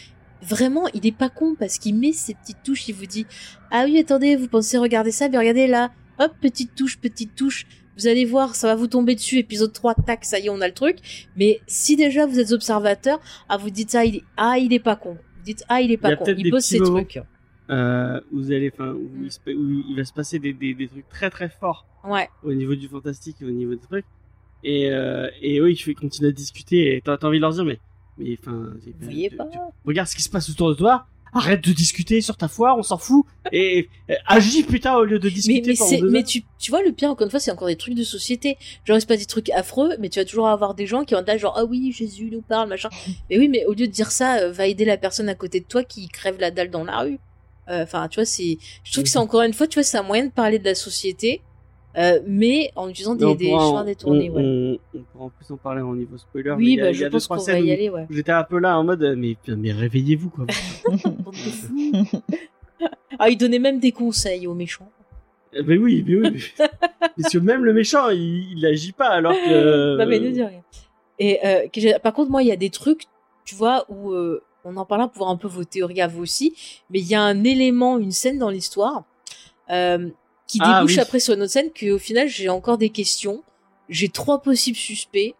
vraiment 0.41 0.87
il 0.93 1.05
est 1.05 1.15
pas 1.15 1.29
con 1.29 1.55
parce 1.57 1.77
qu'il 1.77 1.95
met 1.95 2.11
ses 2.11 2.33
petites 2.33 2.63
touches 2.63 2.87
il 2.87 2.95
vous 2.95 3.05
dit 3.05 3.25
ah 3.71 3.83
oui 3.85 3.99
attendez 3.99 4.35
vous 4.35 4.47
pensez 4.47 4.77
regarder 4.77 5.11
ça 5.11 5.29
mais 5.29 5.37
regardez 5.37 5.67
là. 5.67 5.91
Hop 6.19 6.31
petite 6.39 6.75
touche 6.75 6.97
petite 6.97 7.35
touche. 7.35 7.65
Vous 7.97 8.07
allez 8.07 8.25
voir, 8.25 8.55
ça 8.55 8.67
va 8.67 8.75
vous 8.75 8.87
tomber 8.87 9.15
dessus, 9.15 9.37
épisode 9.37 9.71
3, 9.71 9.95
tac, 10.05 10.25
ça 10.25 10.37
y 10.37 10.47
est, 10.47 10.49
on 10.49 10.59
a 10.59 10.67
le 10.67 10.73
truc. 10.73 10.97
Mais 11.37 11.61
si 11.65 11.95
déjà 11.95 12.25
vous 12.25 12.39
êtes 12.39 12.51
observateur, 12.51 13.21
ah, 13.47 13.55
vous 13.55 13.69
dites, 13.69 13.95
ah, 13.95 14.03
il 14.03 14.17
est, 14.17 14.23
ah, 14.35 14.57
il 14.57 14.73
est 14.73 14.79
pas 14.79 14.97
con. 14.97 15.17
Dites, 15.45 15.63
ah, 15.69 15.79
il 15.81 15.91
est 15.91 15.93
Il 15.93 15.97
pas 15.99 16.09
a 16.09 16.15
con. 16.17 16.25
Il 16.37 16.49
petits 16.51 16.61
ses 16.67 16.79
trucs. 16.79 17.21
euh, 17.69 18.19
où 18.31 18.37
vous 18.39 18.51
allez, 18.51 18.71
enfin, 18.73 18.89
où, 18.91 19.07
Mm. 19.07 19.29
il 19.47 19.55
où 19.55 19.83
il 19.89 19.95
va 19.95 20.03
se 20.03 20.11
passer 20.13 20.39
des, 20.39 20.53
des, 20.53 20.73
des 20.73 20.87
trucs 20.87 21.07
très 21.09 21.29
très 21.29 21.49
forts 21.49 21.85
Ouais. 22.03 22.27
au 22.43 22.53
niveau 22.53 22.75
du 22.75 22.87
fantastique 22.87 23.37
et 23.41 23.45
au 23.45 23.51
niveau 23.51 23.73
des 23.75 23.81
trucs. 23.81 24.05
Et, 24.63 24.89
euh, 24.91 25.29
et 25.41 25.61
oui, 25.61 25.75
je 25.75 25.85
vais 25.85 25.93
continuer 25.93 26.29
à 26.29 26.31
discuter 26.33 26.95
et 26.95 27.01
t'as 27.01 27.17
envie 27.23 27.37
de 27.37 27.41
leur 27.41 27.53
dire, 27.53 27.65
mais, 27.65 27.79
mais 28.17 28.37
enfin, 28.41 28.73
regarde 29.85 30.07
ce 30.07 30.15
qui 30.15 30.21
se 30.23 30.29
passe 30.29 30.49
autour 30.49 30.69
de 30.69 30.75
toi. 30.75 31.05
Arrête 31.35 31.61
de 31.61 31.73
discuter 31.73 32.21
sur 32.21 32.37
ta 32.37 32.47
foire, 32.47 32.77
on 32.77 32.83
s'en 32.83 32.97
fout. 32.97 33.25
Et 33.51 33.89
euh, 34.09 34.15
agis 34.25 34.63
putain 34.63 34.95
au 34.95 35.03
lieu 35.03 35.19
de 35.19 35.29
discuter 35.29 35.75
mais, 35.91 36.01
mais 36.09 36.23
tu 36.23 36.43
vois, 36.69 36.81
le 36.81 36.91
pire, 36.91 37.09
encore 37.09 37.25
une 37.25 37.31
fois, 37.31 37.39
c'est 37.39 37.51
encore 37.51 37.67
des 37.67 37.75
trucs 37.75 37.93
de 37.93 38.03
société. 38.03 38.57
Genre, 38.85 38.97
c'est 38.99 39.07
pas 39.07 39.17
des 39.17 39.25
trucs 39.25 39.49
affreux, 39.49 39.91
mais 39.99 40.09
tu 40.09 40.19
vas 40.19 40.25
toujours 40.25 40.47
avoir 40.47 40.73
des 40.75 40.87
gens 40.87 41.03
qui 41.03 41.13
vont 41.13 41.19
être 41.19 41.27
là, 41.27 41.37
genre, 41.37 41.53
ah 41.57 41.65
oui, 41.65 41.91
Jésus 41.91 42.29
nous 42.31 42.41
parle, 42.41 42.69
machin. 42.69 42.89
Mais 43.29 43.37
oui, 43.37 43.49
mais 43.49 43.65
au 43.65 43.71
lieu 43.73 43.85
de 43.87 43.91
dire 43.91 44.11
ça, 44.11 44.37
euh, 44.39 44.51
va 44.51 44.65
aider 44.67 44.85
la 44.85 44.97
personne 44.97 45.29
à 45.29 45.35
côté 45.35 45.59
de 45.59 45.65
toi 45.65 45.83
qui 45.83 46.07
crève 46.07 46.39
la 46.39 46.51
dalle 46.51 46.69
dans 46.71 46.83
la 46.83 46.99
rue. 47.01 47.19
Euh, 47.69 47.83
Enfin, 47.83 48.07
tu 48.07 48.15
vois, 48.15 48.25
c'est, 48.25 48.57
je 48.83 48.91
trouve 48.91 49.03
que 49.03 49.09
c'est 49.09 49.19
encore 49.19 49.41
une 49.41 49.53
fois, 49.53 49.67
tu 49.67 49.75
vois, 49.75 49.83
c'est 49.83 49.97
un 49.97 50.03
moyen 50.03 50.25
de 50.25 50.31
parler 50.31 50.57
de 50.59 50.65
la 50.65 50.75
société, 50.75 51.41
euh, 51.97 52.19
mais 52.27 52.71
en 52.75 52.89
utilisant 52.89 53.13
Mais 53.13 53.19
des, 53.19 53.25
on 53.25 53.35
des 53.35 53.49
chemins 53.49 53.83
détournés, 53.85 54.29
on, 54.29 54.35
ouais. 54.35 54.43
on, 54.93 54.99
on 54.99 55.03
pourra 55.03 55.25
en 55.25 55.29
plus 55.29 55.51
en 55.51 55.57
parler 55.57 55.81
au 55.81 55.95
niveau 55.95 56.17
spoiler. 56.17 56.53
mais 56.57 56.63
il 56.63 56.67
Oui, 56.75 56.79
a- 56.79 56.83
bah, 56.83 56.89
il 56.91 56.95
y 56.95 56.97
je 56.99 57.03
a 57.05 57.07
deux, 57.07 57.11
pense 57.13 57.23
trois 57.25 57.37
qu'on 57.37 57.43
va 57.43 57.51
scènes 57.53 57.65
y 57.65 57.71
aller, 57.71 57.89
ouais. 57.89 58.05
J'étais 58.09 58.31
un 58.31 58.43
peu 58.43 58.59
là 58.59 58.77
en 58.77 58.83
mode, 58.83 59.01
euh, 59.03 59.15
mais, 59.17 59.35
mais 59.47 59.71
réveillez-vous 59.71 60.29
quoi. 60.29 60.45
Ah, 63.17 63.29
il 63.29 63.37
donnait 63.37 63.59
même 63.59 63.79
des 63.79 63.91
conseils 63.93 64.45
aux 64.47 64.53
méchants. 64.53 64.89
Euh, 65.55 65.63
mais 65.65 65.77
oui, 65.77 66.03
mais 66.05 66.15
oui. 66.17 66.29
mais- 66.59 66.67
Parce 67.21 67.31
que 67.31 67.37
même 67.37 67.63
le 67.63 67.73
méchant, 67.73 68.09
il, 68.09 68.57
il 68.57 68.65
agit 68.65 68.91
pas 68.91 69.07
alors 69.07 69.33
que. 69.33 69.97
non 69.97 70.05
mais 70.05 70.19
ne 70.19 70.29
dis 70.31 70.43
rien. 70.43 70.61
Et 71.17 71.39
euh, 71.45 71.67
que 71.69 71.97
par 71.99 72.11
contre 72.13 72.29
moi 72.31 72.43
il 72.43 72.47
y 72.49 72.51
a 72.51 72.57
des 72.57 72.69
trucs, 72.69 73.03
tu 73.45 73.55
vois, 73.55 73.85
où 73.87 74.11
euh, 74.11 74.43
on 74.65 74.75
en 74.75 74.83
parlera 74.85 75.07
pour 75.07 75.19
voir 75.19 75.29
un 75.29 75.37
peu 75.37 75.47
vos 75.47 75.63
théories 75.63 76.01
à 76.01 76.07
vous 76.07 76.21
aussi, 76.23 76.53
mais 76.89 76.99
il 76.99 77.07
y 77.07 77.15
a 77.15 77.21
un 77.21 77.45
élément, 77.45 77.97
une 77.97 78.11
scène 78.11 78.37
dans 78.37 78.49
l'histoire 78.49 79.05
euh, 79.69 80.09
qui 80.47 80.59
Ah, 80.61 80.79
débouche 80.79 80.95
oui. 80.95 80.99
après 81.01 81.19
sur 81.19 81.33
une 81.33 81.41
autre 81.41 81.51
scène 81.51 81.71
que 81.71 81.91
au 81.91 81.97
final 81.99 82.27
j'ai 82.27 82.49
encore 82.49 82.77
des 82.77 82.89
questions, 82.89 83.43
j'ai 83.89 84.09
trois 84.09 84.41
possibles 84.41 84.77
suspects, 84.77 85.35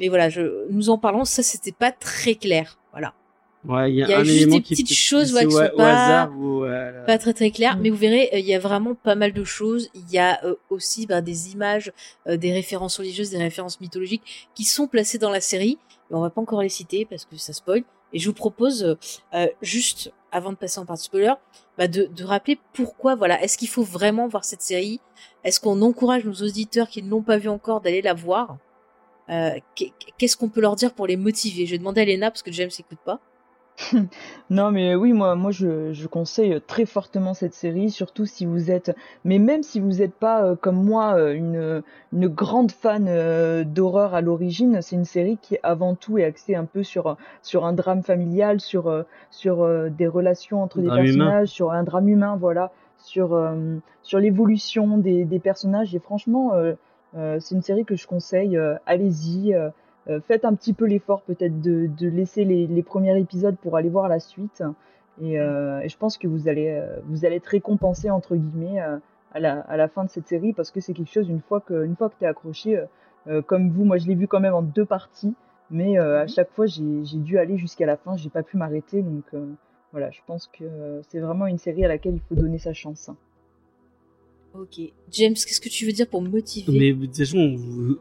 mais 0.00 0.08
voilà, 0.08 0.28
je, 0.28 0.66
nous 0.70 0.90
en 0.90 0.98
parlons, 0.98 1.24
ça 1.24 1.42
c'était 1.42 1.72
pas 1.72 1.92
très 1.92 2.34
clair, 2.34 2.78
voilà, 2.92 3.14
Ouais, 3.66 3.90
il 3.90 3.96
y 3.96 4.02
a, 4.02 4.06
il 4.06 4.10
y 4.10 4.14
a 4.14 4.18
un 4.18 4.24
juste 4.24 4.48
des 4.50 4.60
petites 4.60 4.92
choses, 4.92 5.32
ouais, 5.32 5.46
qui 5.46 5.52
sont 5.52 5.64
au 5.72 5.76
pas- 5.78 6.28
ou 6.28 6.64
la- 6.64 6.92
pas 7.06 7.16
très 7.16 7.32
très 7.32 7.50
clair, 7.50 7.78
Mm. 7.78 7.80
mais 7.80 7.88
vous 7.88 7.96
verrez, 7.96 8.28
euh, 8.34 8.38
il 8.38 8.44
y 8.44 8.52
a 8.54 8.58
vraiment 8.58 8.94
pas 8.94 9.14
mal 9.14 9.32
de 9.32 9.42
choses. 9.42 9.88
Il 9.94 10.10
y 10.12 10.18
a 10.18 10.38
euh, 10.44 10.54
aussi 10.68 11.06
bah, 11.06 11.22
des 11.22 11.52
images, 11.52 11.90
euh, 12.28 12.36
des 12.36 12.52
références 12.52 12.98
religieuses, 12.98 13.30
des 13.30 13.38
références 13.38 13.80
mythologiques 13.80 14.50
qui 14.54 14.64
sont 14.64 14.86
placées 14.86 15.16
dans 15.16 15.30
la 15.30 15.40
série. 15.40 15.78
Mais 16.10 16.16
on 16.18 16.20
va 16.20 16.28
pas 16.28 16.42
encore 16.42 16.60
les 16.60 16.68
citer 16.68 17.06
parce 17.06 17.24
que 17.24 17.38
ça 17.38 17.54
spoil. 17.54 17.84
Et 18.12 18.18
je 18.18 18.28
vous 18.28 18.34
propose 18.34 18.84
euh, 18.84 18.94
euh, 19.32 19.46
juste, 19.62 20.12
avant 20.34 20.50
de 20.50 20.56
passer 20.56 20.80
en 20.80 20.84
partie 20.84 21.08
bah, 21.78 21.86
de, 21.88 22.24
rappeler 22.24 22.58
pourquoi. 22.72 23.14
Voilà, 23.14 23.40
est-ce 23.42 23.56
qu'il 23.56 23.68
faut 23.68 23.84
vraiment 23.84 24.26
voir 24.26 24.44
cette 24.44 24.62
série? 24.62 25.00
Est-ce 25.44 25.60
qu'on 25.60 25.80
encourage 25.80 26.24
nos 26.24 26.34
auditeurs 26.34 26.88
qui 26.88 27.02
ne 27.02 27.08
l'ont 27.08 27.22
pas 27.22 27.38
vue 27.38 27.48
encore 27.48 27.80
d'aller 27.80 28.02
la 28.02 28.14
voir? 28.14 28.58
Euh, 29.30 29.52
qu'est- 29.76 29.92
Qu'est-ce 30.18 30.36
qu'on 30.36 30.48
peut 30.48 30.60
leur 30.60 30.74
dire 30.76 30.92
pour 30.92 31.06
les 31.06 31.16
motiver? 31.16 31.66
Je 31.66 31.70
vais 31.70 31.78
demander 31.78 32.00
à 32.00 32.04
Elena 32.04 32.30
parce 32.30 32.42
que 32.42 32.52
James 32.52 32.70
n'écoute 32.76 32.98
pas. 33.04 33.20
Non, 34.50 34.70
mais 34.70 34.94
oui, 34.94 35.12
moi, 35.12 35.34
moi, 35.34 35.50
je, 35.50 35.92
je 35.92 36.06
conseille 36.06 36.60
très 36.66 36.86
fortement 36.86 37.34
cette 37.34 37.54
série, 37.54 37.90
surtout 37.90 38.24
si 38.26 38.46
vous 38.46 38.70
êtes, 38.70 38.94
mais 39.24 39.38
même 39.38 39.62
si 39.62 39.80
vous 39.80 39.94
n'êtes 39.94 40.14
pas 40.14 40.44
euh, 40.44 40.54
comme 40.56 40.82
moi 40.84 41.14
euh, 41.18 41.32
une, 41.34 41.82
une 42.12 42.28
grande 42.28 42.70
fan 42.70 43.06
euh, 43.08 43.64
d'horreur 43.64 44.14
à 44.14 44.20
l'origine, 44.20 44.80
c'est 44.80 44.94
une 44.96 45.04
série 45.04 45.38
qui 45.42 45.58
avant 45.62 45.94
tout 45.96 46.18
est 46.18 46.24
axée 46.24 46.54
un 46.54 46.66
peu 46.66 46.82
sur 46.84 47.16
sur 47.42 47.64
un 47.64 47.72
drame 47.72 48.02
familial, 48.02 48.60
sur 48.60 48.88
euh, 48.88 49.02
sur 49.30 49.62
euh, 49.62 49.88
des 49.90 50.06
relations 50.06 50.62
entre 50.62 50.80
des 50.80 50.90
humain. 50.90 50.94
personnages, 50.94 51.48
sur 51.48 51.72
un 51.72 51.82
drame 51.82 52.08
humain, 52.08 52.36
voilà, 52.36 52.70
sur 52.98 53.34
euh, 53.34 53.76
sur 54.02 54.20
l'évolution 54.20 54.98
des, 54.98 55.24
des 55.24 55.40
personnages. 55.40 55.94
Et 55.94 55.98
franchement, 55.98 56.54
euh, 56.54 56.74
euh, 57.16 57.38
c'est 57.40 57.54
une 57.56 57.62
série 57.62 57.84
que 57.84 57.96
je 57.96 58.06
conseille. 58.06 58.56
euh, 58.56 58.76
Allez-y. 58.86 59.52
Euh, 60.08 60.20
faites 60.20 60.44
un 60.44 60.54
petit 60.54 60.72
peu 60.74 60.84
l'effort 60.86 61.22
peut-être 61.22 61.60
de, 61.60 61.86
de 61.98 62.08
laisser 62.08 62.44
les, 62.44 62.66
les 62.66 62.82
premiers 62.82 63.18
épisodes 63.18 63.56
pour 63.62 63.76
aller 63.76 63.88
voir 63.88 64.08
la 64.08 64.20
suite. 64.20 64.62
Et, 65.22 65.38
euh, 65.38 65.80
et 65.80 65.88
je 65.88 65.96
pense 65.96 66.18
que 66.18 66.26
vous 66.26 66.48
allez, 66.48 66.68
euh, 66.68 66.98
vous 67.06 67.24
allez 67.24 67.36
être 67.36 67.46
récompensé 67.46 68.10
entre 68.10 68.34
guillemets 68.36 68.80
à, 68.80 69.40
la, 69.40 69.60
à 69.60 69.76
la 69.76 69.88
fin 69.88 70.04
de 70.04 70.10
cette 70.10 70.26
série 70.26 70.52
parce 70.52 70.70
que 70.70 70.80
c'est 70.80 70.92
quelque 70.92 71.10
chose 71.12 71.28
une 71.28 71.40
fois 71.40 71.60
que, 71.60 71.84
une 71.84 71.96
fois 71.96 72.08
que 72.10 72.14
t'es 72.18 72.26
accroché, 72.26 72.76
euh, 72.78 72.86
euh, 73.28 73.42
comme 73.42 73.70
vous, 73.70 73.84
moi 73.84 73.96
je 73.96 74.06
l'ai 74.08 74.14
vu 74.14 74.26
quand 74.28 74.40
même 74.40 74.54
en 74.54 74.62
deux 74.62 74.84
parties, 74.84 75.34
mais 75.70 75.96
à 75.98 76.22
Mhm. 76.22 76.28
chaque 76.28 76.50
fois 76.52 76.66
j'ai 76.66 77.04
j'ai 77.04 77.18
dû 77.18 77.38
aller 77.38 77.56
jusqu'à 77.56 77.86
la 77.86 77.96
fin, 77.96 78.16
j'ai 78.16 78.28
pas 78.30 78.42
pu 78.42 78.56
m'arrêter 78.56 79.02
donc 79.02 79.24
voilà, 79.92 80.10
je 80.10 80.20
pense 80.26 80.48
que 80.48 80.64
c'est 81.08 81.20
vraiment 81.20 81.46
une 81.46 81.58
série 81.58 81.84
à 81.84 81.88
laquelle 81.88 82.14
il 82.16 82.20
faut 82.20 82.34
donner 82.34 82.58
sa 82.58 82.72
chance. 82.72 83.10
Ok. 84.54 84.80
James, 85.12 85.34
qu'est-ce 85.34 85.60
que 85.60 85.68
tu 85.68 85.84
veux 85.84 85.92
dire 85.92 86.06
pour 86.08 86.22
motiver? 86.22 86.72
Mais 86.78 86.92
de 86.92 87.06
toute 87.06 87.16
façon, 87.16 87.56
vous, 87.56 87.98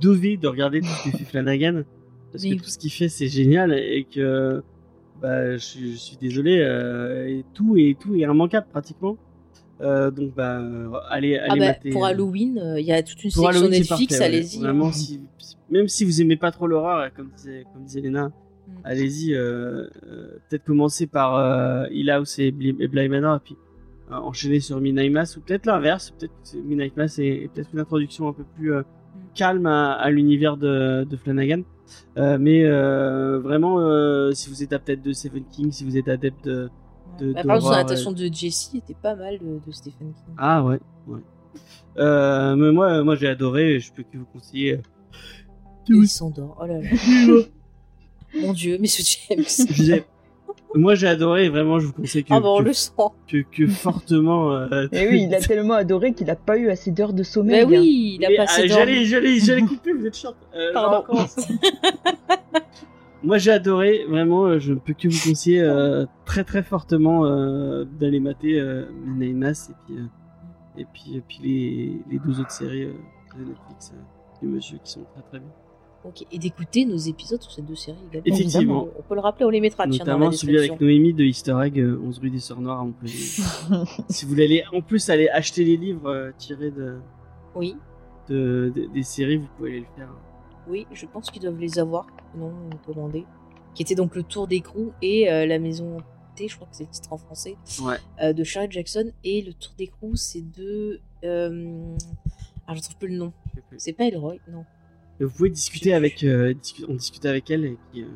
devez 0.00 0.36
de 0.36 0.48
regarder 0.48 0.80
tout 0.80 0.86
ce 0.88 1.10
que 1.10 1.16
fait 1.16 1.24
Flanagan. 1.24 1.82
Parce 2.32 2.44
Mais 2.44 2.50
que 2.50 2.54
oui. 2.56 2.60
tout 2.60 2.70
ce 2.70 2.78
qu'il 2.78 2.90
fait, 2.90 3.08
c'est 3.08 3.28
génial. 3.28 3.72
Et 3.72 4.04
que, 4.12 4.62
bah, 5.20 5.52
je, 5.52 5.58
suis- 5.58 5.92
je 5.92 5.96
suis 5.98 6.16
désolé, 6.16 6.58
euh, 6.60 7.28
et 7.28 7.44
tout, 7.54 7.76
et 7.76 7.96
tout 7.98 8.14
est 8.16 8.20
immanquable 8.20 8.66
pratiquement. 8.70 9.16
Euh, 9.80 10.10
donc, 10.10 10.34
bah, 10.34 10.60
allez, 11.08 11.36
allez 11.36 11.46
Ah 11.50 11.56
bah, 11.56 11.66
mater, 11.66 11.90
pour 11.90 12.04
euh, 12.04 12.08
Halloween, 12.08 12.58
euh, 12.58 12.80
il 12.80 12.86
y 12.86 12.92
a 12.92 13.02
toute 13.02 13.22
une 13.24 13.30
pour 13.30 13.42
sélection 13.42 13.60
Halloween, 13.66 13.78
Netflix, 13.80 14.18
ouais. 14.18 14.24
allez-y. 14.24 14.58
hein. 14.58 14.60
Vraiment, 14.62 14.92
si- 14.92 15.20
même 15.70 15.88
si 15.88 16.04
vous 16.04 16.20
aimez 16.20 16.36
pas 16.36 16.50
trop 16.52 16.66
l'horreur, 16.66 17.12
comme 17.14 17.30
disait, 17.36 17.64
comme 17.72 17.84
disait 17.84 18.00
Léna, 18.00 18.28
Mm. 18.28 18.72
allez-y. 18.84 19.34
Peut-être 19.34 20.64
commencer 20.64 21.06
par 21.06 21.88
Hill 21.90 22.10
House 22.10 22.38
et, 22.38 22.50
Bly- 22.52 22.76
et 22.80 22.88
Bly 22.88 23.08
Manor, 23.08 23.36
et 23.36 23.40
puis 23.44 23.56
enchaîner 24.20 24.60
sur 24.60 24.80
Midnight 24.80 25.12
Mass, 25.12 25.36
ou 25.36 25.40
peut-être 25.40 25.66
l'inverse. 25.66 26.12
Peut-être 26.18 26.32
Midnight 26.64 26.96
Mass 26.96 27.18
est, 27.18 27.26
est 27.44 27.48
peut-être 27.52 27.70
une 27.72 27.80
introduction 27.80 28.28
un 28.28 28.32
peu 28.32 28.44
plus 28.56 28.74
euh, 28.74 28.82
calme 29.34 29.66
à, 29.66 29.92
à 29.92 30.10
l'univers 30.10 30.56
de, 30.56 31.04
de 31.08 31.16
Flanagan. 31.16 31.62
Euh, 32.16 32.38
mais 32.38 32.64
euh, 32.64 33.38
vraiment, 33.40 33.78
euh, 33.80 34.32
si 34.32 34.48
vous 34.48 34.62
êtes 34.62 34.72
adepte 34.72 35.04
de 35.04 35.12
Stephen 35.12 35.44
King, 35.50 35.70
si 35.72 35.84
vous 35.84 35.96
êtes 35.96 36.08
adepte 36.08 36.44
de. 36.46 36.70
de- 37.18 37.32
Bah, 37.32 37.42
par 37.44 37.56
exemple, 37.56 37.60
son 37.60 37.68
d'horreur, 37.68 37.72
adaptation 37.78 38.12
de 38.12 38.28
Jessie 38.32 38.78
était 38.78 38.96
pas 39.00 39.14
mal 39.14 39.38
de, 39.38 39.60
de 39.66 39.72
Stephen 39.72 40.12
King. 40.12 40.34
Ah 40.38 40.64
ouais, 40.64 40.78
ouais. 41.06 41.20
Euh, 41.98 42.56
mais 42.56 42.72
moi, 42.72 43.02
moi 43.04 43.14
j'ai 43.16 43.28
adoré, 43.28 43.78
je 43.80 43.92
peux 43.92 44.02
que 44.02 44.16
vous 44.16 44.24
conseiller. 44.24 44.80
Il 45.88 46.08
s'endort. 46.08 46.56
Oh 46.62 46.64
là 46.66 46.80
là. 46.80 46.88
Mon 48.40 48.54
dieu, 48.54 48.78
mais 48.80 48.86
ce 48.86 49.02
James. 49.02 49.44
Moi 50.74 50.94
j'ai 50.94 51.06
adoré, 51.06 51.48
vraiment, 51.48 51.78
je 51.78 51.86
vous 51.86 51.92
conseille 51.92 52.24
que, 52.24 52.32
Ah 52.32 52.40
bah 52.40 52.48
on 52.48 52.58
que, 52.58 52.64
le 52.64 52.72
sent. 52.72 52.92
que, 53.28 53.38
que 53.50 53.66
fortement. 53.66 54.52
euh, 54.52 54.88
Et 54.92 55.06
oui, 55.08 55.24
il 55.28 55.34
a 55.34 55.40
tellement 55.40 55.74
adoré 55.74 56.12
qu'il 56.14 56.30
a 56.30 56.36
pas 56.36 56.56
eu 56.56 56.70
assez 56.70 56.90
d'heures 56.90 57.12
de 57.12 57.22
sommeil. 57.22 57.64
Bah 57.64 57.68
oui, 57.70 58.16
il 58.18 58.24
a 58.24 58.28
mais, 58.30 58.36
passé 58.36 58.62
euh. 58.62 58.68
J'allais, 58.68 59.04
j'allais, 59.04 59.38
j'allais 59.38 59.62
couper, 59.62 59.92
vous 59.92 60.06
êtes 60.06 60.16
chiante. 60.16 60.36
Euh, 60.54 60.72
Pardon. 60.72 61.04
Moi 63.22 63.38
j'ai 63.38 63.52
adoré, 63.52 64.04
vraiment, 64.08 64.46
euh, 64.46 64.58
je 64.58 64.72
ne 64.72 64.78
peux 64.78 64.94
que 64.94 65.06
vous 65.08 65.30
conseiller 65.30 65.60
euh, 65.60 66.06
très 66.24 66.42
très 66.42 66.62
fortement 66.62 67.24
euh, 67.24 67.84
d'aller 67.84 68.18
mater 68.18 68.58
euh, 68.58 68.84
Mass 69.06 69.70
et 69.70 69.74
puis, 69.86 69.96
euh, 69.98 70.06
et 70.80 70.86
puis, 70.92 71.16
et 71.16 71.20
puis 71.20 71.38
les, 71.42 71.92
les 72.10 72.18
deux 72.18 72.40
autres 72.40 72.50
séries 72.50 72.84
euh, 72.84 72.92
de 73.38 73.44
Netflix 73.44 73.92
euh, 73.94 74.00
du 74.42 74.48
monsieur 74.48 74.78
qui 74.82 74.90
sont 74.90 75.04
très 75.12 75.22
très 75.22 75.38
bien. 75.38 75.48
Et 76.32 76.38
d'écouter 76.38 76.84
nos 76.84 76.96
épisodes 76.96 77.40
sur 77.40 77.52
ces 77.52 77.62
deux 77.62 77.74
séries 77.76 77.98
également. 78.10 78.26
Effectivement. 78.36 78.88
On 78.98 79.02
peut 79.02 79.14
le 79.14 79.20
rappeler, 79.20 79.44
on 79.44 79.50
les 79.50 79.60
mettra 79.60 79.84
tiens, 79.86 80.04
dans 80.04 80.12
Notamment 80.18 80.32
celui 80.32 80.58
avec. 80.58 80.80
Noémie 80.80 81.12
de 81.14 81.24
Easter 81.24 81.56
Egg, 81.64 81.78
euh, 81.78 82.00
11 82.04 82.18
rue 82.18 82.30
des 82.30 82.40
Sœurs 82.40 82.60
Noires 82.60 82.80
à 82.80 82.84
Montpellier. 82.84 83.12
si 84.08 84.24
vous 84.24 84.30
voulez 84.30 84.44
aller, 84.44 84.64
en 84.72 84.80
plus 84.82 85.08
aller 85.10 85.28
acheter 85.28 85.64
les 85.64 85.76
livres 85.76 86.08
euh, 86.10 86.30
tirés 86.38 86.70
de, 86.72 86.98
Oui, 87.54 87.76
de- 88.28 88.72
de- 88.74 88.86
des 88.86 89.02
séries, 89.02 89.36
vous 89.38 89.48
pouvez 89.56 89.70
aller 89.70 89.80
le 89.80 89.86
faire. 89.96 90.08
oui, 90.68 90.86
je 90.92 91.06
pense 91.06 91.30
qu'ils 91.30 91.42
doivent 91.42 91.58
les 91.60 91.78
avoir, 91.78 92.06
non 92.36 92.52
commandés. 92.86 93.24
Qui 93.74 93.82
était 93.82 93.94
donc 93.94 94.14
le 94.16 94.22
Tour 94.22 94.46
d'écrou 94.48 94.92
et 95.02 95.30
euh, 95.32 95.46
la 95.46 95.58
Maison 95.58 95.98
T, 96.36 96.48
je 96.48 96.56
crois 96.56 96.66
que 96.68 96.76
c'est 96.76 96.84
le 96.84 96.90
titre 96.90 97.12
en 97.12 97.16
français, 97.18 97.56
Ouais. 97.82 97.96
euh, 98.22 98.32
de 98.32 98.42
Charlie 98.44 98.70
Jackson. 98.70 99.12
Et 99.24 99.40
le 99.42 99.52
Tour 99.54 99.72
d'écrou, 99.78 100.16
c'est 100.16 100.42
de. 100.52 101.00
Euh... 101.24 101.94
Ah, 102.66 102.74
je 102.74 102.80
trouve 102.80 102.96
plus 102.96 103.08
le 103.08 103.16
nom. 103.16 103.32
C'est 103.78 103.92
pas 103.92 104.04
Elroy, 104.04 104.36
non. 104.50 104.64
Vous 105.22 105.30
pouvez 105.30 105.50
discuter 105.50 105.94
avec, 105.94 106.24
euh, 106.24 106.52
on 106.88 106.94
discute 106.94 107.24
avec 107.26 107.48
elle 107.50 107.64
et 107.64 107.78
qui, 107.92 108.02
euh, 108.02 108.08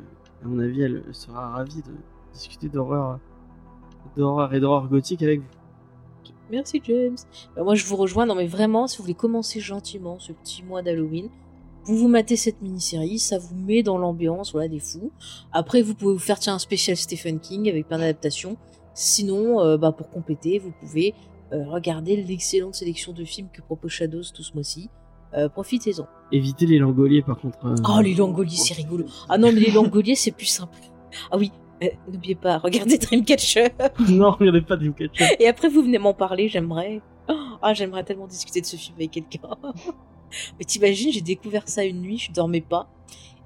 à 0.43 0.47
mon 0.47 0.59
avis, 0.59 0.81
elle 0.81 1.03
sera 1.13 1.51
ravie 1.51 1.81
de 1.81 1.93
discuter 2.33 2.67
d'horreur, 2.67 3.19
d'horreur 4.17 4.53
et 4.53 4.59
d'horreur 4.59 4.89
gothique 4.89 5.23
avec 5.23 5.39
vous. 5.39 5.47
Merci 6.51 6.81
James. 6.85 7.17
Bah, 7.55 7.63
moi 7.63 7.75
je 7.75 7.85
vous 7.85 7.95
rejoins, 7.95 8.25
non 8.25 8.35
mais 8.35 8.47
vraiment, 8.47 8.87
si 8.87 8.97
vous 8.97 9.03
voulez 9.03 9.13
commencer 9.13 9.59
gentiment 9.59 10.19
ce 10.19 10.33
petit 10.33 10.63
mois 10.63 10.81
d'Halloween, 10.81 11.29
vous 11.83 11.97
vous 11.97 12.07
matez 12.07 12.35
cette 12.35 12.61
mini-série, 12.61 13.19
ça 13.19 13.37
vous 13.37 13.55
met 13.55 13.83
dans 13.83 13.97
l'ambiance 13.97 14.51
voilà, 14.51 14.67
des 14.67 14.79
fous. 14.79 15.11
Après 15.51 15.81
vous 15.81 15.93
pouvez 15.93 16.13
vous 16.13 16.19
faire 16.19 16.39
tiens, 16.39 16.55
un 16.55 16.59
spécial 16.59 16.95
Stephen 16.95 17.39
King 17.39 17.69
avec 17.69 17.87
plein 17.87 17.99
d'adaptations. 17.99 18.57
Sinon, 18.93 19.61
euh, 19.61 19.77
bah, 19.77 19.91
pour 19.91 20.09
compléter, 20.09 20.59
vous 20.59 20.71
pouvez 20.79 21.13
regarder 21.51 22.21
l'excellente 22.21 22.75
sélection 22.75 23.13
de 23.13 23.23
films 23.23 23.47
que 23.53 23.61
propose 23.61 23.91
Shadows 23.91 24.23
tout 24.33 24.43
ce 24.43 24.53
mois-ci. 24.53 24.89
Euh, 25.35 25.49
Profitez-en. 25.49 26.07
Évitez 26.31 26.65
les 26.65 26.79
langoliers 26.79 27.21
par 27.21 27.37
contre. 27.39 27.57
euh, 27.65 27.75
Oh 27.87 28.01
les 28.01 28.13
langoliers 28.15 28.55
c'est 28.55 28.73
rigolo. 28.73 29.05
Ah 29.29 29.37
non 29.37 29.51
mais 29.51 29.59
les 29.59 29.71
langoliers 29.71 30.15
c'est 30.15 30.31
plus 30.31 30.45
simple. 30.45 30.77
Ah 31.31 31.37
oui, 31.37 31.51
euh, 31.83 31.87
n'oubliez 32.11 32.35
pas, 32.35 32.57
regardez 32.57 32.97
Dreamcatcher. 32.97 33.69
non, 34.09 34.31
regardez 34.31 34.61
pas 34.61 34.75
Dreamcatcher. 34.77 35.35
Et 35.39 35.47
après, 35.47 35.69
vous 35.69 35.81
venez 35.81 35.97
m'en 35.99 36.13
parler, 36.13 36.47
j'aimerais. 36.49 37.01
Ah, 37.61 37.73
j'aimerais 37.73 38.03
tellement 38.03 38.27
discuter 38.27 38.61
de 38.61 38.65
ce 38.65 38.75
film 38.75 38.95
avec 38.97 39.11
quelqu'un. 39.11 39.49
Mais 40.59 40.65
t'imagines, 40.65 41.11
j'ai 41.11 41.21
découvert 41.21 41.67
ça 41.67 41.83
une 41.83 42.01
nuit, 42.01 42.17
je 42.17 42.31
dormais 42.31 42.61
pas. 42.61 42.89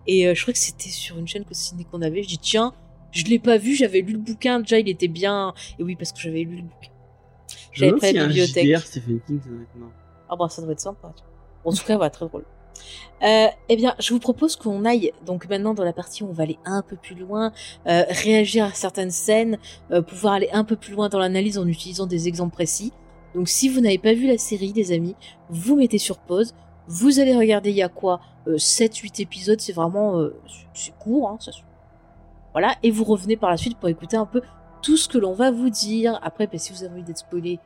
Et 0.08 0.28
euh, 0.28 0.34
je 0.36 0.42
crois 0.42 0.54
que 0.54 0.60
c'était 0.60 0.90
sur 0.90 1.18
une 1.18 1.28
chaîne 1.28 1.46
ciné 1.52 1.86
qu'on 1.86 2.02
avait. 2.02 2.24
Je 2.24 2.28
dis, 2.30 2.38
tiens, 2.40 2.74
je 3.12 3.26
l'ai 3.26 3.40
pas 3.40 3.58
vu, 3.58 3.76
j'avais 3.76 4.02
lu 4.02 4.14
le 4.14 4.20
bouquin, 4.20 4.60
déjà 4.60 4.80
il 4.80 4.90
était 4.90 5.08
bien. 5.08 5.54
Et 5.80 5.84
oui, 5.84 5.96
parce 5.96 6.12
que 6.12 6.20
j'avais 6.20 6.44
lu 6.44 6.58
le 6.58 6.64
bouquin. 6.64 6.92
J'avais 7.74 7.94
pris 7.94 8.14
la 8.14 8.26
bibliothèque. 8.28 8.66
Ah 10.30 10.36
bah 10.36 10.48
ça 10.50 10.62
doit 10.62 10.72
être 10.72 10.80
sympa. 10.80 11.14
tu 11.16 11.24
vois. 11.24 11.31
En 11.66 11.72
tout 11.74 11.84
cas, 11.86 11.96
voilà, 11.96 12.10
très 12.10 12.26
drôle. 12.28 12.46
Euh, 13.24 13.48
eh 13.70 13.76
bien, 13.76 13.94
je 14.00 14.14
vous 14.14 14.20
propose 14.20 14.56
qu'on 14.56 14.86
aille 14.86 15.12
donc 15.26 15.48
maintenant 15.48 15.74
dans 15.76 15.84
la 15.84 15.94
partie 15.94 16.24
où 16.24 16.30
on 16.30 16.34
va 16.34 16.44
aller 16.44 16.58
un 16.66 16.82
peu 16.82 16.96
plus 16.96 17.16
loin, 17.16 17.52
euh, 17.88 18.04
réagir 18.10 18.66
à 18.66 18.72
certaines 18.72 19.12
scènes, 19.12 19.60
euh, 19.92 20.02
pouvoir 20.02 20.34
aller 20.34 20.50
un 20.52 20.64
peu 20.64 20.76
plus 20.76 20.94
loin 20.94 21.08
dans 21.10 21.20
l'analyse 21.20 21.58
en 21.60 21.68
utilisant 21.68 22.08
des 22.08 22.28
exemples 22.28 22.54
précis. 22.54 22.92
Donc, 23.36 23.48
si 23.48 23.70
vous 23.70 23.80
n'avez 23.80 24.00
pas 24.00 24.14
vu 24.14 24.28
la 24.28 24.38
série, 24.38 24.74
des 24.74 24.92
amis, 24.92 25.16
vous 25.50 25.76
mettez 25.76 26.00
sur 26.00 26.18
pause. 26.18 26.54
Vous 26.88 27.20
allez 27.20 27.36
regarder, 27.36 27.70
il 27.70 27.76
y 27.76 27.84
a 27.84 27.90
quoi 27.90 28.20
euh, 28.48 28.58
7-8 28.58 29.22
épisodes, 29.22 29.62
c'est 29.62 29.74
vraiment 29.74 30.20
c'est- 30.74 30.92
court, 30.98 31.30
hein, 31.30 31.38
voilà, 32.54 32.76
et 32.84 32.92
vous 32.92 33.04
revenez 33.04 33.38
par 33.38 33.50
la 33.50 33.58
suite 33.58 33.78
pour 33.78 33.88
écouter 33.88 34.18
un 34.18 34.26
peu 34.26 34.42
tout 34.82 34.98
ce 34.98 35.08
que 35.08 35.18
l'on 35.18 35.34
va 35.34 35.52
vous 35.52 35.70
dire. 35.70 36.20
Après, 36.24 36.48
bah, 36.48 36.58
si 36.58 36.74
vous 36.74 36.84
avez 36.84 36.94
envie 36.94 37.04
d'être 37.04 37.20
spoilé, 37.20 37.60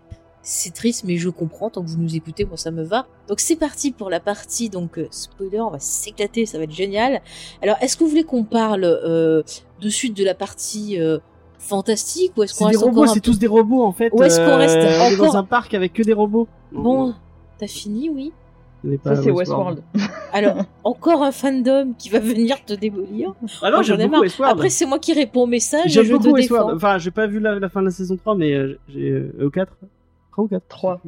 c'est 0.48 0.74
triste, 0.74 1.04
mais 1.06 1.18
je 1.18 1.28
comprends. 1.30 1.70
Tant 1.70 1.82
que 1.84 1.90
vous 1.90 1.98
nous 1.98 2.16
écoutez, 2.16 2.46
moi 2.46 2.56
ça 2.56 2.72
me 2.72 2.84
va. 2.84 3.08
Donc 3.28 3.40
c'est 3.40 3.56
parti 3.56 3.92
pour 3.92 4.10
la 4.10 4.20
partie 4.22 4.70
donc 4.70 4.98
euh, 5.00 5.08
spoiler. 5.12 5.60
On 5.60 5.72
va 5.72 5.80
s'éclater, 5.80 6.46
ça 6.46 6.58
va 6.60 6.64
être 6.66 6.72
génial. 6.72 7.22
Alors, 7.62 7.76
est-ce 7.82 7.98
que 7.98 8.04
vous 8.04 8.10
voulez 8.12 8.24
qu'on 8.24 8.44
parle 8.44 8.84
euh, 8.86 9.42
de 9.82 9.90
suite 9.90 10.16
de 10.16 10.24
la 10.24 10.36
partie 10.36 11.00
euh, 11.02 11.18
fantastique 11.58 12.32
ou 12.38 12.44
est-ce 12.44 12.54
qu'on 12.54 12.66
C'est 12.66 12.72
des 12.72 12.78
reste 12.78 12.84
robots, 12.86 13.08
c'est 13.08 13.16
peu- 13.16 13.32
tous 13.32 13.40
des 13.40 13.48
robots 13.48 13.84
en 13.84 13.92
fait. 13.92 14.12
Ou 14.14 14.22
est-ce 14.24 14.38
qu'on 14.40 14.58
reste 14.58 14.78
on 14.78 14.82
est 14.82 15.14
encore- 15.14 15.26
dans 15.34 15.38
un 15.38 15.44
parc 15.44 15.74
avec 15.74 15.94
que 15.94 16.04
des 16.04 16.14
robots 16.14 16.48
Bon, 16.72 17.14
t'as 17.58 17.68
fini, 17.68 18.10
oui. 18.10 18.32
Ça, 19.04 19.16
c'est 19.16 19.32
Westworld. 19.32 19.82
Alors, 20.32 20.58
encore 20.84 21.24
un 21.24 21.32
fandom 21.32 21.94
qui 21.98 22.10
va 22.10 22.20
venir 22.20 22.64
te 22.64 22.74
démolir. 22.74 23.34
Ah 23.64 23.72
non, 23.72 23.82
j'aime 23.82 23.96
j'en 23.98 24.04
ai 24.04 24.06
beaucoup 24.06 24.12
marre. 24.12 24.22
Westworld. 24.22 24.54
Après, 24.54 24.70
c'est 24.70 24.86
moi 24.86 25.00
qui 25.00 25.14
réponds 25.14 25.42
au 25.44 25.48
message 25.48 25.88
et 25.88 25.90
J'aime 25.90 26.06
je 26.06 26.12
beaucoup 26.12 26.26
te 26.28 26.34
Westworld. 26.34 26.68
défends. 26.68 26.76
Enfin, 26.78 26.98
j'ai 27.00 27.10
pas 27.10 27.26
vu 27.26 27.40
la, 27.40 27.58
la 27.58 27.68
fin 27.70 27.80
de 27.80 27.86
la 27.86 27.92
saison 27.92 28.16
3, 28.16 28.36
mais 28.36 28.54
euh, 28.54 28.78
j'ai 28.90 29.10
euh, 29.10 29.34
au 29.42 29.50
4 29.50 29.74
3 30.36 30.44
ou 30.44 30.48
4 30.50 30.68
Trois. 30.68 31.00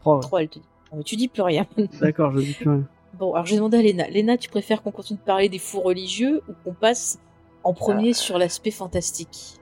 3. 0.00 0.20
Trois, 0.20 0.42
elle 0.42 0.48
te 0.48 0.58
dit. 0.58 0.64
Non, 0.92 0.98
mais 0.98 1.04
tu 1.04 1.16
dis 1.16 1.28
plus 1.28 1.42
rien. 1.42 1.66
D'accord, 2.00 2.32
je 2.32 2.40
dis 2.40 2.52
plus 2.52 2.68
rien. 2.68 2.84
Bon, 3.18 3.32
alors 3.32 3.46
j'ai 3.46 3.56
demandé 3.56 3.78
à 3.78 3.82
Léna. 3.82 4.08
Léna, 4.08 4.36
tu 4.36 4.50
préfères 4.50 4.82
qu'on 4.82 4.90
continue 4.90 5.18
de 5.18 5.24
parler 5.24 5.48
des 5.48 5.58
fous 5.58 5.80
religieux 5.80 6.42
ou 6.48 6.52
qu'on 6.64 6.74
passe 6.74 7.18
en 7.64 7.72
premier 7.72 8.12
sur 8.12 8.36
l'aspect 8.38 8.70
fantastique? 8.70 9.54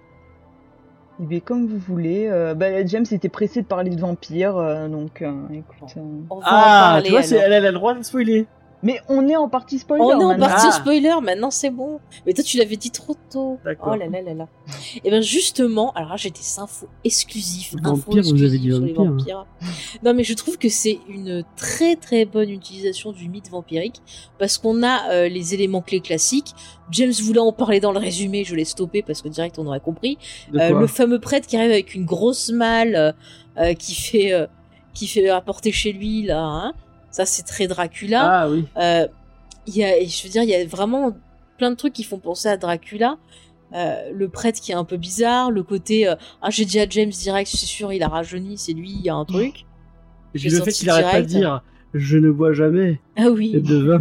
Eh 1.20 1.24
bien, 1.24 1.38
comme 1.38 1.66
vous 1.68 1.78
voulez. 1.78 2.26
Euh, 2.26 2.54
bah, 2.54 2.84
James 2.84 3.06
était 3.12 3.28
pressé 3.28 3.62
de 3.62 3.66
parler 3.66 3.90
de 3.90 4.00
vampires, 4.00 4.56
euh, 4.56 4.88
donc 4.88 5.22
euh, 5.22 5.32
écoute. 5.52 5.94
euh. 5.96 6.00
On 6.28 6.40
va 6.40 6.40
en 6.40 6.40
Ah, 6.44 6.90
parler 6.94 7.04
tu 7.04 7.10
vois, 7.12 7.38
elle 7.40 7.52
a 7.52 7.60
le 7.60 7.72
droit 7.72 7.94
de 7.94 8.02
spoiler. 8.02 8.46
Mais 8.84 9.00
on 9.08 9.26
est 9.28 9.36
en 9.36 9.48
partie 9.48 9.78
spoiler. 9.78 10.04
On 10.04 10.10
est 10.10 10.24
en 10.24 10.28
maintenant. 10.28 10.46
partie 10.46 10.66
Ah. 10.68 10.72
spoiler, 10.72 11.14
maintenant 11.22 11.50
c'est 11.50 11.70
bon. 11.70 12.00
Mais 12.26 12.34
toi, 12.34 12.44
tu 12.44 12.58
l'avais 12.58 12.76
dit 12.76 12.90
trop 12.90 13.16
tôt. 13.30 13.58
D'accord. 13.64 13.94
Oh 13.94 13.96
là 13.96 14.06
là 14.06 14.22
là 14.22 14.34
là. 14.34 14.48
Et 15.02 15.10
bien 15.10 15.20
justement, 15.20 15.92
alors 15.94 16.10
là, 16.10 16.16
j'ai 16.16 16.30
des 16.30 16.58
infos 16.58 16.88
exclusives. 17.02 17.74
infos 17.82 18.12
Vampire, 18.12 18.22
vous 18.22 18.42
avez 18.42 18.58
dit 18.58 18.68
exclusives 18.68 18.74
sur 18.74 18.84
les 18.84 18.92
vampire, 18.92 19.38
vampires. 19.38 19.46
Non, 20.04 20.14
mais 20.14 20.22
je 20.22 20.34
trouve 20.34 20.58
que 20.58 20.68
c'est 20.68 20.98
une 21.08 21.44
très 21.56 21.96
très 21.96 22.24
bonne 22.26 22.50
utilisation 22.50 23.12
du 23.12 23.28
mythe 23.28 23.50
vampirique 23.50 24.02
parce 24.38 24.58
qu'on 24.58 24.82
a 24.82 25.10
euh, 25.10 25.28
les 25.28 25.54
éléments 25.54 25.82
clés 25.82 26.00
classiques. 26.00 26.54
James 26.90 27.12
voulait 27.22 27.40
en 27.40 27.52
parler 27.52 27.80
dans 27.80 27.92
le 27.92 27.98
résumé, 27.98 28.44
je 28.44 28.54
l'ai 28.54 28.64
stoppé 28.64 29.02
parce 29.02 29.22
que 29.22 29.28
direct 29.28 29.58
on 29.58 29.66
aurait 29.66 29.80
compris. 29.80 30.18
Euh, 30.54 30.78
le 30.78 30.86
fameux 30.86 31.18
prêtre 31.18 31.46
qui 31.46 31.56
arrive 31.56 31.70
avec 31.70 31.94
une 31.94 32.04
grosse 32.04 32.50
malle 32.50 33.14
euh, 33.58 33.74
qui 33.74 33.94
fait 33.94 34.32
euh, 34.32 34.46
qui 34.92 35.06
fait 35.06 35.28
apporter 35.28 35.72
chez 35.72 35.92
lui 35.92 36.22
là. 36.22 36.42
Hein 36.42 36.74
ça 37.14 37.24
c'est 37.24 37.44
très 37.44 37.68
Dracula. 37.68 38.22
Ah 38.42 38.50
oui. 38.50 38.64
Euh, 38.76 39.06
il 39.68 39.76
y 39.76 39.84
a, 39.84 40.04
je 40.04 40.24
veux 40.24 40.28
dire, 40.30 40.42
il 40.42 40.48
y 40.48 40.54
a 40.56 40.66
vraiment 40.66 41.12
plein 41.58 41.70
de 41.70 41.76
trucs 41.76 41.92
qui 41.92 42.02
font 42.02 42.18
penser 42.18 42.48
à 42.48 42.56
Dracula. 42.56 43.18
Euh, 43.72 44.10
le 44.12 44.28
prêtre 44.28 44.60
qui 44.60 44.72
est 44.72 44.74
un 44.74 44.84
peu 44.84 44.96
bizarre, 44.96 45.52
le 45.52 45.62
côté 45.62 46.08
euh, 46.08 46.16
ah 46.42 46.50
j'ai 46.50 46.64
dit 46.64 46.80
à 46.80 46.88
James 46.88 47.10
direct, 47.10 47.48
c'est 47.48 47.66
sûr 47.66 47.92
il 47.92 48.02
a 48.02 48.08
rajeuni, 48.08 48.58
c'est 48.58 48.72
lui, 48.72 48.90
il 48.90 49.00
y 49.00 49.10
a 49.10 49.14
un 49.14 49.24
truc. 49.24 49.64
J'ai 50.34 50.50
le 50.50 50.60
fait 50.60 50.72
qu'il 50.72 50.90
arrête 50.90 51.06
pas 51.12 51.22
de 51.22 51.26
dire 51.26 51.62
je 51.92 52.18
ne 52.18 52.32
bois 52.32 52.52
jamais 52.52 53.00
Ah 53.16 53.30
oui, 53.30 53.52
de 53.52 53.76
vin. 53.76 54.00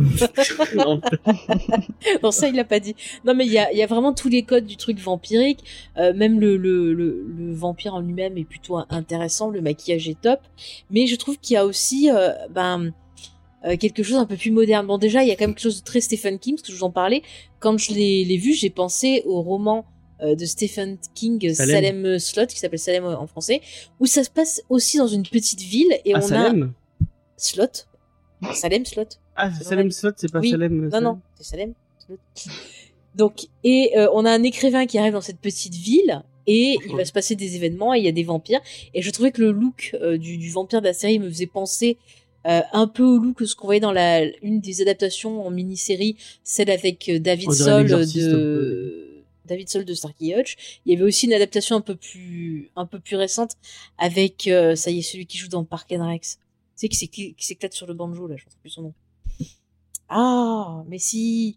Non, 2.23 2.31
ça 2.31 2.47
il 2.47 2.55
l'a 2.55 2.63
pas 2.63 2.79
dit. 2.79 2.95
Non 3.25 3.35
mais 3.35 3.45
il 3.45 3.51
y 3.51 3.59
a, 3.59 3.71
y 3.71 3.83
a 3.83 3.85
vraiment 3.85 4.13
tous 4.13 4.29
les 4.29 4.41
codes 4.41 4.65
du 4.65 4.77
truc 4.77 4.97
vampirique, 4.99 5.63
Euh, 5.97 6.13
même 6.15 6.39
le, 6.39 6.57
le, 6.57 6.93
le, 6.95 7.23
le 7.37 7.53
vampire 7.53 7.93
en 7.93 7.99
lui-même 7.99 8.35
est 8.39 8.45
plutôt 8.45 8.79
intéressant, 8.89 9.51
le 9.51 9.61
maquillage 9.61 10.09
est 10.09 10.19
top, 10.19 10.39
mais 10.89 11.05
je 11.05 11.15
trouve 11.15 11.37
qu'il 11.37 11.53
y 11.53 11.57
a 11.57 11.65
aussi 11.67 12.09
ben 12.49 12.91
euh, 13.65 13.77
quelque 13.77 14.03
chose 14.03 14.17
un 14.17 14.25
peu 14.25 14.37
plus 14.37 14.51
moderne. 14.51 14.87
Bon 14.87 14.97
déjà 14.97 15.23
il 15.23 15.29
y 15.29 15.31
a 15.31 15.35
quand 15.35 15.45
même 15.45 15.55
quelque 15.55 15.63
chose 15.63 15.79
de 15.79 15.85
très 15.85 16.01
Stephen 16.01 16.39
King, 16.39 16.55
parce 16.55 16.67
que 16.67 16.73
je 16.73 16.77
vous 16.77 16.83
en 16.83 16.91
parlais. 16.91 17.21
Quand 17.59 17.77
je 17.77 17.93
l'ai 17.93 18.37
vu, 18.37 18.53
j'ai 18.53 18.69
pensé 18.69 19.23
au 19.25 19.41
roman 19.41 19.85
euh, 20.21 20.35
de 20.35 20.45
Stephen 20.45 20.97
King, 21.15 21.45
euh, 21.49 21.53
Salem. 21.53 21.75
Salem, 21.75 22.19
Slot, 22.19 22.45
qui 22.47 22.59
s'appelle 22.59 22.79
Salem 22.79 23.05
en 23.05 23.27
français, 23.27 23.61
où 23.99 24.05
ça 24.05 24.23
se 24.23 24.29
passe 24.29 24.61
aussi 24.69 24.97
dans 24.97 25.07
une 25.07 25.23
petite 25.23 25.61
ville 25.61 25.91
et 26.05 26.13
ah, 26.13 26.19
on 26.19 26.27
Salem? 26.27 26.73
A 27.01 27.05
Slot, 27.37 27.85
Salem 28.53 28.85
Slot. 28.85 29.07
Ah, 29.35 29.51
Salem. 29.51 29.91
Slot, 29.91 30.11
c'est 30.17 30.31
pas 30.31 30.39
Oui. 30.39 30.51
Salem. 30.51 30.89
Non, 30.89 31.01
non, 31.01 31.19
c'est 31.35 31.43
Salem. 31.43 31.73
Donc, 33.15 33.47
et 33.63 33.91
euh, 33.97 34.07
on 34.13 34.25
a 34.25 34.31
un 34.31 34.43
écrivain 34.43 34.85
qui 34.85 34.97
arrive 34.97 35.13
dans 35.13 35.21
cette 35.21 35.39
petite 35.39 35.75
ville 35.75 36.23
et 36.47 36.77
il 36.87 36.95
va 36.95 37.05
se 37.05 37.11
passer 37.11 37.35
des 37.35 37.55
événements 37.55 37.93
et 37.93 37.99
il 37.99 38.05
y 38.05 38.07
a 38.07 38.11
des 38.11 38.23
vampires. 38.23 38.61
Et 38.93 39.01
je 39.01 39.11
trouvais 39.11 39.31
que 39.31 39.41
le 39.41 39.51
look 39.51 39.95
euh, 40.01 40.17
du, 40.17 40.37
du 40.37 40.49
vampire 40.51 40.81
de 40.81 40.87
la 40.87 40.93
série 40.93 41.19
me 41.19 41.29
faisait 41.29 41.47
penser 41.47 41.97
euh, 42.47 42.61
un 42.73 42.87
peu 42.87 43.03
au 43.03 43.17
look 43.17 43.37
que 43.37 43.45
ce 43.45 43.55
qu'on 43.55 43.67
voyait 43.67 43.79
dans 43.79 43.91
la 43.91 44.23
une 44.41 44.59
des 44.61 44.81
adaptations 44.81 45.45
en 45.45 45.49
mini-série, 45.51 46.17
celle 46.43 46.69
avec 46.69 47.07
euh, 47.09 47.19
David 47.19 47.51
Sol 47.51 47.87
de 47.87 49.23
David 49.45 49.69
Sol 49.69 49.83
de 49.85 49.93
Starkey 49.93 50.33
Hutch. 50.39 50.79
Il 50.85 50.93
y 50.93 50.95
avait 50.95 51.05
aussi 51.05 51.25
une 51.25 51.33
adaptation 51.33 51.75
un 51.75 51.81
peu 51.81 51.95
plus 51.95 52.69
un 52.75 52.85
peu 52.85 52.99
plus 52.99 53.15
récente 53.17 53.51
avec 53.97 54.47
euh, 54.47 54.75
ça 54.75 54.89
y 54.91 54.99
est 54.99 55.01
celui 55.01 55.25
qui 55.25 55.37
joue 55.37 55.49
dans 55.49 55.63
Park 55.65 55.91
and 55.91 56.07
Rex. 56.07 56.37
Tu 56.37 56.41
sais 56.75 56.87
qui 56.89 56.97
s'éc- 56.97 57.35
qui 57.35 57.45
s'éclate 57.45 57.73
sur 57.73 57.85
le 57.87 57.93
banjo 57.93 58.27
là, 58.27 58.35
je 58.37 58.45
ne 58.45 58.49
sais 58.49 58.57
plus 58.61 58.69
son 58.69 58.81
nom. 58.83 58.93
Ah, 60.09 60.83
mais 60.87 60.99
si. 60.99 61.55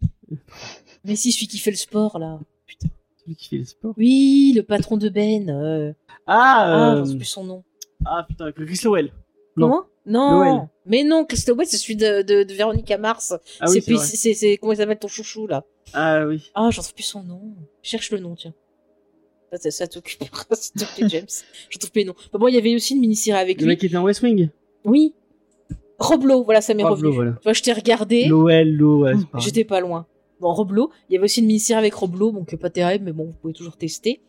Mais 1.03 1.15
si, 1.15 1.31
celui 1.31 1.47
qui 1.47 1.57
fait 1.59 1.71
le 1.71 1.77
sport, 1.77 2.17
là. 2.19 2.39
Putain. 2.65 2.87
Celui 3.23 3.35
qui 3.35 3.49
fait 3.49 3.57
le 3.57 3.65
sport. 3.65 3.93
Oui, 3.97 4.53
le 4.55 4.63
patron 4.63 4.97
de 4.97 5.09
Ben. 5.09 5.49
euh, 5.49 5.93
Ah, 6.25 6.93
Ah, 6.95 7.03
je 7.05 7.11
sais 7.11 7.15
plus 7.17 7.25
son 7.25 7.43
nom. 7.43 7.63
ah 8.05 8.25
putain, 8.27 8.51
Chris 8.51 8.79
Lowell. 8.83 9.11
Non. 9.55 9.69
Comment? 9.69 9.83
Non, 10.07 10.31
Noël. 10.39 10.67
mais 10.85 11.03
non, 11.03 11.25
White, 11.57 11.69
c'est 11.69 11.77
celui 11.77 11.95
de, 11.97 12.21
de, 12.21 12.43
de 12.43 12.53
Véronica 12.53 12.97
Mars. 12.97 13.33
Ah 13.59 13.65
oui, 13.69 13.81
c'est 13.83 13.91
vrai. 13.93 14.05
c'est 14.05 14.33
c'est 14.33 14.57
comment 14.57 14.71
il 14.73 14.77
s'appelle 14.77 14.97
ton 14.97 15.07
chouchou 15.09 15.45
là? 15.47 15.65
Ah 15.93 16.25
oui. 16.25 16.49
Ah, 16.55 16.69
j'en 16.71 16.81
trouve 16.81 16.93
plus 16.95 17.03
son 17.03 17.23
nom. 17.23 17.41
Cherche 17.83 18.09
le 18.11 18.19
nom, 18.19 18.35
tiens. 18.35 18.53
Ça, 19.51 19.57
ça, 19.59 19.71
ça 19.71 19.87
t'occupe, 19.87 20.23
s'il 20.53 20.73
te 20.81 20.95
plaît, 20.95 21.09
James. 21.09 21.27
Je 21.69 21.77
trouve 21.77 21.91
plus 21.91 21.99
les 22.01 22.05
noms. 22.05 22.15
Bah, 22.33 22.39
bon, 22.39 22.47
il 22.47 22.55
y 22.55 22.57
avait 22.57 22.73
aussi 22.75 22.93
une 22.95 23.01
mini-série 23.01 23.37
avec 23.37 23.57
Le 23.57 23.63
lui. 23.63 23.67
mec 23.69 23.79
qui 23.79 23.85
était 23.87 23.97
en 23.97 24.03
West 24.03 24.21
Wing? 24.21 24.49
Oui. 24.85 25.13
Roblo, 25.99 26.43
voilà, 26.43 26.61
ça 26.61 26.73
m'est 26.73 26.83
Roblo, 26.83 27.11
revenu. 27.11 27.31
voilà. 27.43 27.53
Je 27.53 27.61
t'ai 27.61 27.73
regardé. 27.73 28.25
L'OL, 28.25 28.67
l'O, 28.69 29.03
ouais, 29.03 29.13
c'est 29.17 29.27
pareil. 29.29 29.45
J'étais 29.45 29.63
pas 29.63 29.79
loin. 29.79 30.05
Bon, 30.39 30.53
Roblo, 30.53 30.91
il 31.09 31.13
y 31.13 31.15
avait 31.17 31.25
aussi 31.25 31.39
une 31.39 31.47
mini-série 31.47 31.79
avec 31.79 31.93
Roblo, 31.95 32.31
donc 32.31 32.53
euh, 32.53 32.57
pas 32.57 32.69
terrible, 32.69 33.05
mais 33.05 33.11
bon, 33.11 33.25
vous 33.25 33.33
pouvez 33.41 33.53
toujours 33.53 33.75
tester. 33.75 34.21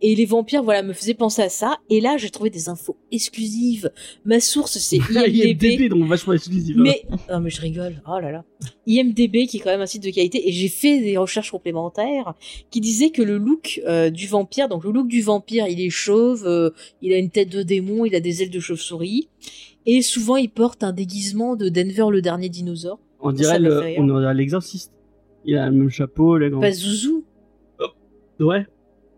Et 0.00 0.14
les 0.14 0.24
vampires, 0.24 0.62
voilà, 0.62 0.82
me 0.82 0.92
faisaient 0.92 1.14
penser 1.14 1.42
à 1.42 1.48
ça. 1.48 1.78
Et 1.90 2.00
là, 2.00 2.16
j'ai 2.18 2.30
trouvé 2.30 2.50
des 2.50 2.68
infos 2.68 2.96
exclusives. 3.10 3.90
Ma 4.24 4.38
source, 4.38 4.78
c'est 4.78 4.96
IMDB. 5.10 5.64
IMDb, 5.64 5.88
donc 5.88 6.04
vachement 6.08 6.34
exclusif. 6.34 6.76
hein. 6.76 6.82
mais, 6.82 7.02
non, 7.30 7.40
mais 7.40 7.50
je 7.50 7.60
rigole. 7.60 8.00
Oh 8.06 8.20
là 8.20 8.30
là. 8.30 8.44
IMDB, 8.86 9.46
qui 9.48 9.56
est 9.56 9.60
quand 9.60 9.70
même 9.70 9.80
un 9.80 9.86
site 9.86 10.04
de 10.04 10.10
qualité, 10.10 10.48
et 10.48 10.52
j'ai 10.52 10.68
fait 10.68 11.00
des 11.00 11.16
recherches 11.16 11.50
complémentaires 11.50 12.34
qui 12.70 12.80
disaient 12.80 13.10
que 13.10 13.22
le 13.22 13.36
look 13.36 13.80
euh, 13.86 14.10
du 14.10 14.28
vampire, 14.28 14.68
donc 14.68 14.84
le 14.84 14.92
look 14.92 15.08
du 15.08 15.20
vampire, 15.22 15.66
il 15.66 15.80
est 15.80 15.90
chauve, 15.90 16.46
euh, 16.46 16.70
il 17.02 17.12
a 17.12 17.18
une 17.18 17.30
tête 17.30 17.48
de 17.48 17.62
démon, 17.62 18.04
il 18.04 18.14
a 18.14 18.20
des 18.20 18.42
ailes 18.42 18.50
de 18.50 18.60
chauve-souris, 18.60 19.28
et 19.84 20.02
souvent 20.02 20.36
il 20.36 20.48
porte 20.48 20.84
un 20.84 20.92
déguisement 20.92 21.56
de 21.56 21.68
Denver 21.68 22.06
le 22.10 22.22
dernier 22.22 22.48
dinosaure. 22.48 23.00
Dirait 23.32 23.58
le, 23.58 23.94
on 23.98 24.06
dirait 24.20 24.34
l'exorciste. 24.34 24.92
Il 25.46 25.56
a 25.56 25.66
le 25.66 25.72
même 25.72 25.90
chapeau, 25.90 26.36
les 26.38 26.50
grands. 26.50 26.60
Pazuzu. 26.60 27.22
Ouais. 28.40 28.66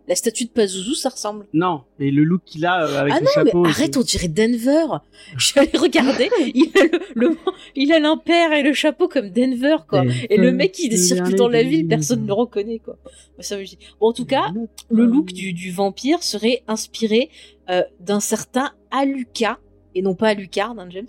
La 0.07 0.15
statue 0.15 0.45
de 0.45 0.49
Pazuzu, 0.49 0.95
ça 0.95 1.09
ressemble. 1.09 1.45
Non, 1.53 1.83
mais 1.99 2.09
le 2.09 2.23
look 2.23 2.41
qu'il 2.43 2.65
a 2.65 2.83
euh, 2.83 2.99
avec 3.01 3.13
ah 3.13 3.19
le 3.19 3.25
non, 3.25 3.31
chapeau. 3.31 3.61
mais 3.61 3.69
arrête, 3.69 3.95
on 3.97 4.01
dirait 4.01 4.27
Denver. 4.27 4.85
Je 5.37 5.45
suis 5.45 5.59
allée 5.59 5.77
regarder. 5.77 6.29
il 6.55 6.71
a 6.75 6.83
le, 6.83 6.99
le- 7.29 7.37
il 7.75 7.91
a 7.91 7.99
l'impair 7.99 8.51
et 8.53 8.63
le 8.63 8.73
chapeau 8.73 9.07
comme 9.07 9.29
Denver, 9.29 9.75
quoi. 9.87 10.03
Et 10.29 10.37
le 10.37 10.51
mec, 10.51 10.79
il 10.79 10.97
circule 10.97 11.35
dans 11.35 11.47
la 11.49 11.61
ville, 11.61 11.87
personne 11.87 12.23
ne 12.23 12.27
le 12.27 12.33
reconnaît, 12.33 12.79
quoi. 12.79 12.97
Ça 13.39 13.55
me 13.57 13.63
dit. 13.63 13.77
Bon, 13.99 14.07
en 14.07 14.13
tout 14.13 14.25
cas, 14.25 14.47
le 14.89 15.05
look 15.05 15.31
du, 15.31 15.53
du 15.53 15.69
vampire 15.71 16.23
serait 16.23 16.63
inspiré 16.67 17.29
euh, 17.69 17.83
d'un 17.99 18.19
certain 18.19 18.71
Alucard, 18.89 19.59
et 19.93 20.01
non 20.01 20.15
pas 20.15 20.29
Alucard, 20.29 20.73
hein, 20.79 20.87
James, 20.89 21.07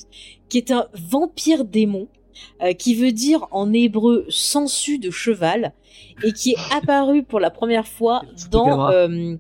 qui 0.50 0.58
est 0.58 0.70
un 0.72 0.88
vampire 0.92 1.64
démon, 1.64 2.06
euh, 2.62 2.72
qui 2.72 2.94
veut 2.94 3.12
dire 3.12 3.46
en 3.50 3.72
hébreu 3.72 4.26
sensu 4.28 4.98
de 4.98 5.10
cheval, 5.10 5.72
et 6.22 6.32
qui 6.32 6.50
est 6.50 6.74
apparu 6.76 7.22
pour 7.22 7.40
la 7.40 7.50
première 7.50 7.86
fois 7.86 8.22
dans 8.50 8.90
euh, 8.90 9.34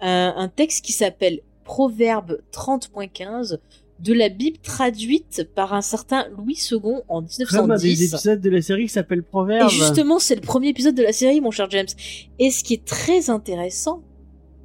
un, 0.00 0.34
un 0.36 0.48
texte 0.48 0.84
qui 0.84 0.92
s'appelle 0.92 1.40
Proverbe 1.64 2.40
30.15 2.52 3.58
de 4.00 4.12
la 4.14 4.28
Bible 4.28 4.58
traduite 4.62 5.48
par 5.54 5.74
un 5.74 5.82
certain 5.82 6.26
Louis 6.30 6.58
II 6.70 6.78
en 7.08 7.22
Comme 7.50 7.70
un 7.70 7.76
des 7.76 7.88
1910. 7.88 8.02
épisodes 8.14 8.40
de 8.40 8.50
la 8.50 8.62
série 8.62 8.82
qui 8.84 8.92
s'appelle 8.92 9.22
Proverbe. 9.22 9.70
Et 9.70 9.72
justement, 9.72 10.18
c'est 10.18 10.34
le 10.34 10.40
premier 10.40 10.68
épisode 10.68 10.94
de 10.94 11.02
la 11.02 11.12
série, 11.12 11.40
mon 11.40 11.50
cher 11.50 11.68
James. 11.70 11.86
Et 12.38 12.50
ce 12.50 12.64
qui 12.64 12.74
est 12.74 12.84
très 12.84 13.28
intéressant, 13.30 14.02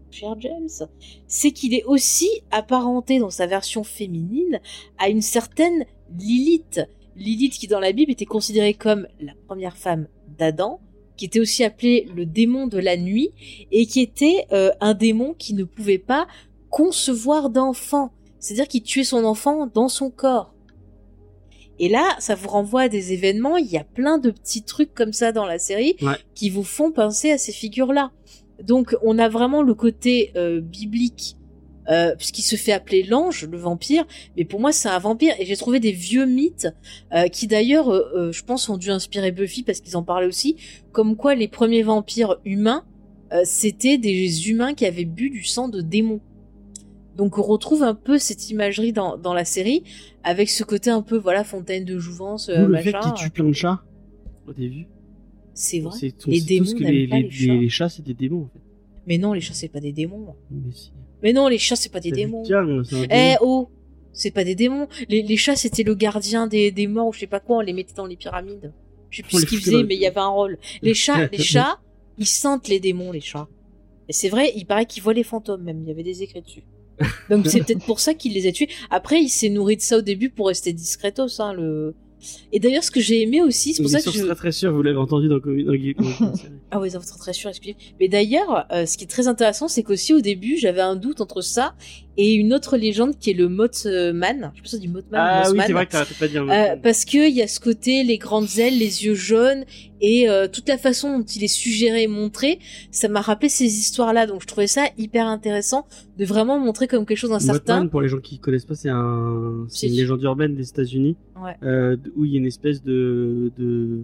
cher 0.10 0.36
James, 0.40 0.88
c'est 1.28 1.52
qu'il 1.52 1.74
est 1.74 1.84
aussi 1.84 2.30
apparenté 2.52 3.20
dans 3.20 3.30
sa 3.30 3.46
version 3.46 3.84
féminine 3.84 4.60
à 4.98 5.10
une 5.10 5.22
certaine 5.22 5.86
Lilith. 6.18 6.82
Lilith 7.16 7.54
qui 7.54 7.68
dans 7.68 7.80
la 7.80 7.92
Bible 7.92 8.12
était 8.12 8.26
considérée 8.26 8.74
comme 8.74 9.08
la 9.22 9.34
première 9.48 9.78
femme 9.78 10.08
d'Adam, 10.38 10.80
qui 11.18 11.26
était 11.26 11.40
aussi 11.40 11.64
appelée 11.64 12.08
le 12.16 12.26
démon 12.26 12.68
de 12.68 12.78
la 12.78 12.98
nuit, 12.98 13.30
et 13.72 13.86
qui 13.86 14.02
était 14.02 14.46
euh, 14.52 14.72
un 14.82 14.94
démon 14.94 15.34
qui 15.38 15.54
ne 15.54 15.64
pouvait 15.64 15.98
pas 15.98 16.28
concevoir 16.70 17.50
d'enfant. 17.50 18.12
C'est-à-dire 18.40 18.68
qu'il 18.68 18.84
tuait 18.84 19.04
son 19.06 19.24
enfant 19.24 19.66
dans 19.68 19.88
son 19.88 20.10
corps. 20.12 20.54
Et 21.80 21.90
là, 21.90 22.16
ça 22.20 22.36
vous 22.36 22.48
renvoie 22.50 22.84
à 22.84 22.90
des 22.90 23.12
événements, 23.14 23.58
il 23.58 23.68
y 23.68 23.78
a 23.78 23.84
plein 23.84 24.18
de 24.18 24.30
petits 24.32 24.64
trucs 24.64 24.94
comme 24.94 25.14
ça 25.14 25.32
dans 25.32 25.46
la 25.46 25.60
série 25.60 25.96
Ouais. 26.02 26.16
qui 26.34 26.50
vous 26.50 26.64
font 26.64 26.92
penser 26.92 27.32
à 27.32 27.38
ces 27.38 27.52
figures-là. 27.52 28.12
Donc 28.64 28.96
on 29.04 29.18
a 29.20 29.28
vraiment 29.28 29.62
le 29.62 29.74
côté 29.74 30.32
euh, 30.38 30.62
biblique, 30.62 31.36
euh, 31.90 32.16
puisqu'il 32.16 32.42
se 32.44 32.56
fait 32.56 32.72
appeler 32.72 33.04
l'ange, 33.04 33.48
le 33.50 33.58
vampire, 33.58 34.06
mais 34.38 34.46
pour 34.46 34.60
moi 34.60 34.72
c'est 34.72 34.90
un 34.90 35.00
vampire, 35.00 35.34
et 35.40 35.46
j'ai 35.46 35.56
trouvé 35.56 35.80
des 35.80 35.92
vieux 35.92 36.26
mythes 36.26 36.68
euh, 37.14 37.28
qui 37.28 37.48
d'ailleurs, 37.48 37.90
euh, 37.90 38.02
euh, 38.16 38.32
je 38.32 38.44
pense, 38.44 38.70
ont 38.70 38.78
dû 38.78 38.90
inspirer 38.90 39.32
Buffy, 39.32 39.64
parce 39.64 39.82
qu'ils 39.82 39.96
en 39.98 40.04
parlaient 40.04 40.28
aussi, 40.28 40.56
comme 40.92 41.16
quoi 41.16 41.36
les 41.36 41.48
premiers 41.48 41.84
vampires 41.84 42.38
humains, 42.46 42.84
c'était 43.44 43.98
des 43.98 44.50
humains 44.50 44.74
qui 44.76 44.86
avaient 44.86 45.04
bu 45.04 45.30
du 45.30 45.44
sang 45.44 45.68
de 45.68 45.82
démons. 45.82 46.22
Donc 47.18 47.38
on 47.38 47.42
retrouve 47.42 47.84
un 47.84 47.96
peu 47.96 48.18
cette 48.18 48.50
imagerie 48.50 48.94
dans, 48.94 49.18
dans 49.18 49.34
la 49.34 49.44
série, 49.46 49.84
avec 50.24 50.50
ce 50.50 50.64
côté 50.64 50.90
un 50.90 51.02
peu, 51.02 51.18
voilà, 51.18 51.44
fontaine 51.44 51.84
de 51.86 51.98
jouvence, 51.98 52.50
D'où 52.50 52.68
le 52.68 52.78
fait 52.78 52.94
qu'il 52.94 53.14
tue 53.16 53.30
plein 53.32 53.46
de 53.46 53.52
chats. 53.54 53.82
Au 54.48 54.54
début. 54.54 54.88
C'est 55.54 55.80
vrai. 55.80 55.98
Les 56.28 56.42
démons 56.42 56.72
que 56.74 56.84
les, 56.84 57.08
les, 57.08 57.30
chats. 57.32 57.54
les- 57.54 57.60
les 57.60 57.70
chats, 57.70 57.90
c'est 57.90 58.04
des 58.06 58.14
démons, 58.14 58.44
en 58.44 58.48
fait. 58.54 58.60
Mais 59.08 59.18
non, 59.18 59.34
les 59.34 59.42
chats, 59.42 59.54
c'est 59.54 59.70
pas 59.70 59.80
des 59.82 59.92
démons. 59.94 60.36
Mais 60.52 60.72
si. 60.74 60.92
Mais 61.26 61.34
non, 61.34 61.48
les 61.48 61.58
chats, 61.58 61.76
c'est 61.76 61.92
pas 61.92 62.00
des 62.00 62.12
démons. 62.12 62.44
Eh 62.46 62.50
démon. 62.50 63.38
oh 63.42 63.68
C'est 64.14 64.30
pas 64.30 64.44
des 64.44 64.54
démons. 64.54 64.88
Les, 65.10 65.24
les 65.24 65.38
chats, 65.38 65.56
c'était 65.56 65.82
le 65.82 65.96
gardien 65.96 66.46
des, 66.46 66.70
des 66.70 66.86
morts 66.86 67.08
ou 67.08 67.14
je 67.14 67.22
sais 67.22 67.26
pas 67.26 67.40
quoi, 67.40 67.58
on 67.58 67.62
les 67.62 67.74
mettait 67.74 67.96
dans 67.96 68.06
les 68.06 68.16
pyramides. 68.16 68.72
Je 69.10 69.18
sais 69.18 69.24
plus 69.24 69.42
ce 69.42 69.46
qu'ils 69.48 69.60
faisaient, 69.60 69.84
mais 69.84 69.96
il 69.96 70.02
y 70.02 70.06
avait 70.06 70.20
un 70.20 70.28
rôle. 70.28 70.60
Les 70.84 70.94
chats, 71.04 71.26
les 71.32 71.40
chats, 71.40 71.80
ils 72.20 72.28
sentent 72.28 72.68
les 72.68 72.80
démons, 72.80 73.12
les 73.12 73.22
chats. 73.22 73.48
Et 74.08 74.14
c'est 74.14 74.30
vrai, 74.30 74.54
il 74.56 74.66
paraît 74.68 74.86
qu'ils 74.86 75.02
voient 75.02 75.16
les 75.16 75.24
fantômes 75.24 75.64
même, 75.64 75.82
il 75.82 75.88
y 75.88 75.92
avait 75.92 76.04
des 76.04 76.22
écrits 76.22 76.44
dessus. 76.44 76.64
Donc 77.32 77.48
c'est 77.48 77.60
peut-être 77.66 77.84
pour 77.88 78.00
ça 78.00 78.14
qu'il 78.14 78.34
les 78.34 78.46
a 78.46 78.52
tués. 78.52 78.70
Après, 78.92 79.20
il 79.20 79.30
s'est 79.30 79.50
nourri 79.50 79.78
de 79.78 79.82
ça 79.82 79.98
au 79.98 80.02
début 80.02 80.30
pour 80.30 80.46
rester 80.50 80.74
discretos, 80.74 81.42
hein, 81.42 81.54
le... 81.54 81.96
Et 82.52 82.60
d'ailleurs, 82.60 82.84
ce 82.84 82.92
que 82.92 83.00
j'ai 83.00 83.22
aimé 83.22 83.42
aussi, 83.42 83.74
c'est 83.74 83.84
pour 83.84 83.92
ça 83.92 84.02
que 84.02 84.12
je... 84.12 84.24
très 84.24 84.36
très 84.36 84.52
sûre, 84.52 84.74
vous 84.74 84.82
l'avez 84.82 84.98
entendu 84.98 85.28
dans 85.28 85.40
dans. 85.40 85.96
Ah 86.72 86.80
oui, 86.80 86.90
être 86.90 87.18
très 87.18 87.34
sûr, 87.34 87.50
excusez. 87.50 87.78
Mais 88.00 88.08
d'ailleurs, 88.08 88.66
euh, 88.72 88.86
ce 88.86 88.98
qui 88.98 89.04
est 89.04 89.08
très 89.08 89.28
intéressant, 89.28 89.68
c'est 89.68 89.84
qu'aussi 89.84 90.14
au 90.14 90.20
début, 90.20 90.58
j'avais 90.58 90.82
un 90.82 90.96
doute 90.96 91.22
entre 91.22 91.42
ça 91.42 91.76
et 92.18 92.34
une 92.34 92.54
autre 92.54 92.78
légende 92.78 93.18
qui 93.20 93.32
est 93.32 93.34
le 93.34 93.50
Mothman. 93.50 94.52
Je 94.54 94.58
sais 94.58 94.62
pas 94.62 94.68
si 94.70 94.80
dit 94.80 94.88
Mothman 94.88 95.20
ou 95.20 95.24
Ah 95.44 95.50
oui, 95.52 95.60
c'est 95.66 95.74
vrai 95.74 95.86
que 95.86 95.92
t'arrêtais 95.92 96.14
pas 96.20 96.28
de 96.28 96.32
dire. 96.32 96.46
Euh, 96.50 96.76
parce 96.82 97.04
que 97.06 97.28
il 97.30 97.36
y 97.36 97.42
a 97.42 97.48
ce 97.48 97.60
côté, 97.60 98.04
les 98.04 98.18
grandes 98.18 98.58
ailes, 98.58 98.78
les 98.78 99.06
yeux 99.06 99.16
jaunes 99.16 99.66
et 100.02 100.30
euh, 100.30 100.48
toute 100.48 100.68
la 100.70 100.78
façon 100.78 101.20
dont 101.20 101.26
il 101.26 101.44
est 101.44 101.48
suggéré 101.48 102.04
et 102.04 102.08
montré, 102.08 102.60
ça 102.92 103.08
m'a 103.08 103.22
rappelé 103.22 103.50
ces 103.50 103.66
histoires-là. 103.66 104.28
Donc 104.28 104.42
je 104.42 104.48
trouvais 104.48 104.68
ça 104.68 104.86
hyper 104.98 105.28
intéressant 105.28 105.86
de 106.18 106.26
vraiment 106.26 106.60
montrer 106.60 106.88
comme 106.88 107.06
quelque 107.06 107.18
chose 107.18 107.32
d'incertain. 107.32 107.76
Mothman, 107.76 107.90
pour 107.90 108.02
les 108.02 108.08
gens 108.08 108.20
qui 108.20 108.40
connaissent 108.40 108.66
pas, 108.66 108.76
c'est 108.76 108.90
un, 108.90 109.66
c'est 109.70 109.80
C'est- 109.82 109.88
une 109.88 109.96
légende 109.96 110.22
urbaine 110.24 110.56
des 110.56 110.70
États-Unis 110.70 111.18
Ouais. 111.42 111.56
euh, 111.64 111.98
où 112.16 112.24
il 112.26 112.32
y 112.32 112.36
a 112.36 112.40
une 112.40 112.46
espèce 112.46 112.82
de 112.84 113.52
de 113.58 114.04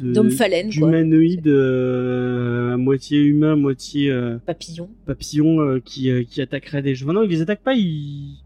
d'humanoïde 0.00 1.46
euh, 1.46 2.74
à 2.74 2.76
moitié 2.76 3.18
humain, 3.20 3.56
moitié 3.56 4.10
euh, 4.10 4.38
Papillon. 4.46 4.88
papillon 5.06 5.60
euh, 5.60 5.80
qui 5.84 6.10
euh, 6.10 6.24
qui 6.24 6.40
attaquerait 6.40 6.82
des 6.82 6.94
gens. 6.94 7.12
Non, 7.12 7.22
il 7.22 7.30
les 7.30 7.40
attaque 7.42 7.62
pas, 7.62 7.74
il 7.74 8.36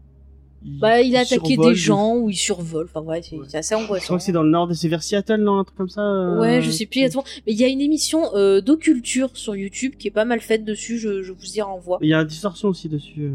il, 0.65 0.77
Bah, 0.79 0.99
il 1.01 1.15
a 1.15 1.21
attaqué 1.21 1.55
des 1.55 1.69
de- 1.69 1.73
gens 1.73 2.17
ou 2.17 2.29
il 2.29 2.35
survole. 2.35 2.85
Enfin 2.93 3.01
ouais, 3.01 3.21
c'est 3.21 3.37
Ouais. 3.37 3.55
assez 3.55 3.75
Je 3.75 3.81
angoissant. 3.81 4.05
crois 4.07 4.17
que 4.17 4.23
c'est 4.23 4.31
dans 4.33 4.43
le 4.43 4.49
nord, 4.49 4.69
c'est 4.75 4.89
vers 4.89 5.01
Seattle, 5.03 5.37
non, 5.41 5.57
un 5.59 5.63
truc 5.63 5.77
comme 5.77 5.87
ça. 5.89 6.01
euh, 6.01 6.39
Ouais, 6.39 6.61
je 6.61 6.69
sais 6.69 6.85
plus 6.85 6.99
exactement. 6.99 7.23
Mais 7.47 7.53
il 7.53 7.59
y 7.59 7.63
a 7.63 7.67
une 7.67 7.79
émission 7.81 8.35
euh, 8.35 8.59
d'occulture 8.59 9.29
sur 9.35 9.55
YouTube 9.55 9.93
qui 9.97 10.09
est 10.09 10.11
pas 10.11 10.25
mal 10.25 10.41
faite 10.41 10.65
dessus. 10.65 10.97
Je, 10.99 11.23
je 11.23 11.31
vous 11.31 11.55
y 11.57 11.61
renvoie. 11.61 11.97
Il 12.01 12.09
y 12.09 12.13
a 12.13 12.19
un 12.19 12.25
distorsion 12.25 12.67
aussi 12.67 12.89
dessus. 12.89 13.31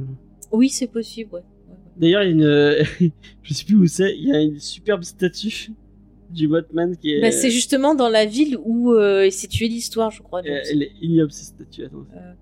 Oui, 0.52 0.68
c'est 0.68 0.86
possible. 0.86 1.30
Ouais. 1.32 1.40
D'ailleurs, 1.96 2.24
il 2.24 2.38
y 2.38 2.44
a 2.44 2.78
une, 2.80 3.10
je 3.42 3.54
sais 3.54 3.64
plus 3.64 3.76
où 3.76 3.86
c'est, 3.86 4.14
il 4.16 4.28
y 4.28 4.32
a 4.32 4.40
une 4.42 4.58
superbe 4.60 5.02
statue 5.02 5.70
du 6.34 6.48
Mothman 6.48 6.96
qui 6.96 7.14
est. 7.14 7.20
Bah, 7.20 7.30
c'est 7.30 7.50
justement 7.50 7.94
dans 7.94 8.08
la 8.08 8.26
ville 8.26 8.58
où 8.64 8.92
euh, 8.92 9.30
s'est 9.30 9.46
tué 9.48 9.68
l'histoire, 9.68 10.10
je 10.10 10.22
crois. 10.22 10.40
Euh. 10.40 10.60
Elle 10.70 10.82
est 10.82 10.92
ignoble 11.00 11.32
cette 11.32 11.46
statue. 11.54 11.82
Euh. 11.84 11.88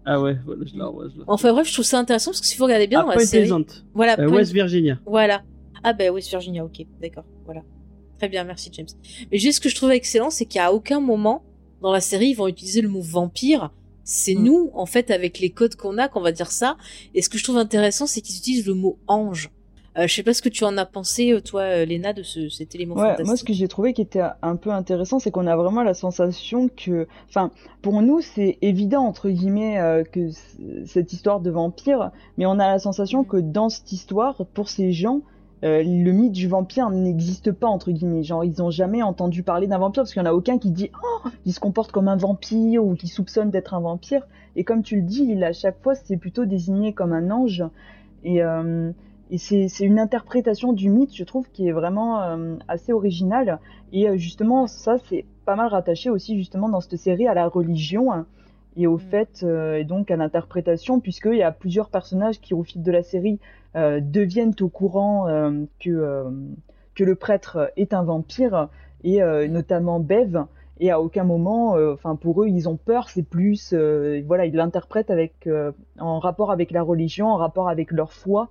Ah 0.04 0.20
ouais, 0.20 0.36
voilà, 0.44 0.62
je 0.64 0.76
la 0.76 0.86
revois. 0.86 1.06
Enfin 1.26 1.52
bref, 1.52 1.68
je 1.68 1.72
trouve 1.72 1.84
ça 1.84 1.98
intéressant 1.98 2.30
parce 2.32 2.40
que 2.40 2.46
s'il 2.46 2.58
faut 2.58 2.64
regarder 2.64 2.86
bien 2.86 3.00
ah, 3.00 3.04
dans 3.04 3.08
la 3.10 3.18
série. 3.26 3.50
Voilà. 3.94 4.18
euh, 4.18 4.26
Point- 4.28 4.36
West 4.36 4.52
Virginia. 4.52 4.98
Voilà. 5.06 5.42
Ah 5.84 5.92
ben 5.92 6.10
West 6.12 6.30
Virginia, 6.30 6.64
ok, 6.64 6.84
d'accord, 7.00 7.24
voilà. 7.44 7.62
Très 8.18 8.28
bien, 8.28 8.44
merci 8.44 8.70
James. 8.72 8.86
Mais 9.30 9.38
juste 9.38 9.56
ce 9.56 9.60
que 9.60 9.68
je 9.68 9.74
trouve 9.74 9.90
excellent, 9.90 10.30
c'est 10.30 10.44
qu'à 10.46 10.72
aucun 10.72 11.00
moment 11.00 11.42
dans 11.80 11.90
la 11.92 12.00
série 12.00 12.28
ils 12.28 12.34
vont 12.36 12.46
utiliser 12.46 12.80
le 12.80 12.88
mot 12.88 13.00
vampire. 13.00 13.70
C'est 14.04 14.34
Mm. 14.34 14.42
nous, 14.44 14.70
en 14.74 14.86
fait, 14.86 15.10
avec 15.12 15.38
les 15.38 15.50
codes 15.50 15.76
qu'on 15.76 15.96
a, 15.98 16.08
qu'on 16.08 16.20
va 16.20 16.32
dire 16.32 16.50
ça. 16.50 16.76
Et 17.14 17.22
ce 17.22 17.28
que 17.28 17.38
je 17.38 17.44
trouve 17.44 17.56
intéressant, 17.56 18.06
c'est 18.06 18.20
qu'ils 18.20 18.36
utilisent 18.36 18.66
le 18.66 18.74
mot 18.74 18.98
ange. 19.06 19.50
Euh, 19.98 20.06
je 20.06 20.14
sais 20.14 20.22
pas 20.22 20.32
ce 20.32 20.40
que 20.40 20.48
tu 20.48 20.64
en 20.64 20.78
as 20.78 20.86
pensé, 20.86 21.32
euh, 21.32 21.40
toi, 21.42 21.60
euh, 21.62 21.84
Léna, 21.84 22.14
de 22.14 22.22
ce, 22.22 22.48
cet 22.48 22.74
élément 22.74 22.94
Ouais, 22.94 23.02
fantastique. 23.02 23.26
moi 23.26 23.36
ce 23.36 23.44
que 23.44 23.52
j'ai 23.52 23.68
trouvé 23.68 23.92
qui 23.92 24.00
était 24.00 24.22
un 24.40 24.56
peu 24.56 24.70
intéressant, 24.70 25.18
c'est 25.18 25.30
qu'on 25.30 25.46
a 25.46 25.54
vraiment 25.54 25.82
la 25.82 25.92
sensation 25.92 26.68
que, 26.74 27.06
enfin, 27.28 27.50
pour 27.82 28.00
nous 28.00 28.20
c'est 28.22 28.56
évident 28.62 29.02
entre 29.04 29.28
guillemets 29.28 29.78
euh, 29.78 30.02
que 30.02 30.28
cette 30.86 31.12
histoire 31.12 31.40
de 31.40 31.50
vampire, 31.50 32.10
mais 32.38 32.46
on 32.46 32.52
a 32.58 32.68
la 32.68 32.78
sensation 32.78 33.20
Mhm. 33.20 33.26
que 33.26 33.36
dans 33.36 33.68
cette 33.68 33.92
histoire, 33.92 34.46
pour 34.54 34.70
ces 34.70 34.92
gens, 34.92 35.20
euh, 35.64 35.82
le 35.84 36.10
mythe 36.12 36.32
du 36.32 36.48
vampire 36.48 36.88
n'existe 36.88 37.52
pas 37.52 37.68
entre 37.68 37.90
guillemets. 37.92 38.22
Genre 38.24 38.44
ils 38.44 38.62
ont 38.62 38.70
jamais 38.70 39.02
entendu 39.02 39.42
parler 39.42 39.66
d'un 39.66 39.78
vampire 39.78 40.04
parce 40.04 40.12
qu'il 40.14 40.22
y 40.22 40.26
en 40.26 40.28
a 40.28 40.32
aucun 40.34 40.58
qui 40.58 40.70
dit 40.70 40.90
oh 41.04 41.28
il 41.44 41.52
se 41.52 41.60
comporte 41.60 41.92
comme 41.92 42.08
un 42.08 42.16
vampire 42.16 42.82
ou 42.84 42.94
qui 42.94 43.08
soupçonne 43.08 43.50
d'être 43.50 43.74
un 43.74 43.80
vampire. 43.80 44.26
Et 44.56 44.64
comme 44.64 44.82
tu 44.82 44.96
le 44.96 45.02
dis, 45.02 45.24
il 45.28 45.44
à 45.44 45.52
chaque 45.52 45.80
fois 45.82 45.94
c'est 45.94 46.16
plutôt 46.16 46.46
désigné 46.46 46.94
comme 46.94 47.12
un 47.12 47.30
ange. 47.30 47.62
Et 48.24 48.42
euh, 48.42 48.90
et 49.32 49.38
c'est 49.38 49.66
une 49.80 49.98
interprétation 49.98 50.74
du 50.74 50.90
mythe, 50.90 51.16
je 51.16 51.24
trouve, 51.24 51.48
qui 51.50 51.66
est 51.66 51.72
vraiment 51.72 52.20
euh, 52.20 52.56
assez 52.68 52.92
originale. 52.92 53.60
Et 53.90 54.06
euh, 54.06 54.18
justement, 54.18 54.66
ça, 54.66 54.98
c'est 55.08 55.24
pas 55.46 55.56
mal 55.56 55.68
rattaché 55.68 56.10
aussi, 56.10 56.36
justement, 56.36 56.68
dans 56.68 56.82
cette 56.82 56.98
série 56.98 57.26
à 57.26 57.32
la 57.32 57.48
religion 57.48 58.12
hein, 58.12 58.26
et 58.76 58.86
au 58.86 58.98
Mm. 58.98 59.00
fait, 59.00 59.40
euh, 59.42 59.76
et 59.78 59.84
donc 59.84 60.10
à 60.10 60.16
l'interprétation, 60.16 61.00
puisqu'il 61.00 61.36
y 61.36 61.42
a 61.42 61.50
plusieurs 61.50 61.88
personnages 61.88 62.40
qui, 62.42 62.52
au 62.52 62.62
fil 62.62 62.82
de 62.82 62.92
la 62.92 63.02
série, 63.02 63.40
euh, 63.74 64.00
deviennent 64.02 64.54
au 64.60 64.68
courant 64.68 65.28
que, 65.80 66.24
que 66.94 67.04
le 67.04 67.14
prêtre 67.14 67.72
est 67.78 67.94
un 67.94 68.02
vampire, 68.02 68.68
et 69.02 69.20
notamment 69.48 69.98
Bev. 69.98 70.44
Et 70.78 70.90
à 70.90 71.00
aucun 71.00 71.24
moment, 71.24 71.76
enfin 71.92 72.16
pour 72.16 72.42
eux, 72.42 72.48
ils 72.48 72.68
ont 72.68 72.76
peur. 72.76 73.08
C'est 73.08 73.22
plus, 73.22 73.72
voilà, 74.26 74.44
ils 74.44 74.54
l'interprètent 74.54 75.10
avec 75.10 75.48
en 75.98 76.18
rapport 76.18 76.50
avec 76.50 76.70
la 76.70 76.82
religion, 76.82 77.28
en 77.28 77.36
rapport 77.36 77.70
avec 77.70 77.92
leur 77.92 78.12
foi. 78.12 78.50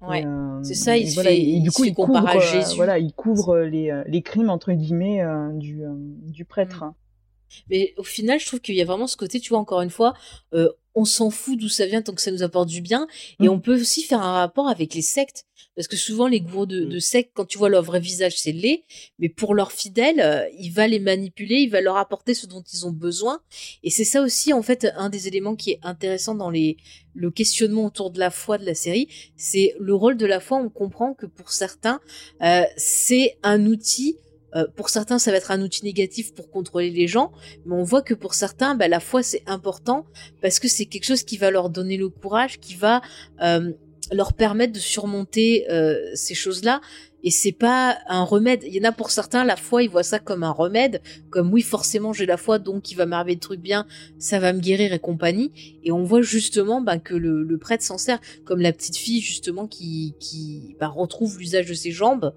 Ouais. 0.00 0.20
Et, 0.22 0.26
euh, 0.26 0.62
C'est 0.62 0.74
ça, 0.74 0.96
il 0.96 1.08
se 1.08 1.14
voilà, 1.14 1.30
fait- 1.30 1.38
et 1.38 1.50
il 1.56 1.62
du 1.62 1.70
coup, 1.70 1.84
couvre, 1.92 2.28
euh, 2.36 2.40
Jésus. 2.40 2.76
voilà, 2.76 2.98
il 2.98 3.12
couvre 3.12 3.58
les, 3.58 3.90
euh, 3.90 4.04
les 4.06 4.22
crimes 4.22 4.48
entre 4.50 4.72
guillemets 4.72 5.22
euh, 5.22 5.50
du, 5.52 5.82
euh, 5.84 5.92
du 6.26 6.44
prêtre. 6.44 6.84
Mm. 6.84 6.92
Mais 7.70 7.94
au 7.96 8.04
final, 8.04 8.38
je 8.40 8.46
trouve 8.46 8.60
qu'il 8.60 8.74
y 8.74 8.82
a 8.82 8.84
vraiment 8.84 9.06
ce 9.06 9.16
côté, 9.16 9.40
tu 9.40 9.50
vois, 9.50 9.58
encore 9.58 9.80
une 9.82 9.90
fois, 9.90 10.14
euh, 10.54 10.68
on 10.94 11.04
s'en 11.04 11.30
fout 11.30 11.56
d'où 11.58 11.68
ça 11.68 11.86
vient 11.86 12.02
tant 12.02 12.12
que 12.12 12.20
ça 12.20 12.32
nous 12.32 12.42
apporte 12.42 12.68
du 12.68 12.80
bien. 12.80 13.06
Et 13.40 13.44
Mm. 13.44 13.50
on 13.50 13.60
peut 13.60 13.80
aussi 13.80 14.02
faire 14.02 14.20
un 14.20 14.32
rapport 14.32 14.68
avec 14.68 14.94
les 14.94 15.02
sectes. 15.02 15.44
Parce 15.76 15.86
que 15.86 15.96
souvent, 15.96 16.26
les 16.26 16.40
gourous 16.40 16.66
de, 16.66 16.84
Mm. 16.84 16.88
de 16.88 16.98
sectes, 16.98 17.30
quand 17.34 17.44
tu 17.44 17.56
vois 17.56 17.68
leur 17.68 17.84
vrai 17.84 18.00
visage, 18.00 18.36
c'est 18.36 18.50
laid. 18.50 18.82
Mais 19.20 19.28
pour 19.28 19.54
leurs 19.54 19.70
fidèles, 19.70 20.18
euh, 20.20 20.44
il 20.58 20.70
va 20.70 20.88
les 20.88 20.98
manipuler, 20.98 21.56
il 21.56 21.70
va 21.70 21.80
leur 21.80 21.96
apporter 21.98 22.34
ce 22.34 22.46
dont 22.46 22.64
ils 22.72 22.84
ont 22.84 22.90
besoin. 22.90 23.40
Et 23.84 23.90
c'est 23.90 24.04
ça 24.04 24.22
aussi, 24.22 24.52
en 24.52 24.62
fait, 24.62 24.88
un 24.96 25.08
des 25.08 25.28
éléments 25.28 25.54
qui 25.54 25.70
est 25.70 25.78
intéressant 25.84 26.34
dans 26.34 26.50
les, 26.50 26.78
le 27.14 27.30
questionnement 27.30 27.84
autour 27.86 28.10
de 28.10 28.18
la 28.18 28.30
foi 28.32 28.58
de 28.58 28.64
la 28.66 28.74
série. 28.74 29.06
C'est 29.36 29.76
le 29.78 29.94
rôle 29.94 30.16
de 30.16 30.26
la 30.26 30.40
foi. 30.40 30.58
On 30.58 30.68
comprend 30.68 31.14
que 31.14 31.26
pour 31.26 31.52
certains, 31.52 32.00
euh, 32.42 32.62
c'est 32.76 33.38
un 33.44 33.66
outil 33.66 34.16
euh, 34.54 34.66
pour 34.76 34.88
certains, 34.88 35.18
ça 35.18 35.30
va 35.30 35.36
être 35.36 35.50
un 35.50 35.60
outil 35.62 35.84
négatif 35.84 36.34
pour 36.34 36.50
contrôler 36.50 36.90
les 36.90 37.06
gens, 37.06 37.32
mais 37.66 37.74
on 37.74 37.82
voit 37.82 38.02
que 38.02 38.14
pour 38.14 38.34
certains, 38.34 38.74
bah, 38.74 38.88
la 38.88 39.00
foi 39.00 39.22
c'est 39.22 39.42
important 39.46 40.06
parce 40.40 40.58
que 40.58 40.68
c'est 40.68 40.86
quelque 40.86 41.04
chose 41.04 41.22
qui 41.22 41.36
va 41.36 41.50
leur 41.50 41.70
donner 41.70 41.96
le 41.96 42.08
courage, 42.08 42.58
qui 42.58 42.74
va 42.74 43.02
euh, 43.42 43.72
leur 44.12 44.32
permettre 44.32 44.72
de 44.72 44.78
surmonter 44.78 45.70
euh, 45.70 45.98
ces 46.14 46.34
choses-là. 46.34 46.80
Et 47.24 47.30
c'est 47.32 47.52
pas 47.52 47.98
un 48.06 48.22
remède. 48.22 48.62
Il 48.64 48.72
y 48.72 48.80
en 48.80 48.88
a 48.88 48.92
pour 48.92 49.10
certains, 49.10 49.44
la 49.44 49.56
foi, 49.56 49.82
ils 49.82 49.90
voient 49.90 50.04
ça 50.04 50.20
comme 50.20 50.44
un 50.44 50.52
remède, 50.52 51.02
comme 51.30 51.52
oui, 51.52 51.62
forcément 51.62 52.12
j'ai 52.12 52.26
la 52.26 52.36
foi, 52.36 52.60
donc 52.60 52.92
il 52.92 52.94
va 52.94 53.06
m'arriver 53.06 53.34
des 53.34 53.40
trucs 53.40 53.60
bien, 53.60 53.86
ça 54.20 54.38
va 54.38 54.52
me 54.52 54.60
guérir 54.60 54.92
et 54.92 55.00
compagnie. 55.00 55.50
Et 55.82 55.90
on 55.90 56.04
voit 56.04 56.22
justement 56.22 56.80
bah, 56.80 56.98
que 56.98 57.14
le, 57.14 57.58
prêtre 57.58 57.82
s'en 57.82 57.98
sert, 57.98 58.20
comme 58.44 58.60
la 58.60 58.72
petite 58.72 58.96
fille 58.96 59.20
justement 59.20 59.66
qui, 59.66 60.14
bah, 60.78 60.86
retrouve 60.86 61.38
l'usage 61.38 61.66
de 61.66 61.74
ses 61.74 61.90
jambes 61.90 62.32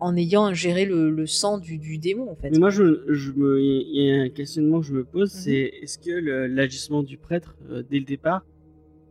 en 0.00 0.16
ayant 0.16 0.44
ingéré 0.46 0.84
le, 0.84 1.10
le 1.10 1.26
sang 1.26 1.58
du, 1.58 1.78
du 1.78 1.98
démon 1.98 2.30
en 2.30 2.36
fait. 2.36 2.50
Mais 2.50 2.58
moi, 2.58 2.70
je, 2.70 3.02
je 3.08 3.32
me, 3.32 3.60
il 3.60 4.00
y 4.06 4.10
a 4.12 4.22
un 4.22 4.28
questionnement 4.28 4.80
que 4.80 4.86
je 4.86 4.92
me 4.94 5.04
pose, 5.04 5.32
Mhm. 5.34 5.40
c'est 5.40 5.72
est-ce 5.82 5.98
que 5.98 6.10
l'agissement 6.46 7.02
du 7.02 7.16
prêtre 7.18 7.56
euh, 7.70 7.82
dès 7.90 7.98
le 7.98 8.04
départ, 8.04 8.44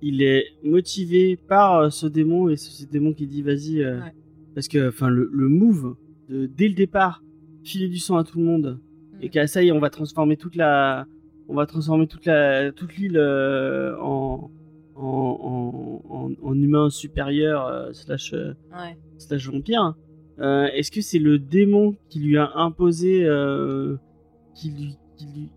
il 0.01 0.21
est 0.21 0.45
motivé 0.63 1.35
par 1.35 1.75
euh, 1.79 1.89
ce 1.89 2.07
démon 2.07 2.49
et 2.49 2.55
ce, 2.55 2.69
ce 2.71 2.85
démon 2.85 3.13
qui 3.13 3.27
dit 3.27 3.41
vas-y, 3.41 3.81
euh, 3.83 3.99
Ouais. 3.99 4.13
parce 4.55 4.67
que 4.67 4.87
enfin 4.89 5.09
le, 5.09 5.29
le 5.33 5.47
move 5.49 5.95
de 6.29 6.45
dès 6.45 6.67
le 6.67 6.73
départ 6.75 7.23
filer 7.63 7.87
du 7.89 7.97
sang 7.97 8.17
à 8.17 8.23
tout 8.23 8.37
le 8.39 8.45
monde 8.45 8.79
Mhm. 9.13 9.19
et 9.23 9.29
qu'à 9.29 9.47
ça 9.47 9.63
y 9.63 9.67
est, 9.67 9.71
on 9.71 9.79
va 9.79 9.89
transformer 9.89 10.37
toute 10.37 10.55
la, 10.55 11.05
on 11.49 11.55
va 11.55 11.65
transformer 11.65 12.07
toute 12.07 12.25
la 12.25 12.71
toute 12.71 12.95
l'île 12.97 13.17
en, 13.19 14.51
en, 14.95 15.01
en, 15.01 16.01
en, 16.09 16.31
en 16.41 16.53
humain 16.61 16.89
supérieur 16.89 17.89
slash 17.93 18.33
Ouais. 18.33 18.97
slash 19.17 19.49
vampire. 19.49 19.95
Euh, 20.39 20.67
Est-ce 20.73 20.91
que 20.91 21.01
c'est 21.01 21.19
le 21.19 21.39
démon 21.39 21.95
qui 22.09 22.19
lui 22.19 22.37
a 22.37 22.51
imposé, 22.55 23.23
euh, 23.25 23.97
qui 24.53 24.69
lui, 24.71 24.97
qui 25.17 25.25
lui... 25.25 25.49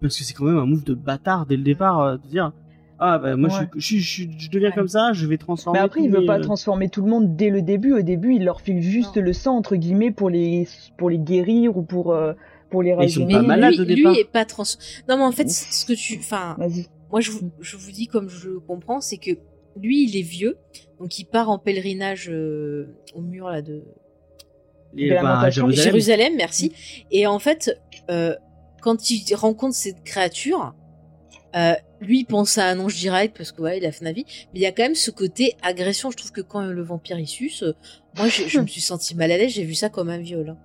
parce 0.00 0.18
que 0.18 0.24
c'est 0.24 0.34
quand 0.34 0.44
même 0.44 0.58
un 0.58 0.66
move 0.66 0.84
de 0.84 0.94
bâtard 0.94 1.46
dès 1.46 1.56
le 1.56 1.62
départ, 1.62 2.00
euh, 2.00 2.16
de 2.18 2.26
dire 2.26 2.52
ah 2.98 3.18
bah 3.18 3.36
moi 3.36 3.50
Ouais. 3.50 3.66
je, 3.76 3.96
je, 3.98 3.98
je, 3.98 4.28
je 4.38 4.50
deviens 4.50 4.70
Ouais. 4.70 4.74
comme 4.74 4.88
ça, 4.88 5.12
je 5.12 5.26
vais 5.26 5.36
transformer. 5.36 5.78
Mais 5.78 5.84
après, 5.84 6.02
il 6.02 6.10
veut 6.10 6.20
mes, 6.20 6.26
pas 6.26 6.38
euh, 6.38 6.42
transformer 6.42 6.88
tout 6.88 7.02
le 7.02 7.08
monde 7.10 7.36
dès 7.36 7.50
le 7.50 7.60
début. 7.60 7.92
Au 7.92 8.00
début, 8.02 8.34
il 8.34 8.44
leur 8.44 8.60
file 8.62 8.80
juste 8.80 9.16
Non. 9.16 9.22
le 9.22 9.32
sang 9.34 9.56
entre 9.56 9.76
guillemets 9.76 10.10
pour 10.10 10.30
les 10.30 10.66
pour 10.96 11.10
les 11.10 11.18
guérir 11.18 11.76
ou 11.76 11.82
pour 11.82 12.12
euh, 12.14 12.32
pour 12.70 12.82
les 12.82 12.94
Mais 12.96 13.06
ils 13.06 13.10
sont 13.10 13.20
rajeunir. 13.20 13.36
pas 13.38 13.42
Mais 13.42 13.48
malades 13.48 13.72
lui, 13.74 13.80
au 13.80 13.84
lui 13.84 13.94
départ. 13.96 14.14
est 14.16 14.30
pas 14.30 14.44
trans. 14.46 14.62
Non 15.10 15.16
mais 15.18 15.24
en 15.24 15.32
fait, 15.32 15.48
ce 15.50 15.84
que 15.84 15.92
tu, 15.92 16.16
enfin, 16.18 16.56
Vas-y. 16.58 16.86
moi 17.10 17.20
je 17.20 17.30
vous, 17.32 17.50
je 17.60 17.76
vous 17.76 17.90
dis 17.92 18.06
comme 18.06 18.28
je 18.30 18.48
le 18.48 18.60
comprends, 18.60 19.00
c'est 19.02 19.18
que 19.18 19.32
lui 19.78 20.04
il 20.08 20.16
est 20.16 20.22
vieux, 20.22 20.56
donc 20.98 21.18
il 21.18 21.26
part 21.26 21.50
en 21.50 21.58
pèlerinage 21.58 22.30
euh, 22.30 22.86
au 23.14 23.20
mur 23.20 23.48
là 23.48 23.60
de 23.60 23.82
les- 24.96 25.10
de 25.10 25.14
bah, 25.14 25.20
à 25.20 25.22
lamentation. 25.24 25.66
Jérusalem. 25.68 25.84
Jérusalem, 25.92 26.32
merci. 26.36 26.72
Et 27.10 27.26
en 27.26 27.38
fait, 27.38 27.78
euh, 28.10 28.34
quand 28.82 29.10
il 29.10 29.34
rencontre 29.34 29.74
cette 29.76 30.02
créature, 30.04 30.74
euh, 31.54 31.74
lui 32.00 32.20
il 32.20 32.24
pense 32.24 32.58
à 32.58 32.66
un 32.66 32.78
ange 32.80 32.96
direct 32.96 33.36
parce 33.36 33.52
que 33.52 33.62
ouais, 33.62 33.78
il 33.78 33.86
a 33.86 33.92
fait 33.92 34.04
la 34.04 34.12
vie, 34.12 34.24
mais 34.52 34.60
il 34.60 34.62
y 34.62 34.66
a 34.66 34.72
quand 34.72 34.82
même 34.82 34.94
ce 34.94 35.10
côté 35.10 35.54
agression. 35.62 36.10
Je 36.10 36.16
trouve 36.16 36.32
que 36.32 36.40
quand 36.42 36.60
le 36.60 36.82
vampire 36.82 37.18
il 37.18 37.26
suce, 37.26 37.62
euh, 37.62 37.72
moi 38.16 38.28
je 38.28 38.58
me 38.60 38.66
suis 38.66 38.80
senti 38.80 39.14
mal 39.14 39.30
à 39.32 39.38
l'aise, 39.38 39.52
j'ai 39.52 39.64
vu 39.64 39.74
ça 39.74 39.88
comme 39.88 40.08
un 40.10 40.18
viol. 40.18 40.50
hein. 40.50 40.58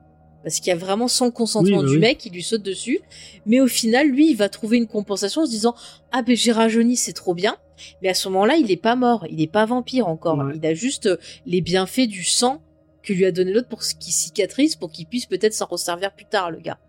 Parce 0.44 0.56
qu'il 0.60 0.70
y 0.70 0.72
a 0.72 0.76
vraiment 0.76 1.08
sans 1.08 1.26
le 1.26 1.32
consentement 1.32 1.78
Oui, 1.78 1.84
bah 1.84 1.90
du 1.90 1.96
oui. 1.98 2.00
mec, 2.02 2.26
il 2.26 2.34
lui 2.34 2.42
saute 2.42 2.64
dessus. 2.64 3.00
Mais 3.46 3.62
au 3.62 3.68
final, 3.68 4.08
lui, 4.08 4.32
il 4.32 4.36
va 4.36 4.50
trouver 4.50 4.78
une 4.78 4.88
compensation 4.88 5.42
en 5.44 5.46
se 5.46 5.52
disant 5.52 5.76
Ah, 6.12 6.24
ben 6.24 6.36
j'ai 6.36 6.52
rajeuni, 6.52 6.96
c'est 6.98 7.14
trop 7.14 7.36
bien. 7.36 7.58
Mais 8.02 8.10
à 8.10 8.16
ce 8.16 8.28
moment-là, 8.30 8.56
il 8.56 8.72
est 8.72 8.76
pas 8.82 8.96
mort, 8.96 9.24
il 9.30 9.40
est 9.40 9.52
pas 9.52 9.66
vampire 9.68 10.08
encore. 10.08 10.40
Ouais. 10.40 10.54
Il 10.56 10.66
a 10.66 10.74
juste 10.74 11.08
les 11.46 11.62
bienfaits 11.62 12.08
du 12.08 12.24
sang 12.24 12.60
que 13.04 13.14
lui 13.14 13.26
a 13.26 13.32
donné 13.32 13.52
l'autre 13.54 13.68
pour 13.68 13.82
qu'il 13.82 14.14
cicatrise, 14.14 14.76
pour 14.76 14.92
qu'il 14.92 15.06
puisse 15.06 15.26
peut-être 15.26 15.54
s'en 15.54 15.66
resservir 15.66 16.14
plus 16.14 16.26
tard, 16.26 16.52
le 16.52 16.60
gars. 16.60 16.80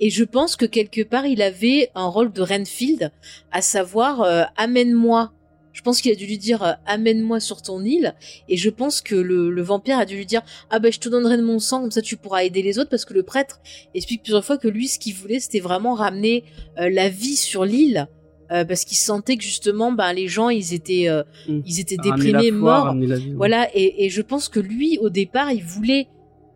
Et 0.00 0.10
je 0.10 0.24
pense 0.24 0.56
que 0.56 0.66
quelque 0.66 1.02
part, 1.02 1.26
il 1.26 1.42
avait 1.42 1.90
un 1.94 2.06
rôle 2.06 2.32
de 2.32 2.42
Renfield, 2.42 3.10
à 3.52 3.62
savoir 3.62 4.22
euh, 4.22 4.44
amène-moi. 4.56 5.32
Je 5.72 5.82
pense 5.82 6.00
qu'il 6.00 6.12
a 6.12 6.14
dû 6.14 6.26
lui 6.26 6.38
dire 6.38 6.62
euh, 6.62 6.72
amène-moi 6.86 7.40
sur 7.40 7.60
ton 7.62 7.82
île. 7.84 8.14
Et 8.48 8.56
je 8.56 8.70
pense 8.70 9.00
que 9.00 9.14
le, 9.16 9.50
le 9.50 9.62
vampire 9.62 9.98
a 9.98 10.04
dû 10.04 10.16
lui 10.16 10.26
dire 10.26 10.42
ah 10.70 10.78
ben 10.78 10.92
je 10.92 11.00
te 11.00 11.08
donnerai 11.08 11.36
de 11.36 11.42
mon 11.42 11.58
sang 11.58 11.80
comme 11.80 11.90
ça 11.90 12.02
tu 12.02 12.16
pourras 12.16 12.44
aider 12.44 12.62
les 12.62 12.78
autres 12.78 12.90
parce 12.90 13.04
que 13.04 13.14
le 13.14 13.24
prêtre 13.24 13.60
explique 13.92 14.22
plusieurs 14.22 14.44
fois 14.44 14.56
que 14.56 14.68
lui 14.68 14.86
ce 14.86 15.00
qu'il 15.00 15.14
voulait 15.14 15.40
c'était 15.40 15.60
vraiment 15.60 15.94
ramener 15.94 16.44
euh, 16.78 16.88
la 16.90 17.08
vie 17.08 17.36
sur 17.36 17.64
l'île. 17.64 18.06
Euh, 18.52 18.64
parce 18.64 18.84
qu'il 18.84 18.96
sentait 18.96 19.36
que 19.36 19.42
justement 19.44 19.92
ben 19.92 20.12
les 20.12 20.28
gens 20.28 20.48
ils 20.48 20.74
étaient 20.74 21.08
euh, 21.08 21.22
Mm. 21.48 21.60
ils 21.66 21.80
étaient 21.80 21.96
déprimés 21.96 22.50
foi, 22.50 22.84
morts 22.84 22.94
vie, 22.94 23.06
ouais. 23.06 23.32
voilà, 23.36 23.68
et, 23.74 24.04
et 24.04 24.10
je 24.10 24.22
pense 24.22 24.48
que 24.48 24.60
lui, 24.60 24.98
au 24.98 25.10
départ, 25.10 25.50
il 25.52 25.62
voulait 25.64 26.08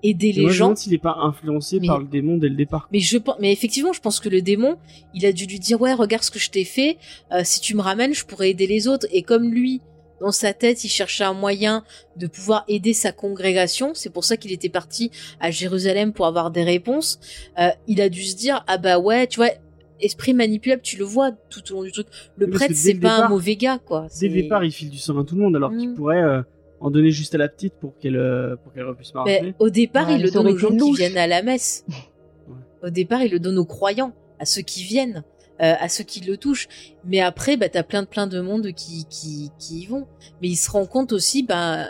aider 0.03 0.33
les 0.33 0.43
moi, 0.43 0.51
gens. 0.53 0.77
s'il 0.77 0.95
est 0.95 0.99
pas 0.99 1.17
influencé 1.23 1.81
Mais- 1.81 1.89
par 1.89 1.99
le 1.99 2.07
démon 2.07 2.37
dès 2.37 2.49
le 2.49 2.55
départ. 2.55 2.89
Mais 2.93 3.01
je 3.01 3.19
pense, 3.19 3.35
mais 3.41 3.53
effectivement, 3.53 3.93
je 3.93 4.01
pense 4.01 4.21
que 4.21 4.29
le 4.29 4.43
démon, 4.43 4.77
il 5.15 5.27
a 5.27 5.33
dû 5.33 5.47
lui 5.47 5.59
dire 5.59 5.81
ouais, 5.81 5.93
regarde 5.93 6.23
ce 6.23 6.31
que 6.31 6.39
je 6.39 6.51
t'ai 6.51 6.65
fait. 6.65 6.99
euh, 7.33 7.41
si 7.45 7.61
tu 7.61 7.75
me 7.75 7.81
ramènes, 7.83 8.15
je 8.15 8.25
pourrais 8.25 8.51
aider 8.51 8.67
les 8.69 8.87
autres. 8.87 9.07
Et 9.13 9.23
comme 9.23 9.51
lui, 9.53 9.81
dans 10.21 10.31
sa 10.33 10.53
tête, 10.53 10.85
il 10.85 10.89
cherchait 10.89 11.25
un 11.25 11.33
moyen 11.33 11.83
de 12.17 12.27
pouvoir 12.29 12.65
aider 12.69 12.93
sa 12.93 13.11
congrégation. 13.13 13.91
C'est 13.95 14.11
pour 14.13 14.25
ça 14.25 14.37
qu'il 14.37 14.53
était 14.53 14.69
parti 14.69 15.11
à 15.41 15.51
Jérusalem 15.51 16.13
pour 16.13 16.27
avoir 16.27 16.51
des 16.53 16.63
réponses. 16.65 17.19
euh, 17.61 17.69
il 17.89 18.01
a 18.01 18.09
dû 18.09 18.23
se 18.25 18.37
dire 18.37 18.65
ah 18.69 18.79
bah 18.79 18.99
ouais, 19.01 19.27
tu 19.27 19.39
vois. 19.41 19.51
Esprit 20.01 20.35
manipulable, 20.35 20.83
tu 20.83 20.97
le 20.97 21.05
vois 21.05 21.33
tout 21.51 21.73
au 21.73 21.77
long 21.77 21.83
du 21.83 21.93
truc. 21.93 22.07
Le 22.37 22.49
prêtre, 22.49 22.75
c'est 22.77 22.95
pas 22.95 23.25
un 23.25 23.29
mauvais 23.29 23.57
gars, 23.57 23.79
quoi. 23.79 24.03
Dès 24.03 24.09
C'est- 24.11 24.29
le 24.29 24.35
départ, 24.43 24.65
il 24.65 24.71
file 24.73 24.91
du 24.91 24.99
sang 24.99 25.19
à 25.19 25.25
tout 25.25 25.35
le 25.35 25.41
monde, 25.43 25.57
alors 25.57 25.71
qu'il 25.71 25.91
Mm. 25.91 25.95
pourrait 25.95 26.23
euh, 26.23 26.43
en 26.81 26.91
donner 26.91 27.11
juste 27.11 27.35
à 27.35 27.39
la 27.39 27.49
petite 27.49 27.75
pour 27.75 27.99
qu'elle 27.99 28.17
euh, 28.17 28.55
pour 28.57 28.73
qu'elle 28.73 28.87
puisse 28.95 29.13
marcher. 29.15 29.41
Mais 29.43 29.55
au 29.59 29.69
départ, 29.71 30.07
Ouais, 30.09 30.15
il 30.17 30.23
le 30.23 30.31
donne 30.31 30.47
aux 30.47 30.57
gens 30.57 30.71
qui 30.77 30.93
viennent 30.93 31.19
à 31.19 31.27
la 31.27 31.43
messe. 31.43 31.85
Au 32.83 32.91
départ, 32.91 33.23
il 33.23 33.33
le 33.33 33.41
donne 33.41 33.59
aux 33.59 33.65
croyants, 33.65 34.13
à 34.39 34.45
ceux 34.45 34.63
qui 34.63 34.85
viennent, 34.85 35.25
euh, 35.61 35.75
à 35.81 35.89
ceux 35.89 36.05
qui 36.05 36.21
le 36.21 36.37
touchent. 36.37 36.69
Mais 37.05 37.19
après, 37.21 37.57
bah, 37.57 37.69
t'as 37.69 37.83
plein 37.83 38.03
de 38.03 38.07
plein 38.07 38.29
de 38.29 38.41
monde 38.41 38.69
qui, 38.73 39.05
qui, 39.11 39.51
qui 39.59 39.81
y 39.81 39.87
vont. 39.87 40.07
Mais 40.41 40.49
il 40.49 40.57
se 40.57 40.71
rend 40.71 40.87
compte 40.87 41.13
aussi, 41.13 41.43
bah, 41.43 41.87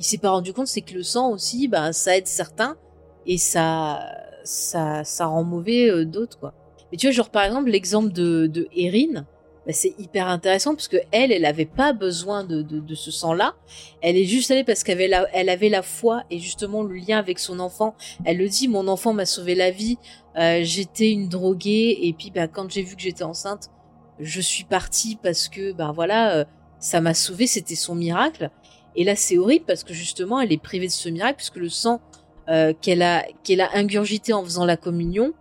il 0.00 0.04
s'est 0.04 0.18
pas 0.18 0.30
rendu 0.30 0.52
compte, 0.52 0.66
c'est 0.66 0.80
que 0.80 0.94
le 0.94 1.04
sang 1.04 1.30
aussi, 1.30 1.68
bah, 1.68 1.92
ça 1.92 2.16
aide 2.16 2.26
certains 2.26 2.76
et 3.24 3.38
ça, 3.38 4.00
ça, 4.42 5.04
ça 5.04 5.26
rend 5.26 5.44
mauvais 5.44 5.88
euh, 5.88 6.04
d'autres, 6.04 6.40
quoi. 6.40 6.54
Mais 6.92 6.98
tu 6.98 7.06
vois, 7.06 7.12
genre 7.12 7.30
par 7.30 7.44
exemple 7.44 7.70
l'exemple 7.70 8.12
de, 8.12 8.46
de 8.46 8.68
Erin, 8.76 9.24
bah, 9.66 9.72
c'est 9.72 9.94
hyper 9.98 10.26
intéressant 10.28 10.74
parce 10.74 10.88
que 10.88 10.96
elle, 11.12 11.30
elle 11.30 11.44
avait 11.44 11.66
pas 11.66 11.92
besoin 11.92 12.44
de, 12.44 12.62
de, 12.62 12.94
ce 12.94 13.10
sang-là. 13.10 13.54
Elle 14.00 14.16
est 14.16 14.24
juste 14.24 14.50
allée 14.50 14.64
parce 14.64 14.82
qu'elle 14.82 15.14
avait 15.14 15.50
avait 15.50 15.68
la 15.68 15.82
foi 15.82 16.24
et 16.30 16.38
justement 16.38 16.82
le 16.82 16.96
lien 16.96 17.18
avec 17.18 17.38
son 17.38 17.60
enfant. 17.60 17.94
Elle 18.24 18.38
le 18.38 18.48
dit, 18.48 18.66
mon 18.66 18.88
enfant 18.88 19.12
m'a 19.12 19.24
sauvé 19.24 19.54
la 19.54 19.70
vie. 19.70 19.98
Euh, 20.36 20.60
j'étais 20.62 21.10
une 21.12 21.28
droguée 21.28 21.98
et 22.02 22.12
puis 22.12 22.30
bah, 22.30 22.48
quand 22.48 22.70
j'ai 22.70 22.82
vu 22.82 22.96
que 22.96 23.02
j'étais 23.02 23.22
enceinte, 23.22 23.70
je 24.18 24.40
suis 24.40 24.64
partie 24.64 25.16
parce 25.22 25.48
que 25.48 25.72
bah 25.72 25.92
voilà, 25.94 26.36
euh, 26.36 26.44
ça 26.78 27.00
m'a 27.00 27.14
sauvée. 27.14 27.46
C'était 27.46 27.76
son 27.76 27.94
miracle. 27.94 28.50
Et 28.96 29.04
là, 29.04 29.16
c'est 29.16 29.38
horrible 29.38 29.64
parce 29.64 29.84
que 29.84 29.94
justement, 29.94 30.40
elle 30.40 30.52
est 30.52 30.62
privée 30.62 30.86
de 30.88 30.92
ce 30.92 31.08
miracle 31.08 31.36
puisque 31.36 31.56
le 31.56 31.68
sang 31.68 32.00
euh, 32.48 32.72
qu'elle 32.80 33.02
a 33.02 33.24
qu'elle 33.44 33.60
a 33.60 33.70
ingurgité 33.74 34.32
en 34.32 34.42
faisant 34.42 34.64
la 34.64 34.76
communion, 34.76 35.32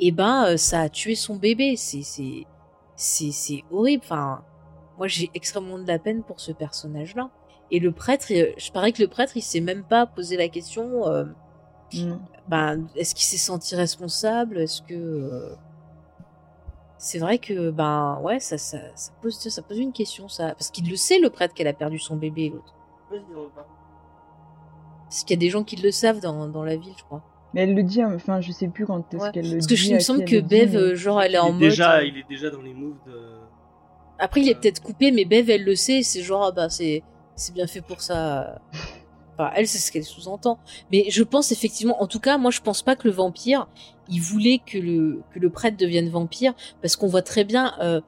et 0.00 0.12
ben 0.12 0.46
euh, 0.46 0.56
ça 0.56 0.80
a 0.82 0.88
tué 0.88 1.14
son 1.14 1.36
bébé. 1.36 1.76
C'est 1.76 2.02
c'est 2.02 2.46
c'est 2.96 3.30
c'est 3.32 3.64
horrible. 3.70 4.02
Enfin, 4.04 4.42
moi 4.98 5.08
j'ai 5.08 5.30
extrêmement 5.34 5.78
de 5.78 5.86
la 5.86 5.98
peine 5.98 6.22
pour 6.22 6.40
ce 6.40 6.52
personnage-là. 6.52 7.30
Et 7.70 7.80
le 7.80 7.92
prêtre, 7.92 8.30
il- 8.30 8.54
je 8.58 8.70
parais 8.72 8.92
que 8.92 9.02
le 9.02 9.08
prêtre, 9.08 9.36
il 9.36 9.42
s'est 9.42 9.60
même 9.60 9.84
pas 9.84 10.06
posé 10.06 10.36
la 10.36 10.48
question. 10.48 11.06
euh, 11.08 11.24
Mm. 11.94 12.14
ben, 12.48 12.86
est-ce 12.96 13.14
qu'il 13.14 13.24
s'est 13.24 13.36
senti 13.36 13.76
responsable? 13.76 14.58
Est-ce 14.58 14.82
que 14.82 14.94
euh, 14.94 15.54
c'est 16.98 17.18
vrai 17.18 17.38
que 17.38 17.70
ben 17.70 18.18
ouais, 18.22 18.40
ça, 18.40 18.58
ça, 18.58 18.78
ça 18.96 19.12
pose 19.22 19.38
ça 19.38 19.62
pose 19.62 19.78
une 19.78 19.92
question 19.92 20.26
ça 20.28 20.54
parce 20.54 20.70
qu'il 20.70 20.88
le 20.90 20.96
sait 20.96 21.18
le 21.20 21.30
prêtre 21.30 21.54
qu'elle 21.54 21.68
a 21.68 21.72
perdu 21.74 21.98
son 21.98 22.16
bébé 22.16 22.50
l'autre. 22.50 22.74
Parce 25.04 25.22
qu'il 25.24 25.36
y 25.36 25.38
a 25.38 25.40
des 25.40 25.50
gens 25.50 25.62
qui 25.64 25.76
le 25.76 25.90
savent 25.92 26.20
dans, 26.20 26.48
dans 26.48 26.64
la 26.64 26.76
ville, 26.76 26.94
je 26.96 27.04
crois. 27.04 27.22
Mais 27.54 27.62
elle 27.62 27.74
le 27.74 27.82
dit, 27.82 28.02
hein, 28.02 28.12
enfin, 28.14 28.40
je 28.40 28.50
sais 28.52 28.68
plus 28.68 28.84
quand 28.84 28.98
est-ce 29.14 29.22
Ouais. 29.22 29.30
qu'elle 29.32 29.46
le 29.48 29.52
Parce 29.58 29.66
dit. 29.66 29.74
que 29.74 29.80
je- 29.80 29.94
me 29.94 29.98
semble 30.00 30.24
que 30.24 30.40
Bev, 30.40 30.72
mais- 30.72 30.76
euh, 30.76 30.94
genre, 30.96 31.22
elle 31.22 31.34
est 31.34 31.38
il 31.38 31.40
en 31.40 31.48
est 31.48 31.52
mode. 31.52 31.60
déjà, 31.60 31.96
euh, 31.98 32.04
il 32.04 32.18
est 32.18 32.28
déjà 32.28 32.50
dans 32.50 32.60
les 32.62 32.74
moves 32.74 32.96
de. 33.06 33.12
Après, 34.18 34.40
il 34.40 34.48
est 34.48 34.54
peut-être 34.54 34.82
coupé, 34.82 35.10
mais 35.12 35.24
Bev, 35.24 35.48
elle 35.50 35.64
le 35.64 35.74
sait. 35.76 36.02
C'est 36.02 36.22
genre, 36.22 36.44
ah 36.44 36.52
bah, 36.52 36.68
c'est, 36.68 37.02
c'est 37.36 37.54
bien 37.54 37.66
fait 37.66 37.80
pour 37.80 38.00
ça. 38.02 38.60
Enfin, 39.36 39.50
elle, 39.56 39.66
c'est 39.66 39.78
ce 39.78 39.90
qu'elle 39.90 40.04
sous-entend. 40.04 40.58
Mais 40.92 41.06
je 41.10 41.22
pense 41.24 41.50
effectivement, 41.50 42.00
en 42.02 42.06
tout 42.06 42.20
cas, 42.20 42.38
moi, 42.38 42.50
je 42.52 42.60
pense 42.60 42.82
pas 42.82 42.94
que 42.96 43.08
le 43.08 43.14
vampire, 43.14 43.66
il 44.08 44.20
voulait 44.20 44.60
que 44.64 44.78
le, 44.78 45.22
que 45.32 45.40
le 45.40 45.50
prêtre 45.50 45.76
devienne 45.76 46.08
vampire, 46.08 46.54
parce 46.82 46.94
qu'on 46.96 47.08
voit 47.08 47.22
très 47.22 47.44
bien. 47.44 47.74
euh, 47.80 48.00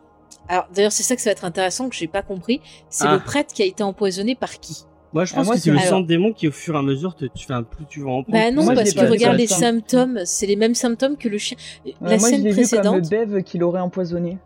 Alors, 0.48 0.68
d'ailleurs, 0.72 0.92
c'est 0.92 1.02
ça 1.02 1.16
que 1.16 1.22
ça 1.22 1.30
va 1.30 1.32
être 1.32 1.44
intéressant, 1.44 1.88
que 1.88 1.96
j'ai 1.96 2.06
pas 2.06 2.22
compris. 2.22 2.60
C'est 2.88 3.06
Ah. 3.08 3.14
le 3.14 3.18
prêtre 3.20 3.52
qui 3.52 3.62
a 3.62 3.66
été 3.66 3.82
empoisonné 3.82 4.36
par 4.36 4.60
qui? 4.60 4.84
Moi, 5.16 5.24
je 5.24 5.32
Ah, 5.32 5.36
pense 5.38 5.46
moi, 5.46 5.54
que 5.54 5.60
c'est 5.62 5.70
le 5.70 5.78
alors- 5.78 5.88
sang 5.88 6.00
de 6.00 6.06
démon 6.06 6.34
qui, 6.34 6.46
au 6.46 6.52
fur 6.52 6.74
et 6.74 6.78
à 6.78 6.82
mesure, 6.82 7.14
te, 7.14 7.24
tu 7.24 7.46
fais 7.46 7.54
un 7.54 7.62
plus 7.62 7.86
tu 7.88 8.02
vas 8.02 8.10
en 8.10 8.22
prendre. 8.22 8.38
Bah 8.38 8.50
non, 8.50 8.64
Moi, 8.64 8.74
parce 8.74 8.92
que 8.92 9.00
regarde 9.00 9.38
les 9.38 9.46
symptômes, 9.46 10.20
c'est 10.26 10.44
les 10.44 10.56
mêmes 10.56 10.74
symptômes 10.74 11.16
que 11.16 11.30
le 11.30 11.38
chien. 11.38 11.56
Ouais, 11.86 11.94
la 12.02 12.08
moi, 12.08 12.16
je 12.18 12.22
scène 12.34 12.42
l'ai 12.44 12.50
vu 12.50 12.56
comme 12.68 13.00
précédente. 13.00 13.08
Bev 13.08 13.42
qui 13.42 13.56
l'aurait 13.56 13.80
empoisonné. 13.80 14.36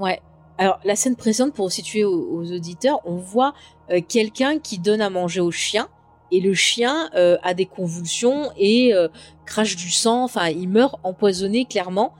Ouais. 0.00 0.18
Alors, 0.56 0.80
la 0.86 0.96
scène 0.96 1.14
précédente, 1.14 1.52
pour 1.52 1.70
situer 1.70 2.04
aux, 2.04 2.26
aux 2.32 2.50
auditeurs, 2.52 3.00
on 3.04 3.16
voit 3.16 3.52
euh, 3.90 4.00
quelqu'un 4.00 4.58
qui 4.58 4.78
donne 4.78 5.02
à 5.02 5.10
manger 5.10 5.42
au 5.42 5.50
chien, 5.50 5.88
et 6.32 6.40
le 6.40 6.54
chien 6.54 7.10
euh, 7.14 7.36
a 7.42 7.52
des 7.52 7.66
convulsions 7.66 8.50
et 8.56 8.94
euh, 8.94 9.08
crache 9.44 9.76
du 9.76 9.90
sang, 9.90 10.24
enfin, 10.24 10.48
il 10.48 10.70
meurt 10.70 10.96
empoisonné 11.02 11.66
clairement. 11.66 12.14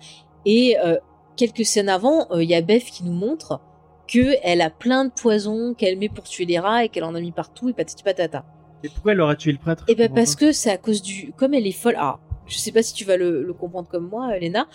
Et 0.45 0.77
euh, 0.85 0.97
quelques 1.37 1.65
scènes 1.65 1.89
avant, 1.89 2.27
euh, 2.33 2.43
il 2.45 2.51
y 2.51 2.55
a 2.55 2.61
Bev 2.61 2.85
qui 2.85 3.03
nous 3.05 3.13
montre 3.13 3.61
que 4.09 4.37
elle 4.43 4.61
a 4.61 4.71
plein 4.71 5.05
de 5.05 5.11
poisons 5.11 5.75
qu'elle 5.75 5.99
met 5.99 6.09
pour 6.09 6.25
tuer 6.25 6.47
les 6.47 6.59
rats 6.59 6.85
et 6.85 6.89
qu'elle 6.89 7.05
en 7.05 7.15
a 7.15 7.21
mis 7.21 7.33
partout 7.33 7.69
et 7.69 7.73
patati 7.73 8.03
patata. 8.03 8.45
Et 8.83 8.89
pourquoi 8.89 9.13
elle 9.13 9.21
aurait 9.21 9.37
tué 9.37 9.53
le 9.53 9.59
prêtre 9.59 9.85
Et 9.89 9.95
ben 9.95 10.05
Je 10.05 10.09
comprends 10.09 10.15
parce 10.17 10.37
que 10.37 10.53
c'est 10.53 10.71
à 10.71 10.79
cause 10.79 11.03
du, 11.03 11.33
comme 11.37 11.55
elle 11.55 11.67
est 11.67 11.73
folle. 11.73 11.97
Ah, 11.99 12.19
je 12.47 12.57
sais 12.57 12.73
pas 12.73 12.83
si 12.83 12.95
tu 12.95 13.05
vas 13.05 13.17
le, 13.17 13.43
le 13.43 13.53
comprendre 13.53 13.89
comme 13.89 14.09
moi, 14.09 14.37
Elena. 14.37 14.67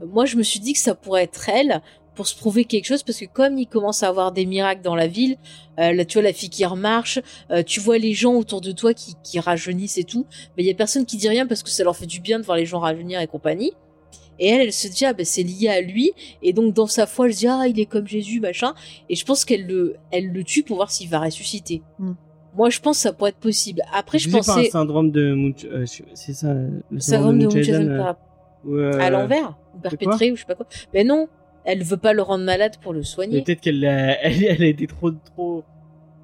Euh, 0.00 0.06
Moi, 0.06 0.26
je 0.26 0.36
me 0.36 0.42
suis 0.42 0.60
dit 0.60 0.72
que 0.72 0.78
ça 0.78 0.94
pourrait 0.94 1.24
être 1.24 1.48
elle 1.48 1.80
pour 2.14 2.26
se 2.26 2.36
prouver 2.36 2.66
quelque 2.66 2.84
chose 2.84 3.02
parce 3.02 3.18
que 3.18 3.24
comme 3.24 3.56
il 3.56 3.66
commence 3.66 4.02
à 4.02 4.08
avoir 4.08 4.32
des 4.32 4.44
miracles 4.44 4.82
dans 4.82 4.94
la 4.94 5.06
ville, 5.06 5.38
euh, 5.78 5.92
là, 5.92 6.04
tu 6.04 6.18
vois 6.18 6.24
la 6.24 6.34
fille 6.34 6.50
qui 6.50 6.64
remarche, 6.66 7.20
euh, 7.50 7.62
tu 7.62 7.80
vois 7.80 7.96
les 7.98 8.12
gens 8.12 8.34
autour 8.34 8.60
de 8.60 8.72
toi 8.72 8.92
qui, 8.92 9.14
qui 9.24 9.40
rajeunissent 9.40 9.96
et 9.96 10.04
tout, 10.04 10.26
mais 10.56 10.62
il 10.62 10.66
y 10.66 10.70
a 10.70 10.74
personne 10.74 11.06
qui 11.06 11.16
dit 11.16 11.28
rien 11.28 11.46
parce 11.46 11.62
que 11.62 11.70
ça 11.70 11.84
leur 11.84 11.96
fait 11.96 12.06
du 12.06 12.20
bien 12.20 12.38
de 12.38 12.44
voir 12.44 12.58
les 12.58 12.66
gens 12.66 12.80
rajeunir 12.80 13.20
et 13.20 13.26
compagnie. 13.26 13.72
Et 14.38 14.48
elle, 14.48 14.60
elle 14.62 14.72
se 14.72 14.88
dit 14.88 15.04
ah 15.04 15.12
ben 15.12 15.24
c'est 15.24 15.42
lié 15.42 15.68
à 15.68 15.80
lui 15.80 16.12
et 16.42 16.52
donc 16.52 16.74
dans 16.74 16.86
sa 16.86 17.06
foi 17.06 17.26
elle 17.26 17.34
se 17.34 17.38
dit 17.40 17.46
ah 17.48 17.64
il 17.68 17.78
est 17.78 17.86
comme 17.86 18.06
Jésus 18.06 18.40
machin 18.40 18.74
et 19.08 19.14
je 19.14 19.24
pense 19.24 19.44
qu'elle 19.44 19.66
le 19.66 19.96
elle 20.10 20.28
le 20.32 20.42
tue 20.44 20.62
pour 20.62 20.76
voir 20.76 20.90
s'il 20.90 21.08
va 21.08 21.20
ressusciter. 21.20 21.82
Hmm. 21.98 22.12
Moi 22.56 22.70
je 22.70 22.80
pense 22.80 22.96
que 22.98 23.02
ça 23.02 23.12
pourrait 23.12 23.30
être 23.30 23.36
possible. 23.38 23.82
Après 23.92 24.18
je 24.18 24.28
un 24.28 24.32
pensais 24.32 24.64
syndrome 24.70 25.10
de 25.10 25.34
Munch... 25.34 25.64
euh, 25.64 25.84
je- 25.86 26.02
c'est 26.14 26.32
ça, 26.32 26.54
le 26.90 27.00
syndrome 27.00 27.38
de 27.38 27.44
Munchausen 27.46 27.90
euh, 27.90 28.12
euh, 28.68 29.00
à 29.00 29.10
l'envers 29.10 29.56
ou 29.74 29.78
perpétré 29.80 30.32
ou 30.32 30.36
je 30.36 30.40
sais 30.40 30.46
pas 30.46 30.54
quoi. 30.54 30.66
Mais 30.92 31.04
non, 31.04 31.28
elle 31.64 31.82
veut 31.82 31.96
pas 31.96 32.12
le 32.12 32.22
rendre 32.22 32.44
malade 32.44 32.76
pour 32.82 32.92
le 32.92 33.02
soigner. 33.02 33.42
Peut-être 33.42 33.60
qu'elle 33.60 33.84
a, 33.84 34.20
elle, 34.24 34.44
elle 34.44 34.62
a 34.62 34.66
été 34.66 34.86
trop, 34.86 35.10
trop, 35.12 35.62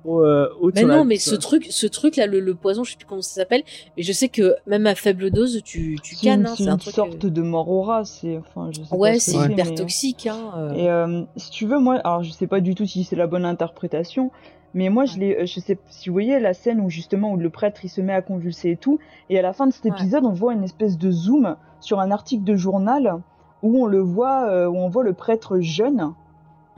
trop 0.09 0.25
euh, 0.25 0.49
haute. 0.61 0.75
Mais 0.75 0.81
sur 0.81 0.89
non, 0.89 0.97
la- 0.97 1.05
mais 1.05 1.17
ce 1.17 1.35
truc, 1.35 1.67
ce 1.71 1.87
truc 1.87 2.17
là, 2.17 2.27
le, 2.27 2.41
le 2.41 2.55
poison, 2.55 2.85
je 2.85 2.93
sais 2.93 2.97
plus 2.97 3.07
comment 3.07 3.23
ça 3.23 3.35
s'appelle, 3.35 3.63
mais 3.97 4.03
je 4.03 4.13
sais 4.13 4.29
que 4.29 4.57
même 4.67 4.87
à 4.87 4.95
faible 4.95 5.31
dose, 5.31 5.61
tu, 5.65 5.99
tu 6.03 6.15
C'est 6.15 6.27
une, 6.27 6.33
cannes. 6.33 6.47
hein, 6.47 6.55
c'est 6.57 6.65
c'est 6.65 6.69
un 6.69 6.73
une 6.75 6.79
truc. 6.79 6.95
sorte 6.95 7.25
euh, 7.25 7.31
de 7.31 7.43
mort 7.43 7.69
au 7.71 7.83
rat, 7.83 8.05
c'est, 8.05 8.39
enfin, 8.39 8.71
je 8.73 8.83
sais 8.83 8.95
Ouais, 8.95 9.19
ce 9.19 9.31
c'est 9.33 9.37
hyper 9.53 9.67
mais- 9.67 9.75
toxique. 9.75 10.27
Hein, 10.27 10.53
euh. 10.57 10.73
Et 10.75 10.89
euh, 10.91 11.23
si 11.37 11.51
tu 11.51 11.67
veux, 11.67 11.79
moi, 11.79 11.97
alors 12.05 12.23
je 12.23 12.31
sais 12.31 12.47
pas 12.47 12.61
du 12.61 12.75
tout 12.75 12.87
si 12.87 13.05
c'est 13.05 13.17
la 13.17 13.27
bonne 13.27 13.45
interprétation, 13.45 14.31
mais 14.75 14.91
moi 14.91 15.05
je 15.07 15.19
l'ai, 15.19 15.47
je 15.47 15.61
sais, 15.61 15.79
si 15.89 16.09
vous 16.09 16.13
voyez 16.15 16.39
la 16.41 16.53
scène 16.55 16.81
où 16.81 16.91
justement 16.91 17.33
où 17.33 17.37
le 17.37 17.51
prêtre 17.51 17.81
il 17.85 17.89
se 17.89 18.01
met 18.01 18.13
à 18.13 18.23
convulser 18.23 18.71
et 18.73 18.77
tout, 18.77 18.99
et 19.31 19.39
à 19.39 19.43
la 19.43 19.53
fin 19.53 19.67
de 19.67 19.73
cet 19.73 19.85
Ouais. 19.85 19.91
épisode, 19.93 20.25
on 20.25 20.33
voit 20.33 20.53
une 20.53 20.65
espèce 20.65 20.99
de 20.99 21.11
zoom 21.11 21.57
sur 21.81 22.01
un 22.01 22.11
article 22.11 22.45
de 22.45 22.57
journal 22.57 23.15
où 23.63 23.83
on 23.83 23.87
le 23.87 24.01
voit, 24.01 24.49
euh, 24.51 24.67
où 24.69 24.77
on 24.77 24.89
voit 24.89 25.05
le 25.05 25.15
prêtre 25.15 25.59
jeune. 25.61 26.13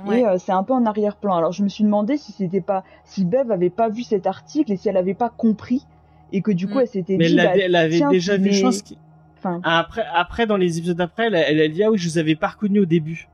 Ouais. 0.06 0.20
Et 0.20 0.26
euh, 0.26 0.36
c'est 0.38 0.52
un 0.52 0.62
peu 0.62 0.72
en 0.72 0.84
arrière-plan. 0.86 1.34
Alors 1.36 1.52
je 1.52 1.62
me 1.62 1.68
suis 1.68 1.84
demandé 1.84 2.16
si 2.16 2.32
c'était 2.32 2.60
pas, 2.60 2.84
si 3.04 3.24
Bev 3.24 3.50
avait 3.50 3.70
pas 3.70 3.88
vu 3.88 4.02
cet 4.02 4.26
article 4.26 4.72
et 4.72 4.76
si 4.76 4.88
elle 4.88 4.96
avait 4.96 5.14
pas 5.14 5.30
compris 5.36 5.84
et 6.32 6.42
que 6.42 6.50
du 6.52 6.66
coup 6.68 6.78
Mm. 6.78 6.80
elle 6.82 6.88
s'était 6.88 7.16
Mais 7.16 7.26
dit, 7.26 7.30
elle, 7.32 7.36
l'a- 7.36 7.44
bah, 7.46 7.52
elle 7.62 7.76
avait 7.76 7.96
tiens, 7.96 8.10
déjà 8.10 8.36
vu, 8.36 8.44
mais- 8.44 8.52
je 8.52 8.62
pense. 8.62 8.82
que- 8.82 8.94
enfin, 9.38 9.60
Après, 9.64 10.04
après, 10.14 10.46
dans 10.46 10.56
les 10.56 10.78
épisodes 10.78 10.96
d'après, 10.96 11.26
elle, 11.26 11.34
a- 11.34 11.50
elle 11.50 11.60
a 11.60 11.68
dit 11.68 11.82
ah 11.82 11.90
oui, 11.90 11.98
je 11.98 12.08
vous 12.08 12.18
avais 12.18 12.34
pas 12.36 12.48
reconnu 12.48 12.80
au 12.80 12.84
début. 12.86 13.28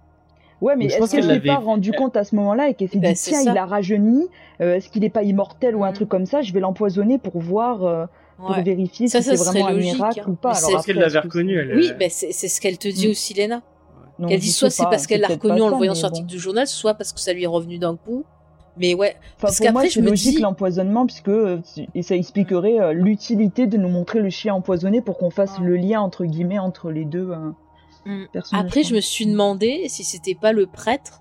Ouais, 0.62 0.74
mais 0.74 0.86
est-ce 0.86 1.10
qu'elle 1.10 1.22
s'est 1.24 1.40
pas 1.40 1.56
rendu 1.56 1.92
compte 1.92 2.16
à 2.16 2.24
ce 2.24 2.34
moment-là 2.36 2.70
et 2.70 2.74
qu'elle 2.74 2.88
s'est 2.88 2.98
Bah, 2.98 3.08
dit 3.12 3.20
tiens, 3.22 3.42
ça. 3.42 3.52
il 3.52 3.58
a 3.58 3.66
rajeuni, 3.66 4.26
euh, 4.62 4.76
est-ce 4.76 4.88
qu'il 4.88 5.04
est 5.04 5.10
pas 5.10 5.22
immortel 5.22 5.76
ou 5.76 5.84
un 5.84 5.90
Mm. 5.90 5.94
truc 5.94 6.08
comme 6.08 6.24
ça? 6.24 6.40
Je 6.40 6.52
vais 6.54 6.60
l'empoisonner 6.60 7.18
pour 7.18 7.38
voir, 7.38 7.84
euh, 7.84 8.06
pour 8.38 8.50
Ouais. 8.52 8.62
vérifier 8.62 9.06
Ça, 9.08 9.20
si 9.20 9.36
c'est 9.36 9.36
vraiment 9.36 9.66
un 9.68 9.72
logique, 9.72 9.94
miracle 9.94 10.20
hein. 10.20 10.30
ou 10.30 10.34
pas. 10.34 10.52
Mais 10.52 10.56
Alors 10.58 10.70
pense 10.72 10.86
qu'elle 10.86 10.96
après, 10.98 11.08
l'avait 11.08 11.20
reconnu. 11.26 11.58
Elle, 11.58 11.76
Oui, 11.76 11.90
bah, 12.00 12.06
c'est 12.08 12.32
ce 12.32 12.60
qu'elle 12.62 12.78
te 12.78 12.88
dit 12.88 13.06
Mm. 13.08 13.10
aussi, 13.10 13.34
Léna. 13.34 13.60
Non, 14.18 14.28
Elle 14.28 14.40
dit 14.40 14.50
soit 14.52 14.70
c'est 14.70 14.84
parce 14.84 15.06
qu'elle 15.06 15.20
l'a 15.20 15.28
reconnu 15.28 15.60
en 15.60 15.68
le 15.68 15.76
voyant 15.76 15.94
sur 15.94 16.08
bon. 16.08 16.14
l'article 16.14 16.26
du 16.28 16.38
journal, 16.38 16.66
soit 16.66 16.94
parce 16.94 17.12
que 17.12 17.20
ça 17.20 17.32
lui 17.32 17.44
est 17.44 17.48
revenu 17.48 17.78
d'un 17.78 17.96
coup. 17.96 18.24
Mais 18.78 18.94
ouais, 18.94 19.16
Enfin, 19.18 19.24
parce 19.42 19.56
pour 19.58 19.64
moi, 19.72 19.72
qu'après, 19.82 19.88
je 19.88 19.94
c'est 19.94 20.02
me 20.02 20.08
logique 20.10 20.36
dis- 20.36 20.42
l'empoisonnement 20.42 21.06
puisque 21.06 21.28
euh, 21.28 21.60
et 21.94 22.02
ça 22.02 22.14
expliquerait 22.14 22.78
euh, 22.80 22.92
l'utilité 22.92 23.66
de 23.66 23.76
nous 23.78 23.88
montrer 23.88 24.20
le 24.20 24.28
chien 24.30 24.54
empoisonné 24.54 25.00
pour 25.00 25.16
qu'on 25.18 25.30
fasse 25.30 25.58
le 25.60 25.76
lien 25.76 26.00
entre 26.00 26.24
guillemets 26.26 26.58
entre 26.58 26.90
les 26.90 27.04
deux 27.04 27.30
euh, 27.30 27.50
Mm. 28.04 28.26
personnages. 28.32 28.64
Après, 28.66 28.82
je 28.84 28.94
me 28.94 29.00
suis 29.00 29.26
demandé 29.26 29.86
si 29.88 30.04
c'était 30.04 30.34
pas 30.34 30.52
le 30.52 30.66
prêtre 30.66 31.20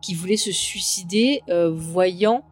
qui 0.00 0.14
voulait 0.14 0.36
se 0.38 0.52
suicider, 0.52 1.42
euh, 1.50 1.70
voyant 1.74 2.42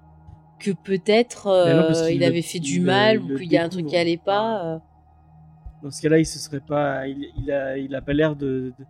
que 0.58 0.72
peut-être 0.72 1.46
euh, 1.46 2.10
il 2.10 2.18
le- 2.20 2.26
avait 2.26 2.42
fait 2.42 2.58
du 2.58 2.80
mal 2.80 3.20
ou 3.22 3.36
qu'il 3.36 3.50
y 3.52 3.56
a 3.56 3.64
un 3.64 3.68
truc 3.68 3.86
qui 3.86 3.96
allait 3.96 4.16
pas. 4.18 4.62
euh. 4.64 4.78
Dans 5.82 5.90
ce 5.90 6.02
cas-là, 6.02 6.18
il 6.18 6.26
se 6.26 6.38
serait 6.38 6.60
pas, 6.60 7.06
il, 7.06 7.28
il 7.38 7.50
a, 7.52 7.78
il 7.78 7.94
a 7.94 8.00
pas 8.02 8.12
l'air 8.12 8.34
de, 8.36 8.72
de- 8.78 8.84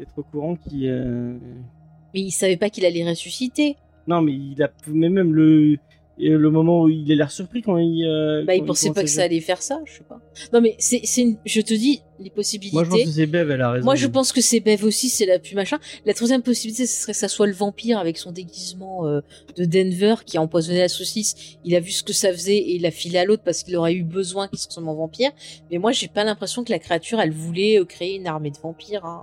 d'être 0.00 0.16
au 0.18 0.22
courant 0.22 0.56
qui. 0.56 0.86
Mais 0.88 2.20
il 2.20 2.30
savait 2.32 2.56
pas 2.56 2.70
qu'il 2.70 2.84
allait 2.84 3.08
ressusciter. 3.08 3.76
Non, 4.08 4.20
mais 4.22 4.32
il 4.32 4.60
a, 4.62 4.70
mais 4.88 5.08
même 5.10 5.32
le, 5.32 5.76
et 6.18 6.28
le 6.30 6.50
moment 6.50 6.82
où 6.82 6.88
il 6.88 7.10
a 7.12 7.14
l'air 7.14 7.30
surpris 7.30 7.62
quand 7.62 7.76
il. 7.78 8.04
euh, 8.04 8.44
Bah, 8.44 8.54
il 8.56 8.64
pensait 8.64 8.90
pas 8.92 9.02
que 9.02 9.08
ça 9.08 9.22
allait 9.22 9.40
faire 9.40 9.62
ça, 9.62 9.80
je 9.86 9.92
sais 9.98 10.04
pas. 10.04 10.20
Non, 10.52 10.60
mais 10.60 10.74
c'est, 10.78 11.02
c'est 11.04 11.20
une... 11.22 11.36
je 11.46 11.60
te 11.60 11.72
dis 11.72 12.02
les 12.18 12.30
possibilités. 12.30 12.74
Moi, 12.76 12.84
je 12.84 12.90
pense 12.90 13.04
que 13.04 13.10
c'est 13.10 13.26
Bev, 13.26 13.50
elle 13.50 13.60
a 13.62 13.70
raison. 13.70 13.84
Moi, 13.84 13.94
je 13.94 14.06
pense 14.06 14.32
que 14.32 14.40
c'est 14.40 14.60
Bev 14.60 14.84
aussi, 14.84 15.08
c'est 15.08 15.24
la 15.26 15.38
plus 15.38 15.54
machin. 15.54 15.78
La 16.04 16.12
troisième 16.14 16.42
possibilité, 16.42 16.86
ce 16.86 17.02
serait 17.02 17.12
que 17.12 17.18
ça 17.18 17.28
soit 17.28 17.46
le 17.46 17.52
vampire 17.52 17.98
avec 17.98 18.18
son 18.18 18.32
déguisement 18.32 19.06
euh, 19.06 19.20
de 19.56 19.64
Denver 19.64 20.16
qui 20.26 20.36
a 20.36 20.42
empoisonné 20.42 20.78
la 20.80 20.88
saucisse. 20.88 21.56
Il 21.64 21.74
a 21.76 21.80
vu 21.80 21.90
ce 21.92 22.02
que 22.02 22.12
ça 22.12 22.32
faisait 22.32 22.56
et 22.58 22.74
il 22.74 22.84
a 22.86 22.90
filé 22.90 23.18
à 23.18 23.24
l'autre 23.24 23.42
parce 23.44 23.62
qu'il 23.62 23.76
aurait 23.76 23.94
eu 23.94 24.02
besoin 24.02 24.48
qu'il 24.48 24.58
se 24.58 24.64
transforme 24.66 24.88
en 24.88 24.94
vampire. 24.96 25.30
Mais 25.70 25.78
moi, 25.78 25.92
j'ai 25.92 26.08
pas 26.08 26.24
l'impression 26.24 26.64
que 26.64 26.72
la 26.72 26.78
créature, 26.80 27.20
elle 27.20 27.32
voulait 27.32 27.78
euh, 27.78 27.84
créer 27.84 28.16
une 28.16 28.26
armée 28.26 28.50
de 28.50 28.58
vampires. 28.58 29.04
hein. 29.06 29.22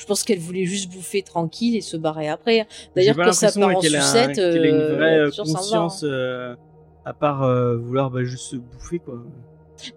Je 0.00 0.06
pense 0.06 0.24
qu'elle 0.24 0.38
voulait 0.38 0.64
juste 0.64 0.90
bouffer 0.90 1.20
tranquille 1.20 1.76
et 1.76 1.82
se 1.82 1.98
barrer 1.98 2.26
après. 2.26 2.66
D'ailleurs, 2.96 3.16
quand 3.16 3.34
ça 3.34 3.52
part 3.52 3.68
en 3.68 3.78
a 3.78 3.82
sucette, 3.82 4.36
qu'elle 4.36 4.64
a 4.64 4.68
une 4.68 4.74
euh, 4.74 4.96
vraie 4.96 5.18
euh, 5.18 5.30
conscience, 5.30 6.00
euh, 6.04 6.54
à 7.04 7.12
part 7.12 7.42
euh, 7.42 7.76
vouloir 7.76 8.10
bah, 8.10 8.24
juste 8.24 8.44
se 8.52 8.56
bouffer, 8.56 8.98
quoi. 8.98 9.22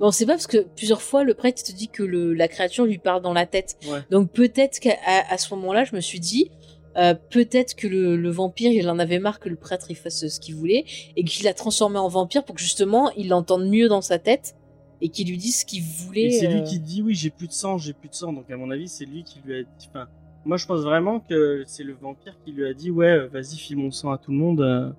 Bon, 0.01 0.11
c'est 0.11 0.25
pas 0.25 0.33
parce 0.33 0.47
que 0.47 0.65
plusieurs 0.75 1.01
fois 1.01 1.23
le 1.23 1.33
prêtre 1.33 1.63
te 1.63 1.71
dit 1.71 1.87
que 1.87 2.03
le, 2.03 2.33
la 2.33 2.49
créature 2.49 2.83
lui 2.83 2.97
parle 2.97 3.21
dans 3.21 3.31
la 3.31 3.45
tête. 3.45 3.77
Ouais. 3.87 3.99
Donc 4.11 4.29
peut-être 4.31 4.81
qu'à 4.81 4.95
à, 5.05 5.33
à 5.33 5.37
ce 5.37 5.53
moment-là, 5.55 5.85
je 5.85 5.95
me 5.95 6.01
suis 6.01 6.19
dit, 6.19 6.51
euh, 6.97 7.13
peut-être 7.29 7.73
que 7.73 7.87
le, 7.87 8.17
le 8.17 8.29
vampire, 8.29 8.71
il 8.71 8.89
en 8.89 8.99
avait 8.99 9.19
marre 9.19 9.39
que 9.39 9.47
le 9.47 9.55
prêtre 9.55 9.85
il 9.89 9.95
fasse 9.95 10.27
ce 10.27 10.39
qu'il 10.41 10.55
voulait 10.55 10.83
et 11.15 11.23
qu'il 11.23 11.45
l'a 11.45 11.53
transformé 11.53 11.97
en 11.97 12.09
vampire 12.09 12.43
pour 12.43 12.55
que 12.55 12.61
justement 12.61 13.09
il 13.15 13.29
l'entende 13.29 13.69
mieux 13.69 13.87
dans 13.87 14.01
sa 14.01 14.19
tête 14.19 14.55
et 15.03 15.09
qu'il 15.09 15.27
lui 15.29 15.37
dise 15.37 15.59
ce 15.59 15.65
qu'il 15.65 15.83
voulait. 15.83 16.31
C'est 16.31 16.47
lui 16.47 16.61
euh. 16.61 16.63
qui 16.63 16.79
dit 16.79 17.01
oui, 17.03 17.13
j'ai 17.13 17.29
plus 17.29 17.47
de 17.47 17.53
sang, 17.53 17.77
j'ai 17.77 17.93
plus 17.93 18.09
de 18.09 18.15
sang. 18.15 18.31
Donc 18.33 18.49
à 18.49 18.57
mon 18.57 18.71
avis, 18.71 18.87
c'est 18.87 19.05
lui 19.05 19.23
qui 19.23 19.39
lui 19.45 19.59
a 19.59 19.63
dit. 19.63 19.87
Enfin, 19.89 20.07
moi, 20.45 20.57
je 20.57 20.65
pense 20.65 20.81
vraiment 20.81 21.19
que 21.19 21.63
c'est 21.67 21.83
le 21.83 21.93
vampire 21.93 22.35
qui 22.43 22.51
lui 22.53 22.65
a 22.65 22.73
dit 22.73 22.89
ouais, 22.89 23.07
euh, 23.11 23.27
vas-y, 23.27 23.57
file 23.57 23.77
mon 23.77 23.91
sang 23.91 24.11
à 24.11 24.17
tout 24.17 24.31
le 24.31 24.37
monde. 24.37 24.61
euh, 24.61 24.89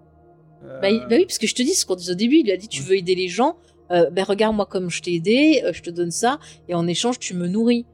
Bah, 0.81 0.89
bah 1.09 1.17
oui, 1.17 1.25
parce 1.27 1.39
que 1.39 1.47
je 1.47 1.55
te 1.55 1.63
dis 1.63 1.75
ce 1.75 1.85
qu'on 1.87 1.97
disait 1.97 2.13
au 2.13 2.17
début, 2.17 2.37
il 2.37 2.45
lui 2.45 2.53
a 2.53 2.57
dit 2.57 2.69
tu 2.69 2.83
veux 2.83 2.97
aider 2.97 3.15
les 3.15 3.29
gens, 3.29 3.57
euh, 3.91 4.09
ben 4.11 4.25
regarde 4.25 4.55
moi 4.55 4.67
comme 4.67 4.89
je 4.91 5.03
t'ai 5.03 5.15
aidé, 5.15 5.63
je 5.73 5.83
te 5.83 5.91
donne 5.91 6.11
ça 6.11 6.39
et 6.69 6.75
en 6.75 6.87
échange 6.87 7.19
tu 7.19 7.35
me 7.35 7.49
nourris. 7.49 7.85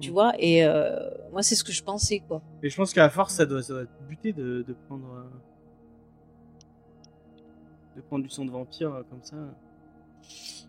Tu 0.00 0.10
Mm. 0.10 0.12
vois, 0.12 0.32
et 0.38 0.64
euh, 0.64 0.96
moi 1.32 1.42
c'est 1.42 1.54
ce 1.56 1.64
que 1.64 1.72
je 1.72 1.82
pensais 1.82 2.20
quoi. 2.26 2.40
Et 2.62 2.70
je 2.70 2.76
pense 2.76 2.92
qu'à 2.94 3.08
force, 3.10 3.34
ça 3.34 3.44
doit, 3.46 3.62
ça 3.62 3.72
doit 3.74 3.82
être 3.82 3.98
buté 4.08 4.32
de, 4.32 4.64
de 4.66 4.74
prendre. 4.86 5.24
de 7.96 8.00
prendre 8.02 8.22
du 8.24 8.30
sang 8.30 8.44
de 8.44 8.50
vampire 8.50 9.02
comme 9.10 9.22
ça. 9.22 9.36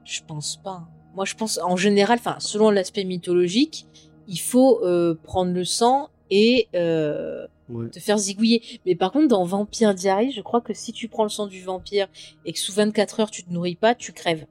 Je 0.06 0.22
pense 0.28 0.58
pas. 0.58 0.88
Moi, 1.16 1.26
je 1.26 1.36
pense, 1.36 1.60
en 1.64 1.76
général, 1.76 2.18
enfin, 2.20 2.38
selon 2.40 2.70
l'aspect 2.72 3.04
mythologique, 3.04 3.88
il 4.28 4.40
faut 4.40 4.84
euh, 4.84 5.16
prendre 5.24 5.52
le 5.54 5.64
sang 5.66 6.10
et 6.30 6.68
euh, 6.76 7.48
Ouais. 7.70 7.88
te 7.90 8.00
faire 8.00 8.18
zigouiller. 8.18 8.64
Mais 8.88 8.96
par 8.96 9.12
contre, 9.12 9.28
dans 9.28 9.44
Vampire 9.46 9.94
Diary, 9.94 10.32
je 10.32 10.42
crois 10.42 10.60
que 10.62 10.74
si 10.74 10.92
tu 10.92 11.08
prends 11.08 11.22
le 11.24 11.30
sang 11.30 11.46
du 11.46 11.62
vampire 11.62 12.08
et 12.44 12.52
que 12.54 12.58
sous 12.60 12.74
24 12.74 13.20
heures 13.20 13.30
tu 13.32 13.44
te 13.44 13.52
nourris 13.54 13.76
pas, 13.76 13.94
tu 13.94 14.12
crèves. 14.12 14.48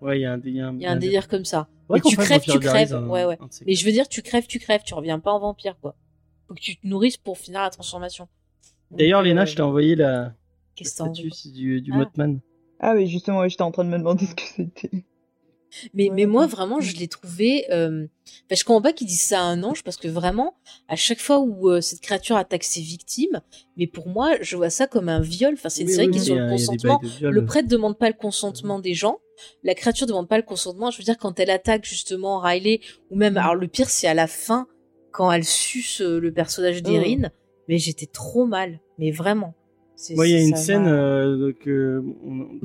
Ouais, 0.00 0.18
il 0.18 0.22
y 0.22 0.24
a 0.26 0.32
un, 0.32 0.40
il 0.44 0.54
y 0.56 0.60
a 0.60 0.66
un, 0.68 0.74
Il 0.74 0.82
y 0.82 0.86
a 0.86 0.90
un 0.90 0.96
délire 0.96 1.28
comme 1.28 1.44
ça. 1.44 1.68
Ouais, 1.88 2.00
tu 2.04 2.16
crèves, 2.16 2.42
tu 2.42 2.58
crèves. 2.58 2.94
un- 2.94 3.06
Ouais, 3.06 3.24
ouais. 3.24 3.38
Mais 3.66 3.74
je 3.74 3.84
veux 3.86 3.92
dire, 3.92 4.08
tu 4.08 4.22
crèves, 4.22 4.46
tu 4.48 4.58
crèves, 4.58 4.82
tu 4.84 4.94
reviens 4.94 5.20
pas 5.20 5.30
en 5.32 5.38
vampire, 5.38 5.76
quoi. 5.80 5.94
Faut 6.48 6.54
que 6.54 6.60
tu 6.60 6.76
te 6.76 6.84
nourrisses 6.86 7.16
pour 7.16 7.38
finir 7.38 7.60
la 7.60 7.70
transformation. 7.70 8.26
D'ailleurs, 8.90 9.22
Léna, 9.22 9.42
euh, 9.42 9.46
je 9.46 9.54
t'ai 9.54 9.62
envoyé 9.62 9.94
la, 9.94 10.32
envie 11.00 11.30
c'est 11.32 11.52
du, 11.52 11.80
du 11.80 11.92
Ah. 11.94 11.98
Ah 12.80 12.94
oui, 12.94 13.06
justement, 13.06 13.40
ouais, 13.40 13.50
j'étais 13.50 13.62
en 13.62 13.70
train 13.70 13.84
de 13.84 13.90
me 13.90 13.98
demander 13.98 14.26
ce 14.26 14.34
que 14.34 14.42
c'était. 14.42 15.04
Mais, 15.94 16.08
Ouais, 16.08 16.14
mais 16.14 16.26
moi, 16.26 16.46
vraiment, 16.46 16.80
je 16.80 16.96
l'ai 16.96 17.08
trouvé. 17.08 17.66
Euh... 17.70 18.06
Enfin, 18.46 18.54
je 18.58 18.64
comprends 18.64 18.82
pas 18.82 18.92
qu'ils 18.92 19.06
disent 19.06 19.22
ça 19.22 19.40
à 19.40 19.42
un 19.42 19.62
ange 19.62 19.82
parce 19.82 19.96
que 19.96 20.08
vraiment, 20.08 20.54
à 20.88 20.96
chaque 20.96 21.20
fois 21.20 21.40
où 21.40 21.68
euh, 21.70 21.80
cette 21.80 22.00
créature 22.00 22.36
attaque 22.36 22.64
ses 22.64 22.80
victimes, 22.80 23.42
mais 23.76 23.86
pour 23.86 24.08
moi, 24.08 24.36
je 24.40 24.56
vois 24.56 24.70
ça 24.70 24.86
comme 24.86 25.08
un 25.08 25.20
viol. 25.20 25.54
Enfin, 25.54 25.68
c'est 25.68 25.82
une 25.82 25.88
Oui, 25.88 25.94
série 25.94 26.06
oui, 26.06 26.12
qui 26.12 26.18
est 26.18 26.20
oui, 26.20 26.26
sur 26.26 26.36
le 26.36 26.48
consentement. 26.48 27.00
Le 27.20 27.44
prêtre 27.44 27.68
demande 27.68 27.98
pas 27.98 28.08
le 28.08 28.16
consentement 28.16 28.78
des 28.78 28.94
gens. 28.94 29.18
La 29.62 29.74
créature 29.74 30.06
demande 30.06 30.28
pas 30.28 30.36
le 30.36 30.42
consentement. 30.42 30.90
Je 30.90 30.98
veux 30.98 31.04
dire, 31.04 31.18
quand 31.18 31.38
elle 31.38 31.50
attaque 31.50 31.84
justement 31.84 32.38
Riley, 32.40 32.80
ou 33.10 33.16
même, 33.16 33.36
alors 33.36 33.54
le 33.54 33.68
pire, 33.68 33.90
c'est 33.90 34.08
à 34.08 34.14
la 34.14 34.26
fin, 34.26 34.66
quand 35.12 35.30
elle 35.30 35.44
suce 35.44 36.00
euh, 36.00 36.18
le 36.18 36.32
personnage 36.32 36.82
d'Erin. 36.82 37.30
Mais 37.68 37.78
j'étais 37.78 38.06
trop 38.06 38.46
mal. 38.46 38.80
Mais 38.98 39.10
vraiment. 39.10 39.54
Moi, 40.14 40.26
il 40.28 40.32
y 40.32 40.36
a 40.36 40.42
une 40.42 40.56
scène 40.56 40.84
m'a- 40.84 40.90
euh, 40.92 41.52
que 41.60 42.02
on- 42.24 42.58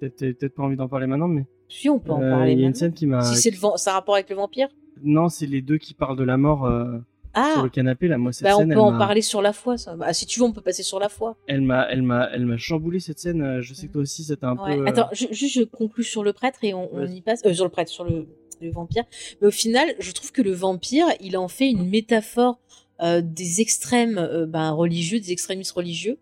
peut-être 0.00 0.54
pas 0.54 0.62
envie 0.62 0.76
d'en 0.76 0.88
parler 0.88 1.06
maintenant, 1.06 1.28
mais 1.28 1.46
Si, 1.68 1.88
on 1.88 1.98
peut 1.98 2.12
en 2.12 2.22
euh, 2.22 2.30
parler 2.30 2.52
il 2.52 2.60
y 2.60 2.64
a 2.64 2.68
une 2.68 2.74
scène 2.74 2.92
qui 2.92 3.06
m'a. 3.06 3.22
Si 3.22 3.36
c'est 3.36 3.50
le 3.50 3.56
vent, 3.56 3.76
ça 3.76 3.90
a 3.92 3.94
rapport 3.94 4.14
avec 4.14 4.28
le 4.30 4.36
vampire? 4.36 4.68
Non, 5.02 5.28
c'est 5.28 5.46
les 5.46 5.60
deux 5.62 5.78
qui 5.78 5.94
parlent 5.94 6.16
de 6.16 6.24
la 6.24 6.36
mort 6.36 6.66
euh, 6.66 6.98
Ah 7.34 7.50
sur 7.54 7.62
le 7.62 7.68
canapé. 7.68 8.06
Là, 8.08 8.16
moi, 8.18 8.32
cette 8.32 8.44
Bah, 8.44 8.54
on 8.54 8.58
scène, 8.58 8.68
peut 8.68 8.72
elle 8.74 8.78
en 8.80 8.96
parler 8.98 9.22
sur 9.22 9.42
la 9.42 9.52
foi, 9.52 9.76
ça. 9.76 9.96
Bah, 9.96 10.12
si 10.12 10.26
tu 10.26 10.38
veux, 10.40 10.46
on 10.46 10.52
peut 10.52 10.60
passer 10.60 10.82
sur 10.82 10.98
la 10.98 11.08
foi. 11.08 11.36
elle 11.48 11.62
m'a, 11.62 11.86
elle 11.90 12.02
m'a, 12.02 12.28
elle 12.32 12.46
m'a 12.46 12.56
chamboulé 12.58 13.00
cette 13.00 13.18
scène. 13.18 13.42
euh, 13.42 13.60
Je 13.62 13.74
sais 13.74 13.86
que 13.88 13.92
toi 13.92 14.02
aussi, 14.02 14.22
c'était 14.24 14.44
un 14.44 14.56
Ouais. 14.56 14.76
peu. 14.76 14.82
euh, 14.82 14.86
Attends, 14.86 15.08
ju- 15.12 15.28
juste 15.32 15.54
je 15.54 15.62
conclus 15.64 16.04
sur 16.04 16.22
le 16.22 16.32
prêtre 16.32 16.58
et 16.62 16.74
on, 16.74 16.88
on 16.94 17.06
y 17.06 17.20
passe. 17.22 17.40
Euh, 17.44 17.52
sur 17.54 17.64
le 17.64 17.70
prêtre, 17.70 17.90
sur 17.90 18.04
le, 18.04 18.26
le 18.60 18.70
vampire. 18.70 19.04
Mais 19.40 19.48
au 19.48 19.52
final, 19.52 19.88
je 19.98 20.12
trouve 20.12 20.30
que 20.32 20.42
le 20.42 20.52
vampire, 20.52 21.06
il 21.20 21.36
en 21.36 21.48
fait 21.48 21.68
une 21.70 21.88
métaphore 21.88 22.58
euh, 23.02 23.20
des 23.20 23.60
extrêmes 23.60 24.18
euh, 24.18 24.46
ben, 24.46 24.70
religieux, 24.70 25.18
des 25.18 25.32
extrémistes 25.32 25.72
religieux. 25.72 26.18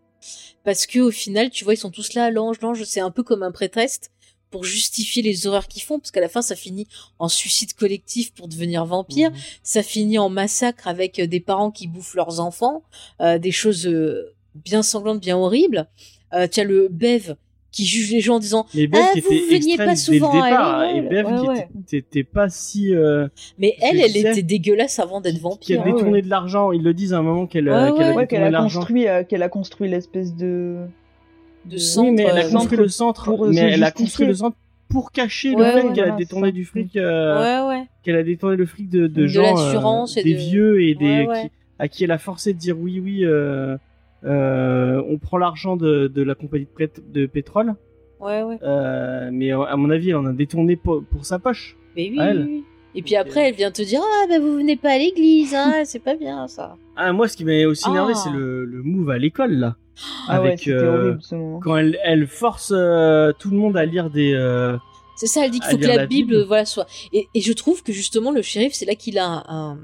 Parce 0.64 0.86
que 0.86 1.00
au 1.00 1.10
final, 1.10 1.50
tu 1.50 1.64
vois, 1.64 1.74
ils 1.74 1.78
sont 1.78 1.90
tous 1.90 2.14
là, 2.14 2.30
l'ange, 2.30 2.60
l'ange, 2.60 2.82
c'est 2.84 3.00
un 3.00 3.10
peu 3.10 3.22
comme 3.22 3.42
un 3.42 3.52
prêtresse 3.52 4.00
pour 4.50 4.64
justifier 4.64 5.22
les 5.22 5.46
horreurs 5.46 5.66
qu'ils 5.66 5.82
font, 5.82 5.98
parce 5.98 6.10
qu'à 6.10 6.20
la 6.20 6.28
fin, 6.28 6.42
ça 6.42 6.54
finit 6.54 6.86
en 7.18 7.28
suicide 7.28 7.72
collectif 7.72 8.32
pour 8.34 8.48
devenir 8.48 8.84
vampire. 8.84 9.30
Mhm. 9.30 9.36
ça 9.62 9.82
finit 9.82 10.18
en 10.18 10.28
massacre 10.28 10.86
avec 10.86 11.18
euh, 11.18 11.26
des 11.26 11.40
parents 11.40 11.70
qui 11.70 11.88
bouffent 11.88 12.14
leurs 12.14 12.38
enfants, 12.38 12.82
euh, 13.20 13.38
des 13.38 13.50
choses 13.50 13.86
euh, 13.86 14.34
bien 14.54 14.82
sanglantes, 14.82 15.20
bien 15.20 15.36
horribles. 15.36 15.88
Euh, 16.34 16.46
tu 16.46 16.60
as 16.60 16.64
le 16.64 16.88
Bev 16.88 17.34
qui 17.72 17.84
juge 17.86 18.12
les 18.12 18.20
gens 18.20 18.34
en 18.36 18.38
disant 18.38 18.66
Mais 18.74 18.86
Bev 18.86 19.00
Ah, 19.02 19.10
qui 19.14 19.20
vous 19.20 19.32
était 19.32 19.58
veniez 19.58 19.76
pas 19.76 19.86
dès 19.86 19.96
souvent 19.96 20.32
le 20.32 20.40
à 20.40 20.44
départ, 20.50 20.84
et. 20.84 21.00
Bev 21.02 21.26
Ouais, 21.26 21.40
qui 21.40 21.48
ouais. 21.48 21.68
était, 21.82 21.96
était 21.98 22.24
pas 22.24 22.48
si. 22.48 22.94
euh, 22.94 23.26
mais 23.58 23.74
elle, 23.80 23.98
elle 24.00 24.16
était 24.16 24.42
dégueulasse 24.42 24.98
avant 24.98 25.20
d'être 25.20 25.34
qui 25.36 25.40
a 25.42 25.78
vampire. 25.78 25.80
ouais. 25.86 25.92
détourné 25.92 26.22
de 26.22 26.28
l'argent. 26.28 26.70
Ils 26.72 26.82
le 26.82 26.94
disent 26.94 27.14
à 27.14 27.18
un 27.18 27.22
moment 27.22 27.46
qu'elle, 27.46 27.68
euh, 27.68 27.90
Ouais, 27.90 27.96
qu'elle 27.96 28.02
a 28.04 28.08
détourné 28.08 28.26
qu'elle 28.28 28.54
a 28.54 28.60
construit, 28.62 29.08
euh, 29.08 29.24
qu'elle 29.24 29.42
a 29.42 29.48
construit 29.48 29.88
l'espèce 29.88 30.36
de. 30.36 30.76
de 31.64 31.76
centre. 31.78 32.08
Oui, 32.08 32.14
mais 32.14 32.22
elle 32.24 32.38
a 32.38 32.46
euh, 32.46 32.50
construit 32.52 32.78
le 32.78 32.88
centre, 32.88 33.24
pour 33.24 33.46
mais 33.48 33.54
se 33.56 33.60
elle 33.60 33.84
a 33.84 33.90
construit 33.90 34.26
le 34.26 34.34
centre 34.34 34.56
pour 34.90 35.10
cacher 35.10 35.54
Ouais, 35.54 35.74
le 35.74 35.80
fait 35.80 35.86
ouais, 35.88 35.92
qu'elle 35.94 36.10
a 36.10 36.16
détourné 36.16 36.52
du 36.52 36.66
fric, 36.66 36.96
euh, 36.96 37.64
Ouais, 37.64 37.68
ouais. 37.78 37.84
qu'elle 38.04 38.16
a 38.16 38.22
détourné 38.22 38.56
le 38.56 38.66
fric 38.66 38.90
de, 38.90 39.06
de, 39.06 39.26
gens, 39.26 39.56
euh, 39.58 40.04
des 40.22 40.34
de- 40.34 40.38
vieux 40.38 40.82
et 40.82 40.94
des 40.94 41.26
à 41.78 41.88
qui 41.88 42.04
elle 42.04 42.10
a 42.10 42.18
forcé 42.18 42.52
de 42.52 42.58
dire 42.58 42.76
oui, 42.78 43.00
oui, 43.02 43.24
euh, 43.24 43.30
euh, 43.30 43.76
on 44.24 45.18
prend 45.18 45.38
l'argent 45.38 45.76
de, 45.76 46.06
de 46.08 46.22
la 46.22 46.34
compagnie 46.34 46.66
de, 47.12 47.26
pétrole, 47.26 47.74
Ouais, 48.20 48.42
ouais. 48.42 48.58
euh, 48.62 49.30
mais 49.32 49.50
à 49.50 49.76
mon 49.76 49.90
avis, 49.90 50.10
elle 50.10 50.16
en 50.16 50.26
a 50.26 50.32
détourné 50.32 50.76
pour, 50.76 51.02
pour 51.04 51.24
sa 51.24 51.38
poche. 51.38 51.76
Mais 51.96 52.08
oui, 52.10 52.18
elle. 52.20 52.48
Et 52.94 53.00
puis 53.02 53.16
après, 53.16 53.48
elle 53.48 53.54
vient 53.54 53.70
te 53.70 53.82
dire 53.82 54.00
Ah, 54.04 54.26
bah 54.28 54.38
vous 54.38 54.54
venez 54.54 54.76
pas 54.76 54.90
à 54.92 54.98
l'église, 54.98 55.54
hein, 55.54 55.82
c'est 55.84 55.98
pas 55.98 56.14
bien 56.14 56.46
ça. 56.46 56.76
Ah, 56.96 57.12
moi, 57.12 57.26
ce 57.26 57.36
qui 57.36 57.44
m'a 57.44 57.64
aussi 57.66 57.88
énervé, 57.88 58.12
Ah. 58.14 58.20
c'est 58.22 58.30
le, 58.30 58.64
le 58.64 58.82
move 58.82 59.10
à 59.10 59.18
l'école 59.18 59.52
là, 59.54 59.76
Ah 60.28 60.36
avec 60.36 60.68
euh, 60.68 60.98
horrible 61.04 61.18
ce 61.22 61.34
moment. 61.34 61.58
quand 61.60 61.76
elle, 61.78 61.98
elle 62.04 62.26
force 62.26 62.72
euh, 62.76 63.32
tout 63.38 63.50
le 63.50 63.56
monde 63.56 63.76
à 63.76 63.86
lire 63.86 64.08
des. 64.10 64.34
euh, 64.34 64.76
C'est 65.16 65.26
ça, 65.26 65.44
elle 65.46 65.50
dit 65.50 65.58
qu'il 65.60 65.70
faut 65.70 65.78
que 65.78 65.86
la, 65.86 65.96
la 65.96 66.06
Bible, 66.06 66.32
Bible. 66.34 66.44
voilà, 66.46 66.64
soit. 66.66 66.86
Et, 67.14 67.26
et 67.34 67.40
je 67.40 67.52
trouve 67.54 67.82
que 67.82 67.92
justement, 67.92 68.30
le 68.30 68.42
shérif, 68.42 68.74
c'est 68.74 68.86
là 68.86 68.94
qu'il 68.94 69.18
a 69.18 69.26
un, 69.26 69.44
un, 69.48 69.78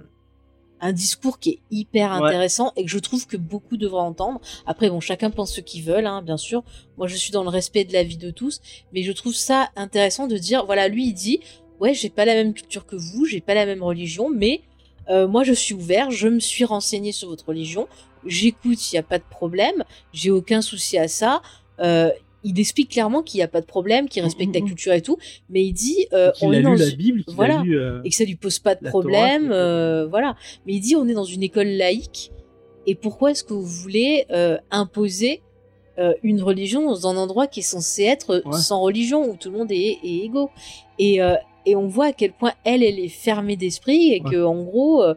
un 0.80 0.92
discours 0.92 1.38
qui 1.38 1.50
est 1.50 1.58
hyper 1.70 2.10
Ouais. 2.20 2.28
intéressant 2.28 2.72
et 2.76 2.84
que 2.84 2.90
je 2.90 2.98
trouve 2.98 3.26
que 3.26 3.36
beaucoup 3.36 3.76
devraient 3.76 4.00
entendre. 4.02 4.40
Après, 4.66 4.88
bon, 4.90 5.00
chacun 5.00 5.30
pense 5.30 5.54
ce 5.54 5.60
qu'ils 5.60 5.82
veulent, 5.84 6.06
hein, 6.06 6.22
bien 6.22 6.36
sûr. 6.36 6.62
Moi, 6.96 7.06
je 7.06 7.16
suis 7.16 7.30
dans 7.32 7.42
le 7.42 7.48
respect 7.48 7.84
de 7.84 7.92
la 7.92 8.02
vie 8.02 8.16
de 8.16 8.30
tous, 8.30 8.60
mais 8.92 9.02
je 9.02 9.12
trouve 9.12 9.34
ça 9.34 9.70
intéressant 9.76 10.26
de 10.26 10.36
dire, 10.36 10.64
voilà, 10.66 10.88
lui, 10.88 11.08
il 11.08 11.14
dit, 11.14 11.40
ouais, 11.80 11.94
j'ai 11.94 12.10
pas 12.10 12.24
la 12.24 12.34
même 12.34 12.54
culture 12.54 12.86
que 12.86 12.96
vous, 12.96 13.24
j'ai 13.24 13.40
pas 13.40 13.54
la 13.54 13.66
même 13.66 13.82
religion, 13.82 14.30
mais 14.30 14.62
euh, 15.10 15.26
moi, 15.26 15.42
je 15.44 15.52
suis 15.52 15.74
ouvert, 15.74 16.10
je 16.10 16.28
me 16.28 16.40
suis 16.40 16.64
renseigné 16.64 17.12
sur 17.12 17.28
votre 17.28 17.46
religion, 17.48 17.88
j'écoute, 18.26 18.92
il 18.92 18.94
n'y 18.94 18.98
a 18.98 19.02
pas 19.02 19.18
de 19.18 19.24
problème, 19.30 19.84
j'ai 20.12 20.30
aucun 20.30 20.60
souci 20.60 20.98
à 20.98 21.08
ça. 21.08 21.40
Euh, 21.80 22.10
il 22.48 22.58
explique 22.58 22.90
clairement 22.90 23.22
qu'il 23.22 23.38
n'y 23.38 23.42
a 23.44 23.48
pas 23.48 23.60
de 23.60 23.66
problème, 23.66 24.08
qu'il 24.08 24.22
respecte 24.22 24.54
la 24.54 24.60
Mhm. 24.60 24.66
culture 24.66 24.92
et 24.92 25.02
tout, 25.02 25.18
mais 25.50 25.64
il 25.64 25.72
dit, 25.72 26.06
euh, 26.12 26.32
on 26.42 26.52
est 26.52 26.62
dans 26.62 26.74
la 26.74 26.90
Bible, 26.90 27.22
voilà. 27.28 27.62
lu. 27.62 27.78
euh, 27.78 28.00
et 28.04 28.10
que 28.10 28.14
ça 28.16 28.24
lui 28.24 28.36
pose 28.36 28.58
pas 28.58 28.74
de 28.74 28.80
Torah, 28.80 28.90
problème, 28.90 29.50
euh, 29.52 30.06
voilà. 30.06 30.34
Mais 30.66 30.72
il 30.74 30.80
dit 30.80 30.96
on 30.96 31.06
est 31.08 31.14
dans 31.14 31.24
une 31.24 31.42
école 31.42 31.68
laïque 31.68 32.32
et 32.86 32.94
pourquoi 32.94 33.32
est-ce 33.32 33.44
que 33.44 33.52
vous 33.54 33.64
voulez 33.66 34.24
imposer 34.70 35.42
une 36.22 36.42
religion 36.42 36.82
dans 36.88 37.06
un 37.08 37.16
endroit 37.16 37.46
qui 37.48 37.60
est 37.60 37.62
censé 37.64 38.04
être 38.04 38.42
Ouais. 38.46 38.58
sans 38.58 38.80
religion 38.80 39.28
où 39.28 39.36
tout 39.36 39.50
le 39.50 39.58
monde 39.58 39.72
est, 39.72 39.98
est 40.02 40.24
égaux? 40.24 40.50
Et 40.98 41.18
et 41.66 41.76
on 41.76 41.86
voit 41.86 42.06
à 42.06 42.12
quel 42.12 42.32
point 42.32 42.52
elle 42.64 42.82
elle 42.82 42.98
est 42.98 43.08
fermée 43.08 43.56
d'esprit 43.56 44.12
et 44.14 44.22
Ouais. 44.22 44.30
que 44.30 44.42
en 44.44 44.62
gros 44.62 45.02
euh, 45.02 45.14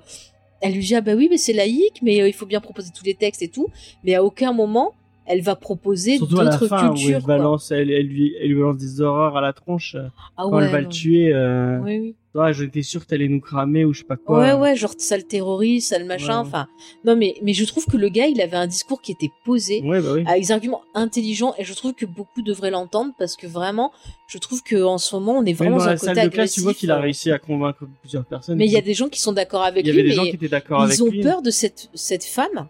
elle 0.59 0.73
lui 0.73 0.83
dit 0.83 0.95
ah 0.95 1.01
bah 1.01 1.13
oui 1.15 1.27
mais 1.29 1.37
c'est 1.37 1.53
laïque 1.53 1.99
mais 2.01 2.19
euh, 2.21 2.27
il 2.27 2.33
faut 2.33 2.45
bien 2.47 2.59
proposer 2.59 2.89
tous 2.93 3.05
les 3.05 3.13
textes 3.13 3.41
et 3.41 3.47
tout 3.47 3.67
mais 4.03 4.15
à 4.15 4.23
aucun 4.23 4.51
moment 4.51 4.91
elle 5.31 5.41
va 5.41 5.55
proposer 5.55 6.19
d'autres 6.19 6.67
cultures 6.67 7.17
elle 7.17 7.23
balance, 7.23 7.71
elle, 7.71 7.91
elle 7.91 8.07
lui, 8.07 8.35
elle 8.39 8.49
lui 8.49 8.55
balance 8.59 8.77
des 8.77 9.01
horreurs 9.01 9.37
à 9.37 9.41
la 9.41 9.53
tronche 9.53 9.95
euh, 9.95 10.07
ah 10.37 10.43
quand 10.43 10.57
ouais, 10.57 10.65
elle 10.65 10.71
va 10.71 10.81
le 10.81 10.87
tuer. 10.89 11.33
Euh... 11.33 11.79
oui 11.79 11.99
oui 11.99 12.15
Ouais, 12.33 12.53
j'étais 12.53 12.81
sûr 12.81 13.01
que 13.01 13.07
t'allais 13.07 13.27
nous 13.27 13.41
cramer 13.41 13.83
ou 13.83 13.91
je 13.91 13.99
sais 13.99 14.05
pas 14.05 14.15
quoi. 14.15 14.39
Ouais, 14.39 14.53
ouais, 14.53 14.75
genre 14.77 14.93
sale 14.97 15.25
terroriste, 15.25 15.89
sale 15.89 16.05
machin, 16.05 16.41
ouais. 16.41 16.47
enfin. 16.47 16.67
Non, 17.03 17.17
mais, 17.17 17.35
mais 17.43 17.53
je 17.53 17.65
trouve 17.65 17.85
que 17.85 17.97
le 17.97 18.07
gars, 18.07 18.27
il 18.27 18.39
avait 18.39 18.55
un 18.55 18.67
discours 18.67 19.01
qui 19.01 19.11
était 19.11 19.31
posé, 19.43 19.81
Ouais, 19.81 19.99
bah 19.99 20.13
oui. 20.13 20.23
avec 20.25 20.41
des 20.43 20.51
arguments 20.53 20.81
intelligents, 20.93 21.53
et 21.57 21.65
je 21.65 21.73
trouve 21.73 21.93
que 21.93 22.05
beaucoup 22.05 22.41
devraient 22.41 22.71
l'entendre, 22.71 23.11
parce 23.19 23.35
que 23.35 23.47
vraiment, 23.47 23.91
je 24.27 24.37
trouve 24.37 24.63
que 24.63 24.81
en 24.81 24.97
ce 24.97 25.13
moment, 25.13 25.39
on 25.39 25.45
est 25.45 25.51
vraiment 25.51 25.71
dans 25.71 25.83
dans 25.83 25.89
un 25.89 25.93
la 25.93 25.97
côté 25.99 26.15
salle 26.15 26.29
de 26.29 26.33
classe, 26.33 26.53
tu 26.53 26.61
vois 26.61 26.73
qu'il 26.73 26.89
a 26.91 26.99
euh, 26.99 27.01
réussi 27.01 27.31
à 27.33 27.37
convaincre 27.37 27.83
plusieurs 27.99 28.23
personnes. 28.23 28.57
Mais 28.57 28.65
il 28.65 28.71
y 28.71 28.77
a 28.77 28.81
des 28.81 28.93
gens 28.93 29.09
qui 29.09 29.19
sont 29.19 29.33
d'accord 29.33 29.63
avec 29.63 29.83
il 29.83 29.89
y 29.89 29.91
avait 29.91 30.01
lui, 30.01 30.11
des 30.11 30.15
gens 30.15 30.23
qui 30.23 30.29
étaient 30.29 30.47
d'accord 30.47 30.83
avec 30.83 30.95
ils 30.95 31.03
ont 31.03 31.07
lui. 31.07 31.21
peur 31.21 31.41
de 31.41 31.51
cette, 31.51 31.89
cette 31.93 32.23
femme. 32.23 32.69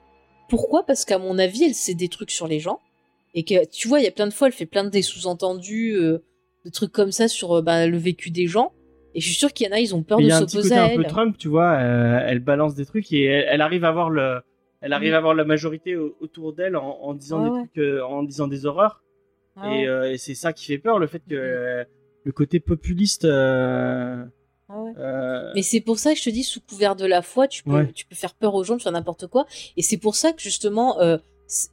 Pourquoi? 0.51 0.85
Parce 0.85 1.03
qu'à 1.05 1.17
mon 1.17 1.39
avis, 1.39 1.63
elle 1.63 1.73
sait 1.73 1.95
des 1.95 2.09
trucs 2.09 2.29
sur 2.29 2.47
les 2.47 2.59
gens. 2.59 2.79
Et 3.33 3.43
que, 3.43 3.65
tu 3.69 3.87
vois, 3.87 3.99
il 3.99 4.03
y 4.03 4.07
a 4.07 4.11
plein 4.11 4.27
de 4.27 4.33
fois, 4.33 4.47
elle 4.47 4.53
fait 4.53 4.65
plein 4.67 4.83
de 4.83 4.89
des 4.89 5.01
sous-entendus, 5.01 5.95
euh, 5.95 6.19
de 6.65 6.69
trucs 6.69 6.91
comme 6.91 7.11
ça 7.11 7.27
sur 7.27 7.53
euh, 7.57 7.61
bah, 7.61 7.87
le 7.87 7.97
vécu 7.97 8.29
des 8.29 8.45
gens. 8.45 8.73
Et 9.15 9.21
je 9.21 9.25
suis 9.25 9.35
sûre 9.35 9.51
qu'il 9.53 9.65
y 9.65 9.69
en 9.69 9.73
a, 9.73 9.79
ils 9.79 9.95
ont 9.95 10.03
peur 10.03 10.17
Mais 10.19 10.25
il 10.25 10.27
de 10.27 10.31
y 10.31 10.33
a 10.33 10.37
un 10.37 10.41
petit 10.45 10.51
s'opposer 10.57 10.69
côté 10.75 10.79
à 10.81 10.83
un 10.85 10.95
peu 10.95 11.01
elle. 11.03 11.07
Trump, 11.09 11.37
tu 11.37 11.47
vois. 11.47 11.71
euh, 11.79 12.19
elle 12.27 12.39
balance 12.39 12.75
des 12.75 12.85
trucs 12.85 13.11
et 13.13 13.23
elle, 13.23 13.45
elle 13.49 13.61
arrive 13.61 13.83
à 13.85 13.87
avoir 13.89 14.09
le, 14.09 14.41
elle 14.81 14.93
arrive 14.93 15.11
Mm. 15.11 15.15
à 15.15 15.17
avoir 15.17 15.33
la 15.33 15.45
majorité 15.45 15.95
au- 15.95 16.15
autour 16.19 16.53
d'elle 16.53 16.75
en, 16.75 16.97
en 17.01 17.13
disant 17.13 17.39
Ouais, 17.41 17.45
des 17.49 17.51
ouais. 17.55 17.59
trucs, 17.67 17.77
euh, 17.77 18.03
en 18.03 18.23
disant 18.23 18.47
des 18.47 18.65
horreurs. 18.65 19.01
Ah 19.57 19.73
Et, 20.07 20.17
c'est 20.17 20.33
ça 20.35 20.51
qui 20.53 20.65
fait 20.65 20.77
peur, 20.77 20.99
le 20.99 21.07
fait 21.07 21.19
que 21.29 21.35
euh, 21.35 21.83
le 22.25 22.31
côté 22.33 22.59
populiste. 22.59 23.25
Euh, 24.71 24.75
ah 24.75 24.81
ouais. 24.83 24.93
euh, 24.97 25.51
Mais 25.55 25.61
c'est 25.61 25.81
pour 25.81 25.99
ça 25.99 26.13
que 26.13 26.19
je 26.19 26.23
te 26.25 26.29
dis, 26.29 26.43
sous 26.43 26.61
couvert 26.61 26.95
de 26.95 27.05
la 27.05 27.21
foi, 27.21 27.47
tu 27.47 27.63
peux, 27.63 27.71
Ouais. 27.71 27.91
tu 27.93 28.05
peux 28.05 28.15
faire 28.15 28.33
peur 28.33 28.55
aux 28.55 28.63
gens 28.63 28.77
de 28.77 28.81
faire 28.81 28.91
n'importe 28.91 29.27
quoi. 29.27 29.45
Et 29.77 29.81
c'est 29.81 29.97
pour 29.97 30.15
ça 30.15 30.33
que 30.33 30.41
justement, 30.41 30.99
euh, 30.99 31.17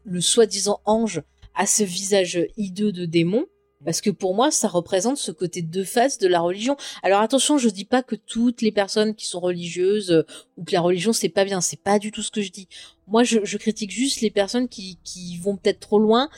le 0.04 0.20
soi-disant 0.20 0.80
ange 0.84 1.22
a 1.54 1.66
ce 1.66 1.82
visage 1.84 2.40
hideux 2.56 2.92
de 2.92 3.04
démon. 3.04 3.46
Parce 3.84 4.00
que 4.00 4.10
pour 4.10 4.34
moi, 4.34 4.50
ça 4.50 4.66
représente 4.66 5.18
ce 5.18 5.30
côté 5.30 5.62
deux 5.62 5.84
faces 5.84 6.18
de 6.18 6.26
la 6.26 6.40
religion. 6.40 6.76
Alors 7.04 7.20
attention, 7.20 7.58
je 7.58 7.68
dis 7.68 7.84
pas 7.84 8.02
que 8.02 8.16
toutes 8.16 8.60
les 8.60 8.72
personnes 8.72 9.14
qui 9.14 9.24
sont 9.28 9.38
religieuses 9.38 10.10
euh, 10.10 10.22
ou 10.56 10.64
que 10.64 10.72
la 10.72 10.80
religion 10.80 11.12
c'est 11.12 11.28
pas 11.28 11.44
bien. 11.44 11.60
C'est 11.60 11.80
pas 11.80 12.00
du 12.00 12.10
tout 12.10 12.22
ce 12.22 12.32
que 12.32 12.42
je 12.42 12.50
dis. 12.50 12.66
Moi, 13.06 13.22
je, 13.22 13.38
je 13.44 13.56
critique 13.56 13.92
juste 13.92 14.20
les 14.20 14.30
personnes 14.32 14.68
qui, 14.68 14.98
qui 15.04 15.38
vont 15.38 15.56
peut-être 15.56 15.78
trop 15.78 16.00
loin, 16.00 16.28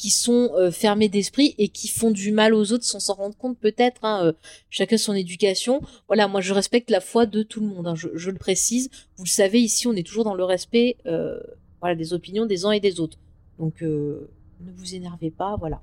qui 0.00 0.10
sont 0.10 0.52
euh, 0.54 0.70
fermées 0.70 1.10
d'esprit 1.10 1.54
et 1.58 1.68
qui 1.68 1.86
font 1.86 2.10
du 2.10 2.32
mal 2.32 2.54
aux 2.54 2.72
autres 2.72 2.84
sans 2.84 3.00
s'en 3.00 3.12
rendre 3.12 3.36
compte 3.36 3.58
peut-être. 3.58 4.02
Hein, 4.02 4.24
euh, 4.24 4.32
chacun 4.70 4.96
son 4.96 5.12
éducation 5.12 5.82
voilà, 6.08 6.26
moi 6.26 6.40
je 6.40 6.54
respecte 6.54 6.90
la 6.90 7.00
foi 7.00 7.26
de 7.26 7.42
tout 7.42 7.60
le 7.60 7.66
monde, 7.66 7.86
hein, 7.86 7.94
je, 7.94 8.08
je 8.14 8.30
le 8.30 8.38
précise. 8.38 8.88
Vous 9.18 9.24
le 9.24 9.28
savez, 9.28 9.60
ici 9.60 9.86
on 9.86 9.92
est 9.92 10.06
toujours 10.06 10.24
dans 10.24 10.32
le 10.32 10.44
respect 10.44 10.96
euh, 11.04 11.38
voilà, 11.80 11.96
des 11.96 12.14
opinions 12.14 12.46
des 12.46 12.64
uns 12.64 12.70
et 12.70 12.80
des 12.80 12.98
autres. 12.98 13.18
Donc 13.58 13.82
ne 13.82 14.72
vous 14.74 14.94
énervez 14.94 15.30
pas, 15.30 15.56
voilà. 15.58 15.82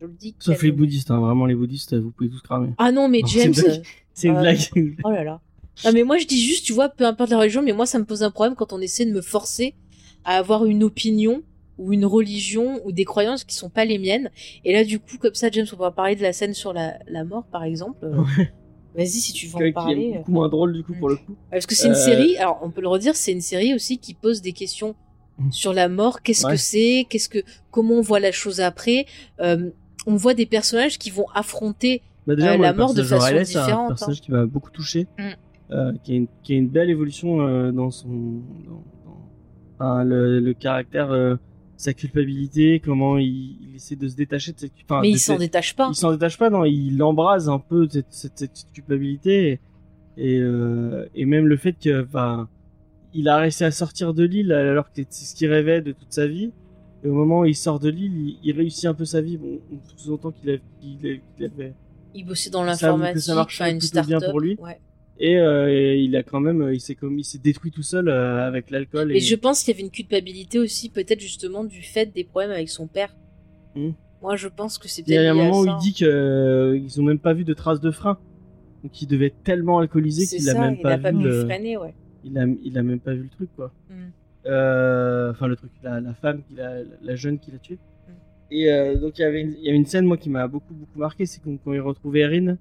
Je 0.00 0.06
le 0.06 0.14
dis. 0.14 0.34
Sauf 0.38 0.62
les 0.62 0.72
bouddhistes, 0.72 1.10
hein, 1.10 1.20
vraiment 1.20 1.44
les 1.44 1.54
bouddhistes, 1.54 1.94
vous 1.94 2.10
pouvez 2.10 2.30
tous 2.30 2.40
cramer. 2.40 2.70
Ah 2.78 2.90
non, 2.90 3.08
mais 3.08 3.20
Non, 3.20 3.26
James. 3.26 3.54
C'est 4.14 4.28
une 4.28 4.40
blague. 4.40 4.58
une 4.74 4.94
blague. 4.94 5.00
oh 5.04 5.10
là 5.10 5.24
là. 5.24 5.40
Non, 5.84 5.92
mais 5.92 6.02
moi 6.02 6.16
je 6.16 6.26
dis 6.26 6.40
juste, 6.42 6.64
tu 6.64 6.72
vois, 6.72 6.88
peu 6.88 7.04
importe 7.04 7.28
la 7.28 7.38
religion, 7.38 7.60
mais 7.62 7.72
moi 7.72 7.84
ça 7.84 7.98
me 7.98 8.06
pose 8.06 8.22
un 8.22 8.30
problème 8.30 8.54
quand 8.54 8.72
on 8.72 8.80
essaie 8.80 9.04
de 9.04 9.12
me 9.12 9.20
forcer 9.20 9.74
à 10.24 10.38
avoir 10.38 10.64
une 10.64 10.82
opinion 10.82 11.42
ou 11.80 11.92
une 11.92 12.04
religion 12.04 12.80
ou 12.84 12.92
des 12.92 13.04
croyances 13.04 13.42
qui 13.44 13.54
sont 13.54 13.70
pas 13.70 13.84
les 13.84 13.98
miennes. 13.98 14.30
Et 14.64 14.72
là, 14.72 14.84
du 14.84 14.98
coup, 15.00 15.16
comme 15.18 15.34
ça, 15.34 15.48
James, 15.50 15.66
on 15.72 15.76
va 15.76 15.90
parler 15.90 16.14
de 16.14 16.22
la 16.22 16.32
scène 16.32 16.54
sur 16.54 16.72
la, 16.72 16.98
la 17.08 17.24
mort, 17.24 17.44
par 17.50 17.64
exemple. 17.64 18.06
Vas-y, 18.96 19.06
si 19.08 19.32
tu 19.32 19.46
veux 19.46 19.52
Qui 19.52 19.62
en 19.62 19.66
est 19.66 19.72
parler. 19.72 20.12
beaucoup 20.18 20.32
moins 20.32 20.48
drôle 20.48 20.72
du 20.72 20.82
coup 20.82 20.94
pour 20.98 21.08
le 21.08 21.16
coup. 21.16 21.36
Parce 21.50 21.64
que 21.66 21.74
c'est 21.76 21.86
une 21.86 21.92
Euh, 21.92 21.94
série, 21.94 22.36
alors 22.38 22.58
on 22.62 22.70
peut 22.70 22.80
le 22.80 22.88
redire, 22.88 23.14
c'est 23.14 23.30
une 23.32 23.40
série 23.40 23.72
aussi 23.72 23.98
qui 23.98 24.14
pose 24.14 24.42
des 24.42 24.52
questions 24.52 24.94
Mm. 25.38 25.52
sur 25.52 25.72
la 25.72 25.88
mort. 25.88 26.22
Qu'est-ce 26.22 26.44
Ouais. 26.44 26.52
que 26.52 26.58
c'est? 26.58 27.06
Qu'est-ce 27.08 27.28
que 27.28 27.38
comment 27.70 27.94
on 27.94 28.00
voit 28.02 28.20
la 28.20 28.32
chose 28.32 28.60
après? 28.60 29.06
Euh, 29.40 29.70
On 30.06 30.16
voit 30.16 30.32
des 30.34 30.46
personnages 30.46 30.98
qui 30.98 31.10
vont 31.10 31.26
affronter. 31.34 32.02
Bah 32.26 32.34
déjà, 32.34 32.54
Euh, 32.54 32.56
moi, 32.56 32.66
la 32.66 32.72
mort 32.72 32.94
de 32.94 33.02
façon 33.02 33.22
Riley, 33.24 33.44
c'est 33.44 33.58
un 33.58 33.62
différente, 33.66 33.88
personnage 33.88 34.20
qui 34.22 34.32
m'a 34.32 34.46
beaucoup 34.46 34.70
touché, 34.70 35.06
Mm. 35.18 35.22
euh, 35.72 35.92
qui, 36.02 36.12
a 36.12 36.14
une, 36.16 36.26
qui 36.42 36.52
a 36.54 36.56
une 36.56 36.68
belle 36.68 36.88
évolution 36.90 37.70
dans 37.70 37.90
son, 37.90 38.08
dans, 38.08 38.82
dans- 39.04 39.28
enfin, 39.78 40.04
le, 40.04 40.40
le 40.40 40.54
caractère, 40.54 41.12
sa 41.80 41.94
culpabilité, 41.94 42.80
comment 42.84 43.16
il, 43.18 43.56
il 43.70 43.76
essaie 43.76 43.96
de 43.96 44.06
se 44.08 44.14
détacher 44.16 44.52
de 44.52 44.58
cette, 44.58 44.72
enfin, 44.84 45.00
mais 45.00 45.10
il 45.10 45.18
s'en 45.18 45.36
détache 45.36 45.74
pas. 45.74 45.88
il 45.90 45.94
s'en 45.96 46.12
détache 46.12 46.36
pas, 46.38 46.50
non, 46.50 46.64
il 46.64 47.02
embrase 47.02 47.48
un 47.48 47.58
peu 47.58 47.88
cette, 47.90 48.06
cette, 48.10 48.38
cette 48.38 48.72
culpabilité 48.72 49.60
et, 50.16 50.34
et, 50.34 50.38
euh, 50.40 51.06
et 51.14 51.24
même 51.24 51.46
le 51.46 51.56
fait 51.56 51.72
que, 51.72 52.04
enfin, 52.04 52.48
il 53.14 53.28
a 53.28 53.38
réussi 53.38 53.64
à 53.64 53.70
sortir 53.70 54.12
de 54.14 54.24
l'île 54.24 54.52
alors 54.52 54.92
que 54.92 55.02
c'est 55.08 55.24
ce 55.24 55.34
qu'il 55.34 55.50
rêvait 55.50 55.80
de 55.80 55.92
toute 55.92 56.12
sa 56.12 56.26
vie. 56.26 56.52
Et 57.02 57.08
au 57.08 57.14
moment 57.14 57.40
où 57.40 57.44
il 57.46 57.56
sort 57.56 57.80
de 57.80 57.88
l'île, 57.88 58.12
il, 58.14 58.38
il 58.44 58.52
réussit 58.56 58.84
un 58.84 58.92
peu 58.94 59.06
sa 59.06 59.22
vie. 59.22 59.38
Bon, 59.38 59.58
on 59.72 59.78
sous-entend 59.96 60.32
qu'il 60.32 60.50
a- 60.50 60.58
qu'il 60.80 60.98
a- 61.10 61.16
qu'il 61.36 61.44
avait 61.46 61.72
Il 62.14 62.26
bossait 62.26 62.50
dans 62.50 62.62
l'informatique, 62.62 63.30
enfin 63.34 63.70
une 63.70 63.78
plutôt 63.78 63.94
bien 64.02 64.18
start-up. 64.18 64.30
pour 64.30 64.40
lui. 64.40 64.56
Ouais. 64.60 64.78
Et, 65.20 65.36
euh, 65.36 65.68
et 65.70 65.98
il 65.98 66.16
a 66.16 66.22
quand 66.22 66.40
même, 66.40 66.70
il 66.72 66.80
s'est 66.80 66.94
comme, 66.94 67.18
il 67.18 67.24
s'est 67.24 67.38
détruit 67.38 67.70
tout 67.70 67.82
seul 67.82 68.08
euh, 68.08 68.46
avec 68.46 68.70
l'alcool. 68.70 69.12
Et 69.12 69.18
Et, 69.18 69.20
je 69.20 69.36
pense 69.36 69.62
qu'il 69.62 69.74
y 69.74 69.76
avait 69.76 69.84
une 69.84 69.90
culpabilité 69.90 70.58
aussi, 70.58 70.88
peut-être 70.88 71.20
justement 71.20 71.62
du 71.62 71.82
fait 71.82 72.06
des 72.06 72.24
problèmes 72.24 72.52
avec 72.52 72.70
son 72.70 72.86
père. 72.86 73.14
Mm. 73.76 73.90
Moi, 74.22 74.36
je 74.36 74.48
pense 74.48 74.78
que 74.78 74.88
c'est 74.88 75.02
il 75.02 75.12
y 75.12 75.16
peut-être 75.16 75.28
a 75.28 75.30
un 75.30 75.34
moment 75.34 75.60
où 75.60 75.66
il 75.66 75.76
dit 75.82 75.92
que 75.92 76.06
euh, 76.06 76.78
ils 76.78 77.00
ont 77.00 77.04
même 77.04 77.18
pas 77.18 77.34
vu 77.34 77.44
de 77.44 77.52
traces 77.52 77.80
de 77.80 77.90
frein. 77.90 78.18
Donc 78.82 79.02
il 79.02 79.06
devait 79.06 79.26
être 79.26 79.42
tellement 79.44 79.78
alcoolisé 79.78 80.24
qu'il 80.24 80.48
a 80.48 80.54
même 80.54 80.76
il 80.78 80.82
pas 80.82 80.92
a 80.92 80.98
pas 80.98 81.12
vu 81.12 81.22
le... 81.22 81.44
freiner, 81.44 81.76
ouais. 81.76 81.94
il 82.24 82.38
a, 82.38 82.46
il 82.64 82.78
a 82.78 82.82
même 82.82 83.00
pas 83.00 83.12
vu 83.12 83.24
le 83.24 83.28
truc 83.28 83.50
quoi. 83.54 83.74
Mm. 83.90 83.94
Euh, 84.46 85.30
Enfin 85.32 85.48
le 85.48 85.56
truc, 85.56 85.70
la, 85.82 86.00
la 86.00 86.14
femme, 86.14 86.42
la 87.02 87.14
jeune 87.14 87.38
qu'il 87.38 87.54
a 87.54 87.58
tuée. 87.58 87.74
Mm. 87.76 88.12
Et 88.52 88.72
euh, 88.72 88.96
donc 88.96 89.18
il 89.18 89.22
y 89.22 89.24
avait 89.26 89.42
une, 89.42 89.52
il 89.52 89.64
y 89.64 89.68
avait 89.68 89.76
une 89.76 89.84
scène 89.84 90.06
moi 90.06 90.16
qui 90.16 90.30
m'a 90.30 90.48
beaucoup 90.48 90.72
beaucoup 90.72 90.98
marqué, 90.98 91.26
c'est 91.26 91.42
quand, 91.42 91.54
quand 91.62 91.74
il 91.74 91.80
retrouve 91.80 92.16
Erin 92.16 92.56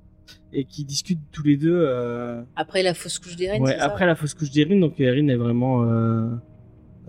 et 0.53 0.65
qui 0.65 0.84
discutent 0.85 1.19
tous 1.31 1.43
les 1.43 1.57
deux. 1.57 1.73
Euh, 1.76 2.41
Après 2.56 2.84
la 2.84 2.93
fausse 2.93 3.19
couche 3.19 3.35
des 3.35 3.49
reines, 3.49 3.61
ouais, 3.64 3.77
ça 3.77 3.84
après 3.85 4.06
la 4.06 4.15
fausse 4.15 4.34
couche 4.34 4.51
d'Erin, 4.51 4.80
donc 4.80 4.99
Erin 4.99 5.27
est 5.27 5.35
vraiment, 5.35 5.84
euh, 5.84 6.30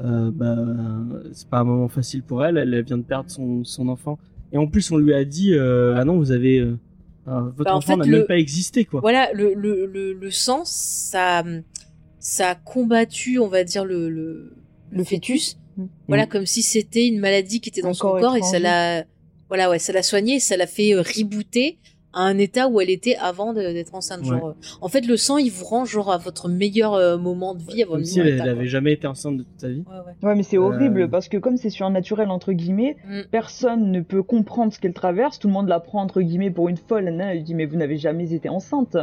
euh, 0.00 0.30
bah, 0.32 0.56
c'est 1.32 1.48
pas 1.48 1.58
un 1.58 1.64
moment 1.64 1.88
facile 1.88 2.22
pour 2.22 2.44
elle. 2.44 2.56
Elle 2.58 2.82
vient 2.84 2.98
de 2.98 3.02
perdre 3.02 3.30
son, 3.30 3.64
son 3.64 3.88
enfant 3.88 4.18
et 4.52 4.58
en 4.58 4.66
plus 4.66 4.90
on 4.90 4.96
lui 4.96 5.14
a 5.14 5.24
dit 5.24 5.54
ah 5.56 6.04
non 6.04 6.16
vous 6.18 6.32
avez 6.32 6.58
euh, 6.58 6.76
votre 7.26 7.64
Bah, 7.64 7.74
en 7.74 7.78
enfant 7.78 7.92
fait, 7.94 7.98
n'a 7.98 8.06
le- 8.06 8.18
même 8.18 8.26
pas 8.26 8.38
existé 8.38 8.84
quoi. 8.84 9.00
Voilà, 9.00 9.30
le, 9.32 9.54
le, 9.54 9.86
le, 9.86 10.12
le 10.12 10.30
sang, 10.30 10.62
ça, 10.64 11.44
ça 12.18 12.50
a 12.50 12.54
combattu, 12.54 13.38
on 13.38 13.48
va 13.48 13.62
dire, 13.64 13.84
le, 13.84 14.08
le, 14.08 14.52
le 14.90 15.04
fœtus. 15.04 15.56
Mm. 15.76 15.84
Voilà, 16.08 16.24
Mm. 16.24 16.28
comme 16.28 16.46
si 16.46 16.62
c'était 16.62 17.06
une 17.06 17.20
maladie 17.20 17.60
qui 17.60 17.68
était 17.68 17.82
dans 17.82 17.94
son 17.94 18.08
corps 18.18 18.36
et 18.36 18.42
ça 18.42 18.58
l'a, 18.58 19.04
voilà, 19.48 19.70
ouais, 19.70 19.78
ça 19.78 19.92
l'a 19.92 20.02
soigné 20.02 20.36
et 20.36 20.40
ça 20.40 20.56
l'a 20.56 20.66
fait 20.66 20.94
euh, 20.94 21.02
rebooter 21.02 21.78
à 22.12 22.22
un 22.22 22.38
état 22.38 22.68
où 22.68 22.80
elle 22.80 22.90
était 22.90 23.14
avant 23.16 23.52
d'être 23.52 23.94
enceinte. 23.94 24.22
Ouais. 24.22 24.28
Genre, 24.28 24.48
euh, 24.48 24.52
en 24.80 24.88
fait, 24.88 25.06
le 25.06 25.16
sang, 25.16 25.38
il 25.38 25.50
vous 25.50 25.64
rend 25.64 25.84
genre 25.84 26.10
à 26.10 26.18
votre 26.18 26.48
meilleur 26.48 26.94
euh, 26.94 27.16
moment 27.18 27.54
de 27.54 27.62
vie, 27.62 27.82
à 27.82 27.86
votre 27.86 27.98
Comme 27.98 28.04
si 28.04 28.18
elle, 28.20 28.26
état, 28.28 28.44
elle 28.44 28.50
quoi. 28.52 28.58
avait 28.60 28.66
jamais 28.68 28.92
été 28.92 29.06
enceinte 29.06 29.36
de 29.36 29.42
toute 29.44 29.60
sa 29.60 29.68
vie. 29.68 29.84
Ouais, 29.88 29.94
ouais. 30.22 30.28
Ouais, 30.28 30.34
mais 30.34 30.42
c'est 30.42 30.58
horrible 30.58 31.02
Euh. 31.02 31.08
parce 31.08 31.28
que 31.28 31.36
comme 31.36 31.56
c'est 31.56 31.70
surnaturel 31.70 32.30
entre 32.30 32.52
guillemets, 32.52 32.96
Mm. 33.08 33.20
personne 33.30 33.92
ne 33.92 34.00
peut 34.00 34.22
comprendre 34.22 34.72
ce 34.72 34.80
qu'elle 34.80 34.92
traverse. 34.94 35.38
Tout 35.38 35.46
le 35.48 35.52
monde 35.54 35.68
la 35.68 35.78
prend 35.80 36.02
entre 36.02 36.20
guillemets 36.20 36.50
pour 36.50 36.68
une 36.68 36.76
folle. 36.76 37.06
Elle 37.08 37.44
dit 37.44 37.54
mais 37.54 37.66
vous 37.66 37.76
n'avez 37.76 37.96
jamais 37.96 38.32
été 38.32 38.48
enceinte. 38.48 38.96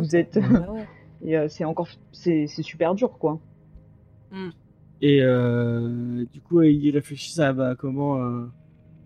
Vous 0.00 0.16
êtes 0.16 0.36
Ouais, 0.36 0.42
ouais. 0.42 0.86
et 1.24 1.36
euh, 1.36 1.46
c'est 1.48 1.64
encore 1.64 1.88
c'est 2.12 2.46
super 2.46 2.94
dur 2.94 3.18
quoi. 3.18 3.40
Et 5.00 5.20
euh, 5.20 6.24
du 6.32 6.40
coup, 6.40 6.62
ils 6.62 6.90
réfléchissent 6.90 7.38
à 7.40 7.52
bah, 7.52 7.74
comment, 7.76 8.18
euh, 8.22 8.44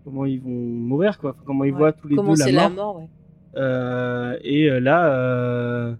comment 0.05 0.25
ils 0.25 0.39
vont 0.39 0.49
mourir, 0.51 1.17
quoi. 1.17 1.31
Enfin, 1.31 1.41
comment 1.45 1.63
ils 1.63 1.71
Ouais. 1.71 1.77
voient 1.77 1.91
tous 1.91 2.07
les 2.07 2.15
Comment 2.15 2.33
deux 2.33 2.43
c'est 2.43 2.51
la 2.51 2.63
la 2.63 2.69
mort. 2.69 3.01
Euh, 3.57 4.37
et 4.43 4.69
euh, 4.69 4.79
là, 4.79 5.97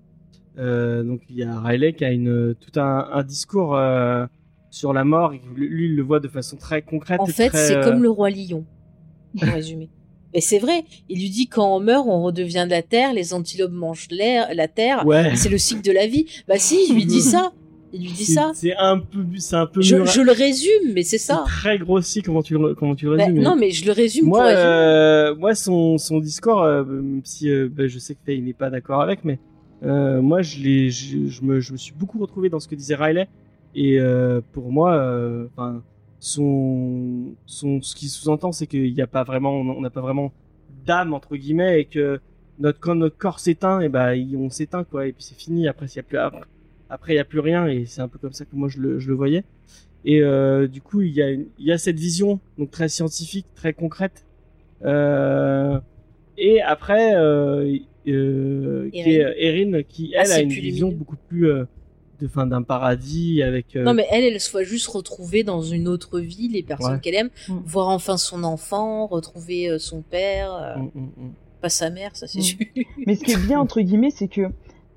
euh, 0.57 1.03
donc 1.03 1.21
il 1.29 1.37
y 1.37 1.43
a 1.43 1.59
Riley 1.59 1.93
qui 1.93 2.05
a 2.05 2.11
une, 2.11 2.55
tout 2.55 2.79
un, 2.79 3.09
un 3.11 3.23
discours 3.23 3.79
sur 4.69 4.93
la 4.93 5.03
mort. 5.03 5.33
Lui, 5.55 5.85
il 5.85 5.95
le 5.95 6.03
voit 6.03 6.19
de 6.19 6.27
façon 6.27 6.57
très 6.57 6.81
concrète. 6.81 7.19
En 7.19 7.25
et 7.25 7.31
fait, 7.31 7.49
c'est 7.55 7.81
comme 7.81 8.03
le 8.03 8.09
roi 8.09 8.29
lion, 8.29 8.65
pour 9.37 9.47
résumer. 9.53 9.89
Et 10.33 10.41
c'est 10.41 10.59
vrai, 10.59 10.83
il 11.09 11.19
lui 11.19 11.29
dit 11.29 11.47
quand 11.47 11.75
on 11.75 11.79
meurt, 11.79 12.05
on 12.07 12.21
redevient 12.21 12.65
de 12.65 12.71
la 12.71 12.81
terre, 12.83 13.13
les 13.13 13.33
antilopes 13.33 13.71
mangent 13.71 14.09
l'air, 14.11 14.53
la 14.53 14.67
terre, 14.67 15.05
Ouais. 15.05 15.35
c'est 15.35 15.49
le 15.49 15.57
cycle 15.57 15.81
de 15.81 15.91
la 15.91 16.05
vie. 16.05 16.25
Bah 16.47 16.55
si, 16.57 16.77
il 16.89 16.95
lui 16.95 17.05
dit 17.05 17.21
ça. 17.33 17.53
Il 17.93 18.01
lui 18.01 18.11
dit 18.11 18.25
ça. 18.25 18.51
C'est 18.53 18.75
un 18.75 18.99
peu, 18.99 19.19
c'est 19.37 19.55
un 19.55 19.65
peu. 19.65 19.81
Je, 19.81 19.95
le 20.21 20.31
résume, 20.31 20.93
mais 20.93 21.03
c'est 21.03 21.17
ça. 21.17 21.43
très 21.45 21.77
grossi 21.77 22.21
comment 22.21 22.43
tu 22.43 22.57
le, 22.57 22.75
comment 22.75 22.95
tu 22.95 23.05
le 23.05 23.15
Bah, 23.17 23.25
résumes. 23.25 23.41
non, 23.41 23.55
mais 23.55 23.71
je 23.71 23.85
le 23.85 23.91
résume 23.93 24.25
moi, 24.27 24.39
pour 24.41 24.47
euh, 24.49 25.35
moi, 25.35 25.55
son, 25.55 25.97
son 25.97 26.19
discours, 26.19 26.61
euh, 26.63 26.83
même 26.83 27.21
si 27.23 27.49
euh, 27.49 27.69
bah, 27.71 27.87
je 27.87 27.97
sais 27.99 28.13
que 28.15 28.19
Faye 28.25 28.41
n'est 28.41 28.53
pas 28.53 28.69
d'accord 28.69 29.01
avec, 29.01 29.23
mais 29.23 29.39
moi, 29.81 30.41
je, 30.41 30.59
l'ai- 30.59 30.89
je, 30.89 31.27
je 31.27 31.41
me, 31.43 31.59
je 31.61 31.71
me 31.71 31.77
suis 31.77 31.93
beaucoup 31.93 32.19
retrouvé 32.19 32.49
dans 32.49 32.59
ce 32.59 32.67
que 32.67 32.75
disait 32.75 32.95
Riley. 32.95 33.27
Et 33.75 33.99
pour 34.53 34.71
moi, 34.71 34.91
enfin, 35.53 35.81
son, 36.19 37.35
son, 37.45 37.81
ce 37.81 37.95
qui 37.95 38.09
sous-entend, 38.09 38.51
c'est 38.51 38.67
qu'il 38.67 38.93
n'y 38.93 39.01
a 39.01 39.07
pas 39.07 39.23
vraiment, 39.23 39.53
on 39.53 39.81
n'a 39.81 39.89
pas 39.89 40.01
vraiment 40.01 40.31
d'âme 40.85 41.13
entre 41.13 41.35
guillemets, 41.35 41.81
et 41.81 41.85
que 41.85 42.19
notre, 42.59 42.79
quand 42.79 42.95
notre 42.95 43.17
corps 43.17 43.39
s'éteint, 43.39 43.81
et 43.81 43.89
ben, 43.89 44.13
il- 44.13 44.35
on 44.35 44.49
s'éteint 44.49 44.83
quoi, 44.83 45.05
et 45.07 45.11
puis 45.13 45.23
c'est 45.23 45.37
fini. 45.37 45.67
Après, 45.67 45.87
s'il 45.87 45.97
y 45.97 45.99
a 45.99 46.03
plus, 46.03 46.17
après, 46.17 46.41
après, 46.89 47.13
il 47.13 47.15
y 47.17 47.19
a 47.19 47.25
plus 47.25 47.39
rien, 47.39 47.67
et 47.67 47.85
c'est 47.85 48.01
un 48.01 48.07
peu 48.07 48.17
comme 48.19 48.33
ça 48.33 48.45
que 48.45 48.55
moi 48.55 48.69
je 48.69 48.79
le, 48.79 48.99
je 48.99 49.07
le 49.09 49.15
voyais. 49.15 49.43
Et 50.05 50.21
euh, 50.21 50.67
du 50.67 50.81
coup, 50.81 51.01
il 51.01 51.11
y 51.13 51.21
a, 51.21 51.29
une- 51.29 51.47
il 51.59 51.65
y 51.65 51.71
a 51.71 51.77
cette 51.77 51.99
vision 51.99 52.39
donc 52.57 52.71
très 52.71 52.87
scientifique, 52.89 53.45
très 53.55 53.73
concrète. 53.73 54.25
Euh, 54.85 55.79
et 56.37 56.61
après, 56.61 57.15
euh, 57.15 57.77
euh, 58.07 58.89
qui 58.91 58.99
est 58.99 59.33
Erin, 59.37 59.81
qui 59.83 60.13
Ah, 60.15 60.21
elle 60.25 60.31
a 60.31 60.39
une 60.41 60.49
plus 60.49 60.61
vision 60.61 60.87
lumineux. 60.87 60.99
beaucoup 60.99 61.17
plus 61.27 61.49
euh, 61.49 61.65
de 62.21 62.27
fin 62.27 62.47
d'un 62.47 62.61
paradis 62.61 63.41
avec. 63.43 63.75
euh, 63.75 63.83
Non, 63.83 63.93
mais 63.93 64.05
elle, 64.11 64.23
elle 64.23 64.39
soit 64.39 64.63
juste 64.63 64.87
retrouvée 64.87 65.43
dans 65.43 65.61
une 65.61 65.87
autre 65.87 66.19
vie, 66.19 66.47
les 66.47 66.63
personnes 66.63 66.93
Ouais. 66.93 66.99
qu'elle 66.99 67.15
aime, 67.15 67.29
Mm. 67.49 67.57
voir 67.65 67.89
enfin 67.89 68.17
son 68.17 68.43
enfant, 68.43 69.07
retrouver 69.07 69.69
euh, 69.69 69.79
son 69.79 70.01
père, 70.01 70.53
euh, 70.53 70.75
mm, 70.77 70.91
mm, 71.01 71.31
pas 71.61 71.69
sa 71.69 71.89
mère, 71.89 72.15
ça 72.15 72.27
c'est 72.27 72.41
sûr. 72.41 72.59
Mais 73.05 73.15
ce 73.15 73.23
qui 73.23 73.31
est 73.31 73.45
bien 73.47 73.59
entre 73.59 73.81
guillemets, 73.81 74.11
c'est 74.11 74.27
que 74.27 74.41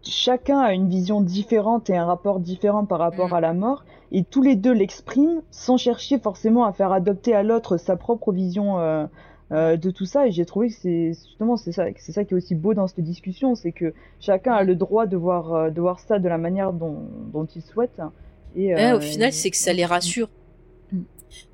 chacun 0.02 0.58
a 0.60 0.72
une 0.72 0.88
vision 0.88 1.20
différente 1.20 1.90
et 1.90 1.96
un 1.96 2.04
rapport 2.04 2.40
différent 2.40 2.84
par 2.84 2.98
rapport 2.98 3.30
Mm. 3.30 3.34
à 3.34 3.40
la 3.40 3.52
mort, 3.52 3.84
et 4.12 4.24
tous 4.24 4.42
les 4.42 4.56
deux 4.56 4.72
l'expriment 4.72 5.42
sans 5.50 5.76
chercher 5.76 6.18
forcément 6.18 6.64
à 6.64 6.72
faire 6.72 6.92
adopter 6.92 7.34
à 7.34 7.42
l'autre 7.42 7.76
sa 7.76 7.96
propre 7.96 8.32
vision 8.32 8.78
euh, 8.80 9.06
euh, 9.52 9.76
de 9.76 9.90
tout 9.90 10.06
ça. 10.06 10.26
Et 10.26 10.32
j'ai 10.32 10.44
trouvé 10.44 10.68
que 10.68 10.74
c'est 10.74 11.12
justement 11.12 11.56
c'est 11.56 11.72
ça, 11.72 11.86
c'est 11.96 12.12
ça 12.12 12.24
qui 12.24 12.34
est 12.34 12.36
aussi 12.36 12.54
beau 12.54 12.74
dans 12.74 12.86
cette 12.86 13.00
discussion, 13.00 13.54
c'est 13.54 13.72
que 13.72 13.92
chacun 14.20 14.52
a 14.52 14.62
le 14.64 14.74
droit 14.76 15.06
de 15.06 15.16
voir 15.16 15.54
euh, 15.54 15.70
de 15.70 15.80
voir 15.80 16.00
ça 16.00 16.18
de 16.18 16.28
la 16.28 16.38
manière 16.38 16.72
dont, 16.72 17.02
dont 17.32 17.46
il 17.54 17.62
souhaite. 17.62 18.00
Et 18.56 18.74
Ouais, 18.74 18.92
euh, 18.92 18.96
au 18.96 19.00
final, 19.00 19.32
c'est 19.32 19.50
que 19.50 19.56
ça 19.56 19.72
les 19.72 19.84
rassure. 19.84 20.28
Mm. 20.92 21.02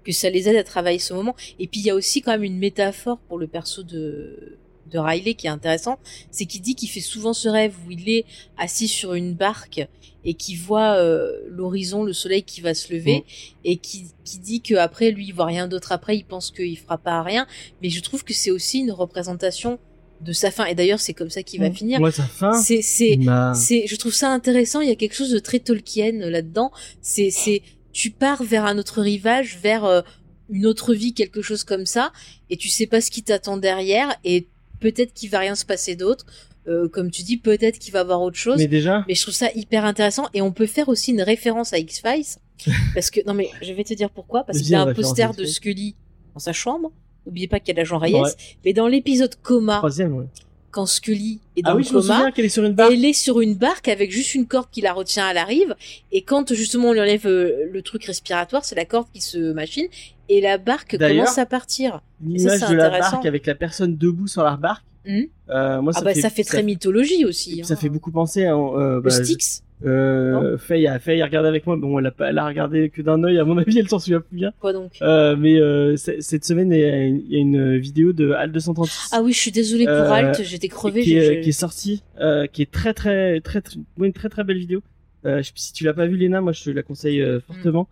Que 0.04 0.12
ça 0.12 0.30
les 0.30 0.48
aide 0.48 0.56
à 0.56 0.64
travailler 0.64 0.98
ce 0.98 1.12
moment. 1.12 1.34
Et 1.58 1.66
puis, 1.66 1.80
il 1.80 1.86
y 1.86 1.90
a 1.90 1.94
aussi 1.94 2.22
quand 2.22 2.32
même 2.32 2.44
une 2.44 2.58
métaphore 2.58 3.18
pour 3.28 3.38
le 3.38 3.46
perso 3.46 3.82
de, 3.82 4.56
de 4.90 4.98
Riley 4.98 5.34
qui 5.34 5.46
est 5.46 5.50
intéressant. 5.50 5.98
C'est 6.30 6.46
qu'il 6.46 6.62
dit 6.62 6.74
qu'il 6.74 6.88
fait 6.88 7.00
souvent 7.00 7.32
ce 7.32 7.48
rêve 7.48 7.74
où 7.86 7.90
il 7.90 8.08
est 8.08 8.24
assis 8.58 8.88
sur 8.88 9.14
une 9.14 9.34
barque 9.34 9.86
et 10.24 10.34
qui 10.34 10.56
voit 10.56 10.94
euh, 10.96 11.32
l'horizon, 11.48 12.02
le 12.02 12.12
soleil 12.12 12.42
qui 12.42 12.60
va 12.60 12.74
se 12.74 12.92
lever 12.92 13.24
et 13.64 13.76
qui, 13.76 14.06
qui 14.24 14.38
dit 14.38 14.60
que 14.60 14.74
après 14.74 15.10
lui, 15.10 15.26
il 15.28 15.32
voit 15.32 15.46
rien 15.46 15.68
d'autre 15.68 15.92
après, 15.92 16.16
il 16.16 16.24
pense 16.24 16.50
qu'il 16.50 16.76
fera 16.78 16.98
pas 16.98 17.18
à 17.18 17.22
rien. 17.22 17.46
Mais 17.82 17.90
je 17.90 18.00
trouve 18.00 18.24
que 18.24 18.34
c'est 18.34 18.50
aussi 18.50 18.80
une 18.80 18.90
représentation 18.90 19.78
de 20.20 20.32
sa 20.32 20.50
fin. 20.50 20.64
Et 20.64 20.74
d'ailleurs, 20.74 21.00
c'est 21.00 21.14
comme 21.14 21.30
ça 21.30 21.42
qu'il 21.42 21.60
va 21.60 21.70
finir. 21.70 22.00
Moi, 22.00 22.10
sa 22.10 22.24
fin. 22.24 22.52
C'est, 22.52 22.82
c'est, 22.82 23.18
c'est, 23.54 23.86
je 23.86 23.96
trouve 23.96 24.14
ça 24.14 24.32
intéressant. 24.32 24.80
Il 24.80 24.88
y 24.88 24.92
a 24.92 24.96
quelque 24.96 25.14
chose 25.14 25.30
de 25.30 25.38
très 25.38 25.60
Tolkien 25.60 26.12
là-dedans. 26.12 26.72
C'est, 27.02 27.30
c'est, 27.30 27.62
tu 27.92 28.10
pars 28.10 28.42
vers 28.42 28.64
un 28.64 28.78
autre 28.78 29.02
rivage, 29.02 29.58
vers 29.62 29.84
euh, 29.84 30.02
une 30.48 30.66
autre 30.66 30.94
vie, 30.94 31.14
quelque 31.14 31.42
chose 31.42 31.64
comme 31.64 31.86
ça, 31.86 32.12
et 32.50 32.56
tu 32.56 32.68
sais 32.68 32.86
pas 32.86 33.00
ce 33.00 33.10
qui 33.10 33.22
t'attend 33.22 33.56
derrière, 33.56 34.14
et 34.24 34.48
peut-être 34.80 35.12
qu'il 35.14 35.30
va 35.30 35.38
rien 35.40 35.54
se 35.54 35.64
passer 35.64 35.96
d'autre. 35.96 36.26
Euh, 36.68 36.88
comme 36.88 37.12
tu 37.12 37.22
dis, 37.22 37.36
peut-être 37.36 37.78
qu'il 37.78 37.92
va 37.92 38.00
avoir 38.00 38.20
autre 38.22 38.36
chose. 38.36 38.56
Mais 38.56 38.64
Mais... 38.64 38.68
déjà, 38.68 39.04
je 39.08 39.22
trouve 39.22 39.32
ça 39.34 39.48
hyper 39.54 39.84
intéressant, 39.84 40.26
et 40.34 40.42
on 40.42 40.50
peut 40.50 40.66
faire 40.66 40.88
aussi 40.88 41.12
une 41.12 41.22
référence 41.22 41.72
à 41.72 41.78
X 41.78 42.00
Files, 42.02 42.40
parce 42.94 43.10
que 43.10 43.20
non 43.24 43.34
mais 43.34 43.48
je 43.62 43.72
vais 43.72 43.84
te 43.84 43.94
dire 43.94 44.10
pourquoi, 44.10 44.42
parce 44.42 44.58
qu'il 44.58 44.70
y 44.70 44.74
a 44.74 44.82
un 44.82 44.92
poster 44.92 45.28
de 45.32 45.42
X-Files. 45.42 45.54
Scully 45.54 45.94
dans 46.34 46.40
sa 46.40 46.52
chambre. 46.52 46.90
N'oubliez 47.24 47.46
pas 47.48 47.60
qu'il 47.60 47.68
y 47.74 47.76
a 47.76 47.80
l'agent 47.80 47.98
Reyes, 47.98 48.14
Ouais. 48.14 48.30
mais 48.64 48.72
dans 48.72 48.88
l'épisode 48.88 49.34
coma, 49.42 49.76
troisième, 49.78 50.12
ouais. 50.16 50.24
quand 50.72 50.86
Scully 50.86 51.40
est 51.56 51.62
dans 51.62 51.70
Ah 51.70 51.76
oui, 51.76 51.84
le 51.84 52.00
coma. 52.00 52.32
qu'elle 52.32 52.44
est 52.44 52.48
sur 52.48 52.64
une 52.64 52.72
barre. 52.74 52.90
Elle 52.90 53.04
est 53.04 53.12
sur 53.12 53.40
une 53.40 53.54
barque 53.54 53.86
avec 53.86 54.10
juste 54.10 54.34
une 54.34 54.46
corde 54.46 54.68
qui 54.72 54.80
la 54.80 54.92
retient 54.92 55.24
à 55.26 55.32
la 55.32 55.44
rive. 55.44 55.74
Et 56.10 56.22
quand 56.22 56.52
justement 56.52 56.88
on 56.88 56.92
lui 56.94 57.00
enlève 57.00 57.26
euh, 57.28 57.68
le 57.72 57.82
truc 57.82 58.04
respiratoire, 58.04 58.64
c'est 58.64 58.74
la 58.74 58.84
corde 58.84 59.06
qui 59.14 59.20
se 59.20 59.52
machine. 59.52 59.86
Et 60.28 60.40
la 60.40 60.58
barque 60.58 60.96
commence 60.98 61.38
à 61.38 61.46
partir. 61.46 62.00
Une 62.24 62.38
ça, 62.38 62.44
image 62.56 62.60
c'est 62.60 62.72
de 62.72 62.76
la 62.76 62.86
intéressant. 62.86 63.10
barque 63.12 63.26
avec 63.26 63.46
la 63.46 63.54
personne 63.54 63.96
debout 63.96 64.26
sur 64.26 64.42
la 64.42 64.56
barque. 64.56 64.84
Mhm. 65.06 65.26
Euh, 65.50 65.80
moi, 65.82 65.92
ah 65.94 66.00
bah 66.02 66.14
ça 66.14 66.30
fait 66.30 66.42
très 66.42 66.64
mythologie 66.64 67.24
aussi. 67.24 67.62
Ça 67.64 67.74
hein. 67.74 67.76
fait 67.76 67.88
beaucoup 67.88 68.10
penser 68.10 68.44
à 68.44 68.56
euh, 68.56 68.96
Le 68.96 69.00
bah, 69.02 69.10
Styx, 69.10 69.62
Euh, 69.84 70.56
Faye 70.58 70.86
a 70.88 70.98
Faye 70.98 71.22
a 71.22 71.26
regardé 71.26 71.48
avec 71.48 71.64
moi. 71.66 71.76
Bon, 71.76 71.98
elle 72.00 72.06
a, 72.06 72.10
pas- 72.10 72.30
elle 72.30 72.38
a 72.38 72.46
regardé 72.46 72.88
que 72.90 73.02
d'un 73.02 73.22
œil. 73.22 73.38
À 73.38 73.44
mon 73.44 73.56
avis, 73.58 73.78
elle 73.78 73.88
s'en 73.88 74.00
souvient 74.00 74.20
plus 74.20 74.36
bien. 74.36 74.52
quoi 74.58 74.72
donc? 74.72 74.92
Euh, 75.02 75.36
mais 75.38 75.60
euh, 75.60 75.94
cette 75.96 76.44
semaine, 76.44 76.72
il 76.72 76.80
y 76.80 76.84
a 76.84 76.96
une, 77.04 77.20
il 77.20 77.32
y 77.32 77.36
a 77.36 77.38
une 77.38 77.76
vidéo 77.76 78.12
de 78.12 78.32
Al 78.32 78.50
236 78.50 79.10
Ah 79.12 79.22
oui, 79.22 79.32
je 79.32 79.38
suis 79.38 79.52
désolée 79.52 79.84
pour 79.84 79.94
Euh, 79.94 80.10
Alt, 80.10 80.42
j'étais 80.42 80.68
crevée. 80.68 81.02
qui, 81.02 81.16
est, 81.16 81.40
qui 81.40 81.50
est 81.50 81.52
sortie, 81.52 82.02
euh, 82.20 82.46
qui 82.48 82.62
est 82.62 82.70
très 82.72 82.92
très 82.94 83.40
très 83.42 83.60
très 83.60 83.76
ouais, 83.98 84.08
une 84.08 84.12
très 84.12 84.28
très 84.28 84.42
belle 84.42 84.58
vidéo. 84.58 84.82
Euh, 85.24 85.42
je 85.42 85.52
si 85.54 85.72
tu 85.72 85.84
l'as 85.84 85.94
pas 85.94 86.06
vu, 86.06 86.16
Léna, 86.16 86.40
moi 86.40 86.50
je 86.52 86.64
te 86.64 86.70
la 86.70 86.82
conseille 86.82 87.20
euh, 87.20 87.38
fortement. 87.46 87.86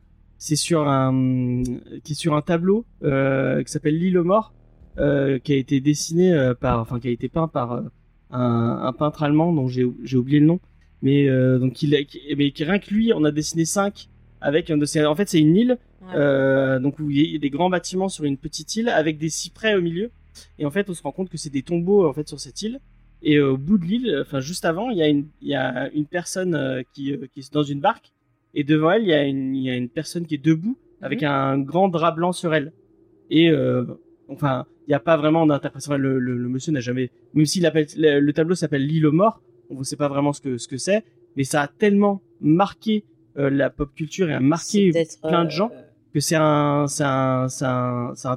C'est 0.46 0.56
sur 0.56 0.86
un 0.88 1.62
qui 2.04 2.12
est 2.12 2.14
sur 2.24 2.34
un 2.34 2.42
tableau 2.42 2.84
euh, 3.02 3.62
qui 3.62 3.72
s'appelle 3.72 3.98
L'île 3.98 4.18
aux 4.18 4.24
morts, 4.24 4.52
euh, 4.98 5.38
qui 5.38 5.54
a 5.54 5.56
été 5.56 5.80
dessiné 5.80 6.34
euh, 6.34 6.52
par, 6.52 6.80
enfin 6.80 7.00
qui 7.00 7.08
a 7.08 7.12
été 7.12 7.30
peint 7.30 7.48
par 7.48 7.82
un, 8.30 8.80
un 8.82 8.92
peintre 8.92 9.22
allemand 9.22 9.54
dont 9.54 9.68
j'ai 9.68 9.84
oublié 10.16 10.40
le 10.40 10.44
nom, 10.46 10.60
mais 11.00 11.28
euh, 11.30 11.58
donc 11.58 11.82
il 11.82 11.94
a, 11.94 12.04
qui, 12.04 12.20
mais 12.36 12.50
qui- 12.50 12.64
rien 12.64 12.78
que 12.78 12.92
lui, 12.92 13.10
on 13.14 13.24
a 13.24 13.30
dessiné 13.30 13.64
cinq 13.64 14.08
avec 14.42 14.68
un 14.70 14.76
de 14.76 14.84
ces. 14.84 15.02
En 15.06 15.14
fait, 15.14 15.30
c'est 15.30 15.40
une 15.40 15.56
île 15.56 15.78
Ouais. 16.14 16.78
donc 16.80 16.98
où 16.98 17.10
il 17.10 17.32
y 17.32 17.36
a 17.36 17.38
des 17.38 17.48
grands 17.48 17.70
bâtiments 17.70 18.10
sur 18.10 18.24
une 18.24 18.36
petite 18.36 18.76
île 18.76 18.90
avec 18.90 19.16
des 19.16 19.30
cyprès 19.30 19.74
au 19.74 19.80
milieu. 19.80 20.10
Et 20.58 20.66
en 20.66 20.70
fait, 20.70 20.90
on 20.90 20.94
se 20.94 21.02
rend 21.02 21.12
compte 21.12 21.30
que 21.30 21.38
c'est 21.38 21.48
des 21.48 21.62
tombeaux 21.62 22.06
en 22.06 22.12
fait 22.12 22.28
sur 22.28 22.38
cette 22.38 22.60
île. 22.60 22.80
Et 23.22 23.40
au 23.40 23.56
bout 23.56 23.78
de 23.78 23.86
l'île, 23.86 24.18
enfin 24.20 24.40
juste 24.40 24.66
avant, 24.66 24.90
il 24.90 24.98
y 24.98 25.02
a 25.02 25.08
une, 25.08 25.24
il 25.40 25.48
y 25.48 25.54
a 25.54 25.88
une 25.94 26.04
personne 26.04 26.84
qui, 26.92 27.16
qui 27.32 27.40
est 27.40 27.50
dans 27.54 27.62
une 27.62 27.80
barque. 27.80 28.12
Et 28.54 28.64
devant 28.64 28.92
elle, 28.92 29.02
il 29.02 29.08
y 29.08 29.12
a 29.14 29.24
une, 29.24 29.54
il 29.54 29.62
y 29.62 29.70
a 29.70 29.76
une 29.76 29.88
personne 29.88 30.26
qui 30.26 30.34
est 30.36 30.44
debout 30.44 30.76
avec 31.00 31.22
Mhm. 31.22 31.28
un 31.28 31.58
grand 31.58 31.88
drap 31.88 32.12
blanc 32.12 32.32
sur 32.32 32.54
elle. 32.54 32.72
Et 33.30 33.50
euh, 33.50 33.84
enfin, 34.28 34.66
il 34.86 34.90
n'y 34.90 34.94
a 34.94 35.00
pas 35.00 35.16
vraiment 35.16 35.46
d'interprétation. 35.46 35.96
Le, 35.96 36.18
le, 36.18 36.36
le 36.36 36.48
monsieur 36.48 36.72
n'a 36.72 36.80
jamais, 36.80 37.10
même 37.34 37.46
appelle 37.64 37.86
le, 37.96 38.20
le 38.20 38.32
tableau 38.32 38.54
s'appelle 38.54 38.86
l'île 38.86 39.06
aux 39.06 39.12
morts, 39.12 39.42
on 39.70 39.78
ne 39.78 39.84
sait 39.84 39.96
pas 39.96 40.08
vraiment 40.08 40.32
ce 40.32 40.40
que 40.40 40.56
ce 40.58 40.68
que 40.68 40.76
c'est, 40.76 41.04
mais 41.36 41.44
ça 41.44 41.62
a 41.62 41.68
tellement 41.68 42.22
marqué 42.40 43.04
euh, 43.38 43.50
la 43.50 43.70
pop 43.70 43.92
culture 43.94 44.30
et 44.30 44.34
a 44.34 44.40
marqué 44.40 44.92
plein 45.22 45.44
de 45.44 45.48
euh, 45.48 45.50
gens 45.50 45.70
que 46.12 46.20
c'est 46.20 46.36
un, 46.38 46.86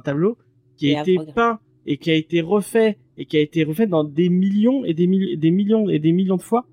tableau 0.04 0.36
qui 0.76 0.94
a 0.94 1.02
été 1.02 1.16
peint 1.34 1.60
et 1.86 1.96
qui 1.96 2.10
a 2.10 2.14
été 2.14 2.40
refait 2.40 2.98
et 3.16 3.24
qui 3.24 3.36
a 3.36 3.40
été 3.40 3.62
refait 3.64 3.86
dans 3.86 4.04
des 4.04 4.28
millions 4.28 4.84
et 4.84 4.94
des, 4.94 5.36
des 5.36 5.50
millions 5.50 5.88
et 5.88 5.98
des 5.98 6.12
millions 6.12 6.36
de 6.36 6.42
fois. 6.42 6.66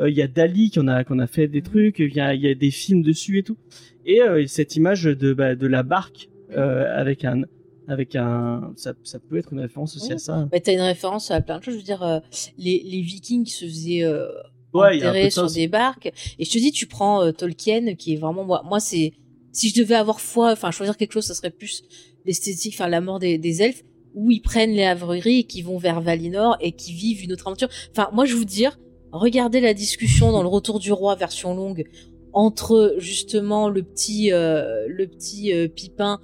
Euh, 0.00 0.10
Il 0.10 0.16
y 0.16 0.22
a 0.22 0.28
Dali 0.28 0.70
qui 0.70 0.78
en 0.80 0.88
a, 0.88 1.04
qu'on 1.04 1.18
a 1.18 1.26
fait 1.26 1.48
des 1.48 1.62
trucs, 1.62 1.98
il 1.98 2.14
y 2.14 2.20
a, 2.20 2.34
il 2.34 2.40
y 2.40 2.48
a 2.48 2.54
des 2.54 2.70
films 2.70 3.02
dessus 3.02 3.38
et 3.38 3.42
tout. 3.42 3.56
Et 4.04 4.20
euh, 4.22 4.44
cette 4.46 4.76
image 4.76 5.04
de, 5.04 5.32
bah, 5.32 5.54
de 5.54 5.66
la 5.66 5.82
barque 5.82 6.28
euh, 6.56 6.84
avec 6.98 7.24
un, 7.24 7.42
avec 7.88 8.16
un, 8.16 8.72
ça, 8.76 8.94
ça 9.04 9.18
peut 9.18 9.36
être 9.36 9.52
une 9.52 9.60
référence 9.60 9.96
aussi 9.96 10.08
Oui. 10.08 10.14
à 10.14 10.18
ça. 10.18 10.48
Bah, 10.50 10.60
t'as 10.60 10.72
une 10.72 10.80
référence 10.80 11.30
à 11.30 11.40
plein 11.40 11.58
de 11.58 11.64
choses. 11.64 11.74
Je 11.74 11.78
veux 11.78 11.84
dire, 11.84 12.02
euh, 12.02 12.20
les, 12.58 12.82
les 12.84 13.00
Vikings 13.00 13.46
se 13.46 13.64
faisaient 13.64 14.02
euh, 14.04 14.26
Ouais, 14.74 14.96
enterrer 14.96 15.26
de 15.26 15.30
sur 15.30 15.50
des 15.50 15.68
barques. 15.68 16.10
Et 16.38 16.44
je 16.44 16.50
te 16.50 16.58
dis, 16.58 16.72
tu 16.72 16.86
prends 16.86 17.22
euh, 17.24 17.32
Tolkien, 17.32 17.94
qui 17.94 18.14
est 18.14 18.16
vraiment 18.16 18.44
moi. 18.44 18.62
Moi, 18.64 18.80
c'est 18.80 19.12
si 19.52 19.68
je 19.68 19.74
devais 19.80 19.96
avoir 19.96 20.20
foi, 20.20 20.50
enfin 20.52 20.70
choisir 20.70 20.96
quelque 20.96 21.12
chose, 21.12 21.24
ça 21.26 21.34
serait 21.34 21.50
plus 21.50 21.82
l'esthétique, 22.24 22.72
enfin 22.74 22.88
la 22.88 23.02
mort 23.02 23.18
des, 23.18 23.36
des 23.36 23.60
elfes, 23.62 23.82
où 24.14 24.30
ils 24.30 24.40
prennent 24.40 24.72
les 24.72 24.84
havreries 24.84 25.40
et 25.40 25.44
qui 25.44 25.60
vont 25.60 25.76
vers 25.76 26.00
Valinor 26.00 26.56
et 26.60 26.72
qui 26.72 26.92
vivent 26.94 27.22
une 27.24 27.32
autre 27.32 27.46
aventure. 27.48 27.68
Enfin, 27.90 28.08
moi, 28.14 28.24
je 28.24 28.34
vous 28.34 28.46
dire, 28.46 28.78
regardez 29.12 29.60
la 29.60 29.74
discussion 29.74 30.32
dans 30.32 30.42
le 30.42 30.48
Retour 30.52 30.78
du 30.78 30.92
Roi 30.92 31.14
version 31.14 31.54
longue 31.54 31.84
entre 32.32 32.94
justement 32.98 33.68
le 33.68 33.82
petit 33.82 34.32
euh, 34.32 34.86
le 34.88 35.06
petit 35.06 35.52
euh, 35.52 35.68
Pipin 35.68 36.18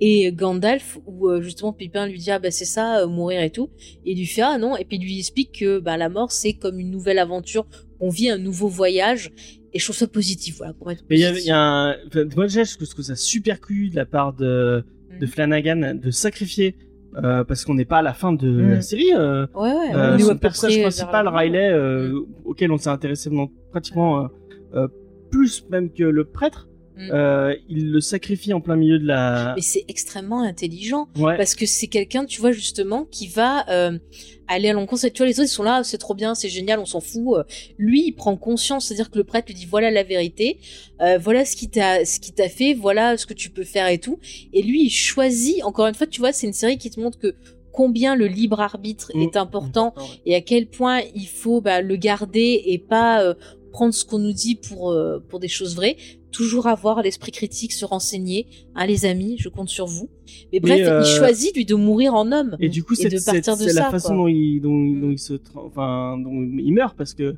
et 0.00 0.32
Gandalf 0.32 0.98
où 1.06 1.28
euh, 1.28 1.40
justement 1.40 1.72
Pipin 1.72 2.06
lui 2.08 2.18
dit 2.18 2.30
ah 2.32 2.40
bah 2.40 2.50
c'est 2.50 2.64
ça 2.64 3.06
mourir 3.06 3.40
et 3.42 3.50
tout. 3.50 3.70
Et 4.04 4.12
il 4.12 4.18
lui 4.18 4.26
fait 4.26 4.42
ah 4.42 4.58
non. 4.58 4.76
Et 4.76 4.84
puis 4.84 4.96
il 4.96 5.04
lui 5.04 5.18
explique 5.18 5.60
que 5.60 5.78
bah 5.78 5.96
la 5.96 6.08
mort 6.08 6.32
c'est 6.32 6.54
comme 6.54 6.80
une 6.80 6.90
nouvelle 6.90 7.18
aventure. 7.18 7.66
On 8.00 8.08
vit 8.08 8.28
un 8.28 8.38
nouveau 8.38 8.68
voyage. 8.68 9.30
Et 9.74 9.78
je 9.78 9.84
trouve 9.84 9.96
ça 9.96 10.06
positif 10.06 10.58
voilà 10.58 10.74
pour 10.74 10.90
être 10.90 11.02
Mais 11.08 11.16
il 11.16 11.20
y 11.20 11.24
a, 11.24 11.32
y 11.38 11.50
un, 11.50 11.96
moi 12.36 12.46
déjà 12.46 12.64
je 12.64 12.74
trouve 12.76 13.04
ça 13.04 13.16
super 13.16 13.58
cool 13.60 13.90
de 13.90 13.96
la 13.96 14.04
part 14.04 14.34
de, 14.34 14.84
de 15.18 15.26
Mhm. 15.26 15.28
Flanagan 15.28 15.94
de 15.94 16.10
sacrifier 16.10 16.76
euh, 17.16 17.44
parce 17.44 17.64
qu'on 17.64 17.74
n'est 17.74 17.84
pas 17.84 17.98
à 17.98 18.02
la 18.02 18.14
fin 18.14 18.32
de 18.32 18.60
la 18.60 18.80
série. 18.80 19.12
Euh, 19.14 19.46
ouais 19.54 19.72
ouais 19.72 19.94
euh, 19.94 20.14
on 20.14 20.18
est 20.18 20.22
à 20.22 20.26
son 20.26 20.32
peu 20.34 20.38
personnage 20.38 20.74
près 20.74 20.82
principal, 20.82 21.28
Riley, 21.28 21.70
euh, 21.70 22.20
auquel 22.44 22.72
on 22.72 22.78
s'est 22.78 22.90
intéressé 22.90 23.30
pratiquement 23.70 24.24
euh, 24.24 24.28
euh, 24.74 24.88
plus 25.30 25.66
même 25.70 25.90
que 25.90 26.04
le 26.04 26.24
prêtre, 26.24 26.68
Mm. 26.96 27.10
euh, 27.12 27.54
il 27.68 27.90
le 27.90 28.00
sacrifie 28.00 28.52
en 28.52 28.60
plein 28.60 28.76
milieu 28.76 28.98
de 28.98 29.06
la. 29.06 29.54
mais 29.56 29.62
c'est 29.62 29.84
extrêmement 29.88 30.42
intelligent 30.42 31.08
Ouais. 31.18 31.36
parce 31.36 31.54
que 31.54 31.64
c'est 31.66 31.86
quelqu'un 31.86 32.24
tu 32.26 32.40
vois 32.40 32.52
justement 32.52 33.04
qui 33.10 33.28
va 33.28 33.64
euh, 33.70 33.98
aller 34.46 34.68
à 34.68 34.72
l'encontre 34.74 35.06
tu 35.08 35.16
vois 35.18 35.26
les 35.26 35.40
autres 35.40 35.48
ils 35.48 35.52
sont 35.52 35.62
là 35.62 35.82
c'est 35.84 35.98
trop 35.98 36.14
bien 36.14 36.34
c'est 36.34 36.48
génial 36.50 36.78
on 36.78 36.84
s'en 36.84 37.00
fout 37.00 37.38
Euh, 37.38 37.44
lui 37.78 38.06
il 38.08 38.12
prend 38.12 38.36
conscience 38.36 38.86
c'est 38.88 38.94
à 38.94 38.96
dire 38.98 39.10
que 39.10 39.16
le 39.18 39.24
prêtre 39.24 39.46
lui 39.48 39.54
dit 39.54 39.64
voilà 39.66 39.90
la 39.90 40.02
vérité 40.02 40.58
euh, 41.00 41.16
voilà 41.18 41.44
ce 41.44 41.56
qui 41.56 41.70
t'a 41.70 42.04
ce 42.04 42.20
qui 42.20 42.32
t'a 42.32 42.48
fait 42.48 42.74
voilà 42.74 43.16
ce 43.16 43.24
que 43.26 43.34
tu 43.34 43.48
peux 43.50 43.64
faire 43.64 43.88
et 43.88 43.98
tout 43.98 44.18
et 44.52 44.62
lui 44.62 44.84
il 44.84 44.90
choisit 44.90 45.64
encore 45.64 45.86
une 45.86 45.94
fois 45.94 46.06
tu 46.06 46.20
vois 46.20 46.32
c'est 46.32 46.46
une 46.46 46.52
série 46.52 46.76
qui 46.78 46.90
te 46.90 47.00
montre 47.00 47.18
que 47.18 47.34
combien 47.72 48.14
le 48.16 48.26
libre 48.26 48.60
arbitre 48.60 49.10
Mm. 49.14 49.22
est 49.22 49.36
important 49.38 49.94
et 50.26 50.34
à 50.34 50.42
quel 50.42 50.66
point 50.66 51.00
il 51.14 51.26
faut 51.26 51.62
bah, 51.62 51.80
le 51.80 51.96
garder 51.96 52.62
et 52.66 52.78
pas 52.78 53.22
euh, 53.22 53.32
prendre 53.72 53.92
ce 53.94 54.04
qu'on 54.04 54.18
nous 54.18 54.32
dit 54.32 54.54
pour 54.54 54.92
euh, 54.92 55.18
pour 55.28 55.40
des 55.40 55.48
choses 55.48 55.74
vraies 55.74 55.96
toujours 56.30 56.66
avoir 56.66 57.02
l'esprit 57.02 57.32
critique 57.32 57.72
se 57.72 57.84
renseigner 57.84 58.46
hein 58.74 58.86
les 58.86 59.04
amis 59.06 59.36
je 59.38 59.48
compte 59.48 59.68
sur 59.68 59.86
vous 59.86 60.08
mais 60.52 60.60
bref 60.60 60.78
Mais, 60.80 60.86
euh, 60.86 61.00
il 61.02 61.06
choisit 61.18 61.56
lui 61.56 61.64
de 61.64 61.74
mourir 61.74 62.14
en 62.14 62.30
homme 62.32 62.56
Et 62.60 62.68
du 62.68 62.84
coup, 62.84 62.94
c'est 62.94 63.08
de 63.08 63.18
partir 63.24 63.56
de 63.56 63.62
c'est 63.62 63.72
la 63.74 63.82
ça, 63.84 63.90
façon 63.90 64.14
dont 64.16 64.28
il, 64.28 64.60
dont, 64.60 64.70
Mm. 64.72 65.00
dont 65.00 65.10
il 65.10 65.18
se, 65.18 65.34
enfin, 65.56 66.16
dont 66.22 66.30
il 66.58 66.72
meurt 66.72 66.96
parce 66.96 67.14
que. 67.14 67.34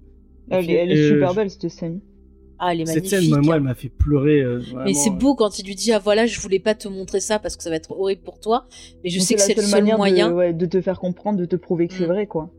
Elle, 0.50 0.70
est- 0.70 0.74
elle 0.74 0.92
est 0.92 0.96
Euh, 0.98 1.08
super 1.14 1.30
je- 1.30 1.36
belle 1.36 1.50
cette 1.50 1.68
scène. 1.70 2.00
ah 2.58 2.72
elle 2.72 2.82
est 2.82 2.86
Cette 2.86 2.96
magnifique 3.10 3.30
scène, 3.32 3.44
moi, 3.44 3.56
elle 3.56 3.62
m'a 3.62 3.74
fait 3.74 3.88
pleurer. 3.88 4.40
euh, 4.42 4.60
mais 4.84 4.92
c'est 4.94 5.10
euh. 5.10 5.12
beau 5.14 5.34
quand 5.34 5.58
il 5.58 5.66
lui 5.66 5.74
dit 5.74 5.90
ah 5.92 5.98
voilà 5.98 6.26
je 6.26 6.38
voulais 6.40 6.58
pas 6.60 6.74
te 6.74 6.86
montrer 6.88 7.18
ça 7.20 7.38
parce 7.38 7.56
que 7.56 7.62
ça 7.64 7.70
va 7.70 7.76
être 7.76 7.90
horrible 7.92 8.22
pour 8.22 8.38
toi 8.40 8.66
mais 9.02 9.10
je 9.10 9.18
sais 9.20 9.34
que 9.34 9.40
c'est 9.40 9.56
le 9.56 9.62
seul 9.62 9.70
manière 9.80 9.96
moyen 9.96 10.28
de, 10.30 10.34
ouais, 10.34 10.52
de 10.52 10.66
te 10.66 10.80
faire 10.80 11.00
comprendre, 11.00 11.38
de 11.38 11.46
te 11.46 11.56
prouver 11.56 11.88
que 11.88 11.94
c'est 11.94 12.04
Mm. 12.04 12.12
vrai, 12.14 12.26
quoi. 12.26 12.50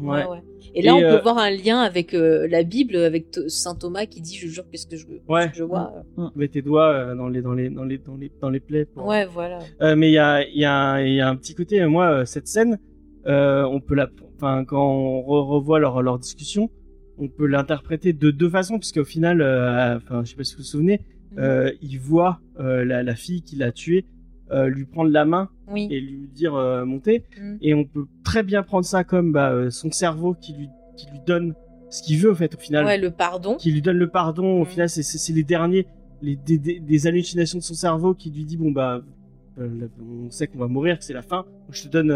Ouais. 0.00 0.08
Ouais, 0.24 0.26
ouais. 0.26 0.42
Et 0.74 0.82
là, 0.82 0.90
Et, 0.90 0.94
on 0.94 1.00
euh, 1.02 1.16
peut 1.16 1.22
voir 1.22 1.38
un 1.38 1.50
lien 1.50 1.80
avec 1.80 2.14
euh, 2.14 2.46
la 2.48 2.62
Bible, 2.62 2.96
avec 2.96 3.26
saint 3.48 3.74
Thomas 3.74 4.06
qui 4.06 4.20
dit 4.20 4.36
"Je 4.36 4.48
jure 4.48 4.64
qu'est-ce 4.70 4.86
que 4.86 4.96
je, 4.96 5.06
Ouais. 5.28 5.44
ce 5.44 5.48
que 5.48 5.56
je 5.56 5.64
vois." 5.64 5.92
Mets 6.34 6.48
tes 6.48 6.62
doigts 6.62 6.92
euh, 6.92 7.14
dans 7.14 7.28
les, 7.28 7.42
dans 7.42 7.52
les, 7.52 7.70
dans 7.70 7.84
les, 7.84 7.98
dans 7.98 8.16
les, 8.16 8.32
dans 8.40 8.50
les 8.50 8.60
plaies. 8.60 8.84
pour- 8.86 9.06
Ouais, 9.06 9.26
voilà. 9.26 9.58
Euh, 9.82 9.96
mais 9.96 10.10
il 10.10 10.14
y 10.14 10.18
a, 10.18 10.46
y, 10.48 10.64
a, 10.64 10.74
un- 10.74 11.00
il 11.02 11.14
y 11.14 11.20
a 11.20 11.28
un 11.28 11.36
petit 11.36 11.54
côté, 11.54 11.80
euh, 11.82 11.88
moi, 11.88 12.10
euh, 12.10 12.24
cette 12.24 12.48
scène, 12.48 12.78
euh, 13.26 13.64
on 13.64 13.80
peut 13.80 13.94
la, 13.94 14.08
enfin, 14.36 14.64
quand 14.64 14.82
on 14.86 15.20
re- 15.20 15.46
revoit 15.46 15.78
leur, 15.78 16.00
leur 16.02 16.18
discussion, 16.18 16.70
on 17.18 17.28
peut 17.28 17.46
l'interpréter 17.46 18.12
de 18.12 18.30
deux 18.30 18.50
façons, 18.50 18.78
puisque 18.78 18.98
au 18.98 19.04
final, 19.04 19.40
euh, 19.40 19.96
enfin, 19.96 20.22
je 20.24 20.30
sais 20.30 20.36
pas 20.36 20.44
si 20.44 20.54
vous 20.54 20.58
vous 20.58 20.64
souvenez, 20.64 21.00
euh, 21.38 21.72
il 21.82 21.98
voit 21.98 22.40
euh, 22.60 22.84
la, 22.84 23.02
la 23.02 23.14
fille 23.14 23.42
qui 23.42 23.56
l'a 23.56 23.72
tué 23.72 24.04
euh, 24.52 24.68
lui 24.68 24.84
prendre 24.84 25.10
la 25.10 25.24
main 25.24 25.48
Oui. 25.70 25.88
et 25.90 26.00
lui 26.00 26.28
dire 26.32 26.54
euh, 26.54 26.84
monter, 26.84 27.24
Mhm. 27.40 27.58
et 27.62 27.74
on 27.74 27.84
peut 27.84 28.06
très 28.24 28.42
bien 28.42 28.62
prendre 28.62 28.84
ça 28.84 29.04
comme 29.04 29.32
bah, 29.32 29.50
euh, 29.52 29.70
son 29.70 29.90
cerveau 29.90 30.34
qui 30.34 30.52
lui, 30.54 30.68
qui 30.96 31.06
lui 31.10 31.18
donne 31.26 31.54
ce 31.90 32.02
qu'il 32.02 32.18
veut, 32.18 32.30
au 32.30 32.34
fait, 32.34 32.54
au 32.54 32.58
final 32.58 32.84
Ouais, 32.84 32.98
le 32.98 33.10
pardon. 33.10 33.56
qui 33.56 33.70
lui 33.70 33.82
donne 33.82 33.96
le 33.98 34.08
pardon. 34.08 34.60
Au 34.60 34.64
Mhm. 34.64 34.66
final, 34.66 34.88
c'est- 34.88 35.32
les 35.32 35.42
derniers, 35.44 35.86
les, 36.22 36.36
des, 36.36 36.58
des- 36.58 36.80
des 36.80 37.06
hallucinations 37.06 37.58
de 37.58 37.62
son 37.64 37.74
cerveau 37.74 38.14
qui 38.14 38.30
lui 38.30 38.44
dit 38.44 38.56
bon 38.56 38.70
bah, 38.72 39.02
euh, 39.58 39.88
on 40.00 40.30
sait 40.30 40.46
qu'on 40.46 40.58
va 40.58 40.68
mourir, 40.68 40.98
que 40.98 41.04
c'est 41.04 41.12
la 41.14 41.22
fin. 41.22 41.44
Je 41.70 41.82
te 41.84 41.88
donne 41.88 42.08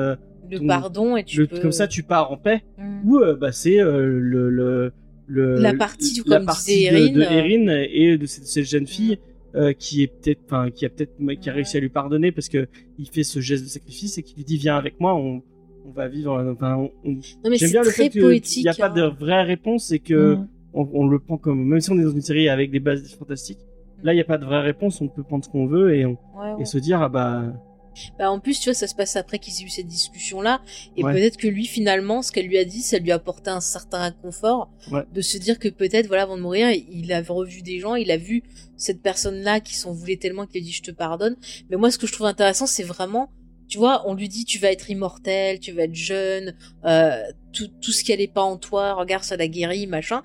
Le 0.50 0.58
ton- 0.58 0.66
pardon 0.66 1.16
et 1.16 1.24
tu 1.24 1.38
le- 1.40 1.46
peux. 1.46 1.58
comme 1.60 1.72
ça, 1.72 1.86
tu 1.88 2.02
pars 2.02 2.30
en 2.32 2.36
paix. 2.36 2.62
Mhm. 2.78 3.00
Ou 3.10 3.20
bah 3.40 3.52
c'est 3.52 3.78
le, 3.78 4.50
le 4.50 4.92
le 5.26 5.60
La 5.60 5.74
partie, 5.74 6.22
la 6.26 6.38
comme 6.38 6.46
partie 6.46 6.74
disait 6.74 6.90
de, 6.90 6.96
Erin, 6.96 7.12
de 7.12 7.22
Erin 7.68 7.84
et 7.88 8.18
de 8.18 8.26
cette, 8.26 8.46
cette 8.46 8.64
jeune 8.68 8.86
fille. 8.88 9.18
Euh, 9.56 9.72
qui 9.72 10.02
est 10.02 10.06
peut-être, 10.08 10.40
enfin, 10.46 10.70
qui 10.70 10.86
a 10.86 10.88
peut-être, 10.90 11.16
qui 11.40 11.50
a 11.50 11.52
réussi 11.52 11.76
à 11.76 11.80
lui 11.80 11.88
pardonner 11.88 12.32
parce 12.32 12.48
que 12.48 12.68
il 12.98 13.08
fait 13.08 13.24
ce 13.24 13.40
geste 13.40 13.64
de 13.64 13.68
sacrifice 13.68 14.16
et 14.18 14.22
qui 14.22 14.34
lui 14.36 14.44
dit 14.44 14.56
viens 14.58 14.76
avec 14.76 15.00
moi, 15.00 15.14
on, 15.14 15.42
on 15.86 15.90
va 15.90 16.08
vivre, 16.08 16.52
enfin, 16.54 16.76
on- 16.76 16.90
on, 17.04 17.10
Non, 17.12 17.20
mais 17.44 17.56
J'aime 17.56 17.68
c'est 17.68 17.70
bien 17.72 17.82
le 17.82 17.90
fait 17.90 18.08
qu'il 18.10 18.62
n'y 18.62 18.68
a 18.68 18.74
pas 18.74 18.88
hein. 18.90 18.94
de 18.94 19.02
vraie 19.18 19.42
réponse 19.42 19.90
et 19.92 19.98
que 19.98 20.34
Mm. 20.36 20.48
on, 20.74 20.88
on 20.92 21.06
le 21.08 21.18
prend 21.18 21.36
comme 21.38 21.64
même 21.64 21.80
si 21.80 21.90
on 21.90 21.98
est 21.98 22.04
dans 22.04 22.10
une 22.12 22.20
série 22.20 22.48
avec 22.48 22.70
des 22.70 22.80
bases 22.80 23.12
fantastiques. 23.14 23.58
Là, 24.02 24.12
il 24.12 24.16
n'y 24.16 24.22
a 24.22 24.24
pas 24.24 24.38
de 24.38 24.44
vraie 24.46 24.60
réponse. 24.62 25.00
On 25.02 25.08
peut 25.08 25.22
prendre 25.22 25.44
ce 25.44 25.50
qu'on 25.50 25.66
veut 25.66 25.94
et, 25.94 26.06
on- 26.06 26.10
Ouais, 26.38 26.52
ouais. 26.54 26.62
et 26.62 26.64
se 26.64 26.78
dire 26.78 27.02
ah 27.02 27.08
bah 27.08 27.52
Bah, 28.18 28.30
en 28.30 28.40
plus, 28.40 28.58
tu 28.60 28.68
vois, 28.70 28.74
ça 28.74 28.86
se 28.86 28.94
passe 28.94 29.16
après 29.16 29.38
qu'ils 29.38 29.54
aient 29.60 29.66
eu 29.66 29.68
cette 29.68 29.86
discussion-là. 29.86 30.60
Et 30.96 31.04
Ouais. 31.04 31.12
peut-être 31.12 31.36
que 31.36 31.48
lui, 31.48 31.66
finalement, 31.66 32.22
ce 32.22 32.32
qu'elle 32.32 32.46
lui 32.46 32.58
a 32.58 32.64
dit, 32.64 32.82
ça 32.82 32.98
lui 32.98 33.10
a 33.12 33.16
apporté 33.16 33.50
un 33.50 33.60
certain 33.60 34.00
inconfort. 34.02 34.70
Ouais. 34.90 35.02
De 35.12 35.20
se 35.20 35.38
dire 35.38 35.58
que 35.58 35.68
peut-être, 35.68 36.06
voilà, 36.06 36.22
avant 36.22 36.36
de 36.36 36.42
mourir, 36.42 36.70
il 36.70 37.12
a 37.12 37.22
revu 37.22 37.62
des 37.62 37.78
gens, 37.78 37.94
il 37.94 38.10
a 38.10 38.16
vu 38.16 38.42
cette 38.76 39.02
personne-là 39.02 39.60
qui 39.60 39.74
s'en 39.74 39.92
voulait 39.92 40.16
tellement 40.16 40.46
qu'il 40.46 40.62
a 40.62 40.64
dit 40.64 40.72
je 40.72 40.82
te 40.82 40.90
pardonne. 40.90 41.36
Mais 41.70 41.76
moi, 41.76 41.90
ce 41.90 41.98
que 41.98 42.06
je 42.06 42.12
trouve 42.12 42.26
intéressant, 42.26 42.66
c'est 42.66 42.82
vraiment 42.84 43.30
tu 43.68 43.78
vois, 43.78 44.02
on 44.08 44.14
lui 44.14 44.28
dit 44.28 44.44
tu 44.44 44.58
vas 44.58 44.72
être 44.72 44.90
immortel, 44.90 45.60
tu 45.60 45.70
vas 45.70 45.84
être 45.84 45.94
jeune, 45.94 46.56
euh, 46.84 47.22
tout, 47.52 47.68
tout 47.80 47.92
ce 47.92 48.02
qui 48.02 48.12
allait 48.12 48.26
pas 48.26 48.42
en 48.42 48.56
toi, 48.56 48.94
regarde 48.94 49.22
ça 49.22 49.36
la 49.36 49.46
guérit, 49.46 49.86
machin. 49.86 50.22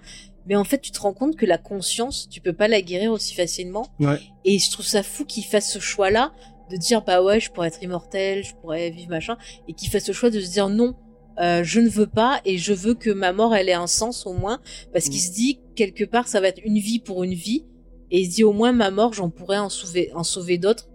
Mais 0.47 0.55
en 0.55 0.63
fait, 0.63 0.79
tu 0.79 0.89
te 0.91 0.99
rends 0.99 1.13
compte 1.13 1.35
que 1.35 1.45
la 1.45 1.59
conscience, 1.59 2.27
tu 2.27 2.41
peux 2.41 2.53
pas 2.53 2.67
la 2.67 2.81
guérir 2.81 3.11
aussi 3.11 3.35
facilement. 3.35 3.85
Ouais. 3.99 4.17
Et 4.45 4.57
je 4.57 4.71
trouve 4.71 4.85
ça 4.87 5.03
fou 5.03 5.25
qu'il 5.25 5.43
fasse 5.45 5.71
ce 5.71 5.77
choix-là 5.77 6.33
de 6.71 6.77
dire 6.77 7.03
bah 7.03 7.21
ouais, 7.23 7.39
je 7.39 7.51
pourrais 7.51 7.67
être 7.67 7.81
immortel, 7.83 8.43
je 8.43 8.55
pourrais 8.55 8.89
vivre 8.89 9.09
machin, 9.09 9.37
et 9.67 9.73
qu'il 9.73 9.89
fasse 9.89 10.03
ce 10.05 10.11
choix 10.11 10.29
de 10.29 10.39
se 10.39 10.51
dire 10.51 10.69
non, 10.69 10.95
euh, 11.39 11.63
je 11.63 11.79
ne 11.81 11.89
veux 11.89 12.07
pas 12.07 12.39
et 12.45 12.57
je 12.57 12.73
veux 12.73 12.93
que 12.93 13.09
ma 13.09 13.33
mort 13.33 13.53
elle 13.55 13.69
ait 13.69 13.73
un 13.73 13.87
sens 13.87 14.25
au 14.25 14.33
moins, 14.33 14.59
parce 14.93 15.05
qu'il 15.05 15.19
Mm. 15.21 15.25
se 15.27 15.33
dit 15.33 15.59
quelque 15.75 16.03
part 16.05 16.27
ça 16.27 16.39
va 16.41 16.47
être 16.47 16.61
une 16.63 16.77
vie 16.79 16.99
pour 16.99 17.23
une 17.23 17.33
vie, 17.33 17.65
et 18.11 18.21
il 18.21 18.25
se 18.29 18.35
dit 18.35 18.43
au 18.43 18.53
moins 18.53 18.71
ma 18.71 18.91
mort 18.91 19.13
j'en 19.13 19.29
pourrais 19.29 19.57
en 19.59 19.69
sauver, 19.69 20.11
en 20.15 20.23
sauver 20.23 20.57
d'autres 20.57 20.87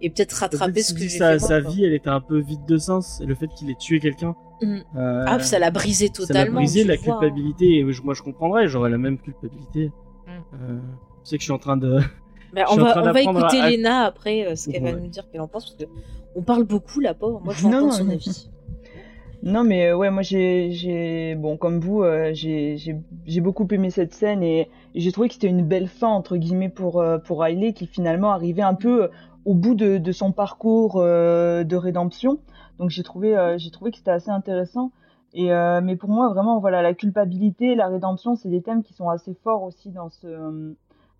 et 0.00 0.10
peut-être 0.10 0.32
rattraper 0.32 0.82
ce 0.82 0.94
que 0.94 1.00
j'ai 1.00 1.08
sa, 1.08 1.32
fait. 1.32 1.38
sa 1.40 1.60
vie, 1.60 1.84
elle 1.84 1.94
était 1.94 2.08
un 2.10 2.20
peu 2.20 2.38
vide 2.38 2.64
de 2.68 2.76
sens, 2.78 3.20
et 3.20 3.26
le 3.26 3.34
fait 3.34 3.48
qu'il 3.48 3.68
ait 3.70 3.74
tué 3.80 3.98
quelqu'un. 3.98 4.36
Mm. 4.62 4.76
euh, 4.96 5.24
Ah, 5.26 5.40
ça 5.40 5.58
l'a 5.58 5.70
brisé 5.72 6.06
ça 6.06 6.12
l'a 6.22 6.26
totalement. 6.26 6.54
brisé 6.60 6.84
la 6.84 6.94
hein. 6.94 6.96
culpabilité. 7.02 7.78
Et 7.78 7.84
moi, 7.84 8.14
je 8.14 8.22
comprendrais, 8.22 8.68
j'aurais 8.68 8.90
la 8.90 8.98
même 8.98 9.18
culpabilité. 9.18 9.86
Mm. 10.26 10.30
Euh, 10.54 10.78
je 11.24 11.30
sais 11.30 11.36
que 11.36 11.40
je 11.40 11.46
suis 11.46 11.52
en 11.52 11.58
train 11.58 11.76
de. 11.76 11.98
Mais 12.52 12.64
Je 12.66 12.72
on 12.80 12.82
va, 12.82 13.02
on 13.02 13.14
écouter 13.14 13.60
à- 13.60 13.70
Léna 13.70 14.04
après 14.04 14.46
euh, 14.46 14.56
ce 14.56 14.70
qu'elle 14.70 14.82
va 14.82 14.92
nous 14.92 15.08
dire 15.08 15.28
qu'elle 15.30 15.40
en 15.40 15.48
pense 15.48 15.66
parce 15.66 15.76
que 15.76 15.84
on 16.34 16.42
parle 16.42 16.64
beaucoup 16.64 17.00
la 17.00 17.14
pauvre. 17.14 17.40
Moi 17.40 17.52
je 17.54 17.62
veux 17.64 17.70
Non, 17.70 17.78
entendre 17.78 17.92
son 17.94 18.04
non. 18.04 18.10
avis. 18.12 18.48
Non, 19.42 19.62
mais 19.62 19.86
euh, 19.86 19.96
ouais, 19.96 20.10
moi 20.10 20.22
j'ai, 20.22 20.72
j'ai, 20.72 21.36
bon, 21.36 21.56
comme 21.56 21.78
vous, 21.78 22.02
euh, 22.02 22.32
j'ai, 22.34 22.76
beaucoup 23.40 23.68
aimé 23.70 23.88
cette 23.90 24.12
scène 24.12 24.42
et, 24.42 24.62
et 24.96 25.00
j'ai 25.00 25.12
trouvé 25.12 25.28
que 25.28 25.34
c'était 25.34 25.46
une 25.46 25.64
belle 25.64 25.86
fin 25.86 26.08
entre 26.08 26.36
guillemets 26.36 26.68
pour 26.68 27.00
euh, 27.00 27.18
pour 27.18 27.40
Riley 27.40 27.72
qui 27.72 27.86
finalement 27.86 28.32
arrivait 28.32 28.62
un 28.62 28.74
peu 28.74 29.04
euh, 29.04 29.08
au 29.44 29.54
bout 29.54 29.76
de, 29.76 29.98
de 29.98 30.12
son 30.12 30.32
parcours 30.32 30.96
euh, 30.96 31.62
de 31.62 31.76
rédemption. 31.76 32.40
Donc 32.80 32.90
j'ai 32.90 33.04
trouvé, 33.04 33.36
euh, 33.36 33.58
j'ai 33.58 33.70
trouvé 33.70 33.92
que 33.92 33.98
c'était 33.98 34.10
assez 34.10 34.30
intéressant. 34.30 34.90
Et 35.34 35.52
euh, 35.52 35.80
mais 35.82 35.94
pour 35.94 36.08
moi 36.10 36.28
vraiment, 36.30 36.58
voilà, 36.58 36.82
la 36.82 36.94
culpabilité, 36.94 37.76
la 37.76 37.86
rédemption, 37.86 38.34
c'est 38.34 38.48
des 38.48 38.60
thèmes 38.62 38.82
qui 38.82 38.92
sont 38.92 39.08
assez 39.08 39.34
forts 39.44 39.62
aussi 39.62 39.90
dans 39.90 40.08
ce 40.10 40.26
euh, 40.26 40.72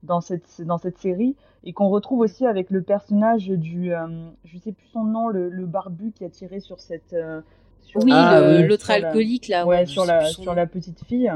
dans 0.02 0.20
cette 0.20 0.62
dans 0.62 0.78
cette 0.78 0.98
série 0.98 1.36
et 1.64 1.72
qu'on 1.72 1.88
retrouve 1.88 2.20
aussi 2.20 2.46
avec 2.46 2.70
le 2.70 2.82
personnage 2.82 3.48
du, 3.48 3.94
euh, 3.94 4.06
je 4.44 4.58
sais 4.58 4.72
plus 4.72 4.86
son 4.88 5.04
nom, 5.04 5.28
le, 5.28 5.48
le 5.48 5.66
barbu 5.66 6.12
qui 6.12 6.24
a 6.24 6.28
tiré 6.30 6.60
sur 6.60 6.80
cette 6.80 7.12
euh, 7.12 7.40
sur 7.80 8.00
Oui, 8.02 8.12
Ah, 8.12 8.40
ouais, 8.42 8.62
l'autre 8.68 8.90
la- 8.90 8.94
alcoolique 8.94 9.48
là. 9.48 9.66
ouais, 9.66 9.86
sur 9.86 10.04
la 10.06 10.20
sur 10.24 10.54
la 10.54 10.66
petite 10.66 11.04
fille 11.04 11.30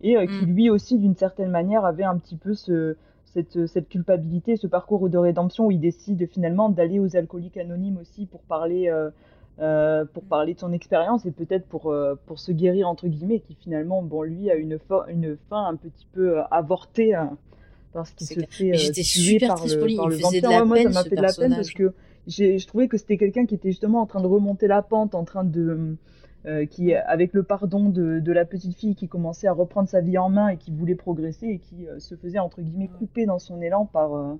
et 0.00 0.16
euh, 0.16 0.26
qui 0.26 0.44
Mm. 0.44 0.54
lui 0.54 0.70
aussi 0.70 0.98
d'une 0.98 1.16
certaine 1.16 1.50
manière 1.50 1.84
avait 1.84 2.04
un 2.04 2.16
petit 2.18 2.36
peu 2.36 2.54
ce 2.54 2.96
cette, 3.24 3.66
cette 3.66 3.88
culpabilité, 3.90 4.56
ce 4.56 4.66
parcours 4.66 5.08
de 5.10 5.18
rédemption 5.18 5.66
où 5.66 5.70
il 5.70 5.80
décide 5.80 6.26
finalement 6.30 6.70
d'aller 6.70 6.98
aux 6.98 7.14
alcooliques 7.14 7.58
anonymes 7.58 7.98
aussi 7.98 8.24
pour 8.26 8.40
parler 8.42 8.88
euh, 8.88 9.10
euh, 9.60 10.04
pour 10.06 10.22
parler 10.24 10.54
de 10.54 10.58
son 10.60 10.72
expérience 10.72 11.26
et 11.26 11.30
peut-être 11.32 11.66
pour 11.66 11.90
euh, 11.90 12.14
pour 12.26 12.38
se 12.38 12.52
guérir 12.52 12.88
entre 12.88 13.06
guillemets 13.08 13.40
qui 13.40 13.54
finalement 13.54 14.02
bon 14.02 14.22
lui 14.22 14.50
a 14.50 14.54
une 14.54 14.78
une 15.08 15.36
fin 15.50 15.66
un 15.66 15.76
petit 15.76 16.06
peu 16.12 16.38
euh, 16.38 16.42
avortée 16.50 17.14
euh, 17.16 17.24
parce 17.92 18.10
qu'il 18.12 18.26
se 18.26 18.40
fait 18.50 18.72
euh, 18.72 18.76
j'étais 18.76 19.02
super 19.02 19.48
par 19.54 19.66
le, 19.66 19.96
par 19.96 20.08
le 20.08 20.16
vampire. 20.16 20.50
Ouais, 20.50 20.64
moi 20.64 20.76
peine, 20.76 20.84
ça 20.84 20.90
m'a 20.90 21.04
fait 21.04 21.16
de 21.16 21.22
la 21.22 21.32
peine 21.32 21.54
parce 21.56 21.72
que 21.72 21.94
j'ai 22.26 22.58
je 22.58 22.66
trouvais 22.66 22.88
que 22.88 22.96
c'était 22.98 23.16
quelqu'un 23.16 23.46
qui 23.46 23.54
était 23.54 23.70
justement 23.70 24.00
en 24.02 24.06
train 24.06 24.20
de 24.20 24.26
remonter 24.26 24.66
la 24.66 24.82
pente 24.82 25.14
en 25.14 25.24
train 25.24 25.44
de 25.44 25.96
euh, 26.46 26.66
qui, 26.66 26.94
avec 26.94 27.32
le 27.32 27.42
pardon 27.42 27.88
de, 27.88 28.20
de 28.20 28.32
la 28.32 28.44
petite 28.44 28.74
fille 28.76 28.94
qui 28.94 29.08
commençait 29.08 29.48
à 29.48 29.52
reprendre 29.52 29.88
sa 29.88 30.00
vie 30.00 30.18
en 30.18 30.28
main 30.28 30.48
et 30.48 30.56
qui 30.56 30.70
voulait 30.70 30.94
progresser 30.94 31.46
et 31.46 31.58
qui 31.58 31.86
euh, 31.88 31.98
se 31.98 32.14
faisait 32.14 32.38
entre 32.38 32.60
guillemets 32.62 32.88
couper 32.88 33.26
dans 33.26 33.38
son 33.38 33.60
élan 33.62 33.86
par. 33.86 34.14
euh, 34.14 34.34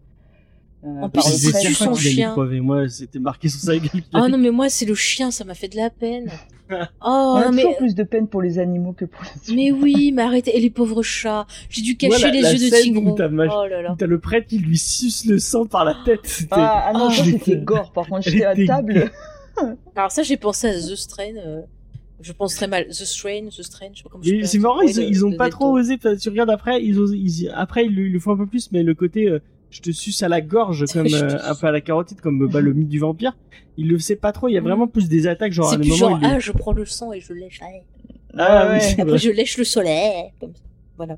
euh, 0.84 1.02
En 1.02 1.08
plus, 1.08 1.22
le 1.44 1.58
il 1.60 1.66
tue 1.66 1.74
son 1.74 1.94
chien. 1.94 2.32
crever. 2.32 2.60
Moi, 2.60 2.88
c'était 2.88 3.18
marqué 3.18 3.48
sur 3.48 3.60
sa 3.60 3.76
gueule. 3.76 3.90
Ah 4.12 4.28
non 4.28 4.38
mais 4.38 4.50
moi 4.50 4.68
c'est 4.68 4.84
le 4.86 4.94
chien, 4.94 5.30
ça 5.30 5.44
m'a 5.44 5.54
fait 5.54 5.68
de 5.68 5.76
la 5.76 5.90
peine. 5.90 6.26
Oh 6.70 6.76
On 7.02 7.36
a 7.36 7.50
mais 7.50 7.62
toujours 7.62 7.76
plus 7.78 7.94
de 7.94 8.02
peine 8.02 8.28
pour 8.28 8.42
les 8.42 8.58
animaux 8.58 8.92
que 8.92 9.06
pour 9.06 9.22
les 9.48 9.54
mais 9.54 9.72
oui, 9.72 10.12
mais 10.12 10.20
arrêtez. 10.20 10.54
Et 10.54 10.60
les 10.60 10.68
pauvres 10.68 11.02
chats. 11.02 11.46
J'ai 11.70 11.80
dû 11.80 11.96
cacher 11.96 12.18
Voilà, 12.18 12.30
les 12.30 12.42
la 12.42 12.52
yeux 12.52 12.58
de 12.58 12.74
scène 12.74 12.82
Tigron. 12.82 13.14
t'as 13.14 13.28
Oh 13.28 13.66
là 13.66 13.80
là. 13.80 13.96
T'as 13.98 14.04
le 14.06 14.18
prêtre 14.18 14.48
qui 14.48 14.58
lui 14.58 14.76
suce 14.76 15.24
le 15.24 15.38
sang 15.38 15.64
par 15.64 15.86
la 15.86 15.96
tête. 16.04 16.42
Ah, 16.50 16.88
ah 16.88 16.92
non, 16.92 17.06
Ah, 17.08 17.14
ça 17.14 17.22
j'étais- 17.22 17.38
c'était 17.38 17.56
gore. 17.64 17.90
Par 17.92 18.06
contre, 18.06 18.28
j'étais 18.28 18.44
à 18.44 18.54
table. 18.54 19.10
Alors 19.96 20.10
ça 20.12 20.22
j'ai 20.22 20.36
pensé 20.36 20.68
à 20.68 20.74
The 20.78 20.94
Strain. 20.94 21.36
euh, 21.38 21.62
Je 22.20 22.32
pense 22.32 22.54
très 22.54 22.66
mal. 22.68 22.86
The 22.88 22.92
Strain, 22.92 23.46
The 23.48 23.62
Strain, 23.62 23.86
je 23.94 23.98
sais 23.98 24.02
pas 24.04 24.10
comment 24.10 24.24
c'est 24.44 24.58
marrant, 24.58 24.80
ils, 24.82 24.94
de- 24.94 25.02
ils 25.02 25.24
ont 25.24 25.30
de 25.30 25.36
pas 25.36 25.48
trop 25.48 25.70
osé. 25.78 25.96
Tu 26.20 26.28
regardes 26.28 26.50
après, 26.50 26.84
ils, 26.84 26.98
osent- 26.98 27.14
ils- 27.16 27.50
après 27.54 27.86
ils, 27.86 27.94
le- 27.94 28.08
ils 28.08 28.12
le 28.12 28.18
font 28.20 28.32
un 28.32 28.36
peu 28.36 28.46
plus, 28.46 28.70
mais 28.72 28.82
le 28.82 28.94
côté 28.94 29.26
euh, 29.26 29.40
je 29.70 29.80
te 29.80 29.90
suce 29.90 30.22
à 30.22 30.28
la 30.28 30.40
gorge, 30.40 30.84
comme 30.92 31.06
euh, 31.12 31.38
un 31.42 31.54
peu 31.54 31.66
à 31.66 31.72
la 31.72 31.80
carotide, 31.80 32.20
comme 32.20 32.46
bah, 32.48 32.60
le 32.60 32.72
mythe 32.72 32.88
du 32.88 32.98
vampire. 32.98 33.36
Il 33.76 33.88
le 33.88 33.96
faisait 33.98 34.16
pas 34.16 34.32
trop. 34.32 34.48
Il 34.48 34.54
y 34.54 34.58
a 34.58 34.60
vraiment 34.60 34.88
plus 34.88 35.08
des 35.08 35.26
attaques, 35.26 35.52
genre 35.52 35.72
à 35.72 35.76
des 35.76 35.84
moments. 35.84 35.96
genre 35.96 36.18
le- 36.18 36.26
ah 36.26 36.38
je 36.40 36.52
prends 36.52 36.72
le 36.72 36.84
sang 36.84 37.12
et 37.12 37.20
je 37.20 37.32
lèche. 37.32 37.60
Allez. 37.62 37.82
Ah, 38.36 38.68
Ouais, 38.68 38.92
Après, 38.92 39.04
vrai. 39.04 39.18
je 39.18 39.30
lèche 39.30 39.56
le 39.56 39.64
soleil. 39.64 40.32
Comme 40.40 40.54
ça. 40.54 40.62
Voilà. 40.96 41.16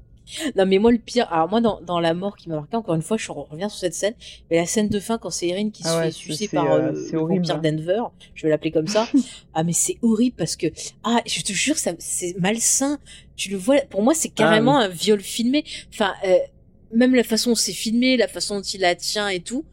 Non, 0.56 0.64
mais 0.66 0.78
moi, 0.78 0.92
le 0.92 0.98
pire, 0.98 1.26
alors 1.32 1.48
moi, 1.50 1.60
dans, 1.60 1.80
dans 1.80 1.98
la 1.98 2.14
mort 2.14 2.36
qui 2.36 2.48
m'a 2.50 2.56
marqué, 2.56 2.76
encore 2.76 2.94
une 2.94 3.02
fois, 3.02 3.16
je 3.16 3.32
reviens 3.32 3.68
sur 3.68 3.80
cette 3.80 3.94
scène, 3.94 4.14
mais 4.48 4.58
la 4.58 4.66
scène 4.66 4.88
de 4.88 5.00
fin, 5.00 5.18
quand 5.18 5.30
c'est 5.30 5.48
Erin 5.48 5.70
qui 5.70 5.82
se 5.82 5.88
Ah 5.88 5.96
ouais, 5.98 6.04
fait 6.04 6.10
sucer 6.12 6.46
par 6.48 6.70
euh, 6.70 6.78
euh, 6.92 7.08
le 7.12 7.18
horrible, 7.18 7.46
vampire 7.46 7.56
hein. 7.56 7.76
Denver, 7.76 8.02
je 8.34 8.42
vais 8.44 8.50
l'appeler 8.50 8.70
comme 8.70 8.86
ça. 8.86 9.08
ah, 9.54 9.64
mais 9.64 9.72
c'est 9.72 9.96
horrible 10.02 10.36
parce 10.36 10.54
que, 10.54 10.68
ah, 11.02 11.20
je 11.26 11.42
te 11.42 11.52
jure, 11.52 11.78
ça, 11.78 11.92
c'est 11.98 12.36
malsain. 12.38 12.98
Tu 13.34 13.50
le 13.50 13.56
vois, 13.56 13.78
pour 13.90 14.02
moi, 14.02 14.14
c'est 14.14 14.28
carrément 14.28 14.78
un 14.78 14.86
viol 14.88 15.20
filmé. 15.20 15.64
Enfin, 15.92 16.12
euh, 16.24 16.36
même 16.94 17.14
la 17.14 17.24
façon 17.24 17.50
dont 17.50 17.56
c'est 17.56 17.72
filmé, 17.72 18.16
la 18.16 18.28
façon 18.28 18.56
dont 18.56 18.62
il 18.62 18.80
la 18.80 18.94
tient 18.94 19.28
et 19.28 19.40
tout. 19.40 19.64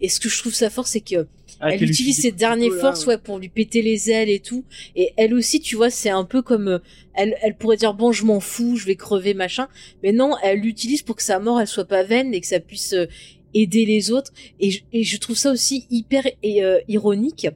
Et 0.00 0.08
ce 0.08 0.20
que 0.20 0.28
je 0.28 0.38
trouve 0.38 0.54
ça 0.54 0.70
fort, 0.70 0.86
c'est 0.86 1.00
que 1.00 1.26
Ah, 1.60 1.72
elle 1.72 1.82
utilise 1.82 2.20
ses 2.20 2.32
dernières 2.32 2.74
forces 2.80 3.06
ouais. 3.06 3.18
pour 3.18 3.38
lui 3.38 3.48
péter 3.48 3.82
les 3.82 4.10
ailes 4.10 4.30
et 4.30 4.40
tout. 4.40 4.64
Et 4.96 5.12
elle 5.16 5.34
aussi 5.34 5.60
tu 5.60 5.76
vois 5.76 5.90
c'est 5.90 6.10
un 6.10 6.24
peu 6.24 6.42
comme 6.42 6.68
euh, 6.68 6.78
elle 7.14 7.36
elle 7.42 7.56
pourrait 7.56 7.76
dire 7.76 7.94
bon 7.94 8.10
je 8.12 8.24
m'en 8.24 8.40
fous 8.40 8.76
je 8.76 8.86
vais 8.86 8.96
crever 8.96 9.34
machin. 9.34 9.68
Mais 10.02 10.12
non 10.12 10.34
elle 10.42 10.60
l'utilise 10.60 11.02
pour 11.02 11.16
que 11.16 11.22
sa 11.22 11.38
mort 11.38 11.60
elle 11.60 11.68
soit 11.68 11.84
pas 11.84 12.02
vaine 12.02 12.34
et 12.34 12.40
que 12.40 12.46
ça 12.46 12.60
puisse 12.60 12.92
euh, 12.92 13.06
aider 13.54 13.86
les 13.86 14.10
autres. 14.10 14.32
Et 14.60 14.70
je, 14.70 14.80
et 14.92 15.04
je 15.04 15.16
trouve 15.18 15.36
ça 15.36 15.50
aussi 15.52 15.86
hyper 15.90 16.24
et, 16.42 16.64
euh, 16.64 16.80
ironique. 16.88 17.46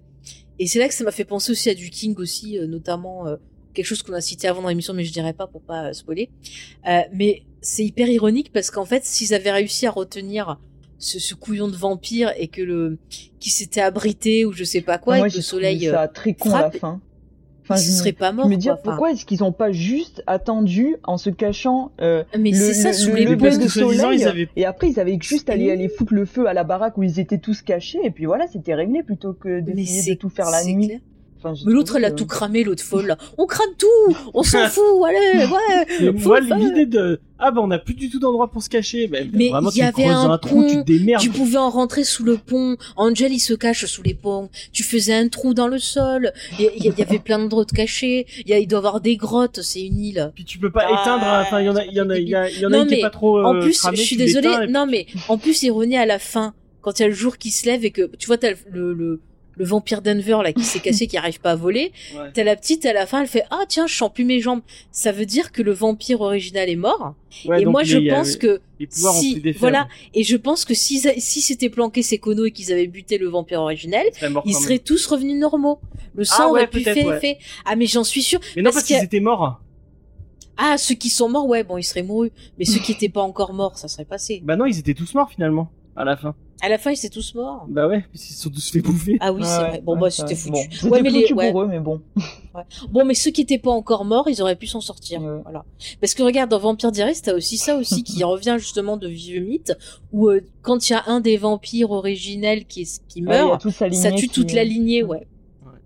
Et 0.59 0.66
c'est 0.66 0.78
là 0.78 0.89
que 0.89 0.95
ça 0.95 1.05
m'a 1.05 1.12
fait 1.12 1.24
penser 1.24 1.53
aussi 1.53 1.69
à 1.70 1.74
du 1.74 1.90
King 1.90 2.15
aussi 2.19 2.59
euh, 2.59 2.66
notamment 2.66 3.27
euh, 3.27 3.36
quelque 3.74 3.86
chose 3.86 4.03
qu'on 4.03 4.12
a 4.15 4.20
cité 4.20 4.49
avant 4.49 4.62
dans 4.62 4.69
l'émission 4.69 4.95
mais 4.95 5.05
je 5.05 5.12
dirais 5.12 5.32
pas 5.32 5.47
pour 5.47 5.61
pas 5.62 5.93
spoiler. 5.93 6.31
Euh, 6.89 7.01
mais 7.12 7.43
c'est 7.60 7.85
hyper 7.85 8.09
ironique 8.09 8.51
parce 8.52 8.70
qu'en 8.70 8.85
fait 8.85 9.05
s'ils 9.05 9.35
avaient 9.35 9.51
réussi 9.52 9.86
à 9.86 9.90
retenir 9.90 10.59
ce, 10.98 11.18
ce 11.18 11.35
couillon 11.35 11.68
de 11.68 11.76
vampire 11.76 12.32
et 12.36 12.48
que 12.48 12.62
le 12.62 12.98
qui 13.40 13.51
s'était 13.51 13.80
abrité 13.80 14.44
ou 14.44 14.52
je 14.52 14.64
sais 14.64 14.80
pas 14.80 14.98
quoi 14.98 15.16
Moi, 15.18 15.28
et 15.28 15.30
que 15.30 15.36
le 15.36 15.43
soleil 15.43 15.86
ça 15.90 16.09
très 16.09 16.35
con 16.35 16.52
à 16.55 16.62
la 16.62 16.70
fin. 16.72 17.01
il 17.70 17.76
je 17.76 17.82
se 17.82 17.90
me- 17.90 17.97
serait 17.98 18.12
pas 18.12 18.30
Je 18.30 18.36
mort 18.36 18.48
me 18.48 18.56
quoi. 18.56 18.72
Enfin, 18.72 18.80
pourquoi 18.82 19.12
est-ce 19.12 19.24
qu'ils 19.26 19.44
ont 19.44 19.52
pas 19.52 19.70
juste 19.72 20.22
attendu 20.26 20.97
en 21.05 21.16
se 21.18 21.30
cachant 21.30 21.93
euh, 22.01 22.24
mais 22.39 22.51
le, 22.51 22.56
c'est 22.56 22.74
ça 22.74 22.89
le- 22.89 22.94
sous 22.94 23.10
le 23.10 23.16
les 23.16 23.36
parce 23.36 23.59
que 23.59 23.64
de 23.64 23.68
soleil 23.68 24.18
ils 24.20 24.26
avaient- 24.26 24.48
et 24.56 24.64
après 24.64 24.89
ils 24.90 24.98
avaient 24.98 25.18
juste 25.20 25.48
allé 25.51 25.70
aller 25.70 25.89
foutre 25.89 26.14
le 26.14 26.24
feu 26.24 26.47
à 26.48 26.52
la 26.55 26.64
baraque 26.64 26.97
où 26.98 27.02
ils 27.02 27.20
étaient 27.20 27.39
tous 27.39 27.62
cachés 27.62 27.98
et 28.02 28.10
puis 28.10 28.24
voilà 28.26 28.47
c'était 28.48 28.74
réglé 28.74 29.02
plutôt 29.02 29.35
que 29.35 29.60
d'essayer 29.60 30.14
de 30.14 30.18
tout 30.18 30.30
faire 30.30 30.51
la 30.51 30.64
nuit. 30.64 30.86
clair. 30.86 31.01
Enfin, 31.39 31.55
mais 31.65 31.73
l'autre 31.73 31.97
elle 31.97 32.05
a 32.05 32.10
tout 32.10 32.27
cramé 32.27 32.65
l'autre 32.65 32.82
folle 32.82 33.06
là. 33.06 33.19
on 33.39 33.47
crame 33.47 33.70
tout 33.78 34.16
on 34.35 34.43
s'en 34.43 34.66
fout 34.69 34.85
allez 35.06 35.44
ouais 35.47 35.86
Mais 36.01 36.12
moi, 36.12 36.40
l'idée 36.40 36.86
de 36.86 37.20
ah 37.40 37.52
bah 37.52 37.60
on 37.62 37.70
a 37.70 37.78
plus 37.78 37.94
du 37.94 38.10
tout 38.10 38.19
d'endroit 38.19 38.51
pour 38.51 38.62
se 38.62 38.69
cacher. 38.69 39.06
Bah, 39.06 39.19
Mais 39.32 39.51
vraiment, 39.51 39.70
il 39.70 39.77
y 39.77 39.78
tu 39.78 39.85
avait 39.85 40.06
un 40.06 40.31
un 40.31 40.39
trou, 40.39 40.65
tu 40.69 40.77
te 40.77 40.82
démerdes. 40.82 41.23
Tu 41.23 41.31
pouvais 41.31 41.56
en 41.56 41.70
rentrer 41.70 42.02
sous 42.02 42.24
le 42.24 42.36
pont. 42.36 42.77
Angel, 42.97 43.32
il 43.32 43.39
se 43.39 43.55
cache 43.55 43.86
sous 43.86 44.02
les 44.02 44.15
ponts. 44.15 44.51
Tu 44.73 44.82
faisais 44.82 45.15
un 45.15 45.28
trou 45.28 45.55
dans 45.55 45.69
le 45.69 45.78
sol. 45.78 46.32
Il 46.59 46.69
y, 46.85 47.02
avait 47.02 47.20
plein 47.20 47.39
de 47.39 47.47
grottes 47.47 47.73
cachées. 47.73 48.27
Il, 48.40 48.48
y 48.48 48.55
a, 48.55 48.59
il 48.59 48.66
doit 48.66 48.78
y 48.78 48.81
avoir 48.81 49.01
des 49.01 49.16
grottes. 49.16 49.60
C'est 49.62 49.82
une 49.82 50.01
île. 50.01 50.32
Puis 50.35 50.44
tu 50.44 50.59
peux 50.59 50.70
pas 50.70 50.86
Ah, 50.89 51.01
éteindre. 51.01 51.27
Enfin, 51.47 51.60
il 51.60 51.66
y 51.66 51.69
en 51.69 51.77
a, 51.77 51.85
il 51.85 51.94
y 51.94 52.01
en 52.01 52.10
a, 52.10 52.19
il 52.19 52.28
y 52.28 52.35
a, 52.35 52.51
il 52.51 52.59
y 52.59 52.66
en 52.66 52.73
a 52.73 52.77
Non, 52.77 52.82
une 52.82 52.89
qui 52.89 52.94
est 52.94 52.97
mais 52.97 53.02
pas 53.02 53.10
trop. 53.10 53.40
en 53.44 53.55
euh, 53.55 53.60
plus, 53.60 53.78
cramée, 53.78 53.97
je 53.97 54.02
suis 54.02 54.16
désolée. 54.16 54.66
Non, 54.69 54.86
mais 54.86 55.06
en 55.28 55.39
plus, 55.39 55.62
ironie 55.62 55.97
à 55.97 56.06
la 56.06 56.19
fin, 56.19 56.55
quand 56.81 56.98
il 56.98 57.02
y 57.02 57.05
a 57.05 57.09
le 57.09 57.15
jour 57.15 57.39
qui 57.39 57.52
se 57.52 57.66
lève 57.66 57.85
et 57.85 57.93
que 57.93 58.10
tu 58.19 58.27
vois, 58.27 58.39
t'as 58.39 58.55
le, 58.69 58.93
le, 58.93 59.20
le, 59.59 59.64
vampire 59.64 60.02
Denver 60.02 60.39
là 60.43 60.52
qui 60.52 60.62
s'est 60.64 60.78
cassé, 60.80 61.06
qui 61.06 61.16
arrive 61.16 61.40
pas 61.40 61.52
à 61.52 61.56
voler. 61.56 61.93
Ouais. 62.18 62.30
T'as 62.32 62.44
la 62.44 62.56
petite 62.56 62.86
à 62.86 62.93
la 62.93 63.06
fin, 63.06 63.20
elle 63.20 63.28
fait 63.28 63.44
ah 63.51 63.64
tiens, 63.68 63.86
je 63.86 63.94
sens 63.94 64.10
plus 64.12 64.24
mes 64.24 64.40
jambes. 64.40 64.62
Ça 64.90 65.12
veut 65.12 65.26
dire 65.26 65.52
que 65.52 65.62
le 65.62 65.72
vampire 65.72 66.20
original 66.20 66.68
est 66.68 66.76
mort. 66.76 67.14
Ouais, 67.44 67.62
et 67.62 67.64
moi, 67.66 67.82
je 67.85 67.98
a- 67.98 68.14
pense 68.14 68.36
que 68.36 68.60
si, 68.89 69.43
voilà. 69.59 69.89
Et 70.14 70.24
je 70.24 70.36
pense 70.36 70.64
que 70.64 70.74
si 70.74 71.01
si 71.18 71.40
c'était 71.40 71.68
planqué 71.68 72.02
ces 72.02 72.18
conos 72.18 72.47
et 72.47 72.51
qu'ils 72.51 72.72
avaient 72.72 72.86
buté 72.86 73.18
le 73.18 73.28
vampire 73.28 73.60
originel, 73.60 74.06
Ils 74.44 74.55
seraient 74.55 74.74
même. 74.74 74.78
tous 74.80 75.06
revenus 75.06 75.39
normaux. 75.39 75.80
Le 76.14 76.24
sang 76.24 76.35
Ah 76.39 76.44
ouais, 76.47 76.51
aurait 76.60 76.66
pu 76.70 76.80
faire 76.80 77.12
effet. 77.14 77.39
Ah 77.64 77.76
mais 77.76 77.86
j'en 77.86 78.05
suis 78.05 78.22
sûre. 78.22 78.40
Mais 78.56 78.62
non, 78.62 78.70
parce 78.72 78.85
qu'ils 78.85 79.02
étaient 79.02 79.20
morts. 79.20 79.60
Ah 80.56 80.76
ceux 80.76 80.94
qui 80.97 81.09
sont 81.10 81.28
morts, 81.28 81.47
ouais, 81.47 81.62
bon, 81.62 81.76
ils 81.78 81.85
seraient 81.85 82.02
mourus. 82.02 82.30
Mais 82.59 82.64
ceux 82.64 82.80
qui 82.80 82.93
étaient 82.93 83.09
pas 83.09 83.22
encore 83.22 83.52
morts, 83.52 83.78
ça 83.78 83.86
serait 83.86 84.05
passé. 84.05 84.40
Bah 84.44 84.56
non, 84.56 84.66
ils 84.66 84.78
étaient 84.78 84.94
tous 84.94 85.14
morts 85.14 85.30
finalement. 85.30 85.70
À 86.01 86.05
la 86.05 86.16
fin. 86.16 86.35
À 86.61 86.69
la 86.69 86.79
fin, 86.79 86.91
ils 86.91 86.95
étaient 86.97 87.09
tous 87.09 87.35
morts. 87.35 87.66
Bah 87.69 87.87
ouais, 87.89 88.05
ils 88.15 88.19
se 88.20 88.33
sont 88.35 88.51
tous 88.51 88.70
fait 88.70 88.81
bouffer. 88.81 89.16
Ah 89.20 89.33
oui, 89.33 89.43
Ouais, 89.43 89.47
c'est 89.47 89.59
ouais, 89.62 89.69
vrai. 89.69 89.81
Bon 89.85 89.95
ouais, 89.95 90.01
bah 90.01 90.11
c'était 90.11 90.35
bon, 90.35 90.41
foutu. 90.57 90.69
C'était 90.77 90.89
ouais, 90.89 91.03
mais 91.03 91.11
les, 91.11 91.20
foutu 91.23 91.35
ouais. 91.35 91.51
pour 91.53 91.62
eux, 91.62 91.66
mais 91.66 91.81
bon. 91.81 92.01
Bon, 92.91 93.05
mais 93.05 93.15
ceux 93.15 93.31
qui 93.31 93.43
étaient 93.43 93.59
pas 93.59 93.70
encore 93.70 94.05
morts, 94.05 94.29
ils 94.29 94.43
auraient 94.43 94.57
pu 94.57 94.66
s'en 94.66 94.81
sortir. 94.81 95.23
Ouais. 95.23 95.41
Voilà. 95.45 95.65
Parce 96.01 96.15
que 96.15 96.25
regarde, 96.25 96.51
dans 96.51 96.59
Vampire 96.59 96.91
Diaries, 96.91 97.20
t'as 97.23 97.35
aussi 97.35 97.57
ça 97.57 97.77
aussi 97.77 98.03
qui 98.03 98.25
revient 98.25 98.57
justement 98.59 98.97
de 98.97 99.07
vieux 99.07 99.41
mythes, 99.41 99.77
où 100.12 100.29
euh, 100.29 100.41
quand 100.62 100.89
il 100.89 100.93
y 100.93 100.97
a 100.97 101.05
un 101.07 101.20
des 101.20 101.37
vampires 101.37 101.93
originels 101.93 102.65
qui, 102.65 102.89
qui 103.09 103.20
Ouais, 103.25 103.29
meurt, 103.39 103.61
toute 103.62 103.73
ça 103.73 103.89
tue 104.12 104.27
qui- 104.27 104.29
toute 104.29 104.53
la 104.53 104.65
lignée, 104.65 105.05
ouais. 105.05 105.27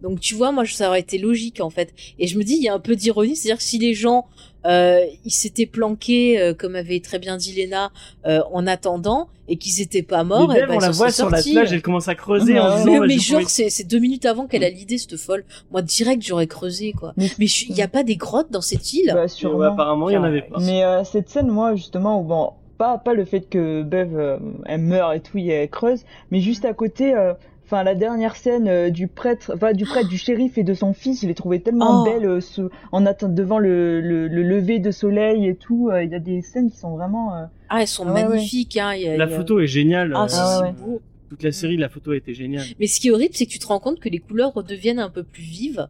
Donc 0.02 0.20
tu 0.20 0.34
vois, 0.34 0.52
moi 0.52 0.64
ça 0.66 0.88
aurait 0.88 1.00
été 1.00 1.18
logique 1.18 1.60
en 1.60 1.70
fait. 1.70 1.92
Et 2.18 2.26
je 2.26 2.38
me 2.38 2.44
dis, 2.44 2.54
il 2.56 2.62
y 2.62 2.68
a 2.68 2.74
un 2.74 2.80
peu 2.80 2.96
d'ironie, 2.96 3.36
c'est-à-dire 3.36 3.58
que 3.58 3.62
si 3.64 3.78
les 3.78 3.94
gens 3.94 4.26
euh, 4.64 5.00
ils 5.24 5.30
s'étaient 5.32 5.66
planqués, 5.66 6.38
euh, 6.40 6.54
comme 6.54 6.76
avait 6.76 7.00
très 7.00 7.18
bien 7.18 7.36
dit 7.36 7.52
Léna, 7.52 7.90
euh, 8.26 8.40
en 8.52 8.66
attendant, 8.68 9.28
et 9.48 9.56
qu'ils 9.56 9.80
étaient 9.80 10.04
pas 10.04 10.22
morts, 10.22 10.48
Mais 10.48 10.58
et 10.58 10.60
Bev, 10.60 10.68
ben, 10.68 10.74
on 10.76 10.78
ils 10.78 10.82
la 10.82 10.90
voit 10.92 11.10
sont 11.10 11.16
sur 11.24 11.30
la 11.30 11.38
sortis. 11.38 11.52
plage, 11.52 11.72
elle 11.72 11.82
commence 11.82 12.06
à 12.06 12.14
creuser 12.14 12.58
en 12.60 12.76
disant. 12.76 12.92
Mais, 12.92 12.98
bah, 13.00 13.06
mais 13.08 13.18
genre, 13.18 13.40
c'est 13.48 13.70
c'est 13.70 13.82
deux 13.84 13.98
minutes 13.98 14.24
avant 14.24 14.46
qu'elle 14.46 14.62
a 14.62 14.70
l'idée, 14.70 14.98
cette 14.98 15.16
folle. 15.16 15.44
Moi, 15.72 15.82
direct, 15.82 16.22
j'aurais 16.24 16.46
creusé, 16.46 16.92
quoi. 16.92 17.12
Mais- 17.16 17.26
il 17.38 17.74
y 17.76 17.82
a 17.82 17.88
pas 17.88 18.04
des 18.04 18.14
grottes 18.16 18.52
dans 18.52 18.60
cette 18.60 18.92
île? 18.92 19.10
Bah, 19.12 19.22
Ouais, 19.22 19.28
sûrement. 19.28 19.62
apparemment, 19.62 20.08
il 20.10 20.12
y 20.14 20.16
en 20.16 20.22
avait 20.22 20.42
pas. 20.42 20.58
Mais 20.60 20.84
euh, 20.84 21.02
cette 21.02 21.28
scène, 21.28 21.48
moi, 21.48 21.74
justement, 21.74 22.20
où, 22.20 22.24
bon, 22.24 22.50
pas, 22.78 22.98
pas 22.98 23.14
le 23.14 23.24
fait 23.24 23.40
que 23.48 23.82
Bev, 23.82 24.16
euh, 24.16 24.38
elle 24.66 24.80
meurt 24.82 25.16
et 25.16 25.20
tout, 25.20 25.38
et 25.38 25.48
elle 25.48 25.70
creuse, 25.70 26.02
mais 26.30 26.40
juste 26.40 26.64
à 26.64 26.72
côté, 26.72 27.14
euh, 27.14 27.32
enfin, 27.72 27.82
la 27.84 27.94
dernière 27.94 28.36
scène 28.36 28.68
euh, 28.68 28.90
du 28.90 29.08
prêtre, 29.08 29.52
enfin, 29.54 29.72
du 29.72 29.84
prêtre, 29.84 30.08
du 30.08 30.18
shérif 30.18 30.58
et 30.58 30.62
de 30.64 30.74
son 30.74 30.92
fils, 30.92 31.22
je 31.22 31.26
l'ai 31.26 31.34
trouvé 31.34 31.60
tellement 31.62 32.02
Oh. 32.02 32.04
belle, 32.04 32.26
euh, 32.26 32.40
ce- 32.40 32.68
en 32.92 33.06
attendant 33.06 33.32
devant 33.34 33.58
le, 33.58 34.00
le, 34.00 34.28
le 34.28 34.42
lever 34.42 34.78
de 34.78 34.90
soleil 34.90 35.46
et 35.48 35.54
tout. 35.56 35.88
euh, 35.90 36.02
Il 36.04 36.10
y 36.10 36.14
a 36.14 36.18
des 36.18 36.42
scènes 36.42 36.70
qui 36.70 36.76
sont 36.78 36.96
vraiment. 36.96 37.34
euh, 37.34 37.44
Ah, 37.68 37.80
elles 37.82 37.88
sont 37.88 38.04
Ah 38.06 38.12
ouais, 38.12 38.22
ouais. 38.24 38.28
magnifiques, 38.28 38.76
hein. 38.76 38.94
y 38.94 39.08
a- 39.08 39.16
La 39.16 39.24
y 39.26 39.32
a- 39.32 39.36
photo 39.36 39.58
est 39.60 39.66
géniale. 39.66 40.12
Ah, 40.14 40.24
euh, 40.24 40.28
si, 40.28 40.36
Ah 40.38 40.56
c'est 40.60 40.64
ouais. 40.66 40.72
beau. 40.72 41.00
Toute 41.30 41.42
la 41.44 41.52
série, 41.52 41.78
la 41.78 41.88
photo 41.88 42.12
était 42.12 42.34
géniale. 42.34 42.64
Mais 42.78 42.86
ce 42.86 43.00
qui 43.00 43.08
est 43.08 43.10
horrible, 43.10 43.34
c'est 43.34 43.46
que 43.46 43.50
tu 43.52 43.58
te 43.58 43.66
rends 43.66 43.80
compte 43.80 44.00
que 44.00 44.10
les 44.10 44.18
couleurs 44.18 44.52
redeviennent 44.52 44.98
un 44.98 45.08
peu 45.08 45.22
plus 45.22 45.42
vives 45.42 45.88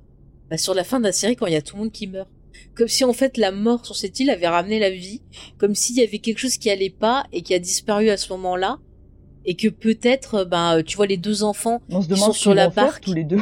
bah, 0.51 0.57
sur 0.57 0.73
la 0.75 0.85
fin 0.85 1.01
de 1.01 1.05
la 1.05 1.13
série 1.13 1.35
quand 1.35 1.47
il 1.47 1.53
y 1.53 1.57
a 1.57 1.63
tout 1.63 1.75
le 1.77 1.83
monde 1.83 1.91
qui 1.93 2.07
meurt. 2.07 2.29
Comme 2.77 2.87
si 2.89 3.03
en 3.05 3.13
fait 3.13 3.37
la 3.39 3.51
mort 3.51 3.85
sur 3.85 3.97
cette 3.97 4.21
île 4.21 4.31
avait 4.31 4.47
ramené 4.47 4.79
la 4.79 4.91
vie, 4.91 5.21
comme 5.59 5.75
s'il 5.75 5.97
y 5.97 6.03
avait 6.03 6.19
quelque 6.19 6.39
chose 6.39 6.59
qui 6.59 6.71
allait 6.71 6.91
pas 6.91 7.25
et 7.33 7.43
qui 7.43 7.55
a 7.55 7.59
disparu 7.59 8.09
à 8.11 8.17
ce 8.17 8.33
moment-là, 8.35 8.79
et 9.45 9.55
que 9.55 9.69
peut-être, 9.69 10.45
ben, 10.45 10.83
tu 10.85 10.97
vois 10.97 11.07
les 11.07 11.17
deux 11.17 11.43
enfants, 11.43 11.81
On 11.91 12.01
se 12.01 12.07
Ils 12.07 12.11
demande 12.11 12.27
sont 12.27 12.33
sur 12.33 12.55
la 12.55 12.69
barque. 12.69 13.05
tous 13.05 13.13
les 13.15 13.25
deux. 13.25 13.41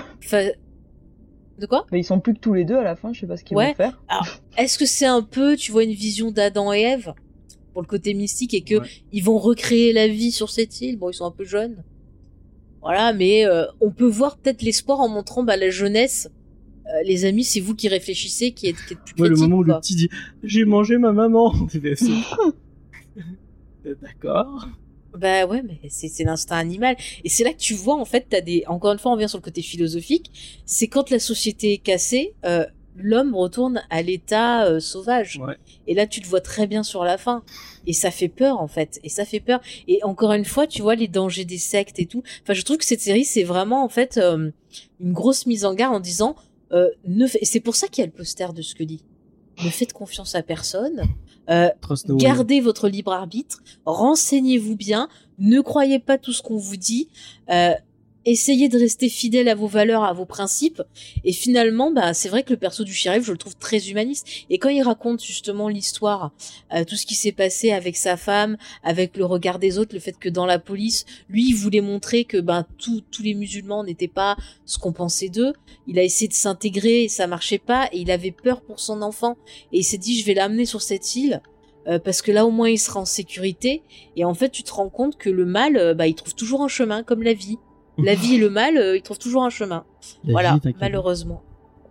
de 1.59 1.67
quoi? 1.67 1.85
Bah, 1.91 1.99
ils 1.99 2.05
sont 2.05 2.21
plus 2.21 2.33
que 2.35 2.39
tous 2.41 2.55
les 2.55 2.65
deux 2.65 2.77
à 2.77 2.83
la 2.83 2.97
fin, 2.97 3.13
je 3.13 3.21
sais 3.21 3.27
pas 3.27 3.37
ce 3.37 3.45
qu'ils 3.45 3.57
Ouais. 3.57 3.69
vont 3.69 3.75
faire. 3.75 4.01
Est-ce 4.57 4.79
que 4.79 4.87
c'est 4.87 5.05
un 5.07 5.21
peu, 5.23 5.57
tu 5.57 5.73
vois, 5.73 5.85
une 5.85 5.93
vision 5.93 6.31
d'Adam 6.31 6.73
et 6.73 6.81
Ève 6.81 7.13
pour 7.75 7.83
le 7.83 7.87
côté 7.87 8.15
mystique 8.15 8.55
et 8.55 8.63
que 8.63 8.77
Ouais. 8.77 8.89
ils 9.13 9.23
vont 9.23 9.37
recréer 9.39 9.93
la 9.93 10.09
vie 10.09 10.33
sur 10.33 10.49
cette 10.51 10.81
île? 10.81 10.97
Bon, 10.99 11.11
ils 11.11 11.15
sont 11.15 11.27
un 11.27 11.31
peu 11.31 11.45
jeunes, 11.45 11.85
voilà, 12.81 13.13
mais 13.13 13.45
euh, 13.45 13.67
on 13.83 13.91
peut 13.91 14.07
voir 14.09 14.39
peut-être 14.39 14.63
l'espoir 14.63 15.01
en 15.01 15.09
montrant 15.09 15.43
bah, 15.43 15.59
la 15.59 15.69
jeunesse. 15.69 16.31
Euh, 16.87 17.03
les 17.05 17.27
amis, 17.27 17.45
c'est 17.45 17.61
vous 17.61 17.75
qui 17.77 17.89
réfléchissez, 17.89 18.53
qui 18.53 18.67
êtes, 18.69 18.77
qui 18.87 18.95
êtes 18.95 18.99
plus 19.15 19.23
Ouais, 19.23 19.29
le 19.29 19.37
moment 19.37 19.59
où 19.59 19.63
le 19.63 19.75
petit 19.81 19.95
dit 19.97 20.09
J'ai 20.43 20.65
mangé 20.65 20.97
ma 20.97 21.13
maman. 21.13 21.53
C'est- 21.71 21.95
D'accord. 24.03 24.67
Bah 25.15 25.47
ouais, 25.47 25.63
mais 25.63 25.89
c'est 25.89 26.25
l'instinct 26.25 26.57
animal. 26.57 26.97
Et 27.25 27.29
c'est 27.29 27.45
là 27.45 27.53
que 27.53 27.59
tu 27.59 27.75
vois, 27.75 27.97
en 27.97 28.05
fait, 28.05 28.27
t'as 28.29 28.41
des. 28.41 28.65
Encore 28.67 28.93
une 28.93 28.99
fois, 28.99 29.13
on 29.13 29.17
vient 29.17 29.29
sur 29.29 29.39
le 29.39 29.43
côté 29.43 29.63
philosophique. 29.63 30.31
C'est 30.67 30.89
quand 30.89 31.11
la 31.11 31.19
société 31.19 31.73
est 31.75 31.79
cassée, 31.79 32.35
euh, 32.45 32.65
l'homme 32.97 33.35
retourne 33.35 33.83
à 33.91 34.03
l'état 34.03 34.67
euh, 34.67 34.81
sauvage. 34.81 35.41
Ouais. 35.45 35.57
Et 35.87 35.95
là, 35.95 36.07
tu 36.07 36.21
le 36.21 36.27
vois 36.27 36.41
très 36.41 36.67
bien 36.67 36.83
sur 36.83 37.05
la 37.05 37.19
fin. 37.19 37.43
Et 37.87 37.93
ça 37.93 38.11
fait 38.11 38.29
peur, 38.29 38.61
en 38.61 38.69
fait. 38.69 39.01
Et 39.03 39.09
ça 39.09 39.25
fait 39.25 39.41
peur. 39.41 39.61
Et 39.89 40.03
encore 40.05 40.33
une 40.33 40.45
fois, 40.45 40.67
tu 40.67 40.83
vois 40.83 40.95
les 40.95 41.09
dangers 41.09 41.45
des 41.45 41.59
sectes 41.59 41.99
et 41.99 42.07
tout. 42.07 42.23
Enfin, 42.43 42.55
je 42.55 42.63
trouve 42.63 42.77
que 42.77 42.85
cette 42.85 43.01
série, 43.01 43.25
c'est 43.25 43.43
vraiment, 43.43 43.85
en 43.85 43.89
fait, 43.89 44.17
euh, 44.17 44.51
une 45.01 45.13
grosse 45.13 45.47
mise 45.47 45.65
en 45.65 45.75
garde 45.75 45.95
en 45.95 46.01
disant, 46.01 46.37
euh, 46.73 46.89
ne 47.07 47.27
et 47.41 47.45
c'est 47.45 47.61
pour 47.61 47.75
ça 47.75 47.89
qu'il 47.89 48.03
y 48.03 48.05
a 48.05 48.07
le 48.07 48.13
poster 48.13 48.53
de 48.53 48.63
Scully. 48.63 49.03
Ne 49.65 49.71
faites 49.71 49.93
confiance 49.93 50.35
à 50.35 50.43
personne. 50.43 51.03
Euh. 51.49 51.71
Gardez 52.11 52.61
votre 52.61 52.89
libre 52.89 53.13
arbitre, 53.13 53.63
renseignez-vous 53.85 54.77
bien, 54.77 55.09
ne 55.39 55.61
croyez 55.61 55.99
pas 55.99 56.17
tout 56.17 56.33
ce 56.33 56.43
qu'on 56.43 56.57
vous 56.57 56.77
dit, 56.77 57.09
euh, 57.51 57.75
essayez 58.31 58.69
de 58.69 58.79
rester 58.79 59.09
fidèle 59.09 59.49
à 59.49 59.55
vos 59.55 59.67
valeurs, 59.67 60.05
à 60.05 60.13
vos 60.13 60.25
principes. 60.25 60.83
Et 61.25 61.33
finalement, 61.33 61.91
bah, 61.91 62.15
c'est 62.15 62.29
vrai 62.29 62.43
que 62.43 62.51
le 62.51 62.59
perso 62.59 62.85
du 62.85 62.95
shérif, 62.95 63.25
je 63.25 63.33
le 63.33 63.39
trouve 63.39 63.57
très 63.57 63.91
humaniste. 63.91 64.27
Et 64.49 64.59
quand 64.59 64.69
il 64.69 64.83
raconte 64.83 65.23
justement 65.23 65.69
l'histoire, 65.69 66.33
euh, 66.73 66.85
tout 66.85 66.97
ce 66.97 67.07
qui 67.07 67.15
s'est 67.15 67.33
passé 67.33 67.73
avec 67.73 67.97
sa 67.97 68.17
femme, 68.17 68.57
avec 68.83 69.17
le 69.17 69.25
regard 69.25 69.59
des 69.59 69.79
autres, 69.79 69.95
le 69.95 70.01
fait 70.01 70.19
que 70.19 70.29
dans 70.29 70.47
la 70.47 70.59
police, 70.59 71.05
lui, 71.29 71.49
il 71.49 71.55
voulait 71.55 71.81
montrer 71.81 72.25
que 72.25 72.39
tous 72.79 73.03
tous 73.11 73.23
les 73.23 73.35
musulmans 73.35 73.85
n'étaient 73.85 74.09
pas 74.09 74.37
ce 74.65 74.79
qu'on 74.79 74.93
pensait 74.93 75.29
d'eux. 75.29 75.53
Il 75.87 75.99
a 75.99 76.03
essayé 76.03 76.29
de 76.29 76.35
s'intégrer 76.35 77.05
et 77.05 77.09
ça 77.09 77.27
marchait 77.27 77.59
pas. 77.59 77.89
Et 77.93 77.99
il 78.01 78.11
avait 78.11 78.31
peur 78.31 78.63
pour 78.63 78.81
son 78.81 79.03
enfant. 79.03 79.37
Et 79.73 79.79
il 79.79 79.85
s'est 79.85 79.99
dit, 79.99 80.19
je 80.19 80.25
vais 80.25 80.35
l'amener 80.35 80.67
sur 80.67 80.83
cette 80.83 81.17
île. 81.17 81.41
euh, 81.87 81.99
parce 81.99 82.23
que 82.23 82.33
là 82.33 82.47
au 82.47 82.51
moins 82.51 82.69
il 82.69 82.79
sera 82.79 83.01
en 83.01 83.05
sécurité 83.05 83.83
et 84.17 84.25
en 84.25 84.35
fait 84.35 84.51
tu 84.51 84.63
te 84.63 84.73
rends 84.73 84.89
compte 84.91 85.17
que 85.17 85.31
le 85.31 85.45
mal 85.45 85.77
euh, 85.77 85.95
bah 85.95 86.07
il 86.07 86.15
trouve 86.15 86.35
toujours 86.35 86.63
un 86.63 86.69
chemin 86.69 87.03
comme 87.03 87.23
la 87.23 87.33
vie 87.33 87.59
la 87.99 88.15
vie 88.15 88.35
et 88.37 88.39
le 88.39 88.51
mal 88.51 88.77
euh, 88.77 88.97
il 88.97 89.03
trouve 89.03 89.19
toujours 89.19 89.43
un 89.45 89.51
chemin. 89.51 89.85
La 90.25 90.33
voilà 90.33 90.59
vie, 90.65 90.75
malheureusement. 90.81 91.43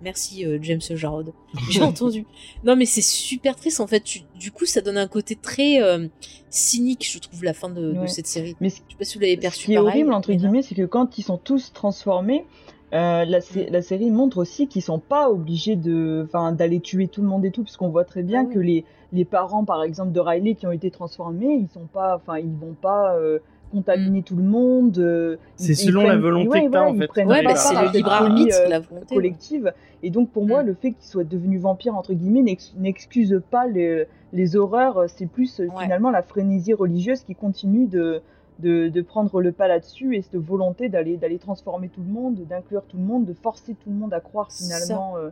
Merci 0.02 0.46
euh, 0.46 0.58
James 0.62 0.80
Jarod. 0.92 1.34
J'ai 1.70 1.82
entendu. 1.84 2.26
Non 2.64 2.76
mais 2.78 2.86
c'est 2.86 3.02
super 3.02 3.56
triste 3.56 3.80
en 3.82 3.88
fait. 3.88 4.00
Tu- 4.02 4.22
du 4.40 4.52
coup 4.52 4.66
ça 4.66 4.80
donne 4.82 4.98
un 4.98 5.08
côté 5.08 5.36
très 5.36 5.82
euh, 5.84 6.08
cynique 6.50 7.06
je 7.12 7.20
trouve 7.20 7.44
la 7.44 7.54
fin 7.54 7.70
de, 7.70 7.96
cette 8.08 8.28
série. 8.28 8.56
Mais 8.62 8.70
ce 8.70 8.78
je 8.88 8.94
sais 8.94 8.98
pas 8.98 9.04
si 9.04 9.16
vous 9.18 9.22
l'avez 9.22 9.36
Ce 9.36 9.42
perçu 9.42 9.66
qui 9.66 9.74
est 9.74 9.76
pareil, 9.76 9.90
horrible, 9.90 10.14
entre 10.14 10.32
guillemets, 10.34 10.62
c'est 10.62 10.76
que 10.76 10.86
quand 10.86 11.18
ils 11.18 11.24
sont 11.24 11.38
tous 11.38 11.74
transformés, 11.74 12.46
euh, 12.94 13.26
la, 13.26 13.42
sé- 13.42 13.68
la 13.70 13.82
série 13.82 14.10
montre 14.10 14.38
aussi 14.38 14.68
qu'ils 14.68 14.82
sont 14.82 15.00
pas 15.00 15.30
obligés 15.30 15.76
de, 15.76 16.24
enfin, 16.28 16.54
d'aller 16.54 16.80
tuer 16.80 17.08
tout 17.08 17.22
le 17.22 17.28
monde 17.28 17.46
et 17.46 17.52
tout, 17.52 17.64
parce 17.64 17.78
qu'on 17.78 17.90
voit 17.90 18.06
très 18.06 18.24
bien 18.24 18.42
Ah 18.42 18.46
oui. 18.48 18.54
que 18.56 18.60
les, 18.60 18.86
les 19.14 19.26
parents, 19.26 19.64
par 19.66 19.84
exemple, 19.84 20.12
de 20.12 20.20
Riley 20.20 20.56
qui 20.56 20.66
ont 20.66 20.72
été 20.72 20.90
transformés, 20.90 21.54
ils 21.56 21.68
sont 21.68 21.86
pas, 21.86 22.16
enfin, 22.16 22.40
ils 22.40 22.50
vont 22.50 22.74
pas 22.82 23.16
euh, 23.16 23.40
contaminer 23.72 24.24
tout 24.24 24.36
le 24.36 24.44
monde. 24.44 24.98
euh, 25.00 25.38
C'est 25.56 25.76
selon 25.76 26.04
la 26.04 26.18
volonté 26.18 26.50
ouais, 26.50 26.66
que 26.66 26.72
t'as, 26.72 26.80
voilà, 26.80 26.92
en 26.92 26.96
fait. 26.98 27.08
prennent 27.08 27.28
ouais 27.28 27.44
bah 27.44 27.50
bah, 27.52 27.56
c'est 27.56 27.76
le 27.76 27.92
libre 27.92 28.12
arbitre 28.12 28.56
euh, 28.62 28.68
la 28.70 28.80
volonté 28.80 29.16
collective. 29.16 29.74
Et 30.04 30.10
donc 30.12 30.30
pour 30.32 30.46
moi, 30.46 30.64
Mm. 30.64 30.68
le 30.68 30.74
fait 30.74 30.92
qu'ils 30.92 31.06
soient 31.10 31.24
devenus 31.24 31.62
vampires 31.62 31.96
entre 31.96 32.14
guillemets 32.14 32.42
n'ex- 32.42 32.74
n'excuse 32.78 33.42
pas 33.52 33.68
les, 33.68 34.06
les 34.34 34.56
horreurs. 34.56 35.06
C'est 35.08 35.26
plus 35.28 35.60
euh, 35.60 35.66
Ouais. 35.68 35.84
finalement 35.84 36.10
la 36.12 36.22
frénésie 36.24 36.74
religieuse 36.74 37.22
qui 37.22 37.36
continue 37.36 37.86
de, 37.88 38.22
de, 38.60 38.90
de 38.90 39.02
prendre 39.02 39.42
le 39.42 39.52
pas 39.52 39.68
là-dessus 39.68 40.16
et 40.16 40.22
cette 40.22 40.36
volonté 40.38 40.90
d'aller 40.90 41.18
d'aller 41.18 41.38
transformer 41.38 41.90
tout 41.90 42.02
le 42.06 42.12
monde, 42.12 42.36
d'inclure 42.50 42.84
tout 42.88 42.98
le 42.98 43.04
monde, 43.04 43.26
de 43.26 43.34
forcer 43.34 43.74
tout 43.74 43.90
le 43.90 43.96
monde 43.96 44.14
à 44.14 44.20
croire 44.20 44.50
finalement 44.52 45.16
euh, 45.18 45.30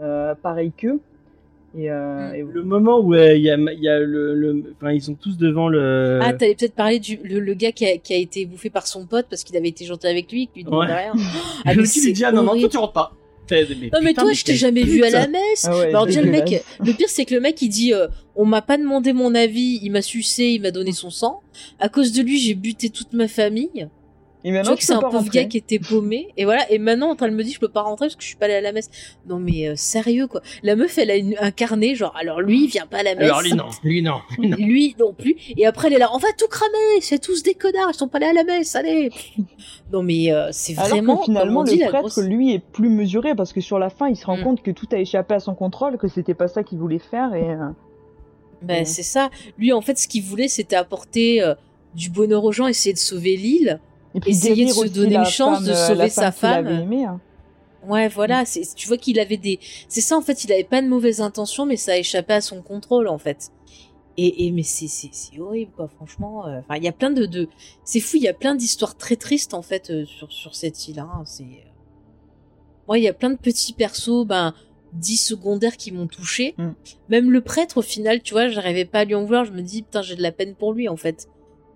euh, 0.00 0.34
pareil 0.34 0.72
qu'eux. 0.72 1.00
Et, 1.78 1.88
euh, 1.90 2.30
Mm. 2.30 2.34
et 2.34 2.44
Le 2.52 2.62
moment 2.64 2.98
où 2.98 3.14
euh, 3.14 3.34
il 3.36 3.42
y 3.42 3.50
a, 3.50 3.56
il 3.56 3.80
y 3.80 3.88
a 3.88 4.00
le, 4.00 4.34
le- 4.34 4.74
enfin 4.76 4.90
ils 4.92 5.02
sont 5.02 5.14
tous 5.14 5.36
devant 5.38 5.68
le. 5.68 6.18
Ah, 6.20 6.32
t'allais 6.32 6.54
peut-être 6.56 6.74
parler 6.74 6.98
du 6.98 7.18
le, 7.22 7.38
le 7.38 7.54
gars 7.54 7.70
qui 7.70 7.86
a, 7.86 7.96
qui 7.96 8.12
a 8.12 8.16
été 8.16 8.44
bouffé 8.44 8.70
par 8.70 8.86
son 8.88 9.06
pote 9.06 9.26
parce 9.30 9.44
qu'il 9.44 9.56
avait 9.56 9.68
été 9.68 9.84
gentil 9.84 10.08
avec 10.08 10.32
lui, 10.32 10.48
qu'il 10.48 10.62
lui 10.62 10.64
demandait 10.64 10.92
Ouais. 10.92 10.98
rien. 10.98 11.12
Ah, 11.64 11.72
le 11.74 11.82
mais 11.82 11.88
lui 12.02 12.12
dit 12.12 12.24
ah 12.24 12.32
non 12.32 12.42
non 12.42 12.58
toi 12.58 12.68
tu 12.68 12.76
rentres 12.76 12.92
pas. 12.92 13.12
Fait, 13.48 13.66
Non 13.92 13.98
mais 14.02 14.14
toi, 14.14 14.32
je 14.32 14.44
t'ai 14.44 14.54
jamais 14.54 14.84
vu 14.84 15.02
à 15.02 15.10
la 15.10 15.26
messe. 15.26 15.64
Ah 15.68 15.76
ouais, 15.76 15.86
Alors 15.88 16.06
déjà 16.06 16.22
le 16.22 16.30
mec, 16.30 16.62
le 16.84 16.92
pire 16.92 17.08
c'est 17.08 17.24
que 17.24 17.34
le 17.34 17.40
mec 17.40 17.60
il 17.62 17.68
dit, 17.68 17.92
euh, 17.92 18.06
on 18.36 18.44
m'a 18.44 18.62
pas 18.62 18.76
demandé 18.78 19.12
mon 19.12 19.34
avis, 19.34 19.80
il 19.82 19.90
m'a 19.90 20.02
sucé, 20.02 20.44
il 20.44 20.62
m'a 20.62 20.70
donné 20.70 20.92
son 20.92 21.10
sang. 21.10 21.40
À 21.80 21.88
cause 21.88 22.12
de 22.12 22.22
lui, 22.22 22.38
j'ai 22.38 22.54
buté 22.54 22.90
toute 22.90 23.12
ma 23.12 23.26
famille. 23.26 23.88
Et 24.42 24.48
Tu 24.48 24.52
maintenant, 24.54 24.70
vois 24.70 24.76
que 24.78 24.84
c'est 24.84 24.92
un 24.94 25.00
pauvre 25.00 25.28
gars 25.30 25.44
qui 25.44 25.58
était 25.58 25.78
paumé. 25.78 26.28
Et 26.38 26.44
voilà. 26.46 26.70
Et 26.72 26.78
maintenant, 26.78 27.10
en 27.10 27.14
train 27.16 27.28
de 27.28 27.34
me 27.34 27.42
dire, 27.44 27.52
je 27.54 27.60
peux 27.60 27.68
pas 27.68 27.82
rentrer 27.82 28.06
parce 28.06 28.16
que 28.16 28.22
je 28.22 28.28
suis 28.28 28.36
pas 28.36 28.46
allée 28.46 28.54
à 28.54 28.60
la 28.62 28.72
messe. 28.72 28.88
Non 29.28 29.38
mais 29.38 29.68
euh, 29.68 29.74
sérieux 29.76 30.26
quoi. 30.28 30.40
La 30.62 30.76
meuf, 30.76 30.96
elle 30.96 31.10
a 31.10 31.16
une- 31.16 31.36
un 31.38 31.50
carnet 31.50 31.94
genre, 31.94 32.16
alors 32.16 32.40
lui, 32.40 32.64
il 32.64 32.68
vient 32.68 32.86
pas 32.86 32.98
à 32.98 33.02
la 33.02 33.14
messe. 33.14 33.24
Alors 33.24 33.42
lui 33.42 33.52
non, 33.52 33.66
lui 33.84 34.02
non. 34.02 34.20
lui, 34.38 34.48
non. 34.48 34.56
Lui 34.56 34.96
non 34.98 35.12
plus. 35.12 35.36
Et 35.58 35.66
après, 35.66 35.88
elle 35.88 35.94
est 35.94 35.98
là, 35.98 36.10
on 36.14 36.18
va 36.18 36.28
tout 36.38 36.48
cramer. 36.48 37.00
C'est 37.02 37.18
tous 37.20 37.42
des 37.42 37.52
connards. 37.54 37.90
Ils 37.92 37.96
sont 37.96 38.08
pas 38.08 38.16
allés 38.16 38.26
à 38.28 38.32
la 38.32 38.44
messe. 38.44 38.74
Allez. 38.76 39.10
Non 39.92 40.04
mais 40.04 40.32
euh, 40.32 40.48
c'est 40.52 40.72
vraiment. 40.74 41.16
que 41.16 41.24
finalement, 41.24 41.64
dit, 41.64 41.76
le 41.76 41.86
prêtre, 41.88 41.98
grosse- 41.98 42.18
lui, 42.18 42.54
est 42.54 42.60
plus 42.60 42.88
mesuré 42.88 43.34
parce 43.34 43.52
que 43.52 43.60
sur 43.60 43.78
la 43.80 43.90
fin, 43.90 44.08
il 44.08 44.16
se 44.16 44.24
rend 44.24 44.36
Mm. 44.36 44.42
compte 44.44 44.62
que 44.62 44.70
tout 44.70 44.86
a 44.92 44.98
échappé 44.98 45.34
à 45.34 45.40
son 45.40 45.54
contrôle, 45.56 45.98
que 45.98 46.06
c'était 46.06 46.32
pas 46.34 46.46
ça 46.48 46.62
qu'il 46.62 46.78
voulait 46.78 47.00
faire 47.00 47.34
et. 47.34 47.42
euh, 47.42 47.56
Ben, 48.62 48.80
Ouais. 48.80 48.84
c'est 48.84 49.02
ça. 49.02 49.30
Lui, 49.58 49.72
en 49.72 49.80
fait, 49.80 49.98
ce 49.98 50.06
qu'il 50.06 50.22
voulait, 50.22 50.46
c'était 50.48 50.76
apporter 50.76 51.42
euh, 51.42 51.54
du 51.94 52.08
bonheur 52.10 52.44
aux 52.44 52.52
gens, 52.52 52.66
essayer 52.68 52.92
de 52.92 52.98
sauver 52.98 53.36
l'île. 53.36 53.80
Et 54.14 54.20
puis 54.20 54.30
Essayer 54.32 54.66
de 54.66 54.70
se 54.72 54.86
donner 54.88 55.16
une 55.16 55.24
chance 55.24 55.58
femme, 55.58 55.66
de 55.66 55.70
euh, 55.70 55.86
sauver 55.88 56.08
sa 56.08 56.32
femme 56.32 56.66
hein. 56.66 57.20
Ouais, 57.86 58.08
voilà. 58.08 58.44
C'est, 58.44 58.74
tu 58.74 58.88
vois 58.88 58.98
qu'il 58.98 59.18
avait 59.20 59.36
des. 59.36 59.58
C'est 59.88 60.00
ça, 60.00 60.16
en 60.16 60.20
fait. 60.20 60.44
Il 60.44 60.52
avait 60.52 60.64
pas 60.64 60.82
de 60.82 60.88
mauvaises 60.88 61.20
intentions, 61.20 61.64
mais 61.64 61.76
ça 61.76 61.92
a 61.92 61.96
échappé 61.96 62.34
à 62.34 62.40
son 62.40 62.60
contrôle, 62.60 63.08
en 63.08 63.18
fait. 63.18 63.50
Et, 64.16 64.46
et 64.46 64.50
mais 64.50 64.64
c'est, 64.64 64.88
c'est, 64.88 65.08
c'est 65.12 65.38
horrible, 65.38 65.72
quoi. 65.74 65.88
Franchement. 65.88 66.46
euh, 66.46 66.58
Enfin, 66.60 66.76
il 66.76 66.84
y 66.84 66.88
a 66.88 66.92
plein 66.92 67.10
de, 67.10 67.24
de. 67.26 67.48
C'est 67.84 68.00
fou. 68.00 68.16
Il 68.16 68.22
y 68.22 68.28
a 68.28 68.34
plein 68.34 68.54
d'histoires 68.54 68.96
très 68.96 69.16
tristes, 69.16 69.54
en 69.54 69.62
fait, 69.62 69.90
euh, 69.90 70.04
sur 70.04 70.30
sur 70.30 70.54
cette 70.54 70.88
île. 70.88 70.98
Hein. 70.98 71.22
C'est. 71.24 71.46
Moi, 72.88 72.98
il 72.98 73.04
y 73.04 73.08
a 73.08 73.14
plein 73.14 73.30
de 73.30 73.38
petits 73.38 73.72
persos, 73.72 74.26
ben. 74.26 74.52
dits 74.92 75.16
secondaires 75.16 75.76
qui 75.76 75.92
m'ont 75.92 76.08
touché. 76.08 76.54
Mm. 76.58 76.70
Même 77.08 77.30
le 77.30 77.40
prêtre, 77.40 77.78
au 77.78 77.82
final, 77.82 78.20
tu 78.22 78.34
vois, 78.34 78.48
j'arrivais 78.48 78.84
pas 78.84 79.00
à 79.00 79.04
lui 79.04 79.14
en 79.14 79.24
vouloir. 79.24 79.44
Je 79.44 79.52
me 79.52 79.62
dis, 79.62 79.82
putain, 79.82 80.02
j'ai 80.02 80.16
de 80.16 80.22
la 80.22 80.32
peine 80.32 80.54
pour 80.54 80.72
lui, 80.74 80.88
en 80.88 80.96
fait. 80.96 81.28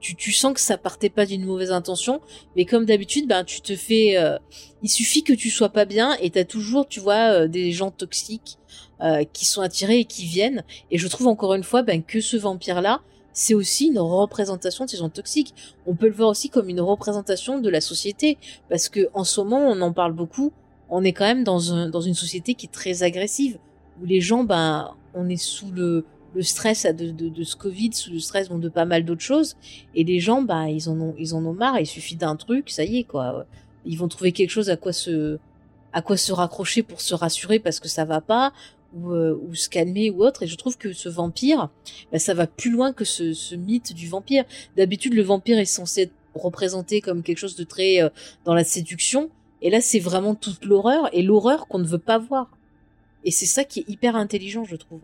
Tu, 0.04 0.14
tu 0.16 0.32
sens 0.32 0.52
que 0.52 0.60
ça 0.60 0.76
partait 0.76 1.08
pas 1.08 1.24
d'une 1.24 1.46
mauvaise 1.46 1.72
intention, 1.72 2.20
mais 2.56 2.66
comme 2.66 2.84
d'habitude, 2.84 3.26
ben, 3.26 3.42
tu 3.42 3.62
te 3.62 3.74
fais. 3.74 4.18
euh, 4.18 4.36
il 4.82 4.90
suffit 4.90 5.22
que 5.22 5.32
tu 5.32 5.48
sois 5.48 5.70
pas 5.70 5.86
bien 5.86 6.14
et 6.20 6.28
t'as 6.28 6.44
toujours, 6.44 6.86
tu 6.86 7.00
vois, 7.00 7.32
euh, 7.32 7.48
des 7.48 7.72
gens 7.72 7.90
toxiques 7.90 8.58
euh, 9.00 9.24
qui 9.32 9.46
sont 9.46 9.62
attirés 9.62 10.00
et 10.00 10.04
qui 10.04 10.26
viennent. 10.26 10.62
Et 10.90 10.98
je 10.98 11.08
trouve 11.08 11.26
encore 11.28 11.54
une 11.54 11.62
fois 11.64 11.82
ben, 11.82 12.02
que 12.02 12.20
ce 12.20 12.36
vampire-là, 12.36 13.00
c'est 13.32 13.54
aussi 13.54 13.86
une 13.86 13.98
représentation 13.98 14.84
de 14.84 14.90
ces 14.90 14.98
gens 14.98 15.08
toxiques. 15.08 15.54
On 15.86 15.94
peut 15.94 16.08
le 16.08 16.12
voir 16.12 16.28
aussi 16.28 16.50
comme 16.50 16.68
une 16.68 16.82
représentation 16.82 17.58
de 17.58 17.70
la 17.70 17.80
société, 17.80 18.36
parce 18.68 18.90
que 18.90 19.08
en 19.14 19.24
ce 19.24 19.40
moment, 19.40 19.60
on 19.60 19.80
en 19.80 19.94
parle 19.94 20.12
beaucoup. 20.12 20.52
on 20.90 21.02
est 21.02 21.14
quand 21.14 21.24
même 21.24 21.44
dans, 21.44 21.72
un, 21.72 21.88
dans 21.88 22.02
une 22.02 22.14
société 22.14 22.54
qui 22.54 22.66
est 22.66 22.68
très 22.68 23.02
agressive, 23.04 23.58
où 24.02 24.04
les 24.04 24.20
gens, 24.20 24.44
ben, 24.44 24.94
on 25.14 25.30
est 25.30 25.42
sous 25.42 25.70
le, 25.70 26.04
le 26.34 26.42
stress 26.42 26.86
de, 26.86 27.44
ce 27.44 27.56
Covid, 27.56 27.92
sous 27.92 28.12
le 28.12 28.18
stress 28.18 28.48
bon, 28.48 28.58
de 28.58 28.68
pas 28.68 28.84
mal 28.84 29.04
d'autres 29.04 29.22
choses, 29.22 29.56
et 29.94 30.04
les 30.04 30.20
gens, 30.20 30.42
ben, 30.42 30.66
ils 30.66 30.88
en 30.88 31.00
ont, 31.00 31.14
ils 31.18 31.34
en 31.34 31.44
ont 31.44 31.52
marre, 31.52 31.78
il 31.78 31.86
suffit 31.86 32.16
d'un 32.16 32.36
truc, 32.36 32.70
ça 32.70 32.84
y 32.84 32.98
est, 32.98 33.04
quoi. 33.04 33.46
Ils 33.84 33.98
vont 33.98 34.08
trouver 34.08 34.32
quelque 34.32 34.50
chose 34.50 34.70
à 34.70 34.76
quoi 34.76 34.92
se, 34.92 35.38
à 35.92 36.02
quoi 36.02 36.16
se 36.16 36.32
raccrocher 36.32 36.82
pour 36.82 37.00
se 37.00 37.14
rassurer 37.14 37.58
parce 37.58 37.80
que 37.80 37.88
ça 37.88 38.04
va 38.04 38.20
pas, 38.20 38.52
ou, 38.94 39.12
euh, 39.12 39.38
ou 39.48 39.54
se 39.54 39.68
calmer 39.68 40.10
ou 40.10 40.24
autre. 40.24 40.42
Et 40.42 40.46
je 40.46 40.56
trouve 40.56 40.78
que 40.78 40.92
ce 40.92 41.08
vampire, 41.08 41.68
ben, 42.10 42.18
ça 42.18 42.34
va 42.34 42.46
plus 42.46 42.70
loin 42.70 42.92
que 42.92 43.04
ce, 43.04 43.32
ce 43.32 43.54
mythe 43.54 43.92
du 43.92 44.08
vampire. 44.08 44.44
D'habitude, 44.76 45.14
le 45.14 45.22
vampire 45.22 45.58
est 45.58 45.64
censé 45.64 46.02
être 46.02 46.12
représenté 46.34 47.00
comme 47.00 47.22
quelque 47.22 47.38
chose 47.38 47.56
de 47.56 47.64
très 47.64 48.02
euh, 48.02 48.08
dans 48.44 48.54
la 48.54 48.64
séduction. 48.64 49.30
Et 49.62 49.70
là, 49.70 49.80
c'est 49.80 50.00
vraiment 50.00 50.34
toute 50.34 50.64
l'horreur 50.64 51.08
et 51.12 51.22
l'horreur 51.22 51.66
qu'on 51.68 51.78
ne 51.78 51.86
veut 51.86 51.98
pas 51.98 52.18
voir. 52.18 52.48
Et 53.24 53.30
c'est 53.30 53.46
ça 53.46 53.64
qui 53.64 53.80
est 53.80 53.88
hyper 53.88 54.16
intelligent, 54.16 54.64
je 54.64 54.76
trouve. 54.76 55.00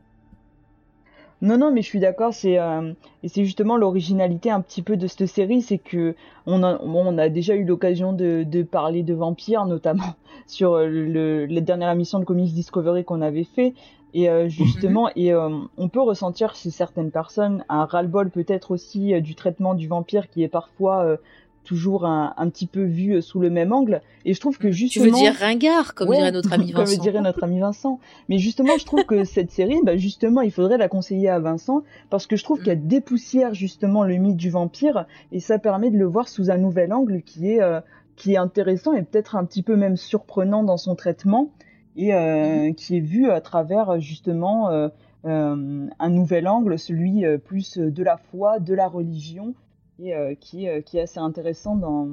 Non, 1.42 1.56
non, 1.56 1.72
mais 1.72 1.80
je 1.80 1.86
suis 1.86 2.00
d'accord. 2.00 2.34
C'est 2.34 2.58
euh, 2.58 2.92
et 3.22 3.28
c'est 3.28 3.44
justement 3.44 3.76
l'originalité 3.76 4.50
un 4.50 4.60
petit 4.60 4.82
peu 4.82 4.96
de 4.96 5.06
cette 5.06 5.26
série, 5.26 5.62
c'est 5.62 5.78
que 5.78 6.14
on 6.46 6.62
a, 6.62 6.76
bon, 6.78 7.02
on 7.06 7.16
a 7.18 7.28
déjà 7.30 7.54
eu 7.54 7.64
l'occasion 7.64 8.12
de, 8.12 8.44
de 8.46 8.62
parler 8.62 9.02
de 9.02 9.14
vampires, 9.14 9.64
notamment 9.64 10.14
sur 10.46 10.78
le, 10.78 11.46
la 11.46 11.60
dernière 11.62 11.90
émission 11.90 12.18
de 12.18 12.24
Comics 12.24 12.52
Discovery 12.52 13.04
qu'on 13.04 13.22
avait 13.22 13.44
fait. 13.44 13.74
Et 14.12 14.28
euh, 14.28 14.48
justement, 14.48 15.08
et 15.16 15.32
euh, 15.32 15.48
on 15.78 15.88
peut 15.88 16.00
ressentir 16.00 16.54
chez 16.56 16.70
certaines 16.70 17.12
personnes 17.12 17.64
un 17.68 17.84
ras-le-bol 17.84 18.30
peut-être 18.30 18.72
aussi 18.72 19.18
du 19.22 19.34
traitement 19.34 19.74
du 19.74 19.86
vampire 19.86 20.28
qui 20.28 20.42
est 20.42 20.48
parfois 20.48 21.16
toujours 21.64 22.06
un, 22.06 22.34
un, 22.36 22.48
petit 22.48 22.66
peu 22.66 22.82
vu 22.82 23.20
sous 23.22 23.40
le 23.40 23.50
même 23.50 23.72
angle. 23.72 24.00
Et 24.24 24.34
je 24.34 24.40
trouve 24.40 24.58
que 24.58 24.70
justement, 24.70 25.04
tu 25.06 25.10
veux 25.12 25.16
dire 25.18 25.34
ringard, 25.34 25.94
comme 25.94 26.08
Ouais, 26.08 26.16
dirait 26.16 26.32
notre 26.32 26.52
ami 26.52 26.72
Vincent. 26.72 26.94
comme 26.96 27.02
dirait 27.02 27.20
notre 27.20 27.44
ami 27.44 27.60
Vincent. 27.60 28.00
Mais 28.28 28.38
justement, 28.38 28.76
je 28.78 28.84
trouve 28.84 29.04
que 29.04 29.24
cette 29.24 29.50
série, 29.50 29.78
bah 29.84 29.96
justement, 29.96 30.40
il 30.40 30.50
faudrait 30.50 30.78
la 30.78 30.88
conseiller 30.88 31.28
à 31.28 31.38
Vincent 31.38 31.82
parce 32.10 32.26
que 32.26 32.36
je 32.36 32.44
trouve 32.44 32.60
Mm. 32.60 32.64
qu'elle 32.64 32.86
dépoussière 32.86 33.54
justement 33.54 34.04
le 34.04 34.14
mythe 34.16 34.36
du 34.36 34.50
vampire 34.50 35.06
et 35.32 35.40
ça 35.40 35.58
permet 35.58 35.90
de 35.90 35.96
le 35.98 36.04
voir 36.06 36.28
sous 36.28 36.50
un 36.50 36.58
nouvel 36.58 36.92
angle 36.92 37.22
qui 37.22 37.50
est 37.52 37.62
euh, 37.62 37.80
qui 38.16 38.34
est 38.34 38.36
intéressant 38.36 38.92
et 38.92 39.02
peut-être 39.02 39.36
un 39.36 39.44
petit 39.44 39.62
peu 39.62 39.76
même 39.76 39.96
surprenant 39.96 40.62
dans 40.62 40.76
son 40.76 40.94
traitement 40.94 41.50
et 41.96 42.12
euh, 42.14 42.72
qui 42.72 42.96
est 42.96 43.00
vu 43.00 43.30
à 43.30 43.40
travers 43.40 43.98
justement 44.00 44.70
euh, 44.70 44.88
un 45.24 46.08
nouvel 46.10 46.48
angle, 46.48 46.78
celui 46.78 47.24
plus 47.44 47.78
de 47.78 48.02
la 48.02 48.16
foi, 48.16 48.58
de 48.58 48.74
la 48.74 48.88
religion 48.88 49.54
et 50.02 50.14
euh, 50.14 50.34
qui, 50.34 50.66
est- 50.66 50.82
qui 50.82 50.98
est 50.98 51.02
assez 51.02 51.18
intéressant 51.20 51.76
dans, 51.76 52.08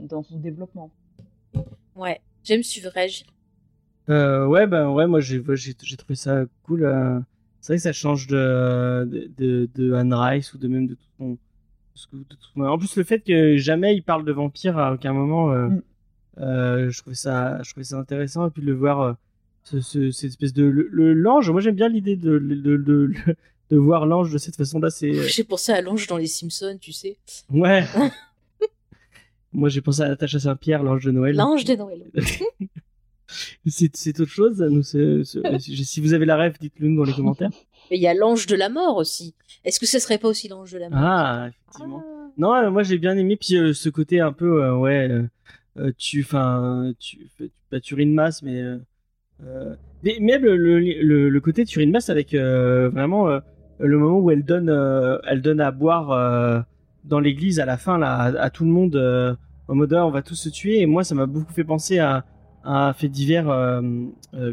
dans 0.00 0.22
son 0.22 0.38
développement. 0.38 0.90
Ouais. 1.96 2.20
James, 2.44 2.62
tu 2.62 2.80
veux 2.80 2.90
Euh, 4.08 4.46
ouais, 4.46 4.66
bah 4.66 4.90
ouais, 4.90 5.06
moi 5.06 5.20
j'ai 5.20 5.42
j'ai 5.54 5.74
j'ai 5.82 5.96
trouvé 5.96 6.14
ça 6.16 6.44
cool. 6.64 6.84
euh. 6.84 7.20
C'est 7.60 7.74
vrai 7.74 7.76
que 7.78 7.82
ça 7.82 7.92
change 7.92 8.26
de 8.26 9.06
de, 9.10 9.30
de, 9.38 9.68
de 9.74 9.92
Anne 9.92 10.12
Rice 10.14 10.52
ou 10.54 10.58
de 10.58 10.66
même 10.68 10.86
de 10.88 10.94
tout 10.94 11.06
son. 11.16 11.38
En 12.56 12.78
plus, 12.78 12.96
le 12.96 13.04
fait 13.04 13.20
que 13.20 13.56
jamais 13.58 13.94
il 13.94 14.02
parle 14.02 14.24
de 14.24 14.32
vampire 14.32 14.78
à 14.78 14.94
aucun 14.94 15.12
moment, 15.12 15.52
euh, 15.52 15.68
Mm. 15.68 15.82
euh, 16.38 16.90
je 16.90 16.98
trouvais 17.00 17.14
ça, 17.14 17.62
je 17.62 17.70
trouvais 17.70 17.84
ça 17.84 17.98
intéressant 17.98 18.48
et 18.48 18.50
puis 18.50 18.62
de 18.62 18.66
le 18.66 18.72
voir 18.74 19.00
euh, 19.00 19.12
ce, 19.64 19.80
ce- 19.80 20.10
cette 20.10 20.30
espèce 20.30 20.52
de 20.54 20.64
le- 20.64 20.88
le- 20.90 21.12
l'ange. 21.12 21.50
Moi 21.50 21.60
j'aime 21.60 21.74
bien 21.76 21.88
l'idée 21.88 22.16
de 22.16 22.38
de, 22.38 22.76
de, 22.78 23.12
de 23.72 23.78
voir 23.78 24.04
l'ange 24.04 24.30
de 24.30 24.36
cette 24.38 24.56
façon-là. 24.56 24.90
C'est 24.90 25.12
J'ai 25.28 25.44
pensé 25.44 25.72
à 25.72 25.80
l'ange 25.80 26.06
dans 26.06 26.18
les 26.18 26.26
Simpsons, 26.26 26.76
tu 26.80 26.92
sais. 26.92 27.16
ouais. 27.50 27.84
Moi 29.54 29.68
j'ai 29.70 29.80
pensé 29.80 30.02
à 30.02 30.08
Natacha 30.08 30.38
Saint-Pierre, 30.40 30.82
l'ange 30.82 31.04
de 31.04 31.10
Noël. 31.10 31.34
L'ange 31.36 31.64
de 31.64 31.74
Noël. 31.74 32.02
C'est 33.66 34.20
autre 34.20 34.30
chose. 34.30 34.62
c'est- 34.82 35.22
si 35.84 36.00
vous 36.02 36.12
avez 36.12 36.26
la 36.26 36.36
rêve, 36.36 36.56
dites-le 36.60 36.88
nous 36.88 36.96
dans 36.98 37.04
les 37.04 37.14
commentaires. 37.14 37.48
Mais 37.90 37.96
il 37.96 38.02
y 38.02 38.06
a 38.06 38.12
l'ange 38.14 38.46
de 38.46 38.54
la 38.56 38.68
mort 38.68 38.96
aussi. 38.98 39.34
Est-ce 39.64 39.80
que 39.80 39.86
ce 39.86 39.98
serait 39.98 40.18
pas 40.18 40.28
aussi 40.28 40.48
l'ange 40.48 40.70
de 40.72 40.78
la 40.78 40.90
mort? 40.90 40.98
Ah, 41.02 41.48
effectivement. 41.48 42.02
Ah. 42.04 42.30
Non, 42.36 42.54
euh, 42.54 42.70
moi 42.70 42.82
j'ai 42.82 42.98
bien 42.98 43.16
aimé 43.16 43.36
puis 43.36 43.56
euh, 43.56 43.72
ce 43.72 43.88
côté 43.88 44.20
un 44.20 44.32
peu 44.32 44.62
euh, 44.64 44.74
ouais, 44.76 45.08
euh, 45.10 45.22
euh, 45.78 45.92
tu, 45.96 46.22
enfin, 46.22 46.92
tu, 46.98 47.26
tu, 47.38 47.50
bah, 47.70 47.80
tu 47.80 47.94
urines 47.94 48.12
masse, 48.14 48.42
mais 48.42 48.60
euh, 48.60 48.78
euh, 49.44 49.74
mais 50.02 50.18
même 50.20 50.42
le, 50.44 50.56
le, 50.56 50.78
le, 50.80 51.28
le 51.30 51.40
côté 51.40 51.64
tu 51.64 51.78
urines 51.78 51.90
masse 51.92 52.10
avec 52.10 52.34
euh, 52.34 52.88
vraiment 52.90 53.28
euh, 53.28 53.40
le 53.78 53.98
moment 53.98 54.18
où 54.18 54.30
elle 54.30 54.44
donne, 54.44 54.68
euh, 54.70 55.18
elle 55.28 55.42
donne 55.42 55.60
à 55.60 55.70
boire 55.70 56.10
euh, 56.10 56.60
dans 57.04 57.20
l'église 57.20 57.58
à 57.60 57.64
la 57.66 57.76
fin 57.76 57.98
là, 57.98 58.14
à, 58.14 58.26
à 58.40 58.50
tout 58.50 58.64
le 58.64 58.70
monde 58.70 58.94
euh, 58.96 59.34
en 59.68 59.74
mode 59.74 59.92
ah, 59.94 60.06
on 60.06 60.10
va 60.10 60.22
tous 60.22 60.34
se 60.36 60.48
tuer. 60.48 60.80
Et 60.80 60.86
moi 60.86 61.04
ça 61.04 61.14
m'a 61.14 61.26
beaucoup 61.26 61.52
fait 61.52 61.64
penser 61.64 61.98
à, 61.98 62.24
à 62.64 62.88
un 62.88 62.92
fait 62.92 63.08
divers, 63.08 63.46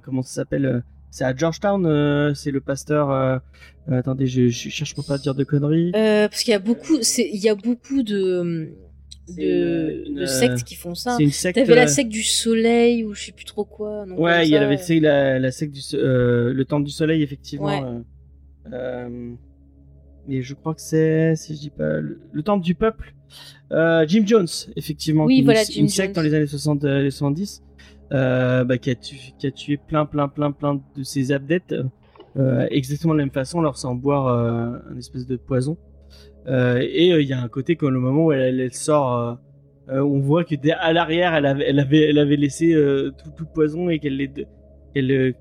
comment 0.03 0.21
ça 0.23 0.33
s'appelle 0.33 0.83
C'est 1.11 1.23
à 1.25 1.35
Georgetown, 1.35 1.85
euh, 1.85 2.33
c'est 2.33 2.51
le 2.51 2.61
pasteur. 2.61 3.11
euh, 3.11 3.37
euh, 3.89 3.99
attendez, 3.99 4.27
je, 4.27 4.47
je 4.49 4.69
cherche 4.69 4.93
pour 4.95 5.05
pas 5.05 5.17
dire 5.17 5.35
de 5.35 5.43
conneries. 5.43 5.91
Parce 5.93 6.43
qu'il 6.43 6.51
y 6.51 6.55
a 6.55 6.59
beaucoup, 6.59 6.97
il 7.17 7.39
y 7.43 7.49
a 7.49 7.55
beaucoup 7.55 8.03
de, 8.03 8.69
C'est 9.27 9.41
de, 9.41 10.03
une- 10.07 10.15
de 10.15 10.21
une, 10.21 10.27
sectes 10.27 10.63
qui 10.63 10.75
font 10.75 10.95
ça. 10.95 11.15
C'est 11.17 11.23
une 11.23 11.31
secte. 11.31 11.55
T'avais 11.57 11.75
la 11.75 11.87
secte 11.87 12.09
du 12.11 12.23
soleil 12.23 13.03
ou 13.03 13.13
je 13.13 13.25
sais 13.25 13.31
plus 13.31 13.45
trop 13.45 13.65
quoi. 13.65 14.05
non, 14.07 14.19
Ouais, 14.19 14.47
il 14.47 14.51
y 14.51 14.57
avait 14.57 14.77
la, 14.99 15.37
la 15.39 15.51
secte 15.51 15.73
du 15.73 15.81
le 15.93 16.63
temple 16.63 16.85
du 16.85 16.91
soleil 16.91 17.21
effectivement. 17.23 17.65
Ouais. 17.67 18.01
Euh, 18.73 19.33
mais 20.27 20.41
je 20.41 20.53
crois 20.53 20.73
que 20.75 20.81
c'est 20.81 21.35
si 21.35 21.55
je 21.55 21.59
dis 21.59 21.69
pas 21.69 21.99
le, 21.99 22.21
le 22.31 22.43
temple 22.43 22.63
du 22.63 22.75
peuple. 22.75 23.13
Euh, 23.71 24.05
Jim 24.07 24.23
Jones 24.25 24.47
effectivement. 24.75 25.25
Oui, 25.25 25.35
qui 25.35 25.39
est 25.39 25.41
une- 25.41 25.45
voilà, 25.45 25.59
une, 25.61 25.65
Jim 25.73 25.87
secte 25.87 26.15
dans 26.15 26.21
les 26.21 26.33
années 26.33 26.47
60 26.47 26.83
euh, 26.83 27.01
les 27.01 27.11
70 27.11 27.63
euh, 28.11 28.63
bah, 28.63 28.77
qui 28.79 28.89
a 28.89 28.95
tué 28.95 29.17
qui 29.37 29.45
a 29.47 29.51
tué 29.51 29.77
plein 29.77 30.05
plein 30.05 30.27
plein 30.27 30.51
plein 30.51 30.81
de 30.95 31.03
ses 31.03 31.31
adeptes 31.31 31.75
euh, 32.37 32.67
exactement 32.71 33.13
de 33.13 33.19
la 33.19 33.25
même 33.25 33.33
façon 33.33 33.61
leur 33.61 33.75
faisant 33.75 33.93
boire 33.95 34.27
euh, 34.27 34.77
un 34.91 34.97
espèce 34.97 35.25
de 35.27 35.35
poison. 35.35 35.77
Euh, 36.47 36.79
et 36.81 37.09
il 37.09 37.27
y 37.27 37.33
a 37.33 37.41
un 37.41 37.47
côté 37.49 37.75
quand 37.75 37.89
le 37.89 37.99
moment 37.99 38.25
où 38.25 38.31
elle, 38.31 38.59
elle 38.59 38.73
sort 38.73 39.37
on 39.91 40.19
voit 40.19 40.43
que 40.43 40.53
dès- 40.55 40.71
à 40.73 40.93
l'arrière 40.93 41.33
elle 41.33 41.45
avait 41.47 41.65
elle 41.67 41.79
avait 41.79 42.09
elle 42.09 42.17
avait 42.19 42.35
laissé 42.35 42.73
tout, 43.17 43.31
tout 43.35 43.43
le 43.45 43.53
poison 43.53 43.89
et 43.89 43.99
qu'elle 43.99 44.15
les 44.17 44.31
le 44.95 45.33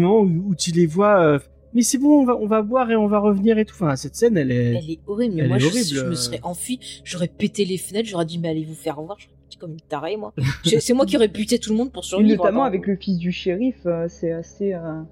moment 0.00 0.20
où, 0.20 0.50
où 0.50 0.54
tu 0.54 0.70
les 0.72 0.86
vois 0.86 1.40
mais 1.76 1.82
c'est 1.82 1.98
bon 1.98 2.22
on 2.22 2.24
va 2.24 2.34
on 2.36 2.46
va 2.48 2.62
boire 2.62 2.90
et 2.90 2.96
on 2.96 3.06
va 3.06 3.20
revenir 3.20 3.56
et 3.58 3.64
tout 3.64 3.74
enfin 3.76 3.94
cette 3.94 4.16
scène 4.16 4.36
elle 4.36 4.50
est 4.50 4.74
Elle 4.74 4.90
est 4.90 4.98
horrible. 5.06 5.34
Mais 5.36 5.42
Elle 5.42 5.48
moi, 5.48 5.56
est 5.58 5.60
je, 5.60 5.66
horrible, 5.68 5.84
je 5.86 6.04
me 6.04 6.10
euh. 6.10 6.14
serais 6.16 6.40
enfui. 6.42 6.80
J'aurais 7.04 7.28
pété 7.28 7.64
les 7.64 7.78
fenêtres. 7.78 8.08
J'aurais 8.08 8.24
dit, 8.24 8.38
mais 8.38 8.48
allez 8.48 8.64
vous 8.64 8.74
faire 8.74 9.00
voir. 9.00 9.16
J'aurais 9.20 9.34
dit 9.48 9.56
comme 9.58 9.72
une 9.72 9.80
tarée, 9.80 10.16
moi. 10.16 10.32
C'est 10.64 10.92
moi 10.94 11.06
qui 11.06 11.16
aurais 11.16 11.28
buté 11.28 11.58
tout 11.60 11.70
le 11.70 11.76
monde 11.76 11.92
pour 11.92 12.02
Et 12.02 12.06
survivre. 12.08 12.36
notamment 12.42 12.62
attends. 12.62 12.68
avec 12.68 12.86
le 12.88 12.96
fils 12.96 13.18
du 13.18 13.30
shérif, 13.30 13.76
euh, 13.86 14.06
c'est 14.08 14.32
assez 14.32 14.74
euh, 14.74 15.02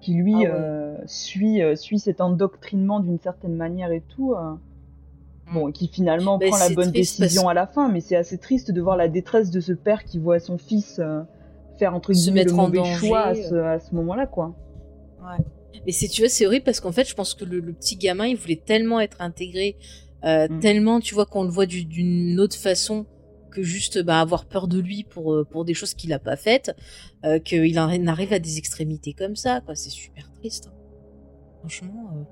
qui 0.00 0.14
lui 0.14 0.34
Ah 0.34 0.38
ouais. 0.38 0.46
euh, 0.52 0.96
suit 1.06 1.60
euh, 1.62 1.74
suit 1.74 1.98
cet 1.98 2.20
endoctrinement 2.20 3.00
d'une 3.00 3.18
certaine 3.18 3.56
manière 3.56 3.90
et 3.90 4.02
tout. 4.14 4.34
euh, 4.34 4.52
Bon, 5.52 5.68
et 5.68 5.72
qui 5.72 5.88
finalement 5.88 6.38
Mais 6.38 6.46
prend 6.48 6.58
la 6.58 6.70
bonne 6.70 6.92
décision 6.92 7.42
parce- 7.42 7.50
à 7.50 7.54
la 7.54 7.66
fin, 7.66 7.88
mais 7.90 8.00
c'est 8.00 8.14
assez 8.14 8.38
triste 8.38 8.70
de 8.70 8.80
voir 8.80 8.96
la 8.96 9.08
détresse 9.08 9.50
de 9.50 9.58
ce 9.58 9.72
père 9.72 10.04
qui 10.04 10.18
voit 10.20 10.38
son 10.38 10.58
fils 10.58 11.00
euh, 11.00 11.22
faire 11.76 11.92
entre 11.94 12.12
Se 12.12 12.20
guillemets 12.20 12.44
le 12.44 12.52
mettre 12.52 12.58
en 12.62 12.68
danger. 12.68 13.06
choix 13.08 13.20
à 13.22 13.34
ce, 13.34 13.54
à 13.56 13.80
ce 13.80 13.92
moment-là, 13.96 14.26
quoi. 14.28 14.54
Mais 15.86 15.92
c'est, 15.92 16.08
tu 16.08 16.22
vois, 16.22 16.28
c'est 16.28 16.46
horrible 16.46 16.64
parce 16.64 16.80
qu'en 16.80 16.92
fait, 16.92 17.08
je 17.08 17.14
pense 17.14 17.34
que 17.34 17.44
le, 17.44 17.60
le 17.60 17.72
petit 17.72 17.96
gamin, 17.96 18.26
il 18.26 18.36
voulait 18.36 18.60
tellement 18.64 19.00
être 19.00 19.20
intégré, 19.20 19.76
euh, 20.24 20.48
Mm. 20.48 20.60
tellement, 20.60 21.00
tu 21.00 21.14
vois, 21.14 21.26
qu'on 21.26 21.44
le 21.44 21.50
voit 21.50 21.66
du- 21.66 21.84
d'une 21.84 22.38
autre 22.40 22.56
façon 22.56 23.06
que 23.50 23.62
juste 23.62 23.98
bah, 24.02 24.20
avoir 24.20 24.46
peur 24.46 24.68
de 24.68 24.78
lui 24.78 25.04
pour, 25.04 25.32
euh, 25.34 25.44
pour 25.44 25.64
des 25.64 25.74
choses 25.74 25.94
qu'il 25.94 26.12
a 26.12 26.18
pas 26.18 26.36
faites, 26.36 26.74
euh, 27.24 27.38
qu'il 27.38 27.78
en 27.80 28.06
arrive 28.06 28.32
à 28.32 28.38
des 28.38 28.58
extrémités 28.58 29.12
comme 29.12 29.34
ça, 29.36 29.60
quoi. 29.60 29.74
C'est 29.74 29.90
super 29.90 30.30
triste. 30.32 30.68
hein. 30.68 30.74
Franchement. 31.60 32.10
euh. 32.16 32.24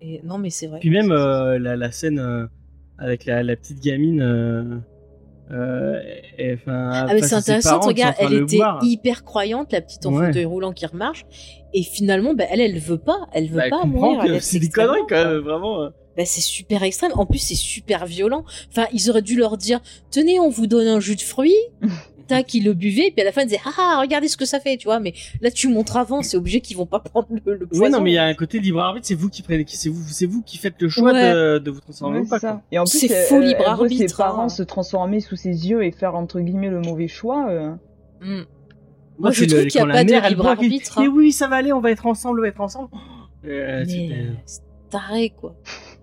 Et 0.00 0.20
non, 0.24 0.38
mais 0.38 0.50
c'est 0.50 0.66
vrai. 0.66 0.80
puis 0.80 0.90
même 0.90 1.10
la, 1.10 1.76
la 1.76 1.92
scène 1.92 2.48
avec 2.98 3.24
la, 3.24 3.42
la 3.42 3.56
petite 3.56 3.80
gamine 3.80 4.82
euh, 5.50 6.00
et- 6.38 6.56
Ah 6.66 7.06
mais 7.12 7.22
c'est 7.22 7.34
intéressant, 7.34 7.80
regarde, 7.80 8.14
elle 8.18 8.34
était 8.34 8.58
hyper 8.82 9.24
croyante, 9.24 9.72
la 9.72 9.80
petite 9.80 10.06
en 10.06 10.12
Ouais. 10.14 10.28
fauteuil 10.28 10.44
roulant 10.44 10.72
qui 10.72 10.86
remarche, 10.86 11.24
et 11.74 11.82
finalement, 11.82 12.34
bah, 12.34 12.44
elle, 12.50 12.60
elle 12.60 12.78
veut 12.78 12.98
pas, 12.98 13.26
elle 13.32 13.48
veut 13.48 13.56
Bah, 13.56 13.70
pas 13.70 13.84
mourir. 13.84 14.20
elle 14.24 14.34
est 14.34 14.40
c'est 14.40 14.58
des 14.58 14.68
conneries 14.68 15.00
quand 15.08 15.24
même 15.24 15.38
vraiment 15.38 15.82
euh. 15.82 15.88
Bah, 16.14 16.24
c'est 16.26 16.42
super 16.42 16.82
extrême. 16.82 17.10
En 17.14 17.24
plus, 17.24 17.38
c'est 17.38 17.54
super 17.54 18.04
violent. 18.04 18.44
Enfin, 18.70 18.86
ils 18.92 19.08
auraient 19.08 19.22
dû 19.22 19.34
leur 19.34 19.56
dire, 19.56 19.80
tenez, 20.10 20.38
on 20.38 20.50
vous 20.50 20.66
donne 20.66 20.86
un 20.86 21.00
jus 21.00 21.16
de 21.16 21.22
fruits. 21.22 21.56
Tac, 22.26 22.54
ils 22.54 22.64
le 22.64 22.72
buvaient, 22.74 23.08
et 23.08 23.10
puis 23.10 23.20
à 23.22 23.24
la 23.24 23.32
fin, 23.32 23.42
ils 23.42 23.46
disaient, 23.46 23.60
ah, 23.64 23.70
ah, 23.78 23.98
regardez 24.00 24.28
ce 24.28 24.36
que 24.36 24.44
ça 24.44 24.60
fait, 24.60 24.76
tu 24.76 24.84
vois. 24.86 25.00
Mais 25.00 25.14
là, 25.40 25.50
tu 25.50 25.68
montres 25.68 25.96
avant, 25.96 26.22
c'est 26.22 26.36
obligé 26.36 26.60
qu'ils 26.60 26.76
vont 26.76 26.86
pas 26.86 27.00
prendre 27.00 27.26
le, 27.44 27.54
le 27.56 27.66
poison. 27.66 27.84
Oui, 27.84 27.90
non, 27.90 28.00
mais 28.00 28.10
il 28.12 28.14
y 28.14 28.18
a 28.18 28.24
un 28.24 28.34
côté 28.34 28.58
libre 28.60 28.80
arbitre, 28.80 29.06
c'est 29.06 29.14
vous 29.14 29.28
qui 29.28 29.42
prenez, 29.42 29.64
c'est 29.68 29.88
vous, 29.88 30.02
c'est 30.08 30.26
vous 30.26 30.42
qui 30.42 30.58
faites 30.58 30.80
le 30.80 30.88
choix 30.88 31.12
Ouais. 31.12 31.32
de, 31.32 31.58
de 31.58 31.70
vous 31.70 31.80
transformer 31.80 32.18
Ouais, 32.20 32.24
ou 32.26 32.28
pas, 32.28 32.38
c'est 32.38 32.46
ça. 32.46 32.62
Et 32.72 32.78
en 32.78 32.84
plus, 32.84 32.98
C'est 32.98 33.06
elle- 33.10 33.26
faux 33.26 33.40
libre 33.40 33.60
elle 33.60 33.74
voit 33.76 33.88
ses 33.88 33.94
arbitre, 33.96 34.16
parents 34.16 34.42
hein. 34.44 34.48
se 34.48 34.62
transformer 34.62 35.20
sous 35.20 35.36
ses 35.36 35.68
yeux 35.68 35.84
et 35.84 35.90
faire 35.90 36.14
entre 36.14 36.40
guillemets 36.40 36.70
le 36.70 36.80
mauvais 36.80 37.08
choix. 37.08 37.48
euh. 37.50 37.72
Mm. 38.20 38.42
Moi, 39.18 39.30
je 39.30 39.40
c'est 39.40 39.46
trouve 39.46 39.66
qu'il 39.66 39.80
y 39.80 39.84
a 39.84 39.86
pas 39.86 40.04
de 40.04 40.28
libre 40.28 40.46
arbitre, 40.46 41.00
Mais 41.00 41.06
hein. 41.06 41.12
oui, 41.14 41.32
ça 41.32 41.46
va 41.48 41.56
aller, 41.56 41.72
on 41.72 41.80
va 41.80 41.90
être 41.90 42.06
ensemble, 42.06 42.38
on 42.40 42.42
va 42.42 42.48
être 42.48 42.60
ensemble. 42.60 42.88
Euh, 43.44 43.82
Mais 43.84 43.84
c'était- 43.84 44.14
euh, 44.14 44.32
c'est 44.46 44.60
taré, 44.90 45.30
quoi. 45.30 45.54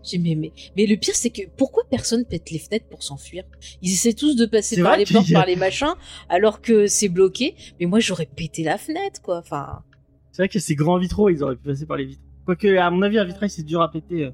J'ai 0.04 0.18
dit, 0.18 0.36
mais, 0.36 0.36
mais, 0.36 0.52
mais 0.78 0.86
le 0.86 0.96
pire, 0.96 1.16
c'est 1.16 1.30
que 1.30 1.42
pourquoi 1.58 1.84
personne 1.90 2.26
pète 2.26 2.52
les 2.52 2.60
fenêtres 2.60 2.88
pour 2.88 3.04
s'enfuir? 3.04 3.44
Ils 3.82 3.92
essaient 3.92 4.14
tous 4.14 4.36
de 4.36 4.46
passer 4.46 4.82
par 4.82 4.96
les 4.98 5.06
portes, 5.06 5.28
y 5.30 5.34
par 5.34 5.46
les 5.46 5.56
machins, 5.56 5.94
alors 6.30 6.62
que 6.62 6.88
c'est 6.88 7.10
bloqué. 7.10 7.56
Mais 7.80 7.86
moi, 7.86 8.00
j'aurais 8.00 8.26
pété 8.28 8.64
la 8.64 8.78
fenêtre, 8.78 9.22
quoi. 9.22 9.40
Enfin, 9.40 9.84
C'est 10.32 10.44
vrai 10.44 10.50
que 10.50 10.60
ces 10.60 10.76
grands 10.76 10.98
vitraux, 10.98 11.30
ils 11.30 11.44
auraient 11.44 11.56
pu 11.58 11.68
passer 11.70 11.86
par 11.86 11.98
les 11.98 12.06
vitres. 12.06 12.22
Quoique, 12.46 12.78
à 12.78 12.90
mon 12.90 13.02
avis, 13.02 13.18
un 13.20 13.26
vitrail, 13.26 13.50
c'est 13.50 13.64
dur 13.64 13.82
à 13.82 13.92
péter. 13.92 14.24
euh. 14.26 14.32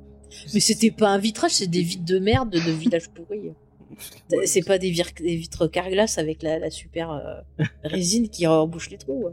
mais 0.53 0.59
c'était 0.59 0.91
pas 0.91 1.09
un 1.09 1.17
vitrage, 1.17 1.51
c'est 1.51 1.67
des 1.67 1.81
vitres 1.81 2.05
de 2.05 2.19
merde 2.19 2.51
de 2.51 2.59
village 2.71 3.09
pourri. 3.09 3.51
Ouais, 4.31 4.45
c'est 4.45 4.63
pas 4.65 4.77
des, 4.77 4.91
vir- 4.91 5.13
des 5.21 5.35
vitres 5.35 5.67
carglass 5.67 6.17
avec 6.17 6.43
la, 6.43 6.59
la 6.59 6.69
super 6.69 7.11
euh, 7.11 7.63
résine 7.83 8.29
qui 8.29 8.45
embouche 8.47 8.89
les 8.89 8.97
trous. 8.97 9.25
ouais. 9.25 9.31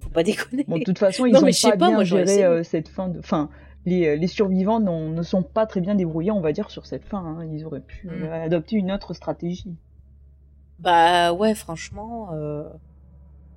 Faut 0.00 0.10
pas 0.10 0.22
déconner. 0.22 0.64
Bon, 0.68 0.78
de 0.78 0.84
toute 0.84 0.98
façon, 0.98 1.26
ils 1.26 1.32
Non, 1.32 1.40
ont 1.40 1.44
mais 1.44 1.52
je 1.52 1.58
sais 1.58 1.70
pas, 1.70 1.76
pas, 1.76 1.86
bien 1.88 1.94
moi, 1.96 2.04
j'aurais 2.04 2.26
géré 2.26 2.44
euh, 2.44 2.62
cette 2.62 2.88
fin 2.88 3.08
de. 3.08 3.18
Enfin, 3.18 3.48
les, 3.86 4.16
les 4.16 4.26
survivants 4.26 4.80
ne 4.80 5.22
sont 5.22 5.42
pas 5.42 5.66
très 5.66 5.80
bien 5.80 5.94
débrouillés, 5.94 6.30
on 6.30 6.40
va 6.40 6.52
dire, 6.52 6.70
sur 6.70 6.86
cette 6.86 7.04
fin. 7.04 7.18
hein. 7.18 7.48
Ils 7.52 7.64
auraient 7.64 7.80
pu 7.80 8.06
Mm. 8.06 8.22
euh, 8.24 8.44
adopter 8.44 8.76
une 8.76 8.90
autre 8.92 9.14
stratégie. 9.14 9.74
Bah 10.78 11.32
ouais, 11.32 11.54
franchement, 11.54 12.30
euh, 12.34 12.64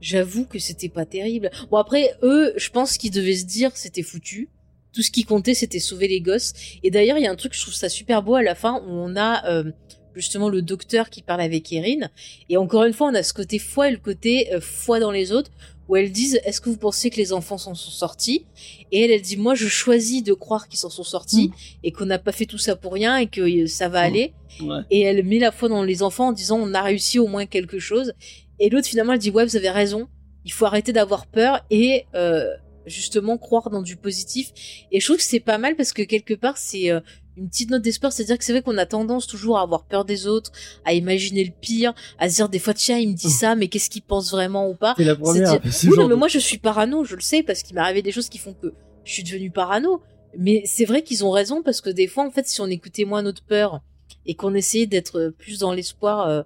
j'avoue 0.02 0.46
que 0.46 0.60
c'était 0.60 0.90
pas 0.90 1.06
terrible. 1.06 1.50
Bon 1.72 1.78
après, 1.78 2.12
eux, 2.22 2.54
je 2.58 2.70
pense 2.70 2.98
qu'ils 2.98 3.12
devaient 3.12 3.36
se 3.36 3.46
dire 3.46 3.72
c'était 3.76 4.04
foutu. 4.04 4.50
Tout 4.94 5.02
ce 5.02 5.12
qui 5.12 5.24
comptait, 5.26 5.54
c'était 5.54 5.80
sauver 5.80 6.08
les 6.08 6.22
gosses. 6.22 6.54
Et 6.84 6.92
d'ailleurs, 6.92 7.18
il 7.18 7.24
y 7.24 7.28
a 7.28 7.32
un 7.32 7.36
truc, 7.36 7.54
je 7.56 7.62
trouve 7.62 7.74
ça 7.74 7.90
super 7.90 8.24
beau 8.24 8.36
à 8.36 8.44
la 8.44 8.56
fin, 8.56 8.82
où 8.82 8.90
on 8.92 9.16
a 9.16 9.46
euh, 9.48 9.72
justement 10.16 10.50
le 10.50 10.62
docteur 10.62 11.10
qui 11.10 11.22
parle 11.22 11.42
avec 11.42 11.72
Erin. 11.72 12.08
Et 12.50 12.58
encore 12.58 12.84
une 12.86 12.94
fois, 12.94 13.08
on 13.10 13.14
a 13.16 13.22
ce 13.24 13.34
côté 13.34 13.60
foi 13.60 13.90
et 13.90 13.92
le 13.92 13.98
côté 13.98 14.54
euh, 14.54 14.60
foi 14.62 15.00
dans 15.00 15.12
les 15.12 15.32
autres, 15.32 15.52
où 15.88 15.96
elles 15.96 16.12
disent, 16.12 16.40
est-ce 16.44 16.60
que 16.62 16.70
vous 16.70 16.78
pensez 16.78 17.10
que 17.10 17.16
les 17.18 17.32
enfants 17.34 17.58
s'en 17.58 17.76
sont 17.76 17.92
sortis? 17.92 18.46
Et 18.92 19.02
elle, 19.02 19.12
elle 19.12 19.22
dit, 19.22 19.38
moi, 19.38 19.56
je 19.56 19.68
choisis 19.68 20.22
de 20.24 20.34
croire 20.34 20.68
qu'ils 20.68 20.80
s'en 20.80 20.90
sont 20.90 21.04
sortis 21.04 21.52
et 21.84 21.92
qu'on 21.92 22.06
n'a 22.06 22.20
pas 22.20 22.32
fait 22.32 22.46
tout 22.46 22.58
ça 22.58 22.76
pour 22.76 22.94
rien 22.94 23.18
et 23.18 23.28
que 23.28 23.42
euh, 23.42 23.68
ça 23.68 23.88
va 23.90 24.02
Mm. 24.02 24.06
aller. 24.06 24.34
Ouais. 24.62 24.80
et 24.90 25.02
elle 25.02 25.24
met 25.24 25.38
la 25.40 25.52
foi 25.52 25.70
dans 25.70 25.84
les 25.84 26.02
enfants 26.02 26.30
en 26.30 26.32
disant 26.32 26.58
on 26.60 26.74
a 26.74 26.82
réussi 26.82 27.20
au 27.20 27.28
moins 27.28 27.46
quelque 27.46 27.78
chose. 27.80 28.14
Et 28.60 28.70
l'autre 28.70 28.88
finalement 28.88 29.14
elle 29.14 29.20
dit 29.20 29.30
ouais 29.30 29.46
vous 29.46 29.56
avez 29.56 29.70
raison. 29.70 30.08
Il 30.46 30.52
faut 30.52 30.66
arrêter 30.66 30.94
d'avoir 30.94 31.28
peur 31.28 31.60
et 31.70 32.06
euh, 32.16 32.46
justement 32.88 33.38
croire 33.38 33.70
dans 33.70 33.82
du 33.84 33.98
positif. 33.98 34.52
Et 34.92 35.00
je 35.00 35.06
trouve 35.06 35.18
que 35.18 35.24
c'est 35.24 35.40
pas 35.42 35.58
mal 35.60 35.76
parce 35.76 35.94
que 35.94 36.02
quelque 36.02 36.34
part 36.34 36.58
c'est 36.58 36.90
euh, 36.90 37.02
une 37.38 37.50
petite 37.50 37.70
note 37.70 37.82
d'espoir 37.84 38.12
c'est 38.12 38.24
à 38.24 38.26
dire 38.26 38.38
que 38.38 38.44
c'est 38.44 38.52
vrai 38.52 38.62
qu'on 38.62 38.78
a 38.78 38.86
tendance 38.86 39.28
toujours 39.28 39.58
à 39.60 39.62
avoir 39.62 39.86
peur 39.86 40.06
des 40.06 40.28
autres 40.28 40.52
à 40.86 40.94
imaginer 40.94 41.44
le 41.44 41.52
pire 41.62 41.94
à 42.18 42.30
se 42.30 42.36
dire 42.36 42.50
des 42.50 42.60
fois 42.60 42.74
tiens 42.74 42.98
il 42.98 43.10
me 43.10 43.14
dit 43.14 43.30
ça 43.30 43.56
mais 43.56 43.68
qu'est-ce 43.68 43.90
qu'il 43.90 44.02
pense 44.02 44.32
vraiment 44.32 44.70
ou 44.70 44.74
pas? 44.76 44.96
C'est 44.98 45.04
la 45.04 45.16
première. 45.16 45.60
dire, 45.60 45.72
oui, 45.84 45.98
non, 45.98 46.08
mais 46.08 46.16
moi 46.16 46.28
je 46.28 46.40
suis 46.40 46.58
parano, 46.58 47.04
je 47.04 47.16
le 47.16 47.22
sais, 47.22 47.44
parce 47.44 47.64
qu'il 47.64 47.76
m'est 47.76 47.82
arrivé 47.82 48.02
des 48.02 48.12
choses 48.12 48.30
qui 48.30 48.38
font 48.38 48.54
que 48.54 48.74
je 49.04 49.12
suis 49.14 49.24
devenue 49.24 49.52
parano. 49.52 50.02
Mais 50.38 50.64
c'est 50.66 50.86
vrai 50.86 51.02
qu'ils 51.04 51.24
ont 51.26 51.32
raison, 51.32 51.64
parce 51.64 51.82
que 51.82 51.90
des 51.90 52.08
fois, 52.08 52.26
en 52.26 52.32
fait, 52.32 52.48
si 52.48 52.60
on 52.62 52.68
écoutait 52.68 53.06
moins 53.06 53.22
notre 53.22 53.44
peur 53.44 53.82
et 54.26 54.36
qu'on 54.36 54.54
essayait 54.54 54.86
d'être 54.86 55.34
plus 55.38 55.58
dans 55.60 55.74
l'espoir, 55.74 56.28
euh, 56.28 56.44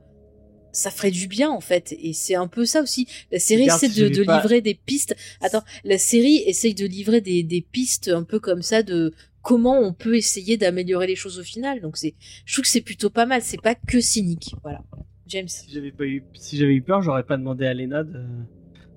ça 0.72 0.92
ferait 0.92 1.12
du 1.12 1.28
bien, 1.28 1.50
en 1.50 1.60
fait. 1.60 1.94
Et 2.00 2.14
c'est 2.14 2.36
un 2.36 2.48
peu 2.48 2.66
ça 2.66 2.82
aussi. 2.82 3.08
La 3.32 3.40
série 3.40 3.64
Regarde, 3.64 3.84
essaie 3.84 4.10
de, 4.10 4.24
pas- 4.24 4.38
livrer 4.38 4.62
des 4.62 4.76
pistes. 4.76 5.16
Attends, 5.42 5.64
la 5.84 5.98
série 5.98 6.38
essaye 6.46 6.74
de 6.74 6.86
livrer 6.86 7.20
des, 7.22 7.44
des 7.44 7.62
pistes 7.62 8.08
un 8.08 8.24
peu 8.24 8.40
comme 8.40 8.62
ça 8.62 8.84
de 8.84 9.14
comment 9.42 9.80
on 9.80 9.94
peut 9.94 10.16
essayer 10.16 10.58
d'améliorer 10.58 11.08
les 11.08 11.16
choses 11.16 11.40
au 11.40 11.44
final. 11.44 11.82
Donc 11.82 11.98
c'est, 11.98 12.16
je 12.46 12.54
trouve 12.54 12.64
que 12.64 12.70
c'est 12.70 12.82
plutôt 12.82 13.10
pas 13.10 13.26
mal. 13.26 13.42
C'est 13.42 13.62
pas 13.62 13.76
que 13.76 14.00
cynique. 14.02 14.56
Voilà. 14.64 14.84
James. 15.28 15.48
Si 15.48 15.72
j'avais 15.72 15.92
pas 15.92 16.06
eu, 16.06 16.24
si 16.34 16.58
j'avais 16.58 16.74
eu 16.76 16.82
peur, 16.82 17.02
j'aurais 17.02 17.24
pas 17.24 17.38
demandé 17.38 17.66
à 17.66 17.74
Lena 17.74 18.04
de, 18.04 18.22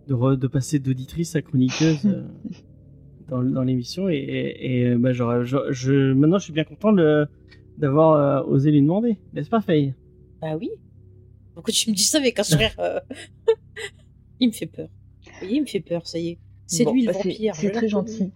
de, 0.08 0.14
re- 0.14 0.36
de 0.38 0.46
passer 0.48 0.78
d'auditrice 0.80 1.36
à 1.36 1.42
chroniqueuse 1.42 2.06
euh, 2.06 2.24
dans, 3.28 3.42
dans 3.42 3.62
l'émission 3.62 4.08
et, 4.08 4.16
et, 4.16 4.80
et, 4.82 4.94
bah 4.96 5.12
j'aurais, 5.12 5.44
je, 5.44 5.56
je- 5.70 6.12
maintenant 6.12 6.38
je 6.38 6.44
suis 6.44 6.52
bien 6.52 6.64
content 6.64 6.92
de, 6.92 7.26
d'avoir 7.78 8.46
euh, 8.46 8.50
osé 8.50 8.70
lui 8.72 8.80
demander, 8.82 9.16
n'est-ce 9.32 9.48
pas 9.48 9.60
Faye? 9.60 9.94
Bah 10.42 10.56
oui. 10.58 10.70
Pourquoi 11.54 11.72
tu 11.72 11.88
me 11.90 11.94
dis 11.94 12.02
ça 12.02 12.18
avec 12.18 12.36
un 12.40 12.42
sourire 12.42 12.74
euh, 12.80 12.98
Il 14.40 14.48
me 14.48 14.52
fait 14.52 14.66
peur. 14.66 14.88
Vous 15.24 15.30
voyez, 15.40 15.56
il 15.58 15.60
me 15.62 15.66
fait 15.66 15.80
peur, 15.80 16.04
ça 16.06 16.18
y 16.18 16.30
est. 16.30 16.38
C'est 16.66 16.84
Bon, 16.84 16.92
lui 16.92 17.02
le 17.02 17.12
bah, 17.12 17.18
c'est- 17.22 17.28
vampire. 17.28 17.54
C'est 17.54 17.70
très 17.70 17.88
gentil. 17.88 18.32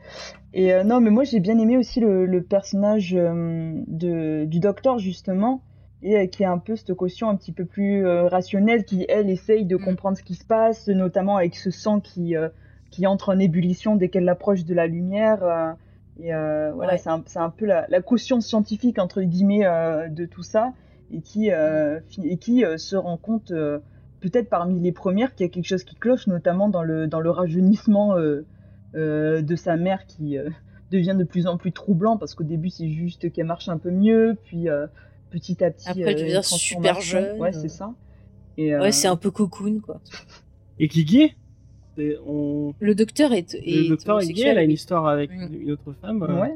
Et 0.55 0.73
euh, 0.73 0.83
non, 0.85 1.01
mais 1.01 1.11
moi 1.11 1.25
j'ai 1.25 1.41
bien 1.41 1.59
aimé 1.59 1.77
aussi 1.77 2.01
le, 2.01 2.27
le 2.27 2.43
personnage 2.43 3.15
euh, 3.15 3.81
de, 3.87 4.45
du 4.47 4.61
docteur 4.61 4.99
justement, 4.99 5.63
et 6.03 6.17
euh, 6.19 6.27
qui 6.27 6.45
a 6.45 6.51
un 6.51 6.59
peu 6.59 6.75
cette 6.77 6.95
caution 6.95 7.29
un 7.29 7.37
petit 7.37 7.53
peu 7.53 7.65
plus 7.65 8.07
rationnelle, 8.07 8.85
qui 8.85 9.05
elle 9.09 9.29
essaye 9.31 9.65
de 9.67 9.77
Mm. 9.77 9.85
comprendre 9.85 10.17
ce 10.17 10.23
qui 10.23 10.35
se 10.35 10.45
passe, 10.45 10.89
notamment 10.89 11.37
avec 11.37 11.55
ce 11.57 11.71
sang 11.71 12.01
qui 12.01 12.35
qui 12.91 13.07
entre 13.07 13.35
en 13.35 13.39
ébullition 13.39 13.97
dès 13.97 14.09
qu'elle 14.09 14.29
approche 14.29 14.65
de 14.65 14.75
la 14.75 14.87
lumière. 14.87 15.77
et 16.19 16.31
voilà, 16.33 16.93
Ouais. 16.95 16.99
c'est 16.99 17.11
un, 17.11 17.23
un 17.37 17.51
peu 17.51 17.67
la, 17.67 17.87
la 17.89 18.01
caution 18.03 18.41
scientifique 18.41 18.99
entre 18.99 19.23
guillemets 19.23 19.65
de 20.11 20.25
tout 20.25 20.43
ça, 20.43 20.73
et 21.13 21.21
qui 21.21 21.51
fi- 22.09 22.27
et 22.29 22.37
qui 22.39 22.65
se 22.79 22.97
rend 22.97 23.19
compte 23.19 23.53
peut-être 24.21 24.49
parmi 24.49 24.81
les 24.81 24.93
premières 24.93 25.35
qu'il 25.35 25.47
y 25.47 25.49
a 25.51 25.53
quelque 25.53 25.67
chose 25.67 25.85
qui 25.85 25.95
cloche, 25.97 26.27
notamment 26.27 26.69
dans 26.71 26.83
le 26.83 27.07
dans 27.07 27.21
le 27.21 27.31
rajeunissement. 27.31 28.15
Euh, 28.95 29.43
de 29.43 29.57
sa 29.57 29.77
mère 29.77 30.07
qui 30.07 30.39
euh, 30.39 30.49
devient 30.91 31.15
de 31.19 31.25
plus 31.25 31.47
en 31.47 31.57
plus 31.59 31.73
troublant 31.73 32.17
parce 32.17 32.35
qu'au 32.35 32.45
début 32.45 32.71
c'est 32.71 32.89
juste 32.89 33.31
qu'elle 33.33 33.47
marche 33.47 33.69
un 33.69 33.79
peu 33.79 33.91
mieux, 33.91 34.37
puis 34.45 34.69
euh, 34.69 34.87
petit 35.31 35.63
à 35.63 35.71
petit. 35.71 35.89
Après, 35.89 36.03
elle 36.13 36.17
devient 36.17 36.41
super 36.43 37.01
jeune. 37.01 37.39
Ouais, 37.39 37.53
c'est 37.53 37.69
ça. 37.69 37.93
Et, 38.57 38.75
euh, 38.75 38.81
Ouais, 38.81 38.93
c'est 38.93 39.09
un 39.09 39.17
peu 39.17 39.31
cocoon, 39.31 39.81
quoi. 39.81 40.01
Et 40.79 40.89
qui 40.89 41.05
gay 41.05 41.35
on... 42.27 42.75
Le 42.79 42.95
docteur 42.95 43.33
est. 43.33 43.55
est 43.55 43.83
Le 43.83 43.89
docteur 43.89 44.21
est 44.21 44.29
gay, 44.29 44.45
elle 44.47 44.59
a 44.59 44.63
une 44.63 44.71
histoire 44.71 45.07
avec 45.09 45.31
Mm. 45.33 45.49
une 45.63 45.71
autre 45.73 45.93
femme. 46.01 46.23
euh, 46.23 46.41
Ouais. 46.43 46.55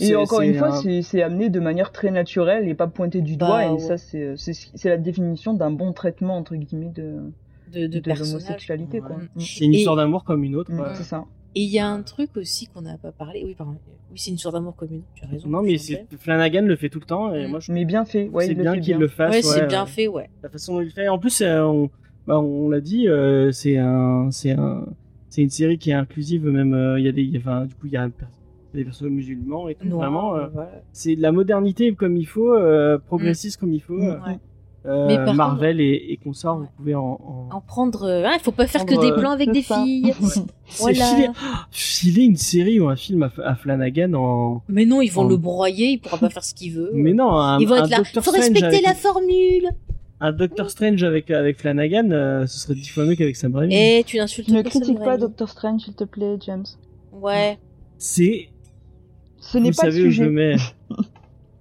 Et 0.00 0.16
encore 0.16 0.40
une 0.42 0.54
fois, 0.54 0.76
un- 0.78 1.02
c'est 1.02 1.22
amené 1.22 1.48
de 1.50 1.60
manière 1.60 1.92
très 1.92 2.10
naturelle 2.10 2.68
et 2.68 2.74
pas 2.74 2.86
pointé 2.86 3.20
du 3.22 3.36
Bah, 3.36 3.46
doigt. 3.46 3.64
Et 3.66 3.70
ouais. 3.70 3.78
ça, 3.78 3.96
c'est 3.96 4.88
la 4.88 4.96
définition 4.98 5.54
d'un 5.54 5.70
bon 5.70 5.92
traitement 5.92 6.36
entre 6.36 6.54
guillemets 6.56 6.92
de, 6.94 7.16
de, 7.72 7.86
de, 7.86 8.02
l'homosexualité. 8.10 9.00
Mm. 9.00 9.40
c'est 9.40 9.64
une 9.64 9.74
histoire 9.74 9.96
d'amour 9.96 10.24
comme 10.24 10.44
une 10.44 10.56
autre. 10.56 10.72
Mm, 10.72 10.76
quoi. 10.76 10.94
C'est 10.94 11.02
ça. 11.04 11.24
Et 11.54 11.62
il 11.62 11.70
y 11.70 11.78
a 11.78 11.88
un 11.88 12.02
truc 12.02 12.36
aussi 12.36 12.66
qu'on 12.66 12.82
n'a 12.82 12.98
pas 12.98 13.10
parlé. 13.10 13.42
Oui, 13.44 13.54
pardon. 13.56 13.76
Oui, 14.10 14.16
c'est 14.18 14.30
une 14.30 14.36
histoire 14.36 14.52
d'amour 14.54 14.76
commune. 14.76 15.02
Tu 15.14 15.24
as 15.24 15.28
raison. 15.28 15.48
Non, 15.48 15.62
mais 15.62 15.76
Flanagan 16.18 16.62
le 16.62 16.76
fait 16.76 16.88
tout 16.88 17.00
le 17.00 17.06
temps 17.06 17.34
et 17.34 17.46
Mm. 17.46 17.50
moi 17.50 17.60
je 17.60 17.72
Mais 17.72 17.84
bien 17.84 18.04
fait. 18.04 18.28
Ouais, 18.28 18.46
c'est 18.46 18.54
bien 18.54 18.78
qu'il 18.80 18.96
le 18.96 19.08
fasse. 19.08 19.34
Ouais, 19.34 19.42
c'est 19.42 19.60
ouais, 19.62 19.66
bien 19.66 19.84
ouais. 19.84 19.90
fait, 19.90 20.08
ouais. 20.08 20.30
la 20.42 20.48
façon 20.48 20.74
dont 20.74 20.80
il 20.80 20.84
le 20.86 20.90
fait. 20.90 21.08
En 21.08 21.18
plus, 21.18 21.40
euh, 21.40 21.62
on, 21.62 21.90
bah, 22.26 22.38
on 22.38 22.68
l'a 22.68 22.80
dit, 22.80 23.08
euh, 23.08 23.50
c'est 23.52 23.78
un, 23.78 24.30
c'est 24.30 24.52
un, 24.52 24.86
c'est 25.30 25.42
une 25.42 25.50
série 25.50 25.78
qui 25.78 25.90
est 25.90 25.94
inclusive. 25.94 26.44
Même, 26.46 26.74
euh, 26.74 26.98
il 26.98 27.04
y 27.04 27.08
a 27.08 27.12
des, 27.12 27.22
il 27.22 27.30
y 27.30 27.36
a- 27.36 27.40
enfin, 27.40 27.64
du 27.66 27.74
coup, 27.74 27.86
il 27.86 27.92
y 27.92 27.96
a 27.96 28.02
un 28.04 28.12
des 28.74 28.84
personnes 28.84 29.08
musulmans 29.10 29.68
et 29.68 29.74
tout. 29.74 29.86
Noir, 29.88 30.10
vraiment, 30.10 30.36
euh, 30.36 30.46
voilà. 30.52 30.82
c'est 30.92 31.16
de 31.16 31.22
la 31.22 31.32
modernité 31.32 31.94
comme 31.94 32.16
il 32.18 32.26
faut, 32.26 32.52
euh, 32.54 32.98
progressiste 32.98 33.58
comme 33.58 33.72
il 33.72 33.80
faut. 33.80 33.94
Mm. 33.94 34.38
Euh, 34.86 35.32
Marvel 35.34 35.80
et, 35.80 36.06
et 36.10 36.16
consorts, 36.16 36.58
Ouais. 36.58 36.66
vous 36.66 36.72
pouvez 36.76 36.94
en, 36.94 37.18
en- 37.50 37.56
En 37.56 37.60
prendre. 37.60 38.04
euh, 38.04 38.28
il 38.34 38.40
faut 38.40 38.52
pas 38.52 38.66
faire 38.66 38.86
que 38.86 38.94
des 38.98 39.10
euh, 39.10 39.18
plans 39.18 39.30
avec 39.32 39.50
des 39.52 39.62
ça. 39.62 39.82
filles. 39.82 40.14
Voilà. 40.78 41.04
filer, 41.06 41.28
filer 41.70 42.22
une 42.24 42.36
série 42.36 42.78
ou 42.80 42.88
un 42.88 42.96
film 42.96 43.22
à, 43.22 43.32
à 43.44 43.54
Flanagan 43.54 44.12
en. 44.14 44.62
Mais 44.68 44.84
non, 44.86 45.00
ils 45.00 45.10
vont 45.10 45.22
En- 45.22 45.28
le 45.28 45.36
broyer, 45.36 45.86
il 45.92 45.98
pourra 45.98 46.18
pas 46.18 46.30
faire 46.30 46.44
ce 46.44 46.54
qu'il 46.54 46.72
veut. 46.74 46.90
Mais 46.94 47.12
non, 47.14 47.30
un, 47.32 47.58
ils 47.58 47.66
vont 47.68 47.74
un 47.74 47.84
être 47.84 47.90
là. 47.90 47.96
Doctor 47.98 48.22
Faut 48.24 48.30
Strange 48.30 48.44
respecter 48.44 48.66
avec, 48.66 48.86
la 48.86 48.94
formule. 48.94 49.68
un 50.20 50.32
Doctor 50.32 50.70
Strange 50.70 51.02
avec 51.02 51.30
avec 51.30 51.58
Flanagan, 51.58 52.10
euh, 52.10 52.46
ce 52.46 52.58
serait 52.60 52.74
dix 52.74 52.88
fois 52.88 53.04
mieux 53.04 53.14
qu'avec 53.14 53.36
Sam 53.36 53.54
Raimi. 53.56 53.74
Eh, 53.74 54.04
tu 54.04 54.16
n'insultes 54.18 54.48
Ne 54.48 54.62
critique 54.62 54.98
pas. 54.98 55.16
Doctor 55.16 55.48
Strange, 55.48 55.82
s'il 55.82 55.94
te 55.94 56.04
plaît, 56.04 56.36
James. 56.46 56.66
Ouais, 57.12 57.58
C'est, 57.98 58.48
Ce 59.40 59.58
n'est 59.58 59.70
vous 59.70 59.76
pas 59.76 59.86
le 59.86 59.92
savez 59.92 60.06
où 60.06 60.10
je 60.10 60.24
mets. 60.24 60.56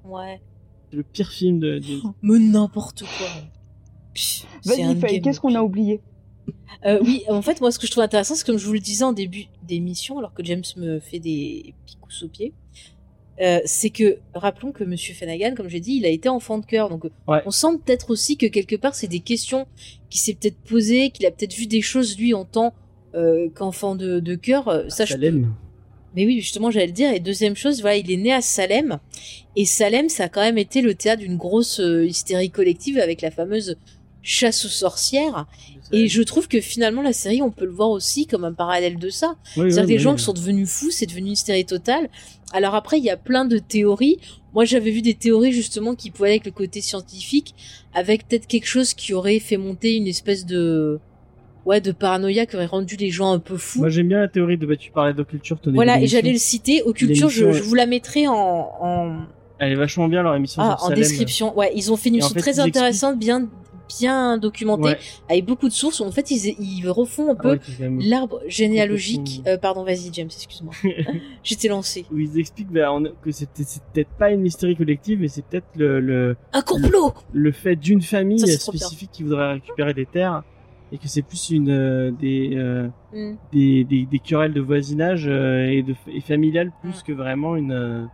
ouais. 0.05 0.39
Le 0.97 1.03
pire 1.03 1.29
film 1.29 1.59
de. 1.59 1.79
de- 1.79 2.01
Mais 2.23 2.39
n'importe 2.39 3.03
quoi. 3.03 3.27
Vas-y, 4.65 5.21
qu'est-ce 5.21 5.39
qu'on 5.39 5.53
a 5.55 5.61
oublié 5.61 6.01
Euh, 6.85 6.99
oui, 7.03 7.23
en 7.29 7.41
fait, 7.41 7.61
moi, 7.61 7.71
ce 7.71 7.77
que 7.79 7.85
je 7.85 7.91
trouve 7.91 8.03
intéressant, 8.03 8.33
c'est 8.35 8.45
comme 8.45 8.57
je 8.57 8.65
vous 8.65 8.73
le 8.73 8.79
disais 8.79 9.03
en 9.03 9.13
début 9.13 9.45
d'émission, 9.67 10.17
alors 10.17 10.33
que 10.33 10.43
James 10.43 10.63
me 10.75 10.99
fait 10.99 11.19
des 11.19 11.73
picous 11.85 12.23
aux 12.23 12.27
pieds, 12.29 12.53
euh, 13.41 13.59
c'est 13.65 13.89
que, 13.91 14.17
rappelons 14.33 14.71
que 14.71 14.83
Monsieur 14.83 15.13
Flanagan, 15.13 15.53
comme 15.55 15.67
j'ai 15.69 15.79
dit, 15.81 15.93
il 15.97 16.05
a 16.05 16.09
été 16.09 16.29
enfant 16.29 16.57
de 16.57 16.65
cœur, 16.65 16.89
donc 16.89 17.03
Ouais. 17.27 17.41
on 17.45 17.51
sent 17.51 17.77
peut-être 17.85 18.09
aussi 18.09 18.37
que 18.37 18.47
quelque 18.47 18.75
part, 18.75 18.95
c'est 18.95 19.07
des 19.07 19.19
questions 19.19 19.67
qu'il 20.09 20.19
s'est 20.21 20.33
peut-être 20.33 20.57
posées, 20.61 21.11
qu'il 21.11 21.25
a 21.27 21.31
peut-être 21.31 21.53
vu 21.53 21.67
des 21.67 21.81
choses, 21.81 22.17
lui, 22.17 22.33
en 22.33 22.45
tant 22.45 22.73
euh, 23.13 23.49
qu'enfant 23.53 23.95
de, 23.95 24.19
de 24.19 24.35
cœur. 24.35 24.67
euh, 24.67 24.89
Ça, 24.89 25.05
je. 25.05 25.13
Mais 26.17 26.25
oui, 26.25 26.41
justement, 26.41 26.71
j'allais 26.71 26.87
le 26.87 26.93
dire. 26.93 27.13
Et 27.13 27.19
deuxième 27.19 27.55
chose, 27.55 27.81
voilà, 27.81 27.97
il 27.97 28.11
est 28.11 28.17
né 28.17 28.33
à 28.33 28.41
Salem. 28.41 28.97
Et 29.55 29.65
Salem, 29.65 30.09
ça 30.09 30.23
a 30.23 30.29
quand 30.29 30.41
même 30.41 30.57
été 30.57 30.81
le 30.81 30.95
théâtre 30.95 31.21
d'une 31.21 31.37
grosse 31.37 31.79
euh, 31.79 32.07
hystérie 32.07 32.49
collective 32.49 32.97
avec 32.97 33.21
la 33.21 33.29
fameuse 33.29 33.77
chasse 34.23 34.65
aux 34.65 34.69
sorcières. 34.69 35.45
Et 35.91 36.07
je 36.07 36.23
trouve 36.23 36.47
que 36.47 36.59
finalement, 36.59 37.03
la 37.03 37.13
série, 37.13 37.43
on 37.43 37.51
peut 37.51 37.65
le 37.65 37.71
voir 37.71 37.91
aussi 37.91 38.25
comme 38.25 38.45
un 38.45 38.51
parallèle 38.51 38.97
de 38.97 39.11
ça. 39.11 39.35
Oui, 39.57 39.71
C'est-à-dire 39.71 39.81
oui, 39.81 39.83
que 39.83 39.87
les 39.89 39.97
oui. 39.97 39.99
gens 39.99 40.15
qui 40.15 40.23
sont 40.23 40.33
devenus 40.33 40.67
fous, 40.67 40.89
c'est 40.89 41.05
devenu 41.05 41.27
une 41.27 41.33
hystérie 41.33 41.65
totale. 41.65 42.09
Alors 42.51 42.73
après, 42.73 42.97
il 42.97 43.03
y 43.03 43.11
a 43.11 43.15
plein 43.15 43.45
de 43.45 43.59
théories. 43.59 44.17
Moi, 44.55 44.65
j'avais 44.65 44.89
vu 44.89 45.03
des 45.03 45.13
théories 45.13 45.53
justement 45.53 45.93
qui 45.93 46.09
pouvaient 46.09 46.29
aller 46.29 46.37
avec 46.37 46.45
le 46.45 46.51
côté 46.51 46.81
scientifique, 46.81 47.53
avec 47.93 48.27
peut-être 48.27 48.47
quelque 48.47 48.65
chose 48.65 48.95
qui 48.95 49.13
aurait 49.13 49.39
fait 49.39 49.57
monter 49.57 49.95
une 49.95 50.07
espèce 50.07 50.47
de 50.47 50.99
ouais, 51.67 51.81
de 51.81 51.91
paranoïa 51.91 52.45
qui 52.45 52.55
aurait 52.55 52.65
rendu 52.65 52.95
les 52.95 53.09
gens 53.11 53.31
un 53.31 53.39
peu 53.39 53.57
fous. 53.57 53.79
Moi 53.79 53.89
j'aime 53.89 54.07
bien 54.07 54.19
la 54.19 54.27
théorie 54.27 54.57
de 54.57 54.65
bah, 54.65 54.75
tu 54.75 54.91
parlais 54.91 55.13
d'occulture. 55.13 55.57
voilà, 55.65 56.01
et 56.01 56.07
j'allais 56.07 56.31
le 56.31 56.37
citer. 56.39 56.81
Occulture, 56.83 57.29
je, 57.29 57.51
je 57.51 57.61
vous 57.63 57.75
la 57.75 57.85
mettrai 57.85 58.27
en, 58.27 58.33
en, 58.33 59.15
Elle 59.59 59.73
est 59.73 59.75
vachement 59.75 60.07
bien 60.07 60.23
leur 60.23 60.35
émission. 60.35 60.61
ah, 60.63 60.77
en 60.81 60.89
description. 60.89 61.55
Ouais, 61.57 61.71
ils 61.75 61.91
ont 61.91 61.97
fait 61.97 62.09
une 62.09 62.15
en 62.15 62.17
émission 62.19 62.33
fait, 62.33 62.39
très 62.39 62.59
intéressante, 62.59 63.19
bien, 63.19 63.47
bien 63.99 64.37
documentée, 64.37 64.83
Ouais. 64.83 64.97
avec 65.29 65.45
beaucoup 65.45 65.67
de 65.67 65.73
sources. 65.73 66.01
En 66.01 66.11
fait, 66.11 66.29
ils, 66.31 66.55
ils 66.59 66.89
refont 66.89 67.31
un 67.31 67.35
Ah 67.39 67.41
peu 67.41 67.49
ouais, 67.51 67.59
l'arbre 68.01 68.41
généalogique. 68.47 69.41
Euh, 69.47 69.57
pardon, 69.57 69.83
vas-y, 69.83 70.09
James, 70.13 70.27
excuse-moi. 70.33 70.73
J'étais 71.43 71.67
lancé. 71.69 72.05
Où 72.11 72.17
ils 72.19 72.37
expliquent 72.39 72.71
bah, 72.71 72.91
on- 72.93 73.03
que 73.21 73.31
c'est 73.31 73.47
peut-être 73.93 74.09
pas 74.19 74.29
une 74.31 74.45
hystérie 74.45 74.75
collective, 74.75 75.19
mais 75.21 75.27
c'est 75.29 75.43
peut-être 75.45 75.67
le, 75.75 75.99
le, 75.99 76.35
Un 76.53 76.61
complot 76.61 77.13
le 77.33 77.51
fait 77.51 77.75
d'une 77.75 78.01
famille 78.01 78.39
Ça, 78.39 78.47
spécifique 78.71 79.09
qui 79.11 79.23
voudrait 79.23 79.53
récupérer 79.53 79.93
des 79.93 80.05
terres 80.05 80.43
et 80.91 80.97
que 80.97 81.07
c'est 81.07 81.21
plus 81.21 81.49
une 81.49 81.69
euh, 81.69 82.11
des, 82.11 82.51
euh, 82.55 82.87
Hmm. 83.13 83.35
des, 83.53 83.83
des 83.85 84.05
des 84.05 84.19
querelles 84.19 84.53
de 84.53 84.61
voisinage 84.61 85.25
euh, 85.27 85.65
et 85.69 85.81
de 85.83 85.95
et 86.07 86.21
familiales 86.21 86.71
plus 86.81 86.99
Mm. 86.99 87.03
que 87.07 87.11
vraiment 87.13 87.55
une 87.55 88.09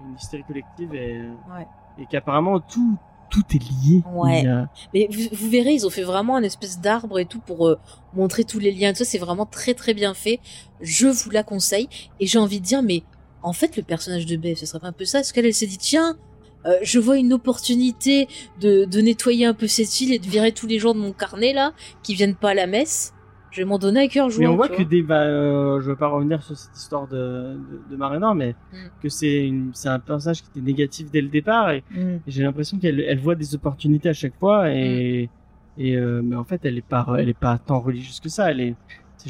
une 0.00 0.14
hystérie 0.14 0.44
collective 0.44 0.94
et 0.94 1.20
Ouais. 1.50 1.66
et 1.98 2.06
qu'apparemment 2.06 2.60
tout 2.60 2.96
tout 3.30 3.42
est 3.54 3.58
lié. 3.58 4.02
Ouais. 4.14 4.46
A- 4.46 4.68
Mais 4.94 5.08
vous, 5.10 5.22
vous 5.32 5.48
verrez, 5.50 5.72
ils 5.72 5.84
ont 5.86 5.90
fait 5.90 6.04
vraiment 6.04 6.36
un 6.36 6.42
espèce 6.44 6.80
d'arbre 6.80 7.18
et 7.18 7.24
tout 7.26 7.40
pour 7.40 7.74
montrer 8.14 8.44
tous 8.44 8.60
les 8.60 8.70
liens. 8.70 8.94
Ça, 8.94 9.04
c'est 9.04 9.18
vraiment 9.18 9.46
très 9.46 9.74
très 9.74 9.94
bien 9.94 10.14
fait. 10.14 10.38
Je 10.80 11.08
vous 11.08 11.30
la 11.30 11.42
conseille. 11.42 11.88
Et 12.20 12.26
j'ai 12.26 12.38
envie 12.38 12.60
de 12.60 12.64
dire, 12.64 12.82
mais 12.84 13.02
en 13.42 13.52
fait, 13.52 13.76
le 13.76 13.82
personnage 13.82 14.26
de 14.26 14.36
Bev, 14.36 14.54
ce 14.54 14.64
serait 14.66 14.78
pas 14.78 14.86
un 14.86 14.92
peu 14.92 15.04
ça? 15.04 15.18
Parce 15.18 15.32
qu'elle, 15.32 15.44
elle 15.46 15.54
s'est 15.54 15.66
dit, 15.66 15.76
tiens, 15.78 16.16
euh, 16.66 16.72
je 16.82 16.98
vois 16.98 17.16
une 17.16 17.32
opportunité 17.32 18.28
de, 18.60 18.84
de 18.84 19.00
nettoyer 19.00 19.46
un 19.46 19.54
peu 19.54 19.66
cette 19.66 20.00
île 20.00 20.12
et 20.12 20.18
de 20.18 20.26
virer 20.26 20.52
tous 20.52 20.66
les 20.66 20.78
gens 20.78 20.94
de 20.94 20.98
mon 20.98 21.12
carnet 21.12 21.52
là, 21.52 21.72
qui 22.02 22.14
viennent 22.14 22.34
pas 22.34 22.50
à 22.50 22.54
la 22.54 22.66
messe. 22.66 23.12
Je 23.52 23.62
vais 23.62 23.64
m'en 23.64 23.78
donner 23.78 24.00
à 24.00 24.08
cœur 24.08 24.28
joie. 24.28 24.40
Mais 24.40 24.46
on 24.48 24.56
voit 24.56 24.68
que 24.68 24.74
vois. 24.76 24.84
des, 24.84 25.02
bah, 25.02 25.22
euh, 25.22 25.80
je 25.80 25.86
veux 25.86 25.96
pas 25.96 26.08
revenir 26.08 26.42
sur 26.42 26.56
cette 26.58 26.76
histoire 26.76 27.08
de, 27.08 27.16
de, 27.16 27.80
de 27.90 27.96
Marina, 27.96 28.34
mais 28.34 28.54
Mm. 28.72 28.76
que 29.02 29.08
c'est 29.08 29.50
un 29.86 29.98
personnage 29.98 30.42
qui 30.42 30.48
était 30.50 30.60
négatif 30.60 31.10
dès 31.10 31.22
le 31.22 31.28
départ 31.28 31.70
et, 31.70 31.82
Mm. 31.90 31.98
et 31.98 32.20
j'ai 32.26 32.42
l'impression 32.42 32.78
qu'elle, 32.78 33.00
elle 33.00 33.18
voit 33.18 33.34
des 33.34 33.54
opportunités 33.54 34.10
à 34.10 34.12
chaque 34.12 34.38
fois 34.38 34.70
et, 34.70 35.30
Mm. 35.78 35.80
et 35.82 35.96
euh, 35.96 36.20
mais 36.22 36.36
en 36.36 36.44
fait 36.44 36.60
elle 36.64 36.76
est 36.76 36.84
pas, 36.86 37.06
elle 37.18 37.30
est 37.30 37.38
pas 37.38 37.56
tant 37.58 37.80
religieuse 37.80 38.20
que 38.20 38.28
ça, 38.28 38.50
elle 38.50 38.60
est, 38.60 38.74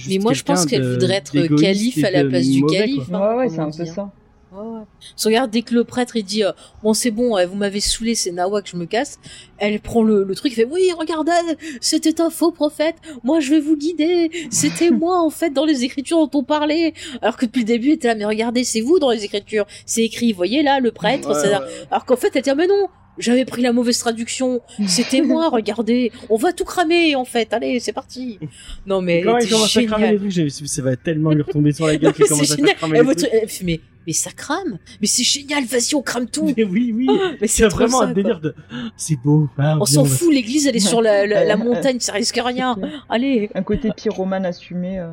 Mais 0.08 0.18
moi, 0.18 0.32
je 0.32 0.42
pense 0.42 0.66
quelqu'un 0.66 0.82
qu'elle 0.82 0.88
de- 0.88 0.92
voudrait 1.00 1.16
être 1.16 1.56
calife 1.60 2.02
à 2.04 2.10
la 2.10 2.24
place 2.24 2.48
du 2.48 2.60
mauvais, 2.62 2.78
calife. 2.78 3.02
Enfin, 3.08 3.36
Ouais, 3.36 3.48
c'est 3.48 3.60
un 3.60 3.70
peu 3.70 3.82
hein. 3.82 3.86
ça. 3.86 4.12
Ouais, 4.56 4.82
que 5.16 5.28
regarde, 5.28 5.50
dès 5.50 5.60
que 5.60 5.74
le 5.74 5.84
prêtre 5.84 6.16
il 6.16 6.24
dit 6.24 6.42
euh, 6.42 6.52
bon 6.82 6.94
c'est 6.94 7.10
bon, 7.10 7.36
vous 7.46 7.56
m'avez 7.56 7.80
saoulé, 7.80 8.14
c'est 8.14 8.32
Nawa 8.32 8.62
que 8.62 8.68
je 8.70 8.76
me 8.76 8.86
casse, 8.86 9.18
elle 9.58 9.80
prend 9.80 10.02
le, 10.02 10.24
le 10.24 10.34
truc, 10.34 10.52
elle 10.52 10.64
fait 10.64 10.72
oui 10.72 10.90
regardez, 10.98 11.32
c'était 11.80 12.20
un 12.22 12.30
faux 12.30 12.52
prophète, 12.52 12.96
moi 13.22 13.40
je 13.40 13.50
vais 13.50 13.60
vous 13.60 13.76
guider, 13.76 14.30
c'était 14.50 14.90
moi 14.90 15.20
en 15.20 15.30
fait 15.30 15.50
dans 15.50 15.66
les 15.66 15.84
écritures 15.84 16.26
dont 16.26 16.40
on 16.40 16.44
parlait, 16.44 16.94
alors 17.20 17.36
que 17.36 17.44
depuis 17.44 17.60
le 17.60 17.66
début 17.66 17.88
elle 17.88 17.94
était 17.94 18.08
là 18.08 18.14
mais 18.14 18.24
regardez 18.24 18.64
c'est 18.64 18.80
vous 18.80 18.98
dans 18.98 19.10
les 19.10 19.24
écritures, 19.24 19.66
c'est 19.84 20.04
écrit, 20.04 20.32
voyez 20.32 20.62
là 20.62 20.80
le 20.80 20.90
prêtre, 20.90 21.28
ouais. 21.28 21.52
alors 21.90 22.06
qu'en 22.06 22.16
fait 22.16 22.34
elle 22.34 22.42
dit 22.42 22.50
ah, 22.50 22.54
mais 22.54 22.66
non, 22.66 22.88
j'avais 23.18 23.44
pris 23.44 23.62
la 23.62 23.72
mauvaise 23.72 23.98
traduction, 23.98 24.60
c'était 24.86 25.22
moi, 25.22 25.48
regardez, 25.52 26.12
on 26.30 26.36
va 26.36 26.52
tout 26.52 26.64
cramer 26.64 27.14
en 27.16 27.24
fait, 27.24 27.52
allez 27.52 27.80
c'est 27.80 27.92
parti. 27.92 28.38
Non 28.86 29.00
mais 29.02 29.22
Quand 29.22 29.36
elle 29.36 29.42
il 29.42 29.46
était 29.46 29.54
commence 29.54 29.76
à 29.76 29.82
cramer 29.84 29.96
géniale. 30.04 30.12
les 30.14 30.18
trucs, 30.20 30.30
j'ai 30.30 30.44
dit, 30.46 30.68
ça 30.68 30.82
va 30.82 30.96
tellement 30.96 31.30
lui 31.30 31.42
retomber 31.42 31.72
sur 31.72 31.86
la 31.86 31.96
gueule 31.96 32.12
qu'il 32.14 32.26
commence 32.26 32.50
à 32.52 32.56
cramer 32.74 33.02
les 33.02 33.14
trucs. 33.14 33.30
mais, 33.64 33.80
mais 34.06 34.12
ça 34.12 34.30
crame 34.30 34.78
Mais 35.00 35.06
c'est 35.06 35.24
génial, 35.24 35.64
vas-y, 35.64 35.94
on 35.94 36.02
crame 36.02 36.28
tout 36.28 36.52
Mais 36.56 36.64
oui, 36.64 36.92
oui. 36.94 37.08
Mais 37.40 37.46
C'est 37.48 37.66
vraiment 37.66 37.98
ça, 37.98 38.04
un 38.04 38.12
quoi. 38.12 38.14
délire 38.14 38.40
de, 38.40 38.54
c'est 38.96 39.16
beau. 39.16 39.48
ah, 39.58 39.76
On 39.80 39.84
s'en 39.84 40.02
va- 40.04 40.08
fout, 40.08 40.32
l'église, 40.32 40.66
elle 40.66 40.76
est 40.76 40.80
sur 40.80 41.02
la, 41.02 41.26
la, 41.26 41.44
la 41.44 41.56
montagne, 41.66 41.98
ça 42.00 42.12
risque 42.12 42.38
rien. 42.42 42.76
Allez 43.08 43.50
Un 43.54 43.62
côté 43.62 43.90
pyromane 43.96 44.46
assumé. 44.46 45.00
euh. 45.00 45.10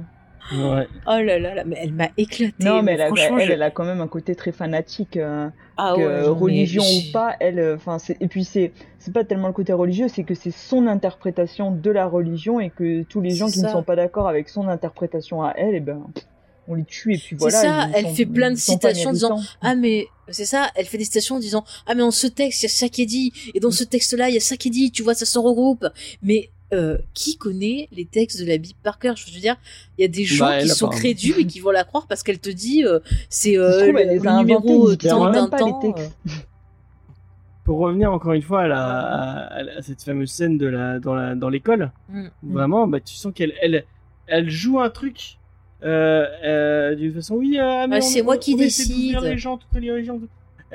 Ouais. 0.51 0.87
Oh 1.07 1.11
là 1.21 1.39
là 1.39 1.55
là, 1.55 1.63
mais 1.65 1.77
elle 1.81 1.93
m'a 1.93 2.09
éclaté. 2.17 2.53
Non, 2.59 2.81
mais 2.83 2.93
elle 2.93 3.01
a, 3.01 3.07
franchement, 3.07 3.37
elle, 3.39 3.47
je- 3.47 3.51
elle 3.53 3.63
a 3.63 3.71
quand 3.71 3.85
même 3.85 4.01
un 4.01 4.07
côté 4.07 4.35
très 4.35 4.51
fanatique. 4.51 5.17
euh, 5.17 5.49
Ah 5.77 5.93
que 5.95 6.01
ouais, 6.01 6.05
non, 6.21 6.33
mais 6.35 6.39
religion 6.41 6.83
ou 6.83 7.11
pas, 7.11 7.35
elle, 7.39 7.59
euh, 7.59 7.75
enfin, 7.75 7.97
c'est 7.99 8.17
et 8.21 8.27
puis 8.27 8.43
c'est 8.43 8.71
c'est 8.99 9.13
pas 9.13 9.23
tellement 9.23 9.47
le 9.47 9.53
côté 9.53 9.73
religieux, 9.73 10.07
c'est 10.07 10.23
que 10.23 10.35
c'est 10.35 10.51
son 10.51 10.85
interprétation 10.87 11.71
de 11.71 11.91
la 11.91 12.05
religion 12.05 12.59
et 12.59 12.69
que 12.69 13.03
tous 13.03 13.21
les 13.21 13.31
gens 13.31 13.47
C'est 13.47 13.53
qui 13.53 13.59
ne 13.61 13.67
ça. 13.67 13.71
sont 13.73 13.83
pas 13.83 13.95
d'accord 13.95 14.27
avec 14.27 14.49
son 14.49 14.67
interprétation 14.67 15.43
à 15.43 15.53
elle, 15.57 15.75
et 15.75 15.79
ben 15.79 16.01
on 16.67 16.75
les 16.75 16.85
tue 16.85 17.13
et 17.13 17.17
puis 17.17 17.27
C'est 17.31 17.35
voilà. 17.35 17.57
ça, 17.61 17.87
ils 17.89 17.95
elle 17.95 18.05
sont- 18.05 18.15
fait 18.15 18.25
plein 18.25 18.51
de 18.51 18.55
citations 18.55 19.09
en 19.09 19.13
disant. 19.13 19.39
Ah 19.61 19.75
mais 19.75 20.07
c'est 20.29 20.45
ça, 20.45 20.69
elle 20.75 20.85
fait 20.85 20.97
des 20.97 21.03
citations 21.03 21.35
en 21.35 21.39
disant 21.39 21.65
ah 21.87 21.93
mais 21.95 22.01
dans 22.01 22.11
ce 22.11 22.27
texte 22.27 22.61
il 22.63 22.65
y 22.65 22.67
a 22.67 22.69
ça 22.69 22.87
qui 22.87 23.01
est 23.01 23.05
dit 23.05 23.33
et 23.53 23.59
dans 23.59 23.71
ce 23.71 23.83
texte 23.83 24.13
là 24.17 24.29
il 24.29 24.35
y 24.35 24.37
a 24.37 24.41
ça 24.41 24.55
qui 24.55 24.69
est 24.69 24.71
dit, 24.71 24.91
tu 24.91 25.03
vois 25.03 25.13
ça 25.15 25.25
se 25.25 25.37
regroupe. 25.39 25.85
Mais 26.21 26.49
euh, 26.73 26.97
qui 27.13 27.37
connaît 27.37 27.87
les 27.91 28.05
textes 28.05 28.39
de 28.41 28.45
la 28.45 28.57
Bible 28.57 28.77
par 28.83 28.99
cœur 28.99 29.15
Je 29.15 29.25
veux 29.31 29.39
dire, 29.39 29.55
il 29.97 30.01
y 30.01 30.05
a 30.05 30.07
des 30.07 30.25
gens 30.25 30.45
Bah, 30.47 30.59
qui 30.61 30.67
sont 30.69 30.89
crédules 30.89 31.35
et 31.39 31.45
qui 31.45 31.59
vont 31.59 31.71
la 31.71 31.83
croire 31.83 32.07
parce 32.07 32.23
qu'elle 32.23 32.39
te 32.39 32.49
dit 32.49 32.83
euh, 32.85 32.99
c'est 33.29 33.57
euh, 33.57 33.91
le, 33.91 33.91
le 33.91 34.37
numéro 34.39 34.89
euh, 34.89 34.95
tant 34.97 35.31
d'un 35.31 35.47
temps. 35.47 35.81
Pour 37.63 37.79
revenir 37.79 38.11
encore 38.11 38.33
une 38.33 38.41
fois 38.41 38.63
à, 38.63 38.67
la, 38.67 38.85
à, 38.85 39.77
à 39.77 39.81
cette 39.81 40.01
fameuse 40.03 40.29
scène 40.31 40.57
de 40.57 40.65
la, 40.67 40.99
dans 40.99 41.13
la, 41.15 41.33
dans 41.35 41.47
l'école, 41.49 41.91
Mm. 42.09 42.25
où 42.43 42.51
vraiment, 42.51 42.87
bah, 42.87 42.99
tu 42.99 43.13
sens 43.15 43.31
qu'elle, 43.33 43.53
elle, 43.61 43.85
elle 44.27 44.49
joue 44.49 44.81
un 44.81 44.89
truc, 44.89 45.37
euh, 45.85 46.25
euh, 46.43 46.95
d'une 46.95 47.13
façon, 47.13 47.35
oui, 47.35 47.57
euh, 47.59 47.87
mais 47.87 48.01
c'est 48.01 48.21
moi 48.21 48.35
on- 48.35 48.39
qui 48.39 48.53
on 48.55 48.57
décide. 48.57 49.17
les 49.21 49.37
gens, 49.37 49.57
toutes 49.57 49.79
les 49.81 49.91
religions. 49.91 50.19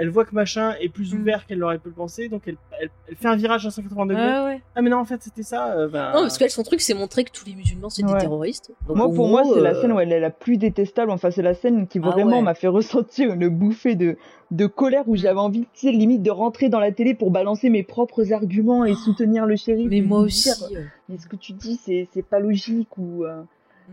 Elle 0.00 0.08
voit 0.10 0.24
que 0.24 0.34
machin 0.34 0.74
est 0.80 0.88
plus 0.88 1.12
Mm. 1.12 1.20
ouvert 1.20 1.46
qu'elle 1.46 1.58
l'aurait 1.58 1.78
pu 1.78 1.88
le 1.88 1.94
penser, 1.94 2.28
donc 2.28 2.42
elle, 2.46 2.56
elle, 2.80 2.90
elle 3.08 3.16
fait 3.16 3.26
un 3.28 3.34
virage 3.36 3.66
à 3.66 3.70
180 3.70 4.06
degrés. 4.06 4.22
Ouais, 4.24 4.44
ouais. 4.44 4.62
Ah, 4.76 4.82
mais 4.82 4.90
non, 4.90 4.98
en 4.98 5.04
fait, 5.04 5.20
c'était 5.22 5.42
ça. 5.42 5.72
euh, 5.72 5.88
ben, 5.88 6.12
Non, 6.12 6.20
parce 6.22 6.38
qu'elle, 6.38 6.50
son 6.50 6.62
truc, 6.62 6.80
c'est 6.80 6.94
montrer 6.94 7.24
que 7.24 7.32
tous 7.32 7.44
les 7.44 7.54
musulmans, 7.54 7.90
c'est 7.90 8.02
des 8.04 8.12
Ouais. 8.12 8.20
terroristes. 8.20 8.70
Donc, 8.86 8.96
Moi, 8.96 9.12
pour 9.12 9.28
moi, 9.28 9.42
c'est 9.52 9.60
la 9.60 9.70
euh, 9.70 9.80
scène 9.82 9.92
où 9.92 9.98
elle 10.00 10.12
est 10.12 10.20
la 10.20 10.30
plus 10.30 10.56
détestable. 10.56 11.10
Enfin, 11.10 11.30
c'est 11.30 11.42
la 11.42 11.54
scène 11.54 11.86
qui 11.88 11.98
Ah 12.02 12.10
vraiment 12.10 12.36
ouais. 12.38 12.42
m'a 12.42 12.54
fait 12.54 12.68
ressentir 12.68 13.32
une 13.32 13.48
bouffée 13.48 13.96
de, 13.96 14.16
de 14.52 14.66
colère 14.66 15.02
où 15.08 15.16
j'avais 15.16 15.40
envie, 15.40 15.62
tu 15.74 15.88
sais, 15.88 15.92
limite 15.92 16.22
de 16.22 16.30
rentrer 16.30 16.68
dans 16.68 16.80
la 16.80 16.92
télé 16.92 17.14
pour 17.14 17.30
balancer 17.30 17.68
mes 17.68 17.82
propres 17.82 18.32
arguments 18.32 18.84
et 18.84 18.94
soutenir 18.94 19.46
le 19.46 19.56
shérif. 19.56 19.88
Mais 19.90 20.00
moi 20.00 20.20
aussi. 20.20 20.44
dire, 20.44 20.78
euh, 20.78 20.84
Mais 21.08 21.18
ce 21.18 21.26
que 21.26 21.36
tu 21.36 21.52
dis, 21.54 21.76
c'est 21.84 22.22
pas 22.22 22.38
logique 22.38 22.96
ou. 22.98 23.24
euh. 23.24 23.42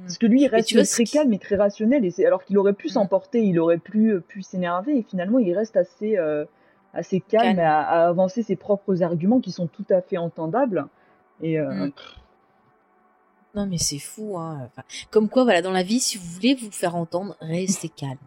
Parce 0.04 0.18
que 0.18 0.26
lui, 0.28 0.42
il 0.44 0.48
reste 0.48 0.70
très 0.92 1.04
calme 1.06 1.34
et 1.34 1.40
très 1.40 1.56
rationnel. 1.56 2.06
Et 2.06 2.12
c'est 2.12 2.26
alors 2.26 2.44
qu'il 2.44 2.58
aurait 2.58 2.74
pu 2.74 2.88
Mm. 2.88 2.92
s'emporter, 2.92 3.42
il 3.44 3.60
aurait 3.60 3.78
pu, 3.78 4.12
euh, 4.12 4.20
pu 4.20 4.42
s'énerver. 4.42 4.98
Et 4.98 5.04
finalement, 5.04 5.40
il 5.40 5.54
reste 5.58 5.78
assez, 5.78 6.18
euh, 6.18 6.46
assez 6.94 7.20
calme, 7.22 7.60
À, 7.60 7.82
à 7.82 8.08
avancer 8.08 8.44
ses 8.44 8.56
propres 8.56 9.02
arguments 9.04 9.40
qui 9.40 9.52
sont 9.52 9.68
tout 9.68 9.86
à 9.90 10.02
fait 10.02 10.18
entendables. 10.18 10.86
Et 11.42 11.60
euh, 11.60 11.88
Mm. 11.88 11.92
Non, 13.56 13.66
mais 13.68 13.78
c'est 13.78 14.00
fou, 14.00 14.38
hein. 14.38 14.64
Enfin, 14.66 14.82
comme 15.12 15.30
quoi, 15.30 15.46
voilà, 15.46 15.62
dans 15.62 15.72
la 15.72 15.84
vie, 15.84 16.02
si 16.02 16.18
vous 16.18 16.26
voulez 16.26 16.56
vous 16.56 16.72
faire 16.72 16.96
entendre, 16.98 17.38
restez 17.40 17.88
calme. 17.88 18.18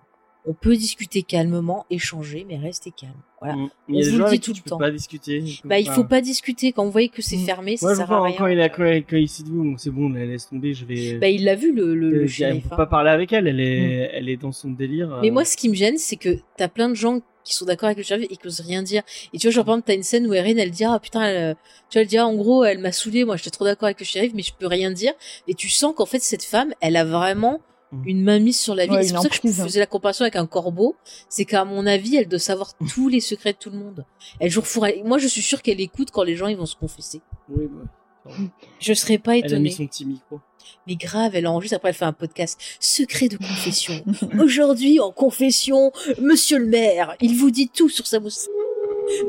On 0.51 0.55
peut 0.55 0.77
discuter 0.77 1.23
calmement, 1.23 1.85
échanger, 1.91 2.47
mais 2.49 2.57
restez 2.57 2.91
calme. 2.91 3.13
Voilà. 3.41 3.55
mm. 3.55 3.69
on 3.91 3.93
vous 3.93 4.19
le 4.19 4.31
dit 4.31 4.41
tout 4.41 4.55
temps. 4.67 4.79
pas 4.79 4.91
discuter. 4.91 5.45
Bah, 5.65 5.79
il 5.79 5.89
faut 5.91 6.05
pas 6.05 6.21
discuter 6.23 6.73
quand 6.73 6.85
vous 6.85 6.91
voyez 6.91 7.11
que 7.11 7.21
c'est 7.23 7.37
Mm. 7.37 7.45
fermé, 7.47 7.77
ça 7.77 7.91
je 7.93 7.97
sert 7.97 8.11
à 8.11 8.23
rien. 8.23 8.35
quand 8.39 8.47
il 8.47 8.61
a, 8.61 8.69
quand, 8.71 8.85
il- 8.87 9.05
quand 9.05 9.17
il 9.17 9.29
s'est 9.29 9.43
dit, 9.43 9.51
bon, 9.53 9.77
c'est 9.77 9.91
bon, 9.91 10.09
laisse 10.09 10.49
tomber, 10.49 10.73
je 10.75 10.85
vais. 10.87 11.19
Bah, 11.19 11.29
il 11.29 11.45
l'a 11.45 11.55
vu, 11.55 11.73
le, 11.73 11.95
le, 11.95 12.11
le 12.11 12.21
Euh, 12.23 12.51
il 12.55 12.63
faut 12.63 12.75
pas 12.77 12.87
parler 12.87 13.11
avec 13.11 13.33
elle, 13.33 13.47
elle 13.47 13.61
est, 13.61 14.11
elle 14.15 14.29
est 14.31 14.39
dans 14.39 14.53
son 14.53 14.71
délire. 14.71 15.19
Mais 15.23 15.29
euh, 15.29 15.33
moi, 15.33 15.45
ce 15.45 15.57
qui 15.57 15.69
me 15.69 15.75
gêne, 15.75 15.99
c'est 15.99 16.17
que 16.17 16.39
t'as 16.57 16.69
plein 16.69 16.89
de 16.89 16.95
gens 16.95 17.21
qui 17.45 17.55
sont 17.55 17.65
d'accord 17.65 17.87
avec 17.87 17.99
le 17.99 18.05
shérif 18.05 18.27
et 18.31 18.37
qui 18.37 18.47
osent 18.47 18.61
rien 18.61 18.83
dire. 18.83 19.03
Et 19.33 19.39
tu 19.39 19.47
vois, 19.47 19.53
genre, 19.55 19.65
par 19.65 19.75
exemple, 19.75 19.87
t'as 19.87 19.95
une 19.95 20.03
scène 20.03 20.27
où 20.27 20.35
Erin, 20.35 20.57
elle 20.57 20.71
dit, 20.71 20.85
ah, 20.85 20.99
putain, 20.99 21.23
elle, 21.25 21.37
euh, 21.37 21.55
tu 21.91 21.95
vois, 21.95 22.03
elle 22.03 22.09
dit, 22.09 22.19
ah, 22.19 22.27
en 22.27 22.35
gros, 22.35 22.65
elle 22.65 22.79
m'a 22.79 22.93
saoulé, 22.93 23.25
moi, 23.25 23.37
j'étais 23.37 23.51
trop 23.51 23.65
d'accord 23.65 23.87
avec 23.87 24.01
le 24.01 24.05
shérif, 24.07 24.33
mais 24.35 24.43
je 24.43 24.53
peux 24.59 24.67
rien 24.67 24.91
dire. 24.91 25.13
Et 25.47 25.55
tu 25.55 25.69
sens 25.69 25.95
qu'en 25.95 26.07
fait, 26.07 26.21
cette 26.21 26.43
femme, 26.45 26.73
elle 26.81 26.97
a 26.97 27.05
vraiment. 27.05 27.61
Une 28.05 28.23
mainmise 28.23 28.59
sur 28.59 28.75
la 28.75 28.87
vie. 28.87 28.93
Ouais, 28.93 29.03
c'est 29.03 29.15
pour 29.15 29.23
ça 29.23 29.29
que 29.29 29.37
je 29.49 29.51
faisais 29.51 29.81
la 29.81 29.87
comparaison 29.87 30.23
avec 30.23 30.37
un 30.37 30.47
corbeau. 30.47 30.97
C'est 31.29 31.45
qu'à 31.45 31.65
mon 31.65 31.87
avis, 31.87 32.17
elle 32.17 32.29
doit 32.29 32.39
savoir 32.39 32.75
tous 32.93 33.09
les 33.09 33.21
secrets 33.21 33.53
de 33.53 33.59
tout 33.59 33.71
le 33.71 33.79
monde. 33.79 34.05
Elle 34.41 34.51
joue. 34.51 34.63
Moi, 35.05 35.19
je 35.19 35.27
suis 35.27 35.43
sûre 35.43 35.63
qu'elle 35.63 35.81
écoute 35.81 36.11
quand 36.11 36.23
les 36.23 36.37
gens, 36.37 36.49
ils 36.49 36.57
vont 36.57 36.67
se 36.67 36.77
confesser. 36.77 37.21
Oui, 37.49 37.67
bah, 37.71 38.33
Je 38.79 38.93
serais 38.93 39.19
pas 39.19 39.37
elle 39.39 39.45
a 39.45 39.59
mis 39.59 39.69
étonnée. 39.69 39.71
son 39.71 39.87
petit 39.87 40.05
micro. 40.05 40.41
Mais 40.87 40.97
grave, 40.97 41.35
elle 41.35 41.47
enregistre, 41.47 41.77
après 41.77 41.91
elle 41.91 41.95
fait 41.95 42.05
un 42.05 42.13
podcast. 42.13 42.61
Secret 42.79 43.29
de 43.29 43.37
confession. 43.39 44.05
Aujourd'hui, 44.41 45.01
en 45.01 45.13
confession, 45.13 45.93
monsieur 46.21 46.59
le 46.59 46.67
maire, 46.67 47.17
il 47.21 47.37
vous 47.37 47.51
dit 47.51 47.69
tout 47.69 47.89
sur 47.89 48.07
sa 48.07 48.21
mousse. 48.21 48.49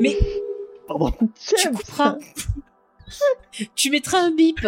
Mais 0.00 0.18
Pardon. 0.86 1.12
tu 1.56 1.70
couperas. 1.70 2.18
tu 3.74 3.90
mettras 3.90 4.18
un 4.18 4.32
bip. 4.32 4.60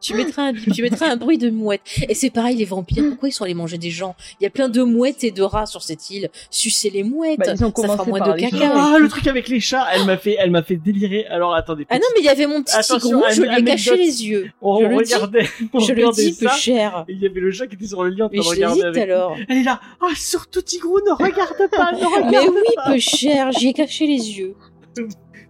Tu 0.00 0.14
mettras 0.14 0.48
un. 0.50 0.52
Tu 0.54 0.80
mettras 0.82 1.08
un 1.10 1.16
bruit 1.16 1.38
de 1.38 1.50
mouette. 1.50 1.80
Et 2.08 2.14
c'est 2.14 2.30
pareil, 2.30 2.56
les 2.56 2.64
vampires. 2.64 3.02
Pourquoi 3.08 3.28
ils 3.28 3.32
sont 3.32 3.42
allés 3.44 3.54
manger 3.54 3.78
des 3.78 3.90
gens? 3.90 4.14
Il 4.40 4.44
y 4.44 4.46
a 4.46 4.50
plein 4.50 4.68
de 4.68 4.82
mouettes 4.82 5.24
et 5.24 5.32
de 5.32 5.42
rats 5.42 5.66
sur 5.66 5.82
cette 5.82 6.08
île. 6.10 6.30
Sucez 6.50 6.88
les 6.90 7.02
mouettes. 7.02 7.38
Bah, 7.40 7.46
ils 7.54 7.64
ont 7.64 7.72
ça 7.74 7.88
fera 7.88 8.04
moins 8.04 8.20
de 8.20 8.40
caca. 8.40 8.72
Ah, 8.74 8.96
le 9.00 9.08
truc 9.08 9.26
avec 9.26 9.48
les 9.48 9.58
chats, 9.58 9.86
elle 9.92 10.04
m'a 10.06 10.16
fait, 10.16 10.36
elle 10.38 10.52
m'a 10.52 10.62
fait 10.62 10.76
délirer. 10.76 11.26
Alors, 11.26 11.52
attendez. 11.54 11.84
Ah 11.90 11.96
non, 11.96 12.04
mais 12.14 12.20
il 12.20 12.26
y 12.26 12.28
avait 12.28 12.46
mon 12.46 12.62
petit 12.62 12.76
Attention, 12.76 12.98
tigrou, 13.08 13.24
je 13.30 13.42
lui 13.42 13.58
ai 13.58 13.64
caché 13.64 13.96
les 13.96 14.24
yeux. 14.26 14.50
on 14.62 14.78
je 14.80 14.86
le 14.86 15.02
dis. 15.02 15.14
regardait, 15.14 15.48
on 15.72 15.80
Je 15.80 15.92
le 15.92 16.12
dis, 16.12 16.36
peu 16.38 16.48
cher. 16.48 17.04
et 17.08 17.12
il 17.14 17.18
y 17.20 17.26
avait 17.26 17.40
le 17.40 17.50
chat 17.50 17.66
qui 17.66 17.74
était 17.74 17.86
sur 17.88 18.04
le 18.04 18.10
lit 18.10 18.22
en 18.22 18.28
train 18.28 18.38
de 18.38 18.42
regarder 18.46 18.82
avec 18.84 19.02
alors. 19.02 19.36
Elle 19.48 19.58
est 19.58 19.62
là. 19.64 19.80
Ah, 20.00 20.12
surtout 20.16 20.62
Tigrou, 20.62 21.00
ne 21.04 21.12
regarde 21.12 21.56
pas, 21.72 21.90
ne 21.92 22.04
regarde 22.04 22.30
Mais 22.30 22.48
oui, 22.48 22.74
pas. 22.76 22.92
peu 22.92 22.98
cher, 22.98 23.50
j'y 23.52 23.68
ai 23.68 23.72
caché 23.72 24.06
les 24.06 24.38
yeux. 24.38 24.54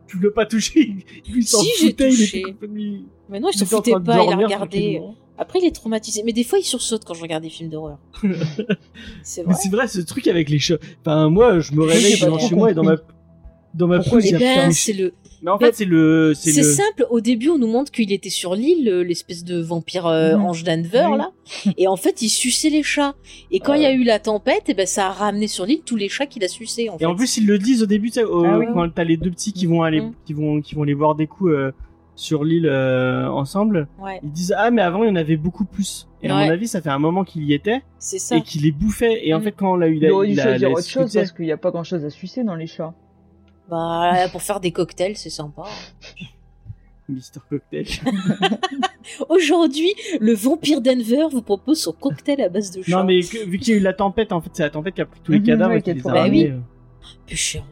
tu 0.09 0.19
veux 0.19 0.33
pas 0.33 0.47
toucher? 0.47 0.81
Lui, 0.85 1.05
il 1.37 1.47
s'en 1.47 1.61
Si, 1.61 1.69
j'ai 1.81 1.87
foutait, 1.89 2.09
il 2.11 2.17
touché. 2.17 2.39
était 2.41 2.53
Mais 3.31 3.41
non, 3.41 3.49
il 3.53 3.59
s'en 3.59 3.67
foutait 3.67 3.93
pas, 3.93 4.23
il 4.25 4.33
a 4.33 4.37
regardé. 4.37 5.01
Après, 5.41 5.61
il 5.61 5.67
est 5.67 5.75
traumatisé. 5.75 6.23
Mais 6.25 6.33
des 6.33 6.43
fois, 6.45 6.59
il 6.59 6.65
sursaute 6.65 7.05
quand 7.05 7.15
je 7.15 7.23
regarde 7.23 7.45
des 7.45 7.51
films 7.51 7.71
d'horreur. 7.71 7.99
c'est 9.23 9.43
Mais 9.47 9.53
vrai. 9.53 9.61
c'est 9.63 9.69
vrai, 9.71 9.89
ce 9.89 10.01
truc 10.01 10.27
avec 10.27 10.49
les 10.49 10.59
chats. 10.59 10.79
Enfin, 11.01 11.29
moi, 11.29 11.61
je 11.61 11.73
me 11.73 11.85
réveille 11.85 12.19
devant 12.21 12.37
trop 12.37 12.49
chez 12.49 12.55
moi 12.55 12.71
et 12.71 12.75
dans 12.75 12.83
ma, 12.83 12.97
dans 13.75 13.87
ma 13.87 13.99
Pourquoi 13.99 14.19
pelouse, 14.19 14.33
les 14.33 14.37
il 14.39 14.41
y 14.41 14.45
a 14.45 14.51
Eh 14.51 14.55
plein 14.55 14.63
ben, 14.65 14.69
de 14.71 14.75
c'est 14.75 14.93
chats. 14.95 15.03
le. 15.03 15.13
Mais 15.41 15.53
en 15.53 15.59
fait, 15.61 15.73
c'est 15.77 15.85
le, 15.85 16.33
c'est 16.35 16.51
C'est 16.51 16.63
le, 16.63 16.73
simple. 16.73 17.07
Au 17.11 17.21
début, 17.21 17.51
on 17.51 17.59
nous 17.59 17.69
montre 17.69 17.93
qu'il 17.93 18.11
était 18.13 18.29
sur 18.31 18.57
l'île, 18.57 18.89
euh, 18.89 19.05
l'espèce 19.05 19.45
de 19.45 19.61
vampire 19.61 20.07
euh, 20.07 20.35
Mhm. 20.37 20.45
ange 20.47 20.65
Denver 20.65 21.07
Oui. 21.13 21.19
là, 21.19 21.31
et 21.77 21.87
en 21.87 21.95
fait, 21.95 22.21
il 22.23 22.29
suçait 22.29 22.71
les 22.71 22.83
chats. 22.83 23.15
Et 23.53 23.61
quand 23.61 23.75
il 23.75 23.83
y 23.83 23.87
a 23.87 23.93
eu 23.93 24.03
la 24.03 24.19
tempête, 24.19 24.69
et 24.69 24.75
ben 24.75 24.85
ça 24.85 25.07
a 25.07 25.13
ramené 25.13 25.47
sur 25.47 25.65
l'île 25.65 25.83
tous 25.85 25.95
les 25.95 26.09
chats 26.09 26.27
qu'il 26.27 26.43
a 26.43 26.49
sucés. 26.49 26.89
En 26.91 26.97
Et 26.97 26.99
fait. 26.99 27.05
en 27.07 27.15
plus, 27.15 27.37
ils 27.37 27.47
le 27.47 27.57
disent 27.61 27.85
au 27.85 27.87
début, 27.87 28.11
au- 28.29 28.45
Ah 28.45 28.59
oui. 28.59 28.67
quand 28.75 28.89
t'as 28.93 29.05
les 29.05 29.17
deux 29.17 29.31
petits 29.31 29.53
qui 29.53 29.67
vont 29.67 29.83
aller, 29.83 30.01
Mhm. 30.01 30.13
qui 30.27 30.33
vont, 30.33 30.61
qui 30.61 30.75
vont 30.75 30.83
aller 30.83 30.97
boire 30.97 31.15
des 31.15 31.29
coups 31.29 31.53
euh, 31.53 31.71
sur 32.19 32.43
l'île 32.45 32.67
euh, 32.67 33.29
ensemble, 33.31 33.87
ouais, 34.01 34.19
ils 34.25 34.33
disent 34.33 34.53
ah 34.59 34.71
mais 34.73 34.83
avant 34.83 35.05
il 35.05 35.09
y 35.09 35.11
en 35.13 35.17
avait 35.17 35.37
beaucoup 35.37 35.65
plus. 35.65 36.09
Et 36.21 36.29
à 36.29 36.35
mon 36.35 36.51
avis, 36.51 36.67
ça 36.67 36.83
fait 36.83 36.91
un 36.91 36.99
moment 36.99 37.23
qu'il 37.23 37.45
y 37.45 37.55
était 37.55 37.83
c'est 38.01 38.19
ça. 38.19 38.37
et 38.37 38.43
qu'il 38.43 38.63
les 38.63 38.73
bouffait. 38.73 39.27
Et 39.27 39.33
en 39.35 39.39
Mhm. 39.39 39.45
fait, 39.45 39.53
quand 39.53 39.73
on 39.73 39.77
l'a 39.77 39.87
eu, 39.89 39.99
Il 39.99 40.11
aurait 40.11 40.27
dû 40.27 40.35
choisir 40.35 40.73
autre 40.73 40.89
chose 40.89 41.15
parce 41.15 41.31
qu'il 41.33 41.45
n'y 41.45 41.53
a 41.53 41.57
pas 41.57 41.71
grand 41.71 41.85
chose 41.85 42.05
à 42.05 42.11
sucer 42.11 42.43
dans 42.43 42.57
les 42.57 42.67
chats. 42.67 42.93
Bah, 43.71 44.29
pour 44.33 44.43
faire 44.43 44.59
des 44.59 44.73
cocktails, 44.73 45.17
c'est 45.17 45.31
sympa. 45.31 45.63
Mister 47.09 47.41
Cocktail. 47.49 47.87
Aujourd'hui, 49.29 49.95
le 50.21 50.35
vampire 50.35 50.81
Denver 50.81 51.27
vous 51.31 51.41
propose 51.43 51.81
son 51.81 51.93
cocktail 51.93 52.41
à 52.43 52.49
base 52.49 52.71
de 52.73 52.83
chat. 52.83 52.99
non 52.99 53.05
mais 53.05 53.21
que- 53.21 53.47
vu 53.47 53.59
qu'il 53.59 53.75
y 53.75 53.77
a 53.77 53.81
eu 53.81 53.83
la 53.83 53.95
tempête, 53.95 54.33
en 54.33 54.41
fait, 54.41 54.51
c'est 54.53 54.63
la 54.65 54.71
tempête 54.71 54.95
qui 54.95 55.01
a 55.01 55.07
pris 55.07 55.21
tous 55.23 55.33
les 55.33 55.39
Mhm, 55.39 55.45
cadavres 55.47 55.73
ouais, 55.73 55.79
et 55.79 55.83
qui 55.83 55.93
les 55.95 56.01
a 56.01 56.13
Bah 56.13 56.21
ramenés. 56.23 56.45
oui. 56.47 56.51
euh. 56.51 56.59
Plus 57.27 57.37
cher. 57.37 57.63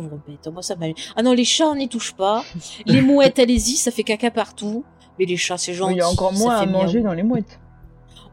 Pauvre 0.00 0.20
bête, 0.28 0.52
moi 0.52 0.62
ça 0.62 0.76
m'a. 0.76 0.86
Ah 1.16 1.22
non, 1.22 1.32
les 1.32 1.44
chats, 1.44 1.68
on 1.68 1.74
n'y 1.76 1.88
touche 1.88 2.12
pas. 2.14 2.44
Les 2.84 3.00
mouettes, 3.00 3.38
allez-y, 3.38 3.76
ça 3.76 3.90
fait 3.90 4.02
caca 4.02 4.30
partout. 4.30 4.84
Mais 5.18 5.24
les 5.24 5.36
chats, 5.38 5.56
c'est 5.56 5.72
gentil. 5.72 5.94
Il 5.94 5.98
y 5.98 6.00
a 6.02 6.08
encore 6.08 6.32
moins 6.34 6.56
à 6.56 6.66
manger 6.66 7.00
dans 7.00 7.14
les 7.14 7.22
mouettes. 7.22 7.58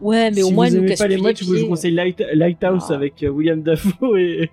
Ouais, 0.01 0.29
mais 0.31 0.37
si 0.37 0.43
au 0.43 0.51
moins, 0.51 0.67
vous 0.67 0.73
ils 0.73 0.75
nous 0.75 0.79
aimez 0.81 0.89
cassent 0.89 0.99
pas 0.99 1.07
les 1.07 1.17
matchs, 1.17 1.43
je 1.45 1.53
vous 1.53 1.67
conseille 1.67 1.93
Light- 1.93 2.25
Lighthouse 2.33 2.87
Ah. 2.89 2.93
avec 2.95 3.23
euh, 3.23 3.29
William 3.29 3.61
Dafoe 3.63 4.17
et, 4.19 4.49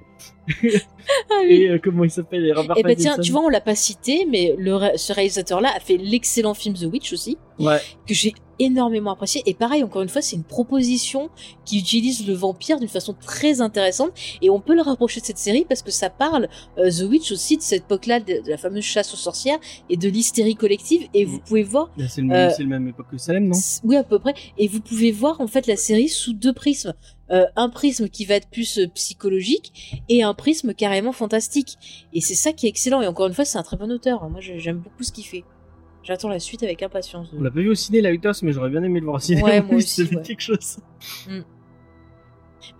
Ah 0.49 1.35
oui. 1.43 1.49
et 1.49 1.69
euh, 1.71 1.79
comment 1.83 2.05
il 2.05 2.11
s'appelle 2.11 2.45
et 2.47 2.53
Robert 2.53 2.77
Eh 2.79 2.83
ben 2.85 2.95
tiens, 2.95 3.19
tu 3.19 3.33
vois, 3.33 3.41
on 3.43 3.49
l'a 3.49 3.61
pas 3.61 3.75
cité, 3.75 4.27
mais 4.31 4.55
le 4.57 4.79
ce 4.97 5.13
réalisateur-là 5.13 5.71
a 5.75 5.81
fait 5.81 5.97
l'excellent 5.97 6.55
film 6.55 6.75
The 6.77 6.85
Witch 6.85 7.13
aussi, 7.13 7.37
Ouais. 7.61 7.81
que 8.07 8.15
j'ai 8.15 8.35
énormément 8.59 9.13
apprécié. 9.13 9.43
Et 9.47 9.55
pareil, 9.55 9.83
encore 9.83 10.03
une 10.03 10.11
fois, 10.11 10.21
c'est 10.21 10.37
une 10.37 10.45
proposition 10.45 11.31
qui 11.65 11.79
utilise 11.79 12.27
le 12.27 12.35
vampire 12.35 12.79
d'une 12.79 12.89
façon 12.89 13.15
très 13.19 13.63
intéressante. 13.63 14.11
Et 14.43 14.51
on 14.51 14.61
peut 14.61 14.75
le 14.75 14.83
rapprocher 14.83 15.21
de 15.23 15.25
cette 15.27 15.39
série 15.39 15.65
parce 15.67 15.81
que 15.81 15.91
ça 15.91 16.11
parle, 16.11 16.47
euh, 16.77 16.91
The 16.91 17.09
Witch 17.09 17.33
aussi, 17.33 17.57
de 17.57 17.63
cette 17.63 17.85
époque-là, 17.85 18.21
de, 18.21 18.45
de 18.45 18.51
la 18.51 18.59
fameuse 18.59 18.85
chasse 18.85 19.15
aux 19.15 19.17
sorcières 19.17 19.59
et 19.89 19.97
de 19.97 20.09
l'hystérie 20.11 20.57
collective. 20.57 21.09
Et 21.15 21.25
vous 21.25 21.39
Mm. 21.39 21.43
pouvez 21.47 21.63
voir 21.63 21.91
C'est 22.09 22.21
le, 22.21 22.27
même- 22.27 22.51
Euh, 22.51 22.53
c'est 22.55 22.63
le 22.63 22.69
même 22.69 22.87
époque 22.89 23.07
que 23.11 23.17
Salem, 23.17 23.49
non? 23.49 23.57
Oui, 23.85 23.97
à 23.97 24.05
peu 24.05 24.19
près. 24.19 24.35
Et 24.59 24.69
vous 24.69 24.81
pouvez 24.81 25.11
voir 25.11 25.41
en 25.41 25.47
fait 25.47 25.67
la 25.67 25.77
série 25.77 26.09
sous 26.11 26.35
deux 26.35 26.53
prismes. 26.53 26.93
Euh, 27.31 27.47
un 27.57 27.71
prisme 27.71 28.09
qui 28.09 28.25
va 28.27 28.35
être 28.35 28.51
plus 28.51 28.79
psychologique 28.95 30.03
et 30.09 30.23
un 30.23 30.35
prisme 30.35 30.75
carrément 30.75 31.13
fantastique. 31.13 31.77
Et 32.13 32.21
c'est 32.21 32.35
ça 32.35 32.53
qui 32.53 32.67
est 32.67 32.69
excellent. 32.69 33.01
Et 33.03 33.07
encore 33.07 33.27
une 33.29 33.35
fois, 33.35 33.45
c'est 33.45 33.57
un 33.59 33.63
très 33.63 33.77
bon 33.77 33.91
auteur. 33.91 34.29
Moi, 34.29 34.41
j'ai- 34.41 34.59
j'aime 34.59 34.79
beaucoup 34.79 35.03
ce 35.03 35.13
qu'il 35.13 35.25
fait. 35.25 35.45
J'attends 36.03 36.29
la 36.29 36.39
suite 36.41 36.63
avec 36.63 36.83
impatience. 36.83 37.29
On 37.37 37.43
l'a 37.43 37.51
pas 37.51 37.61
vu 37.61 37.69
au 37.71 37.75
ciné, 37.75 38.01
Lighthouse, 38.01 38.43
mais 38.43 38.53
j'aurais 38.53 38.71
bien 38.71 38.83
aimé 38.83 39.01
le 39.01 39.05
voir 39.05 39.17
au 39.17 39.21
ciné. 39.21 39.43
Ouais, 39.43 39.61
moi 39.61 39.77
aussi, 39.77 40.03
ouais. 40.05 40.23
quelque 40.23 40.41
chose. 40.41 40.79
Mais 41.29 41.43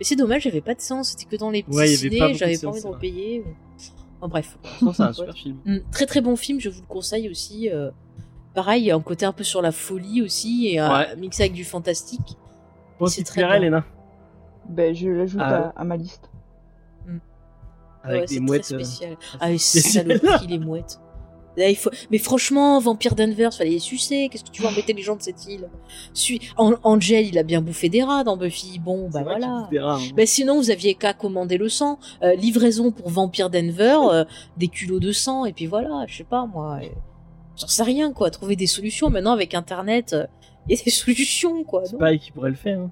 c'est 0.01 0.15
dommage, 0.15 0.43
j'avais 0.43 0.61
pas 0.61 0.73
de 0.75 0.81
sens. 0.81 1.09
C'était 1.09 1.25
que 1.25 1.35
dans 1.39 1.49
les 1.51 1.63
petits 1.63 1.75
Ouais, 1.77 1.91
il 1.91 1.91
y 1.91 1.97
avait 1.99 2.09
ciné. 2.15 2.33
J'avais 2.33 2.57
pas 2.57 2.67
envie 2.67 2.81
de 2.81 2.87
repayer. 2.87 3.43
Enfin, 4.19 4.27
bref. 4.27 4.57
C'est 4.93 5.01
un 5.03 5.13
super 5.13 5.33
film. 5.35 5.57
Mm, 5.65 5.77
Très 5.91 6.05
très 6.05 6.21
bon 6.21 6.35
film, 6.35 6.59
je 6.59 6.69
vous 6.69 6.81
le 6.81 6.87
conseille 6.87 7.29
aussi. 7.29 7.69
euh, 7.69 7.89
pareil, 8.53 8.83
il 8.83 8.85
y 8.87 8.91
a 8.91 8.95
un 8.95 9.01
côté 9.01 9.25
un 9.25 9.31
peu 9.33 9.43
sur 9.43 9.61
la 9.61 9.71
folie 9.71 10.21
aussi 10.21 10.67
et 10.67 10.79
un 10.79 10.91
Ouais. 10.99 11.15
mix 11.15 11.39
avec 11.39 11.53
du 11.53 11.63
fantastique. 11.63 12.37
Bon, 12.99 13.05
C'est 13.07 13.17
c'est 13.17 13.23
très 13.23 13.43
bien. 13.45 13.57
Léna? 13.59 13.85
Ben, 14.69 14.93
je 14.95 15.09
l'ajoute 15.09 15.41
Ah. 15.43 15.71
à, 15.75 15.81
à 15.81 15.83
ma 15.83 15.97
liste. 15.97 16.29
Avec 18.03 18.21
Ouais, 18.21 18.25
des 18.27 18.33
c'est 18.35 18.39
mouettes. 18.39 18.61
Très 18.63 18.73
euh, 18.75 18.77
spécial. 18.83 19.17
assez 19.21 19.37
Ah, 19.39 19.49
les 19.51 19.57
saloperies, 19.59 20.47
les 20.47 20.59
mouettes. 20.59 20.99
Là, 21.57 21.69
il 21.69 21.75
faut... 21.75 21.89
Mais 22.11 22.17
franchement, 22.17 22.79
Vampire 22.79 23.13
Danvers, 23.15 23.53
fallait 23.53 23.71
les 23.71 23.79
sucer. 23.79 24.29
Qu'est-ce 24.31 24.43
que 24.45 24.51
tu 24.51 24.61
veux 24.61 24.67
embêter 24.67 24.93
les 24.93 25.01
gens 25.01 25.15
de 25.15 25.21
cette 25.21 25.45
île? 25.47 25.69
Suis... 26.13 26.39
Angel, 26.57 27.27
il 27.27 27.37
a 27.37 27.43
bien 27.43 27.61
bouffé 27.61 27.89
des 27.89 28.03
rats 28.03 28.23
dans 28.23 28.37
Buffy. 28.37 28.79
Bon, 28.79 29.09
bah 29.09 29.23
voilà. 29.23 29.67
rats, 29.79 29.95
hein. 29.95 29.99
Bah 30.15 30.25
sinon, 30.25 30.57
vous 30.57 30.71
aviez 30.71 30.93
qu'à 30.95 31.13
commander 31.13 31.57
le 31.57 31.67
sang. 31.69 31.99
Euh, 32.23 32.35
livraison 32.35 32.91
pour 32.91 33.09
Vampire 33.09 33.49
Denver, 33.49 33.97
euh, 34.11 34.25
des 34.57 34.67
kilos 34.69 34.99
de 35.01 35.11
sang, 35.11 35.45
et 35.45 35.53
puis 35.53 35.65
voilà, 35.65 36.05
je 36.07 36.17
sais 36.17 36.23
pas 36.23 36.45
moi. 36.45 36.79
euh, 36.81 36.87
J'en 37.59 37.67
sais 37.67 37.83
rien, 37.83 38.13
quoi. 38.13 38.31
Trouver 38.31 38.55
des 38.55 38.67
solutions. 38.67 39.09
Maintenant, 39.09 39.33
avec 39.33 39.53
Internet, 39.53 40.13
euh, 40.13 40.25
il 40.69 40.77
y 40.77 40.79
a 40.81 40.83
des 40.83 40.89
solutions, 40.91 41.63
quoi. 41.65 41.83
C'est 41.85 41.97
pareil 41.97 42.19
qui 42.19 42.31
pourrait 42.31 42.49
le 42.51 42.55
faire. 42.55 42.79
hein. 42.79 42.91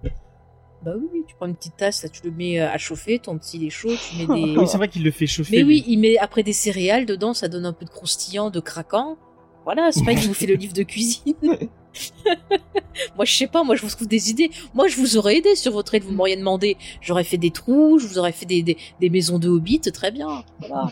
Bah 0.84 0.91
oui, 0.97 1.07
oui, 1.11 1.23
tu 1.27 1.35
prends 1.35 1.47
une 1.47 1.56
petite 1.56 1.76
tasse, 1.77 2.03
là, 2.03 2.10
tu 2.10 2.22
le 2.23 2.31
mets 2.31 2.60
euh, 2.60 2.72
à 2.72 2.77
chauffer, 2.77 3.19
ton 3.19 3.38
petit 3.38 3.57
il 3.57 3.65
est 3.65 3.69
chaud, 3.69 3.89
tu 3.89 4.15
mets 4.18 4.26
des... 4.35 4.57
Oui, 4.57 4.68
c'est 4.68 4.77
vrai 4.77 4.88
qu'il 4.88 5.03
le 5.03 5.11
fait 5.11 5.27
chauffer. 5.27 5.57
Mais 5.57 5.64
oui, 5.64 5.84
lui. 5.85 5.93
il 5.93 5.97
met 5.99 6.18
après 6.18 6.43
des 6.43 6.53
céréales 6.53 7.06
dedans, 7.06 7.34
ça 7.34 7.47
donne 7.49 7.65
un 7.65 7.73
peu 7.73 7.85
de 7.85 7.89
croustillant, 7.89 8.49
de 8.49 8.60
craquant. 8.60 9.18
Voilà, 9.65 9.91
c'est 9.91 10.03
pas 10.06 10.15
qu'il 10.15 10.27
vous 10.27 10.34
fait 10.34 10.45
le 10.47 10.56
livre 10.56 10.73
de 10.73 10.84
cuisine. 10.84 11.35
moi, 13.15 13.26
je 13.26 13.34
sais 13.35 13.47
pas, 13.47 13.64
moi, 13.64 13.76
je 13.76 13.81
vous 13.81 13.89
trouve 13.89 14.07
des 14.07 14.30
idées. 14.30 14.51
Moi, 14.73 14.88
je 14.88 14.95
vous 14.95 15.18
aurais 15.18 15.38
aidé 15.38 15.56
sur 15.56 15.72
votre 15.72 15.93
aide, 15.95 16.03
vous 16.03 16.14
m'auriez 16.14 16.38
demandé. 16.38 16.77
J'aurais 17.01 17.23
fait 17.23 17.38
des 17.38 17.51
trous, 17.51 17.99
je 17.99 18.07
vous 18.07 18.18
aurais 18.19 18.31
fait 18.31 18.45
des, 18.45 18.61
des, 18.64 18.77
des 18.99 19.10
maisons 19.10 19.39
de 19.39 19.49
hobbits, 19.49 19.81
très 19.93 20.11
bien. 20.11 20.43
Voilà. 20.60 20.89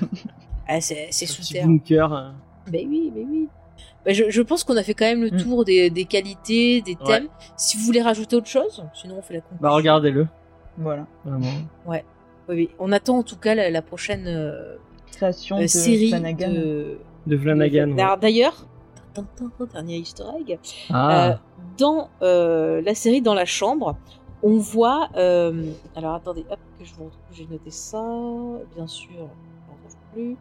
Ah, 0.67 0.81
c'est 0.81 1.11
sous 1.11 1.41
terre. 1.53 1.65
bunker. 1.65 2.13
euh. 2.13 2.31
Mais 2.71 2.85
oui, 2.87 3.11
mais 3.15 3.23
oui. 3.23 3.47
Bah, 4.07 4.13
je, 4.13 4.23
je 4.29 4.41
pense 4.41 4.63
qu'on 4.63 4.77
a 4.77 4.83
fait 4.83 4.93
quand 4.93 5.05
même 5.05 5.21
le 5.21 5.31
Mm. 5.31 5.37
tour 5.43 5.65
des, 5.65 5.89
des 5.89 6.05
qualités, 6.05 6.81
des 6.81 6.93
Ouais. 6.93 7.05
thèmes. 7.05 7.27
Si 7.57 7.75
vous 7.77 7.83
voulez 7.83 8.01
rajouter 8.01 8.35
autre 8.37 8.47
chose, 8.47 8.83
sinon 8.93 9.17
on 9.19 9.21
fait 9.21 9.33
la 9.35 9.41
conclusion. 9.41 9.61
Bah, 9.61 9.71
regardez-le. 9.71 10.27
Voilà. 10.77 11.05
Vraiment. 11.25 11.51
Oui, 11.85 11.97
oui. 12.47 12.69
On 12.79 12.91
attend 12.93 13.17
en 13.17 13.23
tout 13.23 13.35
cas 13.37 13.53
la, 13.53 13.69
la 13.69 13.81
prochaine 13.81 14.25
euh, 14.27 14.77
Création 15.11 15.57
euh, 15.57 15.61
de 15.63 15.67
série 15.67 16.09
Flanagan. 16.09 16.51
de, 16.53 16.97
De 17.27 17.37
Flanagan. 17.37 17.89
ouais. 17.91 18.01
Alors, 18.01 18.17
D'ailleurs, 18.17 18.65
dernier 19.73 19.97
easter 19.97 20.23
egg, 20.39 20.57
Ah. 20.91 21.31
euh, 21.31 21.35
dans 21.77 22.09
euh, 22.21 22.81
la 22.81 22.95
série 22.95 23.21
Dans 23.21 23.33
la 23.33 23.45
chambre, 23.45 23.97
on 24.43 24.57
voit. 24.57 25.09
euh, 25.17 25.63
alors 25.95 26.13
attendez, 26.15 26.45
hop, 26.49 26.59
que 26.79 26.85
je 26.85 26.93
vous 26.93 27.05
retrouve, 27.05 27.21
j'ai 27.33 27.47
noté 27.47 27.71
ça, 27.71 28.03
bien 28.75 28.87
sûr. 28.87 29.09
je 29.11 29.17
ne 29.23 29.73
retrouve 29.75 29.97
plus. 30.13 30.37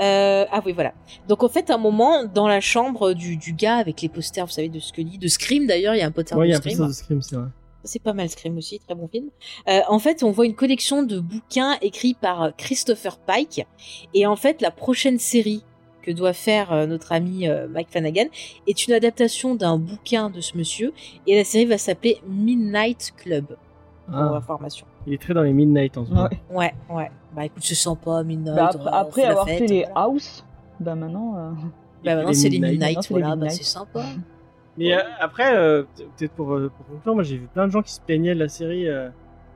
Euh, 0.00 0.46
ah 0.50 0.62
oui, 0.64 0.72
voilà. 0.72 0.94
Donc 1.28 1.42
en 1.42 1.48
fait, 1.48 1.70
à 1.70 1.74
un 1.74 1.78
moment, 1.78 2.24
dans 2.24 2.48
la 2.48 2.60
chambre 2.60 3.12
du, 3.12 3.36
du 3.36 3.52
gars 3.52 3.76
avec 3.76 4.00
les 4.02 4.08
posters, 4.08 4.46
vous 4.46 4.52
savez, 4.52 4.68
de 4.68 4.78
Scully, 4.80 5.18
de 5.18 5.28
Scream 5.28 5.66
d'ailleurs, 5.66 5.94
il 5.94 5.98
y 5.98 6.02
a 6.02 6.06
un 6.06 6.10
poster 6.10 6.36
ouais, 6.38 6.48
il 6.48 6.50
y 6.50 6.52
de 6.52 6.56
a 6.56 6.58
un 6.58 6.62
Scream. 6.70 6.88
de 6.88 6.92
Scream, 6.92 7.22
c'est 7.22 7.36
vrai. 7.36 7.48
C'est 7.84 8.02
pas 8.02 8.12
mal 8.12 8.28
Scream 8.28 8.56
aussi, 8.58 8.78
très 8.78 8.94
bon 8.94 9.08
film. 9.08 9.28
Euh, 9.68 9.80
en 9.88 9.98
fait, 9.98 10.22
on 10.22 10.30
voit 10.30 10.46
une 10.46 10.54
collection 10.54 11.02
de 11.02 11.18
bouquins 11.18 11.78
écrits 11.82 12.14
par 12.14 12.42
euh, 12.42 12.50
Christopher 12.56 13.18
Pike. 13.18 13.66
Et 14.14 14.26
en 14.26 14.36
fait, 14.36 14.60
la 14.62 14.70
prochaine 14.70 15.18
série 15.18 15.64
que 16.02 16.10
doit 16.10 16.32
faire 16.32 16.86
notre 16.86 17.12
ami 17.12 17.46
Mike 17.68 17.88
Flanagan 17.90 18.24
est 18.66 18.86
une 18.86 18.94
adaptation 18.94 19.54
d'un 19.54 19.76
bouquin 19.76 20.30
de 20.30 20.40
ce 20.40 20.56
monsieur. 20.56 20.94
Et 21.26 21.36
la 21.36 21.44
série 21.44 21.66
va 21.66 21.76
s'appeler 21.76 22.22
Midnight 22.26 23.12
Club, 23.18 23.44
pour 24.06 24.14
Ah. 24.16 24.34
information. 24.36 24.86
Il 25.06 25.14
est 25.14 25.20
très 25.20 25.34
dans 25.34 25.42
les 25.42 25.52
Midnight 25.52 25.96
en 25.98 26.04
ce 26.04 26.10
moment. 26.10 26.28
Ouais. 26.50 26.72
Ouais, 26.90 26.96
ouais. 26.96 27.10
Bah 27.34 27.44
écoute, 27.46 27.62
c'est 27.64 27.74
sympa, 27.74 28.22
Midnight. 28.22 28.56
Bah, 28.84 28.90
après 28.92 29.24
avoir 29.24 29.46
fête, 29.46 29.58
fait 29.60 29.66
les 29.66 29.80
voilà. 29.84 30.00
House, 30.00 30.44
bah 30.78 30.94
maintenant. 30.94 31.36
euh, 31.36 31.50
Bah 32.04 32.16
maintenant, 32.16 32.32
c'est 32.32 32.48
les 32.48 32.60
Midnight. 32.60 32.98
Voilà, 33.10 33.36
bah 33.36 33.48
c'est 33.50 33.62
sympa. 33.64 34.04
Mais 34.76 34.94
euh, 34.94 35.00
après, 35.20 35.54
euh, 35.56 35.82
peut- 35.96 36.04
peut-être 36.16 36.32
pour, 36.32 36.52
euh, 36.54 36.70
pour 36.76 36.86
conclure, 36.86 37.14
moi 37.14 37.22
j'ai 37.24 37.36
vu 37.36 37.46
plein 37.52 37.66
de 37.66 37.72
gens 37.72 37.82
qui 37.82 37.92
se 37.92 38.00
plaignaient 38.00 38.34
de 38.34 38.40
la 38.40 38.48
série. 38.48 38.88
euh, 38.88 39.08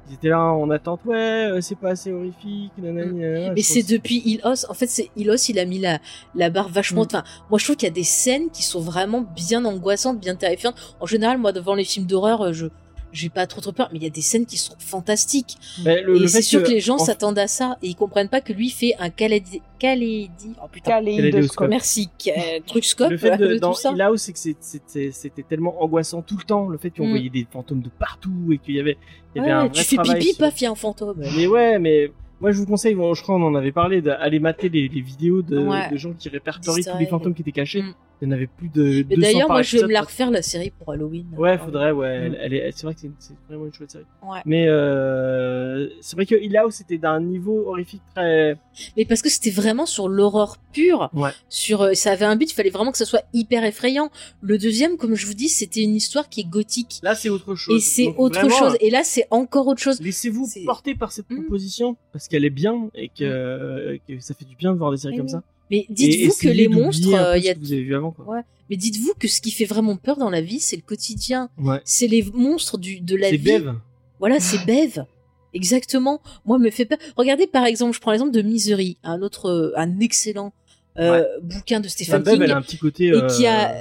ils 0.09 0.15
étaient 0.15 0.29
là 0.29 0.41
en 0.43 0.69
attente, 0.69 1.01
ouais, 1.07 1.17
euh, 1.51 1.61
c'est 1.63 1.77
pas 1.79 1.91
assez 1.91 2.13
horrifique, 2.13 2.73
nanani, 2.77 3.21
nanana. 3.21 3.53
Mais 3.55 3.63
Je 3.63 3.67
c'est 3.67 3.81
trouve- 3.81 3.93
depuis 3.93 4.19
Hilos. 4.27 4.67
En 4.69 4.75
fait, 4.75 4.87
c'est 4.87 5.11
Hilos, 5.17 5.49
il 5.49 5.59
a 5.59 5.65
mis 5.65 5.79
la, 5.79 5.99
la 6.35 6.51
barre 6.51 6.69
vachement. 6.69 7.03
Mm. 7.05 7.07
Enfin, 7.07 7.25
moi, 7.49 7.59
je 7.59 7.65
trouve 7.65 7.77
qu'il 7.77 7.89
y 7.89 7.91
a 7.91 7.95
des 7.95 8.03
scènes 8.05 8.51
qui 8.51 8.63
sont 8.65 8.81
vraiment 8.81 9.25
bien 9.35 9.65
angoissantes, 9.65 10.21
bien 10.21 10.35
terrifiantes. 10.37 10.75
En 11.01 11.07
général, 11.07 11.39
moi, 11.39 11.53
devant 11.53 11.75
les 11.75 11.85
films 11.85 12.05
d'horreur, 12.07 12.53
je 12.53 12.67
j'ai 13.15 13.31
pas 13.31 13.47
trop 13.47 13.61
trop 13.63 13.73
peur, 13.73 13.89
mais 13.93 13.99
il 13.99 14.03
y 14.03 14.07
a 14.07 14.11
des 14.11 14.21
scènes 14.21 14.45
qui 14.45 14.59
sont 14.59 14.75
fantastiques. 14.79 15.57
Mais 15.85 16.03
le, 16.03 16.23
et 16.23 16.29
c'est 16.29 16.43
sûr 16.43 16.63
que, 16.63 16.69
les 16.69 16.81
gens 16.81 16.97
en- 16.97 16.99
s'attendent 16.99 17.39
à 17.39 17.47
ça 17.47 17.79
et 17.83 17.89
ils 17.89 17.95
comprennent 17.95 18.29
pas 18.29 18.41
que 18.43 18.53
lui 18.53 18.69
fait 18.71 18.93
un 18.99 19.09
calédi... 19.09 19.63
calédi... 19.79 20.51
Oh 20.63 20.67
putain. 20.71 20.91
Kaléidoscope. 20.93 21.69
Merci. 21.71 22.11
euh, 22.29 22.61
trucscope 22.67 23.11
Le 23.11 23.17
fait 23.17 23.37
de, 23.39 23.47
de 23.47 23.59
dans 23.59 23.73
tout 23.73 23.81
ça. 23.81 23.95
House, 24.01 24.23
c'est 24.23 24.33
que 24.33 24.39
c'est- 24.39 24.57
c'était 24.61 25.11
c'était 25.13 25.43
tellement 25.43 25.83
angoissant 25.83 26.21
tout 26.23 26.37
le 26.37 26.43
temps, 26.45 26.69
le 26.69 26.77
fait 26.79 26.91
qu'on 26.91 27.07
Mm. 27.07 27.11
voyait 27.11 27.31
des 27.31 27.47
fantômes 27.51 27.81
de 27.83 27.89
partout 27.99 28.51
et 28.53 28.59
qu'il 28.59 28.75
y 28.75 28.81
avait, 28.81 28.99
il 29.35 29.39
y 29.39 29.41
avait 29.41 29.49
Ouais, 29.49 29.55
un 29.55 29.67
vrai 29.69 29.83
tu 29.85 29.97
fais 29.97 30.03
pipi, 30.03 30.29
sur- 30.31 30.39
paf, 30.39 30.61
il 30.61 30.65
y 30.65 30.67
a 30.67 30.71
un 30.71 30.75
fantôme. 30.75 31.23
Mais 31.37 31.47
ouais, 31.47 31.79
mais 31.79 32.11
moi 32.41 32.51
je 32.51 32.59
vous 32.59 32.67
conseille, 32.67 32.95
bon, 32.95 33.15
je 33.15 33.23
crois 33.23 33.37
qu'on 33.37 33.45
en 33.45 33.55
avait 33.55 33.73
parlé, 33.73 34.03
d'aller 34.03 34.41
mater 34.41 34.69
les, 34.69 34.89
les 34.89 35.01
vidéos 35.01 35.43
de, 35.43 35.59
Ouais. 35.59 35.89
de 35.91 35.97
gens 35.97 36.13
qui 36.13 36.29
répertorient 36.29 36.85
tous 36.85 36.99
les 36.99 37.07
fantômes 37.07 37.35
qui 37.35 37.43
étaient 37.43 37.53
cachés. 37.53 37.83
Mm. 37.83 37.95
Il 38.23 38.29
y 38.29 38.31
en 38.31 38.35
avait 38.35 38.47
plus 38.47 38.69
de. 38.69 39.05
Mais 39.09 39.17
200 39.17 39.21
d'ailleurs, 39.21 39.49
moi, 39.49 39.63
je 39.63 39.77
vais 39.77 39.87
me 39.87 39.93
la 39.93 40.03
refaire 40.03 40.31
la 40.31 40.41
série 40.41 40.71
pour 40.71 40.93
Halloween. 40.93 41.27
Ouais, 41.37 41.59
faudrait, 41.59 41.91
ouais. 41.91 42.31
Mm. 42.31 42.35
Elle, 42.35 42.39
elle 42.41 42.55
est, 42.55 42.73
c'est 42.73 42.85
vrai 42.87 42.95
que 42.95 43.01
c'est, 43.19 43.35
vraiment 43.49 43.67
une 43.67 43.73
chouette 43.75 43.91
série. 43.91 44.05
Ouais. 44.23 44.41
Mais 44.47 44.67
euh, 44.69 45.89
c'est 46.01 46.17
vrai 46.17 46.25
que 46.25 46.35
Hill 46.35 46.59
c'était 46.71 46.99
d'un 46.99 47.21
niveau 47.21 47.67
horrifique 47.69 48.03
très. 48.15 48.57
Mais 48.97 49.05
parce 49.05 49.21
que 49.21 49.29
c'était 49.29 49.51
vraiment 49.51 49.87
sur 49.87 50.09
l'horreur 50.09 50.57
pure. 50.73 51.11
Ouais. 51.13 51.31
Sur, 51.49 51.83
euh, 51.83 51.95
ça 51.95 52.13
avait 52.13 52.25
un 52.25 52.37
but, 52.37 52.51
il 52.51 52.55
fallait 52.55 52.71
vraiment 52.71 52.93
que 52.93 52.99
ça 52.99 53.05
soit 53.05 53.25
hyper 53.33 53.65
effrayant. 53.65 54.11
Le 54.41 54.59
deuxième, 54.59 54.97
comme 54.97 55.15
je 55.15 55.27
vous 55.27 55.35
dis, 55.35 55.49
c'était 55.49 55.83
une 55.83 55.95
histoire 55.97 56.29
qui 56.29 56.41
est 56.41 56.49
gothique. 56.49 57.01
Là, 57.03 57.15
c'est 57.15 57.29
autre 57.29 57.55
chose. 57.55 57.77
Et 57.77 57.81
c'est 57.81 58.15
autre 58.17 58.39
vraiment, 58.41 58.57
chose. 58.57 58.77
Et 58.81 58.91
là, 58.91 59.03
c'est 59.05 59.27
encore 59.31 59.67
autre 59.67 59.81
chose. 59.81 60.01
Laissez-vous 60.01 60.49
porter 60.65 60.95
par 60.95 61.13
cette 61.13 61.25
Mm. 61.31 61.41
proposition 61.43 61.97
parce 62.13 62.29
qu'elle 62.29 62.45
est 62.45 62.51
bien 62.51 62.91
et 62.95 63.09
que, 63.09 63.99
que 64.07 64.21
ça 64.21 64.35
fait 64.35 64.45
du 64.45 64.57
bien 64.57 64.73
de 64.73 64.79
voir 64.79 64.91
des 64.91 64.99
séries 64.99 65.15
Oui, 65.15 65.19
comme 65.19 65.27
oui. 65.27 65.33
ça. 65.33 65.43
Mais 65.71 65.87
dites-vous 65.89 66.35
que 66.41 66.49
les 66.49 66.69
monstres, 66.69 67.11
peu 67.11 67.17
euh, 67.17 67.39
il 67.39 67.45
y 67.45 67.49
a 67.49 67.55
que 67.55 67.61
vous 67.61 67.73
avez 67.73 67.83
vu 67.83 67.95
avant. 67.95 68.11
Quoi. 68.11 68.27
Ouais. 68.27 68.41
Mais 68.71 68.77
dites-vous 68.77 69.15
que 69.19 69.29
ce 69.29 69.41
qui 69.41 69.51
fait 69.51 69.65
vraiment 69.65 69.97
peur 69.97 70.17
dans 70.17 70.31
la 70.31 70.41
vie, 70.41 70.61
c'est 70.61 70.77
le 70.77 70.83
quotidien. 70.83 71.49
Ouais. 71.59 71.81
C'est 71.85 72.07
les 72.07 72.23
monstres 72.23 72.79
du, 72.79 73.01
de 73.01 73.17
la 73.17 73.31
C'est 73.31 73.37
vie. 73.37 73.59
Bev. 73.59 73.75
Voilà, 74.19 74.41
c'est 74.41 74.59
Bev. 74.67 75.05
Exactement. 75.53 76.21
Moi, 76.45 76.59
me 76.59 76.71
fait 76.71 76.85
peur. 76.85 76.99
Regardez, 77.17 77.47
par 77.47 77.65
exemple, 77.65 77.95
je 77.95 78.01
prends 78.01 78.11
l'exemple 78.11 78.33
de 78.33 78.43
Misery, 78.43 78.99
un 79.05 79.23
autre, 79.23 79.47
euh, 79.51 79.73
un 79.77 80.01
excellent 80.01 80.53
euh, 80.99 81.25
bouquin 81.43 81.81
de 81.81 81.89
Stephen 81.89 82.23
Bev, 82.23 82.35
King. 82.35 82.43
elle 82.43 82.53
a 82.53 82.57
un 82.57 82.63
petit 82.63 82.79
côté. 82.79 83.09
et 83.09 83.27
qui 83.29 83.47
a, 83.47 83.75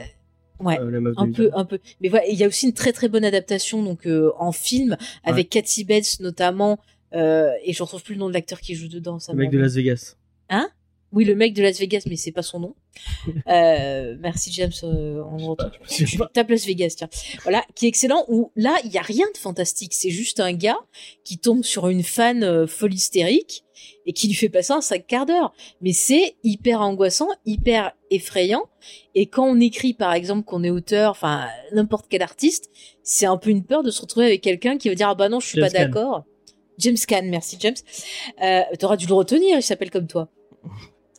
ouais, 0.59 0.79
euh, 0.79 1.13
un 1.17 1.31
peu, 1.31 1.49
un 1.53 1.65
peu. 1.65 1.79
Mais 2.01 2.09
voilà, 2.09 2.27
il 2.27 2.37
y 2.37 2.43
a 2.43 2.47
aussi 2.47 2.65
une 2.65 2.73
très 2.73 2.93
très 2.93 3.09
bonne 3.09 3.25
adaptation 3.25 3.83
donc 3.83 4.05
euh, 4.07 4.31
en 4.37 4.51
film 4.51 4.97
avec 5.23 5.49
Cathy 5.49 5.83
Bates 5.83 6.19
notamment. 6.19 6.79
Euh, 7.13 7.51
et 7.63 7.73
je 7.73 7.83
retrouve 7.83 8.01
plus 8.01 8.15
le 8.15 8.19
nom 8.19 8.27
de 8.27 8.33
l'acteur 8.33 8.59
qui 8.59 8.73
joue 8.75 8.87
dedans. 8.87 9.19
Ça 9.19 9.33
Le 9.33 9.39
mec 9.39 9.51
de. 9.51 9.59
Las 9.59 9.75
Vegas. 9.75 10.15
Oui, 11.13 11.25
le 11.25 11.35
mec 11.35 11.53
de 11.53 11.61
Las 11.61 11.79
Vegas, 11.79 12.03
mais 12.09 12.15
c'est 12.15 12.31
pas 12.31 12.41
son 12.41 12.59
nom. 12.59 12.75
Euh, 13.47 14.15
merci 14.19 14.51
James, 14.53 14.71
euh, 14.83 15.21
on 15.31 15.37
le 15.37 15.43
retrouve. 15.45 15.71
Je 15.89 16.05
sais 16.05 16.17
pas. 16.17 16.29
Tape 16.33 16.49
Las 16.49 16.65
Vegas, 16.65 16.95
tiens. 16.97 17.09
Voilà, 17.43 17.63
qui 17.75 17.85
est 17.85 17.89
excellent. 17.89 18.25
Où 18.27 18.51
là, 18.55 18.75
il 18.83 18.91
y 18.91 18.97
a 18.97 19.01
rien 19.01 19.25
de 19.33 19.37
fantastique. 19.37 19.93
C'est 19.93 20.09
juste 20.09 20.39
un 20.39 20.53
gars 20.53 20.79
qui 21.23 21.37
tombe 21.37 21.63
sur 21.63 21.87
une 21.87 22.03
fan 22.03 22.43
euh, 22.43 22.67
folle 22.67 22.93
hystérique 22.93 23.63
et 24.05 24.13
qui 24.13 24.27
lui 24.27 24.33
fait 24.33 24.49
passer 24.49 24.73
un 24.73 24.81
cinq 24.81 25.05
quart 25.07 25.25
d'heure. 25.25 25.53
Mais 25.81 25.93
c'est 25.93 26.35
hyper 26.43 26.81
angoissant, 26.81 27.29
hyper 27.45 27.93
effrayant. 28.11 28.65
Et 29.15 29.27
quand 29.27 29.45
on 29.45 29.59
écrit, 29.59 29.93
par 29.93 30.13
exemple, 30.13 30.43
qu'on 30.45 30.63
est 30.63 30.69
auteur, 30.69 31.11
enfin 31.11 31.47
n'importe 31.73 32.05
quel 32.09 32.21
artiste, 32.21 32.69
c'est 33.03 33.25
un 33.25 33.37
peu 33.37 33.49
une 33.49 33.63
peur 33.65 33.83
de 33.83 33.91
se 33.91 34.01
retrouver 34.01 34.27
avec 34.27 34.41
quelqu'un 34.41 34.77
qui 34.77 34.89
va 34.89 34.95
dire 34.95 35.09
ah 35.09 35.15
bah 35.15 35.29
non, 35.29 35.39
je 35.39 35.47
suis 35.47 35.59
James 35.59 35.71
pas 35.71 35.77
d'accord. 35.77 36.23
James 36.79 36.97
Caan, 37.07 37.23
merci 37.25 37.57
James. 37.59 37.75
Euh, 38.43 38.61
T'auras 38.79 38.97
dû 38.97 39.07
le 39.07 39.13
retenir, 39.13 39.57
il 39.57 39.63
s'appelle 39.63 39.91
comme 39.91 40.07
toi. 40.07 40.29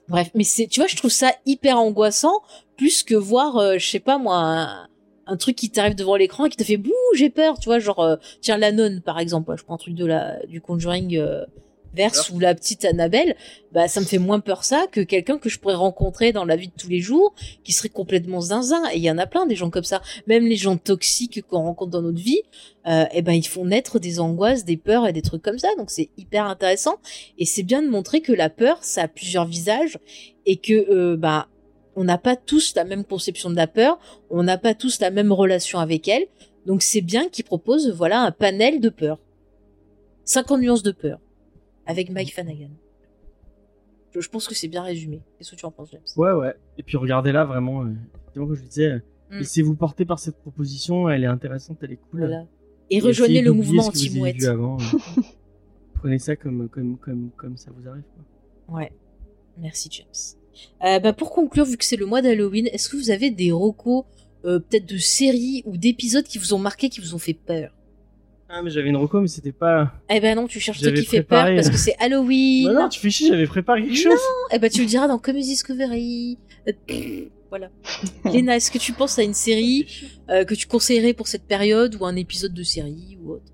Bref, 0.09 0.31
mais 0.35 0.45
c'est, 0.45 0.67
tu 0.67 0.81
vois, 0.81 0.87
je 0.87 0.97
trouve 0.97 1.11
ça 1.11 1.33
hyper 1.47 1.79
angoissant, 1.79 2.43
plus 2.77 3.03
que 3.03 3.15
voir, 3.15 3.57
euh, 3.57 3.79
je 3.79 3.89
sais 3.89 4.01
pas 4.01 4.19
moi, 4.19 4.87
un, 5.27 5.37
truc 5.37 5.57
qui 5.57 5.71
t'arrive 5.71 5.95
devant 5.95 6.17
l'écran 6.17 6.45
et 6.45 6.51
qui 6.51 6.57
te 6.57 6.65
fait 6.65 6.77
bouh, 6.77 6.93
j'ai 7.15 7.31
peur, 7.31 7.59
tu 7.59 7.67
vois, 7.69 7.79
genre, 7.79 8.01
euh, 8.01 8.17
tiens, 8.43 8.59
la 8.59 8.73
nonne, 8.73 9.01
par 9.01 9.19
exemple, 9.19 9.55
je 9.57 9.65
prends 9.65 9.75
un 9.75 9.79
truc 9.79 9.95
de 9.95 10.05
la, 10.05 10.45
du 10.47 10.61
Conjuring 10.61 11.17
euh, 11.17 11.45
verse 11.95 12.31
ou 12.31 12.39
la 12.39 12.55
petite 12.55 12.85
Annabelle, 12.85 13.37
bah, 13.73 13.89
ça 13.89 14.01
me 14.01 14.05
fait 14.05 14.19
moins 14.19 14.41
peur 14.41 14.65
ça 14.65 14.87
que 14.91 15.01
quelqu'un 15.01 15.39
que 15.39 15.49
je 15.49 15.59
pourrais 15.59 15.75
rencontrer 15.75 16.33
dans 16.33 16.45
la 16.45 16.57
vie 16.57 16.69
de 16.69 16.73
tous 16.77 16.89
les 16.89 17.01
jours, 17.01 17.35
qui 17.65 17.73
serait 17.73 17.89
complètement 17.89 18.41
zinzin. 18.41 18.83
Et 18.93 18.99
il 18.99 19.03
y 19.03 19.11
en 19.11 19.19
a 19.19 19.27
plein 19.27 19.47
des 19.47 19.57
gens 19.57 19.71
comme 19.71 19.85
ça. 19.85 20.03
Même 20.27 20.47
les 20.47 20.57
gens 20.57 20.77
toxiques 20.77 21.43
qu'on 21.43 21.63
rencontre 21.63 21.91
dans 21.91 22.03
notre 22.03 22.21
vie, 22.21 22.43
euh, 22.87 23.05
eh 23.13 23.23
ben, 23.23 23.33
ils 23.33 23.47
font 23.47 23.65
naître 23.65 23.99
des 23.99 24.21
angoisses, 24.21 24.65
des 24.65 24.77
peurs 24.77 25.07
et 25.07 25.13
des 25.13 25.23
trucs 25.23 25.43
comme 25.43 25.59
ça. 25.59 25.69
Donc 25.77 25.91
c'est 25.91 26.11
hyper 26.17 26.47
intéressant. 26.47 26.97
Et 27.39 27.45
c'est 27.45 27.63
bien 27.63 27.83
de 27.83 27.89
montrer 27.89 28.21
que 28.21 28.33
la 28.33 28.51
peur, 28.51 28.79
ça 28.83 29.03
a 29.03 29.09
plusieurs 29.09 29.47
visages 29.47 29.99
et 30.47 30.57
que, 30.57 30.73
euh, 30.73 31.17
bah, 31.17 31.49
on 31.97 32.05
n'a 32.05 32.19
pas 32.19 32.37
tous 32.37 32.75
la 32.75 32.85
même 32.85 33.05
conception 33.05 33.51
de 33.51 33.57
la 33.57 33.69
peur, 33.69 33.99
on 34.29 34.43
n'a 34.43 34.59
pas 34.59 34.75
tous 34.75 35.01
la 35.01 35.11
même 35.11 35.33
relation 35.33 35.79
avec 35.79 36.09
elle. 36.09 36.27
Donc 36.67 36.83
c'est 36.83 37.03
bien 37.03 37.29
qu'ils 37.29 37.45
proposent, 37.45 37.91
voilà, 37.91 38.21
un 38.21 38.33
panel 38.33 38.81
de 38.81 38.89
peur. 38.89 39.19
50 40.25 40.61
nuances 40.61 40.83
de 40.83 40.93
peur. 40.93 41.21
Avec 41.87 42.11
Mike 42.11 42.33
Flanagan. 42.33 42.71
Je, 44.15 44.21
je 44.21 44.29
pense 44.29 44.47
que 44.49 44.55
c'est 44.55 44.69
bien 44.69 44.83
résumé. 44.83 45.21
Qu'est-ce 45.39 45.51
que 45.53 45.57
tu 45.57 45.67
en 45.67 45.71
penses, 45.71 45.91
James? 45.93 46.03
Ouais, 46.17 46.33
ouais. 46.33 46.55
Et 46.79 46.83
puis 46.83 46.97
regardez 46.97 47.33
là, 47.33 47.45
vraiment, 47.45 47.83
euh, 47.85 47.91
effectivement, 48.21 48.47
comme 48.47 48.57
je 48.57 48.63
disais, 48.63 48.91
euh, 48.93 48.99
Mm. 49.31 49.39
laissez-vous 49.39 49.75
porter 49.75 50.05
par 50.05 50.19
cette 50.19 50.37
proposition, 50.37 51.09
elle 51.09 51.25
est 51.25 51.27
intéressante, 51.29 51.79
elle 51.83 51.93
est 51.93 51.97
cool. 52.11 52.21
Voilà. 52.21 52.47
Et 52.91 52.99
Et 52.99 53.01
rejoignez 53.01 53.41
le 53.41 53.53
mouvement 53.53 53.87
anti-mouette. 53.87 54.45
euh. 54.45 54.77
Prenez 55.95 56.19
ça 56.19 56.37
comme, 56.37 56.69
comme, 56.69 56.99
comme, 56.99 57.31
comme 57.37 57.57
ça 57.57 57.71
vous 57.75 57.89
arrive. 57.89 58.05
quoi. 58.69 58.77
Ouais. 58.81 58.93
Merci, 59.59 59.89
James. 59.93 60.07
Euh, 60.85 61.01
bah, 61.01 61.13
pour 61.15 61.31
conclure, 61.31 61.65
vu 61.65 61.77
que 61.79 61.85
c'est 61.85 61.97
le 61.97 62.05
mois 62.07 62.21
d'Halloween, 62.21 62.67
est-ce 62.69 62.89
que 62.91 62.97
vous 62.97 63.11
avez 63.11 63.31
des 63.31 63.51
recos, 63.51 64.05
euh, 64.45 64.59
peut-être 64.61 64.87
de 64.87 64.99
séries 64.99 65.63
ou 65.65 65.79
d'épisodes 65.79 66.25
qui 66.25 66.37
vous 66.39 66.53
ont 66.53 66.59
marqué, 66.59 66.89
qui 66.91 67.01
vous 67.01 67.15
ont 67.15 67.19
fait 67.19 67.35
peur? 67.35 67.75
Ah, 68.49 68.63
mais 68.63 68.71
j'avais 68.71 68.89
une 68.89 68.97
reco, 68.97 69.21
mais 69.21 69.27
c'était 69.27 69.53
pas. 69.53 69.93
Eh 70.11 70.21
ben 70.21 70.37
non, 70.37 70.47
tu 70.47 70.61
cherches 70.61 70.81
ce 70.81 70.89
qui 70.91 71.05
fait 71.05 71.23
peur 71.23 71.47
parce 71.55 71.71
que 71.71 71.77
c'est 71.77 71.97
Halloween. 71.99 72.67
Bah 72.69 72.83
non, 72.83 72.89
tu 72.89 73.01
fais 73.01 73.11
chier, 73.11 73.29
j'avais 73.29 73.47
préparé 73.47 73.83
quelque 73.83 73.97
chose. 73.97 74.19
Eh 74.53 74.59
ben 74.59 74.71
tu 74.71 74.83
le 74.83 74.87
diras 74.87 75.09
dans 75.09 75.19
Comedy 75.19 75.49
Discovery. 75.49 76.39
Euh, 76.69 77.25
voilà. 77.49 77.71
Léna, 78.25 78.57
est-ce 78.57 78.71
que 78.71 78.79
tu 78.79 78.93
penses 78.93 79.19
à 79.19 79.23
une 79.23 79.35
série 79.35 79.87
euh, 80.31 80.45
que 80.45 80.55
tu 80.55 80.67
conseillerais 80.67 81.15
pour 81.15 81.27
cette 81.29 81.47
période 81.47 81.97
ou 82.01 82.05
un 82.05 82.17
épisode 82.17 82.53
de 82.53 82.63
série 82.63 83.19
ou 83.23 83.33
autre? 83.33 83.53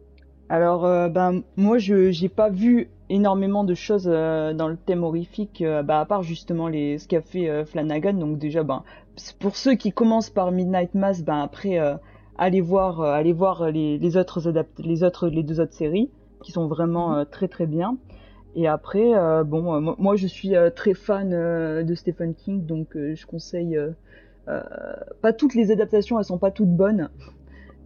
Alors, 0.48 0.84
euh, 0.84 1.08
ben, 1.08 1.42
moi, 1.56 1.78
je 1.78 2.10
j'ai 2.10 2.28
pas 2.28 2.50
vu 2.50 2.90
énormément 3.08 3.64
de 3.64 3.74
choses 3.74 4.08
euh, 4.10 4.54
dans 4.54 4.68
le 4.68 4.76
thème 4.76 5.04
horrifique, 5.04 5.62
euh, 5.62 5.82
bah, 5.82 6.00
à 6.00 6.06
part 6.06 6.22
justement 6.22 6.68
les, 6.68 6.98
ce 6.98 7.06
qu'a 7.08 7.20
fait 7.20 7.48
euh, 7.48 7.64
Flanagan. 7.64 8.14
Donc 8.14 8.38
déjà, 8.38 8.62
ben, 8.62 8.82
pour 9.38 9.56
ceux 9.56 9.74
qui 9.74 9.92
commencent 9.92 10.30
par 10.30 10.50
Midnight 10.52 10.94
Mass, 10.94 11.22
ben 11.22 11.40
après, 11.40 11.78
euh, 11.78 11.94
allez 12.40 12.60
voir, 12.60 13.00
euh, 13.00 13.12
allez 13.12 13.32
voir 13.32 13.70
les, 13.70 13.98
les 13.98 14.16
autres 14.16 14.40
les 14.78 15.02
autres, 15.04 15.28
les 15.28 15.44
deux 15.44 15.60
autres 15.60 15.74
séries 15.74 16.10
qui 16.42 16.52
sont 16.52 16.66
vraiment 16.66 17.14
euh, 17.14 17.24
très 17.24 17.48
très 17.48 17.66
bien. 17.66 17.96
Et 18.56 18.66
après, 18.66 19.14
euh, 19.14 19.44
bon, 19.44 19.74
euh, 19.74 19.94
moi- 19.98 20.16
je 20.16 20.26
suis 20.26 20.56
euh, 20.56 20.70
très 20.70 20.94
fan 20.94 21.32
euh, 21.32 21.84
de 21.84 21.94
Stephen 21.94 22.34
King, 22.34 22.66
donc 22.66 22.96
euh, 22.96 23.14
je 23.14 23.26
conseille. 23.26 23.76
euh, 23.76 23.90
euh, 24.48 24.60
pas 25.22 25.32
toutes 25.32 25.54
les 25.54 25.70
adaptations, 25.70 26.18
elles 26.18 26.24
sont 26.24 26.38
pas 26.38 26.50
toutes 26.50 26.74
bonnes, 26.74 27.10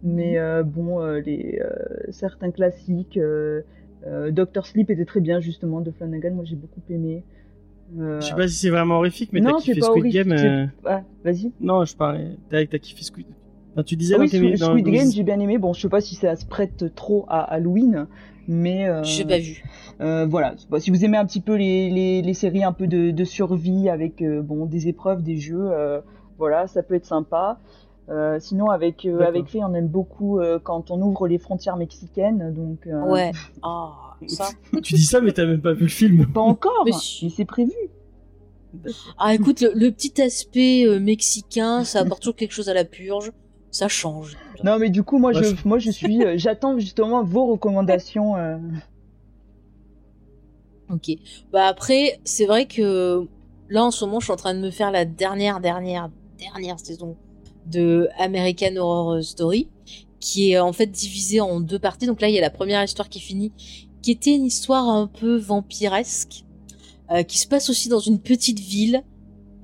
mais 0.03 0.39
euh, 0.39 0.63
bon, 0.63 1.01
euh, 1.01 1.19
les 1.19 1.59
euh, 1.61 2.11
certains 2.11 2.51
classiques. 2.51 3.17
Euh, 3.17 3.61
euh, 4.07 4.31
Doctor 4.31 4.65
Sleep 4.65 4.89
était 4.89 5.05
très 5.05 5.19
bien 5.19 5.39
justement 5.39 5.81
de 5.81 5.91
Flanagan, 5.91 6.31
moi 6.31 6.45
j'ai 6.45 6.55
beaucoup 6.55 6.81
aimé. 6.89 7.23
Euh, 7.99 8.21
Je 8.21 8.27
sais 8.27 8.35
pas 8.35 8.47
si 8.47 8.55
c'est 8.55 8.69
vraiment 8.69 8.97
horrifique, 8.97 9.31
mais 9.33 9.41
t'as 9.41 9.53
kiffé 9.53 9.81
Squid 9.81 10.01
horrifique. 10.01 10.27
Game. 10.27 10.31
euh, 10.31 10.65
Ah, 10.85 11.01
vas-y. 11.23 11.51
Non, 11.59 11.85
je 11.85 11.95
parlais. 11.95 12.31
T'as 12.49 12.65
t'as 12.65 12.79
kiffé 12.79 13.03
Squid. 13.03 13.27
Enfin, 13.75 13.83
tu 13.83 13.95
disais 13.97 14.15
Ah 14.17 14.21
oui, 14.21 14.29
Squid, 14.29 14.57
dans- 14.59 14.65
Squid 14.71 14.85
dans- 14.85 14.91
Game, 14.91 15.11
j'ai 15.11 15.23
bien 15.23 15.39
aimé. 15.39 15.57
Bon, 15.57 15.73
je 15.73 15.81
sais 15.81 15.89
pas 15.89 15.99
si 16.01 16.15
ça 16.15 16.35
se 16.37 16.45
prête 16.45 16.95
trop 16.95 17.25
à 17.27 17.41
Halloween, 17.41 18.07
mais 18.47 18.87
euh, 18.87 19.03
J'ai 19.03 19.25
pas 19.25 19.37
vu. 19.37 19.63
euh, 19.99 20.25
voilà. 20.25 20.55
Bon, 20.69 20.79
si 20.79 20.91
vous 20.91 21.03
aimez 21.03 21.17
un 21.17 21.25
petit 21.25 21.41
peu 21.41 21.55
les, 21.55 21.89
les, 21.89 22.21
les 22.21 22.33
séries 22.33 22.63
un 22.63 22.71
peu 22.71 22.87
de, 22.87 23.11
de 23.11 23.23
survie 23.25 23.89
avec 23.89 24.21
euh, 24.21 24.41
bon 24.41 24.65
des 24.65 24.87
épreuves, 24.87 25.21
des 25.23 25.37
jeux, 25.37 25.59
euh, 25.71 25.99
voilà, 26.37 26.67
ça 26.67 26.83
peut 26.83 26.95
être 26.95 27.05
sympa. 27.05 27.59
Euh, 28.07 28.37
sinon, 28.39 28.69
avec 28.69 29.05
euh, 29.05 29.21
avec 29.21 29.47
Faye, 29.47 29.63
on 29.63 29.73
aime 29.73 29.87
beaucoup 29.87 30.39
euh, 30.39 30.59
quand 30.63 30.91
on 30.91 31.01
ouvre 31.01 31.27
les 31.27 31.39
frontières 31.39 31.75
mexicaines, 31.75 32.53
donc. 32.53 32.87
euh, 32.87 33.01
Ouais. 33.11 33.31
Ah, 33.63 34.15
ça. 34.27 34.49
Tu 34.83 34.93
dis 34.93 35.05
ça, 35.05 35.19
mais 35.21 35.33
t'as 35.33 35.45
même 35.45 35.59
pas 35.61 35.73
vu 35.73 35.81
le 35.83 35.87
film. 35.89 36.27
Pas 36.31 36.39
encore, 36.41 36.83
Mais 36.85 36.91
c'est 37.29 37.45
prévu. 37.45 37.71
Ah, 39.17 39.33
écoute, 39.33 39.61
le, 39.61 39.71
le 39.73 39.89
petit 39.91 40.21
aspect 40.21 40.85
euh, 40.85 40.99
mexicain, 40.99 41.83
ça 41.83 42.01
apporte 42.01 42.21
toujours 42.21 42.35
quelque 42.35 42.51
chose 42.51 42.69
à 42.69 42.73
la 42.73 42.83
purge. 42.85 43.31
Ça 43.75 43.89
change. 43.89 44.37
Non, 44.63 44.79
mais 44.79 44.89
du 44.89 45.03
coup, 45.03 45.17
moi, 45.17 45.33
Moi, 45.33 45.41
je, 45.41 45.49
je- 45.53 45.67
moi, 45.67 45.79
je 45.79 45.91
suis, 45.91 46.23
euh, 46.23 46.35
j'attends 46.37 46.79
justement 46.79 47.25
vos 47.25 47.45
recommandations. 47.47 48.37
euh. 48.37 48.57
Ok. 50.89 51.11
Bah 51.51 51.65
après, 51.67 52.19
c'est 52.23 52.45
vrai 52.45 52.67
que 52.67 53.27
là 53.69 53.83
en 53.83 53.91
ce 53.91 54.05
moment, 54.05 54.19
je 54.21 54.25
suis 54.27 54.33
en 54.33 54.37
train 54.37 54.53
de 54.53 54.59
me 54.59 54.69
faire 54.71 54.91
la 54.91 55.03
dernière, 55.03 55.59
dernière, 55.59 56.09
dernière 56.39 56.79
saison 56.79 57.17
de 57.65 58.07
American 58.17 58.75
Horror 58.77 59.21
Story, 59.23 59.67
qui 60.21 60.51
est 60.51 60.59
en 60.59 60.71
fait 60.71 60.85
divisée 60.87 61.41
en 61.41 61.59
deux 61.59 61.79
parties. 61.79 62.05
Donc 62.05 62.21
là, 62.21 62.29
il 62.29 62.35
y 62.35 62.37
a 62.37 62.41
la 62.41 62.49
première 62.51 62.81
histoire 62.83 63.09
qui 63.09 63.19
finit, 63.19 63.51
qui 64.01 64.11
était 64.11 64.35
une 64.35 64.45
histoire 64.45 64.87
un 64.87 65.07
peu 65.07 65.35
vampiresque, 65.35 66.45
euh, 67.11 67.23
qui 67.23 67.39
se 67.39 67.47
passe 67.47 67.69
aussi 67.69 67.89
dans 67.89 67.99
une 67.99 68.19
petite 68.21 68.59
ville. 68.59 69.03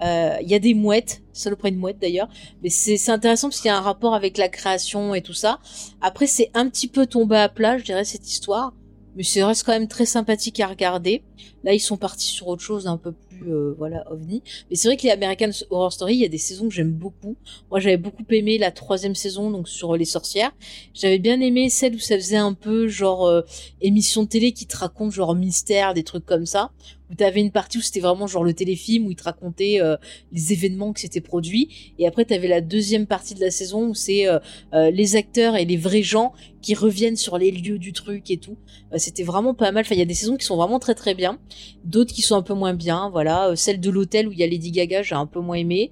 Euh, 0.04 0.38
Il 0.42 0.50
y 0.50 0.56
a 0.56 0.60
des 0.60 0.74
mouettes, 0.74 1.22
saloperie 1.34 1.72
de 1.72 1.78
mouettes 1.78 2.00
d'ailleurs, 2.00 2.28
mais 2.64 2.70
c'est 2.70 2.98
c'est 2.98 3.12
intéressant 3.12 3.50
parce 3.50 3.62
qu'il 3.62 3.70
y 3.70 3.72
a 3.72 3.78
un 3.78 3.82
rapport 3.82 4.16
avec 4.16 4.38
la 4.38 4.50
création 4.50 5.14
et 5.14 5.22
tout 5.22 5.34
ça. 5.34 5.60
Après, 6.02 6.28
c'est 6.28 6.50
un 6.54 6.70
petit 6.70 6.88
peu 6.88 7.06
tombé 7.06 7.38
à 7.38 7.50
plat, 7.50 7.78
je 7.78 7.84
dirais, 7.84 8.04
cette 8.04 8.30
histoire 8.30 8.74
mais 9.16 9.24
ça 9.24 9.46
reste 9.48 9.66
quand 9.66 9.74
même 9.74 9.88
très 9.88 10.06
sympathique 10.06 10.60
à 10.60 10.68
regarder. 10.68 11.24
Là, 11.64 11.74
ils 11.74 11.80
sont 11.80 11.98
partis 11.98 12.28
sur 12.28 12.48
autre 12.48 12.62
chose 12.62 12.88
un 12.88 12.98
peu 12.98 13.12
plus, 13.12 13.52
euh, 13.52 13.76
voilà, 13.78 14.10
ovni. 14.12 14.42
Mais 14.70 14.76
c'est 14.76 14.88
vrai 14.88 14.98
que 14.98 15.04
les 15.04 15.12
American 15.12 15.50
Horror 15.70 15.92
Story, 15.92 16.16
il 16.16 16.22
y 16.22 16.26
a 16.26 16.30
des 16.30 16.38
saisons 16.38 16.70
que 16.70 16.74
j'aime 16.74 16.94
beaucoup. 16.94 17.36
Moi, 17.70 17.80
j'avais 17.80 17.98
beaucoup 17.98 18.24
aimé 18.30 18.58
la 18.58 18.72
troisième 18.72 19.16
saison, 19.16 19.52
donc 19.52 19.68
sur 19.68 19.96
les 19.96 20.06
sorcières. 20.06 20.52
J'avais 20.94 21.20
bien 21.20 21.40
aimé 21.42 21.70
celle 21.70 21.96
où 21.96 22.00
ça 22.00 22.16
faisait 22.16 22.38
un 22.38 22.54
peu 22.54 22.88
genre 22.88 23.26
euh, 23.28 23.42
émission 23.82 24.24
de 24.24 24.30
télé 24.30 24.54
qui 24.54 24.66
te 24.66 24.78
raconte 24.78 25.12
genre 25.12 25.36
mystère, 25.36 25.94
des 25.94 26.04
trucs 26.04 26.26
comme 26.26 26.46
ça. 26.46 26.72
T'avais 27.18 27.42
une 27.42 27.52
partie 27.52 27.78
où 27.78 27.82
c'était 27.82 28.00
vraiment 28.00 28.28
genre 28.28 28.44
le 28.44 28.54
téléfilm 28.54 29.08
où 29.08 29.12
il 29.12 29.16
te 29.16 29.24
racontait 29.24 29.82
euh, 29.82 29.98
les 30.32 30.54
événements 30.54 30.94
qui 30.94 31.02
s'étaient 31.02 31.22
produits. 31.22 31.94
Et 32.00 32.08
après 32.08 32.26
t'avais 32.26 32.48
la 32.48 32.62
deuxième 32.62 33.08
partie 33.08 33.36
de 33.36 33.42
la 33.42 33.52
saison 33.52 33.90
où 33.90 33.96
c'est 33.96 34.28
euh, 34.28 34.40
euh, 34.74 34.92
les 34.92 35.16
acteurs 35.16 35.56
et 35.56 35.66
les 35.66 35.78
vrais 35.78 36.04
gens 36.04 36.34
qui 36.62 36.76
reviennent 36.76 37.18
sur 37.18 37.38
les 37.38 37.52
lieux 37.52 37.80
du 37.80 37.92
truc 37.94 38.30
et 38.30 38.38
tout. 38.38 38.58
C'était 38.98 39.24
vraiment 39.24 39.54
pas 39.54 39.72
mal. 39.72 39.84
Enfin 39.86 39.96
il 39.96 40.00
y 40.00 40.04
a 40.04 40.06
des 40.06 40.14
saisons 40.14 40.38
qui 40.38 40.46
sont 40.46 40.58
vraiment 40.58 40.80
très 40.80 40.96
très 40.96 41.16
bien. 41.16 41.40
D'autres 41.84 42.14
qui 42.14 42.22
sont 42.22 42.36
un 42.36 42.44
peu 42.44 42.54
moins 42.54 42.74
bien 42.74 43.10
voilà. 43.10 43.56
Celle 43.56 43.80
de 43.80 43.90
l'hôtel 43.90 44.28
où 44.28 44.32
il 44.32 44.40
y 44.40 44.44
a 44.44 44.48
Lady 44.48 44.72
Gaga 44.72 45.02
j'ai 45.02 45.16
un 45.16 45.26
peu 45.26 45.40
moins 45.40 45.58
aimé. 45.58 45.92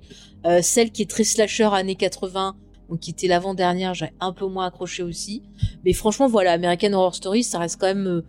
Celle 0.62 0.92
qui 0.92 1.02
est 1.02 1.10
très 1.10 1.24
slasher 1.24 1.70
années 1.74 1.96
80 1.96 2.56
donc 2.90 3.02
qui 3.02 3.12
était 3.12 3.28
l'avant-dernière 3.28 3.94
j'ai 3.94 4.12
un 4.20 4.32
peu 4.32 4.46
moins 4.46 4.68
accroché 4.68 5.04
aussi. 5.04 5.44
Mais 5.86 5.94
franchement 5.94 6.28
voilà 6.28 6.52
American 6.52 6.94
Horror 6.94 7.16
Story 7.16 7.44
ça 7.44 7.60
reste 7.60 7.78
quand 7.80 7.88
même 7.88 8.24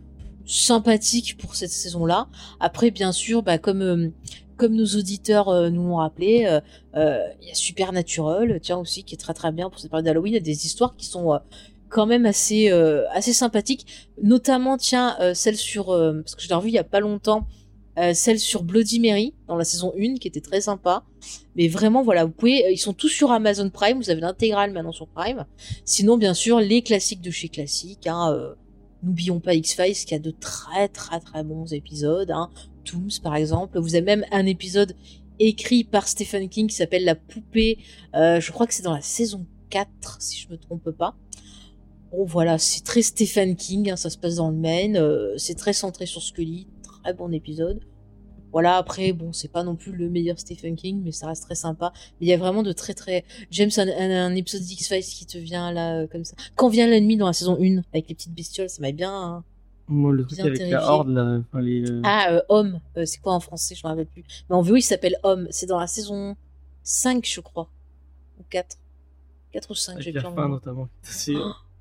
sympathique 0.46 1.36
pour 1.38 1.54
cette 1.54 1.70
saison-là. 1.70 2.28
Après, 2.60 2.90
bien 2.90 3.12
sûr, 3.12 3.42
bah, 3.42 3.58
comme 3.58 3.82
euh, 3.82 4.08
comme 4.56 4.74
nos 4.74 4.86
auditeurs 4.86 5.48
euh, 5.48 5.70
nous 5.70 5.82
l'ont 5.88 5.96
rappelé, 5.96 6.44
euh, 6.46 6.60
euh, 6.96 7.18
il 7.40 7.48
y 7.48 7.50
a 7.50 7.54
Supernatural, 7.54 8.58
tiens 8.62 8.76
aussi, 8.78 9.04
qui 9.04 9.14
est 9.14 9.18
très 9.18 9.34
très 9.34 9.52
bien 9.52 9.70
pour 9.70 9.78
cette 9.80 9.90
période 9.90 10.04
d'Halloween. 10.04 10.32
Il 10.34 10.36
y 10.36 10.38
a 10.38 10.40
des 10.40 10.66
histoires 10.66 10.96
qui 10.96 11.06
sont 11.06 11.32
euh, 11.32 11.38
quand 11.88 12.06
même 12.06 12.26
assez 12.26 12.70
euh, 12.70 13.04
assez 13.12 13.32
sympathiques, 13.32 13.86
notamment 14.22 14.76
tiens 14.76 15.16
euh, 15.20 15.34
celle 15.34 15.56
sur 15.56 15.90
euh, 15.90 16.20
parce 16.22 16.34
que 16.34 16.42
je 16.42 16.48
l'ai 16.48 16.54
revue 16.54 16.68
il 16.68 16.74
y 16.74 16.78
a 16.78 16.84
pas 16.84 17.00
longtemps. 17.00 17.46
euh, 17.98 18.14
celle 18.14 18.38
sur 18.38 18.62
Bloody 18.62 19.00
Mary 19.00 19.34
dans 19.48 19.56
la 19.56 19.64
saison 19.64 19.92
1 19.98 20.14
qui 20.16 20.28
était 20.28 20.40
très 20.40 20.60
sympa 20.60 21.02
mais 21.56 21.66
vraiment 21.68 22.02
voilà 22.02 22.24
vous 22.24 22.30
pouvez 22.30 22.64
euh, 22.66 22.70
ils 22.70 22.78
sont 22.78 22.92
tous 22.92 23.08
sur 23.08 23.32
Amazon 23.32 23.68
Prime 23.70 23.98
vous 23.98 24.10
avez 24.10 24.20
l'intégrale 24.20 24.72
maintenant 24.72 24.92
sur 24.92 25.08
Prime 25.08 25.44
sinon 25.84 26.16
bien 26.16 26.32
sûr 26.34 26.60
les 26.60 26.82
classiques 26.82 27.20
de 27.20 27.30
chez 27.32 27.48
classique 27.48 28.06
hein, 28.06 28.32
euh, 28.32 28.54
N'oublions 29.02 29.40
pas 29.40 29.54
X-Files 29.54 29.94
qui 29.94 30.14
a 30.14 30.18
de 30.18 30.30
très 30.30 30.88
très 30.88 31.20
très 31.20 31.42
bons 31.42 31.72
épisodes. 31.72 32.30
Hein. 32.30 32.50
Tooms 32.84 33.20
par 33.22 33.36
exemple. 33.36 33.78
Vous 33.78 33.94
avez 33.94 34.04
même 34.04 34.24
un 34.30 34.46
épisode 34.46 34.94
écrit 35.38 35.84
par 35.84 36.06
Stephen 36.06 36.48
King 36.48 36.68
qui 36.68 36.76
s'appelle 36.76 37.04
La 37.04 37.14
poupée. 37.14 37.78
Euh, 38.14 38.40
je 38.40 38.52
crois 38.52 38.66
que 38.66 38.74
c'est 38.74 38.82
dans 38.82 38.94
la 38.94 39.00
saison 39.00 39.46
4 39.70 40.20
si 40.20 40.40
je 40.40 40.48
me 40.50 40.58
trompe 40.58 40.90
pas. 40.90 41.16
Bon 42.10 42.24
voilà, 42.24 42.58
c'est 42.58 42.82
très 42.82 43.02
Stephen 43.02 43.56
King, 43.56 43.90
hein, 43.90 43.96
ça 43.96 44.10
se 44.10 44.18
passe 44.18 44.36
dans 44.36 44.50
le 44.50 44.56
Maine. 44.56 44.96
euh, 44.96 45.34
c'est 45.38 45.54
très 45.54 45.72
centré 45.72 46.06
sur 46.06 46.22
Scully. 46.22 46.66
Très 46.82 47.14
bon 47.14 47.32
épisode. 47.32 47.80
Voilà, 48.52 48.76
après, 48.76 49.12
bon, 49.12 49.32
c'est 49.32 49.48
pas 49.52 49.62
non 49.62 49.76
plus 49.76 49.92
le 49.92 50.08
meilleur 50.08 50.38
Stephen 50.38 50.76
King, 50.76 51.02
mais 51.04 51.12
ça 51.12 51.26
reste 51.28 51.44
très 51.44 51.54
sympa. 51.54 51.92
Mais 52.20 52.26
il 52.26 52.28
y 52.28 52.32
a 52.32 52.36
vraiment 52.36 52.62
de 52.62 52.72
très 52.72 52.94
très... 52.94 53.24
James, 53.50 53.70
un, 53.76 53.88
un, 53.88 54.34
épisode 54.34 54.62
d'X-Files 54.62 55.04
qui 55.04 55.26
te 55.26 55.38
vient 55.38 55.72
là, 55.72 56.00
euh, 56.00 56.06
comme 56.06 56.24
ça. 56.24 56.34
Quand 56.56 56.68
vient 56.68 56.86
l'ennemi 56.86 57.16
dans 57.16 57.26
la 57.26 57.32
saison 57.32 57.56
1, 57.60 57.78
avec 57.92 58.08
les 58.08 58.14
petites 58.14 58.34
bestioles, 58.34 58.68
ça 58.68 58.80
m'a 58.82 58.92
bien... 58.92 59.12
hein. 59.12 59.44
Moi, 59.92 60.12
le 60.12 60.24
truc 60.24 60.38
avec 60.38 60.54
terrifié. 60.54 60.72
la 60.72 60.88
horde, 60.88 61.08
là, 61.08 61.40
enfin, 61.40 61.60
les, 61.60 61.90
euh, 61.90 62.00
Ah, 62.04 62.32
euh, 62.32 62.42
Homme, 62.48 62.80
Euh, 62.96 63.04
c'est 63.06 63.18
quoi 63.20 63.34
en 63.34 63.40
français, 63.40 63.74
je 63.74 63.84
me 63.84 63.88
rappelle 63.90 64.06
plus. 64.06 64.24
Mais 64.48 64.54
en 64.54 64.62
VO, 64.62 64.76
il 64.76 64.82
s'appelle 64.82 65.16
Homme. 65.24 65.48
C'est 65.50 65.66
dans 65.66 65.80
la 65.80 65.88
saison 65.88 66.36
5, 66.84 67.26
je 67.26 67.40
crois. 67.40 67.68
Ou 68.38 68.44
4. 68.50 68.76
4 69.52 69.70
ou 69.70 69.74
5, 69.74 70.00
j'ai 70.00 70.10
avec 70.10 70.22
plus 70.22 70.48
notamment. 70.48 70.88
C'est- 71.02 71.34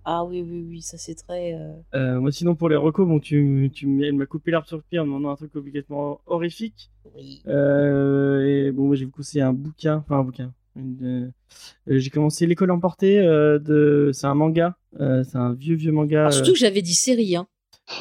Ah 0.06 0.24
oui, 0.24 0.42
oui, 0.42 0.66
oui, 0.68 0.82
ça 0.82 0.98
c'est 0.98 1.16
très... 1.16 1.54
euh, 1.54 1.74
Euh, 1.94 2.20
moi, 2.20 2.32
sinon, 2.32 2.56
pour 2.56 2.70
les 2.70 2.76
recos, 2.76 3.08
bon, 3.08 3.20
tu, 3.20 3.70
tu 3.74 4.04
elle 4.06 4.14
m'a 4.16 4.26
coupé 4.26 4.52
l'herbe 4.52 4.66
sur 4.66 4.78
le 4.78 4.84
pied 4.90 4.98
en 5.00 5.04
me 5.04 5.10
demandant 5.10 5.32
un 5.32 5.36
truc 5.36 5.56
obligatoirement 5.56 6.22
horrifique. 6.26 6.90
Oui. 7.16 7.42
Euh, 7.48 8.68
et 8.68 8.72
bon, 8.72 8.88
moi, 8.88 8.96
j'ai 8.96 9.06
vous 9.06 9.12
conseillé 9.12 9.42
un 9.44 9.54
bouquin, 9.54 9.98
enfin 9.98 10.20
un 10.20 10.24
bouquin. 10.24 10.54
une, 10.76 11.32
j'ai 11.88 12.10
commencé 12.10 12.46
l'école 12.48 12.72
emportée 12.72 13.20
euh, 13.20 13.60
de, 13.60 14.12
c'est 14.14 14.28
un 14.28 14.36
manga, 14.36 14.78
euh, 15.00 15.24
c'est 15.24 15.38
un 15.38 15.54
vieux 15.54 15.76
vieux 15.76 15.92
manga. 15.92 16.22
Alors, 16.22 16.34
surtout 16.34 16.52
euh, 16.52 16.54
que 16.54 16.60
j'avais 16.60 16.82
dit 16.82 16.94
série, 16.96 17.36
hein. 17.36 17.48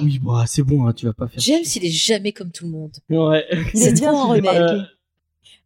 Oui, 0.02 0.18
bah, 0.22 0.44
c'est 0.46 0.62
bon, 0.62 0.86
hein, 0.86 0.92
tu 0.92 1.06
vas 1.06 1.14
pas 1.14 1.28
faire. 1.28 1.40
James, 1.40 1.64
il 1.76 1.84
est 1.86 1.90
jamais 1.90 2.32
comme 2.32 2.50
tout 2.52 2.66
le 2.66 2.70
monde. 2.72 2.92
Ouais. 3.10 3.44
C'est 3.74 3.90
est 3.90 4.00
bien 4.00 4.12
un. 4.12 4.54
Euh, 4.54 4.82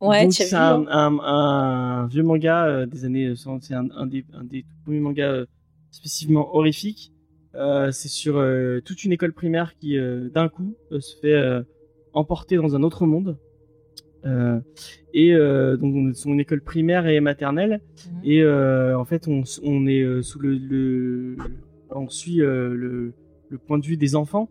Ouais, 0.00 0.24
Donc, 0.24 0.32
tu 0.32 0.42
as 0.42 0.46
c'est 0.46 0.56
vu, 0.56 0.60
un, 0.60 0.84
hein. 0.88 1.18
un, 1.22 2.02
un 2.02 2.06
vieux 2.09 2.24
manga 2.24 2.66
euh, 2.66 2.86
des 2.86 3.04
années 3.04 3.28
60, 3.36 3.62
c'est 3.62 3.74
un, 3.74 3.88
un 3.96 4.06
des, 4.06 4.24
un 4.32 4.42
des 4.42 4.62
tout 4.62 4.74
premiers 4.84 4.98
mangas 4.98 5.30
euh, 5.30 5.46
spécifiquement 5.93 6.55
horrifiques. 6.56 7.12
Euh, 7.55 7.93
c'est 7.93 8.09
sur 8.09 8.39
euh, 8.39 8.81
toute 8.85 9.05
une 9.05 9.12
école 9.12 9.32
primaire 9.32 9.77
qui, 9.78 9.97
euh, 9.97 10.28
d'un 10.31 10.48
coup, 10.48 10.74
se 10.90 11.16
fait 11.20 11.40
emporter 12.12 12.56
dans 12.56 12.74
un 12.74 12.82
autre 12.82 13.06
monde. 13.06 13.39
Euh, 14.24 14.60
et 15.12 15.35
euh, 15.35 15.77
donc, 15.77 15.94
on 15.97 16.10
est 16.10 16.14
son 16.14 16.39
école 16.39 16.62
primaire 16.62 17.06
et 17.06 17.20
maternelle. 17.20 17.81
Mhm. 18.06 18.20
Et 18.24 18.43
euh, 18.43 18.98
en 18.98 19.05
fait, 19.05 19.28
on, 19.28 19.43
est 19.86 20.23
sous 20.23 20.39
le, 20.39 20.55
le- 20.55 21.36
on 21.90 22.09
suit 22.09 22.36
le, 22.36 23.12
le 23.48 23.59
point 23.59 23.78
de 23.78 23.85
vue 23.86 23.97
des 23.98 24.16
enfants 24.16 24.48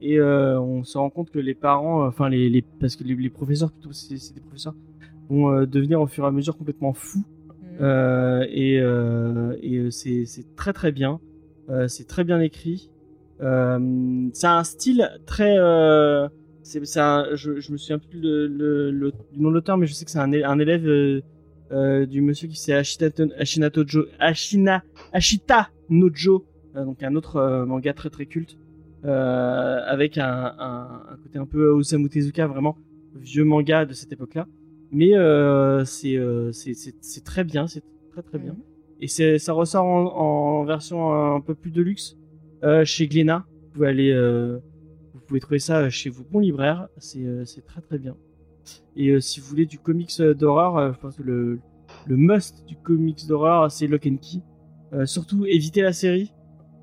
et 0.00 0.20
on 0.20 0.84
se 0.84 0.98
rend 0.98 1.10
compte 1.10 1.30
que 1.30 1.38
les 1.38 1.54
parents, 1.54 2.06
enfin 2.06 2.28
les, 2.28 2.50
les 2.50 2.62
parce 2.80 2.94
que 2.94 3.04
les, 3.04 3.14
les 3.16 3.30
professeurs 3.30 3.72
plutôt, 3.72 3.92
c'est 3.92 4.34
des 4.34 4.40
professeurs, 4.40 4.74
vont 5.28 5.64
devenir 5.64 6.00
au 6.00 6.06
fur 6.06 6.24
et 6.24 6.26
à 6.28 6.30
mesure 6.30 6.56
complètement 6.56 6.92
fous. 6.92 7.24
Euh, 7.80 8.46
et 8.50 8.78
euh, 8.80 9.56
euh, 9.62 9.90
c'est 9.90 10.56
très 10.56 10.72
très 10.72 10.92
bien, 10.92 11.20
c'est 11.88 12.06
très 12.06 12.24
bien 12.24 12.40
écrit. 12.40 12.90
C'est 13.40 14.46
un 14.46 14.64
style 14.64 15.10
très 15.26 15.56
je, 15.56 16.28
me 17.72 17.76
souviens 17.76 17.98
plus 17.98 18.20
le, 18.20 19.12
du 19.32 19.40
nom 19.40 19.50
de 19.50 19.54
l'auteur, 19.54 19.76
mais 19.76 19.86
je 19.86 19.94
sais 19.94 20.04
que 20.04 20.10
c'est 20.10 20.18
un, 20.18 20.58
élève 20.58 21.22
du 22.08 22.22
monsieur 22.22 22.48
qui 22.48 22.56
c'est 22.56 22.74
Ashita, 22.74 23.08
Nojo, 25.90 26.46
donc 26.74 27.02
un 27.02 27.14
autre 27.16 27.64
manga 27.66 27.92
très 27.92 28.10
très 28.10 28.26
culte, 28.26 28.56
avec 29.04 30.18
un, 30.18 30.54
un 30.58 31.16
côté 31.22 31.38
un 31.38 31.46
peu 31.46 31.70
Osamu 31.70 32.08
Tezuka, 32.08 32.46
vraiment 32.46 32.76
vieux 33.16 33.44
manga 33.44 33.84
de 33.84 33.92
cette 33.92 34.12
époque-là. 34.12 34.46
Mais 34.94 35.16
euh, 35.16 35.84
c'est 35.84 36.16
euh, 36.16 36.52
c'est 36.52 36.72
c'est 36.74 37.24
très 37.24 37.42
bien, 37.42 37.66
c'est 37.66 37.82
très 38.12 38.22
très 38.22 38.38
bien. 38.38 38.56
Et 39.00 39.08
ça 39.08 39.52
ressort 39.52 39.84
en, 39.84 40.60
en 40.60 40.64
version 40.64 41.12
un 41.12 41.40
peu 41.40 41.56
plus 41.56 41.72
de 41.72 41.82
luxe 41.82 42.16
euh, 42.62 42.84
chez 42.84 43.08
Glénat. 43.08 43.44
Vous 43.50 43.70
pouvez 43.72 43.88
aller, 43.88 44.12
euh, 44.12 44.60
vous 45.12 45.20
pouvez 45.26 45.40
trouver 45.40 45.58
ça 45.58 45.90
chez 45.90 46.10
vos 46.10 46.22
bons 46.22 46.38
libraires. 46.38 46.88
C'est 46.98 47.66
très 47.66 47.80
très 47.80 47.98
bien. 47.98 48.16
Et 48.94 49.20
si 49.20 49.40
vous 49.40 49.46
voulez 49.46 49.66
du 49.66 49.80
comics 49.80 50.22
d'horreur, 50.22 50.94
je 50.94 50.98
pense 51.00 51.16
que 51.16 51.24
le 51.24 51.58
le 52.06 52.16
must 52.16 52.64
du 52.66 52.76
comics 52.76 53.26
d'horreur 53.26 53.70
c'est 53.72 53.88
Lock 53.88 54.06
and 54.06 54.18
Key. 54.18 55.06
Surtout 55.06 55.44
évitez 55.44 55.82
la 55.82 55.92
série, 55.92 56.32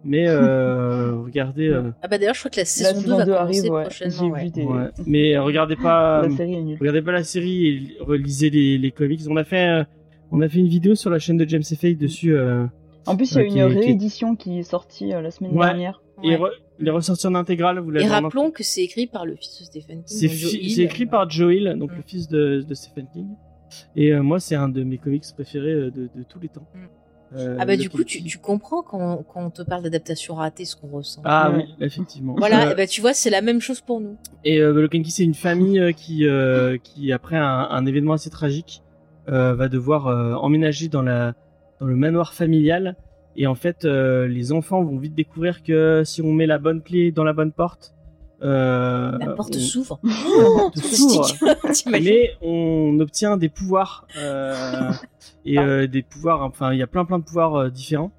mais 0.03 0.27
euh, 0.27 1.15
regardez. 1.23 1.67
euh, 1.67 1.91
Ah 2.01 2.07
bah 2.07 2.17
d'ailleurs, 2.17 2.33
je 2.35 2.39
crois 2.39 2.51
que 2.51 2.57
la 2.57 2.61
La 2.61 2.65
saison 2.65 2.95
2 2.95 3.01
saison 3.01 3.17
va 3.17 3.25
2 3.25 3.31
commencer 3.33 3.59
arrive, 3.59 3.71
ouais. 3.71 3.81
prochainement. 3.83 4.27
Ouais. 4.29 4.43
vu 4.45 4.49
des... 4.51 4.63
ouais. 4.63 4.89
Mais 5.05 5.37
regardez 5.37 5.75
pas. 5.75 6.27
La 6.37 6.45
nulle. 6.45 6.77
Regardez 6.79 7.01
pas 7.01 7.11
la 7.11 7.23
série 7.23 7.67
et 7.67 7.97
relisez 7.99 8.49
les, 8.49 8.77
les 8.77 8.91
comics. 8.91 9.21
On 9.29 9.37
a 9.37 9.43
fait, 9.43 9.67
euh, 9.69 9.83
on 10.31 10.41
a 10.41 10.49
fait 10.49 10.59
une 10.59 10.67
vidéo 10.67 10.95
sur 10.95 11.09
la 11.09 11.19
chaîne 11.19 11.37
de 11.37 11.47
James 11.47 11.63
Fate 11.63 11.97
dessus. 11.97 12.35
euh, 12.35 12.65
En 13.05 13.15
plus, 13.15 13.31
il 13.33 13.53
y 13.55 13.59
a 13.61 13.65
Euh, 13.65 13.69
une 13.69 13.79
qui 13.79 13.85
réédition 13.87 14.35
qui 14.35 14.59
est 14.59 14.63
sortie 14.63 15.13
euh, 15.13 15.21
la 15.21 15.31
semaine 15.31 15.51
Ouais. 15.57 15.65
dernière. 15.67 16.01
et 16.23 16.29
Ouais. 16.29 16.35
re- 16.37 16.51
il 16.79 16.87
est 16.87 16.91
ressorti 16.91 17.27
en 17.27 17.35
intégrale. 17.35 17.79
Vous 17.79 17.91
l'avez 17.91 18.05
Et 18.05 18.09
en 18.09 18.13
rappelons 18.21 18.49
que 18.51 18.63
c'est 18.63 18.81
écrit 18.83 19.05
par 19.07 19.25
le 19.25 19.35
fils 19.35 19.59
de 19.59 19.65
Stephen 19.79 20.03
King. 20.03 20.17
C'est 20.17 20.27
fi- 20.29 20.81
écrit 20.81 21.05
par 21.05 21.29
Joe 21.29 21.53
Hill, 21.53 21.75
donc 21.77 21.91
Mm. 21.91 21.95
le 21.97 22.01
fils 22.07 22.27
de, 22.27 22.65
de 22.67 22.73
Stephen 22.73 23.05
King. 23.13 23.27
Et 23.95 24.11
euh, 24.13 24.21
moi, 24.23 24.39
c'est 24.39 24.55
un 24.55 24.67
de 24.67 24.83
mes 24.83 24.97
comics 24.97 25.23
préférés 25.33 25.71
euh, 25.71 25.91
de, 25.91 26.09
de 26.15 26.23
tous 26.27 26.39
les 26.39 26.49
temps. 26.49 26.67
Mm. 26.75 26.79
Euh, 27.35 27.55
Ah 27.59 27.65
bah 27.65 27.75
le 27.75 27.81
du 27.81 27.89
coup, 27.89 28.03
tu, 28.03 28.21
tu 28.23 28.37
comprends 28.39 28.81
quand, 28.81 29.23
quand 29.31 29.45
on 29.45 29.49
te 29.49 29.61
parle 29.61 29.83
d'adaptation 29.83 30.35
ratée, 30.35 30.65
ce 30.65 30.75
qu'on 30.75 30.87
ressent. 30.89 31.21
Ah 31.23 31.51
Ouais. 31.51 31.65
oui, 31.79 31.85
effectivement. 31.85 32.35
Voilà, 32.37 32.67
Euh, 32.67 32.71
et 32.71 32.75
bah 32.75 32.87
tu 32.87 32.99
vois, 33.01 33.13
c'est 33.13 33.29
la 33.29 33.41
même 33.41 33.61
chose 33.61 33.79
pour 33.81 34.01
nous. 34.01 34.17
Et 34.43 34.59
euh, 34.59 34.85
and 34.85 34.89
Key, 34.89 35.09
c'est 35.09 35.23
une 35.23 35.33
famille 35.33 35.93
qui, 35.95 36.25
euh, 36.27 36.77
qui 36.83 37.11
après 37.13 37.37
un, 37.37 37.67
un 37.69 37.85
événement 37.85 38.13
assez 38.13 38.29
tragique, 38.29 38.81
euh, 39.29 39.53
va 39.55 39.69
devoir 39.69 40.07
euh, 40.07 40.33
emménager 40.33 40.87
dans, 40.89 41.03
la, 41.03 41.33
dans 41.79 41.85
le 41.85 41.95
manoir 41.95 42.33
familial. 42.33 42.95
Et 43.37 43.47
en 43.47 43.55
fait, 43.55 43.85
euh, 43.85 44.27
les 44.27 44.51
enfants 44.51 44.83
vont 44.83 44.97
vite 44.97 45.15
découvrir 45.15 45.63
que 45.63 46.03
si 46.03 46.21
on 46.21 46.33
met 46.33 46.45
la 46.47 46.57
bonne 46.57 46.81
clé 46.81 47.13
dans 47.13 47.23
la 47.23 47.31
bonne 47.31 47.53
porte, 47.53 47.93
euh, 48.43 49.17
La 49.19 49.27
porte 49.33 49.55
on- 49.55 49.59
s'ouvre. 49.59 49.99
la 50.03 50.11
Oh, 50.37 50.57
porte 50.57 50.77
s'ouvre. 50.79 51.27
T'imagines 51.73 52.05
mais 52.11 52.31
on 52.41 52.99
obtient 52.99 53.37
des 53.37 53.49
pouvoirs 53.49 54.07
euh, 54.17 54.91
et 55.45 55.59
euh, 55.59 55.87
des 55.87 56.01
pouvoirs. 56.01 56.41
Enfin, 56.43 56.73
il 56.73 56.79
y 56.79 56.83
a 56.83 56.87
plein 56.87 57.05
plein 57.05 57.19
de 57.19 57.23
pouvoirs 57.23 57.55
euh, 57.55 57.69
différents. 57.69 58.11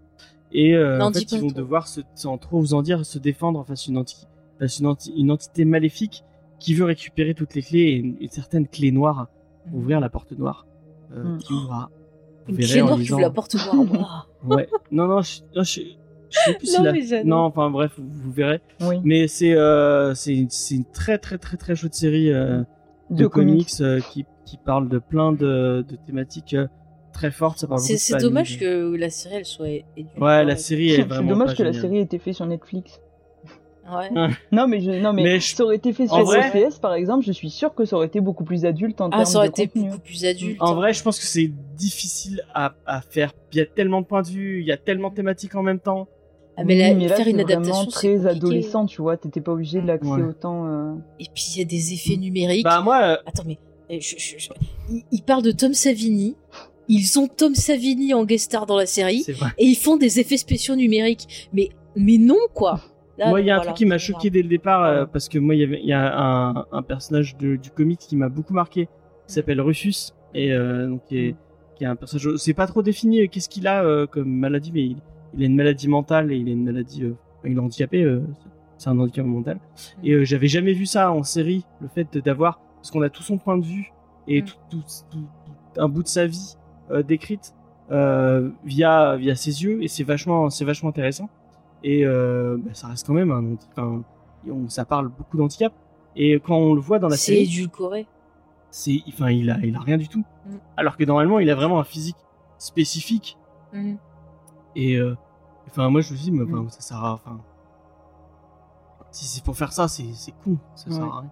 Et 0.52 0.74
euh, 0.74 1.00
en 1.00 1.12
fait, 1.12 1.32
ils 1.32 1.40
vont 1.40 1.48
trop. 1.48 1.56
devoir, 1.58 1.88
se, 1.88 2.00
sans 2.14 2.36
trop 2.38 2.60
vous 2.60 2.74
en 2.74 2.82
dire, 2.82 3.04
se 3.06 3.18
défendre 3.18 3.64
face 3.66 3.88
à 3.88 3.90
une, 3.90 3.98
anti- 3.98 4.26
face 4.60 4.76
à 4.76 4.80
une, 4.80 4.86
anti- 4.86 5.12
une 5.16 5.30
entité 5.30 5.64
maléfique 5.64 6.24
qui 6.58 6.74
veut 6.74 6.84
récupérer 6.84 7.34
toutes 7.34 7.54
les 7.54 7.62
clés 7.62 7.80
et 7.80 7.92
une, 7.94 8.16
une 8.20 8.28
certaine 8.30 8.68
clé 8.68 8.92
noire 8.92 9.28
pour 9.66 9.78
ouvrir 9.78 9.98
la 9.98 10.08
porte 10.10 10.32
noire 10.32 10.66
euh, 11.16 11.24
Mm. 11.24 11.38
qui 11.38 11.52
ouvrira. 11.52 11.90
Une 12.48 12.56
clé 12.58 12.80
noire 12.82 12.98
qui 13.00 13.10
ouvre 13.12 13.20
la 13.20 13.30
porte 13.30 13.54
noire. 13.74 14.28
Ouais. 14.44 14.68
Non, 14.90 15.06
non, 15.08 15.22
je, 15.22 15.40
non, 15.56 15.62
je, 15.62 15.80
je 16.32 16.38
sais 16.50 16.54
plus 16.54 16.66
si 17.06 17.24
Non, 17.24 17.36
la- 17.36 17.42
enfin 17.44 17.70
bref, 17.70 17.92
vous, 17.98 18.08
vous 18.24 18.32
verrez. 18.32 18.60
Oui. 18.80 18.96
Mais 19.04 19.28
c'est 19.28 19.52
euh, 19.54 20.14
c'est 20.14 20.34
une, 20.34 20.84
très 20.92 21.18
très 21.18 21.38
très 21.38 21.56
très 21.56 21.76
chouette 21.76 21.94
série 21.94 22.32
euh, 22.32 22.62
de, 23.10 23.16
De 23.22 23.26
comics, 23.26 23.68
euh, 23.80 24.00
qui, 24.12 24.24
qui 24.44 24.56
parle 24.56 24.88
de 24.88 24.98
plein 24.98 25.32
de, 25.32 25.84
de 25.88 25.96
thématiques 26.06 26.54
euh, 26.54 26.66
très 27.12 27.30
fortes. 27.30 27.64
C'est 27.78 28.16
dommage 28.18 28.58
que 28.58 28.94
la 28.96 29.10
série 29.10 29.34
elle 29.36 29.44
soit 29.44 29.68
édulcorée. 29.96 30.20
Ouais, 30.20 30.44
la 30.44 30.56
série 30.56 30.90
est 30.92 30.96
C'est 30.96 31.02
vraiment 31.02 31.28
dommage 31.30 31.48
pas 31.50 31.54
que 31.56 31.62
la 31.62 31.72
série 31.72 31.98
ait 31.98 32.02
été 32.02 32.18
faite 32.18 32.34
sur 32.34 32.46
Netflix. 32.46 33.00
Ouais. 33.92 34.08
Non, 34.52 34.68
mais, 34.68 34.80
je, 34.80 34.92
non, 34.92 35.12
mais, 35.12 35.24
Mais 35.24 35.40
je- 35.40 35.56
ça 35.56 35.64
aurait 35.64 35.74
été 35.74 35.92
fait 35.92 36.06
sur 36.06 36.22
vrai- 36.22 36.50
OCS, 36.54 36.78
par 36.78 36.94
exemple, 36.94 37.26
je 37.26 37.32
suis 37.32 37.50
sûr 37.50 37.74
que 37.74 37.84
ça 37.84 37.96
aurait 37.96 38.06
été 38.06 38.20
beaucoup 38.20 38.44
plus 38.44 38.64
adulte 38.64 39.00
en 39.00 39.08
Ah, 39.08 39.10
termes 39.10 39.24
ça 39.26 39.38
aurait 39.38 39.48
de 39.48 39.52
été 39.54 39.66
contenu. 39.66 39.88
beaucoup 39.90 40.02
plus 40.02 40.24
adulte. 40.24 40.56
En 40.62 40.74
vrai, 40.76 40.92
je 40.92 41.02
pense 41.02 41.18
que 41.18 41.26
c'est 41.26 41.50
difficile 41.76 42.42
à, 42.54 42.74
à 42.86 43.00
faire. 43.00 43.32
Il 43.52 43.58
y 43.58 43.60
a 43.60 43.66
tellement 43.66 44.00
de 44.00 44.06
points 44.06 44.22
de 44.22 44.28
vue, 44.28 44.60
il 44.60 44.66
y 44.66 44.72
a 44.72 44.76
tellement 44.76 45.10
de 45.10 45.16
thématiques 45.16 45.56
en 45.56 45.64
même 45.64 45.80
temps. 45.80 46.06
Ah, 46.56 46.64
mais, 46.64 46.74
Oui, 46.74 46.80
là, 46.80 46.94
mais 46.94 47.08
là, 47.08 47.16
faire 47.16 47.28
une 47.28 47.40
adaptation, 47.40 47.86
très 47.86 48.08
compliqué. 48.16 48.28
adolescent, 48.28 48.86
tu 48.86 49.00
vois. 49.00 49.16
T'étais 49.16 49.40
pas 49.40 49.52
obligé 49.52 49.80
de 49.80 49.86
l'axer 49.86 50.08
Ouais. 50.10 50.22
autant. 50.22 50.66
euh, 50.66 50.92
Et 51.18 51.24
puis 51.34 51.44
il 51.54 51.58
y 51.58 51.62
a 51.62 51.64
des 51.64 51.94
effets 51.94 52.16
numériques. 52.16 52.64
Bah 52.64 52.80
moi, 52.82 53.00
euh, 53.02 53.16
Attends, 53.26 53.44
mais 53.46 53.58
eh, 53.88 54.00
je, 54.00 54.16
je- 54.18 54.34
je- 54.38 54.48
Ils, 54.90 55.02
ils 55.12 55.22
parlent 55.22 55.42
de 55.42 55.50
Tom 55.52 55.72
Savini. 55.72 56.36
Ils 56.88 57.18
ont 57.18 57.26
Tom 57.26 57.54
Savini 57.54 58.12
en 58.12 58.24
guest 58.24 58.46
star 58.46 58.66
dans 58.66 58.76
la 58.76 58.84
série 58.86 59.24
et 59.56 59.64
ils 59.64 59.76
font 59.76 59.96
des 59.96 60.20
effets 60.20 60.36
spéciaux 60.36 60.76
numériques. 60.76 61.48
Mais 61.54 61.70
mais 61.96 62.18
non 62.18 62.36
quoi. 62.54 62.80
Là, 63.18 63.28
moi, 63.28 63.40
il 63.40 63.46
y 63.46 63.50
a 63.50 63.54
un 63.54 63.58
voilà, 63.58 63.70
truc 63.72 63.76
qui 63.78 63.86
m'a 63.86 63.98
choqué 63.98 64.30
dès 64.30 64.42
le 64.42 64.48
départ 64.48 64.84
euh, 64.84 65.04
parce 65.06 65.28
que 65.28 65.38
moi, 65.38 65.54
il 65.54 65.60
y 65.60 65.64
avait, 65.64 65.80
il 65.80 65.86
y 65.88 65.92
a 65.92 66.18
un, 66.18 66.66
un 66.72 66.82
personnage 66.82 67.36
de- 67.38 67.56
du 67.56 67.70
comics 67.70 67.98
qui 68.00 68.16
m'a 68.16 68.28
beaucoup 68.30 68.54
marqué, 68.54 68.86
qui 69.26 69.34
s'appelle 69.34 69.60
Rufus 69.60 70.12
et 70.34 70.50
euh, 70.52 70.88
donc 70.88 71.04
qui 71.04 71.18
est, 71.18 71.34
qui 71.76 71.84
est 71.84 71.86
un 71.86 71.94
personnage. 71.96 72.36
C'est 72.38 72.54
pas 72.54 72.66
trop 72.66 72.82
défini 72.82 73.28
qu'est-ce 73.28 73.48
qu'il 73.50 73.66
a 73.66 73.84
euh, 73.84 74.06
comme 74.06 74.28
maladie, 74.30 74.72
mais 74.72 74.82
il, 74.82 74.96
il 75.34 75.42
a 75.42 75.46
une 75.46 75.56
maladie 75.56 75.88
mentale 75.88 76.32
et 76.32 76.36
il 76.36 76.48
a 76.48 76.52
une 76.52 76.64
maladie. 76.64 77.04
euh, 77.04 77.14
il 77.44 77.56
est 77.56 77.58
handicapé. 77.58 78.02
euh, 78.02 78.22
c'est 78.78 78.88
un 78.90 78.98
handicap 78.98 79.24
mental. 79.26 79.58
Et 80.02 80.12
euh, 80.12 80.24
j'avais 80.24 80.48
jamais 80.48 80.72
vu 80.72 80.86
ça 80.86 81.12
en 81.12 81.22
série, 81.22 81.64
le 81.80 81.88
fait 81.88 82.18
d'avoir 82.18 82.60
parce 82.76 82.90
qu'on 82.90 83.02
a 83.02 83.08
tout 83.10 83.22
son 83.22 83.38
point 83.38 83.56
de 83.58 83.64
vue 83.64 83.92
et 84.26 84.42
Mm. 84.42 84.44
tout, 84.44 84.56
tout- 84.70 84.82
tout- 85.10 85.18
tout 85.44 85.80
un 85.80 85.88
bout 85.88 86.02
de 86.02 86.08
sa 86.08 86.26
vie 86.26 86.56
décrite 87.06 87.54
via 88.64 89.16
via 89.16 89.34
ses 89.36 89.62
yeux 89.62 89.82
et 89.82 89.88
c'est 89.88 90.02
vachement 90.04 90.50
c'est 90.50 90.64
vachement 90.64 90.88
intéressant 90.90 91.28
et 91.84 92.04
bah, 92.04 92.70
ça 92.72 92.88
reste 92.88 93.06
quand 93.06 93.14
même 93.14 93.30
un 93.30 93.52
anti- 93.52 93.66
enfin, 93.76 94.02
on, 94.50 94.68
ça 94.68 94.84
parle 94.84 95.08
beaucoup 95.08 95.36
d'handicap 95.36 95.72
et 96.16 96.34
quand 96.40 96.56
on 96.56 96.74
le 96.74 96.80
voit 96.80 96.98
dans 96.98 97.08
la 97.08 97.16
C'est 97.16 97.32
série 97.32 97.44
édulcoré. 97.44 98.06
c'est 98.70 98.98
enfin 99.08 99.30
il 99.30 99.48
a 99.50 99.58
il 99.62 99.74
a 99.76 99.80
rien 99.80 99.96
du 99.98 100.08
tout 100.08 100.24
Mm. 100.46 100.56
alors 100.76 100.96
que 100.96 101.04
normalement 101.04 101.38
il 101.38 101.48
a 101.50 101.54
vraiment 101.54 101.78
un 101.78 101.84
physique 101.84 102.16
spécifique 102.58 103.38
Mhm. 103.72 103.96
Et 104.76 104.96
euh, 104.96 105.16
enfin 105.68 105.88
moi 105.90 106.00
je 106.00 106.12
me 106.12 106.18
dis 106.18 106.30
mais 106.32 106.42
enfin, 106.44 106.66
ça 106.70 106.80
sert 106.80 107.04
à 107.04 107.14
enfin 107.14 107.40
si 109.10 109.26
c'est 109.26 109.44
pour 109.44 109.56
faire 109.56 109.72
ça 109.72 109.88
c'est 109.88 110.04
con 110.44 110.56
ça 110.74 110.90
sert 110.90 111.02
Ouais. 111.02 111.08
à 111.10 111.20
rien 111.20 111.30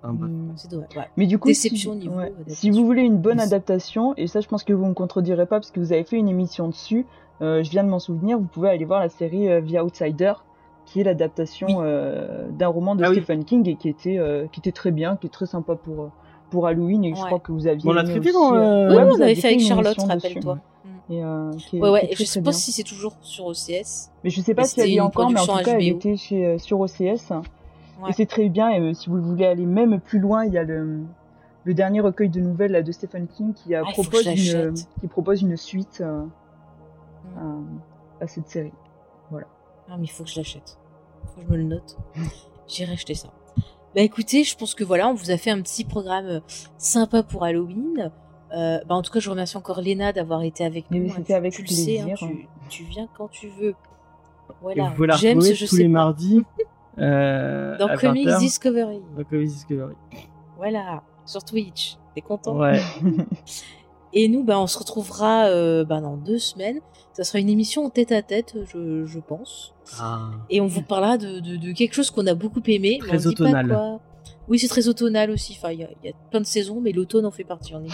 Enfin, 0.00 0.12
mm. 0.12 0.54
Ouais. 0.96 1.08
Mais 1.16 1.26
du 1.26 1.40
coup, 1.40 1.48
Déception 1.48 1.94
si, 1.94 1.98
niveau 1.98 2.18
ouais, 2.20 2.32
si 2.46 2.70
vous 2.70 2.86
voulez 2.86 3.02
une 3.02 3.18
bonne 3.18 3.40
adaptation, 3.40 4.14
et 4.16 4.28
ça 4.28 4.40
je 4.40 4.46
pense 4.46 4.62
que 4.62 4.72
vous 4.72 4.86
me 4.86 4.94
contredirez 4.94 5.44
pas 5.46 5.56
parce 5.58 5.72
que 5.72 5.80
vous 5.80 5.92
avez 5.92 6.04
fait 6.04 6.16
une 6.16 6.28
émission 6.28 6.68
dessus, 6.68 7.04
euh, 7.42 7.64
je 7.64 7.70
viens 7.70 7.82
de 7.82 7.88
m'en 7.88 7.98
souvenir, 7.98 8.38
vous 8.38 8.44
pouvez 8.46 8.68
aller 8.68 8.84
voir 8.84 9.00
la 9.00 9.08
série 9.08 9.48
euh, 9.48 9.60
The 9.60 9.82
Outsider, 9.82 10.34
qui 10.86 11.00
est 11.00 11.02
l'adaptation 11.02 11.66
Oui. 11.66 11.74
euh, 11.80 12.48
d'un 12.52 12.68
roman 12.68 12.94
de 12.94 13.02
Ah 13.02 13.08
oui. 13.10 13.16
Stephen 13.16 13.44
King 13.44 13.68
et 13.68 13.74
qui 13.74 13.88
était, 13.88 14.18
euh, 14.18 14.46
qui 14.52 14.60
était 14.60 14.70
très 14.70 14.92
bien, 14.92 15.16
qui 15.16 15.26
est 15.26 15.30
très 15.30 15.46
sympa 15.46 15.74
pour, 15.74 16.10
pour 16.50 16.68
Halloween 16.68 17.02
et 17.02 17.10
que 17.10 17.18
je 17.18 17.24
crois 17.24 17.40
que 17.40 17.50
vous 17.50 17.66
aviez. 17.66 17.90
On 17.90 17.92
l'a 17.92 18.04
traité 18.04 18.30
dans, 18.30 18.52
Oui, 18.52 18.58
Ouais, 18.94 19.02
oui, 19.02 19.08
vous 19.10 19.18
on 19.18 19.20
avait 19.20 19.34
fait 19.34 19.48
avec 19.48 19.60
Charlotte, 19.62 19.98
rappelle-toi. 19.98 20.58
Et, 21.10 21.22
euh, 21.24 21.52
qui 21.52 21.78
est- 21.78 21.80
Ouais, 21.80 21.90
ouais, 21.90 22.00
qui 22.00 22.06
est 22.06 22.12
et 22.12 22.16
je 22.16 22.24
sais 22.24 22.40
pas 22.40 22.50
bien. 22.50 22.52
si 22.58 22.72
c'est 22.72 22.82
toujours 22.82 23.14
sur 23.22 23.46
OCS. 23.46 24.10
Mais 24.24 24.30
je 24.30 24.40
sais 24.40 24.54
pas 24.54 24.62
Mais 24.62 24.68
si 24.68 24.80
elle 24.80 24.90
est 24.90 25.00
encore, 25.00 25.30
mais 25.30 25.40
en 25.40 25.46
tout 25.46 25.64
cas, 25.64 25.78
elle 25.78 25.90
HBO. 25.90 25.96
était 25.96 26.16
chez, 26.16 26.44
euh, 26.46 26.58
sur 26.58 26.80
OCS. 26.80 27.30
Ouais. 28.02 28.10
Et 28.10 28.12
c'est 28.12 28.26
très 28.26 28.48
bien. 28.48 28.70
Et 28.70 28.80
euh, 28.80 28.94
si 28.94 29.08
vous 29.08 29.20
voulez 29.22 29.46
aller 29.46 29.66
même 29.66 30.00
plus 30.00 30.18
loin, 30.18 30.44
il 30.44 30.52
y 30.52 30.58
a 30.58 30.62
le, 30.64 31.00
le 31.64 31.74
dernier 31.74 32.00
recueil 32.00 32.28
de 32.28 32.40
nouvelles 32.40 32.72
là, 32.72 32.82
de 32.82 32.92
Stephen 32.92 33.26
King 33.26 33.54
qui, 33.54 33.74
euh, 33.74 33.82
Ah, 33.86 33.90
propose, 33.92 34.24
une, 34.26 34.30
l'achète. 34.32 34.88
qui 35.00 35.08
propose 35.08 35.42
une 35.42 35.56
suite 35.56 36.00
euh, 36.00 36.22
Mm. 37.36 37.38
à, 38.20 38.24
à 38.24 38.26
cette 38.26 38.48
série. 38.48 38.72
Ah, 39.90 39.96
mais 39.98 40.04
il 40.04 40.08
faut 40.10 40.22
que 40.24 40.28
je 40.30 40.36
l'achète. 40.36 40.78
Faut 41.34 41.40
que 41.40 41.46
je 41.46 41.50
me 41.52 41.56
le 41.56 41.62
note. 41.64 41.96
J'irai 42.68 42.92
acheter 42.92 43.14
ça. 43.14 43.28
Bah 43.94 44.02
écoutez, 44.02 44.44
je 44.44 44.54
pense 44.54 44.74
que 44.74 44.84
voilà, 44.84 45.08
on 45.08 45.14
vous 45.14 45.30
a 45.30 45.38
fait 45.38 45.50
un 45.50 45.62
petit 45.62 45.82
programme 45.84 46.26
euh, 46.26 46.40
sympa 46.76 47.22
pour 47.22 47.42
Halloween. 47.44 48.10
Euh, 48.54 48.78
bah 48.88 48.94
en 48.94 49.02
tout 49.02 49.12
cas, 49.12 49.20
je 49.20 49.28
remercie 49.30 49.56
encore 49.56 49.80
Léna 49.80 50.12
d'avoir 50.12 50.42
été 50.42 50.64
avec 50.64 50.90
nous. 50.90 51.02
oui, 51.02 51.10
c'était 51.10 51.22
Tu- 51.24 51.32
avec 51.34 51.52
tu 51.52 51.62
le 51.62 51.68
sais, 51.68 52.00
hein, 52.00 52.14
tu, 52.16 52.48
tu 52.68 52.84
viens 52.84 53.08
quand 53.16 53.28
tu 53.28 53.48
veux. 53.48 53.74
Voilà. 54.62 54.84
vous 54.88 54.94
pouvez 54.94 55.06
la 55.08 55.16
James, 55.16 55.42
je 55.42 55.66
tous 55.66 55.76
sais 55.76 55.82
les 55.82 55.84
pas. 55.84 55.90
mardis 55.90 56.42
euh, 56.98 57.76
Dans 57.76 57.88
Comics 57.96 58.26
20h, 58.26 58.38
Discovery. 58.38 59.00
dans 59.16 59.24
Comics 59.24 59.48
Discovery. 59.48 59.94
Voilà. 60.56 61.02
Sur 61.26 61.44
Twitch. 61.44 61.96
T'es 62.14 62.22
content? 62.22 62.56
Ouais. 62.56 62.80
Et 64.14 64.28
nous, 64.28 64.42
bah, 64.42 64.58
on 64.58 64.66
se 64.66 64.78
retrouvera 64.78 65.46
euh, 65.48 65.84
bah, 65.84 66.00
dans 66.00 66.16
deux 66.16 66.38
semaines. 66.38 66.80
Ça 67.12 67.24
sera 67.24 67.40
une 67.40 67.50
émission 67.50 67.84
en 67.84 67.90
tête 67.90 68.12
à 68.12 68.22
tête, 68.22 68.56
je, 68.72 69.04
je 69.04 69.18
pense. 69.18 69.74
Ah. 70.00 70.30
Et 70.48 70.60
on 70.62 70.66
vous 70.66 70.82
parlera 70.82 71.18
de, 71.18 71.40
de, 71.40 71.56
de 71.56 71.72
quelque 71.72 71.92
chose 71.94 72.10
qu'on 72.10 72.26
a 72.26 72.34
beaucoup 72.34 72.62
aimé. 72.66 72.98
mais 73.02 73.08
Très 73.08 73.26
on 73.26 73.30
dit 73.30 73.34
pas 73.36 73.42
automnal. 73.44 73.68
quoi. 73.68 74.00
Oui, 74.48 74.58
c'est 74.58 74.68
très 74.68 74.88
automnal 74.88 75.30
aussi. 75.30 75.56
Enfin, 75.58 75.72
il 75.72 75.80
y, 75.80 76.06
y 76.06 76.08
a 76.08 76.12
plein 76.30 76.40
de 76.40 76.46
saisons, 76.46 76.80
mais 76.80 76.92
l'automne 76.92 77.26
en 77.26 77.30
fait 77.30 77.44
partie. 77.44 77.74
On 77.74 77.84
est... 77.84 77.88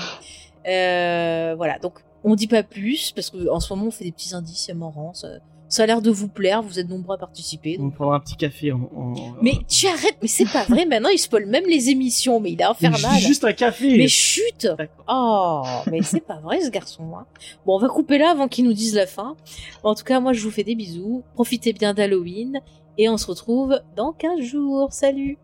Euh, 0.67 1.55
voilà, 1.57 1.79
donc 1.79 2.01
on 2.25 2.35
dit 2.35 2.47
pas 2.47 2.63
plus 2.63 3.13
parce 3.13 3.31
qu'en 3.31 3.61
ce 3.61 3.73
moment 3.73 3.89
on 3.89 3.91
fait 3.91 4.05
des 4.05 4.13
petits 4.13 4.35
indices, 4.35 4.65
c'est 4.67 4.75
marrant. 4.75 5.13
Ça, 5.15 5.29
ça 5.69 5.83
a 5.83 5.87
l'air 5.87 6.01
de 6.03 6.11
vous 6.11 6.29
plaire. 6.29 6.63
Vous 6.63 6.79
êtes 6.79 6.89
nombreux 6.89 7.17
à 7.17 7.19
participer. 7.19 7.77
On 7.79 7.85
donc- 7.85 7.95
prendra 7.97 8.17
un 8.17 8.21
petit 8.21 8.37
café 8.37 8.73
en. 8.73 8.89
en- 8.97 9.15
Mais 9.43 9.53
tu 9.69 9.87
arrêtes, 9.89 10.17
mais 10.23 10.29
c'est 10.29 10.51
pas 10.51 10.65
vrai. 10.65 10.87
Maintenant 10.87 11.09
il 11.11 11.19
spoil 11.19 11.47
même 11.47 11.65
les 11.69 11.91
émissions, 11.91 12.41
mais 12.41 12.53
il 12.53 12.61
est 12.61 12.65
infernal. 12.65 13.19
juste 13.19 13.45
un 13.45 13.53
café. 13.53 13.97
Mais 13.99 14.09
chut. 14.09 14.69
Oh, 15.09 15.63
mais 15.91 16.03
c'est 16.03 16.21
pas 16.21 16.39
vrai 16.41 16.61
ce 16.61 16.71
garçon. 16.71 17.15
Hein. 17.19 17.27
Bon, 17.67 17.77
on 17.77 17.79
va 17.79 17.89
couper 17.89 18.19
là 18.19 18.31
avant 18.31 18.49
qu'il 18.49 18.65
nous 18.65 18.73
dise 18.73 18.95
la 18.95 19.07
fin. 19.07 19.37
En 19.83 19.95
tout 19.95 20.05
cas, 20.05 20.21
moi 20.21 20.33
je 20.33 20.43
vous 20.43 20.51
fais 20.51 20.65
des 20.65 20.75
bisous. 20.77 21.25
Profitez 21.35 21.73
bien 21.73 21.93
d'Halloween 21.93 22.61
et 22.97 23.09
on 23.09 23.17
se 23.19 23.27
retrouve 23.27 23.81
dans 23.97 24.13
15 24.13 24.41
jours. 24.41 24.93
Salut 24.93 25.37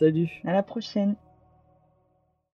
Salut. 0.00 0.30
à 0.46 0.52
la 0.52 0.62
prochaine. 0.62 1.16